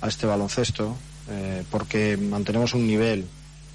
a 0.00 0.08
este 0.08 0.26
baloncesto 0.26 0.96
eh, 1.30 1.62
porque 1.70 2.16
mantenemos 2.16 2.74
un 2.74 2.86
nivel, 2.86 3.24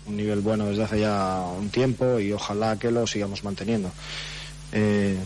un 0.07 0.17
nivel 0.17 0.41
bueno 0.41 0.65
desde 0.65 0.83
hace 0.83 0.99
ya 0.99 1.45
un 1.57 1.69
tiempo 1.69 2.19
y 2.19 2.33
ojalá 2.33 2.77
que 2.77 2.91
lo 2.91 3.07
sigamos 3.07 3.43
manteniendo. 3.43 3.91
Eh, 4.73 5.17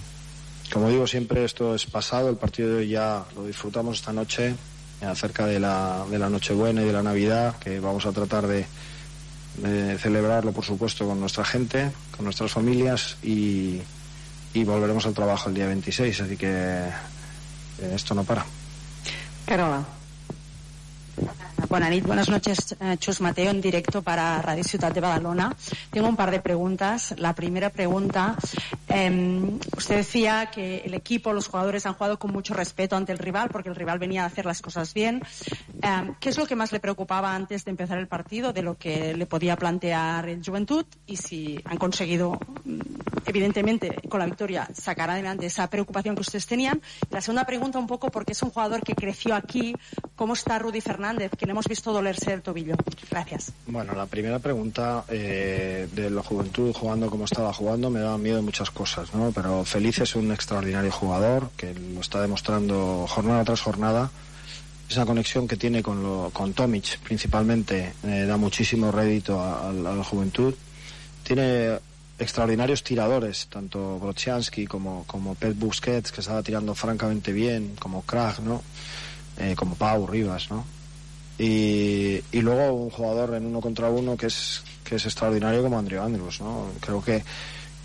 como 0.72 0.90
digo 0.90 1.08
siempre, 1.08 1.44
esto 1.44 1.74
es 1.74 1.88
pasado, 1.88 2.30
el 2.30 2.36
partido 2.36 2.70
de 2.70 2.76
hoy 2.78 2.90
ya 2.90 3.26
lo 3.36 3.48
disfrutamos 3.48 3.98
esta 3.98 4.14
noche, 4.14 4.54
eh, 5.02 5.06
acerca 5.06 5.48
de 5.48 5.60
la, 5.60 6.06
de 6.10 6.20
la 6.20 6.30
Nochebuena 6.30 6.84
y 6.84 6.86
de 6.86 6.94
la 6.94 7.02
Navidad, 7.02 7.58
que 7.58 7.80
vamos 7.80 8.06
a 8.06 8.12
tratar 8.12 8.46
de, 8.46 8.68
de 9.62 9.98
celebrarlo, 9.98 10.52
por 10.52 10.66
supuesto, 10.66 11.06
con 11.06 11.20
nuestra 11.20 11.44
gente, 11.44 11.92
con 12.16 12.26
nuestras 12.26 12.52
familias 12.52 13.18
y, 13.24 13.82
y 14.54 14.64
volveremos 14.64 15.06
al 15.06 15.14
trabajo 15.14 15.50
el 15.50 15.56
día 15.56 15.68
26, 15.68 16.22
así 16.22 16.38
que 16.38 16.48
eh, 16.48 17.92
esto 17.94 18.14
no 18.14 18.24
para. 18.24 18.46
Carola. 19.46 19.99
Buenas 21.68 22.30
noches, 22.30 22.76
eh, 22.80 22.96
Chus 22.98 23.22
Mateo, 23.22 23.52
en 23.52 23.62
directo 23.62 24.02
para 24.02 24.42
Radio 24.42 24.64
Ciudad 24.64 24.92
de 24.92 25.02
Badalona. 25.02 25.56
Tengo 25.92 26.08
un 26.08 26.16
par 26.16 26.32
de 26.32 26.40
preguntas. 26.40 27.14
La 27.18 27.34
primera 27.36 27.70
pregunta, 27.70 28.36
eh, 28.88 29.60
usted 29.76 29.98
decía 29.98 30.50
que 30.52 30.78
el 30.86 30.94
equipo, 30.94 31.34
los 31.34 31.48
jugadores 31.48 31.86
han 31.86 31.94
jugado 31.94 32.18
con 32.18 32.32
mucho 32.32 32.54
respeto 32.54 32.96
ante 32.96 33.12
el 33.12 33.18
rival, 33.18 33.50
porque 33.50 33.70
el 33.70 33.76
rival 33.76 34.00
venía 34.00 34.24
a 34.24 34.28
hacer 34.28 34.46
las 34.46 34.62
cosas 34.62 34.94
bien. 34.94 35.22
Eh, 35.82 36.14
¿Qué 36.20 36.30
es 36.30 36.38
lo 36.38 36.46
que 36.46 36.56
más 36.56 36.72
le 36.72 36.80
preocupaba 36.80 37.36
antes 37.36 37.66
de 37.66 37.72
empezar 37.72 37.98
el 37.98 38.08
partido, 38.08 38.54
de 38.54 38.62
lo 38.62 38.78
que 38.78 39.14
le 39.16 39.26
podía 39.26 39.56
plantear 39.56 40.30
el 40.30 40.44
Juventud? 40.44 40.86
Y 41.08 41.18
si 41.18 41.60
han 41.66 41.78
conseguido, 41.78 42.40
mm, 42.66 42.80
evidentemente, 43.26 43.96
con 44.08 44.20
la 44.20 44.26
victoria, 44.26 44.68
sacar 44.74 45.10
adelante 45.10 45.46
esa 45.48 45.70
preocupación 45.70 46.16
que 46.16 46.22
ustedes 46.22 46.48
tenían. 46.48 46.82
La 47.10 47.22
segunda 47.22 47.46
pregunta, 47.46 47.80
un 47.80 47.88
poco, 47.88 48.10
porque 48.10 48.32
es 48.32 48.42
un 48.44 48.52
jugador 48.52 48.82
que 48.82 48.96
creció 48.96 49.36
aquí. 49.36 49.76
¿Cómo 50.16 50.34
está 50.34 50.60
Rudy 50.60 50.82
Fernández, 50.82 51.32
hemos 51.52 51.68
visto 51.68 51.92
dolerse 51.92 52.34
el 52.34 52.42
tobillo? 52.42 52.76
Gracias. 53.10 53.52
Bueno, 53.68 53.94
la 53.94 54.06
primera 54.06 54.40
pregunta 54.40 55.04
eh, 55.10 55.88
de 55.92 56.10
la 56.10 56.24
juventud 56.24 56.74
jugando 56.74 57.10
como 57.10 57.26
estaba 57.26 57.54
jugando 57.54 57.90
me 57.90 58.00
daba 58.00 58.18
miedo 58.18 58.42
muchas 58.42 58.72
cosas, 58.72 59.14
¿no? 59.14 59.32
Pero 59.32 59.64
Feliz 59.66 60.00
es 60.00 60.16
un 60.16 60.32
extraordinario 60.32 60.92
jugador 60.92 61.50
que 61.58 61.74
lo 61.74 62.02
está 62.02 62.22
demostrando 62.22 63.06
jornada 63.08 63.44
tras 63.44 63.62
jornada 63.62 64.12
esa 64.90 65.06
conexión 65.06 65.48
que 65.48 65.56
tiene 65.56 65.84
con, 65.84 66.02
lo, 66.02 66.32
con 66.34 66.54
Tomic 66.54 67.00
principalmente 67.00 67.94
eh, 68.04 68.26
da 68.26 68.38
muchísimo 68.38 68.92
rédito 68.92 69.40
a, 69.40 69.72
la 69.72 70.04
juventud. 70.04 70.56
Tiene 71.24 71.78
extraordinarios 72.18 72.84
tiradores, 72.84 73.48
tanto 73.48 74.00
Brodzianski 74.00 74.66
como, 74.66 75.06
como 75.06 75.36
Pet 75.36 75.58
Busquets, 75.58 76.12
que 76.12 76.22
estaba 76.22 76.42
tirando 76.42 76.74
francamente 76.74 77.32
bien, 77.32 77.76
como 77.80 78.02
Krag, 78.02 78.42
¿no? 78.42 78.64
Eh, 79.38 79.54
como 79.56 79.76
Pau 79.76 80.08
Rivas, 80.08 80.50
¿no? 80.50 80.66
Y, 81.40 82.22
y 82.32 82.42
luego 82.42 82.74
un 82.74 82.90
jugador 82.90 83.34
en 83.34 83.46
uno 83.46 83.62
contra 83.62 83.90
uno 83.90 84.18
que 84.18 84.28
es, 84.28 84.62
que 84.84 84.96
es 84.96 85.06
extraordinario 85.06 85.64
como 85.64 85.80
Andrew 85.80 86.04
Andrews, 86.04 86.42
¿no? 86.42 86.68
Creo 86.82 87.02
que 87.02 87.24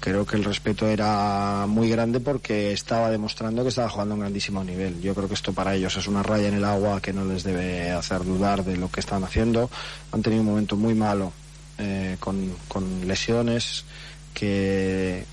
creo 0.05 0.27
que 0.27 0.37
el 0.37 0.45
respeto 0.45 0.87
era 0.87 1.65
muy 1.67 1.89
grande 1.89 2.21
porque 2.21 2.73
estaba 2.73 3.11
demostrando 3.11 3.63
que 3.63 3.71
estaba 3.71 3.89
jugando 3.89 4.13
a 4.13 4.17
un 4.17 4.21
grandísimo 4.21 4.63
nivel. 4.63 5.01
Yo 5.01 5.15
creo 5.15 5.29
que 5.29 5.35
esto 5.35 5.55
para 5.55 5.75
ellos 5.75 5.97
es 5.97 6.07
una 6.07 6.23
raya 6.23 6.49
en 6.49 6.55
el 6.55 6.65
agua 6.67 7.01
que 7.01 7.15
no 7.15 7.25
les 7.25 7.43
debe 7.43 7.91
hacer 7.91 8.23
dudar 8.23 8.65
de 8.65 8.77
lo 8.77 8.91
que 8.91 9.01
están 9.01 9.25
haciendo. 9.25 9.71
Han 10.13 10.23
tenido 10.23 10.43
un 10.43 10.49
momento 10.49 10.77
muy 10.77 10.95
malo 10.95 11.33
eh, 11.79 12.19
con, 12.21 12.55
con 12.69 13.09
lesiones 13.09 13.87
que 14.35 15.25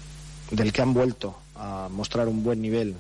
del 0.52 0.72
que 0.72 0.82
han 0.82 0.94
vuelto 0.94 1.38
a 1.56 1.90
mostrar 1.92 2.30
un 2.30 2.42
buen 2.42 2.62
nivel 2.62 2.96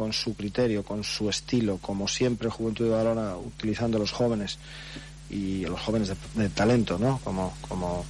con 0.00 0.14
su 0.14 0.32
criterio, 0.34 0.82
con 0.82 1.04
su 1.04 1.28
estilo, 1.28 1.76
como 1.76 2.08
siempre 2.08 2.48
Juventud 2.48 2.86
de 2.86 2.92
Balona 2.92 3.36
utilizando 3.36 3.98
a 3.98 4.00
los 4.00 4.12
jóvenes 4.12 4.56
y 5.28 5.66
a 5.66 5.68
los 5.68 5.78
jóvenes 5.78 6.08
de, 6.08 6.16
de 6.42 6.48
talento, 6.48 6.96
¿no? 6.98 7.20
Como, 7.22 7.52
como 7.68 8.06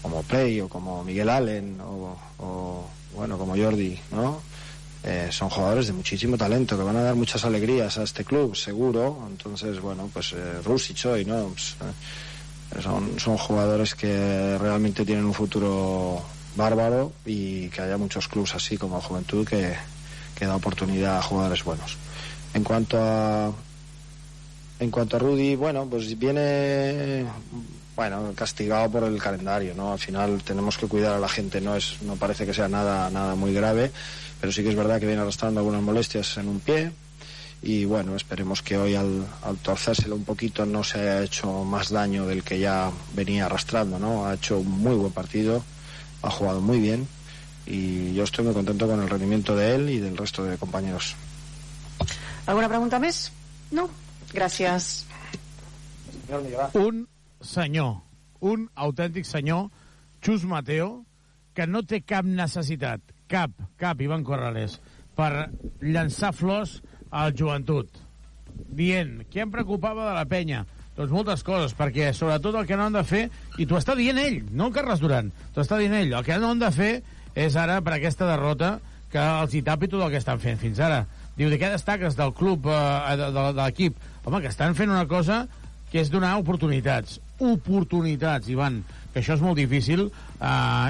como 0.00 0.22
Play 0.22 0.60
o 0.60 0.68
como 0.68 1.02
Miguel 1.02 1.28
Allen 1.28 1.80
o, 1.80 2.16
o, 2.38 2.86
bueno 3.16 3.36
como 3.36 3.56
Jordi 3.56 3.98
no 4.12 4.40
Eh, 5.04 5.30
son 5.32 5.50
jugadores 5.50 5.88
de 5.88 5.92
muchísimo 5.92 6.36
talento 6.36 6.78
que 6.78 6.84
van 6.84 6.96
a 6.96 7.02
dar 7.02 7.16
muchas 7.16 7.42
alegrías 7.44 7.98
a 7.98 8.04
este 8.04 8.22
club 8.22 8.54
seguro. 8.54 9.26
Entonces 9.28 9.80
bueno 9.80 10.08
pues 10.12 10.32
eh, 10.32 10.62
Rusic 10.62 11.04
hoy 11.06 11.24
no 11.24 11.48
Pues, 11.50 11.74
eh, 11.82 12.82
son, 12.86 13.18
son 13.18 13.36
jugadores 13.36 13.96
que 13.96 14.56
realmente 14.60 15.04
tienen 15.04 15.24
un 15.24 15.34
futuro 15.34 16.22
bárbaro 16.54 17.10
y 17.26 17.68
que 17.72 17.82
haya 17.82 17.98
muchos 17.98 18.28
clubes 18.28 18.54
así 18.54 18.78
como 18.78 19.00
Juventud 19.00 19.42
que, 19.44 19.74
da 20.46 20.56
oportunidad 20.56 21.18
a 21.18 21.22
jugadores 21.22 21.64
buenos 21.64 21.96
en 22.54 22.64
cuanto 22.64 22.98
a 23.00 23.52
en 24.80 24.90
cuanto 24.90 25.16
a 25.16 25.20
Rudy 25.20 25.56
bueno 25.56 25.86
pues 25.86 26.18
viene 26.18 27.26
bueno, 27.94 28.32
castigado 28.34 28.90
por 28.90 29.04
el 29.04 29.20
calendario, 29.20 29.74
¿no? 29.74 29.92
Al 29.92 29.98
final 29.98 30.42
tenemos 30.42 30.78
que 30.78 30.86
cuidar 30.86 31.14
a 31.14 31.18
la 31.18 31.28
gente, 31.28 31.60
no 31.60 31.76
es, 31.76 32.00
no 32.02 32.16
parece 32.16 32.46
que 32.46 32.54
sea 32.54 32.68
nada, 32.68 33.10
nada 33.10 33.34
muy 33.34 33.52
grave, 33.52 33.90
pero 34.40 34.52
sí 34.52 34.62
que 34.62 34.70
es 34.70 34.74
verdad 34.74 34.98
que 34.98 35.06
viene 35.06 35.20
arrastrando 35.20 35.60
algunas 35.60 35.82
molestias 35.82 36.38
en 36.38 36.48
un 36.48 36.60
pie 36.60 36.90
y 37.62 37.84
bueno, 37.84 38.16
esperemos 38.16 38.62
que 38.62 38.76
hoy 38.76 38.94
al, 38.94 39.24
al 39.42 39.56
torcérselo 39.58 40.16
un 40.16 40.24
poquito 40.24 40.66
no 40.66 40.82
se 40.82 41.00
haya 41.00 41.22
hecho 41.22 41.64
más 41.64 41.90
daño 41.90 42.26
del 42.26 42.42
que 42.42 42.58
ya 42.58 42.90
venía 43.14 43.46
arrastrando, 43.46 43.98
¿no? 43.98 44.26
Ha 44.26 44.34
hecho 44.34 44.58
un 44.58 44.70
muy 44.70 44.96
buen 44.96 45.12
partido, 45.12 45.62
ha 46.22 46.30
jugado 46.30 46.60
muy 46.60 46.80
bien 46.80 47.06
y 47.66 48.14
yo 48.14 48.24
estoy 48.24 48.44
muy 48.44 48.54
contento 48.54 48.86
con 48.86 49.00
el 49.00 49.08
rendimiento 49.08 49.56
de 49.56 49.74
él 49.74 49.90
y 49.90 49.98
del 49.98 50.16
resto 50.16 50.44
de 50.44 50.58
compañeros. 50.58 51.14
¿Alguna 52.46 52.68
pregunta 52.68 52.98
més? 52.98 53.30
No? 53.70 53.86
Gràcies. 54.34 55.06
Un 56.74 57.06
senyor, 57.44 58.00
un 58.40 58.66
autèntic 58.74 59.28
senyor, 59.28 59.68
Xus 60.24 60.46
Mateo, 60.48 61.04
que 61.54 61.66
no 61.68 61.84
té 61.86 62.00
cap 62.02 62.26
necessitat, 62.26 63.02
cap, 63.30 63.52
cap, 63.78 64.00
Ivan 64.00 64.24
Corrales, 64.24 64.78
per 65.14 65.52
llançar 65.84 66.32
flors 66.34 66.80
al 67.12 67.34
joventut, 67.36 67.90
dient 68.72 69.20
què 69.30 69.44
em 69.44 69.52
preocupava 69.52 70.08
de 70.08 70.14
la 70.16 70.26
penya, 70.26 70.64
doncs 70.96 71.12
moltes 71.12 71.44
coses, 71.44 71.76
perquè 71.76 72.10
sobretot 72.16 72.56
el 72.58 72.66
que 72.68 72.78
no 72.78 72.88
han 72.88 72.96
de 72.96 73.04
fer, 73.06 73.26
i 73.60 73.68
t'ho 73.68 73.78
està 73.78 73.94
dient 73.98 74.18
ell, 74.18 74.40
no 74.50 74.70
el 74.70 74.76
Carles 74.76 75.02
Duran, 75.02 75.30
t'ho 75.52 75.62
està 75.62 75.78
dient 75.80 75.94
ell, 76.00 76.16
el 76.16 76.26
que 76.26 76.40
no 76.40 76.50
han 76.52 76.62
de 76.62 76.72
fer 76.74 76.94
és 77.34 77.56
ara, 77.56 77.80
per 77.84 77.96
aquesta 77.96 78.28
derrota, 78.28 78.76
que 79.12 79.22
els 79.42 79.54
hi 79.54 79.62
tapi 79.64 79.88
tot 79.92 80.02
el 80.04 80.12
que 80.12 80.20
estan 80.20 80.40
fent 80.42 80.60
fins 80.60 80.80
ara. 80.80 81.04
Diu, 81.36 81.48
de 81.52 81.58
què 81.60 81.70
destaques 81.72 82.16
del 82.16 82.32
club, 82.36 82.68
eh, 82.68 83.16
de, 83.16 83.28
de, 83.32 83.46
de 83.56 83.62
l'equip? 83.62 83.98
Home, 84.24 84.40
que 84.44 84.52
estan 84.52 84.76
fent 84.78 84.92
una 84.92 85.06
cosa 85.08 85.46
que 85.92 86.00
és 86.00 86.12
donar 86.12 86.38
oportunitats. 86.40 87.18
Oportunitats, 87.42 88.48
Ivan, 88.52 88.80
que 89.12 89.20
això 89.20 89.36
és 89.36 89.44
molt 89.44 89.58
difícil. 89.60 90.06
Uh, 90.40 90.88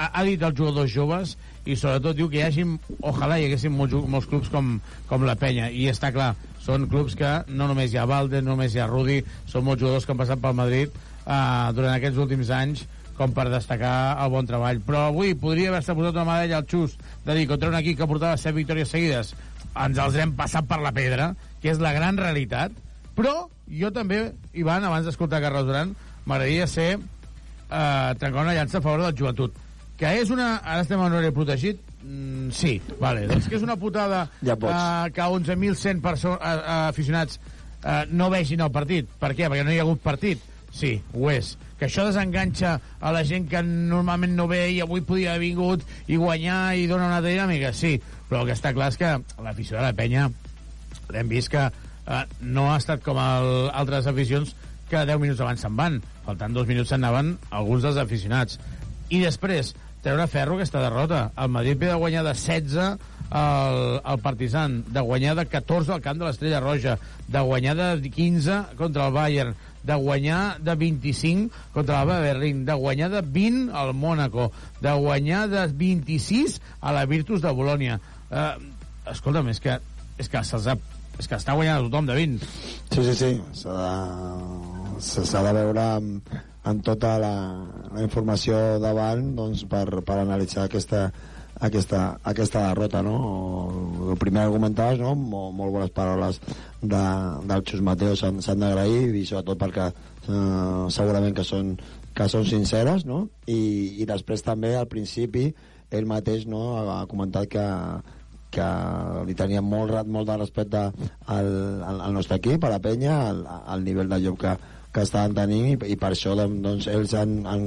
ha, 0.00 0.08
ha 0.08 0.24
dit 0.26 0.42
els 0.42 0.56
jugadors 0.58 0.90
joves 0.90 1.36
i 1.68 1.76
sobretot 1.76 2.16
diu 2.16 2.30
que 2.32 2.40
hi 2.40 2.46
hagi, 2.46 2.64
ojalà 3.06 3.38
hi 3.38 3.46
haguessin 3.46 3.74
molts, 3.76 3.94
molts 4.10 4.28
clubs 4.30 4.50
com, 4.52 4.78
com 5.10 5.26
la 5.28 5.36
Penya 5.38 5.68
i 5.70 5.86
està 5.90 6.10
clar, 6.14 6.32
són 6.64 6.88
clubs 6.90 7.14
que 7.18 7.30
no 7.52 7.68
només 7.70 7.92
hi 7.92 8.00
ha 8.00 8.08
Valde, 8.08 8.40
no 8.42 8.54
només 8.54 8.74
hi 8.74 8.80
ha 8.80 8.88
Rudi 8.90 9.20
són 9.50 9.66
molts 9.68 9.84
jugadors 9.84 10.06
que 10.06 10.14
han 10.14 10.22
passat 10.22 10.40
pel 10.40 10.56
Madrid 10.56 10.96
uh, 10.96 11.70
durant 11.76 11.92
aquests 11.92 12.20
últims 12.24 12.50
anys 12.56 12.86
com 13.20 13.34
per 13.36 13.46
destacar 13.52 13.92
el 14.24 14.30
bon 14.32 14.48
treball. 14.48 14.80
Però 14.86 15.04
avui 15.10 15.34
podria 15.36 15.68
haver-se 15.74 15.92
posat 15.98 16.16
una 16.16 16.24
medalla 16.28 16.62
al 16.62 16.66
xus 16.70 16.96
de 17.26 17.36
dir 17.36 17.46
contra 17.50 17.68
un 17.68 17.76
equip 17.76 17.98
que 18.00 18.08
portava 18.08 18.38
set 18.40 18.56
victòries 18.56 18.88
seguides 18.88 19.34
ens 19.76 19.98
els 20.02 20.16
hem 20.18 20.32
passat 20.38 20.64
per 20.66 20.80
la 20.82 20.90
pedra, 20.96 21.34
que 21.62 21.70
és 21.70 21.78
la 21.78 21.92
gran 21.94 22.16
realitat, 22.18 22.72
però 23.14 23.44
jo 23.70 23.90
també, 23.94 24.32
Ivan, 24.58 24.82
abans 24.88 25.04
d'escoltar 25.06 25.38
Carles 25.44 25.68
Duran, 25.68 25.92
m'agradaria 26.26 26.66
ser 26.66 26.88
eh, 26.96 28.14
trencar 28.18 28.42
una 28.42 28.54
llança 28.56 28.78
a 28.80 28.82
favor 28.82 29.04
del 29.04 29.14
joventut. 29.18 29.54
Que 30.00 30.14
és 30.22 30.30
una... 30.32 30.56
Ara 30.64 30.82
estem 30.82 30.98
en 30.98 31.12
horari 31.12 31.30
protegit? 31.36 31.80
Mm, 32.02 32.48
sí, 32.56 32.78
vale. 32.98 33.26
Doncs 33.28 33.46
que 33.52 33.58
és 33.60 33.62
una 33.66 33.76
putada 33.76 34.24
Ja 34.42 34.56
pots. 34.56 34.72
eh, 34.74 35.12
que 35.14 35.22
11.100 35.22 36.00
perso- 36.02 36.38
eh, 36.40 36.54
eh, 36.56 36.76
aficionats 36.88 37.38
eh, 37.84 38.06
no 38.10 38.30
vegin 38.32 38.64
el 38.64 38.72
partit. 38.72 39.06
Per 39.20 39.34
què? 39.36 39.46
Perquè 39.52 39.66
no 39.68 39.74
hi 39.74 39.78
ha 39.78 39.84
hagut 39.86 40.00
partit. 40.02 40.40
Sí, 40.72 40.96
ho 41.14 41.30
és. 41.30 41.52
Que 41.80 41.88
això 41.88 42.04
desenganxa 42.04 42.74
a 43.00 43.12
la 43.16 43.24
gent 43.24 43.48
que 43.48 43.62
normalment 43.64 44.36
no 44.36 44.44
ve 44.50 44.66
i 44.74 44.82
avui 44.84 45.00
podia 45.00 45.32
haver 45.32 45.46
vingut 45.48 45.84
i 46.06 46.20
guanyar 46.20 46.76
i 46.76 46.86
dona 46.90 47.08
una 47.08 47.22
dinàmica. 47.24 47.72
Sí, 47.72 47.96
però 48.28 48.42
el 48.42 48.50
que 48.50 48.58
està 48.58 48.74
clar 48.76 48.90
és 48.92 49.00
que 49.00 49.14
l'afició 49.40 49.78
de 49.78 49.86
la 49.88 49.96
penya 49.96 50.28
l'hem 51.10 51.30
vist 51.30 51.50
que 51.50 51.62
eh, 51.66 52.24
no 52.40 52.70
ha 52.70 52.78
estat 52.78 53.02
com 53.04 53.18
el, 53.18 53.70
altres 53.72 54.06
aficions 54.10 54.54
que 54.90 55.04
10 55.06 55.22
minuts 55.22 55.40
abans 55.40 55.62
se'n 55.64 55.78
van. 55.78 56.00
Faltant 56.26 56.54
dos 56.54 56.68
minuts 56.68 56.92
se'n 56.92 57.00
anaven 57.00 57.36
alguns 57.50 57.86
dels 57.86 58.00
aficionats. 58.02 58.58
I 59.10 59.22
després, 59.24 59.72
treure 60.04 60.26
ferro 60.30 60.58
aquesta 60.58 60.82
derrota. 60.82 61.30
El 61.38 61.50
Madrid 61.54 61.78
ve 61.78 61.90
de 61.90 61.98
guanyar 62.02 62.26
de 62.26 62.34
16 62.34 62.76
al, 63.30 64.00
al 64.02 64.18
Partizan, 64.22 64.80
de 64.90 65.00
guanyar 65.00 65.36
de 65.38 65.46
14 65.46 65.94
al 65.94 66.02
camp 66.04 66.18
de 66.18 66.26
l'Estrella 66.26 66.60
Roja, 66.60 66.98
de 67.28 67.40
guanyar 67.46 67.76
de 67.78 68.10
15 68.10 68.60
contra 68.78 69.06
el 69.06 69.14
Bayern, 69.14 69.54
de 69.86 69.96
guanyar 69.96 70.58
de 70.60 70.74
25 70.76 71.54
contra 71.74 72.00
l'Alba 72.00 72.20
Berlín, 72.20 72.64
de 72.68 72.74
guanyar 72.74 73.10
de 73.10 73.22
20 73.22 73.74
al 73.74 73.94
Mónaco, 73.94 74.50
de 74.80 74.92
guanyar 74.92 75.48
de 75.48 75.66
26 75.66 76.60
a 76.80 76.92
la 76.92 77.06
Virtus 77.06 77.42
de 77.42 77.52
Bolònia. 77.54 78.00
Eh, 78.30 78.54
escolta'm, 79.10 79.48
és 79.50 79.60
que, 79.60 79.78
és 80.20 80.28
que 80.28 80.44
se'ls 80.44 80.68
ha 80.70 80.78
és 81.20 81.28
que 81.28 81.36
està 81.36 81.52
guanyant 81.52 81.82
a 81.82 81.84
tothom 81.84 82.06
de 82.08 82.14
20. 82.16 82.46
Sí, 82.94 83.02
sí, 83.04 83.14
sí. 83.18 83.30
S'ha 83.60 85.42
de, 85.42 85.42
de 85.44 85.52
veure 85.58 85.82
amb, 85.98 86.30
amb 86.70 86.84
tota 86.86 87.16
la, 87.20 87.32
la 87.92 88.04
informació 88.04 88.78
davant 88.80 89.34
doncs, 89.36 89.66
per, 89.68 89.84
per 90.06 90.16
analitzar 90.22 90.64
aquesta, 90.68 91.10
aquesta, 91.60 92.18
aquesta 92.24 92.66
derrota, 92.68 93.02
no? 93.04 93.16
El 94.10 94.18
primer 94.18 94.46
que 94.48 94.98
no? 94.98 95.14
Molt, 95.14 95.54
molt 95.56 95.72
bones 95.72 95.90
paraules 95.96 96.40
de, 96.80 97.02
del 97.50 97.64
Xus 97.68 97.82
Mateo 97.84 98.16
s'han 98.16 98.40
d'agrair 98.40 99.14
i 99.14 99.26
sobretot 99.28 99.60
perquè 99.60 99.90
eh, 99.90 100.86
segurament 100.88 101.36
que 101.36 101.44
són, 101.44 101.74
que 102.16 102.28
són 102.28 102.46
sinceres, 102.48 103.04
no? 103.04 103.28
I, 103.46 104.00
I 104.00 104.08
després 104.08 104.42
també 104.42 104.74
al 104.76 104.88
principi 104.88 105.50
ell 105.90 106.08
mateix 106.08 106.46
no, 106.46 106.62
ha 106.94 107.04
comentat 107.10 107.48
que, 107.50 107.66
que 108.54 108.66
li 109.28 109.36
tenia 109.38 109.62
molt, 109.62 109.94
molt 110.06 110.28
de 110.28 110.36
respecte 110.40 110.82
al, 110.86 111.48
al, 111.84 112.04
al 112.08 112.12
nostre 112.14 112.40
equip, 112.40 112.64
a 112.64 112.72
la 112.72 112.82
penya, 112.82 113.16
al, 113.30 113.44
al 113.46 113.84
nivell 113.84 114.10
de 114.10 114.20
joc 114.24 114.40
que, 114.46 114.54
que 114.94 115.04
estaven 115.06 115.34
tenint 115.36 115.68
i, 115.70 115.92
i 115.92 115.96
per 115.98 116.12
això 116.14 116.34
doncs, 116.38 116.60
doncs, 116.64 116.88
ells 116.90 117.14
han, 117.18 117.34
han 117.46 117.66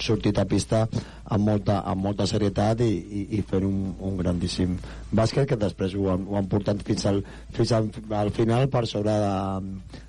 sortit 0.00 0.38
a 0.40 0.46
pista 0.48 0.86
amb 1.32 1.48
molta, 1.48 1.80
amb 1.88 2.04
molta 2.06 2.26
serietat 2.28 2.80
i, 2.84 2.92
i, 2.92 3.24
i 3.38 3.42
fent 3.48 3.66
un, 3.68 3.80
un 4.00 4.16
grandíssim 4.20 4.78
bàsquet 5.12 5.48
que 5.50 5.60
després 5.60 5.96
ho 5.96 6.08
han, 6.14 6.24
ho 6.28 6.38
han 6.40 6.48
portat 6.52 6.80
fins 6.86 7.04
al, 7.10 7.20
fins 7.52 7.74
al, 7.76 7.90
al 8.16 8.32
final 8.32 8.68
per 8.72 8.86
sobre 8.88 9.18
de, 9.24 9.34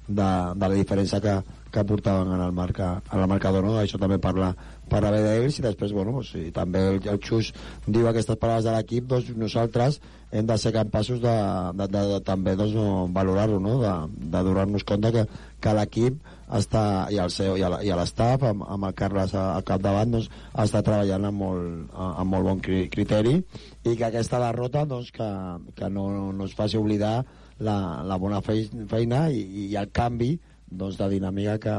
de, 0.07 0.29
de 0.55 0.69
la 0.69 0.77
diferència 0.77 1.19
que, 1.23 1.35
que 1.73 1.83
portaven 1.89 2.31
en 2.35 2.41
el, 2.47 2.55
marca, 2.55 2.93
en 3.11 3.19
el 3.19 3.27
marcador 3.31 3.65
no? 3.67 3.75
això 3.81 3.99
també 3.99 4.19
parla, 4.23 4.53
parla 4.91 5.11
bé 5.15 5.23
d'ells 5.25 5.59
i 5.59 5.65
després 5.65 5.91
bueno, 5.95 6.15
doncs, 6.19 6.31
si 6.35 6.51
també 6.55 6.83
el, 6.93 7.01
el 7.11 7.19
Xus 7.23 7.51
diu 7.87 8.07
aquestes 8.07 8.39
paraules 8.39 8.67
de 8.67 8.75
l'equip 8.75 9.09
doncs 9.11 9.33
nosaltres 9.35 9.99
hem 10.31 10.47
de 10.47 10.57
ser 10.57 10.71
capaços 10.75 11.19
de, 11.23 11.33
de, 11.79 11.87
de, 11.87 12.05
de 12.13 12.21
també 12.25 12.55
doncs, 12.59 12.75
no, 12.77 13.09
valorar-ho 13.15 13.59
no? 13.59 13.79
de, 13.83 13.93
de 14.31 14.45
donar-nos 14.47 14.87
compte 14.87 15.11
que, 15.15 15.27
que 15.59 15.75
l'equip 15.79 16.32
està, 16.51 17.07
i 17.11 17.17
el 17.23 17.31
seu 17.31 17.55
i 17.57 17.63
a 17.63 17.95
l'estaf 17.97 18.43
amb, 18.49 18.65
amb 18.67 18.89
el 18.89 18.93
Carles 18.97 19.33
al 19.39 19.63
capdavant 19.63 20.11
doncs, 20.17 20.29
està 20.59 20.81
treballant 20.83 21.25
amb 21.29 21.39
molt, 21.39 21.93
amb 21.95 22.29
molt 22.31 22.43
bon 22.49 22.59
cri- 22.61 22.89
criteri 22.91 23.37
i 23.39 23.95
que 23.95 24.05
aquesta 24.09 24.39
derrota 24.43 24.85
doncs, 24.85 25.11
que, 25.15 25.29
que 25.75 25.89
no, 25.89 26.31
no 26.33 26.45
es 26.45 26.53
faci 26.57 26.77
oblidar 26.77 27.23
la, 27.63 27.77
la 28.03 28.17
bona 28.17 28.41
fei- 28.41 28.69
feina 28.89 29.29
i, 29.31 29.69
i 29.69 29.75
el 29.79 29.89
canvi 29.95 30.35
doncs, 30.67 30.97
de 30.99 31.09
dinàmica 31.15 31.57
que, 31.63 31.75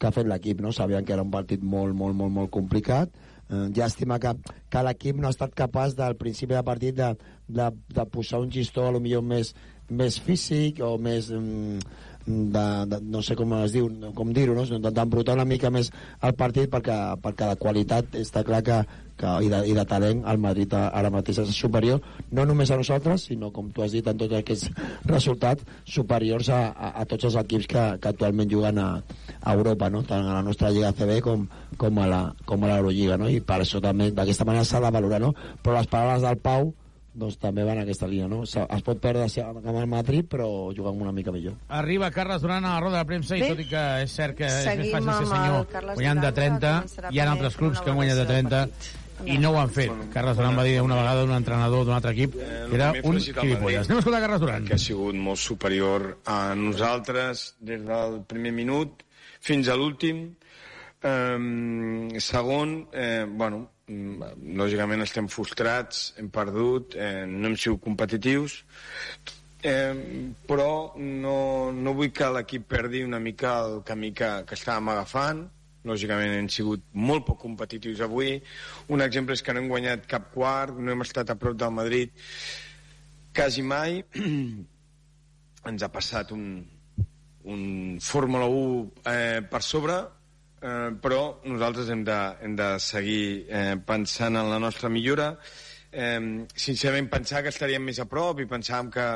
que 0.00 0.06
ha 0.08 0.14
fet 0.14 0.26
l'equip. 0.26 0.60
No? 0.64 0.72
Sabien 0.72 1.04
que 1.04 1.12
era 1.12 1.22
un 1.22 1.30
partit 1.30 1.62
molt, 1.62 1.94
molt, 1.94 2.16
molt, 2.16 2.32
molt 2.32 2.50
complicat. 2.50 3.10
Eh, 3.50 3.66
llàstima 3.76 4.16
que, 4.22 4.32
que 4.70 4.82
l'equip 4.86 5.18
no 5.20 5.28
ha 5.28 5.34
estat 5.34 5.52
capaç 5.54 5.94
del 5.98 6.16
principi 6.16 6.54
de 6.56 6.62
partit 6.64 6.96
de, 6.96 7.10
de, 7.48 7.66
de 7.92 8.04
posar 8.08 8.40
un 8.40 8.50
gistó 8.50 8.86
a 8.88 8.94
lo 8.94 9.00
millor 9.02 9.22
més, 9.26 9.54
més 9.90 10.18
físic 10.22 10.80
o 10.86 10.96
més... 10.98 11.30
Mm, 11.30 12.08
de, 12.26 12.86
de, 12.86 13.00
no 13.02 13.22
sé 13.22 13.36
com 13.36 13.52
es 13.60 13.74
diu, 13.74 13.88
com 14.16 14.32
dir-ho, 14.36 14.54
no? 14.54 14.64
d'embrutar 14.90 15.36
una 15.38 15.46
mica 15.48 15.70
més 15.72 15.90
el 16.26 16.34
partit 16.38 16.70
perquè, 16.72 16.96
perquè 17.22 17.48
la 17.48 17.58
qualitat 17.60 18.16
està 18.20 18.42
clar 18.46 18.60
que, 18.66 18.78
que 19.20 19.32
i, 19.46 19.50
de, 19.52 19.60
i 19.70 19.76
de 19.76 19.84
talent 19.88 20.22
el 20.30 20.40
Madrid 20.42 20.74
ara 20.76 21.12
mateix 21.12 21.40
és 21.42 21.54
superior 21.56 22.00
no 22.36 22.44
només 22.48 22.70
a 22.70 22.78
nosaltres, 22.80 23.26
sinó 23.30 23.50
com 23.54 23.70
tu 23.74 23.84
has 23.84 23.96
dit 23.96 24.06
en 24.06 24.20
tots 24.20 24.36
aquests 24.36 24.70
resultats 25.08 25.64
superiors 25.84 26.50
a, 26.52 26.62
a, 26.70 26.92
a 27.02 27.06
tots 27.08 27.30
els 27.30 27.38
equips 27.42 27.70
que, 27.70 27.86
que 28.02 28.12
actualment 28.12 28.50
juguen 28.50 28.80
a, 28.82 28.90
a 29.40 29.56
Europa, 29.56 29.90
no? 29.90 30.04
tant 30.06 30.26
a 30.26 30.36
la 30.38 30.44
nostra 30.46 30.70
Lliga 30.74 30.92
CB 30.96 31.20
com, 31.24 31.48
com 31.80 32.02
a 32.02 32.10
la 32.10 32.20
com 32.46 32.62
a 32.64 32.74
l'Eurolliga, 32.74 33.18
no? 33.20 33.30
i 33.30 33.40
per 33.40 33.62
això 33.64 33.82
també 33.82 34.10
d'aquesta 34.14 34.46
manera 34.48 34.68
s'ha 34.68 34.82
de 34.84 34.92
valorar, 34.92 35.22
no? 35.22 35.34
però 35.62 35.78
les 35.78 35.90
paraules 35.90 36.26
del 36.26 36.40
Pau 36.44 36.72
doncs 37.12 37.38
també 37.42 37.64
van 37.64 37.78
en 37.78 37.82
aquesta 37.82 38.06
línia, 38.06 38.28
no? 38.28 38.42
Es 38.44 38.82
pot 38.86 39.00
perdre 39.00 39.28
si- 39.28 39.40
amb 39.40 39.64
el 39.66 39.86
Madrid, 39.86 40.26
però 40.30 40.72
jugant 40.76 41.00
una 41.00 41.12
mica 41.12 41.32
millor. 41.32 41.54
Arriba 41.68 42.10
Carles 42.10 42.40
Duran 42.42 42.64
a 42.64 42.74
la 42.74 42.80
roda 42.80 42.98
de 42.98 43.04
premsa 43.04 43.36
i 43.36 43.40
Bé. 43.40 43.48
tot 43.48 43.60
i 43.60 43.68
que 43.68 44.02
és 44.02 44.10
cert 44.12 44.36
que 44.36 44.46
és 44.46 44.54
més 44.54 44.64
Seguim 44.64 44.94
fàcil 44.94 45.12
ser 45.18 45.26
senyor 45.26 45.66
guanyant 45.94 46.20
de 46.20 46.30
Duran, 46.30 46.34
que 46.34 46.40
30 46.40 46.72
començarà 46.80 47.12
hi 47.12 47.18
ha 47.20 47.30
altres 47.32 47.56
clubs 47.56 47.80
que 47.80 47.90
han 47.90 47.96
guanyat 47.96 48.16
de 48.16 48.24
valoració 48.24 48.48
30 48.48 49.26
i 49.26 49.36
no 49.38 49.50
ho 49.50 49.58
han 49.60 49.68
fet. 49.68 49.90
Carles 50.14 50.36
Duran 50.36 50.56
va 50.56 50.62
dir 50.64 50.80
una 50.80 50.96
vegada 50.96 51.20
d'un 51.26 51.34
entrenador 51.36 51.84
d'un 51.84 51.94
altre 51.94 52.12
equip 52.12 52.32
que 52.34 52.74
era 52.74 52.92
un 53.02 53.18
gilipolles. 53.20 53.60
Madrid, 53.60 53.76
Anem 53.90 53.96
a 53.96 53.98
escoltar 54.00 54.20
Carles 54.22 54.40
Duran. 54.40 54.64
que 54.64 54.74
ha 54.74 54.78
sigut 54.78 55.14
molt 55.14 55.36
superior 55.38 56.18
a 56.24 56.54
nosaltres 56.54 57.56
des 57.60 57.84
del 57.84 58.22
primer 58.26 58.52
minut 58.52 59.02
fins 59.40 59.68
a 59.68 59.74
l'últim. 59.76 60.36
Um, 61.02 62.10
segon, 62.20 62.88
eh, 62.92 63.24
bueno, 63.28 63.70
lògicament 63.90 65.02
estem 65.04 65.28
frustrats, 65.32 66.10
hem 66.18 66.30
perdut, 66.32 66.94
eh, 66.94 67.26
no 67.26 67.48
hem 67.48 67.56
sigut 67.58 67.82
competitius, 67.84 68.60
eh, 69.62 69.94
però 70.46 70.94
no, 70.96 71.36
no 71.72 71.94
vull 71.96 72.12
que 72.14 72.28
l'equip 72.30 72.68
perdi 72.70 73.02
una 73.04 73.20
mica 73.20 73.58
el 73.64 73.80
camí 73.86 74.12
que, 74.16 74.30
que 74.46 74.58
estàvem 74.58 74.92
agafant, 74.94 75.42
lògicament 75.88 76.34
hem 76.36 76.48
sigut 76.52 76.82
molt 76.92 77.24
poc 77.26 77.40
competitius 77.40 78.02
avui. 78.04 78.36
Un 78.92 79.00
exemple 79.04 79.36
és 79.36 79.42
que 79.42 79.54
no 79.54 79.62
hem 79.62 79.70
guanyat 79.70 80.06
cap 80.10 80.28
quart, 80.34 80.76
no 80.76 80.92
hem 80.92 81.06
estat 81.06 81.32
a 81.32 81.38
prop 81.40 81.56
del 81.56 81.72
Madrid 81.72 82.12
quasi 83.34 83.62
mai. 83.62 84.02
Ens 85.70 85.82
ha 85.84 85.90
passat 85.92 86.32
un, 86.36 86.62
un 87.44 87.98
Fórmula 88.00 88.48
1 88.48 89.04
eh, 89.12 89.40
per 89.50 89.62
sobre, 89.64 90.00
eh, 90.62 90.90
però 91.02 91.40
nosaltres 91.44 91.90
hem 91.90 92.04
de, 92.04 92.18
hem 92.44 92.54
de 92.58 92.70
seguir 92.80 93.46
eh, 93.48 93.76
pensant 93.86 94.36
en 94.36 94.50
la 94.50 94.58
nostra 94.62 94.88
millora. 94.92 95.34
Eh, 95.90 96.46
sincerament, 96.54 97.10
pensar 97.10 97.42
que 97.42 97.50
estaríem 97.54 97.82
més 97.84 97.98
a 97.98 98.06
prop 98.10 98.40
i 98.40 98.48
pensàvem 98.50 98.90
que, 98.94 99.06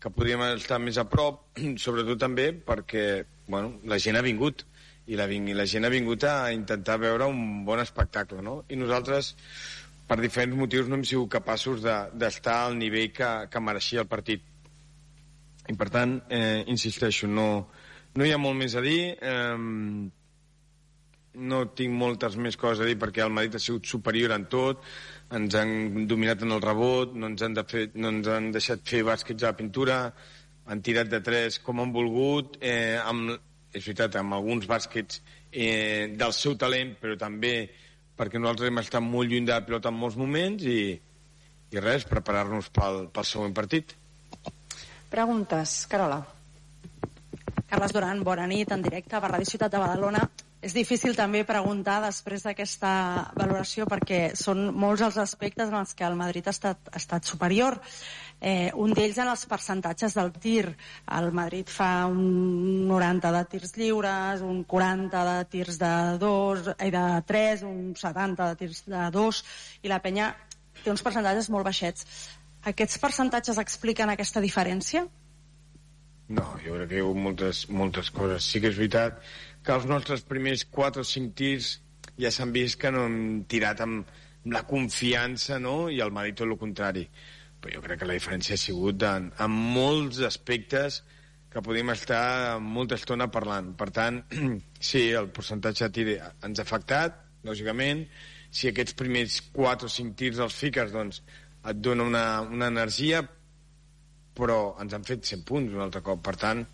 que 0.00 0.12
podríem 0.12 0.42
estar 0.54 0.78
més 0.82 0.98
a 1.00 1.06
prop, 1.08 1.46
sobretot 1.84 2.20
també 2.20 2.50
perquè 2.52 3.24
bueno, 3.50 3.78
la 3.90 3.98
gent 3.98 4.16
ha 4.18 4.22
vingut 4.24 4.66
i 5.10 5.16
la, 5.18 5.26
ving- 5.26 5.48
i 5.50 5.56
la 5.58 5.66
gent 5.66 5.84
ha 5.88 5.90
vingut 5.90 6.22
a 6.28 6.52
intentar 6.54 7.00
veure 7.02 7.26
un 7.26 7.64
bon 7.66 7.80
espectacle, 7.82 8.44
no? 8.46 8.60
I 8.70 8.76
nosaltres, 8.78 9.32
per 10.06 10.20
diferents 10.20 10.54
motius, 10.58 10.86
no 10.86 10.94
hem 11.00 11.02
sigut 11.08 11.32
capaços 11.32 11.82
de- 11.82 12.04
d'estar 12.14 12.60
al 12.68 12.76
nivell 12.78 13.10
que, 13.16 13.30
que 13.50 13.62
mereixia 13.64 14.04
el 14.04 14.10
partit. 14.12 14.44
I 15.66 15.74
per 15.78 15.88
tant, 15.90 16.14
eh, 16.30 16.62
insisteixo, 16.70 17.26
no, 17.26 17.48
no 18.14 18.26
hi 18.26 18.30
ha 18.34 18.38
molt 18.38 18.58
més 18.60 18.76
a 18.78 18.84
dir, 18.84 19.16
eh, 19.18 19.58
no 21.34 21.60
tinc 21.78 21.94
moltes 21.94 22.36
més 22.36 22.56
coses 22.58 22.82
a 22.82 22.88
dir 22.88 22.96
perquè 22.98 23.22
el 23.24 23.32
Madrid 23.34 23.54
ha 23.54 23.62
sigut 23.62 23.86
superior 23.86 24.34
en 24.34 24.46
tot, 24.50 24.82
ens 25.36 25.54
han 25.54 26.06
dominat 26.10 26.42
en 26.42 26.56
el 26.56 26.62
rebot, 26.62 27.14
no 27.14 27.30
ens 27.30 27.42
han, 27.46 27.54
de 27.54 27.64
fer, 27.70 27.84
no 27.94 28.10
ens 28.10 28.28
han 28.28 28.50
deixat 28.54 28.82
fer 28.86 29.04
bàsquets 29.06 29.44
a 29.44 29.52
la 29.52 29.58
pintura, 29.58 30.00
han 30.70 30.82
tirat 30.86 31.10
de 31.10 31.20
tres 31.22 31.60
com 31.62 31.80
han 31.82 31.94
volgut, 31.94 32.58
eh, 32.60 32.98
amb, 32.98 33.36
és 33.70 33.84
veritat, 33.84 34.18
amb 34.18 34.34
alguns 34.34 34.66
bàsquets 34.70 35.22
eh, 35.52 36.10
del 36.18 36.34
seu 36.34 36.56
talent, 36.58 36.96
però 37.00 37.16
també 37.18 37.54
perquè 38.18 38.42
nosaltres 38.42 38.68
hem 38.68 38.82
estat 38.82 39.06
molt 39.06 39.30
lluny 39.30 39.46
de 39.46 39.54
la 39.54 39.64
pilota 39.64 39.88
en 39.88 39.96
molts 39.96 40.18
moments 40.20 40.66
i, 40.66 40.82
i 41.70 41.80
res, 41.80 42.04
preparar-nos 42.10 42.68
pel, 42.74 43.06
pel 43.14 43.26
següent 43.26 43.56
partit. 43.56 43.94
Preguntes, 45.10 45.86
Carola. 45.90 46.20
Carles 47.70 47.94
Duran, 47.94 48.22
bona 48.26 48.46
nit, 48.50 48.70
en 48.74 48.82
directe 48.82 49.16
a 49.16 49.22
Ràdio 49.24 49.46
Ciutat 49.46 49.72
de 49.72 49.80
Badalona. 49.80 50.26
És 50.60 50.74
difícil 50.76 51.14
també 51.16 51.40
preguntar 51.48 52.02
després 52.04 52.42
d'aquesta 52.44 52.90
valoració 53.32 53.86
perquè 53.88 54.34
són 54.36 54.66
molts 54.76 55.00
els 55.06 55.16
aspectes 55.22 55.70
en 55.72 55.78
els 55.78 55.94
que 55.96 56.04
el 56.04 56.18
Madrid 56.20 56.50
ha 56.50 56.52
estat, 56.52 56.90
ha 56.92 57.00
estat 57.00 57.24
superior. 57.24 57.78
Eh, 58.40 58.68
un 58.76 58.92
d'ells 58.92 59.16
en 59.24 59.30
els 59.32 59.46
percentatges 59.48 60.16
del 60.18 60.28
tir. 60.36 60.66
El 61.16 61.30
Madrid 61.32 61.72
fa 61.72 62.04
un 62.12 62.20
90 62.90 63.32
de 63.38 63.42
tirs 63.54 63.72
lliures, 63.80 64.44
un 64.44 64.60
40 64.68 65.24
de 65.30 65.38
tirs 65.54 65.80
de 65.80 65.94
dos, 66.20 66.68
eh, 66.76 66.90
de 66.92 67.06
3, 67.32 67.64
un 67.64 67.94
70 67.96 68.50
de 68.50 68.60
tirs 68.60 68.84
de 68.84 69.06
2, 69.16 69.42
i 69.80 69.88
la 69.88 70.02
penya 70.04 70.34
té 70.84 70.92
uns 70.92 71.04
percentatges 71.04 71.48
molt 71.48 71.64
baixets. 71.72 72.04
Aquests 72.68 73.00
percentatges 73.00 73.56
expliquen 73.64 74.12
aquesta 74.12 74.44
diferència? 74.44 75.06
No, 76.30 76.44
jo 76.62 76.76
crec 76.76 76.90
que 76.92 76.98
hi 77.00 77.02
ha 77.02 77.12
moltes, 77.16 77.64
moltes 77.74 78.12
coses. 78.14 78.44
Sí 78.46 78.60
que 78.62 78.68
és 78.70 78.76
veritat 78.78 79.24
que 79.64 79.76
els 79.76 79.86
nostres 79.88 80.24
primers 80.26 80.64
4 80.72 81.04
o 81.04 81.06
5 81.06 81.36
tirs 81.36 81.74
ja 82.20 82.32
s'han 82.32 82.52
vist 82.54 82.78
que 82.80 82.90
no 82.92 83.04
hem 83.08 83.44
tirat 83.48 83.82
amb 83.84 84.08
la 84.52 84.64
confiança, 84.68 85.58
no?, 85.60 85.88
i 85.92 86.00
el 86.00 86.12
Madrid 86.16 86.40
tot 86.40 86.48
el 86.48 86.58
contrari. 86.60 87.06
Però 87.60 87.76
jo 87.76 87.82
crec 87.84 88.00
que 88.00 88.08
la 88.08 88.16
diferència 88.16 88.56
ha 88.56 88.60
sigut 88.60 89.02
en, 89.04 89.28
en 89.36 89.56
molts 89.76 90.22
aspectes 90.24 91.02
que 91.50 91.62
podem 91.66 91.90
estar 91.92 92.60
molta 92.62 92.96
estona 92.96 93.28
parlant. 93.32 93.74
Per 93.76 93.90
tant, 93.92 94.22
sí, 94.90 95.10
el 95.16 95.28
percentatge 95.34 95.88
de 95.88 95.94
tir 95.96 96.16
ens 96.20 96.62
ha 96.62 96.64
afectat, 96.64 97.20
lògicament. 97.44 98.06
Si 98.50 98.70
aquests 98.70 98.96
primers 98.98 99.40
4 99.52 99.90
o 99.90 99.92
5 99.92 100.16
tirs 100.18 100.40
els 100.42 100.56
fiques, 100.56 100.94
doncs 100.94 101.20
et 101.68 101.84
dona 101.84 102.06
una, 102.08 102.24
una 102.48 102.70
energia, 102.72 103.20
però 104.40 104.60
ens 104.80 104.96
han 104.96 105.04
fet 105.04 105.26
100 105.28 105.44
punts 105.46 105.76
un 105.76 105.84
altre 105.84 106.00
cop. 106.06 106.22
Per 106.24 106.36
tant, 106.40 106.64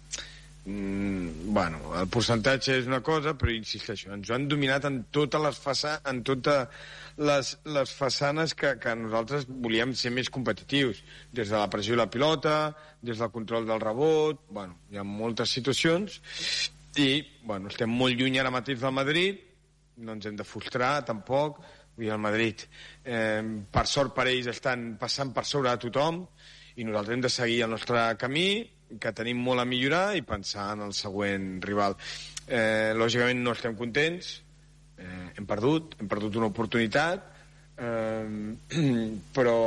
mm, 0.66 1.54
bueno, 1.54 1.80
el 1.96 2.08
percentatge 2.12 2.76
és 2.80 2.90
una 2.90 3.00
cosa, 3.06 3.32
però 3.38 3.54
insisteixo, 3.54 4.10
ens 4.14 4.30
han 4.34 4.48
dominat 4.50 4.84
en 4.88 5.04
totes 5.14 5.42
les, 5.42 5.60
faça 5.62 5.96
en 6.10 6.20
totes 6.26 6.68
les, 7.16 7.52
les 7.78 7.94
façanes 7.96 8.52
que, 8.58 8.74
que 8.82 8.94
nosaltres 8.98 9.46
volíem 9.48 9.94
ser 9.96 10.12
més 10.12 10.30
competitius, 10.32 11.00
des 11.32 11.48
de 11.48 11.56
la 11.56 11.70
pressió 11.72 11.96
de 11.96 12.02
la 12.02 12.10
pilota, 12.12 12.74
des 13.00 13.22
del 13.22 13.32
control 13.32 13.66
del 13.70 13.80
rebot, 13.80 14.44
bueno, 14.50 14.82
hi 14.90 15.00
ha 15.00 15.06
moltes 15.06 15.54
situacions, 15.56 16.20
i 17.00 17.10
bueno, 17.44 17.70
estem 17.72 17.92
molt 17.92 18.18
lluny 18.18 18.40
ara 18.40 18.52
mateix 18.52 18.82
del 18.82 18.94
Madrid, 18.96 19.40
no 20.02 20.16
ens 20.16 20.28
hem 20.28 20.36
de 20.36 20.44
frustrar 20.44 20.98
tampoc, 21.08 21.62
dir, 21.96 22.10
el 22.12 22.20
Madrid, 22.20 22.66
eh, 23.04 23.42
per 23.72 23.86
sort 23.88 24.14
per 24.16 24.26
ells, 24.28 24.50
estan 24.52 24.96
passant 25.00 25.32
per 25.32 25.46
sobre 25.48 25.72
de 25.72 25.86
tothom, 25.86 26.24
i 26.76 26.84
nosaltres 26.84 27.16
hem 27.16 27.22
de 27.24 27.32
seguir 27.32 27.62
el 27.64 27.72
nostre 27.72 28.02
camí, 28.20 28.48
que 29.00 29.12
tenim 29.16 29.40
molt 29.42 29.62
a 29.62 29.68
millorar, 29.68 30.16
i 30.16 30.24
pensar 30.26 30.72
en 30.76 30.84
el 30.86 30.92
següent 30.96 31.56
rival. 31.64 31.96
Eh, 32.46 32.92
lògicament 32.96 33.42
no 33.42 33.54
estem 33.56 33.74
contents, 33.78 34.36
eh, 34.98 35.32
hem 35.36 35.46
perdut, 35.46 35.96
hem 36.00 36.08
perdut 36.08 36.38
una 36.40 36.50
oportunitat, 36.52 37.26
eh, 37.76 38.54
però 39.36 39.58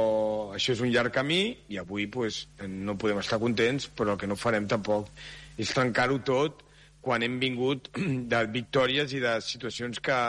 això 0.55 0.73
és 0.75 0.83
un 0.85 0.91
llarg 0.93 1.13
camí, 1.15 1.41
i 1.69 1.79
avui 1.81 2.07
pues, 2.07 2.45
no 2.67 2.97
podem 2.97 3.19
estar 3.21 3.41
contents, 3.41 3.89
però 3.91 4.15
el 4.15 4.21
que 4.21 4.29
no 4.29 4.39
farem 4.39 4.67
tampoc 4.67 5.11
és 5.59 5.73
trencar-ho 5.75 6.21
tot 6.23 6.63
quan 7.01 7.23
hem 7.23 7.39
vingut 7.41 7.91
de 8.31 8.45
victòries 8.53 9.13
i 9.15 9.23
de 9.23 9.39
situacions 9.43 9.99
que 10.03 10.19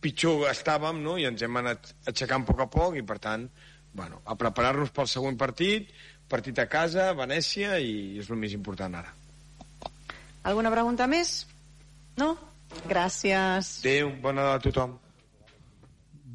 pitjor 0.00 0.46
estàvem, 0.50 1.02
no? 1.04 1.18
i 1.20 1.26
ens 1.28 1.42
hem 1.44 1.60
anat 1.60 1.92
aixecant 2.08 2.46
a 2.46 2.48
poc 2.48 2.64
a 2.64 2.70
poc, 2.72 2.96
i 2.96 3.04
per 3.06 3.18
tant, 3.20 3.48
bueno, 3.92 4.22
a 4.24 4.36
preparar-nos 4.38 4.92
pel 4.94 5.08
següent 5.10 5.36
partit, 5.38 5.90
partit 6.30 6.58
a 6.62 6.68
casa, 6.70 7.10
a 7.10 7.18
Venècia, 7.18 7.76
i 7.82 8.20
és 8.22 8.30
el 8.30 8.38
més 8.40 8.54
important 8.56 8.94
ara. 9.02 9.12
Alguna 10.46 10.72
pregunta 10.72 11.10
més? 11.10 11.44
No? 12.20 12.34
Gràcies. 12.88 13.78
Adéu, 13.82 14.12
bon 14.22 14.38
Nadal 14.38 14.60
a 14.60 14.64
tothom. 14.64 14.98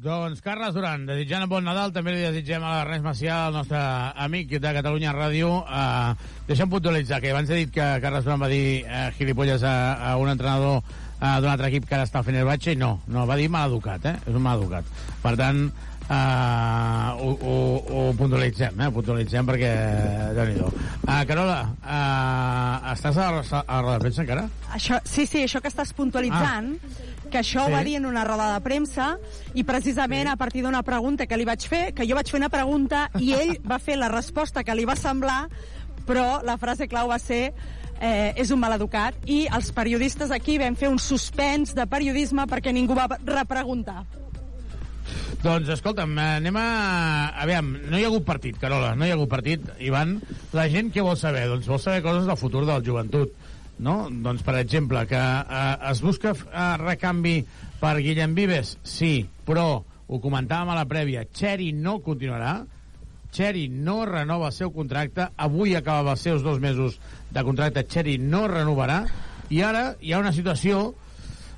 Doncs 0.06 0.42
Carles 0.44 0.74
Duran, 0.76 1.06
desitjant 1.08 1.46
un 1.46 1.50
bon 1.50 1.64
Nadal, 1.64 1.90
també 1.94 2.12
li 2.12 2.20
desitgem 2.20 2.62
a 2.62 2.74
l'Ernest 2.76 3.04
Macià, 3.06 3.38
el 3.48 3.56
nostre 3.56 3.80
amic 4.26 4.52
de 4.60 4.72
Catalunya 4.76 5.14
Ràdio. 5.16 5.48
Uh, 5.64 6.28
deixa'm 6.46 6.70
puntualitzar 6.70 7.22
que 7.24 7.32
abans 7.32 7.50
he 7.50 7.62
dit 7.62 7.72
que 7.72 7.86
Carles 8.04 8.26
Duran 8.26 8.44
va 8.44 8.50
dir 8.52 8.84
uh, 8.84 9.08
gilipolles 9.16 9.64
a, 9.64 9.74
a 10.10 10.14
un 10.20 10.28
entrenador 10.30 10.82
uh, 10.82 11.38
d'un 11.40 11.48
altre 11.50 11.72
equip 11.72 11.88
que 11.88 11.96
ara 11.96 12.04
està 12.06 12.20
al 12.20 12.28
Fenerbahce 12.28 12.76
i 12.76 12.78
no, 12.78 12.98
no, 13.08 13.24
va 13.26 13.40
dir 13.40 13.48
maleducat, 13.50 14.04
eh? 14.12 14.14
És 14.28 14.36
un 14.36 14.44
maleducat. 14.44 14.92
Per 15.24 15.32
tant, 15.40 15.64
uh, 16.08 17.16
ho, 17.20 17.30
ho, 17.40 17.56
ho 17.88 18.04
puntualitzem, 18.18 18.78
eh? 18.80 18.88
Ho 18.88 18.94
puntualitzem 18.94 19.46
perquè... 19.48 19.72
déu 20.36 20.48
nhi 20.50 20.56
uh, 20.62 21.20
Carola, 21.28 21.58
uh, 21.82 22.92
estàs 22.94 23.18
a 23.18 23.30
la, 23.34 23.42
a 23.42 23.64
la 23.64 23.80
roda 23.82 23.96
de 23.96 24.04
premsa 24.06 24.24
encara? 24.24 24.46
Això, 24.76 25.00
sí, 25.04 25.26
sí, 25.26 25.44
això 25.46 25.62
que 25.62 25.70
estàs 25.72 25.92
puntualitzant, 25.96 26.74
que 27.30 27.40
això 27.42 27.66
Sí. 27.66 27.72
va 27.72 27.82
dir 27.84 27.96
en 27.98 28.06
una 28.06 28.24
roda 28.24 28.52
de 28.54 28.60
premsa 28.62 29.16
i 29.54 29.64
precisament 29.66 30.28
a 30.30 30.36
partir 30.36 30.62
d'una 30.62 30.82
pregunta 30.86 31.26
que 31.26 31.36
li 31.36 31.46
vaig 31.48 31.66
fer, 31.66 31.92
que 31.94 32.06
jo 32.06 32.14
vaig 32.18 32.30
fer 32.30 32.38
una 32.38 32.52
pregunta 32.52 33.08
i 33.18 33.32
ell 33.38 33.56
va 33.66 33.80
fer 33.82 33.98
la 33.98 34.10
resposta 34.12 34.64
que 34.64 34.74
li 34.74 34.84
va 34.86 34.96
semblar, 34.96 35.46
però 36.06 36.42
la 36.46 36.56
frase 36.56 36.86
clau 36.86 37.08
va 37.10 37.18
ser 37.18 37.52
eh, 38.00 38.32
és 38.36 38.50
un 38.54 38.60
maleducat 38.60 39.16
i 39.26 39.46
els 39.52 39.72
periodistes 39.74 40.30
aquí 40.30 40.58
vam 40.62 40.76
fer 40.76 40.90
un 40.92 41.00
suspens 41.02 41.74
de 41.74 41.86
periodisme 41.90 42.46
perquè 42.46 42.72
ningú 42.72 42.94
va 42.94 43.08
repreguntar. 43.24 44.04
Doncs, 45.46 45.68
escolta'm, 45.70 46.16
eh, 46.18 46.22
anem 46.40 46.56
a... 46.58 46.68
Aviam, 47.44 47.68
no 47.86 47.98
hi 47.98 48.02
ha 48.02 48.08
hagut 48.08 48.24
partit, 48.26 48.56
Carola, 48.58 48.96
no 48.98 49.06
hi 49.06 49.12
ha 49.12 49.14
hagut 49.14 49.30
partit. 49.30 49.68
Ivan, 49.78 50.16
la 50.58 50.64
gent 50.72 50.88
què 50.90 51.04
vol 51.06 51.14
saber? 51.20 51.44
Doncs 51.46 51.68
vol 51.70 51.78
saber 51.78 52.00
coses 52.02 52.26
del 52.26 52.38
futur 52.40 52.64
del 52.66 52.82
joventut. 52.82 53.36
No? 53.78 53.94
Doncs, 54.10 54.42
per 54.42 54.56
exemple, 54.58 55.04
que 55.06 55.20
eh, 55.20 55.76
es 55.92 56.02
busca 56.02 56.32
eh, 56.34 56.64
recanvi 56.82 57.36
per 57.78 57.92
Guillem 58.00 58.34
Vives? 58.34 58.74
Sí, 58.82 59.20
però, 59.46 59.68
ho 59.86 60.20
comentàvem 60.24 60.72
a 60.74 60.80
la 60.80 60.88
prèvia, 60.90 61.22
Xeri 61.30 61.70
no 61.78 62.00
continuarà, 62.02 62.56
Xeri 63.30 63.68
no 63.70 64.00
renova 64.08 64.50
el 64.50 64.58
seu 64.58 64.74
contracte, 64.74 65.28
avui 65.36 65.78
acabava 65.78 66.16
els 66.18 66.26
seus 66.26 66.42
dos 66.42 66.58
mesos 66.58 66.98
de 67.30 67.46
contracte, 67.46 67.86
Xeri 67.86 68.18
no 68.18 68.48
renovarà, 68.50 69.04
i 69.54 69.62
ara 69.62 69.92
hi 70.02 70.10
ha 70.10 70.24
una 70.26 70.34
situació 70.34 70.88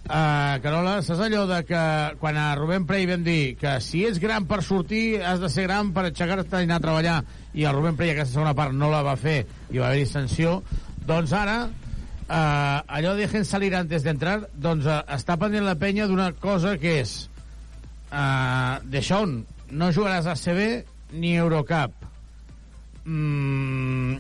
Uh, 0.09 0.57
Carola, 0.65 1.03
saps 1.05 1.21
allò 1.21 1.43
de 1.45 1.59
que 1.69 1.81
quan 2.17 2.39
a 2.41 2.55
Rubén 2.57 2.87
Prey 2.89 3.05
vam 3.05 3.21
dir 3.27 3.59
que 3.61 3.75
si 3.85 4.07
ets 4.09 4.17
gran 4.23 4.47
per 4.49 4.63
sortir 4.65 5.21
has 5.21 5.37
de 5.43 5.51
ser 5.53 5.67
gran 5.67 5.91
per 5.93 6.07
aixecar-te 6.09 6.63
i 6.63 6.65
anar 6.65 6.79
a 6.81 6.85
treballar 6.87 7.17
i 7.53 7.67
el 7.69 7.77
Rubén 7.77 7.99
Prey 7.99 8.15
aquesta 8.15 8.39
segona 8.39 8.55
part 8.57 8.73
no 8.73 8.89
la 8.89 9.03
va 9.05 9.19
fer 9.21 9.43
i 9.69 9.77
va 9.77 9.91
haver-hi 9.91 10.07
sanció 10.09 10.63
doncs 11.05 11.35
ara 11.37 11.59
uh, 11.69 12.81
allò 12.89 13.13
de 13.19 13.27
dejen 13.27 13.45
salir 13.45 13.75
antes 13.77 14.07
de 14.07 14.15
entrar 14.17 14.39
doncs 14.57 14.89
uh, 14.89 15.03
està 15.13 15.37
pendent 15.37 15.69
la 15.69 15.77
penya 15.77 16.09
d'una 16.09 16.31
cosa 16.41 16.79
que 16.81 17.03
és 17.03 17.15
uh, 18.09 18.81
Deixón, 18.89 19.43
no 19.69 19.93
jugaràs 19.93 20.25
a 20.25 20.39
CB 20.41 20.71
ni 21.21 21.37
Eurocup. 21.37 21.93
Mm, 23.05 24.17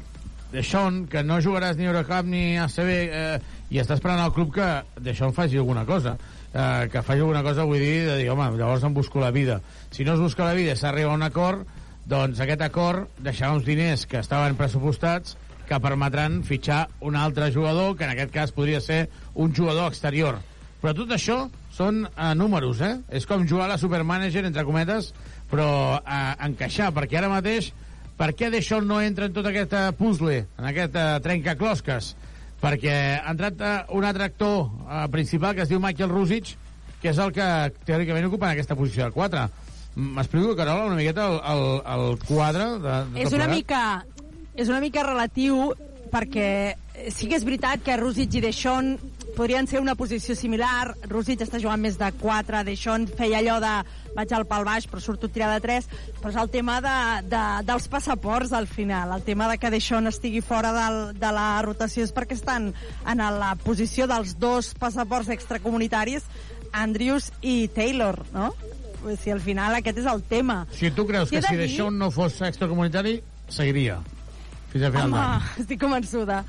Deixón, 0.53 1.07
que 1.13 1.23
no 1.25 1.41
jugaràs 1.45 1.77
ni 1.77 1.85
Eurocup 1.89 2.29
ni 2.29 2.43
ACB 2.57 2.89
eh, 2.89 3.41
i 3.71 3.81
està 3.83 3.97
esperant 3.99 4.21
al 4.23 4.33
club 4.33 4.53
que 4.55 4.69
Deixón 5.05 5.35
faci 5.37 5.59
alguna 5.61 5.85
cosa 5.89 6.17
eh, 6.53 6.89
que 6.93 7.03
faci 7.03 7.21
alguna 7.21 7.43
cosa 7.47 7.67
vull 7.69 7.83
dir, 7.83 8.07
de 8.09 8.17
dir, 8.23 8.31
home, 8.33 8.51
llavors 8.57 8.85
em 8.85 8.95
busco 8.95 9.21
la 9.21 9.31
vida 9.31 9.61
si 9.91 10.05
no 10.05 10.15
es 10.15 10.23
busca 10.25 10.47
la 10.49 10.57
vida 10.57 10.77
s'arriba 10.77 11.13
a 11.13 11.19
un 11.19 11.27
acord 11.27 11.67
doncs 12.09 12.41
aquest 12.41 12.65
acord 12.65 13.09
deixarà 13.21 13.53
uns 13.57 13.67
diners 13.69 14.07
que 14.09 14.23
estaven 14.23 14.57
pressupostats 14.57 15.37
que 15.69 15.81
permetran 15.85 16.43
fitxar 16.49 16.87
un 17.05 17.17
altre 17.17 17.53
jugador 17.53 17.97
que 17.97 18.09
en 18.09 18.15
aquest 18.15 18.33
cas 18.33 18.55
podria 18.57 18.81
ser 18.81 19.09
un 19.35 19.53
jugador 19.55 19.93
exterior 19.93 20.41
però 20.81 20.95
tot 20.95 21.11
això 21.11 21.43
són 21.75 22.05
eh, 22.07 22.33
números, 22.39 22.81
eh? 22.83 22.95
És 23.15 23.27
com 23.27 23.47
jugar 23.47 23.67
a 23.67 23.73
la 23.75 23.81
Supermanager, 23.81 24.45
entre 24.47 24.65
cometes, 24.67 25.13
però 25.51 25.69
eh, 25.99 26.33
encaixar, 26.49 26.93
perquè 26.95 27.19
ara 27.21 27.31
mateix 27.33 27.73
per 28.19 28.33
què 28.35 28.51
Deixón 28.51 28.89
no 28.91 29.01
entra 29.03 29.29
en 29.29 29.35
tot 29.35 29.47
aquest 29.47 29.75
eh, 29.79 29.85
puzzle, 29.99 30.41
en 30.59 30.71
aquest 30.73 30.99
eh, 30.99 31.07
trencaclosques? 31.25 32.13
Perquè 32.59 32.95
ha 33.23 33.31
entrat 33.31 33.61
eh, 33.63 33.75
un 33.95 34.07
altre 34.09 34.27
actor 34.27 34.67
eh, 34.67 35.05
principal 35.13 35.55
que 35.55 35.63
es 35.63 35.71
diu 35.71 35.81
Michael 35.83 36.11
Rusic, 36.11 36.57
que 37.03 37.13
és 37.13 37.21
el 37.23 37.31
que 37.35 37.47
teòricament 37.87 38.27
ocupa 38.27 38.49
en 38.49 38.57
aquesta 38.57 38.77
posició 38.79 39.07
de 39.07 39.15
4. 39.15 39.45
M'explico, 39.99 40.55
Carola, 40.59 40.87
una 40.87 40.99
miqueta 40.99 41.27
el, 41.27 41.39
el, 41.53 41.63
el 41.95 42.19
quadre 42.27 42.67
de, 42.83 42.97
de 43.15 43.23
És 43.27 43.35
una 43.35 43.49
mica, 43.51 43.83
és 44.55 44.71
una 44.71 44.83
mica 44.83 45.07
relatiu 45.07 45.73
perquè 46.13 46.51
sí 47.15 47.29
que 47.29 47.39
és 47.39 47.47
veritat 47.47 47.83
que 47.85 47.97
Rusic 48.01 48.39
i 48.39 48.43
Deixón 48.43 48.97
podrien 49.39 49.69
ser 49.71 49.79
una 49.79 49.95
posició 49.95 50.35
similar. 50.35 50.97
Rusic 51.07 51.45
està 51.45 51.61
jugant 51.63 51.79
més 51.79 51.95
de 52.01 52.09
4, 52.21 52.65
Deixón 52.67 53.07
feia 53.07 53.39
allò 53.39 53.61
de 53.63 53.75
vaig 54.17 54.33
al 54.35 54.49
pal 54.51 54.67
baix 54.67 54.89
però 54.91 54.99
surto 55.03 55.31
tirar 55.31 55.53
de 55.53 55.61
3, 55.63 55.87
però 56.19 56.33
és 56.33 56.39
el 56.43 56.51
tema 56.51 56.81
de, 56.83 56.97
de, 57.31 57.45
dels 57.69 57.87
passaports 57.93 58.53
al 58.57 58.67
final. 58.67 59.15
El 59.15 59.23
tema 59.23 59.47
de 59.53 59.61
que 59.63 59.71
Deixón 59.71 60.11
estigui 60.11 60.43
fora 60.43 60.75
del, 60.75 60.99
de 61.21 61.31
la 61.37 61.47
rotació 61.63 62.09
és 62.09 62.15
perquè 62.17 62.35
estan 62.35 62.73
en 63.07 63.25
la 63.39 63.55
posició 63.63 64.11
dels 64.11 64.35
dos 64.43 64.73
passaports 64.79 65.31
extracomunitaris, 65.31 66.27
Andrews 66.75 67.31
i 67.41 67.69
Taylor, 67.73 68.19
no? 68.35 68.51
Dir, 68.99 69.31
al 69.31 69.41
final 69.41 69.79
aquest 69.79 70.03
és 70.03 70.11
el 70.11 70.25
tema. 70.27 70.65
Si 70.75 70.91
tu 70.91 71.07
creus 71.07 71.31
que 71.31 71.47
si 71.47 71.57
Deixón 71.57 72.03
no 72.03 72.11
fos 72.11 72.43
extracomunitari, 72.43 73.21
seguiria. 73.47 74.01
Fins 74.73 74.85
al 74.85 74.93
final 74.93 75.11
d'any. 75.13 75.43
estic 75.63 75.81
convençuda. 75.81 76.45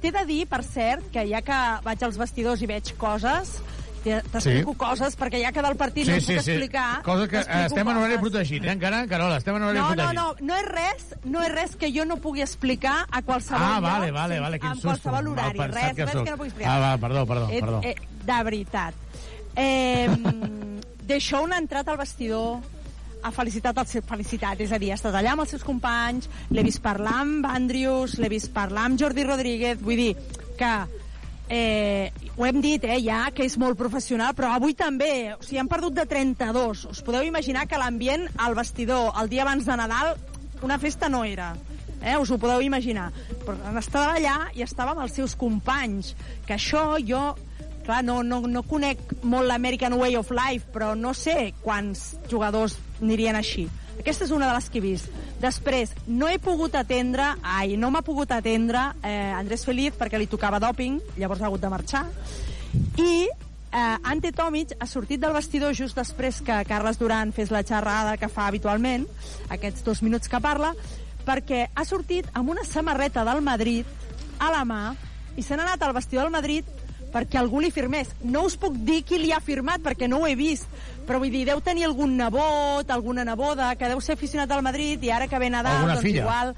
T'he 0.00 0.10
de 0.12 0.24
dir, 0.26 0.46
per 0.48 0.62
cert, 0.64 1.10
que 1.12 1.26
ja 1.28 1.42
que 1.44 1.58
vaig 1.84 2.02
als 2.02 2.16
vestidors 2.16 2.62
i 2.62 2.66
veig 2.66 2.94
coses, 2.96 3.58
te- 4.04 4.22
t'explico 4.32 4.72
Sí. 4.72 4.78
coses, 4.78 5.16
perquè 5.16 5.40
ja 5.42 5.50
que 5.52 5.62
del 5.62 5.76
partit 5.76 6.06
no 6.08 6.12
Sí, 6.14 6.18
us 6.18 6.24
sí, 6.26 6.34
puc 6.36 6.42
sí. 6.44 6.50
explicar... 6.52 7.02
Cosa 7.02 7.28
que 7.28 7.38
eh, 7.38 7.64
estem 7.66 7.88
en 7.88 7.96
horari 7.96 8.16
coses. 8.16 8.30
protegit, 8.30 8.64
eh, 8.64 8.70
encara, 8.72 9.06
Carola, 9.06 9.36
estem 9.38 9.56
en 9.56 9.62
horari 9.62 9.78
No, 9.78 9.88
no, 9.88 9.94
protegit. 9.94 10.14
no, 10.14 10.34
no 10.40 10.56
és 10.56 10.66
res, 10.68 11.06
no 11.24 11.42
és 11.42 11.52
res 11.52 11.76
que 11.76 11.92
jo 11.92 12.04
no 12.04 12.16
pugui 12.16 12.42
explicar 12.42 13.06
a 13.10 13.22
qualsevol 13.22 13.62
Ah, 13.62 13.74
lloc, 13.80 13.82
vale, 13.90 14.10
vale, 14.10 14.40
vale, 14.40 14.58
quin 14.60 14.72
en 14.72 14.80
qualsevol 14.80 15.22
Mal 15.24 15.28
horari, 15.32 15.58
pensat 15.58 15.82
res, 15.82 15.94
que 15.96 16.04
res 16.04 16.14
que 16.24 16.30
no 16.30 16.36
pugui 16.36 16.48
explicar. 16.48 16.72
Ah, 16.72 16.80
va, 16.80 16.98
perdó, 16.98 17.26
perdó, 17.26 17.48
Eh, 17.50 17.60
perdó. 17.60 17.80
Eh, 17.82 17.94
de 18.24 18.42
veritat. 18.44 18.94
Eh, 19.56 20.10
Deixó 21.04 21.42
un 21.42 21.52
entrat 21.52 21.86
al 21.88 21.98
vestidor 21.98 22.60
ha 23.24 23.32
felicitat 23.32 23.78
el 23.80 23.88
seu 23.88 24.04
felicitat, 24.04 24.60
és 24.60 24.72
a 24.72 24.78
dir, 24.80 24.92
ha 24.92 24.98
estat 24.98 25.16
allà 25.16 25.32
amb 25.32 25.44
els 25.44 25.54
seus 25.54 25.64
companys, 25.64 26.28
l'he 26.52 26.64
vist 26.66 26.82
parlar 26.84 27.16
amb 27.22 27.48
Andrews, 27.48 28.18
l'he 28.20 28.28
vist 28.32 28.52
parlar 28.52 28.84
amb 28.90 29.00
Jordi 29.00 29.24
Rodríguez, 29.24 29.80
vull 29.80 30.02
dir 30.02 30.12
que 30.58 30.72
eh, 31.48 32.12
ho 32.36 32.46
hem 32.46 32.60
dit, 32.60 32.84
eh, 32.84 33.00
ja, 33.04 33.30
que 33.34 33.46
és 33.48 33.56
molt 33.60 33.78
professional, 33.80 34.34
però 34.36 34.52
avui 34.52 34.76
també, 34.76 35.32
o 35.34 35.42
sigui, 35.42 35.60
han 35.62 35.72
perdut 35.72 35.96
de 35.96 36.06
32. 36.10 36.84
Us 36.92 37.02
podeu 37.04 37.24
imaginar 37.24 37.66
que 37.70 37.80
l'ambient 37.80 38.28
al 38.36 38.56
vestidor 38.58 39.14
el 39.20 39.32
dia 39.32 39.44
abans 39.46 39.64
de 39.64 39.76
Nadal 39.80 40.14
una 40.64 40.78
festa 40.78 41.08
no 41.08 41.24
era. 41.24 41.54
Eh, 42.04 42.16
us 42.20 42.30
ho 42.30 42.38
podeu 42.38 42.60
imaginar. 42.60 43.10
Però 43.44 43.56
estava 43.80 44.14
allà 44.18 44.36
i 44.56 44.64
estava 44.64 44.92
amb 44.92 45.04
els 45.04 45.16
seus 45.16 45.34
companys, 45.36 46.14
que 46.46 46.56
això 46.56 46.98
jo 47.00 47.32
clar, 47.84 48.02
no, 48.04 48.22
no, 48.26 48.40
no 48.48 48.64
conec 48.66 49.00
molt 49.22 49.48
l'American 49.48 49.94
Way 50.00 50.16
of 50.18 50.32
Life, 50.34 50.72
però 50.74 50.94
no 50.98 51.14
sé 51.14 51.52
quants 51.62 52.14
jugadors 52.30 52.78
anirien 53.00 53.36
així. 53.38 53.68
Aquesta 53.98 54.26
és 54.26 54.32
una 54.34 54.48
de 54.48 54.56
les 54.56 54.66
que 54.70 54.80
he 54.80 54.84
vist. 54.84 55.12
Després, 55.40 55.92
no 56.08 56.28
he 56.28 56.40
pogut 56.42 56.74
atendre, 56.78 57.34
ai, 57.42 57.76
no 57.76 57.92
m'ha 57.92 58.02
pogut 58.06 58.32
atendre 58.34 58.88
eh, 59.04 59.32
Andrés 59.36 59.64
Feliz 59.68 59.96
perquè 59.98 60.18
li 60.18 60.30
tocava 60.30 60.60
doping, 60.62 60.98
llavors 61.20 61.42
ha 61.42 61.48
hagut 61.50 61.62
de 61.62 61.70
marxar, 61.72 62.04
i 62.98 63.28
eh, 63.74 63.96
Ante 64.02 64.32
Tomic 64.32 64.74
ha 64.78 64.86
sortit 64.86 65.22
del 65.22 65.34
vestidor 65.36 65.74
just 65.76 65.98
després 65.98 66.40
que 66.44 66.62
Carles 66.68 66.98
Duran 66.98 67.32
fes 67.36 67.52
la 67.54 67.64
xerrada 67.66 68.16
que 68.16 68.30
fa 68.32 68.48
habitualment, 68.48 69.06
aquests 69.52 69.84
dos 69.86 70.02
minuts 70.02 70.30
que 70.30 70.40
parla, 70.42 70.74
perquè 71.24 71.68
ha 71.74 71.84
sortit 71.88 72.28
amb 72.34 72.50
una 72.54 72.64
samarreta 72.68 73.24
del 73.24 73.42
Madrid 73.44 73.86
a 74.38 74.50
la 74.52 74.64
mà 74.68 74.82
i 75.36 75.42
se 75.42 75.56
n'ha 75.56 75.66
anat 75.66 75.82
al 75.82 75.94
vestidor 75.96 76.28
del 76.28 76.34
Madrid 76.34 76.83
perquè 77.14 77.38
algú 77.38 77.60
li 77.62 77.70
firmés. 77.70 78.10
No 78.26 78.42
us 78.48 78.56
puc 78.58 78.74
dir 78.84 79.04
qui 79.06 79.20
li 79.22 79.30
ha 79.32 79.38
firmat 79.40 79.80
perquè 79.84 80.08
no 80.10 80.18
ho 80.24 80.26
he 80.26 80.34
vist, 80.34 80.66
però 81.06 81.20
vull 81.22 81.30
dir, 81.30 81.44
deu 81.46 81.60
tenir 81.62 81.86
algun 81.86 82.16
nebot, 82.18 82.90
alguna 82.90 83.24
neboda, 83.24 83.74
que 83.78 83.88
deu 83.92 84.00
ser 84.02 84.16
aficionat 84.18 84.50
al 84.50 84.64
Madrid 84.66 85.02
i 85.06 85.12
ara 85.14 85.28
que 85.30 85.38
ve 85.38 85.50
Nadal, 85.52 85.84
Alguna 85.84 85.94
doncs 86.00 86.08
filla. 86.08 86.24
igual 86.24 86.54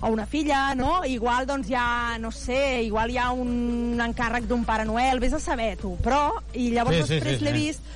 o 0.00 0.08
una 0.12 0.26
filla, 0.26 0.74
no? 0.76 1.04
Igual, 1.08 1.46
doncs, 1.48 1.68
ja, 1.68 2.16
no 2.20 2.30
sé, 2.30 2.82
igual 2.84 3.10
hi 3.10 3.16
ha 3.18 3.30
un 3.32 4.00
encàrrec 4.04 4.44
d'un 4.48 4.64
Pare 4.64 4.84
Noel, 4.84 5.20
vés 5.20 5.32
a 5.32 5.40
saber, 5.40 5.76
tu. 5.80 5.94
Però, 6.04 6.34
i 6.52 6.70
llavors 6.70 6.96
Sí, 6.96 7.02
sí, 7.06 7.14
després 7.14 7.38
sí, 7.38 7.44
l'he 7.44 7.54
sí. 7.54 7.62
vist 7.66 7.94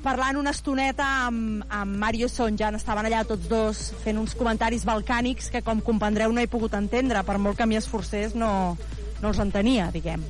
parlant 0.00 0.38
una 0.40 0.54
estoneta 0.54 1.06
amb, 1.26 1.64
amb 1.68 1.96
Mario 2.00 2.28
Sonjan, 2.30 2.78
estaven 2.78 3.04
allà 3.10 3.24
tots 3.28 3.48
dos 3.50 3.80
fent 4.04 4.16
uns 4.16 4.32
comentaris 4.38 4.86
balcànics 4.88 5.50
que, 5.52 5.60
com 5.62 5.82
comprendreu, 5.84 6.32
no 6.32 6.40
he 6.40 6.48
pogut 6.48 6.72
entendre, 6.78 7.20
per 7.26 7.36
molt 7.38 7.58
que 7.58 7.66
m'hi 7.68 7.76
esforcés, 7.76 8.34
no, 8.34 8.78
no 9.20 9.28
els 9.34 9.42
entenia, 9.42 9.90
diguem. 9.92 10.22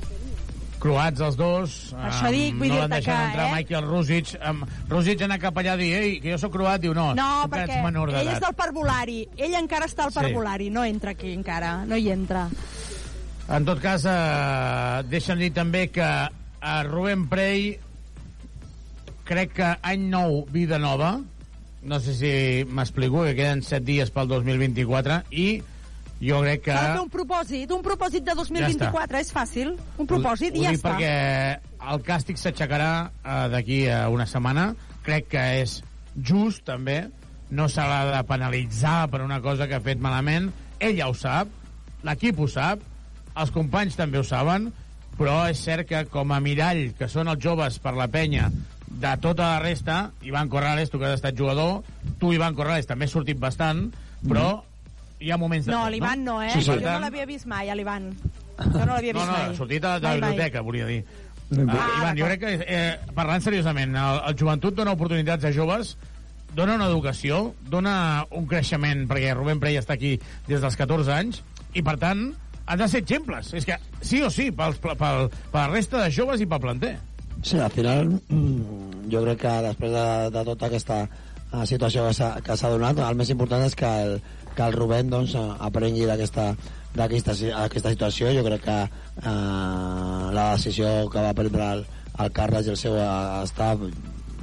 Croats 0.81 1.21
els 1.21 1.35
dos. 1.37 1.73
Això 1.93 2.27
em, 2.31 2.33
dic, 2.33 2.55
vull 2.57 2.71
no 2.71 2.73
dir-te 2.73 2.81
van 2.87 2.93
deixar 2.95 3.17
que, 3.19 3.25
entrar 3.29 3.45
eh? 3.45 3.51
Michael 3.55 3.85
Rusic. 3.85 4.31
Um, 4.49 4.63
Rusic 4.89 5.21
anar 5.27 5.37
cap 5.43 5.59
allà 5.61 5.75
a 5.75 5.77
dir, 5.77 5.91
ei, 5.99 6.15
que 6.23 6.31
jo 6.33 6.39
sóc 6.41 6.55
croat, 6.55 6.81
diu, 6.81 6.95
no, 6.97 7.11
No, 7.17 7.27
tu 7.51 7.59
ets 7.59 7.75
menor 7.85 8.09
ell 8.09 8.17
és 8.17 8.25
d'edat. 8.25 8.47
del 8.47 8.55
parvulari. 8.57 9.19
Ell 9.37 9.53
encara 9.59 9.85
està 9.85 10.07
al 10.07 10.11
Sí. 10.15 10.19
parvulari, 10.23 10.71
no 10.73 10.83
entra 10.83 11.11
aquí 11.13 11.33
encara, 11.37 11.85
no 11.85 11.95
hi 11.95 12.09
entra. 12.09 12.47
En 13.51 13.65
tot 13.65 13.79
cas, 13.83 14.05
eh, 14.05 15.03
deixa'm 15.11 15.37
dir 15.37 15.51
també 15.53 15.89
que 15.91 16.01
a 16.61 16.83
Rubén 16.83 17.27
Prey 17.29 17.77
crec 19.25 19.53
que 19.53 19.77
any 19.83 20.09
nou, 20.09 20.45
vida 20.49 20.79
nova, 20.79 21.19
no 21.83 21.99
sé 21.99 22.13
si 22.15 22.65
m'explico, 22.69 23.23
que 23.23 23.35
queden 23.35 23.61
7 23.61 23.85
dies 23.85 24.09
pel 24.11 24.27
2024, 24.27 25.23
i 25.31 25.61
jo 26.21 26.41
crec 26.43 26.65
que... 26.67 26.75
Fer 26.75 27.01
un 27.01 27.09
propòsit, 27.11 27.71
un 27.73 27.81
propòsit 27.85 28.25
de 28.27 28.35
2024, 28.37 29.21
és 29.21 29.31
fàcil. 29.33 29.73
Un 29.97 30.09
propòsit 30.09 30.53
ho, 30.53 30.59
i 30.59 30.65
ja 30.65 30.69
ho 30.69 30.75
dic 30.75 30.81
està. 30.81 30.91
perquè 30.93 31.91
el 31.93 32.03
càstig 32.05 32.41
s'aixecarà 32.41 32.91
eh, 33.07 33.47
d'aquí 33.53 33.81
a 33.89 34.03
una 34.13 34.27
setmana. 34.29 34.71
Crec 35.05 35.31
que 35.33 35.45
és 35.63 35.79
just, 36.15 36.65
també. 36.67 37.03
No 37.51 37.67
se 37.67 37.83
l'ha 37.83 38.03
de 38.13 38.21
penalitzar 38.29 39.09
per 39.11 39.23
una 39.25 39.41
cosa 39.43 39.67
que 39.67 39.75
ha 39.79 39.83
fet 39.83 39.99
malament. 39.99 40.51
Ell 40.79 40.95
ja 40.99 41.09
ho 41.09 41.17
sap, 41.17 41.49
l'equip 42.07 42.39
ho 42.39 42.47
sap, 42.49 42.85
els 43.35 43.51
companys 43.53 43.97
també 43.99 44.21
ho 44.21 44.25
saben, 44.27 44.69
però 45.17 45.43
és 45.49 45.59
cert 45.61 45.89
que 45.89 46.05
com 46.11 46.31
a 46.31 46.39
mirall, 46.43 46.91
que 46.97 47.09
són 47.11 47.29
els 47.31 47.41
joves 47.43 47.77
per 47.83 47.93
la 47.97 48.07
penya, 48.11 48.49
de 48.91 49.11
tota 49.23 49.53
la 49.55 49.59
resta, 49.63 50.11
Ivan 50.27 50.49
Corrales, 50.49 50.89
tu 50.91 50.99
que 50.99 51.07
has 51.07 51.19
estat 51.19 51.37
jugador, 51.37 51.81
tu, 52.19 52.33
Ivan 52.33 52.55
Corrales, 52.55 52.87
també 52.89 53.07
has 53.07 53.15
sortit 53.15 53.39
bastant, 53.39 53.87
però 54.27 54.61
hi 55.21 55.31
ha 55.31 55.37
moments 55.37 55.65
de 55.67 55.71
No, 55.73 55.85
l'Ivan 55.93 56.23
no, 56.25 56.41
eh? 56.43 56.49
Sí, 56.55 56.61
sí. 56.65 56.71
Jo 56.73 56.79
no 56.95 56.99
l'havia 57.05 57.25
vist 57.29 57.45
mai, 57.47 57.69
a 57.69 57.75
l'Ivan. 57.77 58.11
Jo 58.61 58.85
no 58.85 58.93
l'havia 58.95 59.13
No, 59.13 59.19
vist 59.19 59.31
no, 59.31 59.37
mai. 59.37 59.55
sortit 59.57 59.81
de, 59.81 59.87
de 59.87 59.99
la 60.01 60.09
Mai, 60.09 60.19
mai. 60.19 60.29
biblioteca, 60.31 60.61
volia 60.61 60.85
dir. 60.89 61.03
No, 61.05 61.21
Uh, 61.51 61.63
Ivan, 61.99 62.15
jo 62.15 62.25
crec 62.29 62.39
que, 62.39 62.51
eh, 62.63 62.99
parlant 63.13 63.41
seriosament, 63.43 63.91
el, 63.99 64.19
el 64.29 64.35
joventut 64.39 64.73
dona 64.77 64.93
oportunitats 64.95 65.43
a 65.43 65.51
joves, 65.51 65.97
dona 66.55 66.77
una 66.79 66.85
educació, 66.87 67.41
dona 67.67 67.95
un 68.31 68.45
creixement, 68.47 69.01
perquè 69.09 69.33
Rubén 69.35 69.59
Prey 69.59 69.75
està 69.79 69.97
aquí 69.97 70.13
des 70.47 70.61
dels 70.63 70.77
14 70.79 71.11
anys, 71.11 71.41
i 71.75 71.83
per 71.83 71.97
tant, 71.99 72.21
han 72.65 72.79
de 72.79 72.87
ser 72.87 73.01
exemples. 73.03 73.51
És 73.59 73.67
que 73.67 73.75
sí 73.99 74.21
o 74.23 74.29
sí, 74.31 74.47
pel, 74.55 74.77
pel, 74.79 74.95
pel, 74.95 75.27
per 75.51 75.59
la 75.65 75.67
resta 75.73 76.05
de 76.05 76.11
joves 76.15 76.39
i 76.39 76.47
pel 76.47 76.63
planter. 76.63 76.93
Sí, 77.43 77.59
al 77.59 77.71
final 77.75 78.07
mm, 78.29 79.09
jo 79.11 79.23
crec 79.27 79.41
que 79.43 79.53
després 79.67 79.91
de, 79.91 80.07
de 80.37 80.45
tota 80.53 80.69
aquesta 80.71 81.01
eh, 81.03 81.65
situació 81.67 82.07
que 82.47 82.55
s'ha 82.55 82.71
donat, 82.71 83.03
el 83.11 83.19
més 83.19 83.31
important 83.33 83.67
és 83.67 83.75
que 83.75 83.91
el, 84.05 84.21
que 84.55 84.67
el 84.67 84.77
Rubén 84.77 85.09
doncs, 85.09 85.35
eh, 85.35 85.47
aprengui 85.59 86.07
d'aquesta 86.09 86.51
d'aquesta 86.95 87.35
aquesta 87.63 87.91
situació. 87.93 88.31
Jo 88.35 88.43
crec 88.43 88.65
que 88.65 88.77
eh, 88.83 90.25
la 90.35 90.51
decisió 90.55 91.09
que 91.11 91.23
va 91.23 91.35
prendre 91.37 91.69
el, 91.77 91.85
el 92.19 92.31
Carles 92.35 92.67
i 92.67 92.73
el 92.73 92.79
seu 92.79 92.97
eh, 92.99 93.43
staff, 93.47 93.85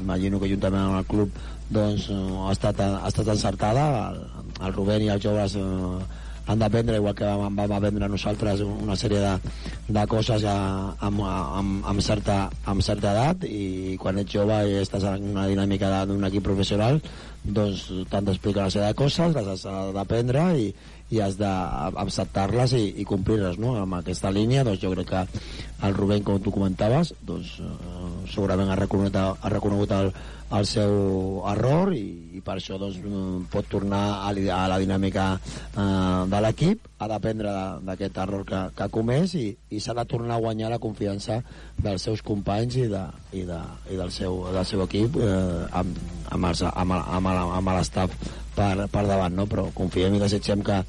imagino 0.01 0.41
que 0.41 0.51
juntament 0.55 0.89
amb 0.89 1.01
el 1.03 1.11
club, 1.11 1.43
doncs 1.69 2.09
eh, 2.09 2.23
ha 2.47 2.55
estat, 2.55 2.81
ha 2.81 3.09
estat 3.11 3.35
encertada. 3.35 3.85
El, 4.09 4.25
el 4.65 4.75
Rubén 4.75 5.05
i 5.05 5.13
els 5.13 5.23
joves 5.25 5.59
eh, 5.61 6.25
han 6.49 6.63
d'aprendre, 6.63 6.97
igual 6.97 7.15
que 7.15 7.29
vam, 7.29 7.57
vam 7.57 7.73
aprendre 7.77 8.09
nosaltres 8.09 8.63
una 8.65 8.97
sèrie 8.97 9.21
de, 9.21 9.53
de 9.93 10.05
coses 10.09 10.45
a, 10.49 10.57
amb, 11.05 11.21
amb, 11.29 11.85
amb, 11.93 12.01
certa, 12.05 12.39
amb 12.65 12.85
certa 12.85 13.13
edat 13.13 13.45
i 13.45 13.99
quan 14.01 14.21
ets 14.23 14.33
jove 14.33 14.57
i 14.71 14.79
estàs 14.81 15.05
en 15.13 15.29
una 15.35 15.45
dinàmica 15.51 16.07
d'un 16.09 16.25
equip 16.31 16.47
professional 16.49 17.03
doncs 17.45 17.87
t'han 18.11 18.27
d'explicar 18.27 18.69
sèrie 18.71 18.93
de 18.93 18.99
coses, 18.99 19.35
les 19.37 19.49
has 19.49 19.67
d'aprendre 19.95 20.45
i, 20.59 20.73
i 21.15 21.21
has 21.25 21.39
d'acceptar-les 21.41 22.75
i, 22.77 22.83
i 23.03 23.07
complir-les 23.09 23.61
no? 23.63 23.77
amb 23.81 23.99
aquesta 24.01 24.33
línia 24.35 24.65
doncs 24.67 24.83
jo 24.83 24.93
crec 24.93 25.09
que 25.13 25.45
el 25.87 25.95
Rubén 25.97 26.25
com 26.27 26.41
tu 26.43 26.53
comentaves 26.53 27.15
doncs, 27.25 27.55
eh, 27.63 28.09
segurament 28.33 28.73
ha 28.73 28.81
reconegut, 28.81 29.17
ha 29.17 29.55
reconegut 29.55 29.95
el, 29.97 30.13
el 30.57 30.67
seu 30.67 31.43
error 31.51 31.93
i, 31.93 32.05
i 32.39 32.41
per 32.45 32.57
això 32.57 32.79
doncs, 32.81 32.97
mm, 33.03 33.49
pot 33.53 33.69
tornar 33.69 34.03
a, 34.25 34.33
a 34.33 34.63
la 34.71 34.79
dinàmica 34.81 35.27
eh, 35.37 36.23
de 36.33 36.41
l'equip 36.45 36.89
ha 36.99 37.09
d'aprendre 37.11 37.53
d'aquest 37.85 38.19
error 38.25 38.47
que, 38.49 38.63
que 38.75 38.87
ha 38.87 38.93
comès 38.93 39.35
i, 39.39 39.47
i 39.71 39.81
s'ha 39.81 39.95
de 39.99 40.07
tornar 40.09 40.39
a 40.39 40.43
guanyar 40.43 40.73
la 40.73 40.81
confiança 40.83 41.43
dels 41.77 42.09
seus 42.09 42.25
companys 42.25 42.81
i, 42.81 42.89
de, 42.91 43.05
i, 43.33 43.45
de, 43.49 43.61
i 43.93 44.01
del, 44.01 44.13
seu, 44.15 44.43
del 44.55 44.67
seu 44.67 44.83
equip 44.89 45.21
eh, 45.21 45.69
amb, 45.83 46.03
amb, 46.33 46.51
els, 46.51 46.65
amb, 46.73 46.97
amb, 46.99 47.33
amb 47.37 47.75
l'estaf 47.77 48.17
per, 48.59 48.89
per 48.91 49.05
davant, 49.07 49.35
no? 49.39 49.47
però 49.47 49.69
confiem 49.77 50.17
i 50.17 50.23
desitgem 50.23 50.65
que, 50.67 50.81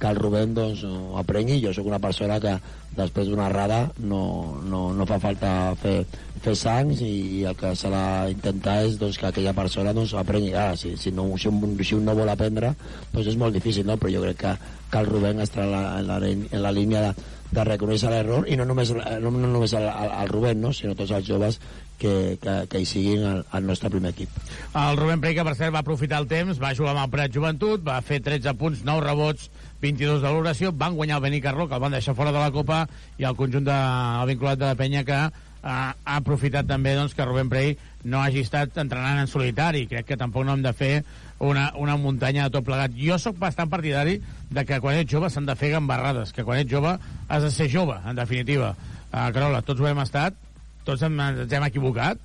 que 0.00 0.10
el 0.10 0.18
Rubén 0.18 0.54
doncs, 0.56 0.84
aprengui. 1.20 1.60
Jo 1.64 1.74
sóc 1.76 1.88
una 1.90 2.00
persona 2.02 2.38
que 2.40 2.54
després 2.96 3.28
d'una 3.28 3.48
errada 3.50 3.82
no, 4.00 4.22
no, 4.64 4.88
no 4.96 5.06
fa 5.08 5.20
falta 5.22 5.52
fer, 5.82 6.00
fer 6.48 6.56
sangs 6.58 7.02
i, 7.04 7.12
i 7.38 7.44
el 7.48 7.56
que 7.58 7.74
s'ha 7.76 8.02
d'intentar 8.28 8.78
és 8.86 8.98
doncs, 9.00 9.18
que 9.20 9.28
aquella 9.28 9.54
persona 9.56 9.94
doncs, 9.96 10.14
aprengui. 10.18 10.54
Ara, 10.56 10.76
si, 10.80 10.96
si, 11.00 11.12
no, 11.14 11.28
si, 11.36 11.50
un, 11.52 11.76
si 11.84 11.96
un 11.96 12.06
no 12.08 12.16
vol 12.18 12.32
aprendre, 12.32 12.74
doncs 13.12 13.32
és 13.34 13.40
molt 13.40 13.56
difícil, 13.56 13.86
no? 13.88 13.98
però 14.00 14.12
jo 14.14 14.24
crec 14.24 14.40
que, 14.44 14.54
que 14.92 15.02
el 15.02 15.10
Rubén 15.10 15.44
estarà 15.44 15.66
en 15.66 15.74
la, 15.74 15.82
en 15.98 16.08
la, 16.08 16.18
en 16.28 16.64
la 16.64 16.72
línia 16.74 17.08
de, 17.08 17.12
de 17.52 17.64
reconèixer 17.64 18.12
l'error 18.12 18.48
i 18.48 18.56
no 18.60 18.66
només, 18.68 18.92
no, 18.92 19.30
no 19.32 19.50
només 19.52 19.74
el, 19.76 19.86
el, 19.88 20.16
el 20.22 20.32
Rubén, 20.32 20.60
no? 20.64 20.72
sinó 20.76 20.96
tots 20.96 21.14
els 21.16 21.28
joves 21.28 21.60
que, 21.98 22.38
que, 22.40 22.54
que 22.70 22.82
hi 22.82 22.88
siguin 22.88 23.24
al, 23.26 23.40
al 23.50 23.66
nostre 23.66 23.90
primer 23.92 24.12
equip. 24.14 24.32
El 24.76 24.98
Rubén 25.00 25.24
que 25.24 25.44
per 25.44 25.56
cert 25.58 25.74
va 25.74 25.82
aprofitar 25.84 26.20
el 26.22 26.28
temps, 26.30 26.60
va 26.62 26.74
jugar 26.76 26.94
amb 26.94 27.04
el 27.06 27.12
Prat 27.14 27.34
Joventut, 27.34 27.82
va 27.84 27.98
fer 28.04 28.20
13 28.24 28.54
punts, 28.60 28.84
9 28.86 29.04
rebots, 29.04 29.50
22 29.82 30.22
de 30.22 30.28
valoració, 30.28 30.72
van 30.74 30.96
guanyar 30.98 31.18
el 31.18 31.26
Benicarló, 31.28 31.68
que 31.68 31.76
el 31.76 31.82
van 31.82 31.94
deixar 31.94 32.16
fora 32.18 32.32
de 32.34 32.40
la 32.40 32.54
Copa, 32.54 32.84
i 33.18 33.26
el 33.28 33.36
conjunt 33.38 33.66
de, 33.66 33.76
el 34.22 34.32
vinculat 34.32 34.60
de 34.60 34.70
la 34.70 34.78
penya 34.78 35.04
que 35.06 35.20
eh, 35.62 35.70
ha 35.70 36.16
aprofitat 36.16 36.68
també 36.68 36.94
doncs, 36.96 37.14
que 37.14 37.26
Rubén 37.26 37.50
Prey 37.52 37.76
no 38.04 38.20
hagi 38.22 38.44
estat 38.46 38.76
entrenant 38.78 39.20
en 39.22 39.30
solitari. 39.30 39.86
Crec 39.90 40.06
que 40.08 40.20
tampoc 40.20 40.46
no 40.46 40.54
hem 40.54 40.62
de 40.64 40.72
fer 40.76 40.92
una, 41.38 41.72
una 41.76 41.96
muntanya 41.96 42.46
de 42.46 42.56
tot 42.58 42.66
plegat. 42.66 42.94
Jo 42.98 43.18
sóc 43.22 43.38
bastant 43.38 43.70
partidari 43.70 44.18
de 44.50 44.64
que 44.66 44.80
quan 44.82 44.98
ets 44.98 45.10
jove 45.12 45.30
s'han 45.30 45.48
de 45.48 45.56
fer 45.58 45.72
gambarrades, 45.74 46.32
que 46.34 46.44
quan 46.46 46.62
ets 46.62 46.72
jove 46.72 46.96
has 47.28 47.42
de 47.42 47.50
ser 47.54 47.68
jove, 47.72 47.98
en 48.04 48.18
definitiva. 48.18 48.74
Uh, 49.08 49.28
Carola, 49.34 49.62
tots 49.64 49.80
ho 49.80 49.88
hem 49.88 50.02
estat, 50.04 50.36
tots 50.84 51.04
hem, 51.04 51.18
ens 51.20 51.52
hem 51.52 51.68
equivocat, 51.68 52.20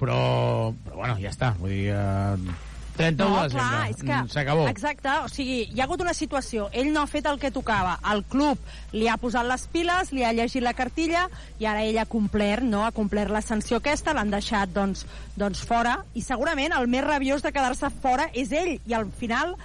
però, 0.00 0.72
però 0.84 1.02
bueno, 1.02 1.18
ja 1.22 1.32
està. 1.32 1.54
Vull 1.60 1.72
dir, 1.72 1.84
uh, 1.94 2.65
31 2.96 3.28
no, 3.28 3.42
de 3.42 3.54
desembre. 3.54 4.16
Mm, 4.16 4.32
S'acabó. 4.32 4.66
Exacte, 4.70 5.14
o 5.24 5.30
sigui, 5.32 5.58
hi 5.70 5.80
ha 5.80 5.86
hagut 5.86 6.02
una 6.04 6.14
situació, 6.16 6.68
ell 6.72 6.92
no 6.94 7.02
ha 7.02 7.10
fet 7.10 7.28
el 7.30 7.40
que 7.42 7.52
tocava, 7.54 7.96
el 8.12 8.24
club 8.32 8.60
li 8.96 9.08
ha 9.08 9.18
posat 9.20 9.46
les 9.48 9.66
piles, 9.72 10.12
li 10.16 10.24
ha 10.24 10.34
llegit 10.36 10.64
la 10.64 10.74
cartilla 10.76 11.26
i 11.60 11.68
ara 11.68 11.84
ell 11.86 12.00
ha 12.02 12.06
complert, 12.10 12.66
no?, 12.66 12.84
ha 12.86 12.92
complert 12.96 13.32
la 13.32 13.44
sanció 13.44 13.80
aquesta, 13.80 14.14
l'han 14.16 14.32
deixat, 14.32 14.72
doncs, 14.74 15.06
doncs 15.36 15.64
fora, 15.66 15.98
i 16.14 16.24
segurament 16.24 16.74
el 16.76 16.88
més 16.90 17.04
rabiós 17.06 17.44
de 17.44 17.52
quedar-se 17.54 17.92
fora 18.02 18.30
és 18.34 18.52
ell, 18.56 18.76
i 18.86 18.96
al 18.96 19.10
final 19.18 19.56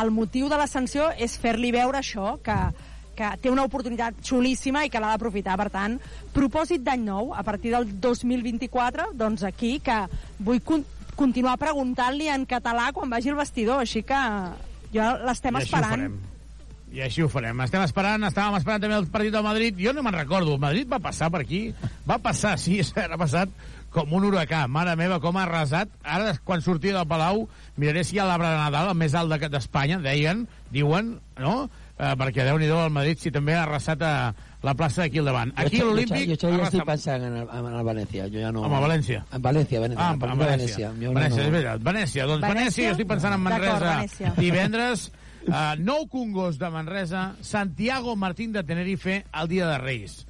el 0.00 0.10
motiu 0.14 0.48
de 0.48 0.58
la 0.58 0.68
sanció 0.70 1.10
és 1.18 1.36
fer-li 1.40 1.72
veure 1.74 1.98
això, 1.98 2.36
que, 2.44 2.56
que 3.18 3.30
té 3.42 3.50
una 3.52 3.64
oportunitat 3.66 4.20
xulíssima 4.24 4.84
i 4.86 4.90
que 4.92 5.02
l'ha 5.02 5.12
d'aprofitar. 5.14 5.56
Per 5.60 5.68
tant, 5.72 5.98
propòsit 6.36 6.84
d'any 6.86 7.04
nou, 7.04 7.34
a 7.34 7.44
partir 7.46 7.74
del 7.74 7.88
2024, 8.00 9.10
doncs 9.18 9.44
aquí, 9.48 9.78
que 9.84 10.04
vull 10.38 10.62
continuar 11.20 11.58
preguntant-li 11.60 12.30
en 12.32 12.46
català 12.48 12.90
quan 12.96 13.12
vagi 13.12 13.28
al 13.32 13.38
vestidor, 13.38 13.84
així 13.84 14.02
que 14.08 14.20
jo 14.94 15.06
l'estem 15.28 15.60
esperant. 15.60 16.08
I 16.90 17.04
així 17.06 17.22
ho 17.22 17.28
farem. 17.30 17.60
Estem 17.62 17.84
esperant, 17.86 18.24
estàvem 18.26 18.56
esperant 18.58 18.82
també 18.82 18.96
el 18.98 19.04
partit 19.12 19.30
del 19.36 19.44
Madrid. 19.46 19.76
Jo 19.78 19.92
no 19.94 20.02
me'n 20.02 20.16
recordo. 20.16 20.56
El 20.56 20.62
Madrid 20.64 20.88
va 20.90 20.98
passar 20.98 21.28
per 21.30 21.44
aquí. 21.44 21.68
Va 22.08 22.16
passar, 22.18 22.56
sí, 22.58 22.80
ha 22.82 23.18
passat 23.20 23.52
com 23.94 24.10
un 24.18 24.24
huracà. 24.26 24.64
Mare 24.66 24.96
meva, 24.98 25.20
com 25.22 25.38
ha 25.38 25.44
arrasat. 25.46 25.92
Ara, 26.02 26.32
quan 26.42 26.64
sortia 26.66 26.96
del 26.96 27.06
Palau, 27.06 27.44
miraré 27.78 28.02
si 28.02 28.16
hi 28.16 28.18
ha 28.18 28.26
l'arbre 28.26 28.50
de 28.50 28.58
Nadal, 28.58 28.90
el 28.90 28.98
més 28.98 29.14
alt 29.14 29.30
de- 29.30 29.48
d'Espanya, 29.52 30.00
deien, 30.02 30.48
diuen, 30.74 31.20
no? 31.38 31.54
Eh, 32.00 32.14
perquè 32.18 32.42
Déu-n'hi-do 32.48 32.82
el 32.86 32.90
Madrid 32.90 33.18
si 33.22 33.30
també 33.30 33.54
ha 33.54 33.62
arrasat 33.68 34.02
a 34.02 34.14
la 34.62 34.74
plaça 34.76 35.04
d'aquí 35.04 35.20
al 35.22 35.30
davant. 35.30 35.52
Aquí 35.56 35.80
a 35.80 35.86
l'Olímpic... 35.88 36.34
Jo, 36.34 36.36
jo, 36.36 36.50
jo 36.52 36.60
ja 36.60 36.68
estic 36.68 36.84
pensant 36.88 37.24
en 37.24 37.36
el, 37.42 37.46
en 37.48 37.68
el 37.70 37.86
Venècia. 37.86 38.26
Jo 38.32 38.42
ja 38.42 38.50
no... 38.52 38.64
Home, 38.68 38.80
València. 38.84 39.22
En 39.32 39.44
València, 39.44 39.80
Venècia. 39.80 40.04
Ah, 40.04 40.12
en 40.12 40.42
Venècia. 40.42 40.90
Jo 41.00 41.14
Venècia, 41.16 41.36
no, 41.36 41.46
és 41.46 41.54
veritat. 41.54 41.84
Venècia, 41.86 42.26
doncs 42.28 42.44
Venècia, 42.44 42.60
Venècia? 42.60 42.88
jo 42.90 42.96
estic 42.98 43.10
pensant 43.14 43.36
en 43.36 43.44
Manresa. 43.46 44.32
Divendres, 44.36 45.06
uh, 45.48 45.60
nou 45.80 46.04
Congos 46.12 46.60
de 46.60 46.72
Manresa, 46.74 47.24
Santiago 47.40 48.16
Martín 48.16 48.52
de 48.52 48.64
Tenerife 48.68 49.22
el 49.32 49.48
dia 49.48 49.70
de 49.70 49.78
Reis. 49.80 50.20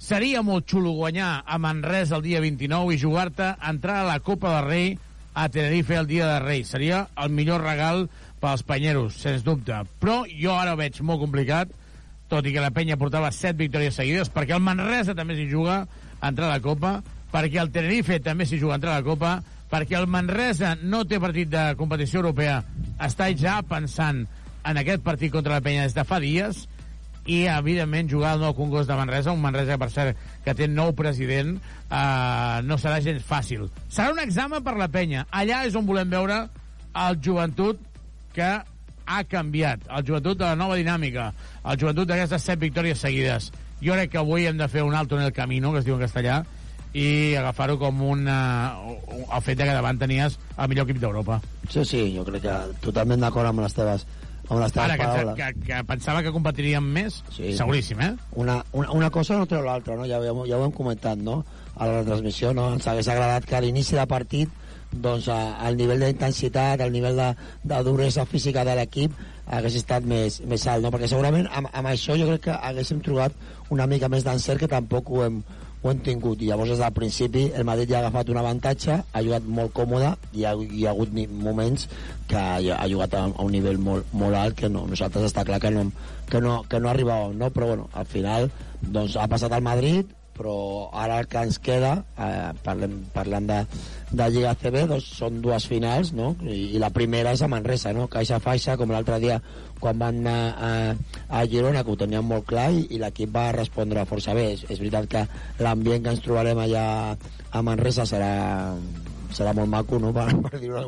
Seria 0.00 0.40
molt 0.44 0.68
xulo 0.68 0.94
guanyar 0.96 1.42
a 1.44 1.58
Manresa 1.60 2.16
el 2.20 2.24
dia 2.24 2.40
29 2.40 2.96
i 2.96 3.00
jugar-te, 3.00 3.54
entrar 3.68 4.00
a 4.00 4.08
la 4.08 4.20
Copa 4.24 4.58
del 4.58 4.68
Rei 4.68 4.92
a 5.34 5.48
Tenerife 5.48 5.96
el 5.96 6.08
dia 6.08 6.28
de 6.34 6.38
Reis. 6.44 6.72
Seria 6.72 7.06
el 7.20 7.32
millor 7.32 7.64
regal 7.64 8.08
pels 8.40 8.64
panyeros, 8.64 9.16
sens 9.20 9.44
dubte. 9.44 9.76
Però 10.00 10.22
jo 10.28 10.56
ara 10.56 10.72
ho 10.74 10.80
veig 10.80 11.00
molt 11.04 11.20
complicat, 11.20 11.72
tot 12.30 12.46
i 12.46 12.54
que 12.54 12.62
la 12.62 12.72
penya 12.74 12.98
portava 13.00 13.32
set 13.34 13.58
victòries 13.58 13.96
seguides, 13.98 14.30
perquè 14.32 14.54
el 14.56 14.64
Manresa 14.64 15.16
també 15.18 15.36
s'hi 15.36 15.48
juga 15.50 15.82
a 15.82 16.28
entrar 16.30 16.48
a 16.48 16.56
la 16.56 16.64
Copa, 16.64 17.00
perquè 17.32 17.60
el 17.62 17.72
Tenerife 17.74 18.20
també 18.22 18.46
s'hi 18.46 18.60
juga 18.62 18.76
a 18.76 18.80
entrar 18.80 18.94
a 18.94 19.02
la 19.02 19.06
Copa, 19.06 19.36
perquè 19.70 19.98
el 19.98 20.08
Manresa 20.10 20.76
no 20.82 21.04
té 21.06 21.20
partit 21.22 21.50
de 21.50 21.70
competició 21.78 22.22
europea, 22.22 22.60
està 23.02 23.30
ja 23.36 23.60
pensant 23.66 24.24
en 24.66 24.78
aquest 24.78 25.02
partit 25.02 25.32
contra 25.32 25.56
la 25.56 25.64
penya 25.64 25.86
des 25.86 25.96
de 25.96 26.04
fa 26.06 26.20
dies, 26.22 26.66
i 27.28 27.44
evidentment 27.52 28.08
jugar 28.08 28.34
al 28.34 28.40
nou 28.42 28.54
Congost 28.56 28.88
de 28.88 28.96
Manresa, 28.96 29.34
un 29.34 29.42
Manresa 29.42 29.76
per 29.78 29.90
cert 29.92 30.18
que 30.44 30.54
té 30.56 30.66
nou 30.70 30.94
president 30.96 31.52
eh, 31.58 32.56
no 32.64 32.78
serà 32.80 33.00
gens 33.04 33.24
fàcil. 33.26 33.68
Serà 33.92 34.14
un 34.14 34.22
examen 34.22 34.64
per 34.64 34.76
la 34.78 34.88
penya. 34.88 35.26
Allà 35.30 35.64
és 35.68 35.76
on 35.78 35.86
volem 35.86 36.10
veure 36.10 36.42
el 36.96 37.20
joventut 37.22 37.82
que 38.34 38.50
ha 39.10 39.24
canviat 39.26 39.82
el 39.90 40.04
joventut 40.06 40.38
de 40.38 40.44
la 40.46 40.56
nova 40.56 40.76
dinàmica 40.78 41.32
el 41.64 41.78
joventut 41.80 42.08
d'aquestes 42.08 42.44
set 42.46 42.60
victòries 42.62 43.00
seguides 43.02 43.50
jo 43.82 43.92
crec 43.96 44.10
que 44.12 44.18
avui 44.22 44.46
hem 44.46 44.58
de 44.60 44.68
fer 44.68 44.82
un 44.86 44.94
alto 44.94 45.16
en 45.18 45.24
el 45.26 45.32
camino 45.32 45.72
que 45.72 45.80
es 45.82 45.84
diu 45.88 45.96
en 45.98 46.04
castellà 46.06 46.40
i 46.94 47.34
agafar-ho 47.38 47.76
com 47.78 48.00
un, 48.02 48.24
uh, 48.26 49.26
el 49.34 49.42
fet 49.46 49.58
de 49.60 49.66
que 49.68 49.74
davant 49.76 49.98
tenies 50.00 50.38
el 50.58 50.68
millor 50.72 50.88
equip 50.88 50.98
d'Europa 51.02 51.40
Sí, 51.70 51.84
sí, 51.86 52.00
jo 52.16 52.24
crec 52.26 52.42
que 52.42 52.56
totalment 52.82 53.20
d'acord 53.22 53.46
amb 53.52 53.62
les 53.62 53.74
teves 53.76 54.06
amb 54.50 54.58
les 54.58 54.72
teves 54.74 54.88
Ara, 54.88 54.96
que, 54.98 55.06
paraules. 55.06 55.36
que, 55.38 55.66
que 55.68 55.84
pensava 55.86 56.22
que 56.26 56.32
competiríem 56.34 56.82
més, 56.82 57.20
sí. 57.30 57.52
seguríssim, 57.54 58.00
eh? 58.02 58.08
Una, 58.34 58.56
una, 58.74 58.90
una 58.98 59.10
cosa 59.14 59.36
no 59.38 59.46
treu 59.46 59.62
l'altra, 59.62 59.94
no? 59.94 60.08
Ja, 60.10 60.18
hem- 60.18 60.40
ja 60.48 60.58
ho 60.58 60.64
hem 60.66 60.72
comentat, 60.74 61.18
no? 61.22 61.44
A 61.76 61.86
la 61.86 62.00
transmissió, 62.02 62.50
no? 62.52 62.64
Ens 62.74 62.88
hagués 62.90 63.06
agradat 63.12 63.46
que 63.46 63.54
a 63.54 63.60
l'inici 63.62 63.94
de 63.94 64.08
partit 64.10 64.50
doncs 64.90 65.28
el 65.30 65.78
nivell 65.78 66.02
d'intensitat, 66.02 66.80
el 66.82 66.92
nivell 66.92 67.18
de, 67.18 67.28
de 67.72 67.82
duresa 67.86 68.26
física 68.26 68.64
de 68.66 68.74
l'equip 68.78 69.14
hagués 69.50 69.78
estat 69.80 70.06
més, 70.06 70.40
més 70.46 70.66
alt, 70.70 70.84
no? 70.84 70.92
Perquè 70.94 71.08
segurament 71.10 71.48
amb, 71.50 71.70
amb 71.74 71.90
això 71.90 72.16
jo 72.18 72.28
crec 72.28 72.48
que 72.48 72.58
haguéssim 72.58 73.00
trobat 73.02 73.34
una 73.70 73.86
mica 73.90 74.10
més 74.10 74.26
d'encert 74.26 74.62
que 74.62 74.70
tampoc 74.70 75.10
ho 75.10 75.24
hem, 75.24 75.40
ho 75.82 75.90
hem 75.90 76.02
tingut. 76.06 76.42
I 76.42 76.50
llavors 76.50 76.74
des 76.74 76.82
del 76.82 76.94
principi 76.94 77.46
el 77.56 77.66
Madrid 77.66 77.90
ja 77.90 77.98
ha 77.98 78.04
agafat 78.04 78.30
un 78.30 78.40
avantatge, 78.42 78.98
ha 79.00 79.24
jugat 79.26 79.46
molt 79.46 79.74
còmode 79.76 80.12
i 80.38 80.46
ha, 80.46 80.54
hi 80.54 80.86
ha 80.86 80.94
hagut 80.94 81.14
moments 81.14 81.88
que 82.30 82.38
ha, 82.38 82.58
ha 82.58 82.86
jugat 82.90 83.14
a, 83.18 83.26
a 83.30 83.46
un 83.46 83.54
nivell 83.56 83.80
molt, 83.82 84.10
molt 84.12 84.38
alt 84.38 84.58
que 84.58 84.70
no, 84.70 84.86
nosaltres 84.90 85.30
està 85.30 85.46
clar 85.48 85.60
que 85.62 85.74
no, 85.74 85.88
que 86.30 86.42
no, 86.42 86.60
que 86.70 86.82
no 86.82 86.90
arribàvem, 86.92 87.38
no? 87.38 87.50
però 87.54 87.72
bueno, 87.72 87.90
al 87.94 88.06
final 88.06 88.50
doncs, 88.80 89.16
ha 89.16 89.28
passat 89.30 89.54
al 89.54 89.66
Madrid 89.66 90.16
però 90.40 90.88
ara 90.96 91.18
el 91.20 91.26
que 91.28 91.40
ens 91.44 91.58
queda 91.60 91.98
eh, 92.16 92.52
parlem, 92.64 92.94
parlant 93.12 93.48
de, 93.50 93.58
de 94.10 94.26
Lliga 94.32 94.54
CB 94.58 94.86
doncs 94.90 95.06
són 95.20 95.38
dues 95.42 95.66
finals 95.70 96.10
no? 96.16 96.32
I, 96.42 96.74
i 96.74 96.80
la 96.82 96.90
primera 96.94 97.34
és 97.36 97.42
a 97.42 97.48
Manresa 97.50 97.92
no? 97.94 98.08
Caixa 98.10 98.40
Faixa 98.42 98.76
com 98.80 98.90
l'altre 98.90 99.20
dia 99.22 99.38
quan 99.80 100.00
van 100.00 100.18
anar 100.24 100.40
a, 100.50 100.72
a 101.40 101.44
Girona 101.50 101.84
que 101.84 101.94
ho 101.94 102.00
teníem 102.00 102.26
molt 102.26 102.48
clar 102.50 102.68
i, 102.74 102.88
i 102.96 102.98
l'equip 103.02 103.30
va 103.34 103.50
respondre 103.56 104.06
força 104.10 104.34
bé 104.36 104.50
és, 104.56 104.64
és 104.68 104.82
veritat 104.82 105.06
que 105.10 105.24
l'ambient 105.62 106.02
que 106.04 106.16
ens 106.16 106.24
trobarem 106.26 106.58
allà 106.58 106.84
a 107.50 107.62
Manresa 107.66 108.06
serà 108.08 108.34
serà 109.30 109.52
molt 109.54 109.70
maco, 109.70 109.98
no?, 110.02 110.10
per, 110.16 110.26
per 110.42 110.58
dir-ho 110.58 110.80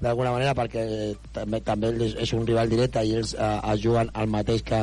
d'alguna 0.00 0.32
manera, 0.32 0.54
perquè 0.56 1.12
també, 1.36 1.60
també 1.60 1.92
és 2.08 2.32
un 2.32 2.46
rival 2.48 2.72
directe 2.72 3.02
i 3.04 3.18
ells 3.18 3.34
eh, 3.36 3.50
es 3.74 3.82
juguen 3.82 4.08
el 4.16 4.30
mateix 4.32 4.64
que, 4.64 4.80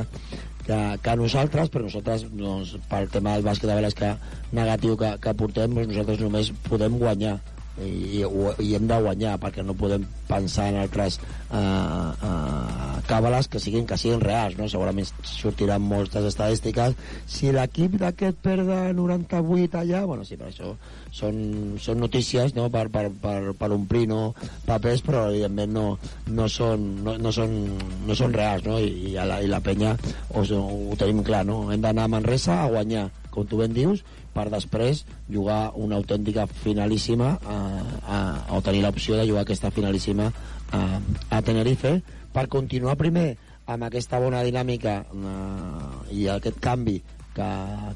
que, 0.67 0.77
que 1.01 1.15
nosaltres, 1.17 1.71
però 1.73 1.87
nosaltres, 1.87 2.27
doncs, 2.37 2.75
pel 2.91 3.09
tema 3.13 3.33
del 3.33 3.47
bàsquet 3.49 3.71
de 3.71 3.79
veles 3.79 3.97
que 3.97 4.13
negatiu 4.53 4.97
que, 4.99 5.15
que 5.25 5.33
portem, 5.41 5.73
doncs 5.73 5.89
nosaltres 5.89 6.21
només 6.21 6.53
podem 6.69 7.01
guanyar 7.01 7.39
i, 7.81 8.21
i, 8.21 8.25
i 8.61 8.75
hem 8.77 8.85
de 8.89 8.97
guanyar 9.01 9.37
perquè 9.41 9.63
no 9.65 9.73
podem 9.77 10.05
pensar 10.27 10.67
en 10.69 10.77
altres 10.83 11.17
uh, 11.49 11.57
uh, 11.57 12.99
càbales 13.09 13.49
que 13.49 13.61
siguin 13.61 13.87
que 13.89 13.97
siguin 13.97 14.21
reals 14.21 14.59
no? 14.59 14.67
segurament 14.69 15.09
sortiran 15.25 15.81
moltes 15.81 16.27
estadístiques 16.29 16.93
si 17.25 17.51
l'equip 17.55 17.97
d'aquest 18.01 18.37
perd 18.45 18.69
de 18.69 18.79
98 18.93 19.81
allà 19.81 20.03
bueno, 20.05 20.27
sí, 20.27 20.37
però 20.37 20.51
això 20.51 20.75
són, 21.13 21.75
són 21.81 22.01
notícies 22.03 22.53
no? 22.57 22.69
per, 22.73 22.87
per, 22.93 23.07
per, 23.23 23.55
per 23.57 23.71
omplir 23.73 24.05
no? 24.11 24.21
papers 24.69 25.01
però 25.05 25.25
evidentment 25.31 25.73
no, 25.73 25.87
no, 26.29 26.47
són, 26.49 26.87
no, 27.03 27.17
no, 27.17 27.33
són, 27.33 27.57
no 28.05 28.17
són 28.17 28.37
reals 28.37 28.69
no? 28.69 28.77
I, 28.77 29.13
i, 29.13 29.17
la, 29.17 29.41
i 29.41 29.49
la 29.49 29.63
penya 29.65 29.97
ho, 30.29 30.45
ho 30.45 30.99
tenim 30.99 31.25
clar 31.25 31.41
no? 31.49 31.63
hem 31.73 31.81
d'anar 31.81 32.05
a 32.05 32.15
Manresa 32.19 32.61
a 32.61 32.69
guanyar 32.69 33.09
com 33.33 33.49
tu 33.49 33.57
ben 33.57 33.73
dius 33.73 34.05
per 34.33 34.49
després 34.51 35.03
jugar 35.31 35.71
una 35.79 35.97
autèntica 36.01 36.47
finalíssima 36.47 37.35
a, 37.37 37.57
a, 38.03 38.19
o 38.57 38.61
tenir 38.65 38.83
l'opció 38.83 39.17
de 39.19 39.27
jugar 39.29 39.45
aquesta 39.45 39.71
finalíssima 39.71 40.31
a, 40.73 40.83
a 41.29 41.41
Tenerife. 41.41 41.99
Per 42.33 42.47
continuar 42.49 42.97
primer 42.97 43.35
amb 43.69 43.87
aquesta 43.87 44.19
bona 44.19 44.41
dinàmica 44.43 44.97
eh, 45.05 46.17
i 46.17 46.27
aquest 46.33 46.59
canvi 46.63 46.99
que, 47.35 47.49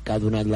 que 0.03 0.14
ha 0.14 0.22
donat 0.22 0.48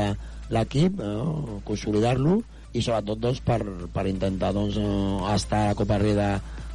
l'equip 0.52 1.02
eh, 1.02 1.60
consolidar-lo 1.68 2.40
i 2.72 2.80
sobretot 2.80 3.20
doncs, 3.20 3.42
per, 3.44 3.60
per 3.92 4.08
intentar 4.08 4.54
doncs, 4.56 4.78
eh, 4.80 5.36
estar 5.36 5.66
a 5.66 5.72
la 5.72 5.78
Copa 5.80 6.00
Rei 6.00 6.16
de, 6.16 6.32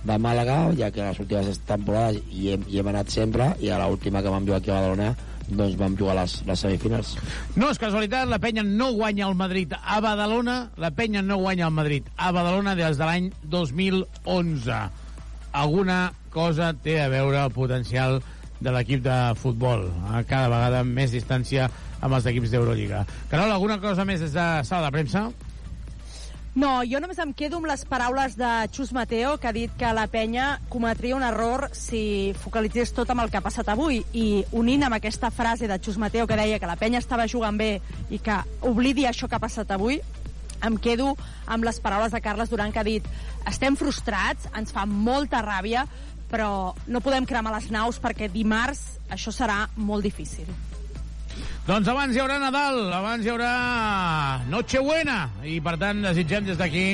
Màlaga 0.07 0.71
ja 0.79 0.93
que 0.95 1.03
les 1.03 1.19
últimes 1.19 1.57
temporades 1.67 2.21
hi 2.31 2.53
hem, 2.53 2.67
hi 2.71 2.79
hem 2.79 2.91
anat 2.93 3.11
sempre 3.11 3.49
i 3.59 3.73
a 3.75 3.81
l'última 3.83 4.23
que 4.23 4.31
vam 4.31 4.45
jugar 4.47 4.61
aquí 4.61 4.71
a 4.71 4.77
Badalona 4.77 5.09
doncs 5.49 5.77
vam 5.79 5.97
jugar 5.99 6.17
les, 6.19 6.33
les 6.47 6.63
semifinals 6.65 7.15
No 7.55 7.71
és 7.71 7.79
casualitat, 7.79 8.29
la 8.29 8.41
penya 8.43 8.65
no 8.67 8.91
guanya 8.97 9.29
el 9.29 9.37
Madrid 9.39 9.75
a 9.77 10.01
Badalona, 10.05 10.57
la 10.77 10.91
penya 10.91 11.23
no 11.23 11.39
guanya 11.43 11.69
el 11.69 11.75
Madrid 11.77 12.09
a 12.17 12.33
Badalona 12.35 12.75
des 12.79 12.99
de 12.99 13.07
l'any 13.07 13.31
2011. 13.45 14.81
Alguna 15.57 16.01
cosa 16.35 16.73
té 16.75 16.99
a 17.01 17.09
veure 17.09 17.45
el 17.47 17.55
potencial 17.55 18.21
de 18.61 18.73
l'equip 18.73 19.03
de 19.05 19.17
futbol, 19.41 19.87
a 20.11 20.23
cada 20.29 20.51
vegada 20.53 20.83
més 20.85 21.13
distància 21.15 21.69
amb 22.01 22.17
els 22.17 22.27
equips 22.29 22.53
d'Eurolliga. 22.53 23.05
Carol, 23.31 23.53
alguna 23.53 23.79
cosa 23.81 24.05
més 24.09 24.23
des 24.25 24.35
de 24.37 24.47
sala 24.69 24.89
de 24.89 24.97
premsa? 24.99 25.29
No, 26.57 26.81
jo 26.89 27.03
només 27.05 27.19
em 27.21 27.35
quedo 27.37 27.59
amb 27.61 27.69
les 27.69 27.83
paraules 27.85 28.33
de 28.41 28.51
Xus 28.73 28.89
Mateo, 28.97 29.35
que 29.37 29.51
ha 29.51 29.53
dit 29.53 29.73
que 29.77 29.91
la 29.93 30.07
penya 30.09 30.55
cometria 30.73 31.19
un 31.19 31.25
error 31.27 31.67
si 31.77 32.33
focalitzés 32.41 32.95
tot 32.97 33.11
amb 33.13 33.21
el 33.21 33.29
que 33.29 33.37
ha 33.37 33.45
passat 33.45 33.69
avui. 33.69 33.99
I 34.17 34.41
unint 34.57 34.87
amb 34.87 34.97
aquesta 34.97 35.29
frase 35.29 35.69
de 35.69 35.77
Xus 35.77 35.99
Mateo 36.01 36.25
que 36.25 36.39
deia 36.41 36.57
que 36.57 36.71
la 36.71 36.79
penya 36.81 37.03
estava 37.05 37.27
jugant 37.29 37.61
bé 37.61 37.83
i 38.09 38.23
que 38.25 38.39
oblidi 38.65 39.05
això 39.05 39.29
que 39.29 39.37
ha 39.37 39.43
passat 39.43 39.75
avui, 39.77 40.01
em 40.65 40.79
quedo 40.81 41.11
amb 41.45 41.69
les 41.69 41.77
paraules 41.85 42.17
de 42.17 42.23
Carles 42.25 42.49
Duran 42.49 42.73
que 42.73 42.81
ha 42.81 42.89
dit 42.89 43.05
estem 43.45 43.77
frustrats, 43.77 44.49
ens 44.57 44.73
fa 44.73 44.87
molta 44.89 45.45
ràbia, 45.45 45.85
però 46.33 46.73
no 46.89 47.05
podem 47.05 47.29
cremar 47.29 47.53
les 47.59 47.69
naus 47.69 48.01
perquè 48.01 48.33
dimarts 48.33 48.97
això 49.13 49.29
serà 49.29 49.67
molt 49.77 50.09
difícil. 50.09 50.49
Doncs 51.67 51.89
abans 51.91 52.15
hi 52.15 52.21
haurà 52.23 52.37
Nadal, 52.39 52.77
abans 52.95 53.25
hi 53.27 53.31
haurà 53.33 53.47
Nochebuena, 54.47 55.17
i 55.51 55.57
per 55.59 55.73
tant 55.81 55.99
desitgem 56.05 56.45
des 56.47 56.61
d'aquí, 56.61 56.85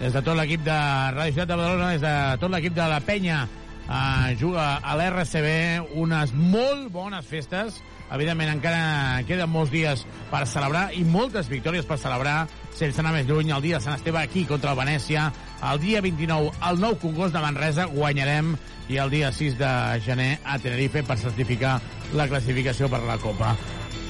des 0.00 0.16
de 0.16 0.22
tot 0.26 0.34
l'equip 0.34 0.64
de 0.66 0.78
Ràdio 1.14 1.36
Ciutat 1.36 1.52
de 1.52 1.58
Badalona, 1.60 1.90
des 1.92 2.02
de 2.02 2.14
tot 2.42 2.50
l'equip 2.50 2.74
de 2.74 2.88
la 2.90 2.98
penya 3.06 3.44
eh, 3.46 4.34
juga 4.40 4.80
a 4.82 4.96
l'RCB 4.98 5.94
unes 6.02 6.34
molt 6.34 6.90
bones 6.90 7.30
festes, 7.30 7.78
evidentment 8.10 8.50
encara 8.56 9.22
queden 9.30 9.54
molts 9.54 9.70
dies 9.70 10.02
per 10.34 10.42
celebrar 10.50 10.88
i 10.98 11.06
moltes 11.06 11.46
victòries 11.46 11.86
per 11.86 12.02
celebrar 12.02 12.48
sense 12.74 12.98
anar 12.98 13.14
més 13.14 13.30
lluny, 13.30 13.54
el 13.54 13.62
dia 13.62 13.78
de 13.78 13.86
Sant 13.86 13.94
Esteve 13.94 14.24
aquí 14.24 14.42
contra 14.50 14.74
el 14.74 14.82
Venècia, 14.82 15.30
el 15.70 15.82
dia 15.86 16.02
29 16.02 16.50
al 16.66 16.82
nou 16.82 16.98
Congost 16.98 17.30
de 17.30 17.46
Manresa 17.46 17.86
guanyarem 17.94 18.56
i 18.90 18.98
el 18.98 19.18
dia 19.20 19.30
6 19.30 19.54
de 19.62 19.72
gener 20.02 20.32
a 20.42 20.58
Tenerife 20.58 21.06
per 21.06 21.22
certificar 21.22 21.78
la 22.18 22.26
classificació 22.26 22.90
per 22.90 23.06
la 23.06 23.22
Copa. 23.22 23.54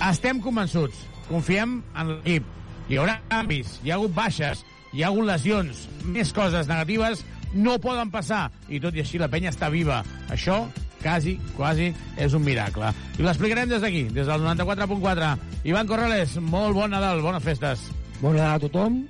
Estem 0.05 0.43
convençuts, 0.45 0.99
confiem 1.31 1.79
en 1.97 2.11
l'equip. 2.11 2.45
Hi 2.87 2.99
haurà 3.01 3.17
canvis, 3.31 3.79
hi 3.83 3.91
ha 3.91 3.97
hagut 3.97 4.13
baixes, 4.15 4.61
hi 4.93 5.03
ha 5.03 5.09
hagut 5.09 5.25
lesions, 5.27 5.87
més 6.05 6.33
coses 6.37 6.69
negatives 6.69 7.25
no 7.57 7.79
poden 7.81 8.11
passar, 8.13 8.51
i 8.69 8.79
tot 8.83 8.95
i 8.95 9.01
així 9.01 9.19
la 9.19 9.31
penya 9.33 9.51
està 9.55 9.71
viva. 9.73 10.03
Això, 10.33 10.67
quasi, 11.01 11.37
quasi, 11.57 11.89
és 12.21 12.37
un 12.37 12.45
miracle. 12.45 12.93
I 13.17 13.25
l'explicarem 13.25 13.73
des 13.73 13.81
d'aquí, 13.81 14.05
des 14.13 14.29
del 14.29 14.45
94.4. 14.45 15.33
Ivan 15.73 15.89
Corrales, 15.89 16.37
molt 16.45 16.77
bon 16.77 16.93
Nadal, 16.93 17.25
bones 17.25 17.47
festes. 17.47 17.89
Bon 18.21 18.37
Nadal 18.37 18.61
a 18.61 18.65
tothom 18.67 19.01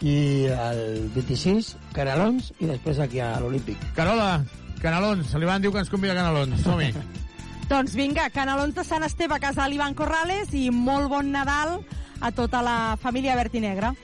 i 0.00 0.16
el 0.52 1.10
26 1.14 1.74
Canelons 1.96 2.50
i 2.60 2.72
després 2.72 2.98
aquí 3.04 3.20
a 3.20 3.36
l'Olímpic. 3.44 3.84
Carola, 3.96 4.40
Canelons, 4.80 5.36
l'Ivan 5.36 5.62
diu 5.64 5.76
que 5.76 5.84
ens 5.84 5.92
convida 5.92 6.16
a 6.16 6.20
Canelons. 6.22 6.64
Som-hi. 6.64 6.90
Doncs 7.66 7.96
vinga, 7.98 8.28
canelons 8.30 8.74
de 8.76 8.84
Sant 8.86 9.02
Esteve 9.02 9.34
a 9.36 9.42
casa 9.42 9.64
de 9.64 9.72
l'Ivan 9.72 9.94
Corrales 9.98 10.52
i 10.54 10.70
molt 10.70 11.10
bon 11.10 11.32
Nadal 11.34 11.80
a 12.22 12.30
tota 12.30 12.62
la 12.62 12.96
família 13.00 13.34
Vertinegra. 13.36 13.94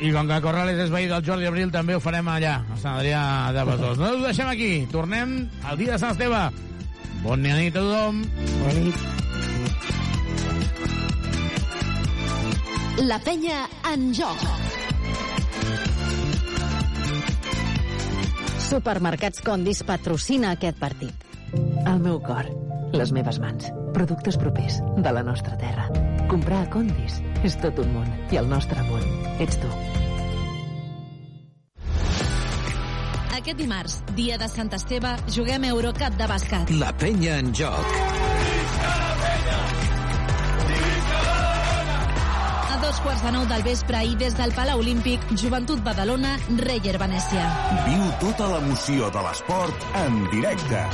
I 0.00 0.12
com 0.12 0.28
que 0.28 0.40
Corrales 0.40 0.78
és 0.84 0.92
veí 0.92 1.08
del 1.08 1.24
Jordi 1.24 1.48
Abril, 1.48 1.72
també 1.72 1.96
ho 1.96 2.00
farem 2.00 2.28
allà, 2.28 2.54
a 2.72 2.76
Sant 2.80 2.96
Adrià 3.00 3.52
de 3.56 3.64
Besòs. 3.68 3.98
No 4.00 4.12
ho 4.14 4.20
deixem 4.24 4.48
aquí. 4.48 4.86
Tornem 4.92 5.48
al 5.64 5.76
dia 5.80 5.92
de 5.94 5.98
Sant 6.00 6.12
Esteve. 6.16 6.40
Bona 7.24 7.56
nit 7.58 7.76
a 7.76 7.80
tothom. 7.80 8.22
Bona 8.62 8.80
nit. 8.80 8.96
La 13.04 13.18
penya 13.24 13.64
en 13.92 14.10
joc. 14.16 14.40
Supermercats 18.70 19.40
Condis 19.44 19.82
patrocina 19.88 20.52
aquest 20.56 20.80
partit. 20.80 21.28
El 21.52 21.98
meu 22.04 22.20
cor, 22.22 22.46
les 22.92 23.12
meves 23.12 23.38
mans, 23.40 23.70
productes 23.94 24.36
propers 24.40 24.80
de 24.96 25.12
la 25.12 25.22
nostra 25.22 25.56
terra. 25.58 25.88
Comprar 26.30 26.64
a 26.64 26.70
Condis 26.70 27.20
és 27.46 27.56
tot 27.62 27.78
un 27.82 27.92
món 27.94 28.08
i 28.30 28.38
el 28.40 28.48
nostre 28.50 28.82
món 28.88 29.04
ets 29.42 29.58
tu. 29.62 29.70
Aquest 33.40 33.56
dimarts, 33.56 33.94
dia 34.18 34.36
de 34.36 34.46
Sant 34.52 34.68
Esteve, 34.76 35.14
juguem 35.32 35.64
Eurocup 35.70 36.16
de 36.18 36.26
bàsquet. 36.28 36.72
La 36.76 36.90
penya 36.92 37.38
en 37.40 37.54
joc. 37.56 37.94
A 42.68 42.76
dos 42.84 43.00
quarts 43.00 43.24
de 43.24 43.32
nou 43.38 43.46
del 43.48 43.64
vespre 43.64 44.02
i 44.04 44.12
des 44.20 44.36
del 44.36 44.52
Palau 44.56 44.84
Olímpic, 44.84 45.24
Joventut 45.40 45.80
Badalona, 45.86 46.36
Reyer 46.60 46.98
Venècia. 47.00 47.48
Viu 47.88 48.04
tota 48.20 48.52
l'emoció 48.52 49.08
de 49.14 49.24
l'esport 49.24 49.88
en 50.04 50.20
directe. 50.36 50.84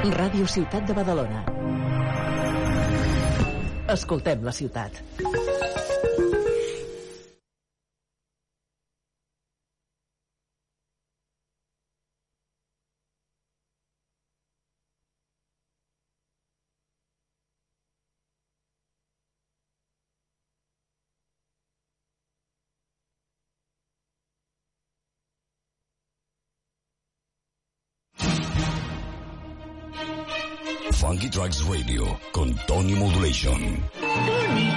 Ràdio 0.00 0.46
Ciutat 0.48 0.86
de 0.88 0.94
Badalona. 0.96 1.42
Escoltem 3.92 4.46
la 4.48 4.54
ciutat. 4.56 4.96
Funky 31.20 31.38
Tracks 31.38 31.62
Radio 31.66 32.18
con 32.32 32.54
Tony 32.66 32.94
Modulation. 32.94 33.60
Tony, 34.00 34.72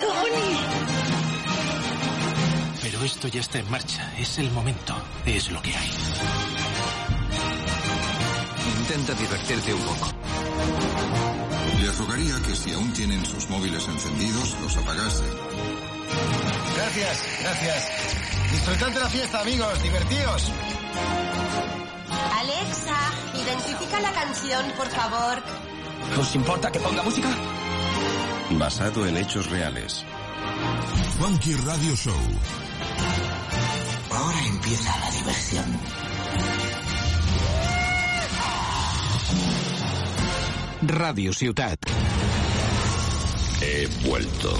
Tony. 0.00 0.56
Pero 2.80 3.04
esto 3.04 3.28
ya 3.28 3.40
está 3.40 3.58
en 3.58 3.70
marcha, 3.70 4.14
es 4.18 4.38
el 4.38 4.50
momento, 4.52 4.94
es 5.26 5.50
lo 5.50 5.60
que 5.60 5.76
hay. 5.76 5.90
Intenta 8.78 9.12
divertirte 9.12 9.74
un 9.74 9.82
poco. 9.82 10.06
Les 11.82 11.98
rogaría 11.98 12.34
que 12.46 12.56
si 12.56 12.72
aún 12.72 12.90
tienen 12.94 13.26
sus 13.26 13.50
móviles 13.50 13.86
encendidos, 13.86 14.56
los 14.62 14.74
apagasen. 14.78 15.28
Gracias, 16.76 17.24
gracias. 17.42 17.90
Disfrutad 18.52 18.90
de 18.90 19.00
la 19.00 19.10
fiesta, 19.10 19.40
amigos, 19.42 19.82
divertidos. 19.82 20.50
Alexa, 22.38 22.96
identifica 23.34 24.00
la 24.00 24.12
canción, 24.12 24.64
por 24.78 24.88
favor. 24.88 25.42
¿Os 26.18 26.34
importa 26.34 26.70
que 26.70 26.78
ponga 26.78 27.02
música? 27.02 27.28
Basado 28.50 29.06
en 29.06 29.16
hechos 29.16 29.50
reales. 29.50 30.04
Funky 31.18 31.54
Radio 31.54 31.96
Show. 31.96 32.22
Ahora 34.10 34.46
empieza 34.46 34.98
la 35.00 35.10
diversión. 35.10 35.80
Radio 40.82 41.32
Ciudad. 41.32 41.78
He 43.60 43.86
vuelto. 44.06 44.54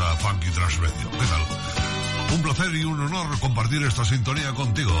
a 0.00 0.16
Funky 0.16 0.50
Trans 0.50 0.76
Radio. 0.78 1.10
¿Qué 1.10 1.26
tal? 1.26 2.34
Un 2.34 2.42
placer 2.42 2.74
y 2.74 2.84
un 2.84 3.00
honor 3.00 3.38
compartir 3.38 3.82
esta 3.82 4.04
sintonía 4.04 4.52
contigo. 4.52 4.92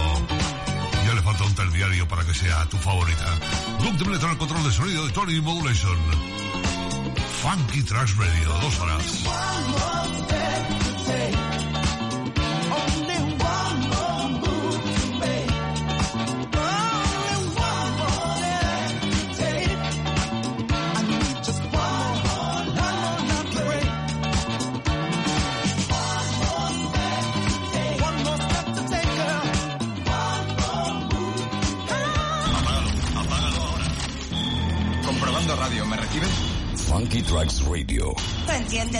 Ya 1.06 1.14
le 1.14 1.22
falta 1.22 1.44
un 1.44 1.54
terdiario 1.54 2.06
para 2.06 2.24
que 2.24 2.34
sea 2.34 2.64
tu 2.66 2.76
favorita. 2.76 3.24
Doug 3.82 3.96
de 3.96 4.36
control 4.38 4.62
de 4.62 4.72
sonido 4.72 5.06
de 5.06 5.12
Tony 5.12 5.40
Modulation. 5.40 5.96
Funky 7.42 7.82
Trans 7.82 8.16
Radio, 8.16 8.48
dos 8.60 8.78
horas. 8.80 10.13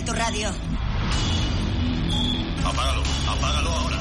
Tu 0.03 0.13
radio. 0.13 0.49
Apágalo, 2.65 3.03
apágalo 3.29 3.71
ahora. 3.71 3.97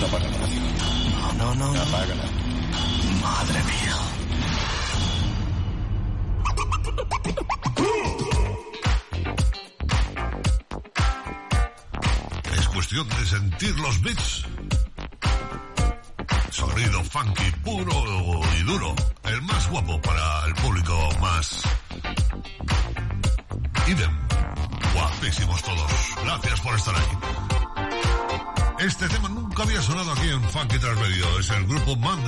No 0.00 0.06
apaga 0.06 0.28
la. 0.30 1.34
No, 1.34 1.54
no, 1.56 1.72
no. 1.72 1.80
Apágala. 1.82 2.22
Madre 3.20 3.60
mía. 3.64 3.96
Es 12.56 12.68
cuestión 12.68 13.08
de 13.08 13.26
sentir 13.26 13.78
los 13.80 14.00
bits. 14.00 14.37
Funky 30.58 30.76
es 31.38 31.50
el 31.50 31.66
grupo 31.66 31.94
Manda 31.94 32.27